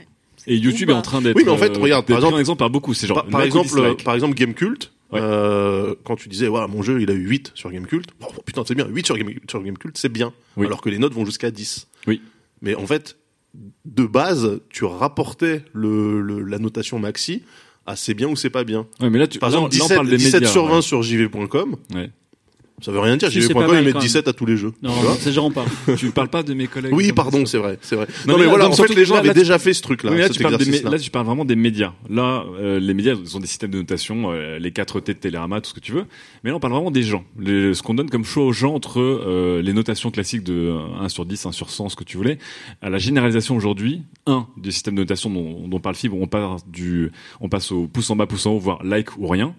Et 0.46 0.56
YouTube 0.56 0.90
est 0.90 0.94
en 0.94 1.02
train 1.02 1.20
d'être. 1.20 1.36
Oui, 1.36 1.42
mais 1.44 1.50
en 1.50 1.56
fait, 1.58 1.76
euh, 1.76 1.80
regarde, 1.80 2.06
par 2.06 2.16
exemple, 2.16 2.34
en 2.34 2.38
exemple 2.38 2.58
par 2.58 2.70
beaucoup. 2.70 2.94
C'est 2.94 3.06
genre. 3.06 3.26
par, 3.26 3.42
exemple, 3.42 3.68
dislike. 3.68 4.04
par 4.04 4.14
exemple, 4.14 4.34
Gamecult. 4.34 4.92
Euh, 5.14 5.94
quand 6.04 6.16
tu 6.16 6.28
disais, 6.28 6.48
voilà, 6.48 6.66
mon 6.66 6.82
jeu, 6.82 7.00
il 7.00 7.10
a 7.10 7.14
eu 7.14 7.26
8 7.28 7.52
sur 7.54 7.70
Gamecult. 7.70 8.06
Bon, 8.20 8.28
putain, 8.44 8.62
c'est 8.66 8.74
bien. 8.74 8.86
8 8.86 9.06
sur, 9.06 9.16
Game, 9.16 9.30
sur 9.48 9.62
Gamecult, 9.62 9.96
c'est 9.96 10.10
bien. 10.10 10.32
Oui. 10.56 10.66
Alors 10.66 10.82
que 10.82 10.90
les 10.90 10.98
notes 10.98 11.14
vont 11.14 11.24
jusqu'à 11.24 11.50
10. 11.50 11.88
Oui. 12.06 12.20
Mais 12.60 12.74
en 12.74 12.86
fait, 12.86 13.16
de 13.86 14.04
base, 14.04 14.60
tu 14.68 14.84
rapportais 14.84 15.62
le, 15.72 16.20
le- 16.20 16.42
la 16.42 16.58
notation 16.58 16.98
maxi 16.98 17.42
à 17.86 17.96
c'est 17.96 18.12
bien 18.12 18.28
ou 18.28 18.36
c'est 18.36 18.50
pas 18.50 18.64
bien. 18.64 18.86
Ouais, 19.00 19.08
mais 19.08 19.18
là, 19.18 19.26
tu- 19.26 19.38
Par 19.38 19.48
là, 19.50 19.56
exemple, 19.56 19.74
là, 19.74 19.82
on 19.82 19.86
17, 19.86 19.96
parle 19.96 20.10
des 20.10 20.16
17 20.18 20.34
médias, 20.34 20.50
sur 20.52 20.66
20 20.66 20.76
ouais. 20.76 20.82
sur 20.82 21.02
jv.com. 21.02 21.76
Ouais. 21.94 22.10
Ça 22.80 22.92
veut 22.92 23.00
rien 23.00 23.16
dire. 23.16 23.30
Si, 23.30 23.40
pas 23.52 23.66
mal, 23.66 23.80
ils 23.80 23.84
mettent 23.84 23.92
quand 23.94 23.98
même. 23.98 24.06
17 24.06 24.28
à 24.28 24.32
tous 24.32 24.46
les 24.46 24.56
jeux. 24.56 24.72
Non, 24.82 24.92
genre 25.30 25.52
pas. 25.52 25.64
tu 25.96 26.10
parles 26.10 26.28
pas 26.28 26.42
de 26.42 26.54
mes 26.54 26.66
collègues. 26.66 26.92
Oui, 26.94 27.12
pardon, 27.12 27.44
c'est 27.46 27.58
vrai, 27.58 27.78
c'est 27.82 27.96
vrai. 27.96 28.06
Non, 28.26 28.34
Non, 28.34 28.38
mais 28.38 28.38
mais 28.38 28.44
là, 28.44 28.48
voilà, 28.50 28.64
donc, 28.66 28.74
en 28.74 28.82
fait, 28.84 28.94
les 28.94 29.04
gens 29.04 29.14
là- 29.14 29.20
avaient 29.20 29.28
là, 29.28 29.34
tu- 29.34 29.40
déjà 29.40 29.58
fait 29.58 29.74
ce 29.74 29.82
truc-là. 29.82 30.12
Oui, 30.12 30.18
là, 30.18 30.28
tu 30.28 30.40
parles 30.42 30.54
des 30.56 30.64
mé- 30.64 30.68
exercice-là. 30.68 30.90
là, 30.90 30.98
tu 30.98 31.10
parles 31.10 31.26
vraiment 31.26 31.44
des 31.44 31.56
médias. 31.56 31.92
Là, 32.08 32.44
euh, 32.60 32.78
les 32.80 32.94
médias 32.94 33.14
ils 33.20 33.36
ont 33.36 33.40
des 33.40 33.46
systèmes 33.46 33.70
de 33.72 33.78
notation, 33.78 34.30
euh, 34.30 34.58
les 34.58 34.70
4 34.70 35.00
T 35.00 35.14
de 35.14 35.18
Télérama, 35.18 35.60
tout 35.60 35.70
ce 35.70 35.74
que 35.74 35.80
tu 35.80 35.92
veux. 35.92 36.04
Mais 36.44 36.50
là, 36.50 36.56
on 36.56 36.60
parle 36.60 36.72
vraiment 36.74 36.90
des 36.90 37.02
gens. 37.02 37.24
Les- 37.38 37.74
ce 37.74 37.82
qu'on 37.82 37.94
donne 37.94 38.10
comme 38.10 38.24
choix 38.24 38.44
aux 38.44 38.52
gens 38.52 38.74
entre 38.74 39.00
euh, 39.00 39.60
les 39.62 39.72
notations 39.72 40.10
classiques 40.10 40.44
de 40.44 40.52
euh, 40.54 40.78
1 41.00 41.08
sur 41.08 41.24
10, 41.26 41.46
1 41.46 41.52
sur 41.52 41.70
100, 41.70 41.88
ce 41.88 41.96
que 41.96 42.04
tu 42.04 42.16
voulais, 42.16 42.38
à 42.80 42.90
la 42.90 42.98
généralisation 42.98 43.56
aujourd'hui, 43.56 44.02
un 44.26 44.46
des 44.56 44.70
systèmes 44.70 44.94
de 44.94 45.00
notation 45.00 45.30
dont, 45.30 45.66
dont 45.68 45.80
parle 45.80 45.96
Fibre, 45.96 46.16
on 46.20 46.26
passe 46.26 46.66
du, 46.68 47.10
on 47.40 47.48
passe 47.48 47.72
au 47.72 47.86
pouce 47.88 48.08
en 48.10 48.16
bas, 48.16 48.26
pouce 48.26 48.46
en 48.46 48.52
haut, 48.52 48.58
voire 48.58 48.82
like 48.84 49.16
ou 49.18 49.26
rien. 49.26 49.54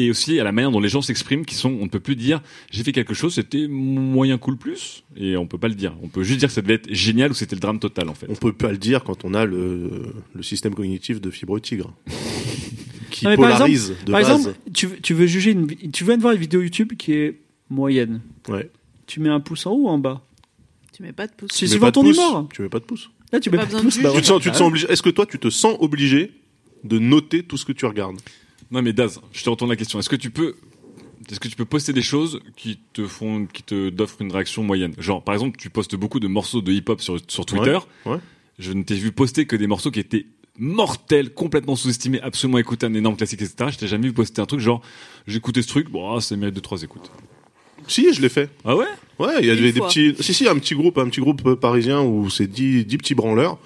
Et 0.00 0.10
aussi 0.10 0.38
à 0.38 0.44
la 0.44 0.52
manière 0.52 0.70
dont 0.70 0.78
les 0.78 0.88
gens 0.88 1.02
s'expriment, 1.02 1.44
qui 1.44 1.56
sont, 1.56 1.70
on 1.70 1.82
ne 1.84 1.88
peut 1.88 1.98
plus 1.98 2.14
dire, 2.14 2.40
j'ai 2.70 2.84
fait 2.84 2.92
quelque 2.92 3.14
chose, 3.14 3.34
c'était 3.34 3.66
moyen 3.66 4.38
cool 4.38 4.56
plus, 4.56 5.02
et 5.16 5.36
on 5.36 5.46
peut 5.48 5.58
pas 5.58 5.66
le 5.66 5.74
dire. 5.74 5.92
On 6.02 6.08
peut 6.08 6.22
juste 6.22 6.38
dire 6.38 6.48
que 6.48 6.54
ça 6.54 6.62
devait 6.62 6.74
être 6.74 6.94
génial 6.94 7.32
ou 7.32 7.34
c'était 7.34 7.56
le 7.56 7.60
drame 7.60 7.80
total, 7.80 8.08
en 8.08 8.14
fait. 8.14 8.26
On 8.30 8.36
peut 8.36 8.52
pas 8.52 8.70
le 8.70 8.78
dire 8.78 9.02
quand 9.02 9.24
on 9.24 9.34
a 9.34 9.44
le, 9.44 10.12
le 10.34 10.42
système 10.44 10.72
cognitif 10.74 11.20
de 11.20 11.30
fibre 11.30 11.58
tigre. 11.58 11.92
qui 13.10 13.24
Non, 13.24 13.30
mais 13.32 13.36
par 13.36 13.44
polarise 13.56 13.90
exemple, 13.90 14.04
de 14.06 14.12
par 14.12 14.20
base. 14.20 14.30
exemple, 14.38 14.56
tu, 14.72 14.86
veux- 14.86 15.00
tu 15.00 15.14
veux 15.14 15.26
juger 15.26 15.50
une, 15.50 15.66
tu 15.92 16.04
viens 16.04 16.16
de 16.16 16.22
voir 16.22 16.32
une 16.34 16.40
vidéo 16.40 16.62
YouTube 16.62 16.92
qui 16.96 17.12
est 17.14 17.40
moyenne. 17.68 18.20
Ouais. 18.48 18.70
Tu 19.06 19.18
mets 19.20 19.30
un 19.30 19.40
pouce 19.40 19.66
en 19.66 19.72
haut 19.72 19.84
ou 19.84 19.88
en 19.88 19.98
bas? 19.98 20.22
Tu 20.92 21.02
mets 21.02 21.12
pas 21.12 21.26
de 21.26 21.32
pouce. 21.32 21.50
C'est 21.52 21.58
Tu 21.60 21.64
mets 21.64 21.68
suivant 21.70 21.86
pas 21.86 21.90
de 21.90 21.94
ton 21.94 22.02
pouce, 22.02 22.16
humeur. 22.16 22.48
Tu 22.52 22.62
mets 22.62 22.68
pas 22.68 22.78
de 22.78 22.84
pouce. 22.84 23.10
Là, 23.32 23.40
tu 23.40 23.50
Pas 23.50 23.56
mets 23.56 23.62
pas 23.62 23.66
de 23.66 23.70
besoin 23.72 23.80
de 23.80 23.84
pouce. 23.86 24.02
bah. 24.02 24.12
Tu 24.14 24.20
te 24.20 24.26
sens, 24.26 24.42
tu 24.42 24.50
te 24.50 24.56
sens 24.56 24.68
obligé. 24.68 24.86
Est-ce 24.90 25.02
que 25.02 25.10
toi, 25.10 25.26
tu 25.26 25.38
te 25.38 25.50
sens 25.50 25.76
obligé 25.80 26.32
de 26.84 26.98
noter 26.98 27.42
tout 27.42 27.56
ce 27.56 27.64
que 27.64 27.72
tu 27.72 27.84
regardes? 27.86 28.18
Non 28.70 28.82
mais 28.82 28.92
Daz, 28.92 29.20
je 29.32 29.42
te 29.42 29.50
retourne 29.50 29.70
la 29.70 29.76
question. 29.76 29.98
Est-ce 29.98 30.08
que 30.08 30.16
tu 30.16 30.30
peux, 30.30 30.56
est-ce 31.30 31.40
que 31.40 31.48
tu 31.48 31.56
peux 31.56 31.64
poster 31.64 31.92
des 31.92 32.02
choses 32.02 32.40
qui 32.56 32.78
te 32.92 33.06
font, 33.06 33.46
qui 33.46 33.62
te 33.62 33.88
d'offrent 33.90 34.20
une 34.20 34.32
réaction 34.32 34.62
moyenne? 34.62 34.94
Genre, 34.98 35.22
par 35.22 35.34
exemple, 35.34 35.56
tu 35.58 35.70
postes 35.70 35.96
beaucoup 35.96 36.20
de 36.20 36.28
morceaux 36.28 36.60
de 36.60 36.72
hip-hop 36.72 37.00
sur 37.00 37.18
sur 37.28 37.46
Twitter. 37.46 37.78
Ouais, 38.04 38.12
ouais. 38.12 38.18
Je 38.58 38.72
ne 38.72 38.82
t'ai 38.82 38.96
vu 38.96 39.12
poster 39.12 39.46
que 39.46 39.56
des 39.56 39.66
morceaux 39.66 39.90
qui 39.90 40.00
étaient 40.00 40.26
mortels, 40.58 41.32
complètement 41.32 41.76
sous-estimés, 41.76 42.20
absolument 42.20 42.58
écoutés, 42.58 42.86
un 42.86 42.94
énorme 42.94 43.16
classique, 43.16 43.40
etc. 43.40 43.70
Je 43.72 43.78
t'ai 43.78 43.86
jamais 43.86 44.08
vu 44.08 44.12
poster 44.12 44.42
un 44.42 44.46
truc 44.46 44.60
genre, 44.60 44.82
j'ai 45.26 45.36
écouté 45.38 45.62
ce 45.62 45.68
truc, 45.68 45.88
bon, 45.88 46.14
ah, 46.16 46.20
ça 46.20 46.36
mérite 46.36 46.54
deux 46.54 46.60
trois 46.60 46.82
écoutes. 46.82 47.10
Si, 47.86 48.12
je 48.12 48.20
l'ai 48.20 48.28
fait. 48.28 48.50
Ah 48.64 48.76
ouais? 48.76 48.86
Ouais, 49.18 49.34
il 49.40 49.46
y 49.46 49.50
avait 49.50 49.72
des 49.72 49.78
fois. 49.78 49.88
petits. 49.88 50.14
Si, 50.20 50.34
si, 50.34 50.48
un 50.48 50.58
petit 50.58 50.74
groupe, 50.74 50.98
un 50.98 51.08
petit 51.08 51.20
groupe 51.20 51.46
euh, 51.46 51.56
parisien 51.56 52.02
où 52.02 52.28
c'est 52.28 52.46
10, 52.46 52.84
10 52.84 52.98
petits 52.98 53.14
branleurs. 53.14 53.58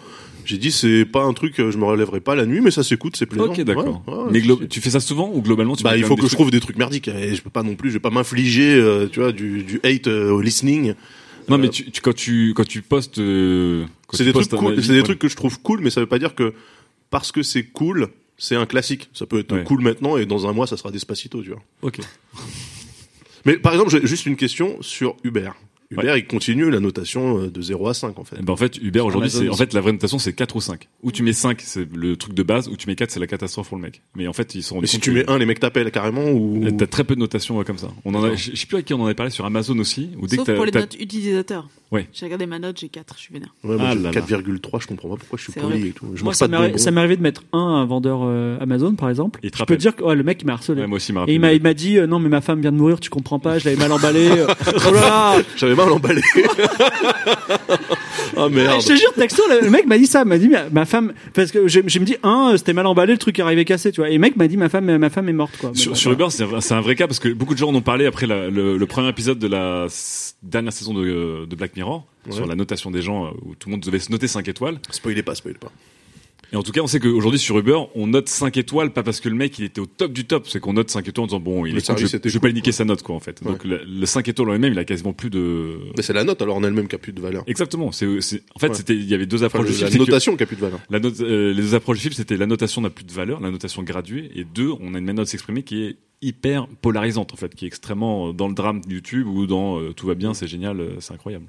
J'ai 0.44 0.58
dit, 0.58 0.72
c'est 0.72 1.04
pas 1.04 1.22
un 1.22 1.32
truc, 1.32 1.58
euh, 1.60 1.70
je 1.70 1.78
me 1.78 1.84
relèverai 1.84 2.20
pas 2.20 2.34
la 2.34 2.46
nuit, 2.46 2.60
mais 2.60 2.70
ça 2.70 2.82
s'écoute, 2.82 3.16
c'est 3.16 3.26
plaisant. 3.26 3.46
Ok, 3.46 3.60
d'accord. 3.62 4.02
Ouais, 4.06 4.14
ouais, 4.14 4.30
mais 4.32 4.40
glo- 4.40 4.66
tu 4.68 4.80
fais 4.80 4.90
ça 4.90 5.00
souvent 5.00 5.30
ou 5.32 5.40
globalement 5.42 5.76
tu 5.76 5.84
Bah, 5.84 5.96
il 5.96 6.04
faut 6.04 6.16
que 6.16 6.22
des 6.22 6.28
je 6.28 6.34
trouve 6.34 6.50
des 6.50 6.60
trucs 6.60 6.76
merdiques. 6.78 7.08
Et 7.08 7.34
je 7.34 7.42
peux 7.42 7.50
pas 7.50 7.62
non 7.62 7.74
plus, 7.76 7.90
je 7.90 7.94
vais 7.94 8.00
pas 8.00 8.10
m'infliger, 8.10 8.74
euh, 8.74 9.06
tu 9.10 9.20
vois, 9.20 9.32
du, 9.32 9.62
du 9.62 9.80
hate 9.84 10.08
euh, 10.08 10.30
au 10.30 10.40
listening. 10.40 10.94
Non, 11.48 11.58
mais 11.58 11.68
tu, 11.68 11.90
tu- 11.90 12.00
quand 12.00 12.14
tu 12.14 12.54
quand 12.54 12.66
tu 12.66 12.82
postes, 12.82 13.18
euh, 13.18 13.84
quand 14.06 14.16
C'est 14.16 14.24
tu 14.24 14.28
des 14.28 14.32
trucs 14.32 14.48
postes 14.48 14.54
un 14.54 14.58
cool, 14.64 14.72
avis, 14.74 14.82
c'est 14.82 14.92
des 14.92 14.98
ouais. 14.98 15.04
trucs 15.04 15.18
que 15.18 15.28
je 15.28 15.36
trouve 15.36 15.60
cool, 15.60 15.80
mais 15.80 15.90
ça 15.90 16.00
veut 16.00 16.06
pas 16.06 16.18
dire 16.18 16.34
que 16.34 16.52
parce 17.10 17.32
que 17.32 17.42
c'est 17.42 17.64
cool, 17.64 18.08
c'est 18.38 18.56
un 18.56 18.66
classique. 18.66 19.10
Ça 19.12 19.26
peut 19.26 19.38
être 19.40 19.52
Ouais. 19.52 19.64
cool 19.64 19.82
maintenant 19.82 20.16
et 20.16 20.24
dans 20.26 20.46
un 20.48 20.52
mois, 20.52 20.66
ça 20.66 20.76
sera 20.76 20.90
Despacito, 20.90 21.42
tu 21.42 21.50
vois. 21.50 21.62
Ok. 21.82 21.98
Mais 23.44 23.56
par 23.56 23.72
exemple, 23.72 23.90
j'ai 23.90 24.06
juste 24.06 24.26
une 24.26 24.36
question 24.36 24.76
sur 24.80 25.16
Uber. 25.24 25.50
Uber, 25.92 26.14
il 26.16 26.26
continue 26.26 26.70
la 26.70 26.80
notation 26.80 27.38
euh, 27.42 27.50
de 27.50 27.62
0 27.62 27.88
à 27.88 27.94
5, 27.94 28.18
en 28.18 28.24
fait. 28.24 28.36
Eh 28.40 28.42
ben, 28.42 28.52
en 28.52 28.56
fait, 28.56 28.76
Uber 28.78 29.00
aujourd'hui, 29.00 29.30
c'est 29.30 29.48
en 29.48 29.54
fait 29.54 29.72
la 29.74 29.80
vraie 29.80 29.92
notation, 29.92 30.18
c'est 30.18 30.32
4 30.32 30.56
ou 30.56 30.60
5. 30.60 30.88
Ou 31.02 31.12
tu 31.12 31.22
mets 31.22 31.32
5, 31.32 31.60
c'est 31.60 31.88
le 31.94 32.16
truc 32.16 32.34
de 32.34 32.42
base, 32.42 32.68
ou 32.68 32.76
tu 32.76 32.88
mets 32.88 32.94
4, 32.96 33.10
c'est 33.10 33.20
la 33.20 33.26
catastrophe 33.26 33.68
pour 33.68 33.76
le 33.76 33.82
mec. 33.82 34.02
Mais 34.16 34.26
en 34.26 34.32
fait, 34.32 34.54
ils 34.54 34.62
sont 34.62 34.80
Mais 34.80 34.86
si 34.86 34.98
tu 35.00 35.10
mets 35.10 35.28
1, 35.28 35.38
les 35.38 35.46
mecs 35.46 35.60
t'appellent 35.60 35.90
carrément 35.90 36.30
ou. 36.30 36.64
T'as 36.76 36.86
très 36.86 37.04
peu 37.04 37.14
de 37.14 37.20
notations 37.20 37.62
comme 37.64 37.78
ça. 37.78 37.88
On 38.04 38.14
en 38.14 38.24
a, 38.24 38.34
je 38.34 38.56
sais 38.56 38.66
plus 38.66 38.78
à 38.78 38.82
qui 38.82 38.94
on 38.94 39.00
en 39.02 39.04
avait 39.06 39.14
parlé 39.14 39.30
sur 39.30 39.44
Amazon 39.44 39.78
aussi. 39.78 40.10
Ou 40.18 40.26
dès 40.26 40.36
Sauf 40.36 40.46
que 40.46 40.52
pour 40.52 40.64
les 40.64 40.72
notes 40.72 40.96
utilisateurs. 40.98 41.68
Ouais. 41.92 42.08
J'ai 42.14 42.24
regardé 42.24 42.46
ma 42.46 42.58
note, 42.58 42.78
j'ai 42.80 42.88
4, 42.88 43.14
je 43.18 43.20
suis 43.22 43.34
vénère. 43.34 43.54
Ouais, 43.62 43.76
moi, 43.76 43.88
Ah. 43.90 44.10
4,3, 44.10 44.80
je 44.80 44.86
comprends 44.86 45.10
pas 45.10 45.16
pourquoi 45.16 45.38
je 45.38 45.42
suis 45.42 45.52
poli 45.52 45.88
et 45.88 45.92
tout. 45.92 46.06
Je 46.14 46.24
Moi, 46.24 46.32
ça 46.32 46.48
m'est 46.48 46.56
arri- 46.56 46.96
arrivé 46.96 47.16
de 47.18 47.22
mettre 47.22 47.42
un, 47.52 47.58
un 47.58 47.84
vendeur 47.84 48.20
euh, 48.22 48.56
Amazon, 48.60 48.94
par 48.94 49.10
exemple. 49.10 49.40
Il 49.42 49.50
te 49.50 49.58
je 49.58 49.64
peux 49.64 49.76
dire 49.76 49.94
que 49.94 50.02
ouais, 50.02 50.16
le 50.16 50.22
mec, 50.22 50.40
il 50.40 50.46
m'a 50.46 50.54
harcelé. 50.54 50.80
Ouais, 50.80 50.86
moi 50.86 50.96
aussi, 50.96 51.12
il 51.28 51.40
m'a 51.40 51.74
dit, 51.74 51.98
euh, 51.98 52.06
non, 52.06 52.18
mais 52.18 52.30
ma 52.30 52.40
femme 52.40 52.62
vient 52.62 52.72
de 52.72 52.78
mourir, 52.78 52.98
tu 52.98 53.10
comprends 53.10 53.38
pas, 53.38 53.58
je 53.58 53.66
l'avais 53.66 53.76
mal 53.76 53.92
emballé. 53.92 54.30
oh 54.88 54.90
là 54.94 55.36
mal 55.84 55.92
emballé. 55.92 56.22
oh 58.36 58.48
merde. 58.48 58.80
Je 58.80 58.86
te 58.86 58.96
jure, 58.96 59.12
texto, 59.14 59.42
le 59.62 59.70
mec 59.70 59.86
m'a 59.86 59.98
dit 59.98 60.06
ça, 60.06 60.24
m'a 60.24 60.38
dit 60.38 60.50
ma, 60.70 60.84
femme, 60.84 61.12
parce 61.34 61.50
que 61.50 61.68
je, 61.68 61.80
je 61.86 61.98
me 61.98 62.04
dis, 62.04 62.16
un, 62.22 62.54
c'était 62.56 62.72
mal 62.72 62.86
emballé, 62.86 63.12
le 63.12 63.18
truc 63.18 63.38
est 63.38 63.42
arrivé 63.42 63.64
cassé, 63.64 63.92
tu 63.92 64.00
vois. 64.00 64.10
Et 64.10 64.14
le 64.14 64.18
mec 64.18 64.36
m'a 64.36 64.48
dit, 64.48 64.56
ma 64.56 64.68
femme, 64.68 64.96
ma 64.96 65.10
femme 65.10 65.28
est 65.28 65.32
morte, 65.34 65.56
quoi. 65.58 65.72
Sur, 65.74 65.92
bon, 65.92 66.12
Uber, 66.12 66.26
c'est 66.60 66.74
un, 66.74 66.80
vrai 66.80 66.94
cas 66.94 67.06
parce 67.06 67.18
que 67.18 67.28
beaucoup 67.28 67.54
de 67.54 67.58
gens 67.58 67.68
en 67.70 67.74
ont 67.74 67.80
parlé 67.82 68.06
après 68.06 68.26
la- 68.26 68.48
le, 68.50 68.76
le 68.76 68.86
premier 68.86 69.08
épisode 69.08 69.38
de 69.38 69.46
la 69.48 69.86
dernière 70.42 70.72
saison 70.72 70.94
de, 70.94 71.46
de 71.46 71.56
Black 71.56 71.76
Mirror 71.76 72.04
Ouais. 72.26 72.32
sur 72.32 72.46
la 72.46 72.54
notation 72.54 72.92
des 72.92 73.02
gens 73.02 73.26
euh, 73.26 73.30
où 73.44 73.56
tout 73.56 73.68
le 73.68 73.72
monde 73.72 73.80
devait 73.80 73.98
se 73.98 74.12
noter 74.12 74.28
5 74.28 74.46
étoiles. 74.46 74.78
Spoilez 74.92 75.24
pas, 75.24 75.34
spoilez 75.34 75.58
pas. 75.58 75.72
Et 76.52 76.56
en 76.56 76.62
tout 76.62 76.70
cas, 76.72 76.82
on 76.82 76.86
sait 76.86 77.00
qu'aujourd'hui 77.00 77.38
sur 77.38 77.58
Uber, 77.58 77.78
on 77.94 78.06
note 78.06 78.28
5 78.28 78.56
étoiles 78.58 78.92
pas 78.92 79.02
parce 79.02 79.20
que 79.20 79.28
le 79.30 79.34
mec 79.34 79.58
il 79.58 79.64
était 79.64 79.80
au 79.80 79.86
top 79.86 80.12
du 80.12 80.26
top, 80.26 80.46
c'est 80.46 80.60
qu'on 80.60 80.74
note 80.74 80.90
5 80.90 81.08
étoiles 81.08 81.24
en 81.24 81.26
disant 81.28 81.40
bon, 81.40 81.64
il 81.64 81.76
est 81.76 81.86
cool, 81.86 81.96
je, 81.96 82.06
vais 82.06 82.38
pas 82.40 82.48
lui 82.48 82.54
niquer 82.54 82.72
sa 82.72 82.84
note 82.84 83.02
quoi 83.02 83.14
en 83.16 83.20
fait. 83.20 83.40
Ouais. 83.42 83.52
Donc 83.52 83.64
le, 83.64 83.80
le 83.84 84.06
5 84.06 84.28
étoiles 84.28 84.50
en 84.50 84.52
lui-même, 84.52 84.72
il 84.74 84.78
a 84.78 84.84
quasiment 84.84 85.14
plus 85.14 85.30
de 85.30 85.78
Mais 85.96 86.02
c'est 86.02 86.12
la 86.12 86.24
note 86.24 86.42
alors 86.42 86.56
en 86.56 86.62
elle-même 86.62 86.88
qui 86.88 86.94
a 86.94 86.98
plus 86.98 87.12
de 87.12 87.20
valeur. 87.22 87.42
Exactement. 87.46 87.90
C'est, 87.90 88.06
en 88.06 88.58
fait, 88.58 88.68
Ouais. 88.68 88.74
c'était, 88.74 88.94
il 88.94 89.08
y 89.08 89.14
avait 89.14 89.24
deux 89.26 89.38
Enfin, 89.44 89.46
approches 89.60 89.68
le- 89.70 89.76
du 89.76 89.82
la 89.84 89.90
que 89.90 89.96
notation 89.96 90.36
qui 90.36 90.42
a 90.42 90.46
plus 90.46 90.56
de 90.56 90.60
valeur. 90.60 90.78
La 90.90 91.00
note, 91.00 91.20
euh, 91.20 91.54
les 91.54 91.62
deux 91.62 91.74
approches 91.74 91.96
du 91.98 92.02
film, 92.02 92.12
c'était 92.14 92.36
la 92.36 92.46
notation 92.46 92.82
n'a 92.82 92.90
plus 92.90 93.04
de 93.04 93.12
valeur, 93.12 93.40
la 93.40 93.50
notation 93.50 93.82
graduée, 93.82 94.30
et 94.34 94.44
deux, 94.44 94.72
on 94.80 94.94
a 94.94 94.98
une 94.98 95.12
de 95.12 95.24
s'exprimer 95.24 95.62
qui 95.62 95.84
est 95.84 95.96
hyper 96.20 96.68
polarisante 96.68 97.32
en 97.32 97.36
fait, 97.36 97.54
qui 97.54 97.64
est 97.64 97.68
extrêmement 97.68 98.28
euh, 98.28 98.32
dans 98.32 98.48
le 98.48 98.54
drame 98.54 98.82
YouTube 98.88 99.26
ou 99.26 99.46
dans 99.46 99.80
euh, 99.80 99.92
tout 99.94 100.06
va 100.06 100.14
bien, 100.14 100.34
c'est 100.34 100.46
génial, 100.46 100.82
c'est 101.00 101.14
incroyable. 101.14 101.46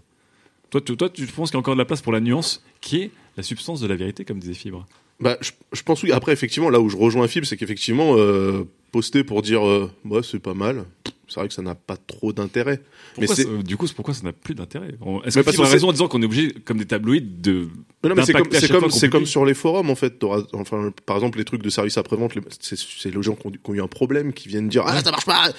Toi, 0.74 0.82
tu, 0.82 0.98
toi, 0.98 1.08
tu 1.08 1.28
penses 1.28 1.52
qu'il 1.52 1.56
y 1.56 1.58
a 1.58 1.60
encore 1.60 1.76
de 1.76 1.80
la 1.80 1.86
place 1.86 2.02
pour 2.02 2.12
la 2.12 2.20
nuance, 2.20 2.64
qui 2.82 2.98
est 3.04 3.12
la 3.38 3.44
substance 3.44 3.80
de 3.80 3.86
la 3.86 3.96
vérité, 3.96 4.26
comme 4.26 4.40
disait 4.40 4.56
Fibre. 4.56 4.88
Bah, 5.20 5.38
je, 5.40 5.52
je 5.72 5.84
pense 5.84 6.02
oui. 6.02 6.12
Après, 6.12 6.34
effectivement, 6.34 6.72
là 6.72 6.80
où 6.80 6.90
je 6.90 6.98
rejoins 6.98 7.28
Fib, 7.28 7.46
c'est 7.46 7.58
qu'effectivement, 7.58 8.16
euh, 8.18 8.64
poster 8.92 9.24
pour 9.24 9.44
dire, 9.44 9.68
euh, 9.68 9.92
ouais, 10.06 10.22
c'est 10.24 10.40
pas 10.40 10.56
mal. 10.56 10.86
C'est 11.28 11.40
vrai 11.40 11.48
que 11.48 11.54
ça 11.54 11.62
n'a 11.62 11.76
pas 11.76 11.96
trop 11.96 12.34
d'intérêt. 12.34 12.82
Mais 13.20 13.28
c'est 13.28 13.48
euh, 13.48 13.62
du 13.62 13.78
coup, 13.78 13.86
c'est 13.86 13.94
pourquoi 13.94 14.16
ça 14.16 14.24
n'a 14.24 14.34
plus 14.34 14.56
d'intérêt? 14.56 14.96
Est-ce 15.26 15.40
que 15.40 15.52
Fibre 15.52 15.64
a 15.66 15.70
raison 15.70 15.90
en 15.90 15.92
disant 15.92 16.08
qu'on 16.08 16.24
est 16.24 16.26
obligé, 16.26 16.52
comme 16.66 16.80
des 16.80 16.88
tabloïds, 16.88 17.22
de 17.22 17.70
non, 18.04 18.16
mais 18.16 18.26
c'est 18.26 18.34
comme, 18.34 18.48
c'est 18.52 19.12
c'est 19.12 19.26
sur 19.26 19.46
les 19.46 19.54
forums, 19.54 19.92
en 19.92 19.96
fait. 19.96 20.24
Enfin, 20.54 20.92
par 21.06 21.18
exemple, 21.18 21.38
les 21.38 21.46
trucs 21.46 21.62
de 21.62 21.70
service 21.70 22.00
après-vente, 22.00 22.34
c'est, 22.60 22.80
c'est 22.80 23.14
les 23.14 23.22
gens 23.22 23.36
qui 23.36 23.46
ont, 23.46 23.52
qui 23.52 23.60
ont 23.70 23.74
eu 23.76 23.82
un 23.82 23.88
problème, 23.88 24.34
qui 24.34 24.48
viennent 24.50 24.70
dire, 24.70 24.84
ah, 24.88 25.04
ça 25.04 25.12
marche 25.12 25.26
pas! 25.26 25.52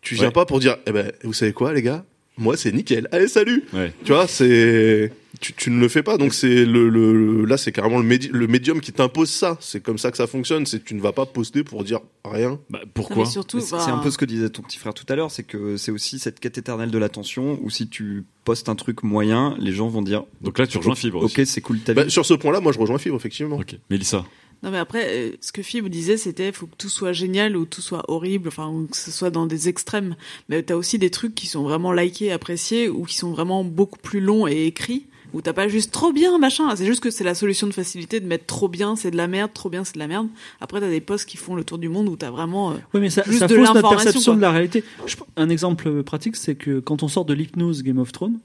Tu 0.00 0.16
viens 0.16 0.26
Ouais. 0.26 0.32
pas 0.32 0.46
pour 0.46 0.58
dire, 0.58 0.76
eh 0.86 0.90
ben, 0.92 1.12
vous 1.22 1.32
savez 1.32 1.52
quoi, 1.52 1.72
les 1.72 1.82
gars? 1.82 2.04
Moi, 2.38 2.56
c'est 2.56 2.72
nickel. 2.72 3.08
Allez, 3.12 3.28
salut! 3.28 3.64
Ouais. 3.72 3.92
Tu 4.04 4.12
vois, 4.12 4.26
c'est, 4.28 5.12
tu, 5.40 5.52
tu 5.54 5.70
ne 5.70 5.80
le 5.80 5.88
fais 5.88 6.02
pas. 6.02 6.16
Donc, 6.16 6.32
c'est 6.32 6.64
le, 6.64 6.88
le, 6.88 7.44
là, 7.44 7.56
c'est 7.58 7.72
carrément 7.72 7.98
le, 7.98 8.04
médi- 8.06 8.30
le 8.32 8.46
médium 8.46 8.80
qui 8.80 8.92
t'impose 8.92 9.28
ça. 9.28 9.56
C'est 9.60 9.82
comme 9.82 9.98
ça 9.98 10.10
que 10.10 10.16
ça 10.16 10.26
fonctionne. 10.26 10.64
C'est, 10.64 10.84
tu 10.84 10.94
ne 10.94 11.00
vas 11.00 11.12
pas 11.12 11.26
poster 11.26 11.64
pour 11.64 11.82
dire 11.84 12.00
rien. 12.24 12.58
Bah, 12.70 12.80
mais 13.16 13.24
surtout, 13.26 13.60
c'est 13.60 13.72
bah, 13.72 13.82
c'est 13.84 13.90
un 13.90 13.98
peu 13.98 14.10
ce 14.10 14.18
que 14.18 14.24
disait 14.24 14.48
ton 14.50 14.62
petit 14.62 14.78
frère 14.78 14.94
tout 14.94 15.04
à 15.08 15.16
l'heure, 15.16 15.30
c'est 15.30 15.42
que 15.42 15.76
c'est 15.76 15.90
aussi 15.90 16.18
cette 16.18 16.38
quête 16.40 16.56
éternelle 16.58 16.90
de 16.90 16.98
l'attention 16.98 17.58
où 17.62 17.70
si 17.70 17.88
tu 17.88 18.24
postes 18.44 18.68
un 18.68 18.74
truc 18.76 19.02
moyen, 19.02 19.56
les 19.58 19.72
gens 19.72 19.88
vont 19.88 20.02
dire. 20.02 20.24
Donc 20.40 20.58
là, 20.58 20.66
tu 20.66 20.78
rejoins 20.78 20.94
Fibre 20.94 21.22
Ok, 21.24 21.40
c'est 21.44 21.60
cool 21.60 21.80
ta 21.80 21.92
vie. 21.92 21.96
Bah, 22.04 22.08
sur 22.08 22.24
ce 22.24 22.34
point-là, 22.34 22.60
moi, 22.60 22.72
je 22.72 22.78
rejoins 22.78 22.98
Fibre, 22.98 23.16
effectivement. 23.16 23.56
Ok. 23.56 23.76
Mélissa. 23.90 24.24
Non 24.62 24.70
mais 24.72 24.78
après, 24.78 25.06
euh, 25.08 25.30
ce 25.40 25.52
que 25.52 25.62
Fib 25.62 25.86
disait, 25.88 26.16
c'était 26.16 26.50
faut 26.52 26.66
que 26.66 26.74
tout 26.76 26.88
soit 26.88 27.12
génial 27.12 27.56
ou 27.56 27.64
tout 27.64 27.80
soit 27.82 28.04
horrible, 28.10 28.48
enfin 28.48 28.68
ou 28.68 28.86
que 28.86 28.96
ce 28.96 29.10
soit 29.12 29.30
dans 29.30 29.46
des 29.46 29.68
extrêmes. 29.68 30.16
Mais 30.48 30.62
t'as 30.62 30.74
aussi 30.74 30.98
des 30.98 31.10
trucs 31.10 31.34
qui 31.34 31.46
sont 31.46 31.62
vraiment 31.62 31.92
likés, 31.92 32.32
appréciés 32.32 32.88
ou 32.88 33.04
qui 33.04 33.16
sont 33.16 33.30
vraiment 33.30 33.62
beaucoup 33.64 33.98
plus 34.00 34.20
longs 34.20 34.46
et 34.48 34.64
écrits. 34.66 35.06
Où 35.34 35.42
t'as 35.42 35.52
pas 35.52 35.68
juste 35.68 35.92
trop 35.92 36.10
bien 36.10 36.38
machin. 36.38 36.74
C'est 36.74 36.86
juste 36.86 37.02
que 37.02 37.10
c'est 37.10 37.22
la 37.22 37.34
solution 37.34 37.66
de 37.66 37.72
facilité 37.74 38.18
de 38.18 38.26
mettre 38.26 38.46
trop 38.46 38.66
bien, 38.66 38.96
c'est 38.96 39.10
de 39.10 39.16
la 39.18 39.28
merde, 39.28 39.50
trop 39.52 39.68
bien, 39.68 39.84
c'est 39.84 39.92
de 39.94 39.98
la 39.98 40.08
merde. 40.08 40.26
Après 40.60 40.80
t'as 40.80 40.88
des 40.88 41.02
posts 41.02 41.28
qui 41.28 41.36
font 41.36 41.54
le 41.54 41.64
tour 41.64 41.76
du 41.76 41.90
monde 41.90 42.08
où 42.08 42.16
t'as 42.16 42.30
vraiment. 42.30 42.70
euh, 42.72 42.76
Oui, 42.94 43.00
mais 43.02 43.10
ça, 43.10 43.22
juste 43.26 43.40
ça 43.40 43.46
de 43.46 43.54
fausse 43.54 43.74
notre 43.74 43.90
perception 43.90 44.32
quoi. 44.32 44.36
de 44.36 44.40
la 44.40 44.50
réalité. 44.50 44.82
Je- 45.06 45.16
un 45.36 45.50
exemple 45.50 46.02
pratique, 46.02 46.34
c'est 46.34 46.54
que 46.54 46.80
quand 46.80 47.02
on 47.02 47.08
sort 47.08 47.26
de 47.26 47.34
l'hypnose 47.34 47.82
Game 47.82 47.98
of 47.98 48.10
Thrones, 48.10 48.38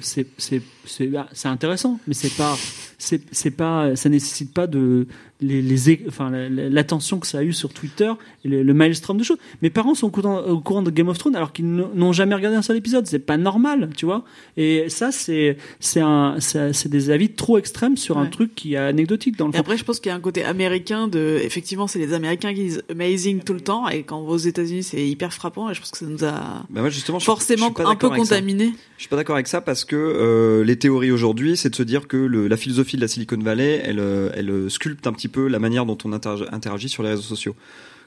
c'est 0.00 0.26
c'est 0.38 0.62
c'est 0.86 1.10
ah, 1.16 1.28
c'est 1.32 1.48
intéressant, 1.48 2.00
mais 2.08 2.14
c'est 2.14 2.34
pas 2.34 2.56
c'est 2.98 3.20
c'est 3.30 3.50
pas 3.52 3.94
ça 3.94 4.08
nécessite 4.08 4.52
pas 4.54 4.66
de 4.66 5.06
les 5.40 5.60
les 5.62 6.00
enfin 6.08 6.30
l'attention 6.30 7.18
que 7.18 7.26
ça 7.26 7.38
a 7.38 7.42
eu 7.42 7.52
sur 7.52 7.72
Twitter 7.72 8.10
et 8.44 8.48
le, 8.48 8.62
le 8.62 8.74
maelstrom 8.74 9.18
de 9.18 9.24
choses. 9.24 9.36
Mes 9.62 9.70
parents 9.70 9.94
sont 9.94 10.06
au 10.06 10.10
courant, 10.10 10.38
au 10.42 10.60
courant 10.60 10.82
de 10.82 10.90
Game 10.90 11.08
of 11.08 11.18
Thrones 11.18 11.36
alors 11.36 11.52
qu'ils 11.52 11.66
n'ont 11.70 12.12
jamais 12.12 12.34
regardé 12.34 12.56
un 12.56 12.62
seul 12.62 12.76
épisode. 12.76 13.06
C'est 13.06 13.18
pas 13.18 13.36
normal, 13.36 13.90
tu 13.96 14.06
vois. 14.06 14.24
Et 14.56 14.88
ça 14.88 15.12
c'est 15.12 15.56
c'est 15.80 16.00
un 16.00 16.36
ça- 16.40 16.72
c'est 16.72 16.88
des 16.88 17.10
avis 17.10 17.28
trop 17.30 17.58
extrêmes 17.58 17.96
sur 17.96 18.18
un 18.18 18.26
truc 18.26 18.54
qui 18.54 18.74
est 18.74 18.76
anecdotique 18.78 19.36
dans 19.36 19.46
le 19.46 19.50
Et 19.52 19.56
fond. 19.56 19.60
après, 19.60 19.76
je 19.76 19.84
pense 19.84 20.00
qu'il 20.00 20.10
y 20.10 20.12
a 20.12 20.16
un 20.16 20.20
côté 20.20 20.42
américain 20.44 21.08
de, 21.08 21.38
effectivement, 21.42 21.86
c'est 21.86 21.98
les 21.98 22.12
Américains 22.12 22.54
qui 22.54 22.62
disent 22.64 22.82
amazing 22.90 23.40
tout 23.42 23.52
le 23.52 23.60
temps, 23.60 23.88
et 23.88 24.02
quand 24.02 24.18
on 24.20 24.24
va 24.24 24.32
aux 24.32 24.36
États-Unis, 24.38 24.82
c'est 24.82 25.06
hyper 25.06 25.32
frappant, 25.32 25.70
et 25.70 25.74
je 25.74 25.80
pense 25.80 25.90
que 25.90 25.98
ça 25.98 26.06
nous 26.06 26.24
a 26.24 26.64
Bah 26.70 26.88
justement, 26.88 27.20
forcément 27.20 27.72
je 27.76 27.82
un 27.84 27.94
peu 27.96 28.08
contaminé. 28.10 28.72
Je 28.96 29.02
suis 29.02 29.08
pas 29.10 29.16
d'accord 29.16 29.34
avec 29.36 29.46
ça 29.46 29.60
parce 29.60 29.84
que 29.84 29.94
euh, 29.96 30.64
les 30.64 30.76
théories 30.76 31.10
aujourd'hui, 31.10 31.56
c'est 31.58 31.68
de 31.68 31.74
se 31.76 31.82
dire 31.82 32.08
que 32.08 32.16
le- 32.16 32.48
la 32.48 32.56
philosophie 32.56 32.96
de 32.96 33.02
la 33.02 33.08
Silicon 33.08 33.36
Valley, 33.38 33.82
elle, 33.84 33.98
euh, 34.00 34.30
elle 34.34 34.48
euh, 34.48 34.68
sculpte 34.70 35.06
un 35.06 35.12
petit 35.12 35.25
peu 35.28 35.48
la 35.48 35.58
manière 35.58 35.86
dont 35.86 35.98
on 36.04 36.10
interag- 36.12 36.48
interagit 36.52 36.88
sur 36.88 37.02
les 37.02 37.10
réseaux 37.10 37.22
sociaux. 37.22 37.54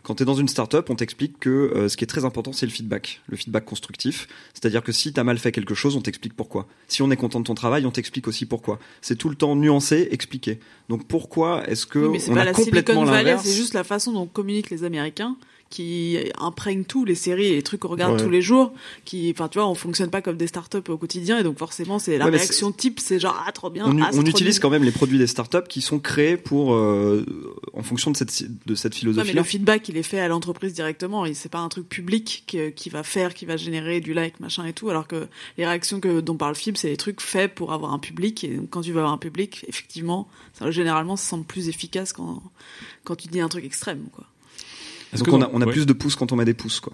Quand 0.02 0.16
tu 0.16 0.24
es 0.24 0.26
dans 0.26 0.36
une 0.36 0.48
startup, 0.48 0.90
on 0.90 0.96
t'explique 0.96 1.40
que 1.40 1.50
euh, 1.50 1.90
ce 1.90 1.98
qui 1.98 2.06
est 2.06 2.08
très 2.08 2.24
important, 2.24 2.54
c'est 2.54 2.66
le 2.66 2.72
feedback, 2.72 3.22
le 3.28 3.36
feedback 3.36 3.66
constructif. 3.66 4.30
C'est-à-dire 4.54 4.82
que 4.82 4.94
si 4.94 5.12
tu 5.12 5.20
as 5.20 5.24
mal 5.26 5.38
fait 5.38 5.52
quelque 5.52 5.76
chose, 5.76 5.98
on 5.98 6.02
t'explique 6.02 6.34
pourquoi. 6.36 6.68
Si 6.88 7.02
on 7.02 7.12
est 7.12 7.18
content 7.18 7.42
de 7.42 7.46
ton 7.46 7.54
travail, 7.54 7.86
on 7.86 7.92
t'explique 7.92 8.28
aussi 8.30 8.46
pourquoi. 8.46 8.80
C'est 9.02 9.18
tout 9.18 9.28
le 9.28 9.36
temps 9.36 9.58
nuancé, 9.58 10.08
expliqué. 10.12 10.60
Donc 10.88 11.06
pourquoi 11.06 11.68
est-ce 11.68 11.86
que 11.86 12.00
Oui, 12.00 12.10
mais 12.14 12.20
c'est 12.20 12.32
on 12.32 12.36
pas 12.36 12.42
a 12.42 12.46
la 12.46 12.54
complètement 12.54 12.94
Silicon 13.02 13.06
Valley, 13.12 13.24
l'inverse 13.26 13.46
c'est 13.46 13.54
juste 13.54 13.74
la 13.74 13.84
façon 13.84 14.14
dont 14.14 14.26
communiquent 14.26 14.70
les 14.70 14.86
Américains 14.86 15.36
qui 15.70 16.18
imprègnent 16.40 16.84
tout, 16.84 17.06
les 17.06 17.14
séries 17.16 17.46
et 17.48 17.56
les 17.56 17.62
trucs 17.62 17.82
qu'on 17.82 17.90
regarde 17.90 18.16
Ouais. 18.16 18.24
tous 18.24 18.30
les 18.32 18.42
jours, 18.42 18.74
qui, 19.06 19.30
enfin, 19.36 19.48
tu 19.50 19.60
vois, 19.60 19.68
on 19.70 19.76
fonctionne 19.76 20.10
pas 20.10 20.22
comme 20.22 20.36
des 20.38 20.48
startups 20.48 20.78
au 20.90 20.98
quotidien, 20.98 21.38
et 21.38 21.44
donc 21.44 21.60
forcément, 21.60 22.00
c'est 22.00 22.18
la 22.18 22.26
Ouais, 22.26 22.32
réaction 22.32 22.72
type, 22.72 23.00
c'est 23.00 23.20
genre, 23.20 23.44
ah, 23.48 23.52
trop 23.52 23.70
bien, 23.70 23.86
on, 23.86 24.02
ah, 24.02 24.10
on 24.14 24.18
trop 24.24 24.30
utilise 24.30 24.60
quand 24.60 24.72
même 24.72 24.84
les 24.84 24.92
produits 24.92 25.20
des 25.20 25.28
startups 25.28 25.68
qui 25.70 25.82
sont 25.82 26.00
créés 26.00 26.38
pour, 26.38 26.74
euh, 26.74 27.24
en 27.74 27.84
fonction 27.84 28.10
de 28.10 28.18
cette, 28.18 28.46
de 28.66 28.74
cette 28.76 28.94
Ouais, 28.94 29.00
philosophie. 29.00 29.28
mais 29.28 29.34
le 29.34 29.44
feedback, 29.44 29.88
il 29.90 29.98
est 29.98 30.04
fait 30.04 30.20
à 30.20 30.28
l'entreprise 30.28 30.74
directement, 30.74 31.26
et 31.26 31.34
c'est 31.36 31.50
pas 31.50 31.60
un 31.60 31.70
truc 31.70 31.88
public 31.88 32.44
qui, 32.48 32.72
qui 32.74 32.90
va 32.90 33.04
faire, 33.04 33.34
qui 33.36 33.46
va 33.46 33.56
générer 33.58 34.00
du 34.02 34.14
like, 34.14 34.40
machin 34.40 34.66
et 34.66 34.74
tout, 34.74 34.90
alors 34.90 35.08
que 35.08 35.28
les 35.60 35.66
réactions 35.68 36.00
que, 36.00 36.20
dont 36.20 36.36
parle 36.36 36.56
Fib, 36.56 36.78
c'est 36.78 36.90
des 36.90 36.98
trucs 36.98 37.22
faits 37.22 37.54
pour 37.54 37.74
avoir 37.74 37.94
un 37.94 38.00
public, 38.00 38.44
et 38.44 38.56
donc, 38.58 38.70
quand 38.72 38.82
tu 38.82 38.92
vas 38.92 39.02
avoir 39.02 39.14
un 39.14 39.18
public, 39.20 39.66
effectivement, 39.68 40.28
ça, 40.54 40.72
généralement, 40.72 41.16
ça 41.16 41.30
semble 41.30 41.46
plus 41.46 41.70
efficace 41.70 42.12
quand, 42.12 42.42
quand 43.04 43.16
tu 43.16 43.28
dis 43.28 43.40
un 43.40 43.50
truc 43.50 43.66
extrême, 43.66 44.06
quoi. 44.12 44.26
Est-ce 45.14 45.24
Donc 45.24 45.30
que 45.30 45.36
on 45.36 45.38
dans- 45.40 45.46
a, 45.48 45.50
on 45.54 45.62
a 45.62 45.66
ouais. 45.66 45.72
plus 45.74 45.86
de 45.86 45.94
pouces 45.94 46.16
quand 46.16 46.32
on 46.32 46.36
met 46.36 46.46
des 46.46 46.54
pouces, 46.54 46.80
quoi. 46.80 46.94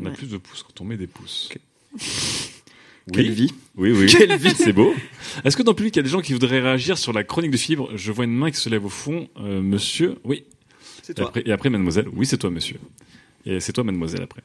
On 0.00 0.06
a 0.06 0.10
plus 0.10 0.28
de 0.28 0.36
pouces 0.38 0.62
quand 0.62 0.80
on 0.80 0.84
met 0.84 0.96
des 0.96 1.06
pouces. 1.06 1.48
Quelle 3.12 3.30
vie. 3.32 3.52
Oui, 3.76 3.92
oui. 3.92 4.06
Quelle 4.06 4.36
vie. 4.38 4.54
C'est 4.56 4.72
beau. 4.72 4.94
Est-ce 5.44 5.56
que 5.56 5.62
dans 5.62 5.72
le 5.72 5.76
public, 5.76 5.94
il 5.94 5.98
y 5.98 6.00
a 6.00 6.02
des 6.02 6.08
gens 6.08 6.20
qui 6.22 6.32
voudraient 6.32 6.60
réagir 6.60 6.96
sur 6.96 7.12
la 7.12 7.22
chronique 7.22 7.50
de 7.50 7.56
fibre 7.56 7.90
Je 7.96 8.10
vois 8.12 8.24
une 8.24 8.34
main 8.34 8.50
qui 8.50 8.56
se 8.58 8.68
lève 8.68 8.84
au 8.84 8.88
fond. 8.88 9.28
Euh, 9.38 9.60
monsieur, 9.60 10.16
oui. 10.24 10.44
C'est 11.02 11.12
Et 11.12 11.14
toi. 11.16 11.26
après, 11.28 11.42
et 11.44 11.52
après, 11.52 11.68
mademoiselle. 11.70 12.06
Oui, 12.14 12.24
c'est 12.24 12.38
toi, 12.38 12.50
monsieur. 12.50 12.76
Et 13.46 13.60
c'est 13.60 13.74
toi, 13.74 13.84
mademoiselle, 13.84 14.22
après. 14.22 14.40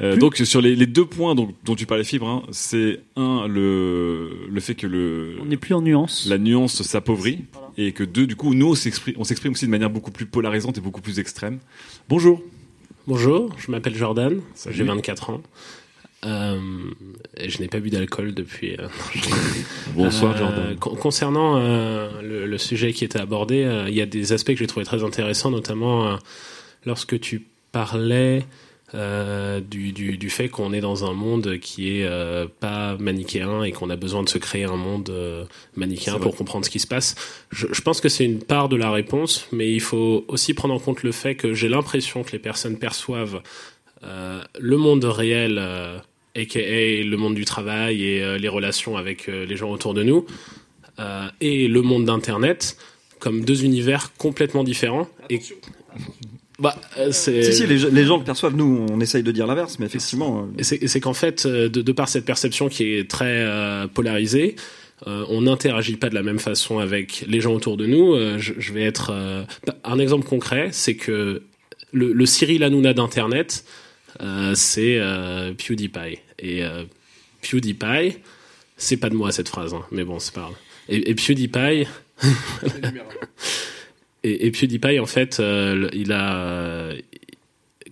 Euh, 0.00 0.16
donc, 0.16 0.36
sur 0.38 0.62
les, 0.62 0.74
les 0.74 0.86
deux 0.86 1.04
points 1.04 1.34
donc, 1.34 1.54
dont 1.66 1.74
tu 1.74 1.84
parlais, 1.84 2.02
fibre, 2.02 2.26
hein, 2.26 2.42
c'est 2.50 3.00
un, 3.14 3.46
le, 3.46 4.30
le 4.50 4.60
fait 4.60 4.74
que 4.74 4.86
le. 4.86 5.36
On 5.42 5.44
n'est 5.44 5.58
plus 5.58 5.74
en 5.74 5.82
nuance. 5.82 6.26
La 6.26 6.38
nuance 6.38 6.80
s'appauvrit. 6.82 7.44
Et 7.76 7.92
que 7.92 8.04
deux, 8.04 8.26
du 8.26 8.36
coup, 8.36 8.54
nous, 8.54 8.70
on 8.70 8.74
s'exprime, 8.74 9.14
on 9.18 9.24
s'exprime 9.24 9.52
aussi 9.52 9.66
de 9.66 9.70
manière 9.70 9.90
beaucoup 9.90 10.10
plus 10.10 10.24
polarisante 10.24 10.78
et 10.78 10.80
beaucoup 10.80 11.02
plus 11.02 11.18
extrême. 11.18 11.58
Bonjour. 12.08 12.42
Bonjour, 13.08 13.50
je 13.58 13.70
m'appelle 13.70 13.94
Jordan, 13.96 14.40
j'ai 14.70 14.84
24 14.84 15.30
ans. 15.30 15.40
Euh, 16.26 16.58
et 17.38 17.48
je 17.48 17.58
n'ai 17.62 17.68
pas 17.68 17.78
bu 17.80 17.88
d'alcool 17.90 18.34
depuis. 18.34 18.76
euh, 18.78 18.86
Bonsoir, 19.94 20.34
Euh, 20.34 20.38
Jordan. 20.38 20.76
con- 20.78 20.94
concernant 20.94 21.58
le, 21.58 22.44
le 22.46 22.58
sujet 22.58 22.92
qui 22.92 23.04
était 23.06 23.18
abordé, 23.20 23.66
il 23.88 23.94
y 23.94 24.02
a 24.02 24.06
des 24.06 24.32
aspects 24.34 24.52
que 24.52 24.58
j'ai 24.58 24.66
trouvé 24.66 24.84
très 24.84 25.02
intéressants, 25.04 25.50
notamment 25.50 26.18
lorsque 26.84 27.18
tu 27.18 27.46
parlais 27.72 28.44
euh, 28.94 29.60
du, 29.60 29.92
du, 29.92 30.16
du 30.16 30.30
fait 30.30 30.48
qu'on 30.48 30.72
est 30.72 30.80
dans 30.80 31.04
un 31.04 31.12
monde 31.12 31.58
qui 31.58 31.98
est 31.98 32.06
euh, 32.06 32.46
pas 32.60 32.96
manichéen 32.98 33.62
et 33.62 33.72
qu'on 33.72 33.90
a 33.90 33.96
besoin 33.96 34.22
de 34.22 34.28
se 34.28 34.38
créer 34.38 34.64
un 34.64 34.76
monde 34.76 35.10
euh, 35.10 35.44
manichéen 35.76 36.18
pour 36.18 36.34
comprendre 36.34 36.64
ce 36.64 36.70
qui 36.70 36.78
se 36.80 36.86
passe. 36.86 37.14
Je, 37.50 37.66
je 37.70 37.80
pense 37.82 38.00
que 38.00 38.08
c'est 38.08 38.24
une 38.24 38.42
part 38.42 38.68
de 38.68 38.76
la 38.76 38.90
réponse, 38.90 39.46
mais 39.52 39.70
il 39.70 39.80
faut 39.80 40.24
aussi 40.28 40.54
prendre 40.54 40.72
en 40.74 40.78
compte 40.78 41.02
le 41.02 41.12
fait 41.12 41.34
que 41.34 41.52
j'ai 41.52 41.68
l'impression 41.68 42.22
que 42.24 42.32
les 42.32 42.38
personnes 42.38 42.78
perçoivent 42.78 43.42
euh, 44.04 44.40
le 44.58 44.76
monde 44.76 45.04
réel, 45.04 45.58
euh, 45.58 45.98
aka 46.34 46.60
le 46.60 47.16
monde 47.16 47.34
du 47.34 47.44
travail 47.44 48.04
et 48.04 48.22
euh, 48.22 48.38
les 48.38 48.48
relations 48.48 48.96
avec 48.96 49.28
euh, 49.28 49.44
les 49.44 49.56
gens 49.56 49.70
autour 49.70 49.92
de 49.92 50.02
nous, 50.02 50.24
euh, 50.98 51.28
et 51.40 51.68
le 51.68 51.82
monde 51.82 52.04
d'Internet 52.04 52.76
comme 53.18 53.44
deux 53.44 53.64
univers 53.64 54.12
complètement 54.16 54.62
différents. 54.62 55.08
Et 55.28 55.40
bah, 56.58 56.76
euh, 56.98 57.12
c'est 57.12 57.42
Si, 57.42 57.52
si, 57.54 57.66
les, 57.66 57.78
gens- 57.78 57.88
les 57.92 58.04
gens 58.04 58.18
le 58.18 58.24
perçoivent. 58.24 58.56
Nous, 58.56 58.86
on 58.90 59.00
essaye 59.00 59.22
de 59.22 59.30
dire 59.32 59.46
l'inverse, 59.46 59.78
mais 59.78 59.86
effectivement. 59.86 60.42
euh, 60.42 60.58
et 60.58 60.64
c'est 60.64 60.86
c'est 60.88 61.00
qu'en 61.00 61.14
fait, 61.14 61.46
euh, 61.46 61.68
de, 61.68 61.82
de 61.82 61.92
par 61.92 62.08
cette 62.08 62.24
perception 62.24 62.68
qui 62.68 62.94
est 62.94 63.08
très 63.08 63.26
euh, 63.46 63.86
polarisée, 63.86 64.56
euh, 65.06 65.24
on 65.28 65.42
n'interagit 65.42 65.96
pas 65.96 66.08
de 66.08 66.14
la 66.14 66.22
même 66.24 66.40
façon 66.40 66.78
avec 66.80 67.24
les 67.28 67.40
gens 67.40 67.52
autour 67.54 67.76
de 67.76 67.86
nous. 67.86 68.14
Euh, 68.14 68.38
je, 68.38 68.54
je 68.58 68.72
vais 68.72 68.82
être 68.82 69.10
euh, 69.12 69.44
un 69.84 69.98
exemple 70.00 70.26
concret, 70.26 70.70
c'est 70.72 70.96
que 70.96 71.42
le, 71.92 72.12
le 72.12 72.26
Cyril 72.26 72.64
Hanouna 72.64 72.92
d'internet, 72.94 73.64
euh, 74.20 74.54
c'est 74.56 74.98
euh, 74.98 75.52
PewDiePie. 75.54 76.18
Et 76.40 76.64
euh, 76.64 76.82
PewDiePie, 77.42 78.18
c'est 78.76 78.96
pas 78.96 79.08
de 79.10 79.14
moi 79.14 79.30
cette 79.30 79.48
phrase, 79.48 79.72
hein, 79.74 79.82
mais 79.92 80.02
bon, 80.04 80.18
c'est 80.18 80.34
pas 80.34 80.40
grave. 80.42 80.54
Et, 80.88 81.10
et 81.10 81.14
PewDiePie. 81.14 81.86
et, 84.24 84.46
et 84.46 84.50
PewDiePie, 84.50 84.98
en 85.00 85.06
fait, 85.06 85.38
euh, 85.40 85.88
il 85.92 86.12
a. 86.12 86.92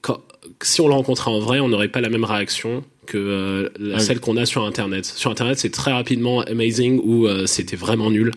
quand- 0.02 0.20
si 0.62 0.80
on 0.80 0.88
le 0.88 0.94
rencontrait 0.94 1.30
en 1.30 1.38
vrai, 1.40 1.60
on 1.60 1.68
n'aurait 1.68 1.88
pas 1.88 2.00
la 2.00 2.08
même 2.08 2.24
réaction 2.24 2.82
que 3.06 3.18
euh, 3.18 3.68
la- 3.78 3.96
Ah 3.96 3.98
oui. 3.98 4.04
celle 4.04 4.20
qu'on 4.20 4.36
a 4.36 4.46
sur 4.46 4.64
Internet. 4.64 5.04
Sur 5.04 5.30
Internet, 5.30 5.58
c'est 5.58 5.70
très 5.70 5.92
rapidement 5.92 6.40
amazing 6.42 7.00
ou 7.04 7.26
euh, 7.26 7.46
c'était 7.46 7.76
vraiment 7.76 8.10
nul. 8.10 8.32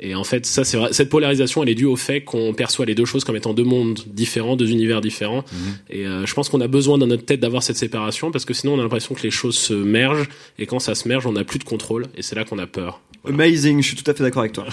Et 0.00 0.14
en 0.14 0.24
fait, 0.24 0.46
ça, 0.46 0.64
c'est 0.64 0.78
vrai, 0.78 0.92
cette 0.92 1.10
polarisation, 1.10 1.62
elle 1.62 1.68
est 1.68 1.74
due 1.74 1.84
au 1.84 1.96
fait 1.96 2.22
qu'on 2.22 2.54
perçoit 2.54 2.86
les 2.86 2.94
deux 2.94 3.04
choses 3.04 3.22
comme 3.24 3.36
étant 3.36 3.52
deux 3.52 3.64
mondes 3.64 4.00
différents, 4.06 4.56
deux 4.56 4.70
univers 4.70 5.00
différents. 5.02 5.44
Et 5.90 6.06
euh, 6.06 6.24
je 6.24 6.32
pense 6.34 6.48
qu'on 6.48 6.60
a 6.62 6.66
besoin 6.68 6.96
dans 6.98 7.06
notre 7.06 7.24
tête 7.26 7.40
d'avoir 7.40 7.62
cette 7.62 7.76
séparation 7.76 8.30
parce 8.30 8.44
que 8.46 8.54
sinon, 8.54 8.74
on 8.74 8.78
a 8.80 8.82
l'impression 8.82 9.14
que 9.14 9.22
les 9.22 9.30
choses 9.30 9.56
se 9.58 9.74
mergent 9.74 10.26
et 10.58 10.66
quand 10.66 10.78
ça 10.78 10.94
se 10.94 11.06
merge, 11.06 11.26
on 11.26 11.32
n'a 11.32 11.44
plus 11.44 11.58
de 11.58 11.64
contrôle 11.64 12.06
et 12.16 12.22
c'est 12.22 12.34
là 12.34 12.44
qu'on 12.44 12.58
a 12.58 12.66
peur. 12.66 13.00
Amazing, 13.28 13.82
je 13.82 13.86
suis 13.88 13.96
tout 13.96 14.10
à 14.10 14.14
fait 14.14 14.22
d'accord 14.22 14.40
avec 14.40 14.52
toi. 14.52 14.66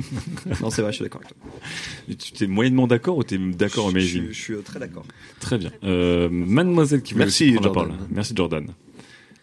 non, 0.60 0.70
c'est 0.70 0.80
vrai, 0.82 0.92
je 0.92 0.96
suis 0.96 1.02
d'accord 1.04 1.20
avec 1.24 1.36
toi. 1.36 1.50
Et 2.08 2.14
Tu 2.16 2.32
t'es 2.32 2.46
moyennement 2.46 2.86
d'accord 2.86 3.18
ou 3.18 3.22
t'es 3.22 3.36
d'accord, 3.38 3.86
Je- 3.90 3.96
amazing 3.96 4.26
je- 4.28 4.32
je 4.32 4.40
suis, 4.40 4.54
euh, 4.54 4.62
très 4.62 4.78
d'accord. 4.78 5.04
Très 5.40 5.58
bien. 5.58 5.70
Euh, 5.84 6.28
mademoiselle 6.30 7.02
qui 7.02 7.14
Merci, 7.14 7.52
Jordan. 7.52 7.72
parole. 7.72 7.92
Merci, 8.10 8.32
Jordan. 8.34 8.66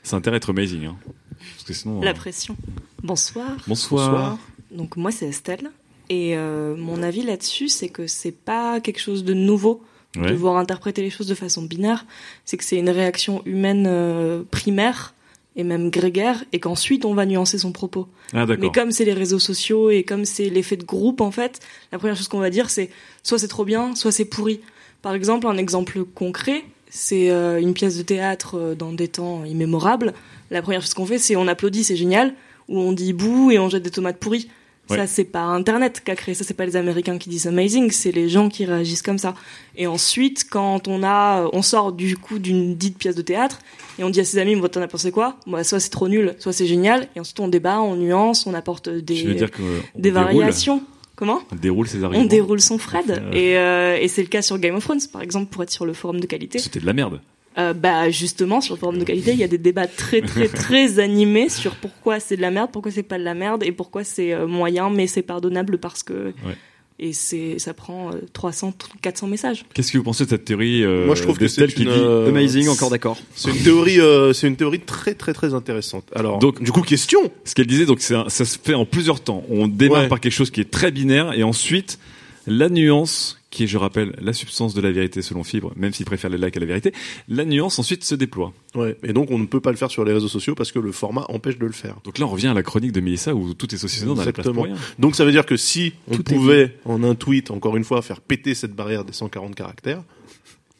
C'est 0.04 0.16
intérêt 0.16 0.38
d'être 0.38 0.50
amazing. 0.50 0.86
Hein. 0.86 0.98
Parce 1.38 1.64
que 1.66 1.74
sinon. 1.74 2.02
La 2.02 2.12
euh, 2.12 2.14
pression. 2.14 2.58
Bonsoir. 3.04 3.56
Bonsoir. 3.68 4.38
Donc 4.72 4.98
moi 4.98 5.10
c'est 5.12 5.26
Estelle 5.28 5.72
et 6.10 6.36
euh, 6.38 6.76
mon 6.76 7.02
avis 7.02 7.24
là-dessus 7.24 7.70
c'est 7.70 7.90
que 7.90 8.06
c'est 8.08 8.32
pas 8.32 8.80
quelque 8.80 9.00
chose 9.00 9.24
de 9.24 9.34
nouveau 9.34 9.84
Ouais. 10.16 10.32
de 10.32 10.36
voir 10.36 10.58
interpréter 10.58 11.04
les 11.04 11.12
choses 11.12 11.28
de 11.28 11.36
façon 11.36 11.62
binaire, 11.62 12.04
c'est 12.44 12.58
que 12.58 12.64
c'est 12.64 12.78
une 12.80 12.90
réaction 12.90 13.44
humaine 13.46 13.86
euh, 13.88 14.42
primaire 14.50 15.14
et 15.60 15.64
même 15.64 15.90
grégaire 15.90 16.46
et 16.54 16.60
qu'ensuite 16.60 17.04
on 17.04 17.14
va 17.14 17.26
nuancer 17.26 17.58
son 17.58 17.74
propos. 17.74 18.08
Ah. 18.34 18.46
Mais 18.46 18.72
comme 18.72 18.92
c'est 18.92 19.04
les 19.04 19.14
réseaux 19.14 19.40
sociaux 19.40 19.90
et 19.90 20.04
comme 20.04 20.24
c'est 20.24 20.50
l'effet 20.50 20.78
de 20.78 20.86
groupe 20.86 21.20
en 21.20 21.32
fait, 21.32 21.60
la 21.92 22.00
première 22.00 22.16
chose 22.16 22.30
qu'on 22.30 22.40
va 22.40 22.50
dire 22.50 22.70
c'est 22.70 22.90
soit 23.24 23.38
c'est 23.38 23.50
trop 23.50 23.66
bien, 23.66 23.94
soit 23.94 24.14
c'est 24.14 24.26
pourri. 24.26 24.62
Par 25.02 25.14
exemple, 25.14 25.48
un 25.48 25.58
exemple 25.58 26.06
concret, 26.06 26.64
c'est 26.90 27.30
euh, 27.30 27.60
une 27.60 27.74
pièce 27.74 27.98
de 27.98 28.04
théâtre 28.04 28.58
euh, 28.58 28.76
dans 28.76 28.94
des 28.94 29.10
temps 29.10 29.44
immémorables. 29.44 30.14
La 30.50 30.62
première 30.62 30.82
chose 30.82 30.94
qu'on 30.94 31.06
fait, 31.06 31.20
c'est 31.20 31.36
on 31.36 31.48
applaudit, 31.48 31.84
c'est 31.84 31.98
génial, 31.98 32.34
ou 32.70 32.80
on 32.80 32.94
dit 32.94 33.12
bouh 33.12 33.52
et 33.52 33.60
on 33.60 33.70
jette 33.70 33.84
des 33.84 33.92
tomates 33.92 34.18
pourries. 34.18 34.50
Ça, 34.96 35.08
c'est 35.08 35.24
pas 35.24 35.42
Internet 35.42 36.02
qui 36.04 36.12
a 36.12 36.16
créé 36.16 36.34
ça, 36.34 36.44
c'est 36.44 36.54
pas 36.54 36.66
les 36.66 36.76
Américains 36.76 37.18
qui 37.18 37.30
disent 37.30 37.48
amazing, 37.48 37.92
c'est 37.92 38.12
les 38.12 38.28
gens 38.30 38.50
qui 38.50 38.66
réagissent 38.66 39.02
comme 39.02 39.18
ça. 39.18 39.36
Et 39.76 39.88
ensuite, 39.88 40.48
quand 40.50 40.88
on 40.88 41.04
a, 41.04 41.48
on 41.54 41.62
sort 41.62 41.92
du 41.94 42.18
coup 42.18 42.40
d'une 42.40 42.76
dite 42.76 42.98
pièce 42.98 43.16
de 43.16 43.22
théâtre 43.22 43.60
et 43.98 44.04
on 44.04 44.10
dit 44.10 44.20
à 44.20 44.26
ses 44.26 44.38
amis, 44.40 44.60
t'en 44.70 44.82
as 44.82 44.88
pensé 44.88 45.12
quoi? 45.12 45.38
Bah, 45.48 45.64
soit 45.64 45.80
c'est 45.80 45.90
trop 45.90 46.08
nul, 46.08 46.36
soit 46.40 46.54
c'est 46.54 46.66
génial. 46.66 47.08
Et 47.16 47.20
ensuite, 47.20 47.40
on 47.40 47.48
débat, 47.48 47.80
on 47.82 47.96
nuance, 47.96 48.46
on 48.48 48.54
apporte 48.54 48.90
des, 48.90 49.36
dire 49.36 49.52
que, 49.52 49.62
on 49.96 50.00
des 50.00 50.12
variations. 50.12 50.82
Comment? 51.16 51.42
On 51.52 51.56
déroule 51.56 51.88
ses 51.88 52.00
on 52.00 52.04
arguments. 52.06 52.26
déroule 52.26 52.62
son 52.62 52.78
Fred. 52.78 53.10
Euh, 53.12 53.32
Et, 53.34 53.58
euh, 53.58 53.98
et 54.02 54.08
c'est 54.08 54.22
le 54.22 54.30
cas 54.30 54.42
sur 54.42 54.58
Game 54.58 54.76
of 54.76 54.84
Thrones, 54.86 55.02
par 55.12 55.22
exemple, 55.22 55.48
pour 55.52 55.62
être 55.64 55.70
sur 55.70 55.86
le 55.86 55.92
forum 55.94 56.22
de 56.22 56.26
qualité. 56.26 56.60
C'était 56.60 56.80
de 56.80 56.86
la 56.86 56.94
merde. 56.94 57.20
Euh, 57.60 57.74
bah 57.74 58.10
justement, 58.10 58.62
sur 58.62 58.76
le 58.76 58.80
forum 58.80 58.98
de 58.98 59.04
qualité, 59.04 59.34
il 59.34 59.40
y 59.40 59.44
a 59.44 59.48
des 59.48 59.58
débats 59.58 59.88
très 59.88 60.22
très 60.22 60.48
très 60.64 61.00
animés 61.00 61.50
sur 61.50 61.76
pourquoi 61.76 62.20
c'est 62.20 62.38
de 62.38 62.42
la 62.42 62.52
merde, 62.52 62.70
pourquoi 62.72 62.92
c'est 62.92 63.04
pas 63.04 63.20
de 63.20 63.24
la 63.24 63.34
merde, 63.34 63.64
et 63.64 63.72
pourquoi 63.72 64.04
c'est 64.04 64.34
euh, 64.34 64.48
moyen, 64.48 64.90
mais 64.90 65.08
c'est 65.08 65.22
pardonnable 65.24 65.78
parce 65.78 66.04
que... 66.04 66.14
Ouais. 66.46 66.56
Et 67.02 67.14
c'est, 67.14 67.60
ça 67.60 67.74
prend 67.74 68.12
euh, 68.12 68.18
300, 68.34 68.74
400 69.02 69.28
messages. 69.28 69.66
Qu'est-ce 69.74 69.94
que 69.94 69.98
vous 69.98 70.04
pensez 70.04 70.26
de 70.26 70.30
cette 70.30 70.44
théorie 70.44 70.84
euh, 70.84 71.06
Moi, 71.06 71.16
je 71.16 71.24
trouve 71.24 71.38
que 71.38 71.48
c'est 71.48 71.62
d'Estelle 71.62 71.74
qui 71.74 71.84
une 71.84 71.94
dit 71.94 72.68
euh, 72.68 72.90
d'accord. 72.90 73.18
C'est 73.36 73.52
une 73.52 73.64
théorie, 73.64 74.02
euh, 74.02 74.34
c'est 74.34 74.48
une 74.48 74.58
théorie 74.58 74.82
très 74.82 75.14
très 75.14 75.34
très 75.34 75.54
intéressante. 75.54 76.04
Alors, 76.14 76.40
Donc, 76.40 76.62
du 76.62 76.74
coup, 76.74 76.82
question. 76.82 77.32
Ce 77.46 77.56
qu'elle 77.56 77.68
disait, 77.68 77.86
donc 77.86 78.02
ça 78.02 78.28
se 78.30 78.60
fait 78.62 78.74
en 78.74 78.86
plusieurs 78.86 79.22
temps. 79.22 79.44
On 79.50 79.70
démarre 79.70 80.02
Ouais. 80.02 80.08
par 80.10 80.20
quelque 80.20 80.34
chose 80.34 80.52
qui 80.52 80.60
est 80.60 80.70
très 80.70 80.92
binaire 80.92 81.32
et 81.34 81.44
ensuite 81.44 82.00
la 82.48 82.68
nuance, 82.68 83.39
qui 83.50 83.64
est, 83.64 83.68
je 83.68 83.78
rappelle, 83.78 84.16
la 84.22 84.34
substance 84.34 84.74
de 84.74 84.82
la 84.82 84.92
vérité 84.92 85.22
selon 85.22 85.44
Fibre, 85.44 85.74
même 85.76 85.94
s'il 85.94 86.06
préfère 86.06 86.30
les 86.30 86.38
likes 86.38 86.56
à 86.56 86.60
la 86.60 86.66
vérité. 86.66 86.94
La 87.28 87.46
nuance 87.46 87.80
ensuite 87.80 88.04
se 88.04 88.16
déploie. 88.16 88.54
Ouais. 88.76 88.96
Et 89.04 89.14
donc, 89.14 89.32
on 89.32 89.40
ne 89.40 89.46
peut 89.46 89.60
pas 89.60 89.72
le 89.72 89.78
faire 89.78 89.90
sur 89.90 90.06
les 90.06 90.14
réseaux 90.14 90.28
sociaux 90.28 90.56
parce 90.56 90.72
que 90.72 90.80
le 90.80 90.92
format 90.92 91.26
empêche 91.30 91.58
de 91.58 91.66
le 91.66 91.72
faire. 91.72 91.98
Donc 92.04 92.20
là, 92.20 92.26
on 92.26 92.30
revient 92.30 92.48
à 92.48 92.54
la 92.54 92.64
chronique 92.64 92.92
de 92.92 93.02
Mélissa 93.02 93.34
où 93.34 93.54
tout 93.54 93.74
est 93.74 93.78
saucissonné 93.78 94.14
dans 94.14 94.24
la 94.24 94.32
place 94.32 94.48
pour 94.48 94.66
rien. 94.66 94.76
Donc 95.00 95.16
ça 95.16 95.26
veut 95.26 95.32
dire 95.32 95.46
que 95.46 95.58
si 95.58 95.94
on 96.08 96.18
Tout 96.18 96.24
pouvait, 96.24 96.76
en 96.86 97.04
un 97.04 97.16
tweet, 97.16 97.52
encore 97.52 97.76
une 97.76 97.84
fois, 97.84 98.02
faire 98.02 98.22
péter 98.22 98.54
cette 98.54 98.76
barrière 98.76 99.04
des 99.04 99.14
140 99.14 99.56
caractères, 99.56 100.04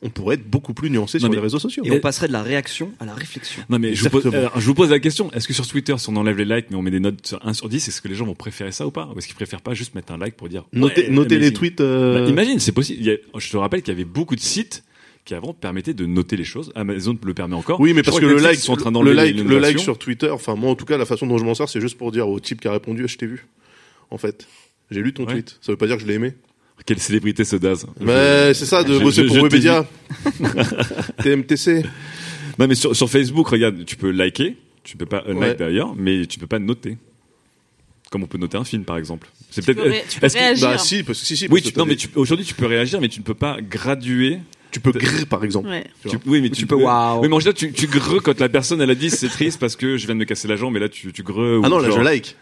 on 0.02 0.10
pourrait 0.10 0.36
être 0.36 0.50
beaucoup 0.50 0.74
plus 0.74 0.90
nuancé 0.90 1.18
Non, 1.18 1.24
sur 1.24 1.30
mais- 1.30 1.36
les 1.36 1.42
réseaux 1.42 1.60
sociaux. 1.60 1.84
Et 1.86 1.92
on 1.92 2.00
passerait 2.00 2.28
de 2.28 2.34
la 2.34 2.42
réaction 2.42 2.92
à 3.00 3.06
la 3.06 3.14
réflexion. 3.14 3.62
Non 3.70 3.80
mais 3.80 3.94
je 3.96 4.04
vous, 4.04 4.10
pose, 4.10 4.20
Exactement. 4.26 4.48
alors, 4.50 4.60
je 4.62 4.66
vous 4.66 4.74
pose 4.74 4.90
la 4.92 5.00
question, 5.00 5.32
est-ce 5.34 5.48
que 5.48 5.54
sur 5.54 5.68
Twitter, 5.68 5.94
si 5.98 6.10
on 6.10 6.16
enlève 6.16 6.38
les 6.38 6.46
likes 6.46 6.68
mais 6.72 6.78
on 6.78 6.82
met 6.82 6.92
des 6.92 7.00
notes 7.02 7.26
sur 7.28 7.46
1 7.46 7.54
sur 7.54 7.68
10, 7.70 7.88
est-ce 7.88 8.02
que 8.02 8.08
les 8.08 8.16
gens 8.16 8.26
vont 8.26 8.36
préférer 8.36 8.72
ça 8.72 8.88
ou 8.88 8.92
pas? 8.92 9.10
Ou 9.14 9.18
est-ce 9.20 9.28
qu'ils 9.28 9.36
préfèrent 9.36 9.62
pas 9.62 9.74
juste 9.74 9.96
mettre 9.96 10.14
un 10.14 10.18
like 10.18 10.36
pour 10.36 10.48
dire 10.50 10.66
Notez- 10.74 11.08
ouais, 11.08 11.10
notez 11.10 11.38
les 11.38 11.52
tweets, 11.52 11.82
euh, 11.82 12.24
Bah, 12.24 12.30
Imagine, 12.30 12.60
c'est 12.60 12.72
possible. 12.72 13.00
Il 13.02 13.06
y 13.08 13.12
a- 13.12 13.18
je 13.38 13.50
te 13.50 13.58
rappelle 13.58 13.82
qu'il 13.82 13.94
y 13.94 13.96
avait 13.98 14.06
beaucoup 14.06 14.36
de 14.36 14.42
sites 14.42 14.84
qui 15.26 15.34
avant 15.34 15.54
permettaient 15.54 15.94
de 15.94 16.06
noter 16.06 16.38
les 16.38 16.44
choses. 16.46 16.72
Amazon 16.76 17.18
le 17.24 17.34
permet 17.34 17.56
encore. 17.56 17.80
Oui, 17.82 17.94
mais 17.94 18.02
parce 18.02 18.20
que 18.20 18.26
le 18.26 18.38
like, 18.38 18.60
sont 18.60 18.74
en 18.74 18.78
train 18.78 18.90
le 18.90 18.94
d'enlever 18.94 19.16
like, 19.16 19.38
le 19.38 19.60
like 19.60 19.80
sur 19.80 19.98
Twitter, 20.00 20.30
enfin 20.32 20.56
moi 20.56 20.72
en 20.72 20.76
tout 20.76 20.86
cas 20.86 20.98
la 20.98 21.06
façon 21.06 21.28
dont 21.28 21.38
je 21.38 21.44
m'en 21.44 21.54
sers, 21.56 21.68
c'est 21.70 21.82
juste 21.82 21.98
pour 21.98 22.12
dire 22.12 22.28
au 22.30 22.40
type 22.40 22.62
qui 22.62 22.68
a 22.68 22.72
répondu, 22.72 23.06
je 23.08 23.18
t'ai 23.18 23.28
vu. 23.28 23.46
En 24.12 24.18
fait, 24.18 24.48
j'ai 24.90 25.02
lu 25.02 25.14
ton 25.14 25.26
Ouais. 25.26 25.34
tweet. 25.34 25.58
Ça 25.62 25.72
veut 25.72 25.78
pas 25.78 25.86
dire 25.88 25.98
que 25.98 26.02
je 26.02 26.08
l'ai 26.08 26.16
aimé. 26.16 26.34
Quelle 26.90 26.98
célébrité 27.00 27.44
ce 27.46 27.56
Daz 27.56 27.86
Mais 28.02 28.52
c'est 28.56 28.66
ça 28.66 28.84
de 28.84 28.96
Je- 28.96 29.00
bosser 29.00 29.22
je- 29.22 29.28
pour 29.28 29.36
je 29.36 29.42
Webedia. 29.44 29.86
TMTC. 31.22 31.84
Non 32.58 32.66
mais 32.68 32.74
sur, 32.74 32.96
sur 32.96 33.08
Facebook, 33.10 33.48
regarde, 33.48 33.86
tu 33.86 33.96
peux 33.96 34.10
liker, 34.10 34.58
tu 34.84 34.98
peux 34.98 35.06
pas 35.06 35.24
unlike 35.28 35.40
Ouais. 35.40 35.54
d'ailleurs, 35.56 35.94
mais 35.96 36.26
tu 36.26 36.40
peux 36.40 36.48
pas 36.48 36.58
noter. 36.58 36.98
Comme 38.10 38.24
on 38.24 38.26
peut 38.26 38.40
noter 38.40 38.58
un 38.58 38.64
film 38.64 38.86
par 38.86 38.98
exemple. 38.98 39.28
C'est 39.52 39.62
Tu 39.62 39.76
peux 39.76 39.84
ré- 39.84 40.04
tu 40.10 40.20
peux 40.20 40.26
est-ce 40.26 40.34
que- 40.34 40.40
réagir. 40.40 40.68
Bah 40.68 40.78
si, 40.80 41.04
parce 41.04 41.20
que 41.20 41.26
si 41.28 41.38
si. 41.38 41.48
Oui, 41.52 41.62
tu- 41.62 41.78
non 41.78 41.86
mais 41.86 41.96
aujourd'hui 42.16 42.44
tu 42.44 42.56
peux 42.56 42.66
réagir, 42.66 43.00
mais 43.00 43.08
tu 43.08 43.20
ne 43.20 43.24
peux 43.24 43.36
pas 43.36 43.60
graduer. 43.62 44.40
Tu 44.72 44.80
peux 44.80 44.92
grrr 44.92 45.28
par 45.28 45.44
exemple. 45.44 45.70
Ouais. 45.70 45.86
Tu- 46.10 46.18
oui, 46.26 46.42
mais 46.42 46.50
tu, 46.50 46.62
Tu 46.62 46.66
peux 46.66 46.74
waouh. 46.76 47.22
Oui, 47.22 47.28
mais 47.28 47.36
en 47.36 47.40
général, 47.40 47.54
tu, 47.56 47.72
tu 47.72 47.86
greux 47.86 48.20
quand 48.20 48.40
la 48.40 48.50
personne 48.50 48.82
elle 48.82 48.90
a 48.90 48.96
dit 48.96 49.12
c'est 49.12 49.30
triste 49.30 49.60
parce 49.60 49.76
que 49.76 49.96
je 49.98 50.06
viens 50.08 50.16
de 50.16 50.20
me 50.20 50.26
casser 50.26 50.48
la 50.48 50.56
jambe, 50.56 50.76
et 50.76 50.80
là 50.80 50.90
tu, 50.90 51.14
tu 51.14 51.22
greux. 51.22 51.62
Ah 51.64 51.70
non, 51.70 51.78
là 51.78 51.90
genre- 51.90 52.00
je 52.00 52.04
like. 52.04 52.36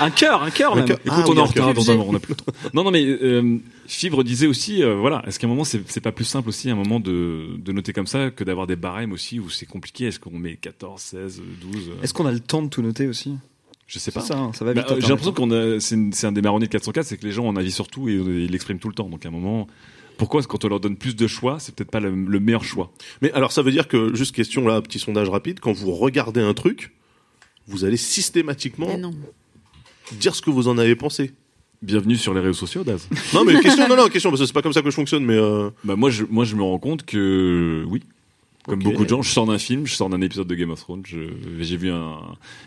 Un 0.00 0.10
cœur, 0.10 0.42
un 0.42 0.50
cœur 0.50 0.74
même. 0.76 0.84
Écoute, 0.84 1.00
Ah 1.08 1.24
on 1.26 1.30
oui, 1.32 1.36
est 1.38 1.40
en 1.40 1.48
cœur. 1.48 1.66
retard 1.68 1.74
dans 1.74 1.90
un 1.90 1.96
moment, 1.96 2.10
on 2.10 2.16
a 2.16 2.20
plus 2.20 2.32
le 2.32 2.36
temps. 2.36 2.52
Non, 2.74 2.84
non, 2.84 2.90
mais 2.90 3.04
euh, 3.04 3.58
Fibre 3.86 4.24
disait 4.24 4.46
aussi, 4.46 4.82
euh, 4.82 4.94
voilà, 4.96 5.22
est-ce 5.26 5.38
qu'à 5.38 5.46
un 5.46 5.50
moment 5.50 5.64
c'est 5.64 6.00
pas 6.00 6.12
plus 6.12 6.24
simple 6.24 6.48
aussi 6.48 6.68
à 6.70 6.72
un 6.72 6.76
moment 6.76 7.00
de, 7.00 7.56
de 7.58 7.72
noter 7.72 7.92
comme 7.92 8.06
ça 8.06 8.30
que 8.30 8.44
d'avoir 8.44 8.66
des 8.66 8.76
barèmes 8.76 9.12
aussi 9.12 9.38
où 9.40 9.50
c'est 9.50 9.66
compliqué? 9.66 10.06
Est-ce 10.06 10.18
qu'on 10.20 10.38
met 10.38 10.56
14, 10.56 11.00
16, 11.00 11.42
12 11.72 11.88
euh, 11.88 12.02
Est-ce 12.02 12.14
qu'on 12.14 12.26
a 12.26 12.32
le 12.32 12.40
temps 12.40 12.62
de 12.62 12.68
tout 12.68 12.82
noter 12.82 13.06
aussi? 13.06 13.34
Je 13.86 13.98
sais 13.98 14.10
pas. 14.10 14.20
ça, 14.20 14.38
hein, 14.38 14.52
ça 14.54 14.64
va 14.64 14.72
vite, 14.72 14.82
Bah, 14.84 14.92
euh, 14.92 15.00
J'ai 15.00 15.12
Internet. 15.12 15.26
l'impression 15.26 15.32
qu'on 15.32 15.50
a, 15.50 15.80
c'est 16.14 16.26
un 16.26 16.32
des 16.32 16.40
marronniers 16.42 16.66
de 16.66 16.72
404, 16.72 17.04
c'est 17.06 17.16
que 17.18 17.26
les 17.26 17.32
gens 17.32 17.44
ont 17.44 17.50
un 17.50 17.56
avis 17.56 17.72
sur 17.72 17.88
tout 17.88 18.08
et 18.08 18.14
euh, 18.16 18.40
ils 18.44 18.50
l'expriment 18.50 18.78
tout 18.78 18.88
le 18.88 18.94
temps. 18.94 19.08
Donc 19.10 19.26
à 19.26 19.28
un 19.28 19.32
moment, 19.32 19.66
pourquoi 20.16 20.42
quand 20.44 20.64
on 20.64 20.68
leur 20.68 20.80
donne 20.80 20.96
plus 20.96 21.14
de 21.14 21.26
choix, 21.26 21.58
c'est 21.58 21.74
peut-être 21.74 21.90
pas 21.90 22.00
le, 22.00 22.10
le 22.14 22.40
meilleur 22.40 22.64
choix? 22.64 22.90
Mais 23.20 23.30
alors 23.32 23.52
ça 23.52 23.60
veut 23.60 23.72
dire 23.72 23.88
que, 23.88 24.14
juste 24.14 24.34
question 24.34 24.66
là, 24.66 24.80
petit 24.80 24.98
sondage 24.98 25.28
rapide, 25.28 25.60
quand 25.60 25.72
vous 25.72 25.92
regardez 25.92 26.40
un 26.40 26.54
truc, 26.54 26.92
vous 27.68 27.84
allez 27.84 27.96
systématiquement 27.96 28.88
dire 30.12 30.34
ce 30.34 30.42
que 30.42 30.50
vous 30.50 30.68
en 30.68 30.78
avez 30.78 30.96
pensé. 30.96 31.32
Bienvenue 31.82 32.16
sur 32.16 32.32
les 32.34 32.40
réseaux 32.40 32.52
sociaux, 32.54 32.84
Daz. 32.84 33.08
Non 33.34 33.44
mais 33.44 33.58
question, 33.60 33.88
non 33.88 33.96
non 33.96 34.08
question, 34.08 34.30
parce 34.30 34.40
que 34.40 34.46
c'est 34.46 34.52
pas 34.52 34.62
comme 34.62 34.72
ça 34.72 34.82
que 34.82 34.90
je 34.90 34.94
fonctionne, 34.94 35.24
mais 35.24 35.34
euh... 35.36 35.70
Bah 35.84 35.96
moi 35.96 36.10
je, 36.10 36.24
moi 36.30 36.44
je 36.44 36.54
me 36.54 36.62
rends 36.62 36.78
compte 36.78 37.04
que 37.04 37.84
oui. 37.88 38.02
Comme 38.64 38.78
beaucoup 38.80 39.02
de 39.02 39.08
gens, 39.08 39.22
je 39.22 39.30
sors 39.30 39.44
d'un 39.46 39.58
film, 39.58 39.88
je 39.88 39.94
sors 39.94 40.08
d'un 40.08 40.20
épisode 40.20 40.46
de 40.46 40.54
Game 40.54 40.70
of 40.70 40.78
Thrones, 40.78 41.02
je- 41.04 41.18
j'ai 41.60 41.76
vu 41.76 41.90
un, 41.90 42.20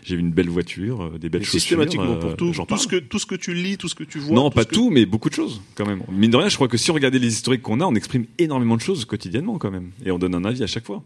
j'ai 0.04 0.16
vu 0.16 0.20
une 0.20 0.30
belle 0.32 0.50
voiture, 0.50 1.00
euh, 1.04 1.18
des 1.18 1.30
belles 1.30 1.40
mais 1.40 1.44
chaussures. 1.46 1.60
systématiquement 1.60 2.04
euh, 2.12 2.16
pour 2.20 2.36
tout, 2.36 2.52
tout 2.52 2.76
ce 2.76 2.86
que 2.86 2.96
tout 2.96 3.18
ce 3.18 3.24
que 3.24 3.34
tu 3.34 3.54
lis, 3.54 3.78
tout 3.78 3.88
ce 3.88 3.94
que 3.94 4.04
tu 4.04 4.18
vois. 4.18 4.34
Non, 4.36 4.50
pas 4.50 4.66
que- 4.66 4.74
tout, 4.74 4.90
mais 4.90 5.06
beaucoup 5.06 5.30
de 5.30 5.34
choses 5.34 5.62
quand 5.74 5.86
même. 5.86 6.02
Mine 6.12 6.30
de 6.30 6.36
rien, 6.36 6.50
je 6.50 6.56
crois 6.56 6.68
que 6.68 6.76
si 6.76 6.90
on 6.90 6.94
regardait 6.94 7.18
les 7.18 7.32
historiques 7.32 7.62
qu'on 7.62 7.80
a, 7.80 7.86
on 7.86 7.94
exprime 7.94 8.26
énormément 8.36 8.76
de 8.76 8.82
choses 8.82 9.06
quotidiennement 9.06 9.56
quand 9.56 9.70
même, 9.70 9.92
et 10.04 10.10
on 10.10 10.18
donne 10.18 10.34
un 10.34 10.44
avis 10.44 10.62
à 10.62 10.66
chaque 10.66 10.84
fois. 10.84 11.02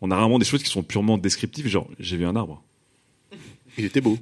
On 0.00 0.12
a 0.12 0.16
rarement 0.16 0.38
des 0.38 0.44
choses 0.44 0.62
qui 0.62 0.70
sont 0.70 0.84
purement 0.84 1.18
descriptives, 1.18 1.66
genre 1.66 1.88
j'ai 1.98 2.16
vu 2.16 2.24
un 2.24 2.36
arbre. 2.36 2.62
Il 3.78 3.84
était 3.84 4.00
beau. 4.00 4.18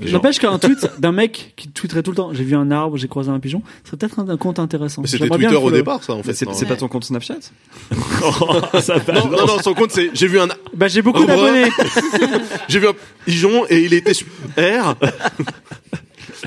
N'empêche 0.00 0.40
qu'un 0.40 0.58
tweet 0.58 0.78
d'un 0.98 1.12
mec 1.12 1.52
qui 1.54 1.68
tweeterait 1.68 2.02
tout 2.02 2.10
le 2.10 2.16
temps, 2.16 2.34
j'ai 2.34 2.42
vu 2.42 2.56
un 2.56 2.72
arbre, 2.72 2.96
j'ai 2.96 3.06
croisé 3.06 3.30
un 3.30 3.38
pigeon, 3.38 3.62
ce 3.84 3.90
serait 3.90 3.96
peut-être 3.96 4.18
un, 4.18 4.28
un 4.28 4.36
compte 4.36 4.58
intéressant. 4.58 5.00
Mais 5.02 5.06
c'était 5.06 5.28
Twitter 5.28 5.46
le 5.48 5.58
au 5.58 5.70
départ, 5.70 6.02
ça 6.02 6.12
en 6.14 6.24
fait. 6.24 6.34
C'est 6.34 6.66
pas 6.66 6.74
ton 6.76 6.88
compte 6.88 7.04
Snapchat 7.04 7.36
Ça 8.80 8.98
va, 8.98 9.12
Non, 9.12 9.28
non, 9.28 9.46
non, 9.46 9.58
son 9.62 9.74
compte 9.74 9.92
c'est 9.92 10.10
j'ai 10.12 10.26
vu 10.26 10.40
un 10.40 10.48
Bah 10.74 10.88
j'ai 10.88 11.02
beaucoup 11.02 11.24
d'abonnés. 11.24 11.68
j'ai 12.68 12.80
vu 12.80 12.88
un 12.88 12.94
pigeon 13.24 13.64
et 13.68 13.84
il 13.84 13.94
était 13.94 14.12
sur 14.14 14.26
R. 14.58 14.96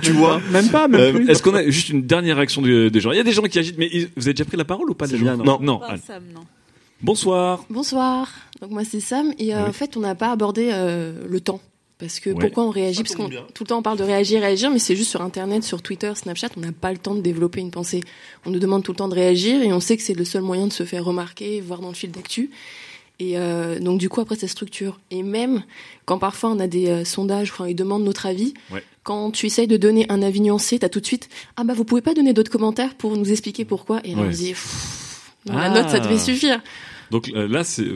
tu 0.01 0.11
vois 0.11 0.41
Même 0.51 0.67
pas, 0.67 0.89
même 0.89 0.99
Euh, 0.99 1.13
plus. 1.13 1.29
Est-ce 1.29 1.41
qu'on 1.41 1.55
a 1.55 1.63
juste 1.69 1.89
une 1.89 2.01
dernière 2.05 2.35
réaction 2.35 2.61
des, 2.61 2.89
des 2.89 2.99
gens? 2.99 3.11
Il 3.11 3.17
y 3.17 3.21
a 3.21 3.23
des 3.23 3.31
gens 3.31 3.43
qui 3.43 3.57
agitent, 3.57 3.77
mais 3.77 3.89
ils- 3.91 4.09
vous 4.17 4.23
avez 4.27 4.33
déjà 4.33 4.43
pris 4.45 4.57
la 4.57 4.65
parole 4.65 4.89
ou 4.89 4.95
pas 4.95 5.05
les 5.07 5.17
gens 5.17 5.23
bien, 5.23 5.37
non. 5.37 5.59
non. 5.61 5.77
Pas 5.79 5.87
allez. 5.91 6.01
Sam, 6.05 6.23
non. 6.33 6.41
Bonsoir. 7.01 7.63
Bonsoir. 7.69 8.27
Donc 8.61 8.71
moi 8.71 8.83
c'est 8.83 8.99
Sam 8.99 9.31
et 9.39 9.55
euh, 9.55 9.63
Oui. 9.63 9.69
en 9.69 9.73
fait 9.73 9.95
on 9.95 10.01
n'a 10.01 10.15
pas 10.15 10.31
abordé 10.31 10.69
euh, 10.73 11.13
le 11.29 11.39
temps. 11.39 11.61
Parce 11.99 12.19
que 12.21 12.29
Ouais. 12.29 12.35
pourquoi 12.39 12.63
on 12.63 12.69
réagit 12.69 13.03
Parce 13.03 13.13
qu'on 13.15 13.27
tout 13.27 13.63
le 13.63 13.67
temps 13.67 13.79
on 13.79 13.81
parle 13.81 13.97
de 13.97 14.03
réagir, 14.03 14.39
réagir, 14.41 14.71
mais 14.71 14.79
c'est 14.79 14.95
juste 14.95 15.09
sur 15.09 15.21
Internet, 15.21 15.63
sur 15.65 15.81
Twitter, 15.81 16.11
Snapchat, 16.15 16.47
on 16.55 16.61
n'a 16.61 16.71
pas 16.71 16.91
le 16.93 16.97
temps 16.97 17.13
de 17.13 17.19
développer 17.21 17.59
une 17.59 17.71
pensée. 17.71 18.01
On 18.45 18.51
nous 18.51 18.59
demande 18.59 18.83
tout 18.83 18.93
le 18.93 18.97
temps 18.97 19.09
de 19.09 19.15
réagir 19.15 19.61
et 19.61 19.73
on 19.73 19.81
sait 19.81 19.97
que 19.97 20.03
c'est 20.03 20.13
le 20.13 20.23
seul 20.25 20.41
moyen 20.41 20.67
de 20.67 20.73
se 20.73 20.83
faire 20.85 21.03
remarquer, 21.03 21.59
voir 21.59 21.81
dans 21.81 21.89
le 21.89 21.93
fil 21.95 22.11
d'actu. 22.11 22.51
Et 23.21 23.37
euh, 23.37 23.79
donc 23.81 23.99
du 23.99 24.07
coup 24.07 24.21
après 24.21 24.37
ça 24.37 24.47
structure. 24.47 24.97
Et 25.11 25.23
même 25.23 25.63
quand 26.05 26.17
parfois 26.19 26.51
on 26.51 26.59
a 26.59 26.67
des 26.67 26.87
euh, 26.87 27.03
sondages, 27.03 27.51
quand 27.51 27.65
ils 27.65 27.75
demandent 27.75 28.05
notre 28.05 28.25
avis, 28.27 28.53
Ouais. 28.71 28.81
quand 29.03 29.31
tu 29.31 29.45
essayes 29.45 29.67
de 29.67 29.75
donner 29.75 30.05
un 30.07 30.21
avis 30.21 30.39
nuancé, 30.39 30.79
t'as 30.79 30.87
tout 30.87 31.01
de 31.01 31.05
suite 31.05 31.27
ah 31.57 31.65
bah 31.65 31.73
vous 31.73 31.83
pouvez 31.83 32.01
pas 32.01 32.13
donner 32.13 32.31
d'autres 32.31 32.51
commentaires 32.51 32.95
pour 32.95 33.17
nous 33.17 33.29
expliquer 33.29 33.65
pourquoi? 33.65 33.99
Et 34.05 34.15
là 34.15 34.21
on 34.25 34.31
se 34.31 34.37
dit 34.37 34.49
pff, 34.51 35.33
Ah. 35.49 35.67
la 35.67 35.81
note 35.81 35.89
ça 35.89 35.99
devait 35.99 36.17
suffire. 36.17 36.61
Donc 37.11 37.27
euh, 37.35 37.45
là, 37.47 37.63
c'est 37.65 37.87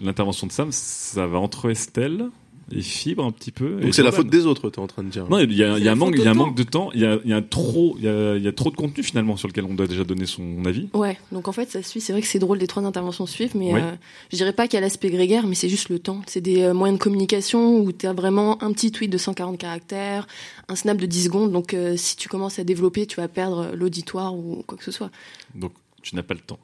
l'intervention 0.00 0.46
de 0.46 0.52
Sam, 0.52 0.68
ça 0.70 1.26
va 1.26 1.38
entre 1.38 1.68
Estelle 1.70 2.30
et 2.74 2.82
Fibre 2.82 3.24
un 3.24 3.30
petit 3.30 3.50
peu. 3.52 3.80
Donc 3.80 3.94
c'est 3.94 4.02
la 4.02 4.12
faute 4.12 4.28
des 4.28 4.46
autres, 4.46 4.70
t'es 4.70 4.78
en 4.78 4.86
train 4.86 5.02
de 5.02 5.08
dire. 5.08 5.28
Non, 5.28 5.38
il 5.38 5.52
y 5.54 5.62
a, 5.62 5.78
y 5.78 5.88
un 5.88 5.94
manque, 5.94 6.14
il 6.16 6.22
y 6.22 6.26
a 6.26 6.30
un 6.30 6.34
de 6.34 6.38
manque 6.38 6.56
de 6.56 6.62
temps. 6.62 6.90
Il 6.94 7.00
y 7.00 7.06
a, 7.06 7.18
il 7.24 7.30
y 7.30 7.34
a 7.34 7.42
trop, 7.42 7.94
il 7.98 8.04
y 8.04 8.08
a, 8.08 8.36
il 8.36 8.42
y 8.42 8.48
a 8.48 8.52
trop 8.52 8.70
de 8.70 8.76
contenu 8.76 9.02
finalement 9.02 9.36
sur 9.36 9.48
lequel 9.48 9.64
on 9.64 9.74
doit 9.74 9.86
déjà 9.86 10.04
donner 10.04 10.26
son 10.26 10.64
avis. 10.64 10.88
Ouais, 10.94 11.18
donc 11.32 11.48
en 11.48 11.52
fait 11.52 11.70
ça 11.70 11.82
suit. 11.82 12.00
C'est 12.00 12.12
vrai 12.12 12.22
que 12.22 12.28
c'est 12.28 12.38
drôle 12.38 12.58
les 12.58 12.66
trois 12.66 12.82
interventions 12.84 13.26
suivent, 13.26 13.56
mais 13.56 13.72
Oui. 13.72 13.80
euh, 13.80 13.92
je 14.30 14.36
dirais 14.36 14.52
pas 14.52 14.66
qu'il 14.68 14.74
y 14.74 14.78
a 14.78 14.80
l'aspect 14.80 15.10
grégaire, 15.10 15.46
mais 15.46 15.54
c'est 15.54 15.68
juste 15.68 15.88
le 15.88 15.98
temps. 15.98 16.22
C'est 16.26 16.40
des 16.40 16.62
euh, 16.62 16.74
moyens 16.74 16.98
de 16.98 17.02
communication 17.02 17.78
où 17.80 17.92
tu 17.92 18.06
as 18.06 18.12
vraiment 18.12 18.62
un 18.62 18.72
petit 18.72 18.90
tweet 18.92 19.10
de 19.10 19.18
140 19.18 19.58
caractères, 19.58 20.26
un 20.68 20.76
snap 20.76 20.96
de 20.98 21.06
10 21.06 21.24
secondes. 21.24 21.52
Donc 21.52 21.74
euh, 21.74 21.96
si 21.96 22.16
tu 22.16 22.28
commences 22.28 22.58
à 22.58 22.64
développer, 22.64 23.06
tu 23.06 23.16
vas 23.16 23.28
perdre 23.28 23.70
l'auditoire 23.74 24.34
ou 24.34 24.62
quoi 24.66 24.76
que 24.78 24.84
ce 24.84 24.90
soit. 24.90 25.10
Donc 25.54 25.72
tu 26.02 26.16
n'as 26.16 26.22
pas 26.22 26.34
le 26.34 26.40
temps. 26.40 26.58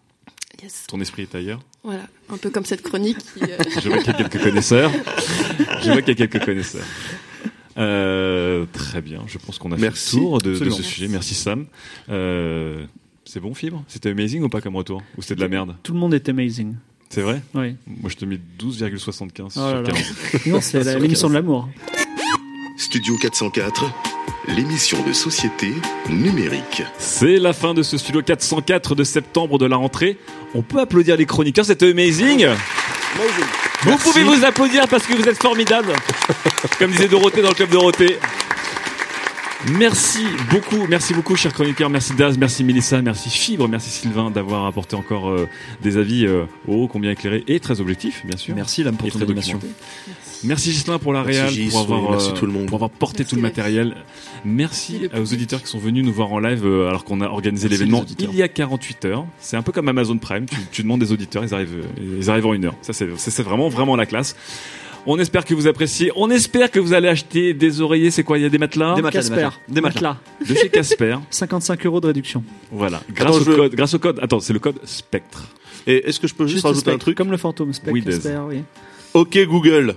Yes. 0.63 0.85
Ton 0.89 1.01
esprit 1.01 1.23
est 1.23 1.35
ailleurs. 1.35 1.61
Voilà, 1.85 2.07
un 2.31 2.37
peu 2.37 2.51
comme 2.51 2.65
cette 2.65 2.83
chronique. 2.83 3.19
Qui, 3.19 3.45
euh, 3.45 3.57
Je 3.83 3.89
vois 3.89 3.99
qu'il 3.99 4.09
y 4.13 4.17
a 4.17 4.25
quelques 4.29 4.43
connaisseurs. 4.43 4.91
Je 5.83 5.93
vois 5.93 6.03
qu'il 6.03 6.19
y 6.19 6.23
a 6.23 6.27
quelques 6.27 6.45
connaisseurs. 6.45 6.85
Euh, 7.77 8.67
très 8.73 9.01
bien. 9.01 9.23
Je 9.29 9.39
pense 9.39 9.59
qu'on 9.59 9.71
a 9.73 9.77
Merci. 9.77 10.11
fait 10.11 10.17
le 10.17 10.23
tour 10.23 10.39
de, 10.43 10.59
de 10.59 10.71
ce 10.71 10.83
sujet. 10.83 11.07
Merci 11.09 11.35
Sam. 11.35 11.67
Euh, 12.09 12.85
c'est 13.25 13.39
bon, 13.41 13.55
Fibre? 13.55 13.85
C'était 13.87 14.11
amazing 14.11 14.43
ou 14.43 14.49
pas 14.49 14.61
comme 14.61 14.75
retour? 14.75 15.03
Ou 15.17 15.23
c'était 15.23 15.37
de 15.37 15.41
la 15.43 15.49
merde? 15.49 15.77
Tout 15.85 15.93
le 15.93 15.99
monde 16.01 16.13
est 16.15 16.29
amazing. 16.29 16.75
C'est 17.09 17.23
vrai? 17.23 17.41
Oui. 17.55 17.77
Moi, 17.87 18.11
je 18.11 18.17
te 18.17 18.25
mets 18.25 18.41
12,75 18.59 19.43
Oh 19.45 19.51
sur 19.51 19.63
là 19.63 19.83
là. 19.83 19.91
15. 19.93 20.47
Non, 20.47 20.61
c'est 20.61 20.83
l'émission 20.99 21.29
15. 21.29 21.31
de 21.31 21.35
l'amour. 21.35 21.69
Studio 22.77 23.17
404, 23.17 23.85
l'émission 24.49 25.03
de 25.03 25.13
société 25.13 25.75
numérique. 26.09 26.83
C'est 26.99 27.39
la 27.39 27.53
fin 27.53 27.75
de 27.75 27.83
ce 27.83 27.99
studio 27.99 28.23
404 28.23 28.95
de 28.95 29.05
septembre 29.05 29.59
de 29.59 29.67
la 29.67 29.77
rentrée. 29.77 30.17
On 30.55 30.63
peut 30.63 30.81
applaudir 30.81 31.17
les 31.17 31.27
chroniqueurs, 31.27 31.65
c'était 31.65 31.91
amazing. 31.91 32.49
Vous 33.83 33.97
pouvez 33.99 34.25
vous 34.25 34.45
applaudir 34.45 34.89
parce 34.89 35.07
que 35.07 35.15
vous 35.15 35.29
êtes 35.29 35.41
formidables. 35.41 35.93
Comme 36.79 36.91
disait 36.91 37.09
Dorothée 37.09 37.43
dans 37.43 37.51
le 37.51 37.55
club 37.55 37.71
Dorothée. 37.71 38.19
Merci 39.67 40.21
beaucoup, 40.53 40.87
merci 40.89 41.15
beaucoup, 41.15 41.35
chers 41.35 41.53
chroniqueurs. 41.53 41.91
Merci 41.91 42.15
Daz, 42.15 42.39
merci 42.39 42.63
Mélissa, 42.63 43.03
merci 43.03 43.29
Fibre, 43.29 43.67
merci 43.67 43.91
Sylvain 43.91 44.31
d'avoir 44.31 44.67
apporté 44.67 44.95
encore 44.95 45.31
euh, 45.31 45.49
des 45.83 45.97
avis 45.97 46.27
euh, 46.27 46.45
ô 46.69 46.87
combien 46.87 47.11
éclairés 47.11 47.43
et 47.49 47.59
très 47.59 47.81
objectifs, 47.81 48.25
bien 48.25 48.37
sûr. 48.37 48.55
Merci 48.55 48.85
Lame 48.85 48.97
pour 48.97 49.11
ton 49.11 49.21
animation. 49.21 49.59
documentés. 49.59 49.77
Merci 50.45 50.71
Gislain 50.71 51.01
pour 51.01 51.13
la 51.13 51.25
Merci, 51.25 51.41
réal, 51.41 51.53
Gis, 51.53 51.69
pour 51.71 51.81
avoir, 51.81 52.03
oui, 52.03 52.07
merci 52.13 52.31
euh, 52.31 52.35
tout 52.35 52.47
le 52.47 52.53
monde. 52.53 52.67
pour 52.67 52.77
avoir 52.77 52.91
porté 52.91 53.25
tout 53.25 53.35
le 53.35 53.43
matériel. 53.43 53.97
Merci 54.45 55.09
aux 55.13 55.33
auditeurs 55.33 55.61
qui 55.61 55.67
sont 55.67 55.81
venus 55.81 56.05
nous 56.05 56.13
voir 56.13 56.33
en 56.33 56.39
live 56.39 56.65
euh, 56.65 56.89
alors 56.89 57.05
qu'on 57.05 57.21
a 57.21 57.27
organisé 57.27 57.69
Merci 57.69 57.83
l'événement 57.83 58.05
il 58.21 58.37
y 58.37 58.43
a 58.45 58.49
48 58.49 59.05
heures. 59.07 59.27
C'est 59.41 59.57
un 59.57 59.63
peu 59.63 59.73
comme 59.73 59.89
Amazon 59.89 60.19
Prime, 60.19 60.47
tu, 60.47 60.57
tu 60.71 60.83
demandes 60.85 61.01
des 61.01 61.11
auditeurs, 61.11 61.43
ils 61.43 61.53
arrivent, 61.53 61.85
ils 62.01 62.31
arrivent 62.31 62.47
en 62.47 62.55
une 62.55 62.67
heure. 62.67 62.77
Ça, 62.83 62.93
c'est 62.93 63.43
vraiment 63.43 63.69
vraiment 63.69 63.97
la 63.97 64.07
classe. 64.07 64.37
On 65.11 65.19
espère 65.19 65.45
que 65.47 65.55
vous 65.55 65.67
appréciez. 65.67 66.13
On 66.17 66.29
espère 66.31 66.71
que 66.71 66.79
vous 66.79 66.93
allez 66.93 67.09
acheter 67.09 67.55
des 67.55 67.81
oreillers. 67.81 68.11
C'est 68.11 68.23
quoi 68.25 68.37
Il 68.37 68.43
y 68.43 68.45
a 68.45 68.51
des 68.51 68.59
matelas 68.59 68.95
Des 68.95 69.01
matelas, 69.01 69.23
des 69.23 69.29
Casper. 69.31 69.43
matelas. 69.45 69.59
Des 69.69 69.81
matelas. 69.81 70.17
de 70.47 70.55
chez 70.55 70.69
Casper. 70.69 71.17
55 71.31 71.87
euros 71.87 72.01
de 72.01 72.07
réduction. 72.09 72.45
Voilà. 72.71 73.01
Grâce 73.15 73.29
Attends, 73.37 73.41
au 73.41 73.45
je 73.53 73.57
code. 73.57 73.75
Grâce 73.75 73.95
au 73.95 73.99
code. 73.99 74.19
Attends, 74.21 74.41
c'est 74.41 74.53
le 74.53 74.59
code 74.59 74.79
Spectre. 74.85 75.45
Et 75.87 76.07
est-ce 76.09 76.21
que 76.21 76.29
je 76.29 76.35
peux 76.35 76.45
juste, 76.47 76.57
Juste 76.57 76.67
rajouter 76.67 76.93
un 76.93 76.99
truc 76.99 77.17
Comme 77.17 77.31
le 77.31 77.39
fantôme, 77.39 77.73
Spectre, 77.73 77.93
Oui. 77.95 78.05
Casper, 78.05 78.39
oui. 78.47 78.63
Ok 79.15 79.39
Google. 79.47 79.95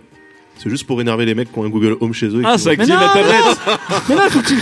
C'est 0.57 0.69
juste 0.69 0.85
pour 0.87 1.01
énerver 1.01 1.25
les 1.25 1.35
mecs 1.35 1.51
qui 1.51 1.59
ont 1.59 1.65
un 1.65 1.69
Google 1.69 1.97
Home 1.99 2.13
chez 2.13 2.27
eux. 2.27 2.41
et 2.41 2.45
Ah, 2.45 2.57
ça 2.57 2.69
active 2.69 2.87
la 2.89 3.09
tablette. 3.09 3.59
Mais 4.07 4.15
non, 4.15 4.21
faut 4.29 4.39
que 4.41 4.47
tu... 4.47 4.55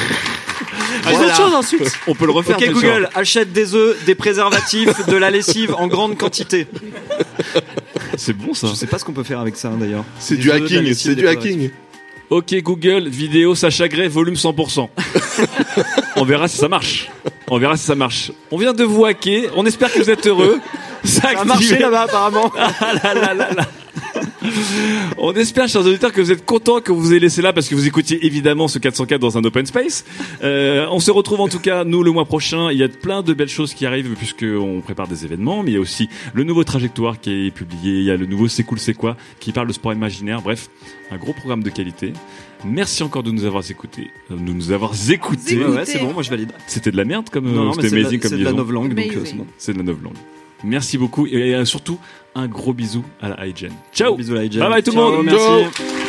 Voilà. 1.03 1.19
autre 1.27 1.35
chose 1.35 1.53
ensuite. 1.53 1.91
On 2.07 2.15
peut 2.15 2.25
le 2.25 2.31
refaire. 2.31 2.57
Ok 2.57 2.69
Google, 2.71 3.09
achète 3.15 3.51
des 3.51 3.75
œufs, 3.75 3.97
des 4.05 4.15
préservatifs, 4.15 5.05
de 5.07 5.15
la 5.17 5.29
lessive 5.29 5.73
en 5.77 5.87
grande 5.87 6.17
quantité. 6.17 6.67
C'est 8.17 8.33
bon 8.33 8.53
ça. 8.53 8.67
Je 8.67 8.73
sais 8.75 8.87
pas 8.87 8.99
ce 8.99 9.05
qu'on 9.05 9.13
peut 9.13 9.23
faire 9.23 9.39
avec 9.39 9.55
ça 9.55 9.69
d'ailleurs. 9.69 10.03
C'est 10.19 10.35
du 10.35 10.51
œufs, 10.51 10.61
hacking, 10.61 10.93
c'est 10.93 11.15
du 11.15 11.27
hacking. 11.27 11.69
Ok 12.29 12.53
Google, 12.61 13.07
vidéo 13.07 13.55
Sacha 13.55 13.87
Gray, 13.87 14.07
volume 14.07 14.35
100%. 14.35 14.87
on 16.15 16.25
verra 16.25 16.47
si 16.47 16.57
ça 16.57 16.67
marche. 16.67 17.09
On 17.47 17.57
verra 17.57 17.75
si 17.75 17.85
ça 17.85 17.95
marche. 17.95 18.31
On 18.51 18.57
vient 18.57 18.73
de 18.73 18.83
vous 18.83 19.05
hacker. 19.05 19.51
On 19.55 19.65
espère 19.65 19.91
que 19.91 19.97
vous 19.99 20.09
êtes 20.11 20.27
heureux. 20.27 20.59
Ça 21.03 21.21
Ça 21.33 21.41
a 21.41 21.45
marché 21.45 21.79
là-bas 21.79 22.01
apparemment. 22.01 22.51
Ah 22.55 22.93
là 23.03 23.13
là 23.13 23.33
là 23.33 23.49
là. 23.55 23.65
On 25.17 25.33
espère, 25.33 25.67
chers 25.67 25.85
auditeurs, 25.85 26.11
que 26.13 26.21
vous 26.21 26.31
êtes 26.31 26.45
contents 26.45 26.79
que 26.81 26.91
vous 26.91 27.11
ayez 27.11 27.19
laissé 27.19 27.41
là 27.41 27.51
parce 27.53 27.67
que 27.67 27.75
vous 27.75 27.87
écoutiez 27.87 28.25
évidemment 28.25 28.67
ce 28.67 28.79
404 28.79 29.19
dans 29.19 29.37
un 29.37 29.43
open 29.43 29.65
space. 29.65 30.05
Euh, 30.43 30.85
on 30.91 30.99
se 30.99 31.11
retrouve 31.11 31.41
en 31.41 31.47
tout 31.47 31.59
cas, 31.59 31.83
nous, 31.83 32.03
le 32.03 32.11
mois 32.11 32.25
prochain. 32.25 32.71
Il 32.71 32.77
y 32.77 32.83
a 32.83 32.87
plein 32.89 33.21
de 33.21 33.33
belles 33.33 33.49
choses 33.49 33.73
qui 33.73 33.85
arrivent 33.85 34.13
puisqu'on 34.17 34.81
prépare 34.81 35.07
des 35.07 35.25
événements, 35.25 35.63
mais 35.63 35.71
il 35.71 35.73
y 35.73 35.77
a 35.77 35.81
aussi 35.81 36.09
le 36.33 36.43
nouveau 36.43 36.63
Trajectoire 36.63 37.19
qui 37.19 37.47
est 37.47 37.51
publié. 37.51 37.99
Il 37.99 38.03
y 38.03 38.11
a 38.11 38.17
le 38.17 38.25
nouveau 38.25 38.47
C'est 38.47 38.63
cool, 38.63 38.79
c'est 38.79 38.93
quoi 38.93 39.17
qui 39.39 39.51
parle 39.51 39.67
de 39.67 39.73
sport 39.73 39.93
imaginaire. 39.93 40.41
Bref, 40.41 40.69
un 41.11 41.17
gros 41.17 41.33
programme 41.33 41.63
de 41.63 41.69
qualité. 41.69 42.13
Merci 42.65 43.03
encore 43.03 43.23
de 43.23 43.31
nous 43.31 43.45
avoir 43.45 43.63
écoutés, 43.69 44.07
de 44.29 44.35
nous 44.35 44.71
avoir 44.71 44.91
écoutés. 45.09 45.57
Ouais, 45.57 45.65
ouais, 45.65 45.85
c'est 45.85 45.99
bon, 45.99 46.13
moi 46.13 46.23
je 46.23 46.29
valide. 46.29 46.51
C'était 46.67 46.91
de 46.91 46.97
la 46.97 47.05
merde 47.05 47.29
comme 47.29 47.45
Non, 47.45 47.65
non, 47.65 47.73
c'était 47.73 47.83
mais 47.83 47.89
c'est 47.89 47.95
de 47.95 48.01
la- 48.01 48.07
amazing 48.07 48.19
comme 48.19 48.29
c'est 48.31 48.37
de 48.37 48.43
la 48.43 48.51
novlangue, 48.53 48.89
donc, 48.93 48.99
euh, 48.99 49.01
Amazing. 49.11 49.25
c'est 49.25 49.35
bon. 49.37 49.47
C'est 49.57 49.73
de 49.73 49.77
la 49.77 49.83
novlangue. 49.85 50.15
Merci 50.65 50.97
beaucoup 50.97 51.25
et 51.25 51.55
euh, 51.55 51.63
surtout 51.63 51.97
un 52.35 52.47
gros 52.47 52.73
bisou 52.73 53.03
à 53.21 53.29
la 53.29 53.47
hygiène. 53.47 53.73
Ciao. 53.93 54.15
Bisous 54.15 54.35
la. 54.35 54.61
Bye 54.61 54.69
bye 54.69 54.83
tout 54.83 54.91
le 54.91 54.97
monde. 54.97 55.25
Merci. 55.25 55.45
Ciao. 55.45 56.08